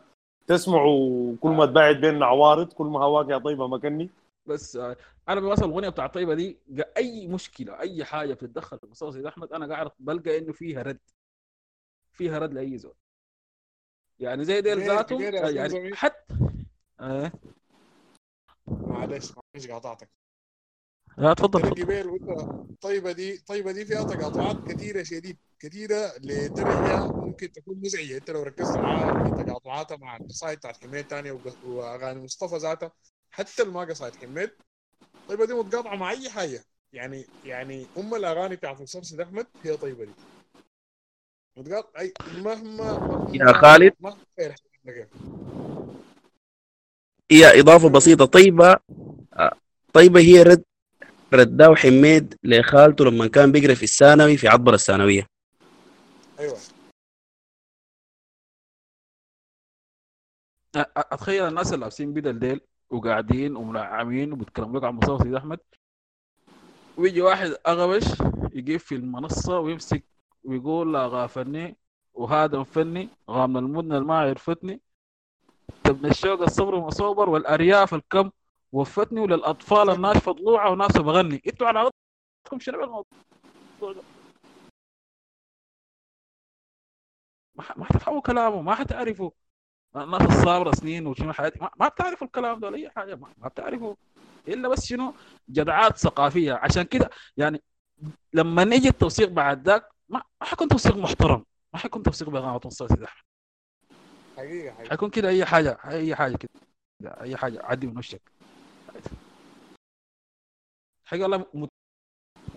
تسمعوا 0.48 1.36
كل 1.42 1.50
ما 1.50 1.66
تباعد 1.66 1.96
بيننا 1.96 2.26
عوارض 2.26 2.74
كل 2.74 2.86
ما 2.86 3.00
هواك 3.04 3.30
يا 3.30 3.38
طيبة 3.38 3.68
مكني. 3.68 4.10
بس 4.46 4.76
آه، 4.76 4.96
أنا 5.30 5.42
بوصل 5.42 5.66
الاغنيه 5.66 5.90
بتاع 5.90 6.08
طيبة 6.08 6.34
دي 6.34 6.58
أي 6.98 7.28
مشكلة 7.28 7.80
أي 7.80 8.06
حاجة 8.06 8.34
بتتدخل 8.34 8.80
في 8.80 8.88
مستوى 8.92 9.12
سيد 9.12 9.26
أحمد 9.26 9.54
أنا 9.54 9.74
قاعد 9.76 9.92
بلقى 10.00 10.38
إنه 10.38 10.54
فيها 10.54 10.82
رد. 10.82 11.00
فيها 12.12 12.40
رد 12.40 12.54
لأي 12.54 12.78
زول. 12.78 12.94
يعني 14.20 14.44
زي 14.44 14.62
ديل 14.62 14.90
آه، 14.90 15.50
يعني. 15.50 15.96
حتى 15.96 16.34
آه. 17.02 17.32
معلش 18.68 19.32
معلش 19.56 19.68
قاطعتك. 19.68 20.10
لا 21.18 21.34
تفضل 21.34 21.66
وانت 22.08 22.52
طيبة 22.82 23.12
دي 23.12 23.38
طيبة 23.38 23.72
دي 23.72 23.86
فيها 23.86 24.04
تقاطعات 24.04 24.72
كثيره 24.72 25.04
شديد 25.04 25.38
كثيره 25.60 26.14
لدرجة 26.18 27.08
ممكن 27.12 27.52
تكون 27.52 27.82
مزعجة. 27.84 28.18
انت 28.18 28.30
لو 28.30 28.44
ركزت 28.44 28.78
معاها 28.78 29.36
في 29.36 29.44
تقاطعاتها 29.44 29.98
مع 29.98 30.18
القصائد 30.18 30.58
بتاعت 30.58 30.78
حميد 30.84 31.06
ثانية 31.06 31.40
وأغاني 31.66 32.24
مصطفى 32.24 32.58
ذاتها 32.58 32.92
حتى 33.32 33.64
الما 33.64 33.82
قصائد 33.82 34.16
حميد 34.16 34.52
طيبة 35.30 35.46
دي 35.46 35.54
متقاطعة 35.54 35.96
مع 35.96 36.12
أي 36.12 36.30
حاجة. 36.30 36.64
يعني 36.94 37.26
يعني 37.46 37.86
أم 37.98 38.16
الأغاني 38.16 38.56
بتاعت 38.56 38.82
مسلسل 38.82 39.22
أحمد 39.22 39.48
هي 39.64 39.78
طيبة 39.78 40.06
دي. 40.06 40.12
متقاطع 41.58 42.00
اي 42.00 42.14
مهما 42.38 43.00
مهما 43.00 43.34
يا 43.34 43.54
خالد؟ 43.54 43.94
مهما. 44.00 45.08
هي 47.32 47.60
إضافة 47.60 47.90
بسيطة. 47.90 48.26
طيبة 48.26 48.78
آه، 49.34 49.52
طيبة 49.94 50.20
هي 50.20 50.44
رد 50.44 50.64
رداه 51.34 51.76
حميد 51.76 52.36
لخالته 52.44 53.06
لما 53.06 53.28
كان 53.28 53.52
بيقرأ 53.52 53.74
في 53.74 53.84
الثانوي 53.84 54.38
في 54.38 54.48
عطبر 54.48 54.74
الثانوية. 54.74 55.28
أيوه. 56.40 56.58
أ- 60.78 60.80
أ- 60.80 60.86
أتخيل 60.98 61.48
الناس 61.48 61.68
اللي 61.74 61.80
لابسين 61.80 62.14
بدل 62.14 62.40
ديل 62.40 62.62
وقاعدين 62.90 63.56
ومنعمين 63.56 64.34
وبيتكلموا 64.34 64.80
لك 64.80 64.84
عن 64.84 64.94
مصطفى 64.96 65.24
سيد 65.24 65.34
أحمد. 65.36 65.60
ويجي 66.98 67.22
واحد 67.22 67.56
أغبش 67.68 68.06
يجيب 68.54 68.80
في 68.80 68.96
المنصة 68.96 69.60
ويمسك 69.60 70.04
ويقول 70.44 70.94
لا 70.94 71.08
غافني 71.08 71.78
وهذا 72.14 72.58
مفني 72.60 73.10
غام 73.30 73.58
المدن 73.58 73.98
ما 73.98 74.20
عرفتني 74.20 74.82
تبني 75.84 76.10
الشوق 76.10 76.42
الصبر 76.42 76.80
مصوبر 76.80 77.30
والأرياف 77.30 77.94
الكم 77.94 78.32
وفتني 78.72 79.20
وللأطفال 79.20 79.90
الناشفه 79.90 80.32
ضلوعه 80.32 80.72
وناس 80.72 80.98
بغني. 80.98 81.42
إنتوا 81.48 81.68
على 81.68 81.80
علاقتكم 81.80 82.60
شنو 82.60 82.80
بالموضوع 82.80 83.06
ده؟ 83.82 84.02
ما 87.56 87.86
حتفهموا 87.86 88.22
كلامه 88.22 88.62
ما 88.62 88.76
حتعرفوا. 88.76 89.32
الناس 89.96 90.22
الصابرة 90.22 90.72
سنين 90.72 91.08
وشنو 91.08 91.34
حياتي. 91.34 91.60
ما, 91.80 91.88
بتعرفوا 91.88 92.28
الكلام 92.28 92.60
ده 92.60 92.76
أي 92.76 92.90
حاجة. 92.90 93.16
ما, 93.16 93.50
بتعرفوا. 93.50 93.96
إلا 94.48 94.70
بس 94.70 94.86
شنو؟ 94.86 95.14
جدعات 95.50 95.98
ثقافية. 95.98 96.54
عشان 96.54 96.84
كده 96.84 97.10
يعني 97.38 97.64
لما 98.34 98.64
نيجي 98.64 98.88
التوثيق 98.88 99.30
بعد 99.30 99.68
ذاك 99.68 99.90
ما, 100.10 100.24
حيكون 100.42 100.68
توثيق 100.68 100.98
محترم. 100.98 101.46
ما 101.74 101.80
حيكون 101.80 102.04
توثيق 102.04 102.30
مصطفى 102.30 102.88
سيد 102.88 103.04
احمد 103.04 103.31
حقيقة 104.42 104.74
حقيقة. 104.74 104.90
حيكون 104.90 105.10
كده 105.10 105.30
أي 105.30 105.46
حاجة 105.46 105.78
أي 105.86 106.16
حاجة 106.16 106.38
كده 106.38 107.22
أي 107.22 107.38
حاجة 107.38 107.60
عدي 107.64 107.88
من 107.88 107.98
وشك. 107.98 108.22
حقيقة 111.06 111.24
والله 111.24 111.46
مت- 111.54 111.70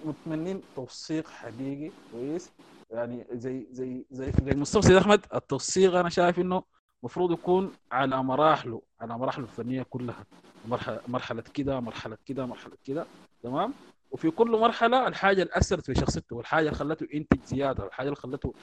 متمنين 0.05 0.63
توثيق 0.77 1.29
حقيقي 1.29 1.91
كويس. 2.13 2.51
يعني 2.91 3.27
زي 3.33 3.67
زي 3.71 4.07
زي 4.11 4.33
زي 4.33 4.65
سيد 4.65 4.97
أحمد 4.97 5.27
التوثيق 5.35 5.95
أنا 5.95 6.09
شايف 6.09 6.39
إنه 6.39 6.63
المفروض 7.03 7.33
يكون 7.33 7.77
على 7.93 8.23
مراحله 8.23 8.83
على 9.01 9.19
مراحله 9.19 9.45
الفنية 9.45 9.83
كلها. 9.83 10.27
مرحله 10.65 11.01
مرحلة 11.09 11.43
كده 11.55 11.81
مرحلة 11.81 12.19
كده 12.27 12.47
مرحلة 12.47 12.77
كده. 12.85 13.07
تمام؟ 13.43 13.75
وفي 14.11 14.31
كل 14.31 14.51
مرحلة 14.51 15.09
الحاجة 15.09 15.43
اللي 15.43 15.53
أثرت 15.57 15.87
في 15.87 15.95
شخصيته 15.95 16.37
والحاجة 16.37 16.65
اللي 16.67 16.79
خلته 16.79 17.07
ينتج 17.13 17.45
زيادة 17.45 17.85
والحاجة 17.85 18.07
اللي 18.07 18.17
خلته 18.17 18.55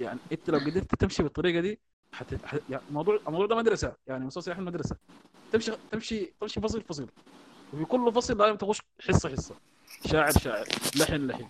يعني 0.00 0.20
أنت 0.32 0.50
لو 0.50 0.58
قدرت 0.58 0.94
تمشي 0.94 1.22
بالطريقة 1.22 1.60
دي 1.60 1.80
حت... 2.12 2.34
حت... 2.44 2.62
يعني 2.70 2.82
الموضوع 2.88 3.18
الموضوع 3.26 3.46
ده 3.46 3.56
مدرسة 3.56 3.92
يعني 4.06 4.30
سيد 4.30 4.48
احمد 4.48 4.66
مدرسه 4.66 4.96
تمشي 5.52 5.72
تمشي 5.92 6.32
تمشي 6.40 6.60
فصل 6.60 6.82
فصل 6.82 7.06
وفي 7.72 7.84
كل 7.84 8.12
فصل 8.12 8.38
لازم 8.38 8.56
تخش 8.56 8.82
حصه 9.08 9.28
حصة. 9.28 9.54
شاعر 10.06 10.30
شاعر. 10.30 10.66
لحن 10.96 11.26
لحن. 11.26 11.46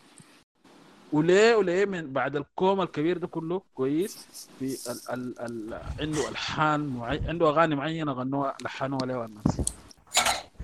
وليه 1.13 1.57
وليه 1.57 1.85
من 1.85 2.13
بعد 2.13 2.37
الكوم 2.37 2.81
الكبير 2.81 3.19
ده 3.19 3.27
كله 3.27 3.63
كويس. 3.75 4.49
في 4.59 4.91
ال 4.91 5.15
ال 5.15 5.41
ال 5.75 5.81
عنده 6.01 6.29
ألحان 6.29 6.87
معي... 6.87 7.21
عنده 7.29 7.49
أغاني 7.49 7.75
معينة 7.75 8.13
غنوها 8.13 8.57
لحنوها 8.65 9.07
له 9.07 9.25
الناس. 9.25 9.61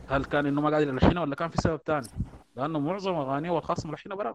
هل 0.08 0.24
كان 0.24 0.46
إنه 0.46 0.60
ما 0.60 0.70
قادر 0.70 0.88
يلحنها 0.88 1.22
ولا 1.22 1.34
كان 1.34 1.48
في 1.48 1.56
سبب 1.56 1.80
ثاني؟ 1.86 2.08
لأنه 2.56 2.78
معظم 2.78 3.14
أغانيه 3.14 3.50
والخاص 3.50 3.86
ملحنها 3.86 4.16
برا. 4.16 4.34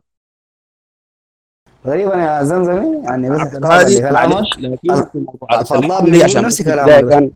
غريبا 1.88 2.16
يا 2.16 2.44
زمزمي 2.44 3.04
يعني 3.04 3.30
بس 3.30 3.40
عبد 3.40 3.54
اعتراض 3.66 3.66
الهادي 3.72 3.96
لكلامك 4.00 4.34
معلش 4.34 4.50
لكن 4.58 6.24
عشان 6.24 6.44
نفس 6.44 6.62
كلامك. 6.62 7.10
كان 7.10 7.32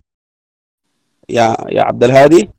يا 1.29 1.55
يا 1.69 1.81
عبد 1.81 2.03
الهادي 2.03 2.49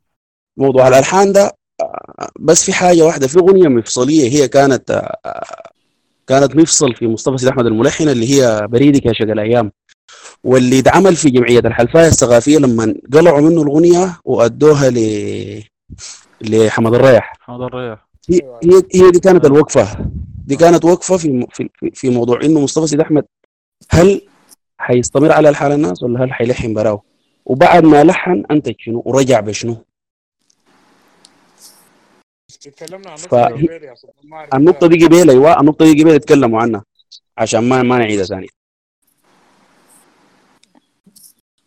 موضوع 0.57 0.87
الألحان 0.87 1.33
ده 1.33 1.51
آه، 1.81 2.29
بس 2.39 2.63
في 2.63 2.73
حاجة 2.73 3.01
واحدة 3.03 3.27
في 3.27 3.39
أغنية 3.39 3.67
مفصلية 3.67 4.29
هي 4.31 4.47
كانت 4.47 4.91
آه، 5.25 5.71
كانت 6.27 6.55
مفصل 6.55 6.95
في 6.95 7.07
مصطفى 7.07 7.37
سيد 7.37 7.49
أحمد 7.49 7.65
الملحن 7.65 8.09
اللي 8.09 8.29
هي 8.35 8.67
بريدك 8.67 9.05
يا 9.05 9.13
شقى 9.13 9.31
الأيام 9.31 9.71
واللي 10.43 10.79
اتعمل 10.79 11.15
في 11.15 11.29
جمعية 11.29 11.59
الحلفايه 11.59 12.07
الثقافية 12.07 12.57
لما 12.57 12.95
قلعوا 13.13 13.41
منه 13.41 13.61
الأغنية 13.61 14.19
وأدوها 14.25 14.89
ل 14.89 14.99
لحمد 16.41 16.93
الريح. 16.93 17.33
حمد 17.39 17.61
الريح. 17.61 18.07
هي 18.29 18.39
هي 18.63 18.83
هي 18.95 19.11
دي 19.11 19.19
كانت 19.19 19.45
الوقفة. 19.45 20.05
دي 20.45 20.55
كانت 20.55 20.85
وقفة 20.85 21.17
في 21.17 21.47
في 21.51 21.69
في- 21.73 21.91
في 21.91 22.09
موضوع 22.09 22.41
إنه 22.43 22.59
مصطفى 22.59 22.87
سيد 22.87 22.99
أحمد 22.99 23.25
هل 23.91 24.27
حيستمر 24.77 25.31
على 25.31 25.49
الحال 25.49 25.71
الناس 25.71 26.03
ولا 26.03 26.23
هل 26.23 26.33
حيلحن 26.33 26.73
براو؟ 26.73 27.03
وبعد 27.45 27.83
ما 27.83 28.03
لحن 28.03 28.43
انتج 28.51 28.75
شنو؟ 28.79 29.03
ورجع 29.05 29.39
بشنو؟ 29.39 29.85
تكلمنا 32.61 33.09
عن 33.09 33.17
النقطه 34.53 34.87
دي 34.87 35.05
قبيل 35.05 35.29
أيوه 35.29 35.59
النقطه 35.59 35.85
دي 35.85 36.01
قبيل 36.01 36.15
يتكلموا 36.15 36.61
عنها 36.61 36.83
عشان 37.37 37.69
ما 37.69 37.83
ما 37.83 37.97
نعيدها 37.97 38.23
ثاني 38.25 38.47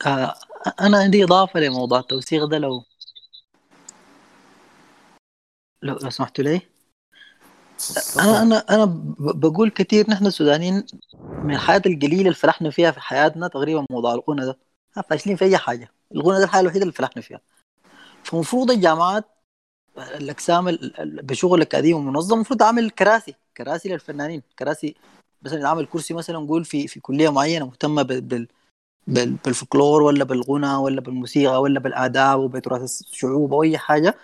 آه 0.06 0.34
أنا 0.80 0.98
عندي 0.98 1.24
إضافة 1.24 1.60
لموضوع 1.60 1.98
التوثيق 1.98 2.44
ده 2.44 2.58
لو 2.58 2.82
لو, 5.82 5.98
لو 6.02 6.10
سمحتوا 6.10 6.44
لي. 6.44 6.60
أنا 8.20 8.42
أنا 8.42 8.58
أنا 8.70 8.84
بقول 9.18 9.70
كثير 9.70 10.10
نحن 10.10 10.26
السودانيين 10.26 10.86
من 11.44 11.54
الحياة 11.54 11.82
القليلة 11.86 12.20
اللي 12.20 12.34
فلحنا 12.34 12.70
فيها 12.70 12.90
في 12.90 13.00
حياتنا 13.00 13.48
تقريبا 13.48 13.86
موضوع 13.90 14.14
الغنى 14.14 14.46
ده. 14.46 14.58
فاشلين 15.10 15.36
في 15.36 15.44
أي 15.44 15.56
حاجة. 15.56 15.90
الغنى 16.14 16.38
ده 16.38 16.44
الحاجة 16.44 16.60
الوحيدة 16.60 16.82
اللي 16.82 16.92
فلحنا 16.92 17.22
فيها. 17.22 17.40
فمفروض 18.24 18.70
الجامعات 18.70 19.24
الأقسام 19.98 20.68
ال- 20.68 21.00
ال- 21.00 21.22
بشغل 21.22 21.60
اكاديمي 21.60 22.00
منظم 22.00 22.34
المفروض 22.34 22.60
تعمل 22.60 22.90
كراسي 22.90 23.34
كراسي 23.56 23.88
للفنانين. 23.88 24.42
كراسي 24.58 24.94
مثلا 25.42 25.60
يعمل 25.60 25.86
كرسي 25.86 26.14
مثلا 26.14 26.38
نقول 26.38 26.64
في 26.64 26.88
في 26.88 27.00
كلية 27.00 27.28
معينة 27.28 27.66
مهتمة 27.66 28.02
بال- 28.02 28.48
بالفلكلور 29.06 30.02
ولا 30.02 30.24
بالغنى 30.24 30.74
ولا 30.74 31.00
بالموسيقى 31.00 31.62
ولا 31.62 31.80
بالآداب 31.80 32.40
وبتراث 32.40 33.00
الشعوب 33.00 33.52
أو 33.52 33.62
اي 33.62 33.78
حاجة. 33.78 34.14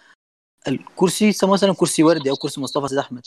الكرسي 0.68 1.28
يسمى 1.28 1.50
مثلا 1.52 1.74
كرسي 1.74 2.02
وردي 2.02 2.31
أو 2.31 2.36
كرسي 2.36 2.60
مصطفى 2.60 2.89
سيد 2.89 2.99
أحمد. 2.99 3.26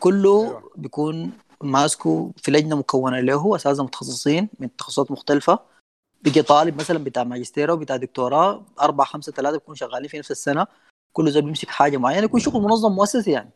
كله 0.00 0.62
بيكون 0.76 1.32
ماسكه 1.62 2.32
في 2.36 2.50
لجنة 2.50 2.76
مكونة 2.76 3.20
له 3.20 3.56
أساتذة 3.56 3.82
متخصصين 3.82 4.48
من 4.58 4.76
تخصصات 4.76 5.10
مختلفة. 5.10 5.58
بيجي 6.22 6.42
طالب 6.42 6.80
مثلا 6.80 7.04
بتاع 7.04 7.24
ماجستير 7.24 7.70
أو 7.70 7.76
بتاع 7.76 7.96
دكتوراه 7.96 8.64
أربعة 8.80 9.06
خمسة 9.06 9.32
ثلاثة 9.32 9.56
بيكونوا 9.56 9.76
شغالين 9.76 10.08
في 10.08 10.18
نفس 10.18 10.30
السنة. 10.30 10.66
كل 11.12 11.30
زول 11.30 11.42
بيمسك 11.42 11.68
حاجة 11.68 11.96
معينة 11.96 12.24
يكون 12.24 12.40
شغل 12.40 12.62
منظم 12.62 12.92
مؤسسي 12.92 13.30
يعني. 13.30 13.50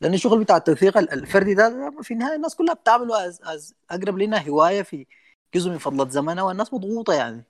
لأن 0.00 0.14
الشغل 0.14 0.40
بتاع 0.44 0.56
التوثيق 0.56 0.98
ال- 0.98 1.12
الفردي 1.12 1.54
ده, 1.54 1.68
ده 1.68 2.02
في 2.02 2.14
النهاية 2.14 2.36
الناس 2.36 2.54
كلها 2.54 2.74
بتعمله 2.74 3.26
أز 3.26 3.40
أز 3.42 3.74
أقرب 3.90 4.18
لنا 4.18 4.48
هواية 4.48 4.82
في 4.82 5.06
جزء 5.54 5.70
من 5.70 5.78
فضلة 5.78 6.08
زمنها 6.08 6.42
والناس 6.44 6.74
مضغوطة 6.74 7.12
يعني. 7.12 7.44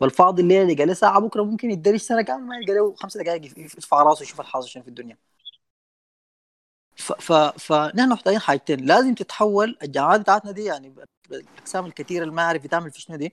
والفاضي 0.00 0.42
الليلة 0.42 0.62
اللي 0.62 0.74
قال 0.74 0.88
له 0.88 0.94
ساعة 0.94 1.20
بكرة 1.20 1.42
ممكن 1.42 1.70
يدرس 1.70 2.02
سنة 2.02 2.22
كامله 2.22 2.46
ما 2.46 2.56
يلقى 2.56 2.74
له 2.74 2.94
خمس 2.94 3.16
دقائق 3.16 3.58
يرفع 3.58 4.02
راسه 4.02 4.22
يشوف 4.22 4.40
الحاصل 4.40 4.68
شنو 4.68 4.82
في 4.82 4.88
الدنيا. 4.88 5.16
ف 6.96 7.12
ف 7.12 7.32
فنحن 7.32 8.08
محتاجين 8.08 8.40
حاجتين. 8.40 8.86
لازم 8.86 9.14
تتحول 9.14 9.78
الجامعات 9.82 10.20
بتاعتنا 10.20 10.50
دي 10.52 10.64
يعني 10.64 10.94
بالاقسام 11.30 11.86
الكثيره 11.86 12.22
اللي 12.22 12.34
ما 12.34 12.42
عارف 12.42 12.64
يتعمل 12.64 12.90
في 12.90 13.00
شنو 13.00 13.16
دي 13.16 13.32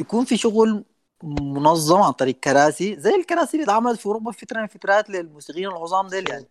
يكون 0.00 0.24
في 0.24 0.36
شغل 0.36 0.84
منظم 1.22 2.02
عن 2.02 2.12
طريق 2.12 2.40
كراسي 2.40 2.96
زي 3.00 3.14
الكراسي 3.14 3.56
اللي 3.56 3.64
اتعملت 3.64 4.00
في 4.00 4.06
أوروبا 4.06 4.32
فتره 4.32 4.58
من 4.58 4.64
الفترات 4.64 5.10
للموسيقيين 5.10 5.68
العظام 5.68 6.08
ديل 6.08 6.30
يعني. 6.30 6.46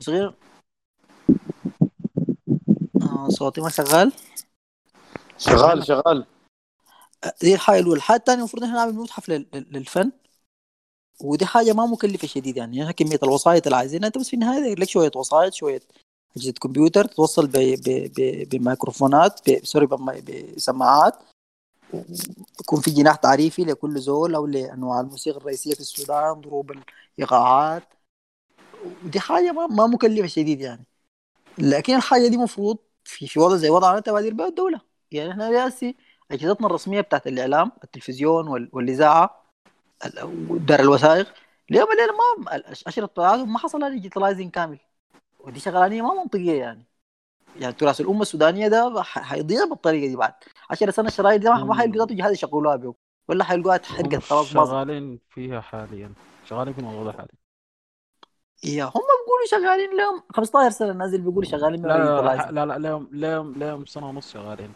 موسيقيين. 0.00 0.32
آه 3.02 3.28
صوتي 3.28 3.60
ما 3.60 3.68
شغال. 3.68 4.12
شغال 5.40 5.86
شغال. 5.86 6.26
دي 7.40 7.54
الحاجة 7.54 7.78
الأولى. 7.80 7.96
الحاجة 7.96 8.18
الثانية 8.18 8.38
المفروض 8.38 8.64
إحنا 8.64 8.74
نعمل 8.76 8.94
متحف 8.94 9.28
لل- 9.28 9.46
لل- 9.54 9.66
للفن. 9.70 10.12
ودي 11.20 11.46
حاجة 11.46 11.72
ما 11.72 11.86
مكلفة 11.86 12.28
شديد 12.28 12.56
يعني. 12.56 12.76
يعني 12.76 12.92
كمية 12.92 13.18
الوسائط 13.22 13.66
اللي 13.66 13.76
عايزينها. 13.76 14.06
أنت 14.06 14.18
بس 14.18 14.28
في 14.28 14.34
النهاية 14.34 14.60
داير 14.60 14.80
لك 14.80 14.88
شوية 14.88 15.10
وسائط 15.16 15.52
شوية 15.52 15.80
أجهزة 16.36 16.52
كمبيوتر 16.52 17.04
توصل 17.04 17.46
ب- 17.46 17.52
ب- 17.52 18.12
ب- 18.16 18.48
بميكروفونات 18.48 19.50
ب- 19.50 19.64
سوري 19.64 19.86
بسماعات. 20.56 21.14
يكون 22.60 22.80
في 22.80 22.90
جناح 22.90 23.16
تعريفي 23.16 23.64
لكل 23.64 24.00
زول 24.00 24.34
أو 24.34 24.46
لأنواع 24.46 25.00
الموسيقى 25.00 25.38
الرئيسية 25.38 25.74
في 25.74 25.80
السودان 25.80 26.32
ضروب 26.40 26.72
الإيقاعات. 27.18 27.82
ودي 29.04 29.20
حاجة 29.20 29.52
ما, 29.52 29.66
ما 29.66 29.86
مكلفة 29.86 30.26
شديد 30.26 30.60
يعني. 30.60 30.84
لكن 31.58 31.94
الحاجة 31.96 32.28
دي 32.28 32.36
مفروض 32.36 32.78
في 33.04 33.26
في 33.26 33.40
وضع 33.40 33.56
زي 33.56 33.70
وضعنا 33.70 34.00
تبادر 34.00 34.34
بها 34.34 34.46
الدولة. 34.48 34.89
يعني 35.12 35.30
إحنا 35.30 35.48
رئاسي 35.50 35.96
أجهزتنا 36.30 36.66
الرسمية 36.66 37.00
بتاعت 37.00 37.26
الإعلام 37.26 37.72
التلفزيون 37.84 38.48
وال- 38.48 38.68
والإذاعة 38.72 39.44
ال- 40.06 40.46
ودار 40.50 40.80
الوثائق. 40.80 41.26
اليوم 41.70 41.92
الليلة 41.92 42.12
ما 42.12 42.62
اشرطه 42.86 43.06
بتاعتهم 43.12 43.52
ما 43.52 43.58
حصل 43.58 43.84
على 43.84 43.94
ديجيتلايزنج 43.94 44.50
كامل. 44.50 44.78
ودي 45.40 45.60
شغلانيه 45.60 46.02
ما 46.02 46.14
منطقية 46.22 46.58
يعني. 46.60 46.84
يعني 47.60 47.72
تراث 47.72 48.00
الأمة 48.00 48.22
السودانية 48.22 48.68
ده 48.68 49.02
حيضيع 49.02 49.64
بالطريقة 49.64 50.06
دي 50.08 50.16
بعد. 50.16 50.32
10 50.70 50.90
سنة 50.90 51.08
الشرايط 51.08 51.40
دي 51.40 51.48
ما 51.48 51.74
حيلقوا 51.74 52.06
جهاز 52.10 52.32
يشغلوها 52.32 52.76
به 52.76 52.94
ولا 53.28 53.44
حيلقوها 53.44 53.74
اتحرقت 53.74 54.14
هم 54.14 54.20
خلاص 54.20 54.46
شغالين 54.46 55.18
فيها 55.30 55.60
حاليا. 55.60 56.12
شغالين 56.48 56.72
في 56.74 56.78
الموضوع 56.80 57.04
ده 57.04 57.12
حاليا. 57.12 57.40
يا 58.64 58.84
هم 58.84 58.90
بيقولوا 58.90 59.46
شغالين 59.50 59.96
لهم 59.96 60.22
15 60.30 60.70
سنة 60.70 61.04
اللي 61.04 61.18
بيقولوا 61.18 61.50
شغالين 61.50 61.82
لا 61.82 61.88
لا 61.88 61.98
لا, 61.98 62.04
ديجيتلايزنج 62.04 62.54
لا, 62.54 62.66
لا 62.66 62.78
لهم 62.78 63.08
لهم 63.12 63.52
لهم 63.58 63.86
سنة 63.86 64.08
ونص 64.08 64.32
شغالين. 64.32 64.72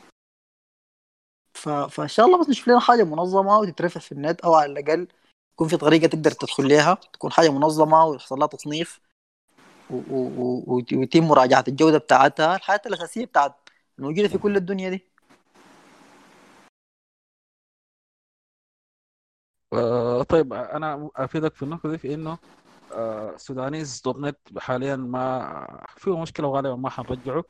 فإن 1.90 2.08
شاء 2.08 2.26
الله 2.26 2.40
بس 2.40 2.48
نشوف 2.48 2.68
لنا 2.68 2.80
حاجة 2.80 3.04
منظمة 3.04 3.58
وتترفع 3.58 4.00
في 4.00 4.12
النت 4.12 4.40
أو 4.40 4.54
على 4.54 4.72
الأقل 4.72 5.08
يكون 5.54 5.68
في 5.68 5.76
طريقة 5.76 6.06
تقدر 6.06 6.30
تدخل 6.30 6.68
لها 6.68 6.94
تكون 7.12 7.32
حاجة 7.32 7.50
منظمة 7.52 8.04
ويحصل 8.06 8.38
لها 8.38 8.46
تصنيف. 8.46 9.00
ويتم 9.90 11.24
مراجعة 11.28 11.64
الجودة 11.68 11.98
بتاعتها 11.98 12.56
الحياة 12.56 12.80
الأساسية 12.86 13.24
بتاعت 13.26 13.68
الموجوده 13.98 14.28
في 14.28 14.38
كل 14.38 14.56
الدنيا 14.56 14.90
دي 14.90 15.06
آه 19.72 20.22
طيب 20.22 20.52
أنا 20.52 21.10
أفيدك 21.16 21.54
في 21.54 21.62
النقطة 21.62 21.90
دي 21.90 21.98
في 21.98 22.14
إنه 22.14 22.38
آه 22.92 23.36
سودانيز 23.36 24.00
dot 24.04 24.16
net 24.16 24.38
حاليا 24.58 24.96
ما 24.96 25.84
فيه 25.96 26.22
مشكلة 26.22 26.46
وغالبا 26.48 26.76
ما 26.76 26.90
حنرجعه 26.90 27.44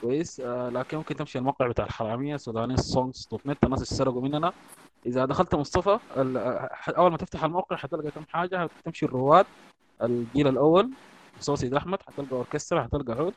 كويس. 0.00 0.40
آه 0.40 0.68
لكن 0.68 0.96
ممكن 0.96 1.16
تمشي 1.16 1.38
الموقع 1.38 1.68
بتاع 1.68 1.84
الحرامية 1.84 2.36
Sudanese 2.36 2.80
Songs 2.80 3.28
dot 3.30 3.46
net 3.46 3.64
الناس 3.64 3.82
سرقوا 3.82 4.22
مننا. 4.22 4.52
إذا 5.06 5.24
دخلت 5.24 5.54
مصطفى 5.54 5.98
أول 6.88 7.10
ما 7.10 7.16
تفتح 7.16 7.44
الموقع 7.44 7.76
حتلقى 7.76 8.10
كم 8.10 8.24
حاجة. 8.28 8.70
تمشي 8.84 9.06
الرواد 9.06 9.46
الجيل 10.02 10.48
الأول 10.48 10.90
صوت 11.40 11.58
سيد 11.58 11.74
أحمد 11.74 12.02
حتلقى 12.02 12.32
أوركسترا 12.32 12.82
حتلقى 12.82 13.12
عود. 13.12 13.34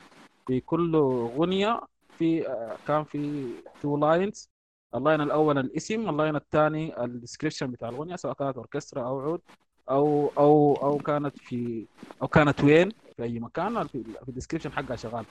في 0.48 0.60
كل 0.60 0.96
غنيه 1.38 1.82
في 2.18 2.48
آه، 2.48 2.78
كان 2.88 3.04
في 3.04 3.50
two 3.82 3.98
lines 3.98 4.50
ال 4.96 5.01
line 5.01 5.22
الأول 5.22 5.58
الاسم 5.58 6.10
ال 6.10 6.15
line 6.15 6.36
الثاني 6.36 7.04
ال 7.04 7.09
description 7.09 7.72
بتاع 7.72 7.90
الأغنية 7.90 8.16
سواء 8.16 8.34
كانت 8.34 8.58
أوركسترا 8.58 9.02
أو 9.08 9.20
عود 9.20 9.42
أو 9.90 10.32
أو 10.38 10.76
أو 10.76 10.98
كانت 10.98 11.38
في 11.40 11.86
أو 12.22 12.28
كانت 12.28 12.64
وين؟ 12.64 12.90
في 13.18 13.24
أي 13.24 13.40
مكان. 13.40 13.88
في 13.88 14.04
ال 14.28 14.31
description 14.31 14.72
حقها 14.72 14.96
شغال. 14.96 15.26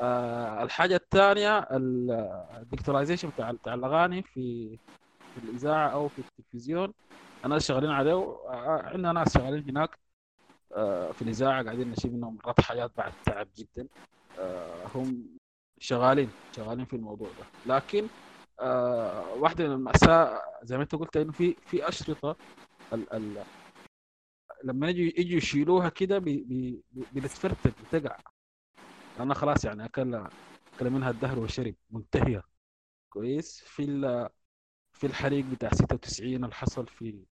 آه 0.00 0.62
الحاجة 0.62 0.96
الثانية 0.96 1.58
ال 1.70 1.81
digitalization 1.81 3.28
بتاع 3.30 3.50
بتاع 3.52 3.74
الأغاني 3.74 4.22
في 4.22 4.76
في 5.34 5.38
الإذاعة 5.44 5.88
أو 5.88 6.08
في 6.08 6.18
التلفزيون. 6.18 6.92
الناس 7.44 7.66
شغالين 7.68 7.90
عليه 7.90 8.12
آه، 8.14 8.82
عندنا 8.84 9.12
ناس 9.12 9.34
شغالين 9.34 9.68
هناك. 9.70 9.98
آه، 10.76 11.12
في 11.12 11.22
الإذاعة 11.22 11.64
قاعدين 11.64 11.90
نشيل 11.90 12.12
منهم 12.12 12.38
مرات 12.44 12.60
حاجات 12.60 12.90
بعد 12.98 13.12
تعب 13.24 13.48
جدا. 13.56 13.88
آه، 14.38 14.86
هم 14.94 15.26
شغالين 15.78 16.30
شغالين 16.56 16.84
في 16.84 16.96
الموضوع 16.96 17.28
ده. 17.28 17.74
لكن 17.76 18.06
آه، 18.60 19.34
واحدة 19.34 19.64
من 19.68 19.72
المأساة 19.74 20.42
زي 20.62 20.76
ما 20.76 20.82
أنت 20.82 20.94
قلت 20.94 21.16
إنه 21.16 21.32
في 21.32 21.56
في 21.66 21.88
أشرطة 21.88 22.36
ال 22.92 23.12
ال 23.12 23.44
لما 24.64 24.88
يجوا 24.88 25.20
يجوا 25.20 25.36
يشيلوها 25.38 25.88
كده 25.88 26.18
بتتفرتك 27.14 27.72
بتقع. 27.92 28.16
لانها 29.18 29.34
خلاص 29.34 29.64
يعني 29.64 29.84
أكل 29.84 30.14
أكل 30.76 30.90
منها 30.90 31.10
الدهر 31.10 31.38
والشرب 31.38 31.74
منتهية. 31.90 32.42
كويس. 33.10 33.60
في 33.66 33.82
ال- 33.84 34.28
في 34.92 35.06
الحريق 35.06 35.44
بتاع 35.44 35.70
96 35.70 36.44
اللي 36.44 36.54
حصل 36.54 36.86
في 36.86 37.24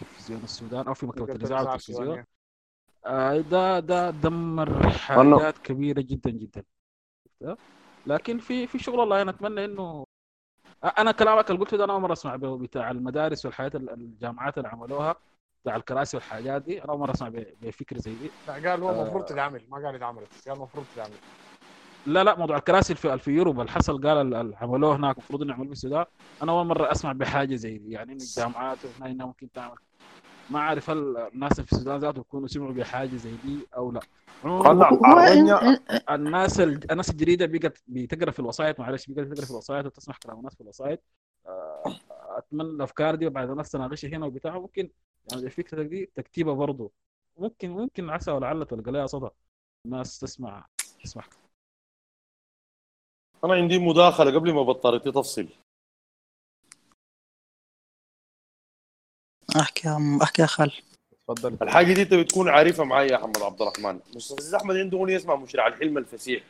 تلفزيون 0.00 0.42
السودان 0.42 0.86
أو 0.86 0.94
في 0.94 1.06
مكتبة 1.06 1.24
الإذاعة 1.24 1.60
الإذاعة 1.60 1.72
والتلفزيون. 1.72 2.24
آه، 3.06 3.40
ده 3.40 3.80
ده 3.80 4.10
دمر 4.10 4.90
حاجات 4.90 5.58
كبيرة 5.58 6.00
جدا 6.00 6.30
جدا؟ 6.30 6.64
لكن 8.06 8.38
في 8.38 8.66
في 8.66 8.78
شغل 8.78 9.00
الله 9.00 9.22
أنا 9.22 9.30
أتمنى 9.30 9.64
إنه 9.64 10.06
أنا 10.98 11.12
كلامك 11.12 11.50
اللي 11.50 11.60
قلته 11.60 11.76
ده 11.76 11.84
أنا 11.84 11.92
أول 11.92 12.02
مرة 12.02 12.12
أسمع 12.12 12.36
به 12.36 12.58
بتاع 12.58 12.90
المدارس 12.90 13.46
والحياة 13.46 13.70
الجامعات 13.74 14.58
اللي 14.58 14.68
عملوها. 14.68 15.14
بتاع 15.62 15.76
الكراسي 15.76 16.16
والحاجات 16.16 16.62
دي 16.62 16.84
أنا 16.84 16.92
أول 16.92 17.00
مرة 17.00 17.10
أسمع 17.12 17.28
ب- 17.28 17.46
بفكره 17.62 17.98
زي 17.98 18.14
دي. 18.14 18.30
لا 18.48 18.52
قال 18.70 18.82
هو 18.82 18.90
آه. 18.90 19.02
المفروض 19.02 19.24
تتعمل 19.24 19.62
ما 19.68 19.76
قال 19.86 19.94
اتعملت 19.94 20.28
قال 20.48 20.56
المفروض 20.56 20.84
تتعمل. 20.94 21.14
لا 22.06 22.24
لا 22.24 22.38
موضوع 22.38 22.56
الكراسي 22.56 22.94
في 22.94 23.18
في 23.18 23.30
يوروب 23.30 23.60
اللي 23.60 23.70
حصل 23.72 24.00
قال 24.08 24.16
ال- 24.26 24.34
ال- 24.34 24.54
عملوه 24.56 24.96
هناك 24.96 25.16
المفروض 25.18 25.42
إنه 25.42 25.50
يعملوه 25.50 25.66
في 25.68 25.72
السودان. 25.72 26.04
أنا 26.42 26.52
أول 26.52 26.66
مرة 26.66 26.92
أسمع 26.92 27.12
بحاجة 27.12 27.54
زي 27.54 27.78
دي 27.78 27.90
يعني 27.90 28.12
ان 28.12 28.16
الجامعات 28.16 28.78
هنا 29.00 29.10
انها 29.10 29.26
ممكن 29.26 29.52
تعمل. 29.52 29.74
ما 30.50 30.58
أعرف 30.58 30.90
هل 30.90 30.98
الناس 31.34 31.52
اللي 31.52 31.66
في 31.66 31.72
السودان 31.72 31.98
ذاتهم 31.98 32.20
يكونوا 32.20 32.48
سمعوا 32.48 32.72
بحاجة 32.72 33.16
زي 33.16 33.32
دي 33.44 33.66
أو 33.76 33.92
لا. 33.92 34.00
الناس 36.10 36.60
ال- 36.60 36.90
الناس 36.92 37.10
الجديدة 37.10 37.46
بقت 37.46 37.78
بتقرأ 37.86 38.30
في 38.30 38.38
الوسائط 38.40 38.80
معلش 38.80 39.06
بقت 39.10 39.26
تقرا 39.26 39.44
في 39.44 39.50
الوسائط 39.50 39.86
وتسمع 39.86 40.14
كلام 40.22 40.38
الناس 40.38 40.54
في 40.54 40.60
الوسائط. 40.60 41.00
آه، 41.46 41.82
أتمنى 42.40 42.68
الأفكار 42.68 43.14
دي 43.14 43.26
وبعد 43.26 43.50
الناس 43.50 43.70
تناقشها 43.70 44.08
هنا 44.08 44.26
وبتاع 44.26 44.58
ممكن 44.58 44.90
يعني 45.32 45.42
الفكرة 45.42 45.82
دي 45.82 46.10
تكتيبها 46.14 46.54
برضه. 46.54 46.90
ممكن 47.38 47.70
ممكن 47.70 48.10
عسى 48.10 48.30
ولعل 48.30 48.66
تلقى 48.66 48.92
لها 48.92 49.06
صدى. 49.06 49.28
الناس 49.86 50.18
تسمع 50.18 50.66
تسمع. 51.04 51.24
أنا 53.44 53.54
عندي 53.54 53.78
مداخلة 53.78 54.34
قبل 54.34 54.52
ما 54.52 54.62
بطارتي 54.62 55.12
تفصل. 55.12 55.48
أحكي 59.60 59.88
يا 59.88 59.92
عم- 59.92 60.22
أحكي 60.22 60.42
يا 60.42 60.46
خال. 60.46 60.72
تفضل. 61.28 61.56
الحاجة 61.62 61.92
دي 61.94 62.02
انت 62.02 62.14
بتكون 62.14 62.48
عارفها 62.48 62.84
معايا 62.84 63.12
يا 63.12 63.16
محمد 63.18 63.42
عبد 63.42 63.62
الرحمن. 63.62 64.00
زيد 64.16 64.54
أحمد 64.54 64.76
عنده 64.76 64.98
أغنية 64.98 65.16
اسمها 65.16 65.36
مشرع 65.36 65.66
الحلم 65.66 65.98
الفسيح. 65.98 66.44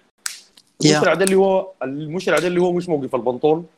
المشرع 0.84 1.14
ده 1.14 1.24
اللي 1.24 1.34
هو 1.36 1.72
المشرع 1.82 2.38
ده 2.38 2.46
اللي 2.46 2.60
هو 2.60 2.72
مش 2.72 2.88
موقف 2.88 3.14
البنطون 3.14 3.68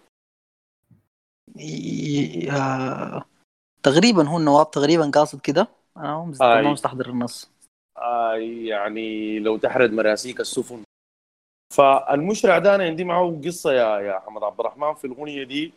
يا- 1.57 3.25
تقريبا 3.83 4.29
هو 4.29 4.39
النواب 4.39 4.71
تقريبا 4.71 5.11
قاصد 5.15 5.41
كده. 5.41 5.69
أنا 5.97 6.19
ما 6.19 6.25
مستحضر 6.73 7.09
النص. 7.11 7.51
آه 7.99 8.35
يعني 8.69 9.39
لو 9.39 9.57
تحرد 9.57 9.93
مراسيك 9.93 10.41
السفن. 10.41 10.83
فالمشرع 11.75 12.59
ده 12.59 12.75
أنا 12.75 12.85
عندي 12.85 13.05
معه 13.05 13.41
قصة 13.45 13.73
يا 13.73 13.99
يا 14.01 14.19
محمد 14.19 14.43
عبد 14.43 14.61
الرحمن 14.61 14.95
في 14.95 15.07
الأغنية 15.07 15.45
دي. 15.45 15.73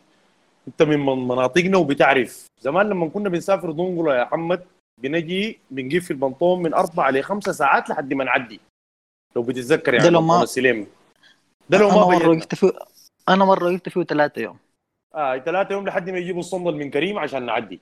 أنت 0.68 0.82
من 0.82 0.98
من- 1.06 1.28
مناطقنا 1.28 1.78
وبتعرف. 1.78 2.46
زمان 2.60 2.88
لما 2.88 3.08
كنا 3.08 3.28
بنسافر 3.28 3.70
دنقله 3.70 4.16
يا 4.16 4.24
محمد 4.24 4.64
بنجي 5.00 5.58
بنجيب 5.70 6.02
في 6.02 6.10
البنطون 6.10 6.62
من 6.62 6.74
أربع 6.74 7.10
لخمسة 7.10 7.52
ساعات 7.52 7.90
لحد 7.90 8.14
ما 8.14 8.24
نعدي. 8.24 8.60
لو 9.36 9.42
بتتذكر 9.42 9.94
يعني 9.94 10.04
ده 10.06 10.10
لو 10.10 10.20
ما- 10.20 10.44
ده 11.70 11.78
لو 11.78 11.88
ما 11.88 12.04
وقفت 12.28 12.54
فيه 12.54 12.72
أنا 13.28 13.44
مرة 13.44 13.64
وقفت 13.64 13.88
فيه 13.88 14.02
ثلاثة 14.02 14.42
يوم. 14.42 14.58
آه 15.16 15.38
ثلاثة 15.38 15.72
يوم 15.74 15.88
لحد 15.88 16.10
ما 16.10 16.18
يجيبوا 16.18 16.40
الصندل 16.40 16.76
من 16.76 16.90
كريم 16.90 17.18
عشان 17.18 17.46
نعدي. 17.46 17.80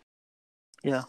يا. 0.84 1.04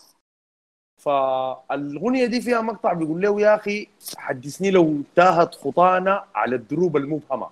فالاغنيه 1.01 2.25
دي 2.25 2.41
فيها 2.41 2.61
مقطع 2.61 2.93
بيقول 2.93 3.21
له 3.21 3.41
يا 3.41 3.55
أخي 3.55 3.87
حدثني 4.17 4.71
لو 4.71 5.01
تاهت 5.15 5.55
خطانا 5.55 6.25
على 6.35 6.55
الدروب 6.55 6.97
المبهمة. 6.97 7.49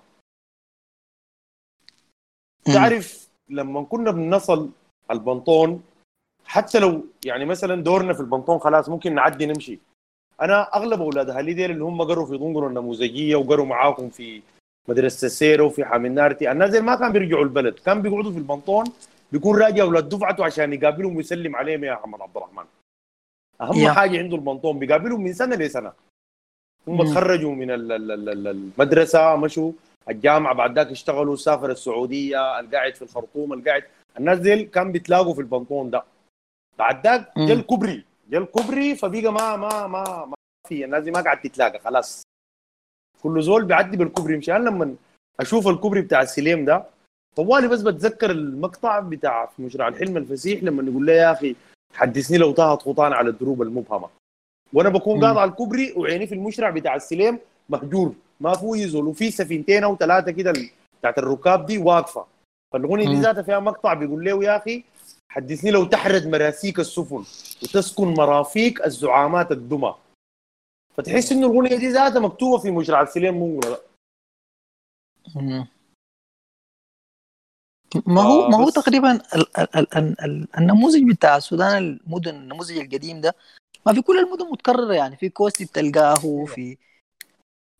تعرف 2.64 3.28
لما 3.48 3.84
كنا 3.84 4.10
بنصل 4.10 4.70
البنطون 5.10 5.82
حتى 6.44 6.78
لو 6.78 7.04
يعني 7.24 7.44
مثلا 7.44 7.82
دورنا 7.82 8.12
في 8.12 8.20
البنطون 8.20 8.58
خلاص 8.58 8.88
ممكن 8.88 9.14
نعدي 9.14 9.46
نمشي. 9.46 9.78
أنا 10.40 10.76
أغلب 10.76 11.00
أولاد 11.02 11.30
أهلي 11.30 11.54
ديل 11.54 11.70
اللي 11.70 11.84
هم 11.84 12.02
قروا 12.02 12.26
في 12.26 12.38
دنقر 12.38 12.66
النموذجية 12.66 13.36
وقروا 13.36 13.66
معاكم 13.66 14.10
في 14.10 14.42
مدرسة 14.88 15.26
السيره 15.26 15.62
وفي 15.64 15.84
حامل 15.84 16.12
نارتي 16.12 16.52
الناس 16.52 16.70
دي 16.70 16.80
ما 16.80 16.94
كانوا 16.94 17.12
بيرجعوا 17.12 17.44
البلد 17.44 17.74
كانوا 17.74 18.02
بيقعدوا 18.02 18.32
في 18.32 18.38
البنطون 18.38 18.84
بيكون 19.32 19.58
راجع 19.62 19.82
أولاد 19.82 20.08
دفعته 20.08 20.44
عشان 20.44 20.72
يقابلهم 20.72 21.16
ويسلم 21.16 21.56
عليهم 21.56 21.84
يا 21.84 21.94
محمد 21.94 22.20
عبد 22.20 22.36
الرحمن. 22.36 22.64
أهم 23.60 23.74
يا. 23.78 23.92
حاجة 23.92 24.18
عنده 24.18 24.36
البنطون 24.36 24.78
بيقابلهم 24.78 25.20
من 25.24 25.32
سنة 25.32 25.56
لسنة. 25.56 25.92
هم. 26.88 27.04
تخرجوا 27.12 27.54
من 27.54 27.70
ال- 27.70 27.92
ال- 27.92 28.10
ال- 28.12 28.28
ال- 28.28 28.48
المدرسة 28.48 29.36
مشوا 29.36 29.72
الجامعة 30.10 30.54
بعد 30.54 30.78
ذاك 30.78 30.86
اشتغلوا 30.90 31.36
سافر 31.36 31.70
السعودية 31.70 32.60
القاعد 32.60 32.94
في 32.94 33.02
الخرطوم 33.02 33.52
القاعد. 33.52 33.84
الناس 34.18 34.38
دي 34.38 34.64
كان 34.64 34.92
بيتلاقوا 34.92 35.34
في 35.34 35.40
البنطون 35.40 35.90
ده. 35.90 36.04
بعد 36.78 37.06
ذاك. 37.06 37.32
جا 37.38 37.54
الكوبري 37.54 38.04
جا 38.30 38.38
الكوبري 38.38 38.94
فبقى 38.96 39.32
ما 39.32 39.56
ما 39.56 39.86
ما 39.86 40.24
ما 40.24 40.34
في. 40.68 40.84
الناس 40.84 41.04
دي 41.04 41.10
ما 41.10 41.20
قاعد 41.20 41.40
تتلاقى 41.40 41.78
خلاص. 41.78 42.22
كل 43.24 43.42
زول 43.42 43.64
بيعدي 43.64 43.96
بالكوبري 43.96 44.36
مشان 44.36 44.64
لما 44.64 44.94
أشوف 45.40 45.68
الكوبري 45.68 46.00
بتاع 46.00 46.22
السليم 46.22 46.64
ده 46.64 46.84
طوالي 47.36 47.68
بس 47.68 47.80
بتذكر 47.82 48.30
المقطع 48.30 49.00
بتاع 49.00 49.46
في 49.46 49.62
مشروع 49.62 49.88
الحلم 49.88 50.16
الفسيح 50.16 50.62
لما 50.62 50.90
يقول 50.90 51.06
لي 51.06 51.12
يا 51.12 51.32
أخي 51.32 51.56
حدثني 51.94 52.38
لو 52.38 52.52
طاهت 52.52 52.82
خطان 52.82 53.12
على 53.12 53.30
الدروب 53.30 53.62
المبهمة 53.62 54.08
وأنا 54.72 54.88
بكون 54.88 55.16
مم. 55.18 55.24
قاطع 55.24 55.44
الكوبري 55.44 55.92
وعيني 55.96 56.26
في 56.26 56.34
المشرع 56.34 56.70
بتاع 56.70 56.94
السليم 56.94 57.38
مهجور 57.68 58.12
ما 58.40 58.54
فيه 58.54 58.76
يزول 58.84 59.06
وفي 59.06 59.30
سفينتين 59.30 59.84
أو 59.84 59.96
ثلاثة 59.96 60.30
كده 60.32 60.52
بتاعت 61.00 61.18
الركاب 61.18 61.66
دي 61.66 61.78
واقفة 61.78 62.26
فالأغنية 62.72 63.06
دي. 63.08 63.20
ذاتها 63.20 63.42
فيها 63.42 63.60
مقطع 63.60 63.94
بيقول 63.94 64.24
له 64.24 64.44
يا 64.44 64.56
أخي 64.56 64.84
حدثني 65.28 65.70
لو 65.70 65.84
تحرد 65.84 66.26
مراسيك 66.26 66.78
السفن 66.80 67.24
وتسكن 67.62 68.06
مرافيق 68.14 68.84
الزعامات 68.84 69.52
الدمى 69.52 69.94
فتحس 70.96 71.32
إنه 71.32 71.46
الاغنيه 71.46 71.76
دي 71.76 71.88
ذاتها 71.88 72.20
مكتوبة 72.20 72.58
في 72.58 72.70
منقله 72.70 73.70
ده 73.70 73.78
مم. 75.36 75.66
ما 78.06 78.22
هو 78.22 78.42
آه، 78.44 78.48
ما 78.48 78.56
هو 78.56 78.70
تقريبا 78.70 79.12
ال 79.12 79.58
ال 79.58 79.76
ال 79.76 79.96
ال 79.98 80.20
ال 80.24 80.48
النموذج 80.58 81.10
بتاع 81.10 81.36
السودان 81.36 81.76
المدن 81.78 82.34
النموذج 82.34 82.78
القديم 82.78 83.20
ده 83.20 83.34
ما 83.86 83.92
في 83.92 84.02
كل 84.02 84.18
المدن 84.18 84.44
متكررة 84.52 84.94
يعني 84.94 85.16
في 85.16 85.28
كوستي 85.28 85.64
بتلقاه 85.64 86.44
في 86.46 86.76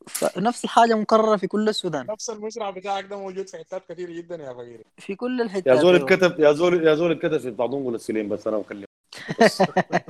فنفس 0.07 0.65
الحاجة 0.65 0.94
مكررة 0.94 1.36
في 1.36 1.47
كل 1.47 1.68
السودان. 1.68 2.07
نفس 2.07 2.31
المشروع 2.31 2.70
بتاعك 2.70 3.05
ده 3.05 3.17
موجود 3.18 3.49
في 3.49 3.59
حتات 3.59 3.93
كثير 3.93 4.10
جدا 4.10 4.36
يا 4.36 4.52
فقير. 4.52 4.84
في 4.99 5.15
كل 5.17 5.41
يا 5.41 5.44
الحتات 5.44 5.78
زول 5.78 5.94
أيوة. 5.94 6.09
الكتب 6.10 6.41
يا 6.41 6.52
زول 6.52 6.86
يا 6.86 6.94
زول 6.94 7.12
الكتب 7.12 7.39
في 7.39 7.51
بتاع 7.51 7.67
دنقل 7.67 7.94
السليم 7.94 8.28
بس 8.28 8.47
أنا 8.47 8.59
بكلمك 8.59 8.93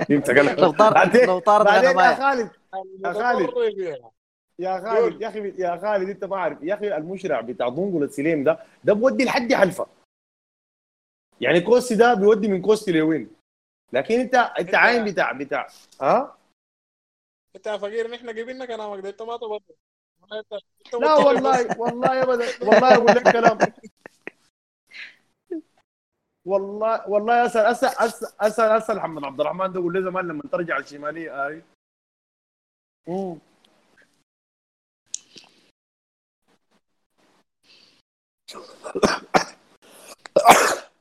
فهمت 0.07 0.29
لو 0.29 0.71
طار 0.71 0.89
لو 0.89 1.65
بعدين 1.65 1.99
يا 1.99 2.15
خالد 2.15 2.49
يا 3.05 3.13
خالد. 3.13 3.49
يا. 3.77 4.11
يا 4.59 4.81
خالد 4.81 5.21
يا 5.21 5.27
أخي 5.27 5.53
يا 5.57 5.77
خالد 5.77 6.09
أنت 6.09 6.23
ما 6.25 6.37
عارف 6.37 6.63
يا 6.63 6.73
أخي 6.73 6.97
المشرع 6.97 7.41
بتاع 7.41 7.69
دنقل 7.69 8.03
السليم 8.03 8.43
ده 8.43 8.59
ده 8.83 8.93
بودي 8.93 9.25
لحد 9.25 9.53
حلفة. 9.53 9.87
يعني 11.41 11.61
كوستي 11.61 11.95
ده 11.95 12.13
بيودي 12.13 12.47
من 12.47 12.61
كوستي 12.61 12.91
لوين؟ 12.91 13.29
لكن 13.93 14.19
انت 14.19 14.35
أنت 14.35 14.75
عاين 14.75 15.05
بتاع 15.05 15.31
بتاع 15.31 15.67
ها؟ 16.01 16.37
أنت 17.55 17.67
يا 17.67 17.77
فقير 17.77 18.11
نحن 18.11 18.29
قبلنا 18.29 18.65
كلامك 18.65 18.99
ده. 19.03 19.09
أنت 19.09 19.21
ما 19.21 19.37
تبطل. 19.37 19.73
انت 20.33 20.53
أنت 20.85 20.95
لا. 20.95 21.13
والله 21.13 21.79
والله 21.79 22.23
ابدا. 22.23 22.45
والله 22.61 22.95
أقول 22.95 23.07
لك 23.15 23.31
كلام. 23.31 23.57
والله 26.45 27.09
والله 27.09 27.45
أسأل 27.45 27.65
أسأل 27.65 27.89
أسأل 27.89 28.27
أسأل, 28.41 28.71
أسأل 28.71 28.97
محمد 28.97 29.23
عبد 29.23 29.41
الرحمن 29.41 29.71
ده 29.71 29.89
لي 29.91 30.03
زمان 30.03 30.27
لما 30.27 30.41
ترجع 30.51 30.77
الشماليه 30.77 31.47
آي. 31.47 31.61
مم. 33.07 33.39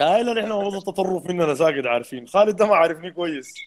هاي 0.00 0.22
لا 0.22 0.34
نحن 0.34 0.48
موضوع 0.52 0.78
التطرف 0.78 1.26
مننا 1.26 1.54
ساكت 1.54 1.86
عارفين. 1.86 2.26
خالد 2.26 2.56
ده 2.56 2.66
ما 2.66 2.76
عارفني 2.76 3.10
كويس. 3.10 3.54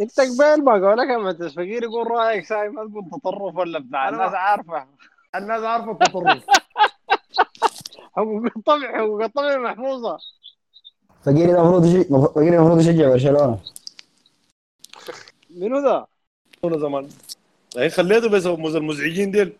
أنت 0.00 0.20
قبل 0.20 0.64
ما 0.64 0.72
قولك 0.72 1.10
أما 1.10 1.30
الفقير 1.30 1.82
يقول 1.82 2.10
رأيك 2.10 2.44
ساي 2.44 2.68
ما 2.68 2.88
تقول 2.88 3.20
تطرف 3.20 3.56
ولا 3.56 3.78
بتاع؟ 3.78 4.08
أنا 4.08 4.16
الناس 4.16 4.34
عارفة. 4.34 4.88
الناس 5.34 5.62
عارفة 5.62 5.90
التطرف. 5.92 6.44
حقوق 8.16 8.44
الطبع 8.56 8.98
حقوق 8.98 9.22
الطبع 9.22 9.56
محفوظة. 9.56 10.18
فقيري 11.22 11.52
المفروض 11.54 11.84
يشجع 11.84 12.26
فقيري 12.26 12.56
المفروض 12.56 12.80
يشجع 12.80 13.08
برشلونة. 13.08 13.60
منو 15.50 15.78
ذا؟ 15.78 16.06
ولا 16.62 16.78
زمان 16.78 17.08
يعني 17.76 17.90
خليته 17.90 18.28
بس 18.30 18.46
مز- 18.46 18.76
المزعجين 18.76 19.30
ديل. 19.30 19.58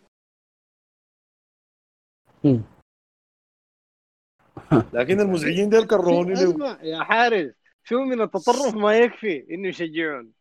لكن 4.93 5.21
المزعجين 5.21 5.69
ديل 5.69 5.87
كرهوني 5.87 6.33
اسمع 6.33 6.79
يا 6.83 7.05
حارس 7.05 7.55
شو 7.85 7.99
من 8.05 8.21
التطرف 8.21 8.75
ما 8.75 8.99
يكفي 8.99 9.47
إنه 9.55 9.69
يشجعون. 9.69 10.33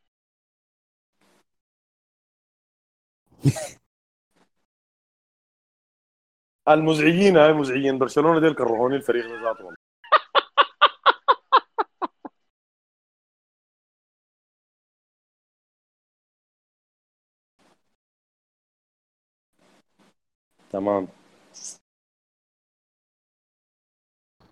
المزعجين 6.69 7.37
هاي 7.37 7.53
مزعجين. 7.53 7.99
برشلونة 7.99 8.39
ديل 8.39 8.53
كرهوني 8.55 8.95
الفريق 8.95 9.25
ده 9.27 9.41
ذاته 9.41 9.65
والله 9.65 9.77
تمام. 20.71 21.07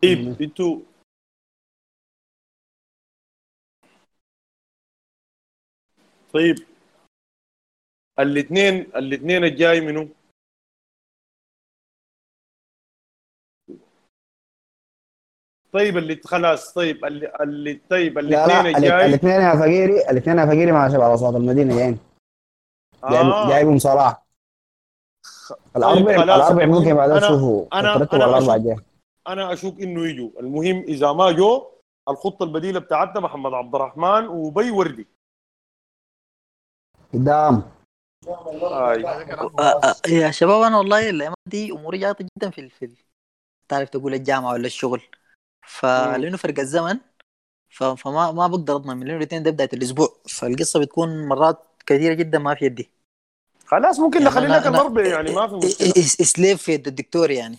طيب 0.03 0.41
أنتوا 0.41 0.79
طيب 6.33 6.55
الاثنين 8.19 8.75
الاثنين 8.95 9.43
الجاي 9.43 9.81
منو؟ 9.81 10.09
طيب 15.71 15.97
اللي 15.97 16.21
خلاص 16.25 16.73
طيب 16.73 17.05
اللي, 17.05 17.33
اللي 17.41 17.81
طيب 17.89 18.19
لا 18.19 18.45
الاثنين 18.45 18.71
لا 18.71 18.77
الجاي؟ 18.77 19.05
الاثنين 19.05 19.41
يا 19.41 19.55
فقيري 19.55 20.09
الاثنين 20.09 20.37
يا 20.37 20.45
فقيري 20.45 20.71
مع 20.71 20.89
شباب 20.89 21.11
اصوات 21.11 21.35
المدينة 21.35 21.75
جايين. 21.75 21.99
جايب 23.11 23.25
آه. 23.25 23.49
جايبهم 23.49 23.77
صلاح. 23.77 24.23
الاربع 25.77 26.17
خلاص. 26.17 26.23
الأربع 26.49 26.65
ممكن 26.65 26.93
بعدين 26.93 27.15
أنا- 27.19 27.21
تشوفوا 27.23 27.65
أنا- 27.65 27.97
ترتبوا 27.97 28.25
أنا 28.25 28.37
الأربع 28.37 28.75
أشوف- 28.75 28.81
أنا 29.27 29.53
أشوف 29.53 29.79
إنه 29.79 30.07
يجوا. 30.07 30.29
المهم 30.39 30.79
إذا 30.83 31.11
ما 31.13 31.31
جو 31.31 31.67
الخطة 32.09 32.43
البديلة 32.43 32.79
بتاعتنا 32.79 33.19
محمد 33.21 33.53
عبد 33.53 33.75
الرحمن 33.75 34.27
وبي 34.27 34.71
وردي. 34.71 35.07
قدام. 37.13 37.63
يا 40.07 40.31
شباب 40.31 40.61
أنا 40.61 40.77
والله 40.77 41.09
الأيام 41.09 41.33
دي 41.47 41.71
أموري 41.71 41.97
جاطه 41.97 42.25
جدا 42.37 42.49
في 42.49 42.61
ال- 42.61 42.69
في 42.69 42.85
ال- 42.85 42.97
تعرف 43.67 43.89
تقول 43.89 44.13
الجامعة 44.13 44.51
ولا 44.53 44.65
الشغل؟ 44.65 45.01
فلأنه 45.61 46.37
فرق 46.37 46.59
الزمن 46.59 46.97
فما 47.69 48.31
ما 48.31 48.47
بقدر 48.47 48.75
أضمن 48.75 48.97
من 48.97 49.05
لأنه 49.07 49.17
الاثنين 49.17 49.43
ده 49.43 49.51
بدايه 49.51 49.69
الأسبوع 49.73 50.15
فالقصة 50.29 50.79
بتكون 50.79 51.27
مرات 51.27 51.65
كثيرة 51.85 52.13
جدا 52.13 52.39
ما 52.39 52.55
في 52.55 52.65
يدي. 52.65 52.89
خلاص 53.65 53.99
ممكن 53.99 54.17
يعني 54.17 54.29
نخلي 54.29 54.47
لك 54.47 54.67
الأربع 54.67 55.05
يعني 55.05 55.31
ما 55.31 55.47
في 55.47 55.55
مشكلة. 55.55 55.89
اسليف 55.97 56.63
في 56.63 56.71
يد 56.71 56.87
الدكتور 56.87 57.31
يعني. 57.31 57.57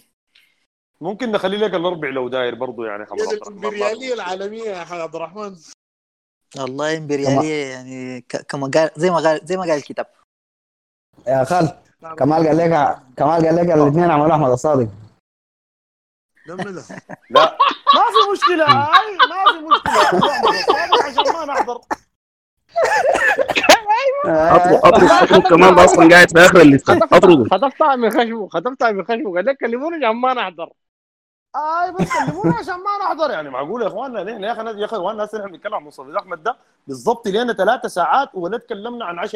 ممكن 1.01 1.33
نخلي 1.33 1.57
لك 1.57 1.75
الأربع 1.75 2.09
لو 2.09 2.29
داير 2.29 2.55
برضه 2.55 2.87
يعني 2.87 3.07
في 3.07 3.13
الامبرياليه 3.13 4.15
العالمية 4.15 4.71
يا 4.71 4.79
عبد 4.79 5.15
الرحمن. 5.15 5.57
والله 6.59 6.97
امبرياليه 6.97 7.71
يعني 7.71 8.21
كما 8.21 8.71
قال 8.75 8.91
زي 8.97 9.11
ما 9.11 9.17
قال 9.17 9.41
زي 9.45 9.57
ما 9.57 9.63
قال 9.63 9.73
الكتاب. 9.73 10.07
يا 11.27 11.45
خال 11.45 11.79
كمال 12.19 12.47
قال 12.47 12.57
لك 12.57 12.99
كمال 13.17 13.47
قال 13.47 13.57
لك 13.57 13.71
الاثنين 13.71 14.11
عملوا 14.11 14.35
أحمد 14.35 14.51
الصادق. 14.51 14.89
لا 16.47 16.55
ما 17.95 18.03
في 18.13 18.21
مشكلة. 18.33 18.65
أي 18.67 19.17
ما 19.31 19.53
في 19.53 19.59
مشكلة. 19.59 20.21
عشان 21.05 21.33
ما 21.33 21.45
نحضر. 21.55 21.81
اطرد 24.27 24.81
أطرد 24.85 25.11
اطرد 25.11 25.43
كمان 25.43 25.79
أصلا 25.79 26.09
قاعد 26.09 26.31
في 26.31 26.39
آخر 26.39 26.61
الليسته 26.61 26.93
اطرده 27.13 27.45
خطفتها 27.51 27.97
من 27.97 28.11
خشمه 28.11 28.49
خطفتها 28.49 28.91
من 28.91 29.05
خشمه 29.05 29.35
قال 29.35 29.45
لك 29.47 29.57
كلموني 29.61 30.07
عشان 30.07 30.17
ما 30.17 30.35
نحضر. 30.35 30.69
اي 31.57 31.93
بس 31.93 32.09
كلمونا 32.19 32.55
عشان 32.61 32.75
ما 32.75 32.99
نحضر 33.05 33.31
يعني 33.31 33.51
معقول 33.51 33.83
يا 33.83 33.87
إخواننا؟ 33.87 34.23
نحن 34.25 34.43
يا 34.45 34.53
أخي 34.53 34.81
يا 34.81 34.85
أخي 34.85 34.97
إخواننا 34.97 35.25
هسه 35.25 35.39
نحن 35.39 35.49
بنتكلم 35.51 35.75
عن 35.75 35.83
مصطفى 35.85 36.19
احمد 36.19 36.43
ده 36.43 36.57
بالضبط 36.87 37.29
لنا 37.29 37.53
ثلاث 37.53 37.87
ساعات 37.87 38.29
ولا 38.35 38.59
تكلمنا 38.59 39.05
عن 39.05 39.29
10% 39.29 39.31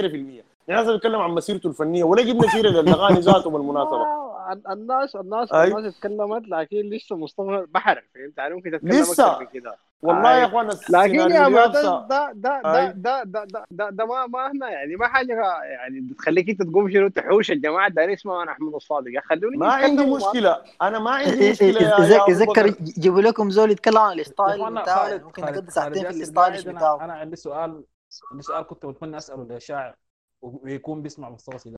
يعني 0.69 0.83
هسه 0.83 0.93
بنتكلم 0.93 1.21
عن 1.21 1.31
مسيرته 1.31 1.67
الفنية 1.69 2.05
ولا 2.05 2.23
جبنا 2.23 2.49
سيره 2.49 2.69
للأغاني 2.69 3.21
ذاته 3.21 3.51
بالمناسبة. 3.51 3.97
آه، 4.07 4.61
الناس 4.71 5.17
الناس. 5.17 5.53
الناس 5.53 5.95
اتكلمت 5.95 6.49
لكن 6.49 6.77
لسه 6.77 7.17
مصطفى 7.17 7.67
بحر 7.71 8.05
فهمت؟ 8.15 8.39
علي 8.39 8.55
ممكن 8.55 8.71
تتكلم 8.71 8.91
لسه. 8.91 9.45
كده. 9.45 9.77
والله 10.03 10.39
يا 10.39 10.47
اخوان 10.47 10.67
لكن 10.91 11.15
يا 11.15 11.49
يابسة. 11.49 12.07
ده 12.07 12.33
ده 12.33 12.63
ده. 12.63 12.91
ده 12.91 13.23
ده 13.23 13.45
ده 13.45 13.65
ده, 13.71 13.91
ده 13.91 14.05
ما 14.07 14.27
ما 14.27 14.51
هنا 14.53 14.71
يعني 14.71 14.97
ما 14.97 15.07
حاجة 15.09 15.63
يعني 15.63 16.15
تخليك 16.19 16.49
أنت 16.51 16.63
تقوم 16.63 16.91
شنو 16.91 17.09
تحوش 17.09 17.51
الجماعة 17.51 17.89
ده 17.91 18.13
اسمه 18.13 18.43
أنا 18.43 18.53
أحمد 18.53 18.75
الصادق. 18.75 19.11
يا 19.11 19.21
خلوني 19.21 19.57
ما 19.57 19.73
عندي. 19.73 20.05
مشكلة. 20.07 20.63
أنا 20.83 20.99
ما 20.99 21.11
عندي 21.11 21.51
مشكلة 21.51 22.45
بكر. 22.45 22.67
يجيبوا 22.67 23.21
لكم 23.21 23.51
زول 23.51 23.71
يتكلم 23.71 23.99
عن 23.99 24.19
الستايل 24.21 24.71
بتاعه 24.83 25.19
ممكن 25.19 25.43
نقضي 25.43 25.71
ساعتين 25.71 26.13
في 26.13 26.33
قاعد 26.33 26.53
بتاعه. 26.65 27.05
أنا 27.05 27.13
عندي 27.13 27.37
سؤال 27.37 27.85
عندي 28.33 28.43
سؤال 28.43 28.67
كنت 28.67 28.87
بتمنى 28.87 29.17
أسأله 29.17 29.57
لشاعر 29.57 29.95
ويكون 30.43 31.03
بيسمع 31.03 31.31
مصطفى 31.31 31.59
سيدان 31.59 31.77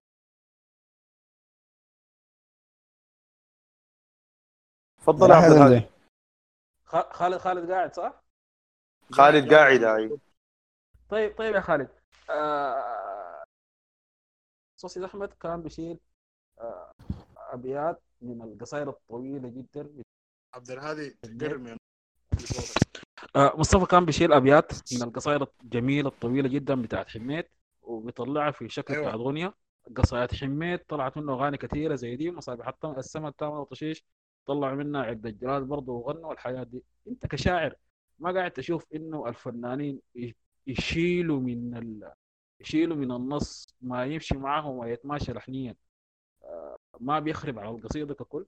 تفضل 4.99 5.31
يا 5.31 5.35
عبد 5.37 5.53
الهادي. 5.53 5.81
خ- 5.81 5.98
خالد 6.89 7.39
خالد 7.39 7.71
قاعد 7.71 7.95
صح؟ 7.95 8.23
خالد 9.13 9.55
قاعد 9.55 9.85
هاي 9.85 10.19
طيب 11.09 11.37
طيب 11.39 11.55
يا 11.55 11.61
خالد. 11.61 11.89
آه... 12.31 13.45
صوصي 14.77 15.05
احمد 15.05 15.29
كان 15.33 15.63
بيشيل 15.63 15.99
آه... 16.59 16.93
أبيات 17.37 18.03
من 18.23 18.43
القصائد 18.43 18.89
الطويلة 18.89 19.49
جدا. 19.49 20.03
عبد 20.55 20.71
الهادي 20.71 21.19
قرب 21.41 21.61
من 21.61 21.77
آه 23.37 23.53
مصطفى 23.57 23.87
كان 23.87 24.05
بيشيل 24.05 24.33
أبيات 24.33 24.73
من 24.93 25.03
القصائد 25.03 25.47
الجميلة 25.65 26.09
الطويلة 26.09 26.49
جدا 26.49 26.83
بتاعت 26.83 27.09
حميد 27.09 27.45
وبيطلعها 27.83 28.51
في 28.51 28.69
شكل 28.69 28.95
أيوة. 28.95 29.07
بتاعت 29.07 29.21
أغنية. 29.21 29.55
قصائد 29.97 30.35
حميد 30.35 30.79
طلعت 30.79 31.17
منه 31.17 31.33
أغاني 31.35 31.57
كثيرة 31.57 31.95
زي 31.95 32.17
دي 32.17 32.31
مصابيح 32.31 32.69
التم- 32.69 32.99
السما 32.99 33.29
التامه 33.29 33.65
وطشيش 34.49 34.59
طلع 34.61 34.75
منها 34.75 35.03
عده 35.03 35.31
جلال 35.31 35.65
برضه 35.65 35.93
وغنوا 35.93 36.29
والحياة 36.29 36.63
دي. 36.63 36.83
أنت 37.09 37.27
كشاعر 37.27 37.75
ما 38.19 38.33
قاعد 38.33 38.51
تشوف 38.51 38.87
إنه 38.95 39.29
الفنانين 39.29 40.01
يشيلوا 40.67 41.41
من 41.41 41.77
ال... 41.77 42.13
يشيلوا 42.61 42.97
من 42.97 43.13
النص 43.13 43.77
ما 43.81 44.05
يمشي 44.05 44.37
معاهم 44.37 44.79
ويتماشى 44.79 45.33
لحنيا. 45.33 45.75
آه، 46.45 46.77
ما 47.01 47.21
بيخرب 47.21 47.59
على 47.59 47.71
القصيدة 47.71 48.15
ككل؟ 48.15 48.47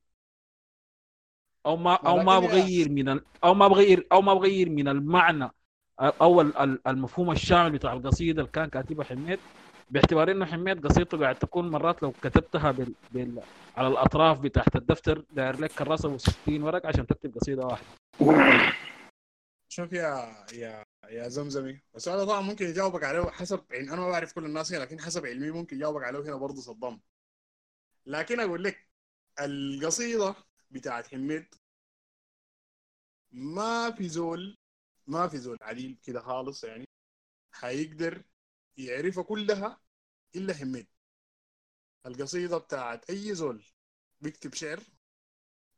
أو 1.66 1.76
ما 1.76 1.94
أو 1.94 2.16
ما 2.16 2.38
بغير 2.38 2.88
من 2.88 3.08
ال... 3.08 3.24
أو 3.44 3.54
ما 3.54 3.68
بغير 3.68 4.06
أو 4.12 4.20
ما 4.22 4.34
بغير 4.34 4.70
من 4.70 4.88
المعنى. 4.88 5.50
أو 6.00 6.40
ال- 6.40 6.56
ال- 6.56 6.86
المفهوم 6.86 7.30
الشامل 7.30 7.72
بتاع 7.72 7.92
القصيدة 7.92 8.40
اللي 8.42 8.52
كان 8.52 8.68
كاتبها 8.68 9.04
حميد 9.04 9.38
باعتبار 9.90 10.30
إنه 10.30 10.44
حميد 10.46 10.86
قصيدته 10.86 11.18
قاعد 11.18 11.38
تكون 11.38 11.70
مرات 11.70 12.02
لو 12.02 12.12
كتبتها 12.12 12.70
بال... 12.70 12.94
بال... 13.10 13.42
على 13.76 13.88
الأطراف 13.88 14.40
بتاعت 14.40 14.76
الدفتر 14.76 15.24
داير 15.32 15.60
لك 15.60 15.70
كراسة 15.72 16.18
و60 16.18 16.48
ورق 16.48 16.86
عشان 16.86 17.06
تكتب 17.06 17.34
قصيدة 17.34 17.66
واحدة. 17.66 17.86
شوف 19.68 19.92
يا 19.92 20.44
يا 20.52 20.84
يا 21.08 21.28
زمزمي 21.28 21.80
السؤال 21.96 22.18
ده 22.18 22.24
طبعا 22.24 22.40
ممكن 22.40 22.64
يجاوبك 22.64 23.04
عليه 23.04 23.30
حسب 23.30 23.64
يعني 23.70 23.92
أنا 23.92 24.00
ما 24.00 24.10
بعرف 24.10 24.32
كل 24.32 24.44
الناس 24.44 24.72
هنا 24.72 24.82
لكن 24.82 25.00
حسب 25.00 25.26
علمي 25.26 25.50
ممكن 25.50 25.76
يجاوبك 25.76 26.04
عليه 26.04 26.18
هنا 26.18 26.36
برضه 26.36 26.60
صدام. 26.60 27.00
لكن 28.06 28.40
أقول 28.40 28.64
لك 28.64 28.88
القصيدة 29.40 30.34
بتاعت 30.70 31.06
حميد 31.06 31.54
ما 33.32 33.90
في 33.90 34.08
زول 34.08 34.56
ما 35.06 35.28
في 35.28 35.38
زول 35.38 35.58
عديل 35.62 35.98
كده 36.02 36.20
خالص 36.20 36.64
يعني 36.64 36.84
حيقدر 37.52 38.22
يعرفها 38.84 39.24
كلها 39.24 39.80
إلا 40.36 40.54
حميد 40.54 40.86
القصيدة 42.06 42.58
بتاعت 42.58 43.10
أي 43.10 43.34
زول 43.34 43.64
بيكتب 44.20 44.54
شعر 44.54 44.80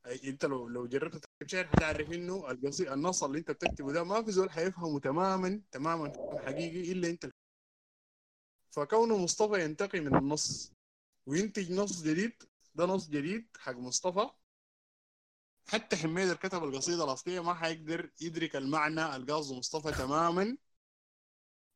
أي 0.07 0.29
أنت 0.29 0.45
لو 0.45 0.69
لو 0.69 0.87
جربت 0.87 1.15
تكتب 1.17 1.49
شعر 1.49 1.67
حتعرف 1.67 2.13
إنه 2.13 2.51
القصيده 2.51 2.95
النص 2.95 3.25
اللي 3.25 3.39
أنت 3.39 3.51
بتكتبه 3.51 3.93
ده 3.93 4.05
ما 4.05 4.23
في 4.23 4.33
زول 4.33 4.51
حيفهمه 4.51 5.01
تماما 5.01 5.63
تماما 5.73 6.13
حقيقي 6.47 6.93
إلا 6.93 7.09
أنت. 7.09 7.31
فكونه 8.71 9.19
مصطفى 9.19 9.65
ينتقي 9.65 10.01
من 10.01 10.17
النص 10.17 10.73
وينتج 11.27 11.73
نص 11.73 12.03
جديد 12.03 12.43
ده 12.75 12.85
نص 12.85 13.09
جديد 13.09 13.49
حق 13.59 13.73
مصطفى. 13.77 14.31
حتى 15.67 15.97
حميد 15.97 16.25
اللي 16.25 16.37
كتب 16.37 16.65
القصيدة 16.65 17.05
الأصلية 17.05 17.41
ما 17.43 17.55
حيقدر 17.55 18.11
يدرك 18.21 18.57
المعنى 18.57 19.17
القاصد 19.17 19.55
مصطفى 19.57 19.93
تماما. 19.93 20.57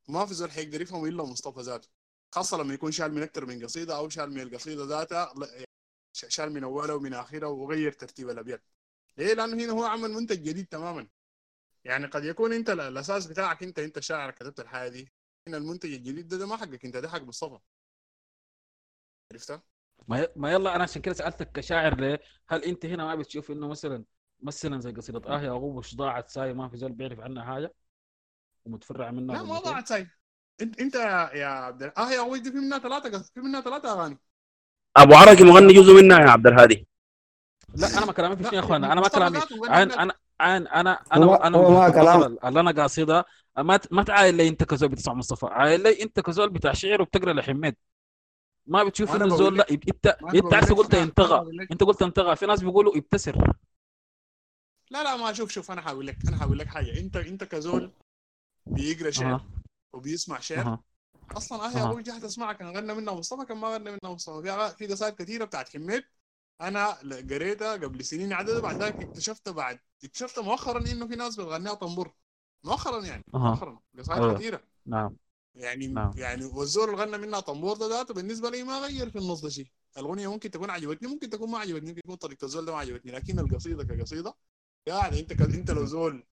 ما 0.09 0.27
في 0.27 0.35
زول 0.35 0.51
حيقدر 0.51 0.81
يفهمه 0.83 1.07
إلا 1.09 1.25
مصطفى 1.25 1.61
ذاته. 1.61 1.89
خاصة 2.35 2.57
لما 2.59 2.75
يكون 2.75 2.93
شال 2.93 3.15
من 3.15 3.23
أكثر 3.23 3.47
من 3.47 3.65
قصيدة 3.65 3.97
أو 3.97 4.09
شال 4.09 4.31
من 4.31 4.41
القصيدة 4.41 4.85
ذاتها 4.85 5.35
ش- 6.13 6.27
شال 6.29 6.53
من 6.53 6.65
اولها 6.65 6.95
ومن 6.95 7.15
اخرها 7.15 7.49
وغير 7.49 7.93
ترتيب 7.93 8.31
الأبيات. 8.31 8.63
ليه؟ 9.19 9.35
لأنه 9.35 9.65
هنا 9.65 9.73
هو 9.73 9.85
عمل 9.85 10.11
منتج 10.11 10.43
جديد 10.43 10.67
تماما. 10.67 11.09
يعني 11.85 12.07
قد 12.07 12.25
يكون 12.25 12.53
أنت 12.53 12.71
ال- 12.71 12.81
الأساس 12.81 13.27
بتاعك 13.27 13.63
أنت 13.63 13.79
أنت 13.79 14.01
شاعر 14.01 14.31
كتبت 14.31 14.61
الحاجة 14.61 14.89
دي 14.91 15.13
هنا 15.49 15.57
المنتج 15.57 15.93
الجديد 15.93 16.29
ده, 16.29 16.37
ده 16.39 16.47
ما 16.47 16.57
حقك 16.57 16.85
أنت 16.85 16.97
ده 16.97 17.09
حق 17.09 17.23
مصطفى. 17.23 17.59
عرفتها؟ 19.33 19.63
ما 20.09 20.29
ما 20.37 20.53
يلا 20.53 20.77
أنا 20.77 20.83
عشان 20.83 21.03
كده 21.03 21.15
سألتك 21.15 21.53
كشاعر 21.53 22.01
ليه؟ 22.01 22.21
هل 22.49 22.65
أنت 22.65 22.87
هنا 22.87 23.05
ما 23.05 23.15
بتشوف 23.15 23.51
إنه 23.51 23.69
مثلا 23.69 24.05
مثلا 24.41 24.81
زي 24.81 24.93
قصيدة 24.93 25.23
آه 25.27 25.43
يا 25.43 25.51
غوبش 25.51 25.95
ضاعت 25.95 26.29
ساي 26.31 26.55
ما 26.55 26.69
في 26.69 26.77
زول 26.77 26.93
بيعرف 26.93 27.21
عنها 27.21 27.45
حاجة؟ 27.45 27.75
ومتفرع 28.67 29.11
منها 29.11 29.37
لا 29.37 29.43
ما؟ 29.43 29.59
ضاعت 29.61 29.89
ساي 29.89 30.09
انت 30.61 30.81
إنت 30.81 30.95
يا 31.35 31.47
عبد 31.47 31.83
آه 31.83 32.11
يا 32.11 32.21
أبوي 32.21 32.41
دي 32.41 32.51
في 32.53 32.57
منها 32.59 32.79
ثلاثة 32.79 33.23
في 33.35 33.41
منها 33.41 33.61
ثلاثة 33.61 33.93
أغاني. 33.93 34.19
أبو 34.97 35.15
عرقي 35.15 35.45
مغني 35.45 35.73
جزء 35.73 35.93
منها 36.03 36.21
يا 36.21 36.31
عبد 36.31 36.47
الهادي. 36.47 36.89
لا 37.75 37.99
أنا 37.99 38.07
ما 38.07 38.13
كلامي 38.13 38.37
في 38.37 38.43
شنو 38.45 38.53
يا 38.53 38.61
اخوانا 38.61 38.93
أنا 38.93 39.01
ما 39.01 39.09
كلامي 39.09 39.39
أنا. 39.69 39.83
أنا 39.83 40.15
أنا 40.41 40.93
أنا 41.13 41.47
أنا 41.47 41.91
كلام. 41.91 42.39
اللي 42.45 42.61
أنا 42.61 42.71
قاصدها 42.83 43.25
ما 43.59 43.81
ما 43.91 44.03
تعاين 44.03 44.37
لي 44.37 44.49
أنت 44.49 44.65
كزول 44.65 44.89
بتسمع 44.89 45.15
مصطفى. 45.15 45.47
عاين 45.47 45.83
لي 45.83 46.03
أنت 46.03 46.21
كزول 46.21 46.51
بتاع 46.51 46.73
شعر 46.73 47.03
وبتقرأ 47.03 47.33
لحميد. 47.33 47.77
ما 48.67 48.85
بتشوف 48.85 49.17
انه 49.17 49.25
الزول 49.25 49.57
لا 49.59 49.67
إنت 49.71 49.89
انت 50.07 50.07
لك 50.35 50.73
قلت 50.73 50.95
أنا- 50.95 50.99
أنا 51.21 51.51
لك- 51.63 51.73
أنت 51.73 51.83
قلت 51.83 52.03
ينتغى. 52.03 52.37
في 52.37 52.47
ناس 52.47 52.63
بيقولوا 52.63 52.97
ابتسر 52.97 53.53
لا 54.91 55.03
لا 55.03 55.17
ما 55.17 55.33
شوف 55.33 55.51
شوف 55.51 55.71
أنا 55.71 55.81
حاقول 55.81 56.07
لك 56.07 56.17
أنا 56.29 56.37
حاقول 56.37 56.59
لك 56.59 56.67
حاجة. 56.67 57.01
انت 57.01 57.17
أنت 57.17 57.45
كزول 57.45 57.93
بيقرا 58.75 59.11
شعر 59.11 59.35
أها. 59.35 59.51
وبيسمع 59.93 60.41
شعر 60.41 60.67
أها. 60.67 60.83
أصلا 61.37 61.59
آه 61.59 61.69
أها. 61.69 61.91
أبوي 61.91 62.03
جهه 62.03 62.19
تسمعها 62.19 62.53
كان 62.53 62.77
غنى 62.77 62.95
منها 62.95 63.15
مصطفى 63.15 63.47
كان 63.47 63.57
ما 63.57 63.69
غنى 63.75 63.91
منها 63.91 64.15
مصطفى 64.15 64.43
في 64.43 64.77
في 64.77 64.93
قصائد 64.93 65.15
كثيره 65.15 65.45
بتاعت 65.45 65.69
حميد 65.69 66.05
أنا 66.61 66.93
قريتها 67.31 67.73
قبل 67.73 68.05
سنين 68.05 68.33
عدد 68.33 68.63
بعد 68.63 68.83
ذلك 68.83 69.03
اكتشفت 69.03 69.49
بعد 69.49 69.81
اكتشفت 70.05 70.39
مؤخرا 70.39 70.79
إنه 70.79 71.09
في 71.09 71.17
ناس 71.17 71.37
بتغنيها 71.37 71.75
طنبور 71.75 72.15
مؤخرا 72.65 73.05
يعني 73.05 73.25
أها. 73.35 73.51
مؤخرا 73.51 73.81
قصائد 73.99 74.23
أيوة. 74.23 74.35
كثيره 74.35 74.63
نعم 74.87 75.17
يعني 75.55 75.87
نعم. 75.87 76.13
يعني 76.17 76.45
والزور 76.45 76.91
اللي 76.91 77.05
غنى 77.05 77.19
منها 77.19 77.41
طنبور 77.41 77.77
ده 77.77 77.89
ذاته 77.89 78.15
بالنسبة 78.15 78.51
لي 78.51 78.63
ما 78.63 78.79
غير 78.79 79.11
في 79.11 79.19
النص 79.19 79.41
ده 79.41 79.49
شيء 79.49 79.67
الأغنية 79.99 80.31
ممكن 80.33 80.51
تكون 80.51 80.71
عجبتني 80.71 81.09
ممكن 81.09 81.31
تكون 81.31 81.51
ما 81.51 81.59
عجبتني 81.59 81.89
ممكن 81.89 81.99
يكون 81.99 82.15
طريقة 82.17 82.45
الزول 82.45 82.65
ده 82.65 82.73
ما 82.73 82.79
عجبتني 82.79 83.13
لكن 83.13 83.39
القصيدة 83.39 83.85
كقصيدة 83.85 84.35
يعني 84.87 85.21
أنت 85.21 85.33
ك... 85.33 85.43
أنت 85.43 85.71
لو 85.71 85.85
زول 85.85 86.27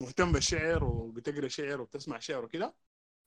مهتم 0.00 0.32
بالشعر 0.32 0.84
وبتقرأ 0.84 1.48
شعر 1.48 1.80
وبتسمع 1.80 2.18
شعر 2.18 2.44
وكده. 2.44 2.74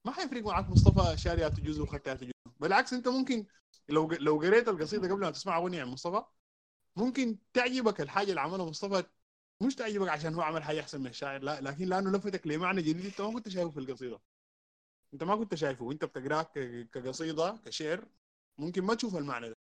ما 0.06 0.12
حيفرق 0.14 0.44
معك 0.44 0.70
مصطفى 0.70 1.18
شاري 1.18 1.50
تجوز 1.52 1.80
وخدتها 1.80 2.14
تجوز 2.16 2.32
بالعكس 2.60 2.94
انت 2.94 3.08
ممكن 3.08 3.48
لو 3.90 4.10
لو 4.12 4.40
قريت 4.40 4.68
القصيدة 4.70 5.08
قبل 5.10 5.22
ما 5.22 5.32
تسمع 5.32 5.58
اغنيه 5.58 5.82
عن 5.82 5.88
مصطفى 5.88 6.24
ممكن 6.96 7.40
تعجبك 7.54 8.02
الحاجة 8.02 8.30
اللي 8.30 8.42
عملها 8.42 8.66
مصطفى 8.66 9.04
مش 9.62 9.76
تعجبك 9.76 10.10
عشان 10.10 10.36
هو 10.36 10.42
عمل 10.42 10.64
حاجة 10.64 10.82
أحسن 10.82 11.02
من 11.02 11.08
الشاعر 11.08 11.42
لا 11.44 11.62
لكن 11.62 11.86
لأنه 11.86 12.12
لفتك 12.12 12.48
لمعنى 12.48 12.82
جديد 12.82 13.06
أنت 13.06 13.22
ما 13.22 13.34
كنت 13.34 13.50
شايفه 13.50 13.72
في 13.72 13.80
القصيدة. 13.82 14.22
أنت 15.14 15.24
ما 15.24 15.36
كنت 15.36 15.56
شايفه 15.56 15.86
وأنت 15.86 16.06
بتقراه 16.06 16.44
كقصيدة 16.94 17.58
كشعر 17.66 18.06
ممكن 18.58 18.84
ما 18.84 18.96
تشوف 18.96 19.16
المعنى 19.18 19.50
ده. 19.50 19.56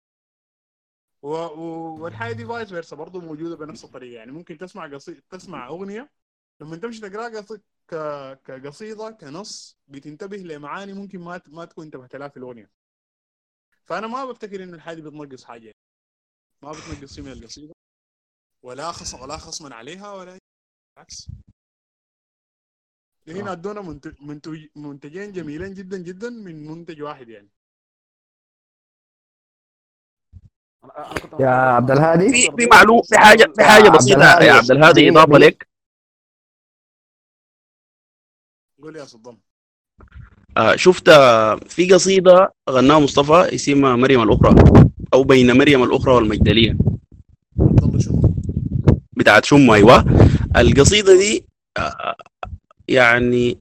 و... 1.21 1.27
و... 1.29 1.61
والحاجة 2.03 2.33
دي 2.33 2.45
فايس 2.45 2.69
فيرسا 2.69 2.95
برضه 2.95 3.19
موجودة 3.21 3.55
بنفس 3.55 3.83
الطريقة 3.83 4.15
يعني 4.17 4.31
ممكن 4.31 4.57
تسمع 4.57 4.87
قصيده 4.87 5.23
تسمع 5.29 5.67
أغنية 5.67 6.11
لما 6.61 6.75
تمشي 6.75 7.01
تقراها. 7.01 7.45
كقصيدة 8.45 9.11
كنص 9.11 9.77
بتنتبه 9.87 10.37
لمعاني 10.37 10.93
ممكن 10.93 11.19
ما. 11.19 11.41
ما 11.47 11.65
تكون 11.65 11.85
انتبهت 11.85 12.15
لها 12.15 12.27
في 12.27 12.37
الأغنية 12.37 12.69
فأنا 13.85 14.07
ما 14.07 14.25
بفتكر 14.25 14.63
إن 14.63 14.73
الحاجة 14.73 15.01
بتنقص 15.01 15.43
حاجة 15.43 15.63
يعني. 15.65 15.77
ما 16.61 16.71
بتنقص 16.71 17.19
من 17.19 17.31
القصيدة 17.31 17.73
ولا 18.63 18.91
خصم 18.91 19.21
ولا 19.21 19.37
خصما 19.37 19.75
عليها 19.75 20.13
ولا 20.13 20.37
بالعكس 20.95 21.27
هنا 23.27 23.49
آه. 23.49 23.51
ادونا 23.51 23.81
منتج... 23.81 24.21
منتج... 24.21 24.67
منتجين 24.75 25.31
جميلين 25.31 25.73
جدا 25.73 25.97
جدا 25.97 26.29
من 26.29 26.67
منتج 26.67 27.01
واحد 27.01 27.29
يعني 27.29 27.49
يا 31.39 31.49
عبد 31.49 31.91
الهادي 31.91 32.29
في 32.29 32.41
في 32.57 32.67
معلوم 32.71 33.01
في 33.01 33.17
حاجة 33.17 33.53
في 33.55 33.63
حاجة 33.63 33.89
بسيطة. 33.89 34.43
يا 34.43 34.53
عبد 34.53 34.71
الهادي 34.71 35.09
إضافة. 35.09 35.37
لك 35.37 35.72
قول 38.83 38.95
يا 38.95 39.05
صدام 39.05 39.37
آه 40.57 40.75
شفت 40.75 41.09
آه، 41.09 41.55
في 41.55 41.93
قصيدة 41.93 42.53
غناها 42.69 42.99
مصطفى 42.99 43.55
اسمها 43.55 43.95
مريم 43.95 44.23
الأخرى 44.23 44.55
أو 45.13 45.23
بين 45.23 45.57
مريم 45.57 45.83
الأخرى 45.83 46.13
والمجدلية. 46.13 46.77
بتاعت 49.13 49.45
شم 49.45 49.71
أيوه. 49.71 50.05
القصيدة 50.57 51.17
دي 51.17 51.45
آه، 51.77 52.15
يعني 52.87 53.57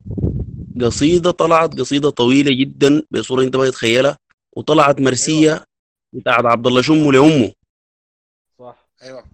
قصيدة 0.80 1.30
طلعت 1.30 1.80
قصيدة 1.80 2.10
طويلة 2.10 2.54
جدا 2.60 3.02
بصورة 3.10 3.42
أنت 3.42 3.56
ما 3.56 3.70
تتخيلها 3.70 4.18
وطلعت 4.56 5.00
مرسية 5.00 5.64
بتاعت 6.12 6.44
عبد 6.44 6.66
الله 6.66 6.82
شمو 6.82 7.10
لأمه. 7.10 7.52
صح. 8.58 8.88
أيوه. 9.02 9.24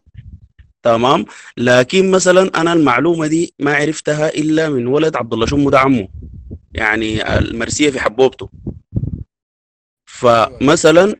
تمام؟ 0.88 1.24
لكن 1.56 2.10
مثلا 2.10 2.60
أنا 2.60 2.72
المعلومة 2.72 3.26
دي 3.26 3.54
ما 3.58 3.74
عرفتها 3.74 4.28
إلا 4.28 4.68
من 4.68 4.86
ولد 4.86 5.16
عبد 5.16 5.32
الله 5.32 5.46
شمو 5.46 5.70
ده 5.70 5.78
عمه 5.78 6.08
يعني 6.74 7.38
المرسية 7.38 7.90
في 7.90 8.00
حبوبته. 8.00 8.48
فمثلا 10.06 11.14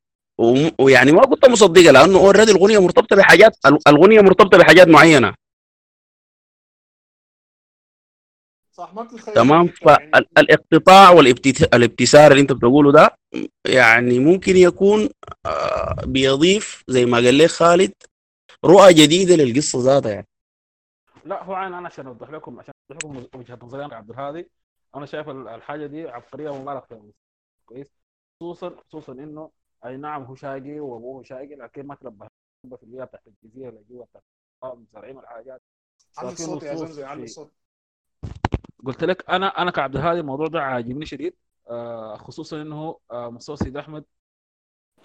ويعني 0.79 1.13
ما 1.13 1.27
كنت 1.27 1.47
مصدقة 1.49 1.91
لأنه 1.91 2.19
اوريدي 2.19 2.53
الاغنية 2.53 2.79
مرتبطة 2.79 3.17
بحاجات 3.17 3.57
الاغنية 3.89 4.21
مرتبطة 4.21 4.59
بحاجات 4.59 4.89
معينة. 4.89 5.35
صح 8.73 8.95
ما 8.95 9.09
تمام؟ 9.35 9.61
انت 9.61 9.87
يعني 9.87 10.29
فالاقتطاع 10.37 11.11
والابتسار 11.11 12.31
اللي 12.31 12.43
انت 12.43 12.53
بتقوله 12.53 12.93
ده 12.93 13.15
يعني 13.67 14.19
ممكن 14.19 14.57
يكون 14.57 15.09
آه، 15.47 15.97
بيضيف 16.07 16.85
زي 16.89 17.07
ما 17.07 17.17
قال 17.17 17.39
لك 17.39 17.51
خالد 17.51 17.93
رؤى 18.65 18.93
جديدة 18.95 19.35
للقصة 19.35 19.79
ذاتها 19.81 20.13
يعني. 20.13 20.27
لا 21.25 21.45
هو 21.45 21.55
عين 21.55 21.75
أنا 21.75 21.87
عشان 21.87 22.07
أوضح 22.07 22.31
لكم 22.31 22.61
عشان 22.61 22.75
أوضح 22.91 23.05
لكم 23.05 23.39
وجهة 23.39 23.59
نظري 23.63 23.85
أنا 23.85 23.97
عبد 23.97 24.11
الهادي 24.11 24.51
أنا 24.95 25.07
شايف 25.07 25.29
ال- 25.29 25.49
الحاجة 25.49 25.87
دي 25.87 26.09
عبقرية 26.09 26.51
ومبالغ 26.51 26.81
فيها 26.81 27.03
كويس. 27.67 27.93
خصوصا 28.41 28.77
خصوصا 28.89 29.13
إنه 29.13 29.51
أي 29.87 29.97
نعم 29.97 30.23
هو 30.23 30.35
شاقي 30.35 30.81
وأبوه 30.81 31.23
شاقي 31.23 31.55
لكن 31.55 31.87
ما 31.87 31.95
تربى 31.95 32.27
في 32.77 32.83
البيئة 32.83 33.05
بتاعت 33.05 33.23
الجزيره 33.45 33.69
اللي 33.69 33.85
جوا 33.91 34.05
بتاعت 34.05 34.25
مزارعين 34.77 35.17
والحاجات 35.17 35.63
علي 36.19 36.29
الصوت 36.33 36.63
يا 36.63 37.07
علي 37.07 37.25
الصوت. 37.25 37.53
قلت 38.87 39.05
لك 39.05 39.31
أنا 39.31 39.47
أنا 39.63 39.71
كعبد 39.71 39.97
الهادي 39.97 40.21
الموضوع 40.21 40.47
ده 40.47 40.61
عاجبني 40.63 41.07
شديد. 41.07 41.35
آه، 41.71 42.17
خصوصا 42.17 42.63
إنه 42.63 42.99
آه، 43.11 43.31
مستوى 43.31 43.57
سيد 43.57 43.77
أحمد 43.77 44.05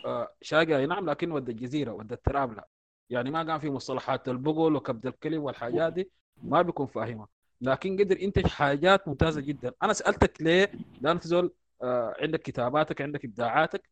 آه، 0.06 0.34
شاقي 0.42 0.78
أي 0.78 0.86
نعم 0.86 1.10
لكن 1.10 1.32
ودى 1.32 1.52
الجزيرة 1.52 1.92
ودى 1.92 2.14
التراب 2.14 2.54
لا. 2.54 2.68
يعني 3.14 3.32
ما 3.32 3.44
كان 3.44 3.60
في 3.60 3.70
مصطلحات 3.70 4.30
البقل 4.30 4.76
وكبد 4.76 5.08
الكلب 5.08 5.42
والحاجات 5.44 5.94
دي 5.94 6.12
ما 6.44 6.62
بيكون 6.62 6.88
فاهمها. 6.88 7.28
لكن 7.62 7.98
قدر 8.00 8.22
ينتج 8.22 8.48
حاجات 8.48 9.08
ممتازة 9.08 9.42
جدا. 9.42 9.74
أنا 9.84 9.94
سألتك 9.94 10.42
ليه؟ 10.42 10.72
لأن 11.02 11.20
في 11.20 11.28
زول 11.28 11.54
آه، 11.82 12.16
عندك 12.20 12.42
كتاباتك 12.42 13.02
عندك 13.02 13.26
إبداعاتك. 13.26 13.90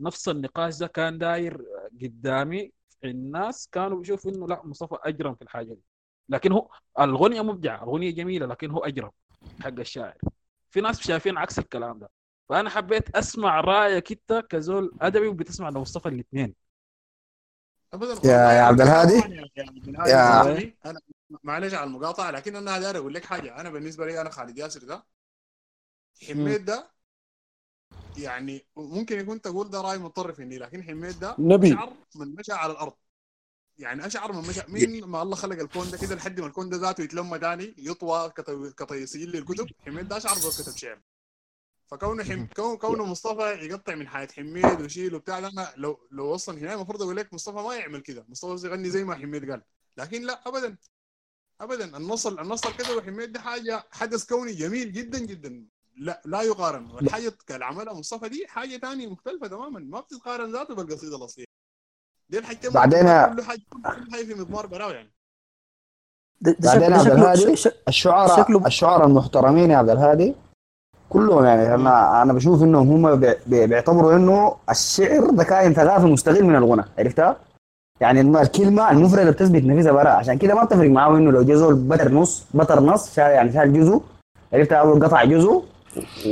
نفس 0.00 0.28
النقاش 0.28 0.78
ده 0.78 0.86
كان 0.86 1.18
داير 1.18 1.64
قدامي. 2.02 2.72
الناس 3.04 3.68
كانوا 3.72 3.98
بيشوفوا 3.98 4.30
إنه 4.30 4.48
لا 4.48 4.66
مصطفى 4.66 4.96
أجرم 5.04 5.34
في 5.34 5.42
الحاجة 5.42 5.72
دي. 5.74 5.82
لكن 6.28 6.52
هو 6.52 6.68
الاغنيه 7.00 7.42
مبدعة 7.42 7.84
الاغنيه 7.84 8.10
جميلة 8.10 8.46
لكن 8.46 8.70
هو 8.70 8.78
أجرم 8.78 9.10
حق 9.60 9.78
الشاعر. 9.78 10.16
في 10.70 10.80
ناس 10.80 11.00
شايفين 11.00 11.36
عكس 11.38 11.58
الكلام 11.58 11.98
ده. 11.98 12.10
فأنا 12.48 12.70
حبيت 12.70 13.16
أسمع 13.16 13.60
رأيك 13.60 14.12
أنت 14.12 14.46
كزول 14.50 14.92
أدبي 15.00 15.26
وبتسمع 15.26 15.68
لمصطفى 15.68 16.08
الاثنين 16.08 16.67
أبدا 17.94 18.28
يا 18.28 18.52
يا 18.52 18.62
عبد 18.62 18.80
الهادي. 18.80 19.14
يا 19.16 20.06
يا 20.06 20.72
أنا 20.86 21.00
معلش 21.42 21.74
على 21.74 21.84
المقاطعة 21.84 22.30
لكن 22.30 22.56
أنا 22.56 22.78
داير 22.78 22.96
أقول 22.98 23.14
لك 23.14 23.24
حاجة. 23.24 23.60
أنا 23.60 23.70
بالنسبة 23.70 24.06
لي 24.06 24.20
أنا 24.20 24.30
خالد 24.30 24.58
ياسر 24.58 24.84
ده 24.84 25.04
حميد 26.28 26.64
ده 26.64 26.90
يعني 28.16 28.66
ممكن 28.76 29.18
يكون 29.20 29.40
تقول 29.40 29.70
ده 29.70 29.80
رأي 29.80 29.98
متطرف 29.98 30.38
مني 30.40 30.58
لكن 30.58 30.82
حميد 30.82 31.20
ده 31.20 31.36
نبي. 31.38 31.72
أشعر 31.72 31.92
من 32.14 32.34
مشى 32.34 32.52
على 32.52 32.72
الأرض. 32.72 32.92
يعني 33.78 34.06
أشعر 34.06 34.32
من 34.32 34.48
مشى. 34.48 34.60
مين 34.68 35.04
ما 35.04 35.22
الله 35.22 35.36
خلق 35.36 35.58
الكون 35.60 35.90
ده 35.90 35.98
كده 35.98 36.14
لحد 36.14 36.40
ما 36.40 36.46
الكون 36.46 36.68
ده 36.70 36.76
ذاته 36.76 37.02
يتلمى 37.02 37.38
تاني 37.38 37.74
يطوى 37.78 38.30
كت- 38.30 38.74
كتيسيل 38.82 39.30
للكتب. 39.30 39.66
حميد 39.86 40.08
ده 40.08 40.16
أشعر 40.16 40.34
بس 40.34 40.62
كتب 40.62 40.76
شعر. 40.76 41.00
فكونه 41.90 42.24
حم... 42.24 42.46
كون 42.46 42.76
كونه 42.76 43.04
مصطفى 43.04 43.42
يقطع 43.42 43.94
من 43.94 44.08
حياة 44.08 44.28
حميد 44.36 44.80
ويشيل 44.80 45.14
وبتاع 45.14 45.38
أنا 45.38 45.72
لو 45.76 45.98
لو 46.10 46.34
أصلا 46.34 46.58
هنا 46.58 46.74
المفروض 46.74 47.02
أقول 47.02 47.16
لك 47.16 47.34
مصطفى 47.34 47.56
ما 47.56 47.74
يعمل 47.74 48.00
كده. 48.00 48.24
مصطفى 48.28 48.66
يغني 48.66 48.90
زي 48.90 49.04
ما 49.04 49.14
حميد 49.14 49.50
قال. 49.50 49.62
لكن 49.96 50.22
لا 50.22 50.40
ابدا. 50.48 50.76
ابدا. 51.60 51.96
النص 51.96 52.26
النص 52.26 52.60
كده 52.66 52.96
وحميد 52.96 53.32
ده 53.32 53.40
حاجة 53.40 53.84
حدث 53.90 54.26
كوني 54.26 54.52
جميل 54.52 54.92
جدا 54.92 55.18
جدا. 55.18 55.64
لا 55.96 56.22
لا 56.24 56.42
يقارن. 56.42 56.90
والحاجة 56.90 57.32
اللي 57.50 57.64
عملها 57.64 57.94
مصطفى 57.94 58.28
دي 58.28 58.46
حاجة 58.48 58.76
ثانية 58.78 59.06
مختلفة 59.10 59.46
تماما. 59.46 59.80
ما 59.80 60.00
بتتقارن 60.00 60.52
ذاته 60.52 60.74
بالقصيدة 60.74 61.16
الاصليه 61.16 61.44
دي 62.28 62.38
الحاجتين 62.38 62.70
بعدين- 62.70 63.02
كل 63.34 63.42
حاجة 63.42 63.60
كل 63.70 64.12
حاجة 64.12 64.24
في 64.24 64.34
مضمار 64.34 64.66
براو 64.66 64.90
يعني. 64.90 65.12
ده 66.40 66.50
ده 66.60 66.68
بعدين 66.72 66.90
يا 66.92 66.96
عبد 66.98 67.10
الهادي 67.10 67.54
الشعراء 67.88 68.66
الشعراء 68.66 69.06
المحترمين 69.06 69.70
يا 69.70 69.76
عبد 69.76 69.90
الهادي 69.90 70.34
كلهم 71.10 71.44
يعني 71.44 71.74
أنا 71.74 72.22
أنا 72.22 72.32
بشوف 72.32 72.62
إنهم 72.62 72.90
هم 73.06 73.16
بي- 73.20 73.34
بي- 73.46 73.66
بيعتبروا 73.66 74.14
إنه 74.16 74.54
الشعر 74.70 75.30
ده 75.30 75.44
كائن 75.44 75.74
ثقافي 75.74 76.06
مستقل 76.06 76.44
من 76.44 76.56
الغنى 76.56 76.84
عرفتها؟ 76.98 77.36
يعني 78.00 78.20
الكلمة 78.20 78.90
المفردة 78.90 79.30
بتثبت 79.30 79.64
نفسها 79.64 79.92
براء 79.92 80.12
عشان 80.16 80.38
كده 80.38 80.54
ما 80.54 80.64
بتفرق 80.64 80.90
معاه 80.90 81.16
إنه 81.16 81.30
لو 81.32 81.42
جزء 81.42 81.72
بتر 81.74 82.12
نص 82.12 82.44
بتر 82.54 82.80
نص 82.80 83.14
شال 83.16 83.30
يعني 83.30 83.52
شال 83.52 83.72
جزء 83.72 84.00
عرفتها؟ 84.52 84.76
أو 84.78 84.94
قطع 84.94 85.24
جزء 85.24 85.62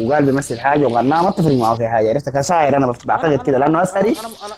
وقال 0.06 0.24
بيمثل 0.26 0.58
حاجة 0.60 0.86
وغناها 0.86 1.22
ما 1.22 1.30
بتفرق 1.30 1.52
معاه 1.54 1.74
في 1.74 1.88
حاجة 1.88 2.08
عرفتها؟ 2.08 2.40
كشاعر 2.40 2.76
أنا 2.76 2.92
بعتقد 3.04 3.42
كده 3.42 3.58
لأنه 3.58 3.82
اسهري 3.82 4.16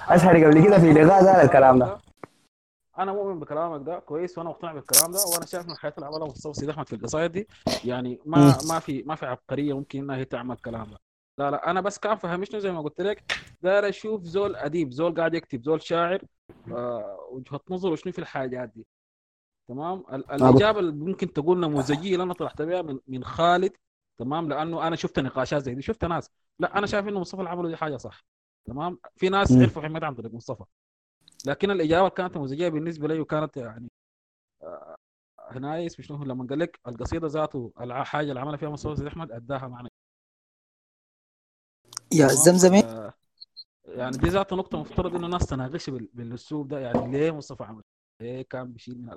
اسهري 0.09 0.45
قبل 0.45 0.65
كده 0.65 0.79
في 0.79 0.93
لقاء 0.93 1.19
قال 1.27 1.45
الكلام 1.45 1.79
ده. 1.79 1.87
أنا 2.99 3.13
مؤمن 3.13 3.41
بكلامك 3.41 3.87
ده 3.87 3.99
كويس 3.99 4.39
وأنا 4.39 4.49
مقتنع 4.51 4.73
بالكلام 4.73 5.13
ده 5.13 5.19
وأنا 5.33 5.47
شايف 5.47 5.67
من 5.67 5.73
الحياة 5.73 5.93
اللي 5.97 6.07
عملها 6.07 6.27
مصطفى 6.27 6.55
سيد 6.61 6.69
أحمد 6.69 6.89
في 6.89 6.93
القصايد 6.97 7.33
دي 7.33 7.49
يعني 7.85 8.21
ما. 8.27 8.59
ما 8.69 8.79
في 8.79 9.03
ما 9.03 9.15
في 9.15 9.27
عبقرية 9.27 9.73
ممكن 9.77 9.99
إنها 9.99 10.17
هي 10.17 10.25
تعمل 10.25 10.55
الكلام 10.55 10.91
ده. 10.91 10.99
لا 11.39 11.51
لا 11.51 11.71
أنا 11.71 11.81
بس 11.81 11.99
كان 11.99 12.17
فهمشني 12.17 12.61
زي 12.61 12.73
ما 12.73 12.81
قلت 12.83 13.01
لك 13.01 13.33
داير 13.63 13.89
أشوف 13.89 14.23
زول 14.23 14.57
اديب 14.57 14.91
زول 14.93 15.15
قاعد 15.15 15.35
يكتب 15.35 15.63
زول 15.63 15.83
شاعر 15.83 16.23
آه 16.73 17.29
وجهة 17.31 17.61
نظره 17.71 17.95
شنو 17.95 18.13
في 18.13 18.19
الحاجات 18.19 18.69
دي. 18.77 18.87
تمام؟ 19.69 20.05
ال- 20.13 20.31
الإجابة 20.31 20.79
اللي 20.81 20.93
ممكن 20.93 21.33
تقول 21.33 21.61
نموذجيه 21.61 22.13
اللي 22.13 22.23
أنا 22.23 22.35
طرحت 22.35 22.63
بها 22.63 22.83
من 22.83 22.99
من 23.09 23.25
خالد 23.25 23.73
تمام؟ 24.19 24.49
لأنه 24.49 24.87
أنا 24.87 24.97
شفت 24.97 25.19
نقاشات 25.19 25.63
زي 25.63 25.75
دي 25.75 25.83
شفت 25.83 26.05
ناس. 26.05 26.31
لا 26.59 26.79
أنا 26.79 26.87
شايف 26.87 27.09
إنه 27.09 27.21
مصطفى 27.21 27.39
اللي 27.39 27.51
عمله 27.51 27.69
دي 27.69 27.77
حاجة 27.77 27.97
صح. 27.97 28.25
تمام؟ 28.67 28.99
في 29.17 29.29
ناس. 29.29 29.53
عرفوا 29.63 29.83
حماية 29.83 30.05
عن 30.05 30.15
طريق 30.15 30.33
مصطفى. 30.35 30.65
لكن 31.47 31.71
الإجابة 31.71 32.09
كانت 32.09 32.37
نموذجيه 32.37 32.69
بالنسبة 32.69 33.09
لي 33.09 33.21
وكانت 33.21 33.57
يعني 33.57 33.89
آه، 34.63 34.97
هنا 35.51 35.87
اسمه 35.87 36.05
شنو 36.07 36.25
لما 36.25 36.47
قال 36.47 36.59
لك 36.59 36.81
القصيدة 36.89 37.27
ذاته 37.29 37.73
الحاجة 37.81 38.29
اللي 38.29 38.41
عملها 38.41 38.57
فيها 38.57 38.69
مصطفى 38.69 38.97
سيد 38.97 39.07
أحمد 39.07 39.33
أداها 39.33 39.69
معنى. 39.69 39.89
يا؟ 42.13 42.27
الزمزمي 42.27 42.81
آه، 42.85 43.15
يعني 43.87 44.17
دي 44.17 44.29
ذات 44.29 44.53
نقطة 44.53 44.81
مفترض 44.81 45.15
إنه 45.15 45.27
الناس 45.27 45.47
تناقش 45.47 45.91
بال- 45.91 46.11
بالأسلوب 46.15 46.69
ده. 46.69 46.79
يعني 46.79 47.13
ليه 47.13 47.31
مصطفى 47.31 47.63
عمل 47.65 47.83
ليه 48.23 48.43
كان 48.43 48.73
بيشيل 48.73 48.99
من 49.03 49.15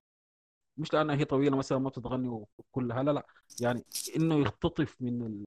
مش 0.77 0.93
لأنها 0.93 1.15
هي 1.15 1.25
طويلة 1.25 1.57
مثلا 1.57 1.77
ما 1.77 1.89
بتتغني 1.89 2.27
وكلها 2.57 3.03
لا 3.03 3.11
لا. 3.11 3.25
يعني 3.61 3.83
إنه 4.15 4.35
يختطف 4.35 5.01
من 5.01 5.21
ال... 5.21 5.43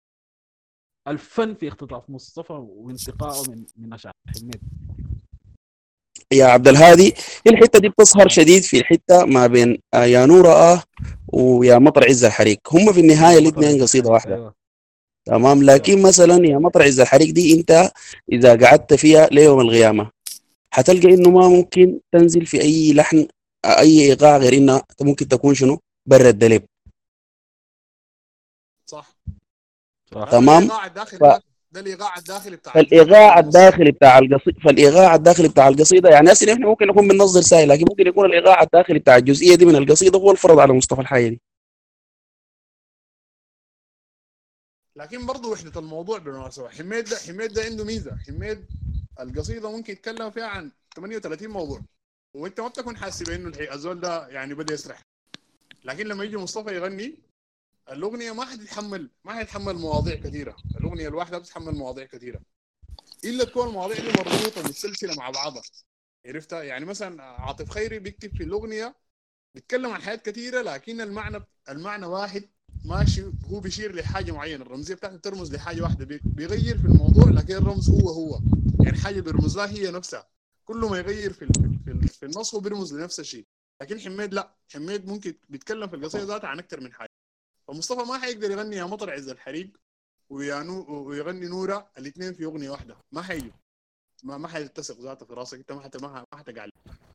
الفن 1.08 1.54
في 1.54 1.68
اختطاف 1.68 2.10
مصطفى 2.10 2.52
وانتقائه 2.52 3.50
من 3.50 3.66
من 3.76 3.92
اشعار 3.92 4.14
حميد 4.40 4.60
يا 6.32 6.44
عبد 6.44 6.68
الهادي. 6.68 7.14
الحتة 7.46 7.78
دي 7.78 7.88
بتظهر 7.88 8.28
شديد 8.28 8.62
في 8.62 8.78
الحتة 8.78 9.24
ما 9.24 9.46
بين 9.46 9.78
آه، 9.94 10.04
يا 10.04 10.26
نور 10.26 10.52
آه 10.52 10.82
ويا 11.32 11.78
مطر 11.78 12.04
عز 12.08 12.24
الحريق. 12.24 12.58
هم 12.72 12.92
في 12.92 13.00
النهاية 13.00 13.38
الاثنين 13.38 13.82
قصيدة 13.82 14.10
واحدة. 14.10 14.34
أيوه. 14.34 14.54
تمام؟ 15.26 15.62
لكن 15.62 16.02
مثلا 16.02 16.46
يا 16.46 16.58
مطر 16.58 16.82
عز 16.82 17.00
الحريق 17.00 17.30
دي 17.30 17.60
أنت 17.60 17.90
إذا 18.32 18.66
قعدت 18.66 18.94
فيها 18.94 19.26
ليوم 19.26 19.60
القيامة 19.60 20.10
حتلقى 20.70 21.14
إنه 21.14 21.30
ما 21.30 21.48
ممكن 21.48 22.00
تنزل 22.12 22.46
في 22.46 22.60
أي 22.60 22.92
لحن 22.92 23.26
أي 23.64 24.00
إيقاع 24.00 24.36
غير 24.36 24.52
إنها 24.52 24.82
ممكن 25.00 25.28
تكون 25.28 25.54
شنو؟ 25.54 25.80
برا 26.06 26.28
الدلب 26.28 26.62
صح. 28.86 29.16
تمام؟ 30.30 30.62
الايقاع 30.62 30.86
الداخلي 30.86 31.18
ف... 31.18 31.53
ده 31.74 31.80
الايقاع 31.80 32.16
الداخلي 32.18 32.56
بتاع 32.56 32.72
فالايقاع 32.72 33.38
الداخلي 33.38 33.92
بتاع 33.92 34.18
القصيده 34.18 34.60
فالايقاع 34.64 35.14
الداخلي 35.14 35.48
بتاع 35.48 35.68
القصيدة 35.68 36.10
يعني 36.10 36.32
هسه 36.32 36.52
إحنا 36.52 36.66
ممكن 36.66 36.86
نكون 36.86 37.08
بننظر 37.08 37.40
ساي 37.40 37.66
لكن 37.66 37.84
ممكن 37.90 38.06
يكون 38.06 38.26
الايقاع 38.26 38.62
الداخلي 38.62 38.98
بتاع 38.98 39.16
الجزئية 39.16 39.54
دي 39.56 39.64
من 39.64 39.76
القصيدة 39.76 40.18
هو 40.18 40.30
الفرض 40.30 40.58
على 40.58 40.72
مصطفى 40.72 41.00
الحاجة 41.00 41.28
دي. 41.28 41.40
لكن 44.96 45.26
برضه 45.26 45.48
وحدة 45.48 45.80
الموضوع 45.80 46.18
بالمناسبة 46.18 46.68
حميد 46.68 47.04
ده 47.04 47.16
حميد 47.26 47.52
ده 47.52 47.62
عنده 47.62 47.84
ميزة. 47.84 48.16
حميد 48.26 48.66
القصيدة 49.20 49.70
ممكن 49.70 49.92
يتكلم 49.92 50.30
فيها 50.30 50.46
عن 50.46 50.70
38 50.96 51.48
موضوع 51.50 51.80
وانت 52.34 52.60
ما 52.60 52.68
بتكون 52.68 52.96
حاسس 52.96 53.22
بإنه 53.22 53.52
الزول 53.72 54.00
ده 54.00 54.28
يعني 54.28 54.54
بدأ 54.54 54.74
يسرح. 54.74 55.02
لكن 55.84 56.06
لما 56.06 56.24
يجي 56.24 56.36
مصطفى 56.36 56.74
يغني 56.74 57.14
الأغنية 57.92 58.32
ما 58.32 58.44
حتتحمل 58.44 59.10
ما 59.24 59.32
حتتحمل 59.32 59.74
مواضيع 59.74 60.14
كثيرة. 60.14 60.56
الأغنية 60.80 61.08
الواحدة 61.08 61.38
بتتحمل 61.38 61.74
مواضيع 61.74 62.04
كثيرة. 62.04 62.40
إلا 63.24 63.44
تكون 63.44 63.68
المواضيع 63.68 63.96
دي 63.96 64.08
مربوطة 64.08 64.62
متسلسله 64.62 65.14
مع 65.14 65.30
بعضها. 65.30 65.62
عرفتها؟ 66.26 66.62
يعني 66.62 66.84
مثلا 66.84 67.22
عاطف 67.22 67.70
خيري 67.70 67.98
بيكتب 67.98 68.36
في 68.36 68.42
الأغنية 68.42 68.94
بيتكلم 69.54 69.90
عن 69.90 70.02
حاجات 70.02 70.28
كثيرة 70.30 70.62
لكن 70.62 71.00
المعنى 71.00 71.40
المعنى 71.68 72.06
واحد 72.06 72.44
ماشي 72.84 73.22
هو 73.50 73.60
بيشير 73.60 73.94
لحاجة 73.94 74.32
معينة. 74.32 74.62
الرمزية 74.64 74.94
بتاعته 74.94 75.16
بترمز 75.16 75.54
لحاجة 75.54 75.82
واحدة. 75.82 76.04
بي- 76.04 76.20
بيغير 76.24 76.78
في 76.78 76.84
الموضوع 76.84 77.24
لكن 77.30 77.54
الرمز 77.56 77.90
هو 77.90 78.08
هو. 78.10 78.40
يعني 78.80 78.98
حاجة 78.98 79.20
بيرمز 79.20 79.56
لها 79.56 79.66
هي 79.70 79.90
نفسها. 79.90 80.28
كل 80.64 80.76
ما 80.76 80.98
يغير 80.98 81.32
في 81.32 81.46
في, 81.84 82.08
في 82.08 82.26
النص 82.26 82.54
هو 82.54 82.60
بيرمز 82.60 82.94
لنفس 82.94 83.20
الشيء. 83.20 83.46
لكن 83.82 84.00
حميد 84.00 84.34
لا. 84.34 84.54
حميد 84.72 85.06
ممكن 85.06 85.34
بيتكلم 85.48 85.88
في 85.88 85.96
القصيدة 85.96 86.24
ذاتها 86.24 86.48
عن 86.48 86.58
أكثر 86.58 86.80
من 86.80 86.92
حاجة. 86.92 87.13
فمصطفى 87.68 88.08
ما 88.08 88.18
حيقدر 88.18 88.50
يغني 88.50 88.76
يا 88.76 88.84
مطر 88.84 89.10
عز 89.10 89.28
الحريق 89.28 89.70
ويا 90.30 90.62
نو 90.62 91.06
ويغني 91.08 91.46
نورة 91.46 91.90
الاثنين 91.98 92.34
في 92.34 92.44
أغنية 92.44 92.70
واحدة. 92.70 92.96
ما 93.12 93.22
حيجوا 93.22 93.52
ما 94.24 94.38
ما 94.38 94.48
حيتسق 94.48 95.00
ذاته 95.00 95.26
في 95.26 95.32
راسك. 95.32 95.58
انت 95.58 95.72
ما 95.72 95.80
حت 95.80 95.96
ما 96.02 96.24
ما 96.32 96.38
حتقع 96.38 96.68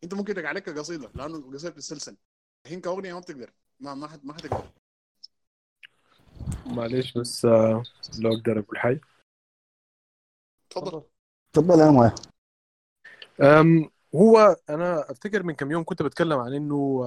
انت 0.03 0.13
ممكن 0.13 0.33
تقع 0.33 0.47
عليك 0.47 0.63
كقصيدة 0.63 1.11
لأنه 1.15 1.51
قصيدة 1.53 1.73
بتتسلسل 1.73 2.17
لكن 2.65 2.81
كأغنية 2.81 3.13
ما 3.13 3.19
بتقدر. 3.19 3.53
ما 3.79 3.93
ما 3.93 4.07
حت 4.07 4.25
ما 4.25 4.33
حتقدر. 4.33 4.69
معلش 6.65 7.17
بس 7.17 7.45
آه، 7.45 7.83
لو 8.19 8.33
أقدر 8.33 8.59
أقول 8.59 8.77
حاجة. 8.79 9.01
تفضل. 10.69 11.03
تفضل 11.53 11.79
يا 11.79 11.91
مويه 11.91 12.15
هو 14.15 14.57
أنا 14.69 15.11
أفتكر 15.11 15.43
من 15.43 15.53
كم 15.53 15.71
يوم 15.71 15.83
كنت 15.83 16.01
بتكلم 16.03 16.39
عن 16.39 16.53
إنه 16.53 17.03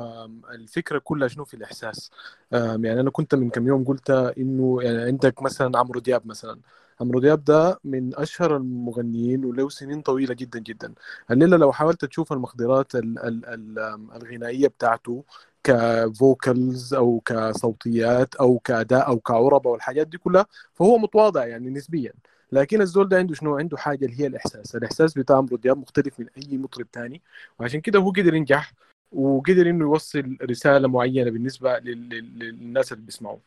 الفكرة 0.50 0.98
كلها 0.98 1.28
شنو 1.28 1.44
في 1.44 1.54
الإحساس؟ 1.54 2.10
يعني 2.52 3.00
أنا 3.00 3.10
كنت 3.10 3.34
من 3.34 3.50
كم 3.50 3.66
يوم 3.66 3.84
قلت 3.84 4.10
إنه 4.10 4.82
يعني 4.82 5.02
عندك 5.02 5.42
مثلا 5.42 5.78
عمرو 5.78 6.00
دياب 6.00 6.26
مثلا. 6.26 6.60
عمرو 7.00 7.20
دياب 7.20 7.44
ده 7.44 7.80
من 7.84 8.14
أشهر 8.18 8.56
المغنيين 8.56 9.44
وله 9.44 9.68
سنين 9.68 10.02
طويلة 10.02 10.34
جدا 10.34 10.58
جدا. 10.58 10.94
الليلة 11.30 11.56
لو 11.56 11.72
حاولت 11.72 12.04
تشوف 12.04 12.32
المقدرات 12.32 12.94
ال 12.94 13.18
ال 13.18 13.46
ال 13.46 13.78
الغنائية 14.16 14.68
بتاعته 14.68 15.24
كفوكالز 15.64 16.94
أو 16.94 17.20
كصوتيات 17.24 18.34
أو 18.34 18.58
كأداء 18.58 19.06
أو 19.08 19.20
كعرب 19.20 19.66
أو 19.66 19.74
الحاجات 19.74 20.06
دي 20.06 20.18
كلها 20.18 20.46
فهو 20.74 20.98
متواضع 20.98 21.46
يعني 21.46 21.70
نسبيا. 21.70 22.12
لكن 22.52 22.80
الزول 22.80 23.08
ده 23.08 23.18
عنده 23.18 23.34
شنو؟ 23.34 23.58
عنده 23.58 23.76
حاجة 23.76 24.04
اللي 24.04 24.20
هي 24.20 24.26
الإحساس. 24.26 24.76
الإحساس 24.76 25.14
بتاع 25.14 25.36
عمرو 25.36 25.56
دياب 25.56 25.78
مختلف 25.78 26.20
من 26.20 26.26
أي 26.36 26.58
مطرب 26.58 26.90
تاني. 26.90 27.22
وعشان 27.58 27.80
كده 27.80 27.98
هو 27.98 28.10
قدر 28.10 28.34
ينجح 28.34 28.72
وقدر 29.12 29.70
إنه 29.70 29.84
يوصل 29.84 30.36
رسالة 30.42 30.88
معينة 30.88 31.30
بالنسبة 31.30 31.78
لل- 31.78 32.08
لل- 32.08 32.38
للناس 32.38 32.92
اللي 32.92 33.38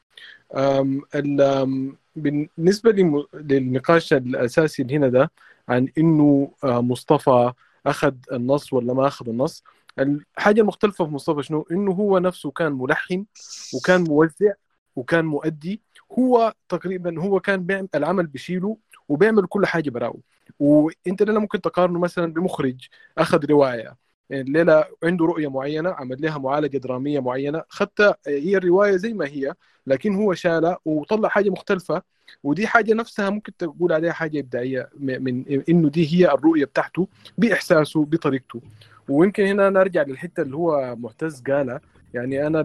أم، 0.55 1.97
بالنسبة 2.15 2.91
للنقاش 3.33 4.13
الأساسي 4.13 4.83
هنا 4.83 5.07
ده 5.07 5.31
عن 5.69 5.87
إنه 5.97 6.51
آه، 6.63 6.81
مصطفى 6.81 7.53
أخذ 7.85 8.13
النص 8.31 8.73
ولا 8.73 8.93
ما 8.93 9.07
أخذ 9.07 9.29
النص. 9.29 9.63
الحاجة 9.99 10.61
المختلفة 10.61 11.05
في 11.05 11.11
مصطفى 11.11 11.43
شنو؟ 11.43 11.67
إنه 11.71 11.91
هو 11.91 12.19
نفسه 12.19 12.51
كان 12.51 12.71
ملحن 12.71 13.25
وكان 13.73 14.01
موزع 14.03 14.53
وكان 14.95 15.25
مؤدي 15.25 15.81
هو 16.19 16.53
تقريبا 16.69 17.21
هو 17.21 17.39
كان 17.39 17.63
بيعمل 17.63 17.87
العمل 17.95 18.27
بيشيله 18.27 18.77
وبيعمل 19.09 19.47
كل 19.47 19.65
حاجة 19.65 19.89
براو 19.89 20.19
وإنت 20.59 21.23
لا 21.23 21.39
ممكن 21.39 21.61
تقارنه 21.61 21.99
مثلا 21.99 22.33
بمخرج 22.33 22.87
أخذ 23.17 23.45
رواية. 23.45 23.95
الليلة 24.31 24.85
عنده 25.03 25.25
رؤية 25.25 25.47
معينة 25.47 25.89
عمل 25.89 26.21
لها 26.21 26.37
معالجة 26.37 26.77
درامية 26.77 27.19
معينة 27.19 27.63
حتى 27.69 28.13
هي 28.27 28.57
الرواية 28.57 28.95
زي 28.95 29.13
ما 29.13 29.25
هي 29.27 29.53
لكن 29.87 30.15
هو 30.15 30.33
شالها 30.33 30.77
وطلع 30.85 31.29
حاجة 31.29 31.49
مختلفة. 31.49 32.01
ودي 32.43 32.67
حاجة 32.67 32.93
نفسها 32.93 33.29
ممكن 33.29 33.57
تقول 33.57 33.93
عليها 33.93 34.11
حاجة 34.11 34.39
إبداعية 34.39 34.89
من 34.99 35.63
إنه 35.69 35.89
دي 35.89 36.13
هي 36.13 36.31
الرؤية 36.33 36.65
بتاعته 36.65 37.07
بإحساسه 37.37 38.05
بطريقته. 38.05 38.61
ويمكن 39.09 39.45
هنا 39.45 39.69
نرجع 39.69 40.03
للحتة 40.03 40.41
اللي 40.41 40.55
هو 40.55 40.95
معتز 40.95 41.41
قالها. 41.41 41.81
يعني 42.15 42.47
أنا 42.47 42.63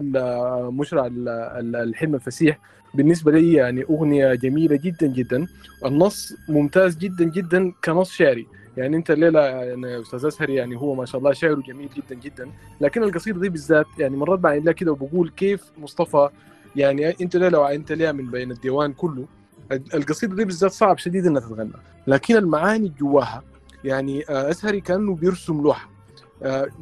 مشرع 0.69 1.05
ال- 1.05 1.29
ال- 1.29 1.75
الحلم 1.75 2.15
الفسيح 2.15 2.59
بالنسبة 2.93 3.31
لي 3.31 3.53
يعني 3.53 3.83
أغنية 3.83 4.33
جميلة 4.33 4.75
جدا 4.83 5.07
جدا. 5.07 5.47
النص 5.85 6.33
ممتاز 6.49 6.97
جدا 6.97 7.23
جدا 7.25 7.73
كنص 7.85 8.11
شعري. 8.11 8.47
يعني 8.77 8.97
أنت 8.97 9.11
الليلة 9.11 9.39
يعني 9.41 10.01
أستاذ 10.01 10.25
اسهري 10.25 10.55
يعني 10.55 10.75
هو 10.75 10.95
ما 10.95 11.05
شاء 11.05 11.19
الله 11.19 11.33
شعره 11.33 11.61
جميل 11.67 11.89
جدا 11.95 12.15
جدا. 12.15 12.49
لكن 12.81 13.03
القصيدة 13.03 13.39
دي 13.39 13.49
بالذات 13.49 13.85
يعني 13.99 14.17
مرات 14.17 14.39
بعين 14.39 14.63
لها 14.63 14.73
كده 14.73 14.91
وبقول 14.91 15.29
كيف 15.29 15.63
مصطفى 15.77 16.29
يعني 16.75 17.15
أنت 17.21 17.35
لو 17.35 17.65
انت 17.65 17.91
ليه 17.91 18.11
من 18.11 18.31
بين 18.31 18.51
الديوان 18.51 18.93
كله. 18.93 19.25
القصيدة 19.71 20.35
دي 20.35 20.45
بالذات 20.45 20.71
صعب 20.71 20.97
شديد 20.97 21.25
إنها 21.25 21.41
تتغنى. 21.41 21.71
لكن 22.07 22.35
المعاني 22.35 22.91
جواها 22.99 23.43
يعني 23.83 24.23
آه، 24.29 24.49
اسهري 24.49 24.81
كأنه 24.81 25.15
بيرسم 25.15 25.61
لوحة. 25.61 25.85
آه، 25.85 25.91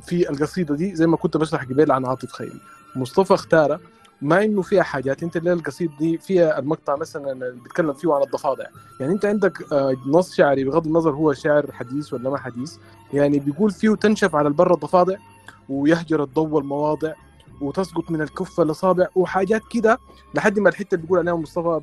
في 0.01 0.29
القصيدة 0.29 0.75
دي 0.75 0.95
زي 0.95 1.07
ما 1.07 1.17
كنت 1.17 1.38
بشرح 1.38 1.63
قبل 1.63 1.91
عن 1.91 2.05
عاطف 2.05 2.31
خيري 2.31 2.59
مصطفى 2.95 3.33
اختاره 3.33 3.79
ما 4.21 4.43
إنه 4.43 4.61
فيها 4.61 4.83
حاجات 4.83 5.23
أنت 5.23 5.38
الليلة 5.38 5.55
القصيدة 5.55 5.93
دي 5.99 6.17
فيها 6.17 6.59
المقطع 6.59 6.95
مثلا 6.95 7.31
اللي 7.31 7.51
بيتكلم 7.51 7.93
فيه 7.93 8.13
عن 8.13 8.21
الضفادع. 8.21 8.65
يعني 8.99 9.13
أنت 9.13 9.25
عندك 9.25 9.73
آه، 9.73 9.95
نص 10.07 10.35
شعري 10.35 10.63
بغض 10.63 10.88
النظر 10.88 11.11
هو 11.11 11.33
شعر 11.33 11.71
حديث 11.71 12.13
ولا 12.13 12.29
ما 12.29 12.38
حديث 12.38 12.75
يعني 13.13 13.39
بيقول 13.39 13.71
فيه 13.71 13.95
تنشف 13.95 14.35
على 14.35 14.47
البر 14.47 14.73
الضفادع 14.73 15.15
ويهجر 15.69 16.23
الضوء 16.23 16.49
والمواضع 16.49 17.13
وتسقط 17.61 18.11
من 18.11 18.21
الكفة 18.21 18.63
الأصابع 18.63 19.07
وحاجات 19.15 19.61
كده 19.71 19.97
لحد 20.35 20.59
ما 20.59 20.69
الحتة 20.69 20.95
اللي 20.95 21.03
بيقول 21.03 21.19
عليها 21.19 21.35
مصطفى 21.35 21.81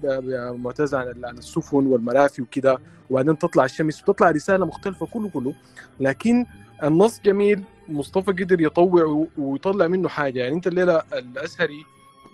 معتز 0.58 0.94
عن 0.94 1.24
السفن 1.38 1.86
والمرافي 1.86 2.42
وكده 2.42 2.78
وبعدين 3.10 3.38
تطلع 3.38 3.64
الشمس 3.64 4.02
وتطلع 4.02 4.30
رسالة 4.30 4.66
مختلفة 4.66 5.06
كله 5.06 5.28
كله. 5.28 5.55
لكن 6.00 6.46
النص 6.82 7.20
جميل 7.24 7.62
مصطفى 7.88 8.32
قدر 8.32 8.60
يطوع 8.60 9.26
ويطلع 9.38 9.86
منه 9.86 10.08
حاجة. 10.08 10.38
يعني 10.38 10.55
أنت 10.55 10.66
الليلة 10.66 11.02
الأزهري 11.12 11.84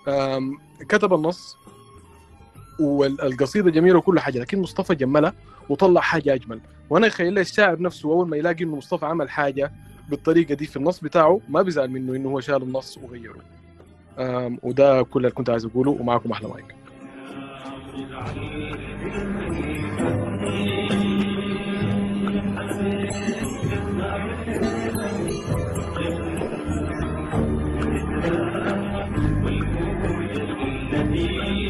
آم، 0.09 0.59
كتب 0.89 1.15
النص 1.15 1.57
والقصيدة 2.81 3.71
جميلة 3.71 3.99
وكل 3.99 4.21
حاجة 4.21 4.39
لكن 4.39 4.59
مصطفى 4.59 4.95
جملها 4.95 5.35
وطلع 5.69 6.01
حاجة 6.01 6.35
أجمل. 6.35 6.61
وأنا 6.91 7.07
أخيل 7.07 7.33
لي 7.33 7.41
الشاعر 7.41 7.83
نفسه 7.83 8.09
أول 8.13 8.29
ما 8.29 8.37
يلاقي 8.37 8.65
إنه 8.65 8.77
مصطفى 8.77 9.07
عمل 9.07 9.31
حاجة 9.31 9.73
بالطريقة 10.09 10.55
دي 10.55 10.67
في 10.67 10.77
النص 10.77 11.01
بتاعه 11.01 11.41
ما 11.49 11.63
بيزعل 11.63 11.91
منه 11.91 12.15
إنه 12.17 12.29
هو 12.29 12.41
شال 12.41 12.63
النص 12.63 12.99
وغيره. 12.99 13.39
وده 14.63 15.03
كل 15.03 15.21
اللي 15.21 15.31
كنت 15.31 15.51
عايز 15.51 15.65
أقوله 15.65 15.91
ومعكم 15.91 16.31
أحلى 16.33 16.49
مايك. 16.49 16.75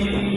You. 0.03 0.32